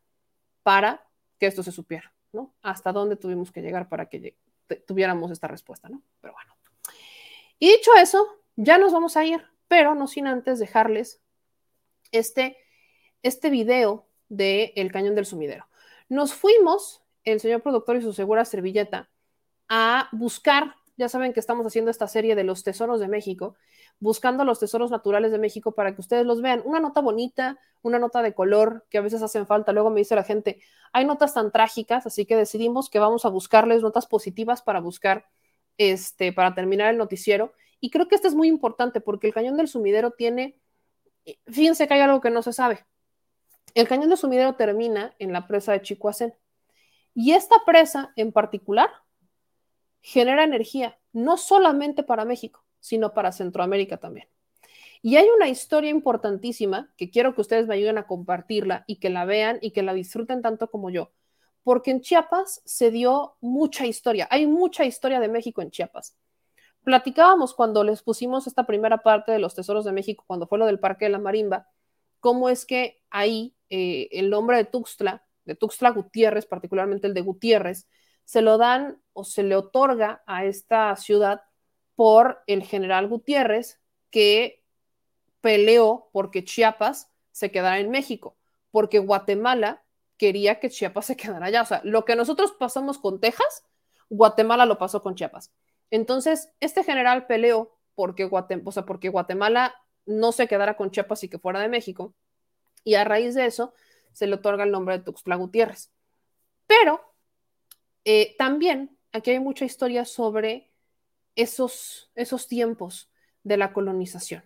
para 0.63 1.07
que 1.39 1.47
esto 1.47 1.63
se 1.63 1.71
supiera. 1.71 2.15
¿no? 2.35 2.53
Hasta 2.63 2.93
dónde 2.93 3.17
tuvimos 3.17 3.51
que 3.51 3.63
llegar 3.63 3.89
para 3.89 4.07
que 4.07 4.37
tuviéramos 4.87 5.31
esta 5.31 5.49
respuesta, 5.49 5.89
¿no? 5.89 6.03
Pero 6.21 6.35
bueno. 6.35 6.55
Y 7.59 7.69
dicho 7.69 7.93
eso, 7.97 8.27
ya 8.57 8.77
nos 8.77 8.93
vamos 8.93 9.17
a 9.17 9.25
ir, 9.25 9.43
pero 9.69 9.95
no 9.95 10.07
sin 10.07 10.27
antes 10.27 10.59
dejarles 10.59 11.23
este, 12.13 12.59
este 13.25 13.51
video 13.51 14.07
de 14.29 14.73
El 14.77 14.93
Cañón 14.93 15.15
del 15.15 15.27
Sumidero. 15.27 15.67
Nos 16.09 16.35
fuimos, 16.35 17.03
el 17.25 17.41
señor 17.41 17.63
productor 17.63 17.97
y 17.97 18.03
su 18.03 18.13
segura 18.13 18.45
servilleta, 18.45 19.09
a 19.69 20.09
buscar, 20.13 20.77
ya 20.99 21.09
saben 21.09 21.33
que 21.33 21.41
estamos 21.41 21.67
haciendo 21.67 21.91
esta 21.91 22.07
serie 22.07 22.37
de 22.37 22.45
los 22.45 22.63
tesoros 22.63 23.01
de 23.01 23.09
México, 23.09 23.57
buscando 23.99 24.45
los 24.45 24.61
tesoros 24.61 24.91
naturales 24.91 25.33
de 25.33 25.39
México 25.39 25.73
para 25.73 25.95
que 25.95 26.03
ustedes 26.03 26.27
los 26.27 26.43
vean. 26.43 26.63
Una 26.67 26.81
nota 26.81 27.01
bonita, 27.01 27.59
una 27.81 27.99
nota 27.99 28.21
de 28.21 28.35
color 28.35 28.85
que 28.91 28.99
a 28.99 29.01
veces 29.01 29.23
hacen 29.23 29.47
falta. 29.47 29.73
Luego 29.73 29.89
me 29.89 30.01
dice 30.01 30.15
la 30.15 30.23
gente, 30.23 30.61
hay 30.93 31.07
notas 31.07 31.33
tan 31.33 31.51
trágicas, 31.51 32.07
así 32.07 32.27
que 32.27 32.37
decidimos 32.37 32.91
que 32.91 32.99
vamos 32.99 33.25
a 33.25 33.31
buscarles 33.31 33.81
notas 33.81 34.07
positivas 34.07 34.61
para 34.61 34.81
buscar, 34.81 35.27
este, 35.79 36.35
para 36.35 36.55
terminar 36.55 36.91
el 36.91 36.99
noticiero. 36.99 37.55
Y 37.81 37.89
creo 37.91 38.07
que 38.07 38.17
esto 38.17 38.29
es 38.29 38.35
muy 38.35 38.49
importante 38.49 39.01
porque 39.01 39.29
el 39.29 39.33
cañón 39.33 39.57
del 39.57 39.69
sumidero 39.69 40.11
tiene, 40.11 40.61
fíjense 41.47 41.89
que 41.89 41.95
hay 41.95 42.01
algo 42.01 42.21
que 42.21 42.31
no 42.31 42.43
se 42.43 42.53
sabe. 42.53 42.85
El 43.75 43.89
cañón 43.89 44.09
del 44.09 44.19
sumidero 44.19 44.55
termina 44.55 45.15
en 45.19 45.33
la 45.33 45.47
presa 45.47 45.73
de 45.73 45.83
Chicoacén. 45.83 46.35
Y 47.15 47.33
esta 47.33 47.57
presa 47.67 48.13
en 48.17 48.33
particular 48.33 48.91
genera 50.01 50.45
energía, 50.45 50.99
no 51.13 51.37
solamente 51.37 52.03
para 52.03 52.25
México, 52.25 52.65
sino 52.79 53.15
para 53.15 53.33
Centroamérica 53.33 53.97
también. 53.97 54.29
Y 55.01 55.17
hay 55.17 55.27
una 55.29 55.49
historia 55.49 55.91
importantísima 55.91 56.93
que 56.97 57.11
quiero 57.11 57.35
que 57.35 57.41
ustedes 57.41 57.67
me 57.67 57.75
ayuden 57.75 57.99
a 57.99 58.07
compartirla 58.07 58.85
y 58.87 58.97
que 58.97 59.11
la 59.11 59.25
vean 59.25 59.59
y 59.61 59.73
que 59.73 59.83
la 59.83 59.93
disfruten 59.93 60.41
tanto 60.41 60.71
como 60.71 60.89
yo, 60.91 61.11
porque 61.63 61.91
en 61.91 62.01
Chiapas 62.01 62.63
se 62.65 62.91
dio 62.91 63.37
mucha 63.41 63.87
historia, 63.87 64.29
hay 64.31 64.47
mucha 64.47 64.85
historia 64.85 65.21
de 65.21 65.29
México 65.29 65.63
en 65.63 65.71
Chiapas. 65.71 66.17
Platicábamos 66.85 67.55
cuando 67.55 67.85
les 67.85 68.03
pusimos 68.03 68.47
esta 68.47 68.65
primera 68.65 68.99
parte 68.99 69.33
de 69.33 69.39
los 69.39 69.55
Tesoros 69.55 69.85
de 69.85 69.93
México, 69.93 70.25
cuando 70.27 70.47
fue 70.47 70.59
lo 70.59 70.67
del 70.67 70.81
Parque 70.81 71.07
de 71.07 71.11
la 71.11 71.19
Marimba, 71.19 71.69
cómo 72.21 72.49
es 72.49 72.65
que 72.67 73.03
ahí 73.11 73.54
eh, 73.71 74.09
el 74.13 74.31
nombre 74.31 74.57
de 74.57 74.65
Tuxtla, 74.65 75.25
de 75.45 75.55
Tuxtla 75.55 75.91
Gutiérrez, 75.91 76.47
particularmente 76.47 77.07
el 77.07 77.15
de 77.15 77.21
Gutiérrez, 77.21 77.89
se 78.25 78.43
lo 78.43 78.59
dan 78.59 79.01
o 79.13 79.25
se 79.25 79.43
le 79.43 79.57
otorga 79.57 80.23
a 80.27 80.45
esta 80.45 80.95
ciudad 80.97 81.43
por 81.95 82.43
el 82.47 82.63
general 82.63 83.09
Gutiérrez, 83.09 83.81
que 84.11 84.65
peleó 85.41 86.09
porque 86.13 86.45
Chiapas 86.45 87.11
se 87.31 87.51
quedara 87.51 87.79
en 87.79 87.91
México, 87.91 88.37
porque 88.71 88.99
Guatemala 88.99 89.85
quería 90.17 90.61
que 90.61 90.71
Chiapas 90.71 91.07
se 91.07 91.17
quedara 91.17 91.47
allá. 91.47 91.63
O 91.63 91.67
sea, 91.67 91.81
lo 91.85 92.05
que 92.05 92.17
nosotros 92.17 92.53
pasamos 92.53 92.99
con 92.99 93.21
Texas, 93.21 93.67
Guatemala 94.09 94.67
lo 94.67 94.79
pasó 94.79 95.03
con 95.03 95.15
Chiapas. 95.15 95.53
Entonces, 95.91 96.51
este 96.61 96.83
general 96.83 97.27
peleó 97.27 97.77
porque, 97.95 98.29
porque 98.87 99.09
Guatemala 99.09 99.75
no 100.07 100.33
se 100.33 100.49
quedara 100.49 100.77
con 100.77 100.91
Chiapas 100.91 101.25
y 101.25 101.29
que 101.29 101.39
fuera 101.39 101.61
de 101.61 101.69
México, 101.69 102.15
y 102.85 102.95
a 102.95 103.05
raíz 103.05 103.35
de 103.35 103.47
eso 103.47 103.75
se 104.13 104.27
le 104.27 104.37
otorga 104.37 104.65
el 104.65 104.71
nombre 104.71 104.99
de 104.99 105.05
Tuxtla 105.05 105.37
Gutiérrez. 105.37 105.91
Pero 106.67 107.01
eh, 108.05 108.37
también 108.39 108.97
aquí 109.13 109.31
hay 109.31 109.41
mucha 109.41 109.65
historia 109.65 110.05
sobre 110.05 110.71
esos, 111.35 112.11
esos 112.15 112.47
tiempos 112.47 113.11
de 113.43 113.57
la 113.57 113.73
colonización, 113.73 114.45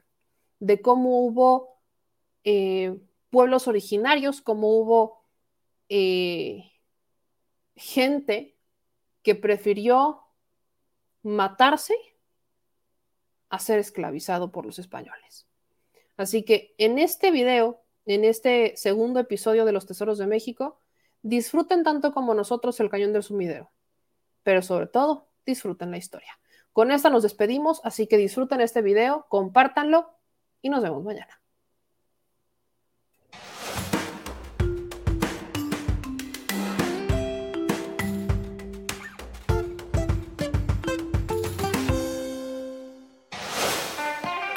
de 0.58 0.81
cómo 0.81 1.25
hubo 1.25 1.81
eh, 2.44 2.99
pueblos 3.31 3.68
originarios, 3.68 4.41
cómo 4.41 4.68
hubo 4.78 5.25
eh, 5.89 6.73
gente 7.76 8.57
que 9.23 9.34
prefirió 9.34 10.23
matarse 11.23 11.94
a 13.50 13.58
ser 13.58 13.78
esclavizado 13.78 14.52
por 14.52 14.67
los 14.67 14.78
españoles. 14.78 15.47
Así 16.17 16.42
que 16.42 16.75
en 16.78 16.99
este 16.99 17.31
video, 17.31 17.83
en 18.09 18.25
este 18.25 18.73
segundo 18.77 19.20
episodio 19.20 19.67
de 19.67 19.73
Los 19.73 19.85
Tesoros 19.85 20.17
de 20.17 20.27
México, 20.27 20.81
disfruten 21.20 21.85
tanto 21.85 22.12
como 22.12 22.33
nosotros 22.33 22.81
el 22.81 22.89
cañón 22.89 23.12
del 23.12 23.23
sumidero, 23.23 23.70
pero 24.43 24.62
sobre 24.62 24.87
todo 24.87 25.28
disfruten 25.45 25.91
la 25.91 25.99
historia. 25.99 26.39
Con 26.73 26.91
esta 26.91 27.11
nos 27.11 27.23
despedimos, 27.23 27.83
así 27.85 28.07
que 28.07 28.17
disfruten 28.17 28.62
este 28.62 28.81
video, 28.81 29.27
compártanlo 29.28 30.11
y 30.62 30.70
nos 30.70 30.83
vemos 30.83 31.05
mañana. 31.05 31.43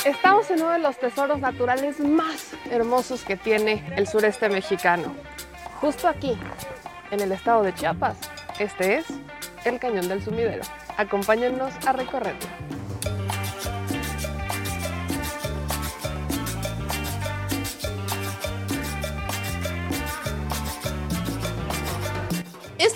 Estamos 0.05 0.49
en 0.49 0.63
uno 0.63 0.71
de 0.71 0.79
los 0.79 0.97
tesoros 0.97 1.39
naturales 1.39 1.99
más 1.99 2.55
hermosos 2.71 3.23
que 3.23 3.37
tiene 3.37 3.85
el 3.95 4.07
sureste 4.07 4.49
mexicano. 4.49 5.13
Justo 5.79 6.07
aquí, 6.07 6.35
en 7.11 7.19
el 7.19 7.31
estado 7.31 7.61
de 7.61 7.71
Chiapas. 7.75 8.17
Este 8.57 8.95
es 8.97 9.05
el 9.63 9.77
Cañón 9.77 10.07
del 10.07 10.23
Sumidero. 10.23 10.63
Acompáñennos 10.97 11.71
a 11.85 11.93
recorrerlo. 11.93 12.80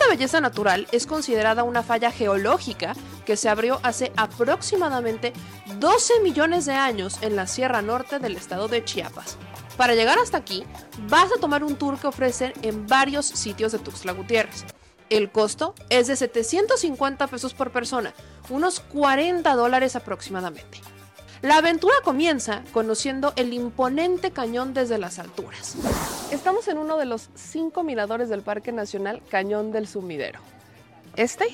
Esta 0.05 0.17
belleza 0.17 0.39
natural 0.39 0.87
es 0.91 1.07
considerada 1.07 1.63
una 1.63 1.81
falla 1.81 2.11
geológica 2.11 2.93
que 3.25 3.35
se 3.35 3.49
abrió 3.49 3.79
hace 3.81 4.11
aproximadamente 4.17 5.33
12 5.79 6.19
millones 6.21 6.67
de 6.67 6.73
años 6.73 7.17
en 7.21 7.35
la 7.35 7.47
Sierra 7.47 7.81
Norte 7.81 8.19
del 8.19 8.35
estado 8.35 8.67
de 8.67 8.85
Chiapas. 8.85 9.39
Para 9.77 9.95
llegar 9.95 10.19
hasta 10.19 10.37
aquí, 10.37 10.63
vas 11.09 11.31
a 11.35 11.39
tomar 11.41 11.63
un 11.63 11.75
tour 11.75 11.97
que 11.97 12.05
ofrecen 12.05 12.53
en 12.61 12.85
varios 12.85 13.25
sitios 13.25 13.71
de 13.71 13.79
Tuxtla 13.79 14.11
Gutiérrez. 14.11 14.65
El 15.09 15.31
costo 15.31 15.73
es 15.89 16.05
de 16.05 16.15
750 16.15 17.25
pesos 17.25 17.55
por 17.55 17.71
persona, 17.71 18.13
unos 18.49 18.81
40 18.81 19.55
dólares 19.55 19.95
aproximadamente. 19.95 20.81
La 21.45 21.57
aventura 21.57 21.93
comienza 22.03 22.63
conociendo 22.73 23.31
el 23.35 23.53
imponente 23.53 24.31
cañón 24.31 24.73
desde 24.73 24.97
las 24.97 25.19
alturas. 25.19 25.75
Estamos 26.31 26.67
en 26.67 26.79
uno 26.79 26.97
de 26.97 27.05
los 27.05 27.29
cinco 27.35 27.83
miradores 27.83 28.29
del 28.29 28.41
Parque 28.41 28.71
Nacional 28.71 29.21
Cañón 29.29 29.71
del 29.71 29.87
Sumidero. 29.87 30.39
Este 31.15 31.45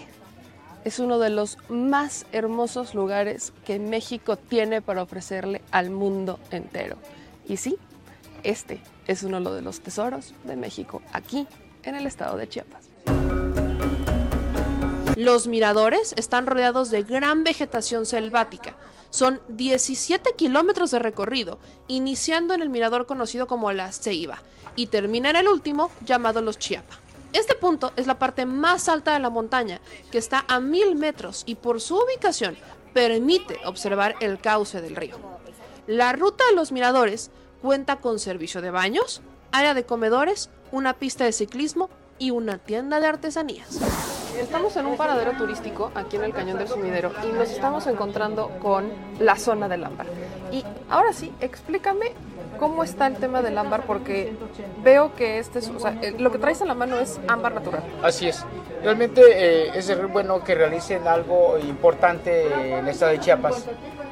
es 0.86 1.00
uno 1.00 1.20
de 1.20 1.30
los 1.30 1.58
más 1.68 2.26
hermosos 2.32 2.96
lugares 2.96 3.52
que 3.66 3.80
México 3.80 4.38
tiene 4.38 4.82
para 4.82 5.04
ofrecerle 5.04 5.62
al 5.72 5.90
mundo 5.90 6.40
entero. 6.52 6.96
Y 7.46 7.58
sí, 7.58 7.76
este 8.44 8.80
es 9.08 9.24
uno 9.24 9.42
de 9.42 9.62
los 9.62 9.82
tesoros 9.82 10.34
de 10.46 10.56
México, 10.56 11.02
aquí 11.12 11.50
en 11.84 11.96
el 11.96 12.08
estado 12.08 12.38
de 12.38 12.48
Chiapas. 12.48 12.86
Los 15.18 15.48
miradores 15.48 16.14
están 16.16 16.48
rodeados 16.48 16.92
de 16.92 17.04
gran 17.04 17.44
vegetación 17.44 18.06
selvática. 18.06 18.78
Son 19.12 19.42
17 19.50 20.32
kilómetros 20.36 20.92
de 20.92 21.00
recorrido, 21.00 21.60
iniciando 21.88 22.54
en 22.54 22.62
el 22.62 22.70
mirador 22.70 23.06
conocido 23.06 23.46
como 23.46 23.72
la 23.72 23.92
Ceiba 23.92 24.42
y 24.76 24.88
termina 24.88 25.30
en 25.30 25.36
el 25.36 25.48
último 25.48 25.92
llamado 26.06 26.42
Los 26.42 26.58
Chiapa. 26.58 26.98
Este 27.34 27.56
punto 27.56 27.94
es 27.98 28.08
la 28.08 28.20
parte 28.20 28.46
más 28.46 28.90
alta 28.90 29.14
de 29.14 29.20
la 29.20 29.30
montaña, 29.30 29.80
que 30.12 30.18
está 30.18 30.46
a 30.48 30.60
mil 30.60 30.96
metros 30.96 31.44
y 31.46 31.56
por 31.56 31.80
su 31.80 31.98
ubicación 31.98 32.58
permite 32.94 33.60
observar 33.66 34.16
el 34.22 34.40
cauce 34.40 34.82
del 34.82 34.96
río. 34.96 35.18
La 35.88 36.14
ruta 36.14 36.44
de 36.50 36.56
los 36.56 36.72
miradores 36.72 37.32
cuenta 37.62 37.98
con 37.98 38.20
servicio 38.20 38.62
de 38.62 38.72
baños, 38.72 39.22
área 39.52 39.74
de 39.74 39.86
comedores, 39.86 40.50
una 40.72 40.94
pista 40.94 41.26
de 41.26 41.34
ciclismo 41.34 41.90
y 42.18 42.32
una 42.32 42.58
tienda 42.58 43.00
de 43.00 43.08
artesanías. 43.08 43.80
Estamos 44.40 44.76
en 44.78 44.86
un 44.86 44.98
paradero 44.98 45.34
turístico 45.34 45.92
aquí 45.96 46.16
en 46.16 46.24
el 46.24 46.34
Cañón 46.34 46.58
del 46.58 46.68
Sumidero 46.68 47.12
y 47.24 47.32
nos 47.34 47.50
estamos 47.52 47.86
encontrando 47.88 48.50
con 48.62 48.92
la 49.20 49.36
zona 49.36 49.68
del 49.68 49.84
ámbar. 49.84 50.08
Y 50.52 50.64
ahora 50.90 51.14
sí, 51.14 51.32
explícame 51.40 52.14
cómo 52.60 52.84
está 52.84 53.08
el 53.08 53.16
tema 53.16 53.42
del 53.42 53.58
ámbar 53.58 53.86
porque 53.86 54.36
veo 54.84 55.14
que 55.16 55.40
este 55.40 55.60
es, 55.60 55.70
o 55.70 55.80
sea, 55.80 55.98
eh, 56.02 56.16
lo 56.18 56.32
que 56.32 56.38
traes 56.38 56.62
en 56.62 56.68
la 56.68 56.76
mano 56.76 57.00
es 57.00 57.20
ámbar 57.28 57.54
natural. 57.54 57.84
Así 58.04 58.28
es. 58.28 58.46
Realmente 58.84 59.22
eh, 59.26 59.72
es 59.76 60.12
bueno 60.12 60.44
que 60.44 60.56
realicen 60.56 61.08
algo 61.08 61.58
importante 61.60 62.48
en 62.48 62.80
el 62.80 62.88
estado 62.88 63.12
de 63.12 63.20
Chiapas, 63.20 63.66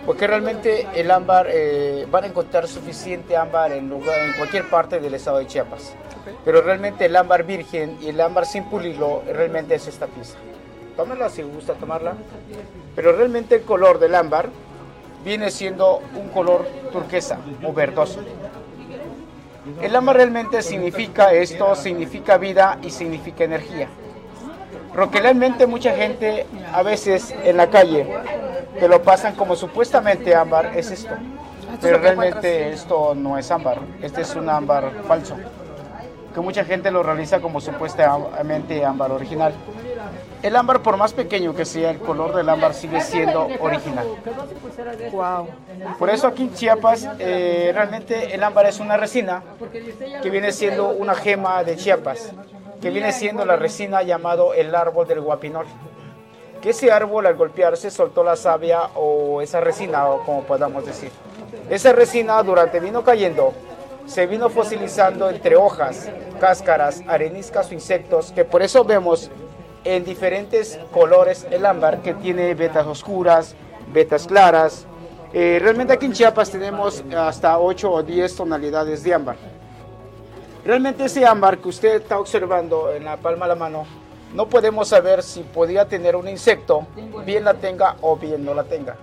porque 0.06 0.28
realmente 0.28 0.88
el 0.94 1.10
ámbar 1.10 1.48
eh, 1.50 2.06
van 2.12 2.26
a 2.26 2.28
encontrar 2.28 2.68
suficiente 2.68 3.36
ámbar 3.36 3.72
en, 3.72 3.90
lugar, 3.90 4.20
en 4.20 4.34
cualquier 4.34 4.70
parte 4.70 5.00
del 5.00 5.16
estado 5.16 5.40
de 5.40 5.48
Chiapas. 5.48 5.96
Pero 6.46 6.62
realmente 6.62 7.06
el 7.06 7.16
ámbar 7.16 7.44
virgen 7.46 7.98
y 8.00 8.10
el 8.10 8.22
ámbar 8.22 8.46
sin 8.46 8.66
pulirlo 8.66 9.24
realmente 9.26 9.74
es 9.74 9.88
esta 9.88 10.06
pieza. 10.06 10.38
Tómala 10.96 11.30
si 11.30 11.42
gusta 11.42 11.74
tomarla. 11.74 12.14
Pero 12.96 13.14
realmente 13.14 13.56
el 13.56 13.62
color 13.64 13.98
del 13.98 14.14
ámbar 14.14 14.50
viene 15.26 15.50
siendo 15.50 16.02
un 16.16 16.30
color 16.30 16.68
turquesa 16.92 17.40
o 17.64 17.74
verdoso. 17.74 18.20
El 19.82 19.96
ámbar 19.96 20.18
realmente 20.18 20.62
significa 20.62 21.34
esto, 21.34 21.76
significa 21.76 22.38
vida 22.38 22.78
y 22.84 22.92
significa 22.92 23.44
energía. 23.44 23.88
Porque 25.00 25.22
realmente 25.22 25.66
mucha 25.66 25.96
gente 25.96 26.46
a 26.74 26.84
veces 26.84 27.34
en 27.44 27.56
la 27.56 27.70
calle 27.70 28.06
que 28.78 28.88
lo 28.88 29.02
pasan 29.02 29.34
como 29.36 29.56
supuestamente 29.56 30.36
ámbar 30.36 30.74
es 30.76 30.92
esto. 30.92 31.16
Pero 31.82 32.00
realmente 32.00 32.74
esto 32.74 33.16
no 33.16 33.38
es 33.38 33.50
ámbar, 33.50 33.80
este 34.02 34.22
es 34.22 34.36
un 34.36 34.50
ámbar 34.50 34.92
falso 35.08 35.38
que 36.34 36.42
mucha 36.42 36.64
gente 36.64 36.92
lo 36.92 37.04
realiza 37.04 37.40
como 37.40 37.60
supuestamente 37.60 38.86
ámbar 38.86 39.12
original. 39.12 39.54
El 40.42 40.56
ámbar, 40.56 40.82
por 40.82 40.96
más 40.96 41.12
pequeño 41.12 41.54
que 41.54 41.66
sea, 41.66 41.90
el 41.90 42.00
color 42.00 42.34
del 42.36 42.48
ámbar 42.48 42.74
sigue 42.74 43.02
siendo 43.02 43.48
original. 43.60 44.08
Wow. 45.12 45.48
Por 45.98 46.10
eso 46.10 46.28
aquí 46.28 46.44
en 46.44 46.54
Chiapas, 46.54 47.08
eh, 47.20 47.72
realmente 47.74 48.34
el 48.34 48.44
ámbar 48.44 48.68
es 48.68 48.80
una 48.80 48.96
resina 48.96 49.44
que 50.22 50.30
viene 50.30 50.52
siendo 50.52 50.90
una 50.90 51.16
gema 51.16 51.64
de 51.64 51.76
Chiapas, 51.76 52.32
que 52.82 52.90
viene 52.90 53.12
siendo 53.12 53.46
la 53.46 53.56
resina 53.56 54.04
llamado 54.04 54.54
el 54.54 54.74
árbol 54.74 55.08
del 55.08 55.22
guapinol. 55.22 55.66
Que 56.62 56.72
ese 56.72 56.92
árbol 56.92 57.26
al 57.26 57.36
golpearse 57.36 57.90
soltó 57.90 58.24
la 58.24 58.36
savia 58.36 58.90
o 58.96 59.42
esa 59.42 59.62
resina, 59.62 60.08
o 60.08 60.24
como 60.24 60.44
podamos 60.44 60.86
decir. 60.86 61.12
Esa 61.70 61.94
resina 61.94 62.42
durante 62.44 62.80
vino 62.80 63.04
cayendo 63.04 63.54
se 64.06 64.26
vino 64.26 64.50
fosilizando 64.50 65.30
entre 65.30 65.56
hojas, 65.56 66.10
cáscaras, 66.40 67.04
areniscas 67.08 67.70
o 67.70 67.74
insectos, 67.76 68.32
que 68.32 68.44
por 68.44 68.64
eso 68.64 68.84
vemos 68.84 69.30
en 69.84 70.04
diferentes 70.04 70.80
colores 70.92 71.46
el 71.52 71.66
ámbar, 71.66 72.02
que 72.02 72.16
tiene 72.16 72.54
vetas 72.56 72.88
oscuras, 72.88 73.56
vetas 73.94 74.26
claras. 74.26 74.86
Eh, 75.32 75.60
realmente 75.62 75.94
aquí 75.94 76.08
en 76.08 76.14
Chiapas 76.14 76.50
tenemos 76.50 77.04
hasta 77.16 77.60
8 77.60 77.92
o 77.92 78.02
10 78.02 78.36
tonalidades 78.36 79.04
de 79.04 79.14
ámbar. 79.14 79.36
Realmente 80.66 81.06
ese 81.06 81.26
ámbar 81.26 81.60
que 81.60 81.70
usted 81.70 81.96
está 81.96 82.20
observando 82.20 82.92
en 82.94 83.06
la 83.06 83.18
palma 83.18 83.46
de 83.46 83.50
la 83.50 83.56
mano, 83.56 83.86
no 84.34 84.48
podemos 84.48 84.90
saber 84.90 85.24
si 85.24 85.42
podía 85.42 85.86
tener 85.88 86.16
un 86.16 86.28
insecto, 86.28 86.86
bien 87.26 87.44
la 87.44 87.56
tenga 87.56 87.96
o 88.02 88.16
bien 88.16 88.46
no 88.46 88.54
la 88.54 88.64
tenga. 88.64 88.96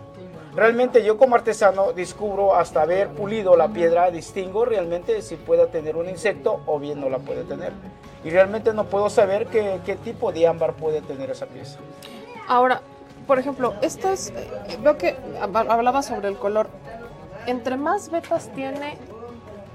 Realmente 0.54 1.04
yo 1.04 1.18
como 1.18 1.34
artesano 1.34 1.92
descubro 1.92 2.54
hasta 2.54 2.82
haber 2.82 3.08
pulido 3.08 3.56
la 3.56 3.68
piedra, 3.68 4.10
distingo 4.10 4.64
realmente 4.64 5.20
si 5.20 5.36
puede 5.36 5.66
tener 5.66 5.96
un 5.96 6.08
insecto 6.08 6.62
o 6.66 6.78
bien 6.78 7.00
no 7.00 7.10
la 7.10 7.18
puede 7.18 7.44
tener. 7.44 7.72
Y 8.24 8.30
realmente 8.30 8.72
no 8.72 8.84
puedo 8.84 9.10
saber 9.10 9.48
qué, 9.48 9.80
qué 9.84 9.96
tipo 9.96 10.32
de 10.32 10.46
ámbar 10.46 10.74
puede 10.74 11.02
tener 11.02 11.30
esa 11.30 11.46
pieza. 11.46 11.78
Ahora, 12.48 12.80
por 13.26 13.38
ejemplo, 13.38 13.74
esto 13.82 14.08
es, 14.08 14.30
eh, 14.30 14.78
veo 14.82 14.96
que 14.96 15.16
hablaba 15.40 16.02
sobre 16.02 16.28
el 16.28 16.36
color. 16.36 16.68
Entre 17.46 17.76
más 17.76 18.10
vetas 18.10 18.50
tiene, 18.54 18.98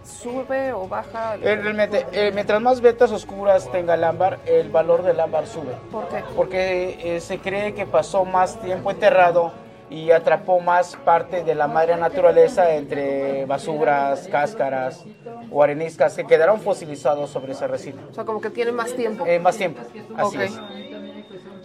sube 0.03 0.73
o 0.73 0.87
baja. 0.87 1.35
Eh, 1.35 1.55
realmente, 1.55 2.05
eh, 2.11 2.31
mientras 2.33 2.61
más 2.61 2.81
vetas 2.81 3.11
oscuras 3.11 3.71
tenga 3.71 3.93
el 3.93 4.03
ámbar, 4.03 4.39
el 4.45 4.69
valor 4.69 5.03
del 5.03 5.19
ámbar 5.19 5.47
sube. 5.47 5.75
¿Por 5.91 6.07
qué? 6.07 6.23
Porque 6.35 7.19
se 7.21 7.39
cree 7.39 7.73
que 7.73 7.85
pasó 7.85 8.25
más 8.25 8.59
tiempo 8.61 8.91
enterrado 8.91 9.51
y 9.91 10.11
atrapó 10.11 10.61
más 10.61 10.95
parte 10.95 11.43
de 11.43 11.53
la 11.53 11.67
madre 11.67 11.97
naturaleza 11.97 12.73
entre 12.75 13.45
basuras, 13.45 14.27
cáscaras 14.29 15.03
o 15.51 15.61
areniscas 15.61 16.15
que 16.15 16.25
quedaron 16.25 16.61
fosilizados 16.61 17.29
sobre 17.29 17.51
esa 17.51 17.67
resina. 17.67 18.01
O 18.09 18.13
sea, 18.13 18.23
como 18.23 18.39
que 18.39 18.49
tiene 18.49 18.71
más 18.71 18.93
tiempo. 18.93 19.25
Eh, 19.25 19.37
más 19.37 19.57
tiempo, 19.57 19.81
así 20.15 20.37
es. 20.41 20.57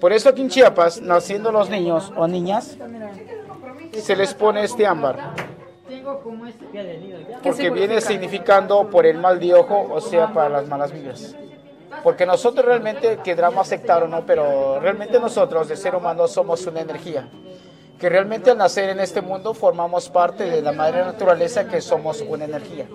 Por 0.01 0.13
eso 0.13 0.29
aquí 0.29 0.43
en 0.43 0.49
Chiapas, 0.49 1.01
naciendo 1.01 1.53
los 1.53 1.71
niños 1.71 2.13
o 2.17 2.27
niñas, 2.27 2.77
se 3.93 4.17
les 4.17 4.35
pone 4.35 4.65
este 4.65 4.85
ámbar. 4.85 5.46
Porque 7.43 7.71
viene 7.71 8.01
significando 8.01 8.89
por 8.91 9.07
el 9.07 9.19
mal 9.19 9.39
de 9.39 9.55
ojo, 9.55 9.89
o 9.91 10.01
sea, 10.01 10.33
para 10.33 10.49
las 10.49 10.69
malas 10.69 10.93
vibras. 10.93 11.37
Porque 12.03 12.27
nosotros 12.27 12.65
realmente, 12.65 13.19
queramos 13.25 13.61
aceptar 13.67 14.03
o 14.03 14.09
no, 14.09 14.27
pero 14.27 14.81
realmente 14.81 15.19
nosotros, 15.19 15.69
de 15.69 15.77
ser 15.77 15.95
humano, 15.95 16.27
somos 16.27 16.67
una 16.67 16.81
energía 16.81 17.29
que 17.99 18.09
realmente 18.09 18.51
al 18.51 18.59
nacer 18.59 18.91
en 18.91 19.01
este 19.01 19.23
mundo 19.23 19.55
formamos 19.55 20.11
parte 20.11 20.45
de 20.45 20.61
la 20.61 20.73
madre 20.73 21.03
naturaleza 21.03 21.67
que 21.67 21.81
somos 21.81 22.21
una 22.21 22.45
energía. 22.45 22.87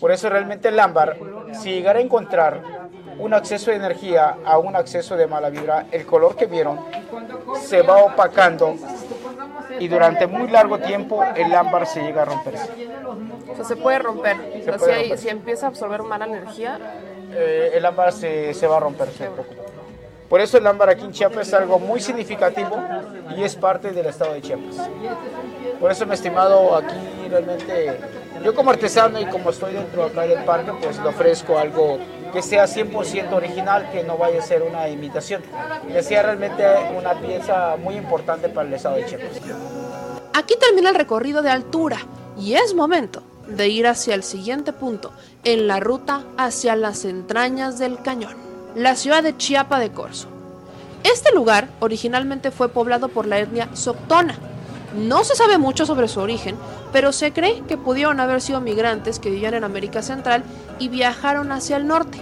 Por 0.00 0.12
eso 0.12 0.28
realmente 0.30 0.68
el 0.68 0.80
ámbar, 0.80 1.16
si 1.52 1.70
llegara 1.70 1.98
a 1.98 2.02
encontrar 2.02 2.62
un 3.18 3.34
acceso 3.34 3.70
de 3.70 3.76
energía 3.76 4.38
a 4.44 4.58
un 4.58 4.76
acceso 4.76 5.16
de 5.16 5.26
mala 5.26 5.50
vibra, 5.50 5.86
el 5.90 6.06
color 6.06 6.36
que 6.36 6.46
vieron 6.46 6.80
se 7.60 7.82
va 7.82 8.02
opacando 8.02 8.74
y 9.78 9.88
durante 9.88 10.26
muy 10.26 10.48
largo 10.48 10.78
tiempo 10.78 11.22
el 11.36 11.54
ámbar 11.54 11.86
se 11.86 12.02
llega 12.02 12.22
a 12.22 12.24
romperse. 12.24 12.68
O 13.50 13.56
sea, 13.56 13.64
se 13.64 13.76
puede 13.76 13.98
romper. 13.98 14.36
si, 15.16 15.28
empieza 15.28 15.66
a 15.66 15.68
absorber 15.68 16.02
mala 16.02 16.26
energía, 16.26 16.78
eh, 17.32 17.72
el 17.74 17.84
ámbar 17.84 18.12
se, 18.12 18.54
se 18.54 18.66
va 18.66 18.78
a 18.78 18.80
romper. 18.80 19.08
Por 20.28 20.40
eso 20.40 20.58
el 20.58 20.66
ámbar 20.66 20.88
aquí 20.88 21.04
en 21.04 21.12
Chiapas 21.12 21.48
es 21.48 21.54
algo 21.54 21.78
muy 21.78 22.00
significativo 22.00 22.82
y 23.36 23.42
es 23.42 23.54
parte 23.56 23.92
del 23.92 24.06
estado 24.06 24.34
de 24.34 24.42
Chiapas. 24.42 24.88
Por 25.78 25.90
eso, 25.90 26.06
mi 26.06 26.14
estimado, 26.14 26.74
aquí 26.76 27.28
realmente, 27.28 27.98
yo 28.42 28.54
como 28.54 28.70
artesano 28.70 29.20
y 29.20 29.26
como 29.26 29.50
estoy 29.50 29.74
dentro 29.74 30.04
acá 30.04 30.22
del 30.22 30.44
parque, 30.44 30.72
pues 30.82 30.98
le 30.98 31.08
ofrezco 31.08 31.58
algo 31.58 31.98
que 32.32 32.42
sea 32.42 32.64
100% 32.64 33.32
original, 33.32 33.90
que 33.92 34.02
no 34.02 34.16
vaya 34.16 34.40
a 34.40 34.42
ser 34.42 34.62
una 34.62 34.88
imitación, 34.88 35.42
que 35.86 36.02
sea 36.02 36.22
realmente 36.22 36.64
una 36.96 37.14
pieza 37.20 37.76
muy 37.76 37.96
importante 37.96 38.48
para 38.48 38.66
el 38.66 38.74
estado 38.74 38.96
de 38.96 39.06
Chiapas. 39.06 39.40
Aquí 40.32 40.54
termina 40.58 40.88
el 40.90 40.96
recorrido 40.96 41.42
de 41.42 41.50
altura 41.50 41.98
y 42.36 42.54
es 42.54 42.74
momento 42.74 43.22
de 43.46 43.68
ir 43.68 43.86
hacia 43.86 44.14
el 44.14 44.22
siguiente 44.22 44.72
punto 44.72 45.12
en 45.44 45.68
la 45.68 45.78
ruta 45.80 46.24
hacia 46.36 46.74
las 46.76 47.04
entrañas 47.04 47.78
del 47.78 48.00
cañón, 48.02 48.34
la 48.74 48.96
ciudad 48.96 49.22
de 49.22 49.36
Chiapa 49.36 49.78
de 49.78 49.90
Corzo. 49.90 50.28
Este 51.04 51.32
lugar 51.32 51.68
originalmente 51.80 52.50
fue 52.50 52.68
poblado 52.68 53.08
por 53.08 53.26
la 53.26 53.38
etnia 53.38 53.68
Soctona. 53.74 54.36
No 54.96 55.22
se 55.24 55.36
sabe 55.36 55.58
mucho 55.58 55.86
sobre 55.86 56.08
su 56.08 56.20
origen, 56.20 56.56
pero 56.92 57.12
se 57.12 57.32
cree 57.32 57.62
que 57.68 57.76
pudieron 57.76 58.20
haber 58.20 58.40
sido 58.40 58.60
migrantes 58.60 59.18
que 59.18 59.30
vivían 59.30 59.54
en 59.54 59.64
América 59.64 60.02
Central 60.02 60.44
y 60.78 60.88
viajaron 60.88 61.52
hacia 61.52 61.76
el 61.76 61.86
norte. 61.86 62.18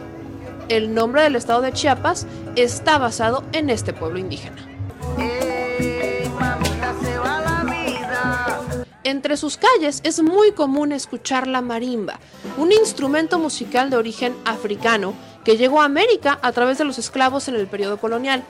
El 0.69 0.95
nombre 0.95 1.23
del 1.23 1.37
estado 1.37 1.61
de 1.61 1.73
Chiapas 1.73 2.27
está 2.57 2.99
basado 2.99 3.45
en 3.53 3.71
este 3.71 3.93
pueblo 3.93 4.19
indígena. 4.19 4.57
Entre 9.05 9.37
sus 9.37 9.59
calles 9.59 10.01
es 10.05 10.23
muy 10.23 10.53
común 10.53 10.93
escuchar 10.93 11.47
la 11.47 11.61
marimba, 11.61 12.19
un 12.57 12.73
instrumento 12.73 13.39
musical 13.39 13.91
de 13.91 13.97
origen 13.97 14.35
africano 14.45 15.15
que 15.45 15.57
llegó 15.57 15.81
a 15.81 15.87
América 15.87 16.39
a 16.43 16.53
través 16.53 16.79
de 16.79 16.85
los 16.85 16.99
esclavos 16.99 17.49
en 17.49 17.57
el 17.57 17.67
periodo 17.67 17.99
colonial. 17.99 18.45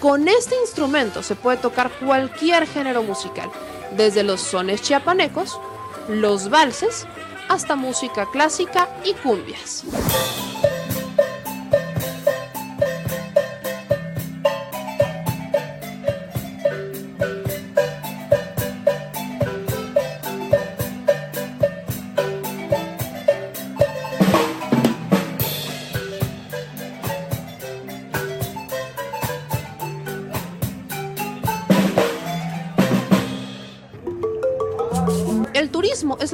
Con 0.00 0.28
este 0.28 0.56
instrumento 0.60 1.22
se 1.22 1.36
puede 1.36 1.56
tocar 1.56 1.90
cualquier 1.90 2.66
género 2.66 3.02
musical, 3.02 3.50
desde 3.96 4.22
los 4.22 4.40
sones 4.40 4.82
chiapanecos, 4.82 5.58
los 6.08 6.50
valses, 6.50 7.06
hasta 7.48 7.76
música 7.76 8.26
clásica 8.30 8.88
y 9.04 9.14
cumbias. 9.14 9.84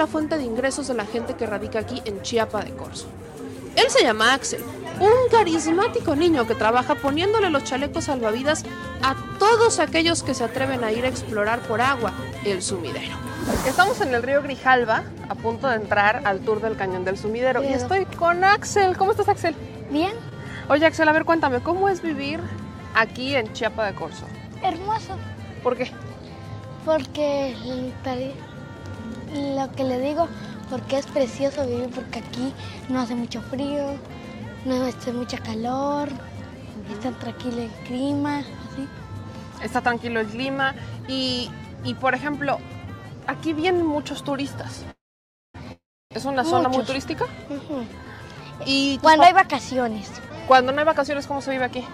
La 0.00 0.06
fuente 0.06 0.38
de 0.38 0.44
ingresos 0.44 0.88
de 0.88 0.94
la 0.94 1.04
gente 1.04 1.34
que 1.34 1.44
radica 1.44 1.80
aquí 1.80 2.00
en 2.06 2.22
Chiapa 2.22 2.64
de 2.64 2.70
Corzo. 2.70 3.06
Él 3.76 3.84
se 3.90 4.02
llama 4.02 4.32
Axel, 4.32 4.62
un 4.98 5.30
carismático 5.30 6.16
niño 6.16 6.46
que 6.46 6.54
trabaja 6.54 6.94
poniéndole 6.94 7.50
los 7.50 7.64
chalecos 7.64 8.04
salvavidas 8.04 8.64
a 9.02 9.14
todos 9.38 9.78
aquellos 9.78 10.22
que 10.22 10.32
se 10.32 10.42
atreven 10.42 10.84
a 10.84 10.92
ir 10.92 11.04
a 11.04 11.08
explorar 11.08 11.60
por 11.60 11.82
agua 11.82 12.14
el 12.46 12.62
sumidero. 12.62 13.14
Estamos 13.66 14.00
en 14.00 14.14
el 14.14 14.22
río 14.22 14.40
Grijalva, 14.40 15.04
a 15.28 15.34
punto 15.34 15.68
de 15.68 15.76
entrar 15.76 16.22
al 16.24 16.40
tour 16.40 16.62
del 16.62 16.78
cañón 16.78 17.04
del 17.04 17.18
sumidero. 17.18 17.62
Y 17.62 17.66
estoy 17.66 18.06
con 18.06 18.42
Axel. 18.42 18.96
¿Cómo 18.96 19.10
estás, 19.10 19.28
Axel? 19.28 19.54
Bien. 19.90 20.12
Oye, 20.70 20.86
Axel, 20.86 21.10
a 21.10 21.12
ver, 21.12 21.26
cuéntame, 21.26 21.60
¿cómo 21.60 21.90
es 21.90 22.00
vivir 22.00 22.40
aquí 22.94 23.34
en 23.36 23.52
Chiapa 23.52 23.84
de 23.84 23.94
Corzo? 23.94 24.24
Hermoso. 24.62 25.18
¿Por 25.62 25.76
qué? 25.76 25.92
Porque 26.86 27.50
el 27.50 27.92
lo 29.34 29.70
que 29.72 29.84
le 29.84 30.00
digo, 30.00 30.28
porque 30.68 30.98
es 30.98 31.06
precioso 31.06 31.66
vivir, 31.66 31.90
porque 31.90 32.20
aquí 32.20 32.52
no 32.88 33.00
hace 33.00 33.14
mucho 33.14 33.40
frío, 33.42 33.96
no 34.64 34.84
hace 34.84 35.12
mucha 35.12 35.38
calor, 35.38 36.08
está 36.92 37.10
tranquilo 37.12 37.62
el 37.62 37.70
clima, 37.86 38.38
así. 38.38 38.88
Está 39.62 39.80
tranquilo 39.80 40.20
el 40.20 40.26
clima 40.26 40.74
y, 41.08 41.50
y, 41.84 41.94
por 41.94 42.14
ejemplo, 42.14 42.58
aquí 43.26 43.52
vienen 43.52 43.86
muchos 43.86 44.24
turistas. 44.24 44.84
¿Es 46.12 46.24
una 46.24 46.44
zona 46.44 46.68
muy 46.68 46.84
turística? 46.84 47.26
Y 48.66 48.98
Cuando 48.98 49.24
hay 49.24 49.32
vacaciones, 49.32 50.10
Cuando 50.46 50.72
no 50.72 50.80
hay 50.80 50.84
vacaciones, 50.84 51.26
¿cómo 51.26 51.40
se 51.40 51.50
vive 51.52 51.64
aquí? 51.64 51.84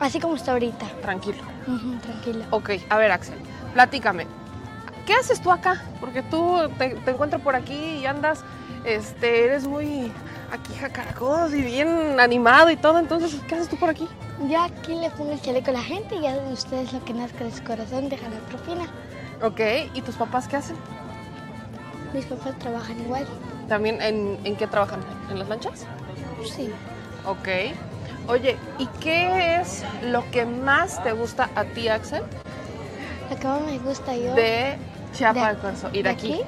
así 0.00 0.18
como 0.18 0.34
está 0.34 0.52
ahorita. 0.52 0.86
Tranquilo. 1.00 1.42
Tranquilo. 2.02 2.44
Ok, 2.50 2.70
a 2.88 2.96
ver, 2.98 3.12
Axel, 3.12 3.36
platícame. 3.74 4.26
¿Qué 5.06 5.14
haces 5.14 5.40
tú 5.40 5.50
acá? 5.50 5.82
Porque 6.00 6.22
tú 6.22 6.58
te, 6.78 6.90
te 6.90 7.10
encuentro 7.10 7.38
por 7.40 7.56
aquí 7.56 7.98
y 8.00 8.06
andas, 8.06 8.40
este, 8.84 9.44
eres 9.46 9.66
muy 9.66 10.12
aquí 10.52 10.74
jacaracodos 10.74 11.52
y 11.54 11.62
bien 11.62 12.20
animado 12.20 12.70
y 12.70 12.76
todo. 12.76 12.98
Entonces, 12.98 13.34
¿qué 13.48 13.54
haces 13.56 13.68
tú 13.68 13.76
por 13.76 13.90
aquí? 13.90 14.08
Yo 14.48 14.60
aquí 14.60 14.94
le 14.94 15.10
pongo 15.10 15.32
el 15.32 15.40
chaleco 15.40 15.70
a 15.70 15.74
la 15.74 15.82
gente 15.82 16.16
y 16.16 16.22
ya 16.22 16.36
ustedes 16.52 16.92
lo 16.92 17.04
que 17.04 17.14
nazca 17.14 17.44
de 17.44 17.52
su 17.52 17.62
corazón 17.64 18.08
dejan 18.08 18.32
la 18.32 18.40
propina. 18.40 18.84
Ok, 19.42 19.60
¿y 19.94 20.02
tus 20.02 20.14
papás 20.16 20.46
qué 20.46 20.56
hacen? 20.56 20.76
Mis 22.12 22.26
papás 22.26 22.58
trabajan 22.58 23.00
igual. 23.00 23.26
¿También 23.68 24.00
en, 24.02 24.38
en 24.44 24.56
qué 24.56 24.66
trabajan? 24.66 25.00
¿En 25.30 25.38
las 25.38 25.48
lanchas? 25.48 25.86
Sí. 26.54 26.70
Ok. 27.26 27.48
Oye, 28.28 28.56
¿y 28.78 28.86
qué 29.00 29.56
es 29.60 29.84
lo 30.02 30.28
que 30.30 30.44
más 30.44 31.02
te 31.02 31.12
gusta 31.12 31.48
a 31.56 31.64
ti, 31.64 31.88
Axel, 31.88 32.22
Lo 33.30 33.36
que 33.36 33.46
más 33.48 33.62
me 33.62 33.78
gusta 33.78 34.14
yo. 34.16 34.34
de 34.34 34.76
Chiapa 35.12 35.48
del 35.48 35.58
Corzo 35.58 35.88
y 35.92 36.02
de, 36.02 36.10
aquí? 36.10 36.32
aquí. 36.34 36.42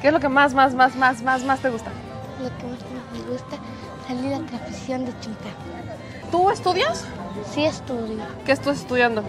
¿Qué 0.00 0.08
es 0.08 0.12
lo 0.12 0.20
que 0.20 0.28
más, 0.28 0.54
más, 0.54 0.74
más, 0.74 0.94
más, 0.96 1.22
más, 1.22 1.42
más 1.44 1.60
te 1.60 1.70
gusta? 1.70 1.90
Lo 2.42 2.48
que 2.58 2.64
más 2.64 2.78
me 3.12 3.20
gusta 3.32 3.56
salir 4.06 4.34
a 4.34 4.38
transmisión 4.46 5.04
de 5.04 5.12
Chunta. 5.20 5.48
¿Tú 6.30 6.50
estudias? 6.50 7.04
Sí 7.52 7.64
estudio. 7.64 8.18
¿Qué 8.44 8.52
estás 8.52 8.78
estudiando? 8.78 9.22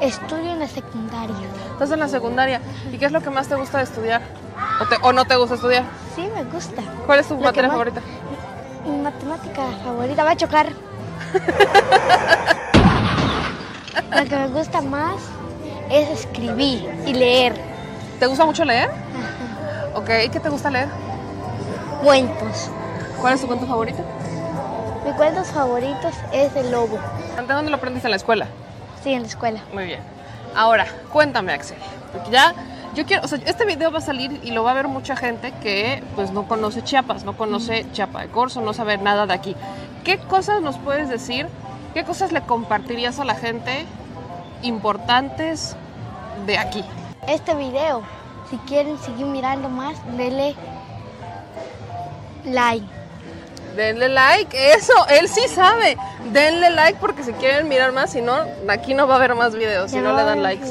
Estudio 0.00 0.52
en 0.52 0.58
la 0.60 0.68
secundaria. 0.68 1.34
Estás 1.72 1.90
en 1.92 2.00
la 2.00 2.08
secundaria. 2.08 2.60
¿Y 2.92 2.98
qué 2.98 3.06
es 3.06 3.12
lo 3.12 3.20
que 3.20 3.30
más 3.30 3.48
te 3.48 3.54
gusta 3.56 3.78
de 3.78 3.84
estudiar? 3.84 4.22
¿O, 4.80 4.86
te- 4.86 4.98
o 5.02 5.12
no 5.12 5.24
te 5.24 5.34
gusta 5.36 5.54
estudiar? 5.56 5.84
Sí, 6.14 6.28
me 6.34 6.44
gusta. 6.44 6.82
¿Cuál 7.06 7.20
es 7.20 7.28
tu 7.28 7.34
Lo 7.34 7.40
materia 7.40 7.70
favorita? 7.70 8.00
Mi 8.84 8.96
matemática 8.98 9.62
favorita 9.84 10.24
va 10.24 10.30
a 10.30 10.36
chocar. 10.36 10.68
Lo 14.16 14.24
que 14.24 14.36
me 14.36 14.48
gusta 14.48 14.80
más 14.82 15.14
es 15.92 16.08
escribir 16.08 16.90
y 17.06 17.12
leer. 17.12 17.54
¿Te 18.18 18.26
gusta 18.26 18.46
mucho 18.46 18.64
leer? 18.64 18.90
Ok, 19.94 20.06
¿qué 20.32 20.40
te 20.42 20.48
gusta 20.48 20.70
leer? 20.70 20.88
Cuentos. 22.02 22.70
¿Cuál 23.20 23.34
es 23.34 23.40
tu 23.42 23.46
cuento 23.46 23.66
favorito? 23.66 24.02
Mis 25.04 25.14
cuentos 25.14 25.48
favoritos 25.48 26.14
es 26.32 26.56
El 26.56 26.70
Lobo. 26.70 26.98
¿De 27.36 27.54
dónde 27.54 27.70
lo 27.70 27.76
aprendiste 27.76 28.08
en 28.08 28.12
la 28.12 28.16
escuela? 28.16 28.46
Sí, 29.04 29.12
en 29.12 29.22
la 29.22 29.28
escuela. 29.28 29.60
Muy 29.72 29.84
bien. 29.84 30.00
Ahora, 30.56 30.86
cuéntame, 31.12 31.52
Axel. 31.52 31.76
Porque 32.12 32.30
ya, 32.30 32.54
yo 32.94 33.04
quiero, 33.04 33.24
o 33.24 33.28
sea, 33.28 33.38
este 33.44 33.66
video 33.66 33.90
va 33.90 33.98
a 33.98 34.02
salir 34.02 34.40
y 34.42 34.52
lo 34.52 34.64
va 34.64 34.70
a 34.70 34.74
ver 34.74 34.88
mucha 34.88 35.14
gente 35.14 35.52
que 35.62 36.02
pues 36.14 36.30
no 36.30 36.48
conoce 36.48 36.82
Chiapas, 36.82 37.24
no 37.24 37.36
conoce 37.36 37.86
Chiapa 37.92 38.22
de 38.22 38.28
Corzo, 38.28 38.62
no 38.62 38.72
sabe 38.72 38.96
nada 38.96 39.26
de 39.26 39.34
aquí. 39.34 39.56
¿Qué 40.04 40.18
cosas 40.18 40.62
nos 40.62 40.78
puedes 40.78 41.08
decir? 41.08 41.48
¿Qué 41.92 42.04
cosas 42.04 42.32
le 42.32 42.40
compartirías 42.42 43.18
a 43.18 43.24
la 43.24 43.34
gente 43.34 43.84
importantes 44.62 45.76
de 46.46 46.58
aquí? 46.58 46.84
Este 47.28 47.54
video, 47.54 48.02
si 48.50 48.56
quieren 48.58 48.98
seguir 48.98 49.26
mirando 49.26 49.68
más, 49.68 49.96
denle 50.16 50.54
like. 52.44 52.86
Denle 53.76 54.08
like, 54.08 54.72
eso, 54.74 54.92
él 55.08 55.28
sí 55.28 55.48
sabe. 55.48 55.96
Denle 56.32 56.70
like 56.70 56.98
porque 57.00 57.22
si 57.22 57.32
quieren 57.32 57.68
mirar 57.68 57.92
más, 57.92 58.12
si 58.12 58.20
no, 58.20 58.36
aquí 58.68 58.94
no 58.94 59.06
va 59.06 59.14
a 59.14 59.16
haber 59.16 59.34
más 59.34 59.54
videos, 59.54 59.90
si 59.90 59.98
no, 59.98 60.10
no 60.10 60.16
le 60.16 60.24
dan 60.24 60.42
likes. 60.42 60.66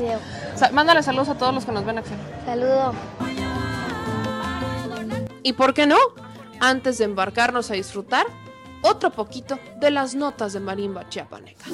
mándale 0.72 1.02
saludos 1.02 1.30
a 1.30 1.36
todos 1.36 1.54
los 1.54 1.66
que 1.66 1.72
nos 1.72 1.86
ven, 1.86 1.98
Axel. 1.98 2.18
Saludo. 2.46 2.94
¿Y 5.44 5.54
por 5.54 5.74
qué 5.74 5.88
no? 5.88 5.98
Antes 6.60 7.00
de 7.00 7.06
embarcarnos 7.06 7.72
a 7.72 7.74
disfrutar 7.74 8.28
otro 8.84 9.10
poquito 9.12 9.58
de 9.80 9.92
las 9.92 10.14
notas 10.14 10.54
de 10.54 10.60
marimba 10.60 11.10
chiapaneca. 11.10 11.66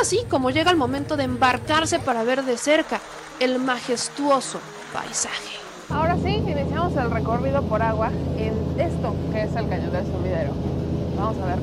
Así 0.00 0.24
como 0.28 0.50
llega 0.50 0.70
el 0.70 0.76
momento 0.76 1.16
de 1.16 1.24
embarcarse 1.24 1.98
para 1.98 2.22
ver 2.22 2.44
de 2.44 2.56
cerca 2.56 3.00
el 3.40 3.58
majestuoso 3.58 4.60
paisaje. 4.92 5.58
Ahora 5.90 6.16
sí, 6.22 6.28
iniciamos 6.28 6.94
el 6.96 7.10
recorrido 7.10 7.62
por 7.62 7.82
agua 7.82 8.10
en 8.36 8.54
esto 8.78 9.14
que 9.32 9.42
es 9.42 9.56
el 9.56 9.68
cañón 9.68 9.92
del 9.92 10.06
sumidero. 10.06 10.52
Vamos 11.16 11.36
a 11.38 11.46
ver. 11.46 11.58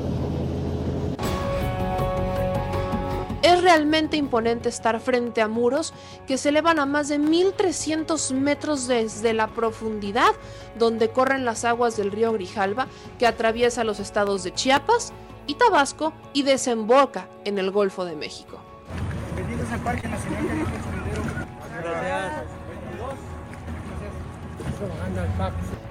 Es 3.42 3.62
realmente 3.62 4.16
imponente 4.16 4.68
estar 4.68 4.98
frente 4.98 5.40
a 5.40 5.46
muros 5.46 5.94
que 6.26 6.36
se 6.36 6.48
elevan 6.48 6.80
a 6.80 6.86
más 6.86 7.06
de 7.08 7.18
1300 7.18 8.32
metros 8.32 8.88
desde 8.88 9.32
la 9.34 9.46
profundidad 9.46 10.32
donde 10.76 11.10
corren 11.10 11.44
las 11.44 11.64
aguas 11.64 11.96
del 11.96 12.10
río 12.10 12.32
Grijalva 12.32 12.88
que 13.20 13.26
atraviesa 13.28 13.84
los 13.84 14.00
estados 14.00 14.42
de 14.42 14.52
Chiapas 14.52 15.12
y 15.46 15.54
Tabasco 15.54 16.12
y 16.32 16.42
desemboca 16.42 17.28
en 17.44 17.58
el 17.58 17.70
Golfo 17.70 18.04
de 18.04 18.16
México. 18.16 18.60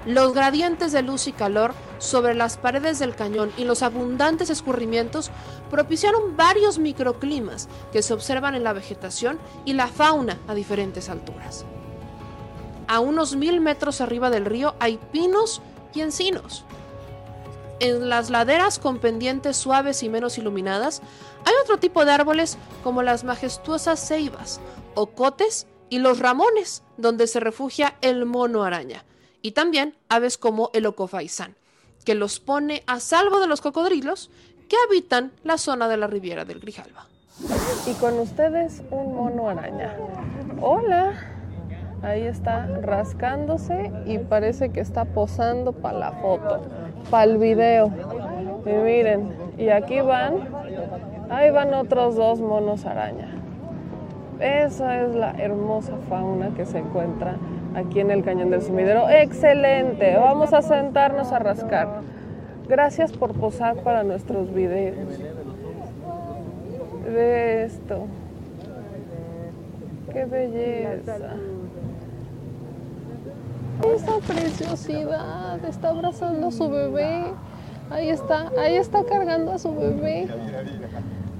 Los 0.06 0.34
gradientes 0.34 0.92
de 0.92 1.02
luz 1.02 1.26
y 1.26 1.32
calor 1.32 1.74
sobre 1.98 2.34
las 2.34 2.56
paredes 2.56 2.98
del 2.98 3.16
cañón 3.16 3.50
y 3.56 3.64
los 3.64 3.82
abundantes 3.82 4.50
escurrimientos 4.50 5.30
propiciaron 5.70 6.36
varios 6.36 6.78
microclimas 6.78 7.68
que 7.92 8.02
se 8.02 8.14
observan 8.14 8.54
en 8.54 8.62
la 8.62 8.72
vegetación 8.72 9.38
y 9.64 9.72
la 9.72 9.88
fauna 9.88 10.38
a 10.46 10.54
diferentes 10.54 11.08
alturas. 11.08 11.64
A 12.86 13.00
unos 13.00 13.34
mil 13.34 13.60
metros 13.60 14.00
arriba 14.00 14.30
del 14.30 14.44
río 14.44 14.76
hay 14.78 14.98
pinos 15.10 15.60
y 15.92 16.02
encinos. 16.02 16.64
En 17.78 18.08
las 18.08 18.30
laderas 18.30 18.78
con 18.78 18.98
pendientes 18.98 19.56
suaves 19.56 20.02
y 20.02 20.08
menos 20.08 20.38
iluminadas 20.38 21.02
hay 21.44 21.52
otro 21.62 21.78
tipo 21.78 22.04
de 22.04 22.12
árboles 22.12 22.56
como 22.82 23.02
las 23.02 23.24
majestuosas 23.24 24.00
ceibas, 24.00 24.60
ocotes 24.94 25.66
y 25.90 25.98
los 25.98 26.18
ramones, 26.18 26.82
donde 26.96 27.26
se 27.26 27.38
refugia 27.38 27.96
el 28.00 28.24
mono 28.24 28.64
araña, 28.64 29.04
y 29.42 29.52
también 29.52 29.94
aves 30.08 30.38
como 30.38 30.70
el 30.72 30.86
ocofaisán, 30.86 31.54
que 32.04 32.14
los 32.14 32.40
pone 32.40 32.82
a 32.86 32.98
salvo 32.98 33.40
de 33.40 33.46
los 33.46 33.60
cocodrilos 33.60 34.30
que 34.68 34.76
habitan 34.88 35.32
la 35.44 35.58
zona 35.58 35.86
de 35.86 35.96
la 35.96 36.06
Riviera 36.06 36.44
del 36.44 36.60
Grijalva. 36.60 37.06
Y 37.86 37.92
con 37.94 38.18
ustedes 38.18 38.82
un 38.90 39.14
mono 39.14 39.48
araña. 39.48 39.96
Hola. 40.60 41.32
Ahí 42.02 42.22
está 42.22 42.66
rascándose 42.82 43.90
y 44.06 44.18
parece 44.18 44.70
que 44.70 44.80
está 44.80 45.06
posando 45.06 45.72
para 45.72 45.98
la 45.98 46.12
foto, 46.12 46.60
para 47.10 47.24
el 47.24 47.38
video. 47.38 47.90
Y 48.64 48.70
miren, 48.70 49.32
y 49.58 49.68
aquí 49.68 50.00
van, 50.00 50.34
ahí 51.30 51.50
van 51.50 51.72
otros 51.74 52.16
dos 52.16 52.40
monos 52.40 52.84
araña. 52.84 53.28
Esa 54.40 55.02
es 55.02 55.14
la 55.14 55.30
hermosa 55.38 55.92
fauna 56.08 56.50
que 56.54 56.66
se 56.66 56.78
encuentra 56.78 57.36
aquí 57.74 58.00
en 58.00 58.10
el 58.10 58.22
Cañón 58.22 58.50
del 58.50 58.62
Sumidero. 58.62 59.08
Excelente, 59.08 60.16
vamos 60.16 60.52
a 60.52 60.62
sentarnos 60.62 61.32
a 61.32 61.38
rascar. 61.38 62.00
Gracias 62.68 63.12
por 63.12 63.32
posar 63.32 63.76
para 63.76 64.02
nuestros 64.02 64.52
videos. 64.52 64.96
Ve 67.06 67.64
esto. 67.64 68.06
Qué 70.12 70.24
belleza. 70.24 71.16
Esa 73.84 74.18
preciosidad 74.26 75.64
está 75.64 75.90
abrazando 75.90 76.48
a 76.48 76.50
su 76.50 76.68
bebé. 76.68 77.24
Ahí 77.90 78.08
está, 78.08 78.50
ahí 78.58 78.76
está 78.76 79.04
cargando 79.04 79.52
a 79.52 79.58
su 79.58 79.74
bebé. 79.74 80.28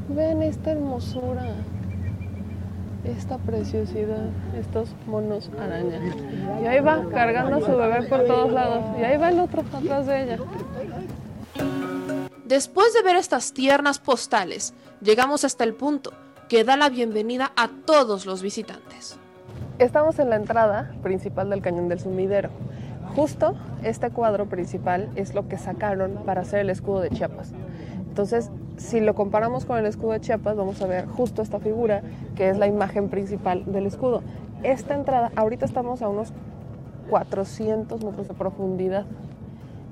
Vean 0.09 0.43
esta 0.43 0.73
hermosura, 0.73 1.55
esta 3.05 3.39
preciosidad, 3.39 4.29
estos 4.59 4.91
monos 5.07 5.51
araña. 5.59 6.01
Y 6.63 6.67
ahí 6.67 6.81
va 6.81 7.05
cargando 7.11 7.57
a 7.57 7.61
su 7.61 7.77
bebé 7.77 8.03
por 8.09 8.25
todos 8.27 8.53
lados. 8.53 8.85
Y 8.99 9.03
ahí 9.03 9.17
va 9.17 9.31
el 9.31 9.41
otro 9.41 9.63
atrás 9.63 10.07
de 10.07 10.23
ella. 10.23 10.39
Después 12.45 12.93
de 12.95 13.03
ver 13.03 13.17
estas 13.17 13.53
tiernas 13.53 13.99
postales, 13.99 14.75
llegamos 15.01 15.45
hasta 15.45 15.65
el 15.65 15.75
punto 15.75 16.13
que 16.49 16.63
da 16.63 16.77
la 16.77 16.91
bienvenida 16.91 17.53
a 17.57 17.69
todos 17.69 18.25
los 18.25 18.41
visitantes. 18.41 19.19
Estamos 19.79 20.19
en 20.19 20.31
la 20.31 20.37
entrada 20.37 20.91
principal 21.03 21.51
del 21.51 21.61
Cañón 21.61 21.89
del 21.89 22.01
Sumidero. 22.01 22.49
Justo 23.15 23.55
este 23.83 24.09
cuadro 24.09 24.47
principal 24.47 25.11
es 25.17 25.35
lo 25.35 25.49
que 25.49 25.59
sacaron 25.59 26.23
para 26.25 26.41
hacer 26.41 26.61
el 26.61 26.71
escudo 26.71 27.01
de 27.01 27.11
Chiapas. 27.11 27.53
Entonces, 28.09 28.51
si 28.79 29.01
lo 29.01 29.15
comparamos 29.15 29.67
con 29.67 29.77
el 29.77 29.85
escudo 29.85 30.13
de 30.13 30.21
Chiapas, 30.23 30.57
vamos 30.57 30.81
a 30.81 30.87
ver 30.87 31.07
justo 31.07 31.43
esta 31.43 31.61
figura 31.61 32.01
que 32.37 32.49
es 32.49 32.57
la 32.57 32.67
imagen 32.67 33.11
principal 33.11 33.71
del 33.71 33.85
escudo. 33.85 34.23
Esta 34.63 34.95
entrada, 34.95 35.31
ahorita 35.37 35.67
estamos 35.67 36.01
a 36.01 36.09
unos 36.09 36.33
400 37.11 38.03
metros 38.03 38.29
de 38.29 38.35
profundidad, 38.35 39.05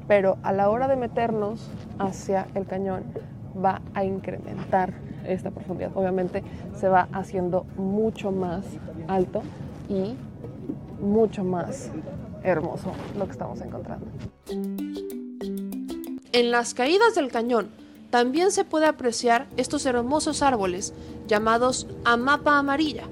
pero 0.09 0.39
a 0.43 0.53
la 0.53 0.71
hora 0.71 0.89
de 0.89 0.97
meternos 0.97 1.71
hacia 1.99 2.47
el 2.55 2.65
cañón 2.65 3.03
va 3.63 3.83
a 3.93 4.03
incrementar 4.05 4.95
esta 5.27 5.51
profundidad. 5.51 5.91
Obviamente 5.95 6.43
se 6.75 6.89
va 6.89 7.07
haciendo 7.13 7.67
mucho 7.77 8.33
más 8.33 8.65
alto 9.09 9.43
y 9.89 10.15
mucho 11.01 11.45
más 11.45 11.91
hermoso 12.43 12.93
lo 13.17 13.27
que 13.27 13.33
estamos 13.33 13.61
encontrando. 13.61 14.07
En 16.33 16.51
las 16.51 16.75
caídas 16.75 17.15
del 17.15 17.31
cañón 17.31 17.71
también 18.11 18.51
se 18.51 18.65
puede 18.65 18.87
apreciar 18.87 19.47
estos 19.57 19.87
hermosos 19.87 20.43
árboles 20.43 20.95
llamados 21.27 21.87
amapa 22.05 22.59
amarilla 22.59 23.05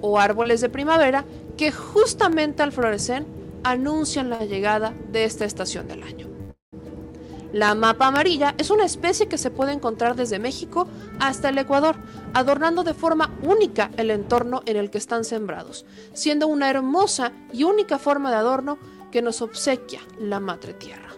o 0.00 0.18
árboles 0.18 0.60
de 0.60 0.68
primavera 0.68 1.24
que 1.56 1.72
justamente 1.72 2.62
al 2.62 2.72
florecer 2.72 3.24
anuncian 3.64 4.30
la 4.30 4.44
llegada 4.44 4.94
de 5.12 5.24
esta 5.24 5.44
estación 5.44 5.88
del 5.88 6.02
año. 6.02 6.29
La 7.52 7.74
mapa 7.74 8.06
amarilla 8.06 8.54
es 8.58 8.70
una 8.70 8.84
especie 8.84 9.26
que 9.26 9.38
se 9.38 9.50
puede 9.50 9.72
encontrar 9.72 10.14
desde 10.14 10.38
México 10.38 10.86
hasta 11.18 11.48
el 11.48 11.58
Ecuador, 11.58 11.96
adornando 12.32 12.84
de 12.84 12.94
forma 12.94 13.34
única 13.42 13.90
el 13.96 14.10
entorno 14.10 14.62
en 14.66 14.76
el 14.76 14.90
que 14.90 14.98
están 14.98 15.24
sembrados, 15.24 15.84
siendo 16.12 16.46
una 16.46 16.70
hermosa 16.70 17.32
y 17.52 17.64
única 17.64 17.98
forma 17.98 18.30
de 18.30 18.36
adorno 18.36 18.78
que 19.10 19.20
nos 19.20 19.42
obsequia 19.42 20.00
la 20.20 20.38
Madre 20.38 20.74
Tierra. 20.74 21.10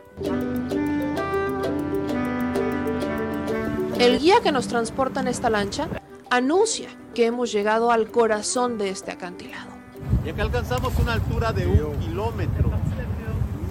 El 3.98 4.18
guía 4.18 4.40
que 4.42 4.52
nos 4.52 4.68
transporta 4.68 5.20
en 5.20 5.28
esta 5.28 5.50
lancha 5.50 5.88
anuncia 6.30 6.88
que 7.14 7.26
hemos 7.26 7.52
llegado 7.52 7.92
al 7.92 8.10
corazón 8.10 8.78
de 8.78 8.88
este 8.88 9.10
acantilado. 9.10 9.70
Y 10.24 10.30
acá 10.30 10.42
alcanzamos 10.42 10.98
una 10.98 11.12
altura 11.12 11.52
de 11.52 11.66
un 11.66 11.98
kilómetro 11.98 12.70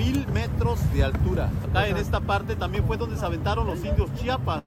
mil 0.02 0.28
metros 0.30 0.80
de 0.94 1.04
altura. 1.04 1.52
Acá 1.70 1.88
en 1.88 1.98
esta 1.98 2.20
parte 2.20 2.56
también 2.56 2.86
fue 2.86 2.98
donde 2.98 3.18
se 3.18 3.26
aventaron 3.26 3.68
los 3.68 3.86
indios 3.86 4.10
Chiapas. 4.16 4.64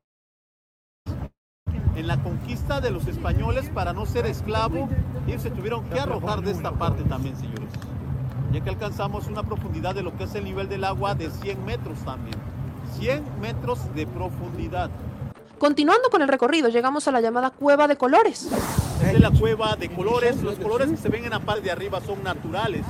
En 1.96 2.06
la 2.06 2.22
conquista 2.22 2.80
de 2.80 2.90
los 2.92 3.06
españoles 3.08 3.68
para 3.74 3.92
no 3.92 4.06
ser 4.06 4.26
esclavo, 4.26 4.88
ellos 5.26 5.42
se 5.42 5.50
tuvieron 5.50 5.84
que 5.86 5.98
arrojar 5.98 6.40
de 6.42 6.52
esta 6.52 6.70
parte 6.72 7.02
también, 7.04 7.36
señores. 7.36 7.68
Ya 8.52 8.62
que 8.62 8.70
alcanzamos 8.70 9.26
una 9.26 9.42
profundidad 9.42 9.94
de 9.94 10.04
lo 10.04 10.16
que 10.16 10.24
es 10.24 10.34
el 10.36 10.44
nivel 10.44 10.68
del 10.68 10.84
agua 10.84 11.16
de 11.16 11.30
100 11.30 11.64
metros 11.64 11.98
también. 12.04 12.36
100 12.98 13.40
metros 13.40 13.92
de 13.94 14.06
profundidad. 14.06 14.88
Continuando 15.58 16.10
con 16.10 16.22
el 16.22 16.28
recorrido, 16.28 16.68
llegamos 16.68 17.08
a 17.08 17.12
la 17.12 17.20
llamada 17.20 17.50
Cueva 17.50 17.88
de 17.88 17.96
Colores. 17.96 18.44
Esta 18.44 19.12
es 19.12 19.20
la 19.20 19.32
Cueva 19.32 19.74
de 19.74 19.88
Colores. 19.88 20.42
Los 20.42 20.56
colores 20.60 20.90
que 20.90 20.96
se 20.96 21.08
ven 21.08 21.24
en 21.24 21.30
la 21.30 21.40
parte 21.40 21.62
de 21.62 21.72
arriba 21.72 22.00
son 22.00 22.22
naturales 22.22 22.84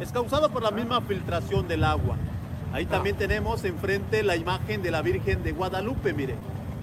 es 0.00 0.12
causado 0.12 0.50
por 0.50 0.62
la 0.62 0.70
misma 0.70 1.02
filtración 1.02 1.68
del 1.68 1.84
agua. 1.84 2.16
Ahí 2.72 2.86
también 2.86 3.16
tenemos 3.16 3.64
enfrente 3.64 4.22
la 4.22 4.36
imagen 4.36 4.82
de 4.82 4.90
la 4.90 5.02
Virgen 5.02 5.42
de 5.42 5.52
Guadalupe, 5.52 6.12
mire. 6.12 6.36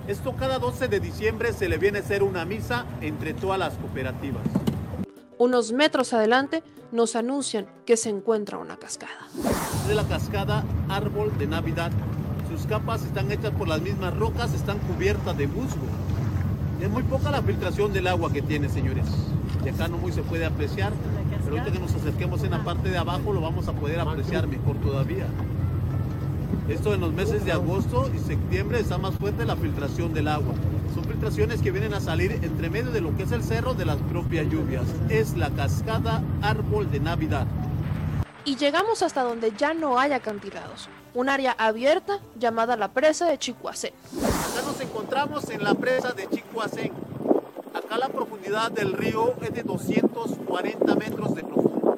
Esto 0.07 0.35
cada 0.35 0.59
12 0.59 0.87
de 0.87 0.99
diciembre 0.99 1.51
se 1.51 1.67
le 1.67 1.77
viene 1.77 1.97
a 1.97 2.01
hacer 2.01 2.23
una 2.23 2.45
misa 2.45 2.85
entre 3.01 3.33
todas 3.33 3.57
las 3.57 3.73
cooperativas. 3.75 4.43
Unos 5.37 5.71
metros 5.71 6.13
adelante 6.13 6.63
nos 6.91 7.15
anuncian 7.15 7.67
que 7.85 7.97
se 7.97 8.09
encuentra 8.09 8.57
una 8.57 8.77
cascada. 8.77 9.27
De 9.87 9.95
la 9.95 10.03
cascada 10.03 10.63
Árbol 10.87 11.35
de 11.37 11.47
Navidad. 11.47 11.91
Sus 12.49 12.65
capas 12.67 13.03
están 13.03 13.31
hechas 13.31 13.51
por 13.51 13.67
las 13.67 13.81
mismas 13.81 14.15
rocas, 14.15 14.53
están 14.53 14.77
cubiertas 14.79 15.37
de 15.37 15.47
musgo. 15.47 15.85
Es 16.81 16.89
muy 16.89 17.03
poca 17.03 17.31
la 17.31 17.41
filtración 17.41 17.91
del 17.91 18.07
agua 18.07 18.31
que 18.31 18.41
tiene, 18.41 18.69
señores. 18.69 19.05
De 19.63 19.71
acá 19.71 19.87
no 19.87 19.97
muy 19.97 20.11
se 20.11 20.21
puede 20.21 20.45
apreciar, 20.45 20.93
pero 21.47 21.61
ahorita 21.61 21.77
que 21.77 21.79
nos 21.79 21.95
acerquemos 21.95 22.43
en 22.43 22.51
la 22.51 22.61
parte 22.61 22.89
de 22.89 22.97
abajo 22.97 23.31
lo 23.31 23.39
vamos 23.39 23.69
a 23.69 23.71
poder 23.71 24.01
apreciar 24.01 24.47
mejor 24.47 24.75
todavía. 24.81 25.27
Esto 26.67 26.93
en 26.93 26.99
los 26.99 27.13
meses 27.13 27.45
de 27.45 27.53
agosto 27.53 28.11
y 28.13 28.19
septiembre 28.19 28.81
está 28.81 28.97
más 28.97 29.15
fuerte 29.15 29.45
la 29.45 29.55
filtración 29.55 30.13
del 30.13 30.27
agua. 30.27 30.53
Son 30.93 31.05
filtraciones 31.05 31.61
que 31.61 31.71
vienen 31.71 31.93
a 31.93 32.01
salir 32.01 32.33
entre 32.33 32.69
medio 32.69 32.91
de 32.91 32.99
lo 32.99 33.15
que 33.15 33.23
es 33.23 33.31
el 33.31 33.43
cerro 33.43 33.73
de 33.73 33.85
las 33.85 33.95
propias 33.95 34.47
lluvias. 34.47 34.83
Es 35.07 35.37
la 35.37 35.49
cascada 35.51 36.21
Árbol 36.41 36.91
de 36.91 36.99
Navidad. 36.99 37.47
Y 38.43 38.57
llegamos 38.57 39.01
hasta 39.01 39.23
donde 39.23 39.53
ya 39.57 39.73
no 39.73 39.99
hay 39.99 40.11
acantilados. 40.11 40.89
Un 41.13 41.29
área 41.29 41.55
abierta 41.57 42.19
llamada 42.37 42.75
la 42.75 42.89
presa 42.89 43.25
de 43.27 43.37
Chicuacén. 43.37 43.93
Acá 44.17 44.67
nos 44.67 44.81
encontramos 44.81 45.49
en 45.49 45.63
la 45.63 45.75
presa 45.75 46.11
de 46.11 46.27
Chicuacén 46.27 46.91
La 47.97 48.09
profundidad 48.09 48.71
del 48.71 48.93
río 48.93 49.33
es 49.41 49.53
de 49.53 49.63
240 49.63 50.95
metros 50.95 51.33
de 51.33 51.41
profundo. 51.41 51.97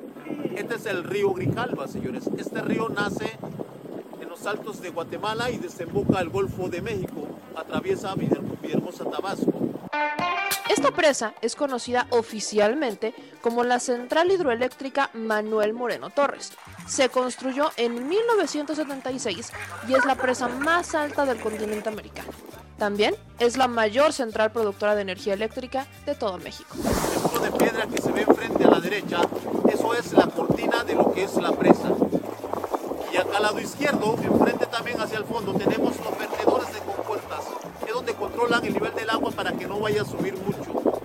Este 0.55 0.75
es 0.75 0.85
el 0.85 1.03
río 1.03 1.33
Grijalva, 1.33 1.89
señores. 1.89 2.23
Este 2.37 2.61
río 2.61 2.87
nace 2.87 3.37
en 4.21 4.29
los 4.29 4.45
altos 4.45 4.81
de 4.81 4.91
Guatemala 4.91 5.51
y 5.51 5.57
desemboca 5.57 6.19
al 6.19 6.29
Golfo 6.29 6.69
de 6.69 6.81
México. 6.81 7.27
Atraviesa 7.53 8.15
Villahermosa, 8.15 9.09
Tabasco. 9.09 9.51
Esta 10.69 10.91
presa 10.91 11.33
es 11.41 11.55
conocida 11.55 12.07
oficialmente 12.11 13.13
como 13.41 13.65
la 13.65 13.81
Central 13.81 14.31
Hidroeléctrica 14.31 15.09
Manuel 15.13 15.73
Moreno 15.73 16.11
Torres. 16.11 16.53
Se 16.87 17.09
construyó 17.09 17.71
en 17.75 18.07
1976 18.07 19.51
y 19.89 19.93
es 19.95 20.05
la 20.05 20.15
presa 20.15 20.47
más 20.47 20.95
alta 20.95 21.25
del 21.25 21.41
continente 21.41 21.89
americano. 21.89 22.31
También 22.80 23.14
es 23.40 23.58
la 23.58 23.67
mayor 23.67 24.14
central 24.14 24.53
productora 24.53 24.95
de 24.95 25.01
energía 25.01 25.33
eléctrica 25.33 25.85
de 26.06 26.16
todo 26.16 26.38
México. 26.38 26.75
El 26.75 27.22
muro 27.22 27.40
de 27.40 27.51
piedra 27.51 27.85
que 27.88 28.01
se 28.01 28.09
ve 28.09 28.22
enfrente 28.22 28.64
a 28.64 28.69
la 28.69 28.80
derecha, 28.80 29.19
eso 29.69 29.93
es 29.93 30.14
la 30.14 30.27
cortina 30.27 30.85
de 30.85 30.95
lo 30.95 31.11
que 31.11 31.25
es 31.25 31.35
la 31.35 31.51
presa. 31.51 31.91
Y 33.11 33.17
acá 33.17 33.35
al 33.35 33.43
lado 33.43 33.59
izquierdo, 33.59 34.16
enfrente 34.24 34.66
también 34.67 35.01
hacia 35.01 35.17
el 35.17 35.25
fondo, 35.25 35.53
tenemos 35.56 35.93
los 35.98 36.17
vertedores 36.17 36.74
de 36.74 36.80
compuertas, 36.80 37.41
que 37.82 37.85
es 37.88 37.93
donde 37.93 38.14
controlan 38.14 38.64
el 38.64 38.74
nivel 38.74 38.95
del 38.95 39.09
agua 39.09 39.32
para 39.32 39.51
que 39.51 39.67
no 39.67 39.77
vaya 39.82 40.03
a 40.03 40.06
subir 40.06 40.38
mucho. 40.38 41.01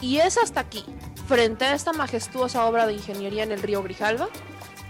Y 0.00 0.18
es 0.18 0.36
hasta 0.36 0.58
aquí, 0.58 0.84
frente 1.28 1.66
a 1.66 1.74
esta 1.74 1.92
majestuosa 1.92 2.66
obra 2.66 2.88
de 2.88 2.94
ingeniería 2.94 3.44
en 3.44 3.52
el 3.52 3.62
río 3.62 3.80
Grijalva, 3.84 4.28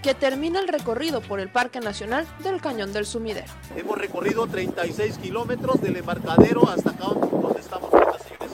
que 0.02 0.14
termina 0.14 0.58
el 0.58 0.66
recorrido 0.66 1.20
por 1.20 1.38
el 1.38 1.48
Parque 1.48 1.80
Nacional 1.80 2.26
del 2.42 2.60
Cañón 2.60 2.92
del 2.92 3.06
Sumidero. 3.06 3.46
Hemos 3.76 3.96
recorrido 3.96 4.46
36 4.48 5.18
kilómetros 5.18 5.80
del 5.80 5.96
embarcadero 5.96 6.68
hasta 6.68 6.90
acá 6.90 7.04
donde 7.06 7.60
estamos 7.60 7.90
señores. 7.90 8.50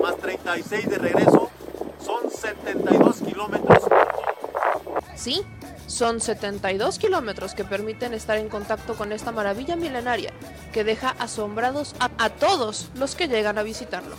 Más 0.00 0.16
36 0.18 0.88
de 0.88 0.98
regreso, 0.98 1.50
son 2.00 2.30
72 2.30 3.16
kilómetros. 3.22 3.84
Sí, 5.16 5.42
son 5.86 6.20
72 6.20 6.98
kilómetros 6.98 7.54
que 7.54 7.64
permiten 7.64 8.14
estar 8.14 8.38
en 8.38 8.48
contacto 8.48 8.94
con 8.94 9.12
esta 9.12 9.32
maravilla 9.32 9.76
milenaria 9.76 10.32
que 10.72 10.84
deja 10.84 11.14
asombrados 11.18 11.94
a, 12.00 12.10
a 12.18 12.30
todos 12.30 12.90
los 12.96 13.14
que 13.14 13.28
llegan 13.28 13.58
a 13.58 13.62
visitarlo. 13.62 14.16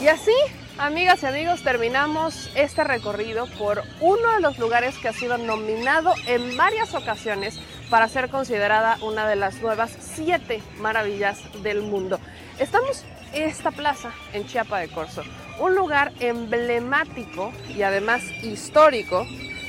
Y 0.00 0.08
así, 0.08 0.32
amigas 0.78 1.22
y 1.22 1.26
amigos, 1.26 1.62
terminamos 1.62 2.50
este 2.54 2.84
recorrido 2.84 3.46
por 3.58 3.82
uno 4.00 4.34
de 4.34 4.40
los 4.40 4.58
lugares 4.58 4.96
que 4.98 5.08
ha 5.08 5.12
sido 5.12 5.36
nominado 5.36 6.14
en 6.26 6.56
varias 6.56 6.94
ocasiones 6.94 7.60
para 7.90 8.08
ser 8.08 8.30
considerada 8.30 8.96
una 9.02 9.28
de 9.28 9.36
las 9.36 9.60
nuevas 9.60 9.90
siete 10.00 10.62
maravillas 10.78 11.40
del 11.62 11.82
mundo. 11.82 12.18
Estamos 12.58 13.04
en 13.32 13.48
esta 13.48 13.70
plaza 13.70 14.12
en 14.32 14.46
Chiapa 14.46 14.78
de 14.78 14.88
Corzo, 14.88 15.22
un 15.58 15.74
lugar 15.74 16.12
emblemático 16.20 17.52
y 17.68 17.82
además 17.82 18.22
histórico, 18.42 19.26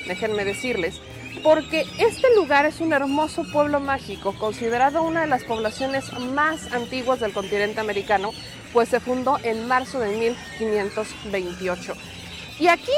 déjenme 0.07 0.45
decirles, 0.45 1.01
porque 1.43 1.85
este 1.97 2.33
lugar 2.35 2.65
es 2.65 2.79
un 2.81 2.93
hermoso 2.93 3.43
pueblo 3.51 3.79
mágico, 3.79 4.33
considerado 4.37 5.01
una 5.03 5.21
de 5.21 5.27
las 5.27 5.43
poblaciones 5.43 6.11
más 6.19 6.71
antiguas 6.73 7.19
del 7.19 7.33
continente 7.33 7.79
americano, 7.79 8.31
pues 8.73 8.89
se 8.89 8.99
fundó 8.99 9.39
en 9.43 9.67
marzo 9.67 9.99
de 9.99 10.15
1528. 10.17 11.93
Y 12.59 12.67
aquí 12.67 12.91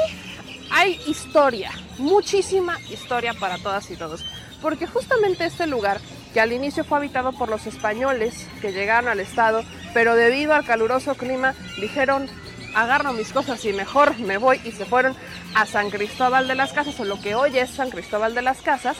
hay 0.70 1.00
historia, 1.06 1.70
muchísima 1.98 2.78
historia 2.90 3.34
para 3.34 3.58
todas 3.58 3.90
y 3.90 3.96
todos, 3.96 4.24
porque 4.60 4.86
justamente 4.86 5.46
este 5.46 5.66
lugar, 5.66 6.00
que 6.32 6.40
al 6.40 6.52
inicio 6.52 6.84
fue 6.84 6.98
habitado 6.98 7.32
por 7.32 7.48
los 7.48 7.66
españoles 7.66 8.46
que 8.60 8.72
llegaron 8.72 9.08
al 9.08 9.20
estado, 9.20 9.62
pero 9.94 10.16
debido 10.16 10.52
al 10.52 10.64
caluroso 10.66 11.14
clima 11.14 11.54
dijeron, 11.80 12.28
agarro 12.74 13.12
mis 13.12 13.32
cosas 13.32 13.64
y 13.64 13.72
mejor 13.72 14.18
me 14.18 14.38
voy 14.38 14.60
y 14.64 14.72
se 14.72 14.84
fueron 14.84 15.16
a 15.54 15.66
San 15.66 15.90
Cristóbal 15.90 16.48
de 16.48 16.54
las 16.54 16.72
Casas, 16.72 16.98
o 17.00 17.04
lo 17.04 17.20
que 17.20 17.34
hoy 17.34 17.58
es 17.58 17.70
San 17.70 17.90
Cristóbal 17.90 18.34
de 18.34 18.42
las 18.42 18.60
Casas. 18.60 18.96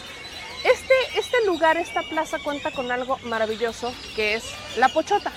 Este, 0.64 0.94
este 1.18 1.44
lugar, 1.46 1.76
esta 1.76 2.02
plaza 2.02 2.38
cuenta 2.38 2.70
con 2.70 2.90
algo 2.90 3.18
maravilloso 3.24 3.92
que 4.16 4.34
es 4.34 4.44
la 4.76 4.88
pochota. 4.88 5.30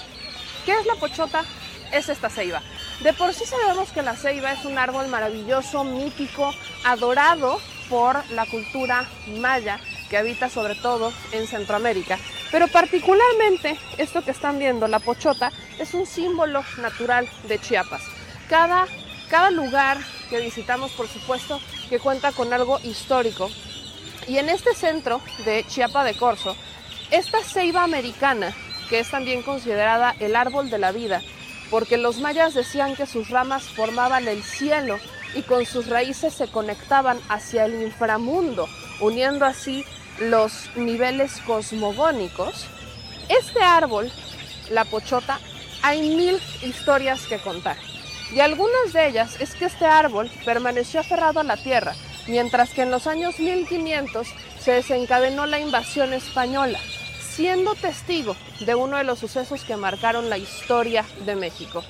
¿Qué 0.66 0.72
es 0.72 0.86
la 0.86 0.96
pochota? 0.96 1.44
Es 1.92 2.10
esta 2.10 2.30
ceiba. 2.30 2.62
De 3.02 3.14
por 3.14 3.34
sí 3.34 3.46
sabemos 3.46 3.90
que 3.92 4.02
la 4.02 4.16
ceiba 4.16 4.52
es 4.52 4.66
un 4.66 4.78
árbol 4.78 5.08
maravilloso, 5.08 5.84
mítico, 5.84 6.54
adorado 6.84 7.60
por 7.90 8.26
la 8.32 8.46
cultura 8.46 9.08
maya 9.40 9.80
que 10.10 10.18
habita 10.18 10.50
sobre 10.50 10.76
todo 10.76 11.12
en 11.32 11.48
Centroamérica. 11.48 12.18
Pero 12.52 12.68
particularmente 12.68 13.78
esto 13.98 14.24
que 14.24 14.32
están 14.32 14.60
viendo, 14.60 14.88
la 14.88 15.00
pochota, 15.00 15.52
es 15.80 15.94
un 15.94 16.06
símbolo 16.06 16.64
natural 16.78 17.30
de 17.48 17.60
Chiapas. 17.60 18.17
Cada, 18.50 18.88
cada 19.30 19.52
lugar 19.52 19.98
que 20.30 20.40
visitamos, 20.40 20.92
por 20.92 21.08
supuesto, 21.08 21.60
que 21.90 22.00
cuenta 22.00 22.32
con 22.32 22.54
algo 22.54 22.80
histórico. 22.84 23.50
Y 24.28 24.38
en 24.38 24.50
este 24.50 24.74
centro 24.74 25.22
de 25.46 25.66
Chiapa 25.68 26.04
de 26.04 26.14
Corzo, 26.14 26.56
esta 27.12 27.44
ceiba 27.44 27.84
americana, 27.84 28.54
que 28.90 29.00
es 29.00 29.10
también 29.10 29.42
considerada 29.42 30.16
el 30.20 30.36
árbol 30.36 30.70
de 30.70 30.78
la 30.78 30.92
vida, 30.92 31.22
porque 31.70 31.98
los 31.98 32.20
mayas 32.20 32.54
decían 32.54 32.96
que 32.96 33.06
sus 33.06 33.30
ramas 33.30 33.64
formaban 33.64 34.28
el 34.28 34.44
cielo 34.44 34.98
y 35.36 35.42
con 35.42 35.66
sus 35.66 35.88
raíces 35.88 36.34
se 36.34 36.48
conectaban 36.48 37.20
hacia 37.30 37.66
el 37.66 37.82
inframundo, 37.82 38.68
uniendo 39.02 39.46
así 39.46 39.86
los 40.20 40.70
niveles 40.76 41.40
cosmogónicos. 41.46 42.66
Este 43.30 43.62
árbol, 43.62 44.12
la 44.70 44.86
pochota, 44.86 45.40
hay 45.82 46.02
mil 46.02 46.40
historias 46.62 47.26
que 47.28 47.38
contar. 47.40 47.78
Y 48.34 48.42
algunas 48.42 48.94
de 48.94 49.08
ellas 49.08 49.40
es 49.40 49.56
que 49.56 49.66
este 49.66 49.86
árbol 49.86 50.30
permaneció 50.44 51.00
aferrado 51.00 51.40
a 51.40 51.44
la 51.44 51.58
tierra, 51.58 51.94
mientras 52.28 52.72
que 52.72 52.82
en 52.82 52.92
los 52.92 53.08
años 53.08 53.40
1500 53.40 54.28
se 54.60 54.72
desencadenó 54.72 55.46
la 55.46 55.60
invasión 55.60 56.12
española, 56.14 56.80
siendo 57.20 57.74
testigo 57.76 58.36
de 58.60 58.76
uno 58.76 58.98
de 58.98 59.06
los 59.06 59.20
sucesos 59.20 59.64
que 59.64 59.78
marcaron 59.78 60.30
la 60.30 60.38
historia 60.38 61.06
de 61.26 61.36
México. 61.36 61.84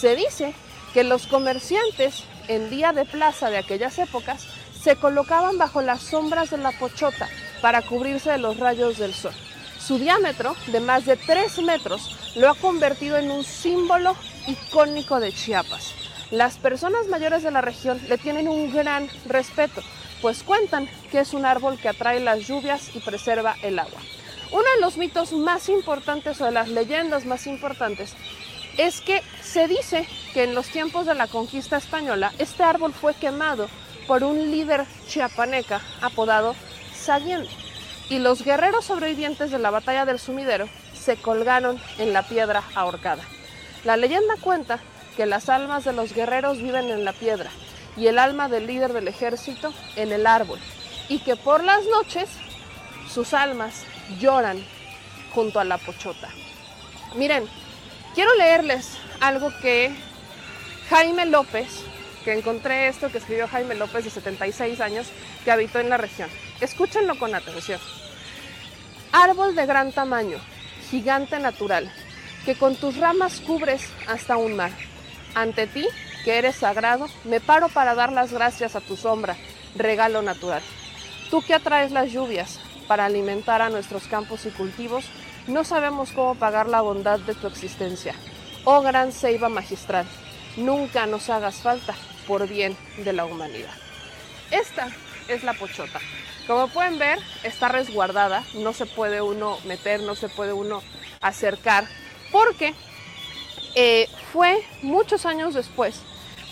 Se 0.00 0.16
dice 0.16 0.54
que 0.92 1.04
los 1.04 1.26
comerciantes 1.26 2.24
en 2.48 2.68
día 2.68 2.92
de 2.92 3.04
plaza 3.04 3.48
de 3.50 3.58
aquellas 3.58 3.98
épocas 3.98 4.46
se 4.82 4.96
colocaban 4.96 5.58
bajo 5.58 5.82
las 5.82 6.00
sombras 6.02 6.50
de 6.50 6.58
la 6.58 6.72
pochota 6.72 7.28
para 7.60 7.82
cubrirse 7.82 8.30
de 8.30 8.38
los 8.38 8.58
rayos 8.58 8.98
del 8.98 9.14
sol. 9.14 9.32
Su 9.86 10.00
diámetro, 10.00 10.56
de 10.66 10.80
más 10.80 11.06
de 11.06 11.16
3 11.16 11.58
metros, 11.58 12.10
lo 12.34 12.50
ha 12.50 12.56
convertido 12.56 13.18
en 13.18 13.30
un 13.30 13.44
símbolo 13.44 14.16
icónico 14.48 15.20
de 15.20 15.32
Chiapas. 15.32 15.94
Las 16.32 16.58
personas 16.58 17.06
mayores 17.06 17.44
de 17.44 17.52
la 17.52 17.60
región 17.60 18.00
le 18.08 18.18
tienen 18.18 18.48
un 18.48 18.72
gran 18.72 19.08
respeto, 19.26 19.82
pues 20.20 20.42
cuentan 20.42 20.88
que 21.12 21.20
es 21.20 21.34
un 21.34 21.46
árbol 21.46 21.78
que 21.78 21.88
atrae 21.88 22.18
las 22.18 22.48
lluvias 22.48 22.96
y 22.96 22.98
preserva 22.98 23.54
el 23.62 23.78
agua. 23.78 24.00
Uno 24.50 24.64
de 24.74 24.80
los 24.80 24.96
mitos 24.96 25.30
más 25.30 25.68
importantes 25.68 26.40
o 26.40 26.46
de 26.46 26.50
las 26.50 26.68
leyendas 26.68 27.24
más 27.24 27.46
importantes 27.46 28.16
es 28.78 29.00
que 29.00 29.22
se 29.40 29.68
dice 29.68 30.08
que 30.34 30.42
en 30.42 30.56
los 30.56 30.66
tiempos 30.66 31.06
de 31.06 31.14
la 31.14 31.28
conquista 31.28 31.76
española 31.76 32.32
este 32.38 32.64
árbol 32.64 32.92
fue 32.92 33.14
quemado 33.14 33.68
por 34.08 34.24
un 34.24 34.50
líder 34.50 34.84
chiapaneca 35.06 35.80
apodado 36.00 36.56
Sayén 36.92 37.46
y 38.08 38.18
los 38.18 38.42
guerreros 38.42 38.84
sobrevivientes 38.84 39.50
de 39.50 39.58
la 39.58 39.70
batalla 39.70 40.04
del 40.04 40.18
sumidero 40.18 40.68
se 40.94 41.16
colgaron 41.16 41.80
en 41.98 42.12
la 42.12 42.22
piedra 42.22 42.62
ahorcada. 42.74 43.22
La 43.84 43.96
leyenda 43.96 44.34
cuenta 44.40 44.80
que 45.16 45.26
las 45.26 45.48
almas 45.48 45.84
de 45.84 45.92
los 45.92 46.12
guerreros 46.12 46.58
viven 46.58 46.90
en 46.90 47.04
la 47.04 47.12
piedra 47.12 47.50
y 47.96 48.08
el 48.08 48.18
alma 48.18 48.48
del 48.48 48.66
líder 48.66 48.92
del 48.92 49.08
ejército 49.08 49.72
en 49.96 50.12
el 50.12 50.26
árbol 50.26 50.60
y 51.08 51.20
que 51.20 51.36
por 51.36 51.64
las 51.64 51.84
noches 51.86 52.28
sus 53.12 53.32
almas 53.34 53.84
lloran 54.18 54.62
junto 55.32 55.60
a 55.60 55.64
la 55.64 55.78
pochota. 55.78 56.28
Miren, 57.14 57.44
quiero 58.14 58.34
leerles 58.34 58.98
algo 59.20 59.50
que 59.62 59.94
Jaime 60.90 61.26
López, 61.26 61.82
que 62.24 62.32
encontré 62.32 62.88
esto 62.88 63.10
que 63.10 63.18
escribió 63.18 63.48
Jaime 63.48 63.74
López 63.74 64.04
de 64.04 64.10
76 64.10 64.80
años, 64.80 65.06
que 65.44 65.50
habitó 65.50 65.78
en 65.78 65.88
la 65.88 65.96
región. 65.96 66.28
Escúchenlo 66.60 67.18
con 67.18 67.34
atención. 67.34 67.80
Árbol 69.12 69.54
de 69.54 69.66
gran 69.66 69.92
tamaño, 69.92 70.38
gigante 70.90 71.38
natural, 71.38 71.92
que 72.46 72.54
con 72.54 72.76
tus 72.76 72.96
ramas 72.96 73.40
cubres 73.40 73.82
hasta 74.06 74.38
un 74.38 74.56
mar. 74.56 74.70
Ante 75.34 75.66
ti, 75.66 75.86
que 76.24 76.38
eres 76.38 76.56
sagrado, 76.56 77.08
me 77.24 77.40
paro 77.40 77.68
para 77.68 77.94
dar 77.94 78.10
las 78.10 78.32
gracias 78.32 78.74
a 78.74 78.80
tu 78.80 78.96
sombra, 78.96 79.36
regalo 79.74 80.22
natural. 80.22 80.62
Tú 81.30 81.42
que 81.42 81.54
atraes 81.54 81.92
las 81.92 82.10
lluvias 82.10 82.58
para 82.88 83.04
alimentar 83.04 83.60
a 83.60 83.68
nuestros 83.68 84.04
campos 84.04 84.46
y 84.46 84.50
cultivos, 84.50 85.04
no 85.46 85.62
sabemos 85.62 86.12
cómo 86.12 86.36
pagar 86.36 86.68
la 86.68 86.80
bondad 86.80 87.18
de 87.20 87.34
tu 87.34 87.48
existencia. 87.48 88.14
Oh 88.64 88.80
gran 88.80 89.12
ceiba 89.12 89.48
magistral, 89.48 90.06
nunca 90.56 91.06
nos 91.06 91.28
hagas 91.28 91.56
falta 91.56 91.94
por 92.26 92.48
bien 92.48 92.76
de 93.04 93.12
la 93.12 93.26
humanidad. 93.26 93.74
Esta 94.50 94.88
es 95.28 95.44
la 95.44 95.52
pochota. 95.52 96.00
Como 96.46 96.68
pueden 96.68 96.98
ver, 96.98 97.18
está 97.42 97.68
resguardada, 97.68 98.44
no 98.54 98.72
se 98.72 98.86
puede 98.86 99.20
uno 99.20 99.58
meter, 99.64 100.00
no 100.00 100.14
se 100.14 100.28
puede 100.28 100.52
uno 100.52 100.82
acercar, 101.20 101.86
porque 102.30 102.74
eh, 103.74 104.08
fue 104.32 104.64
muchos 104.82 105.26
años 105.26 105.54
después 105.54 106.02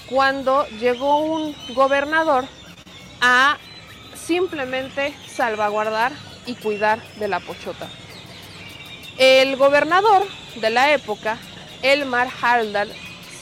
cuando 0.08 0.66
llegó 0.80 1.18
un 1.18 1.54
gobernador 1.74 2.44
a 3.20 3.56
simplemente 4.14 5.14
salvaguardar 5.26 6.12
y 6.46 6.54
cuidar 6.56 7.02
de 7.14 7.28
la 7.28 7.40
pochota. 7.40 7.88
El 9.16 9.56
gobernador 9.56 10.26
de 10.56 10.70
la 10.70 10.92
época, 10.92 11.38
Elmar 11.82 12.28
Haldal, 12.42 12.92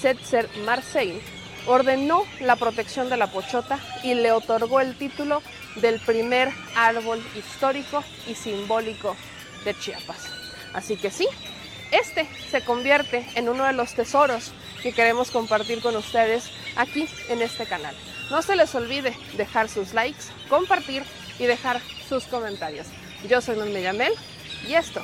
Setzer 0.01 0.49
Marseille 0.65 1.21
ordenó 1.67 2.25
la 2.41 2.57
protección 2.57 3.09
de 3.09 3.17
la 3.17 3.29
pochota 3.29 3.79
y 4.03 4.15
le 4.15 4.33
otorgó 4.33 4.81
el 4.81 4.97
título 4.97 5.43
del 5.76 6.01
primer 6.01 6.51
árbol 6.76 7.23
histórico 7.36 8.05
y 8.26 8.34
simbólico 8.34 9.17
de 9.65 9.78
Chiapas. 9.78 10.28
Así 10.73 10.97
que 10.97 11.10
sí, 11.10 11.26
este 11.91 12.28
se 12.51 12.62
convierte 12.65 13.26
en 13.34 13.49
uno 13.49 13.65
de 13.65 13.73
los 13.73 13.94
tesoros 13.94 14.52
que 14.83 14.92
queremos 14.92 15.31
compartir 15.31 15.81
con 15.81 15.94
ustedes 15.97 16.51
aquí 16.76 17.09
en 17.28 17.42
este 17.42 17.67
canal. 17.67 17.94
No 18.31 18.42
se 18.42 18.57
les 18.57 18.75
olvide 18.75 19.17
dejar 19.36 19.68
sus 19.68 19.92
likes, 19.92 20.25
compartir 20.49 21.02
y 21.39 21.44
dejar 21.44 21.81
sus 22.09 22.25
comentarios. 22.25 22.86
Yo 23.28 23.41
soy 23.41 23.57
Norma 23.57 23.78
Yamel 23.78 24.12
y 24.67 24.75
esto 24.75 25.02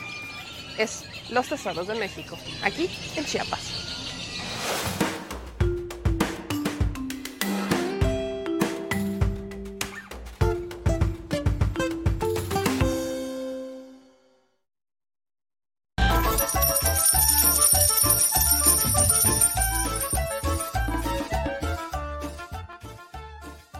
es 0.78 1.04
Los 1.30 1.48
Tesoros 1.48 1.86
de 1.86 1.94
México, 1.94 2.38
aquí 2.62 2.90
en 3.16 3.24
Chiapas. 3.24 5.07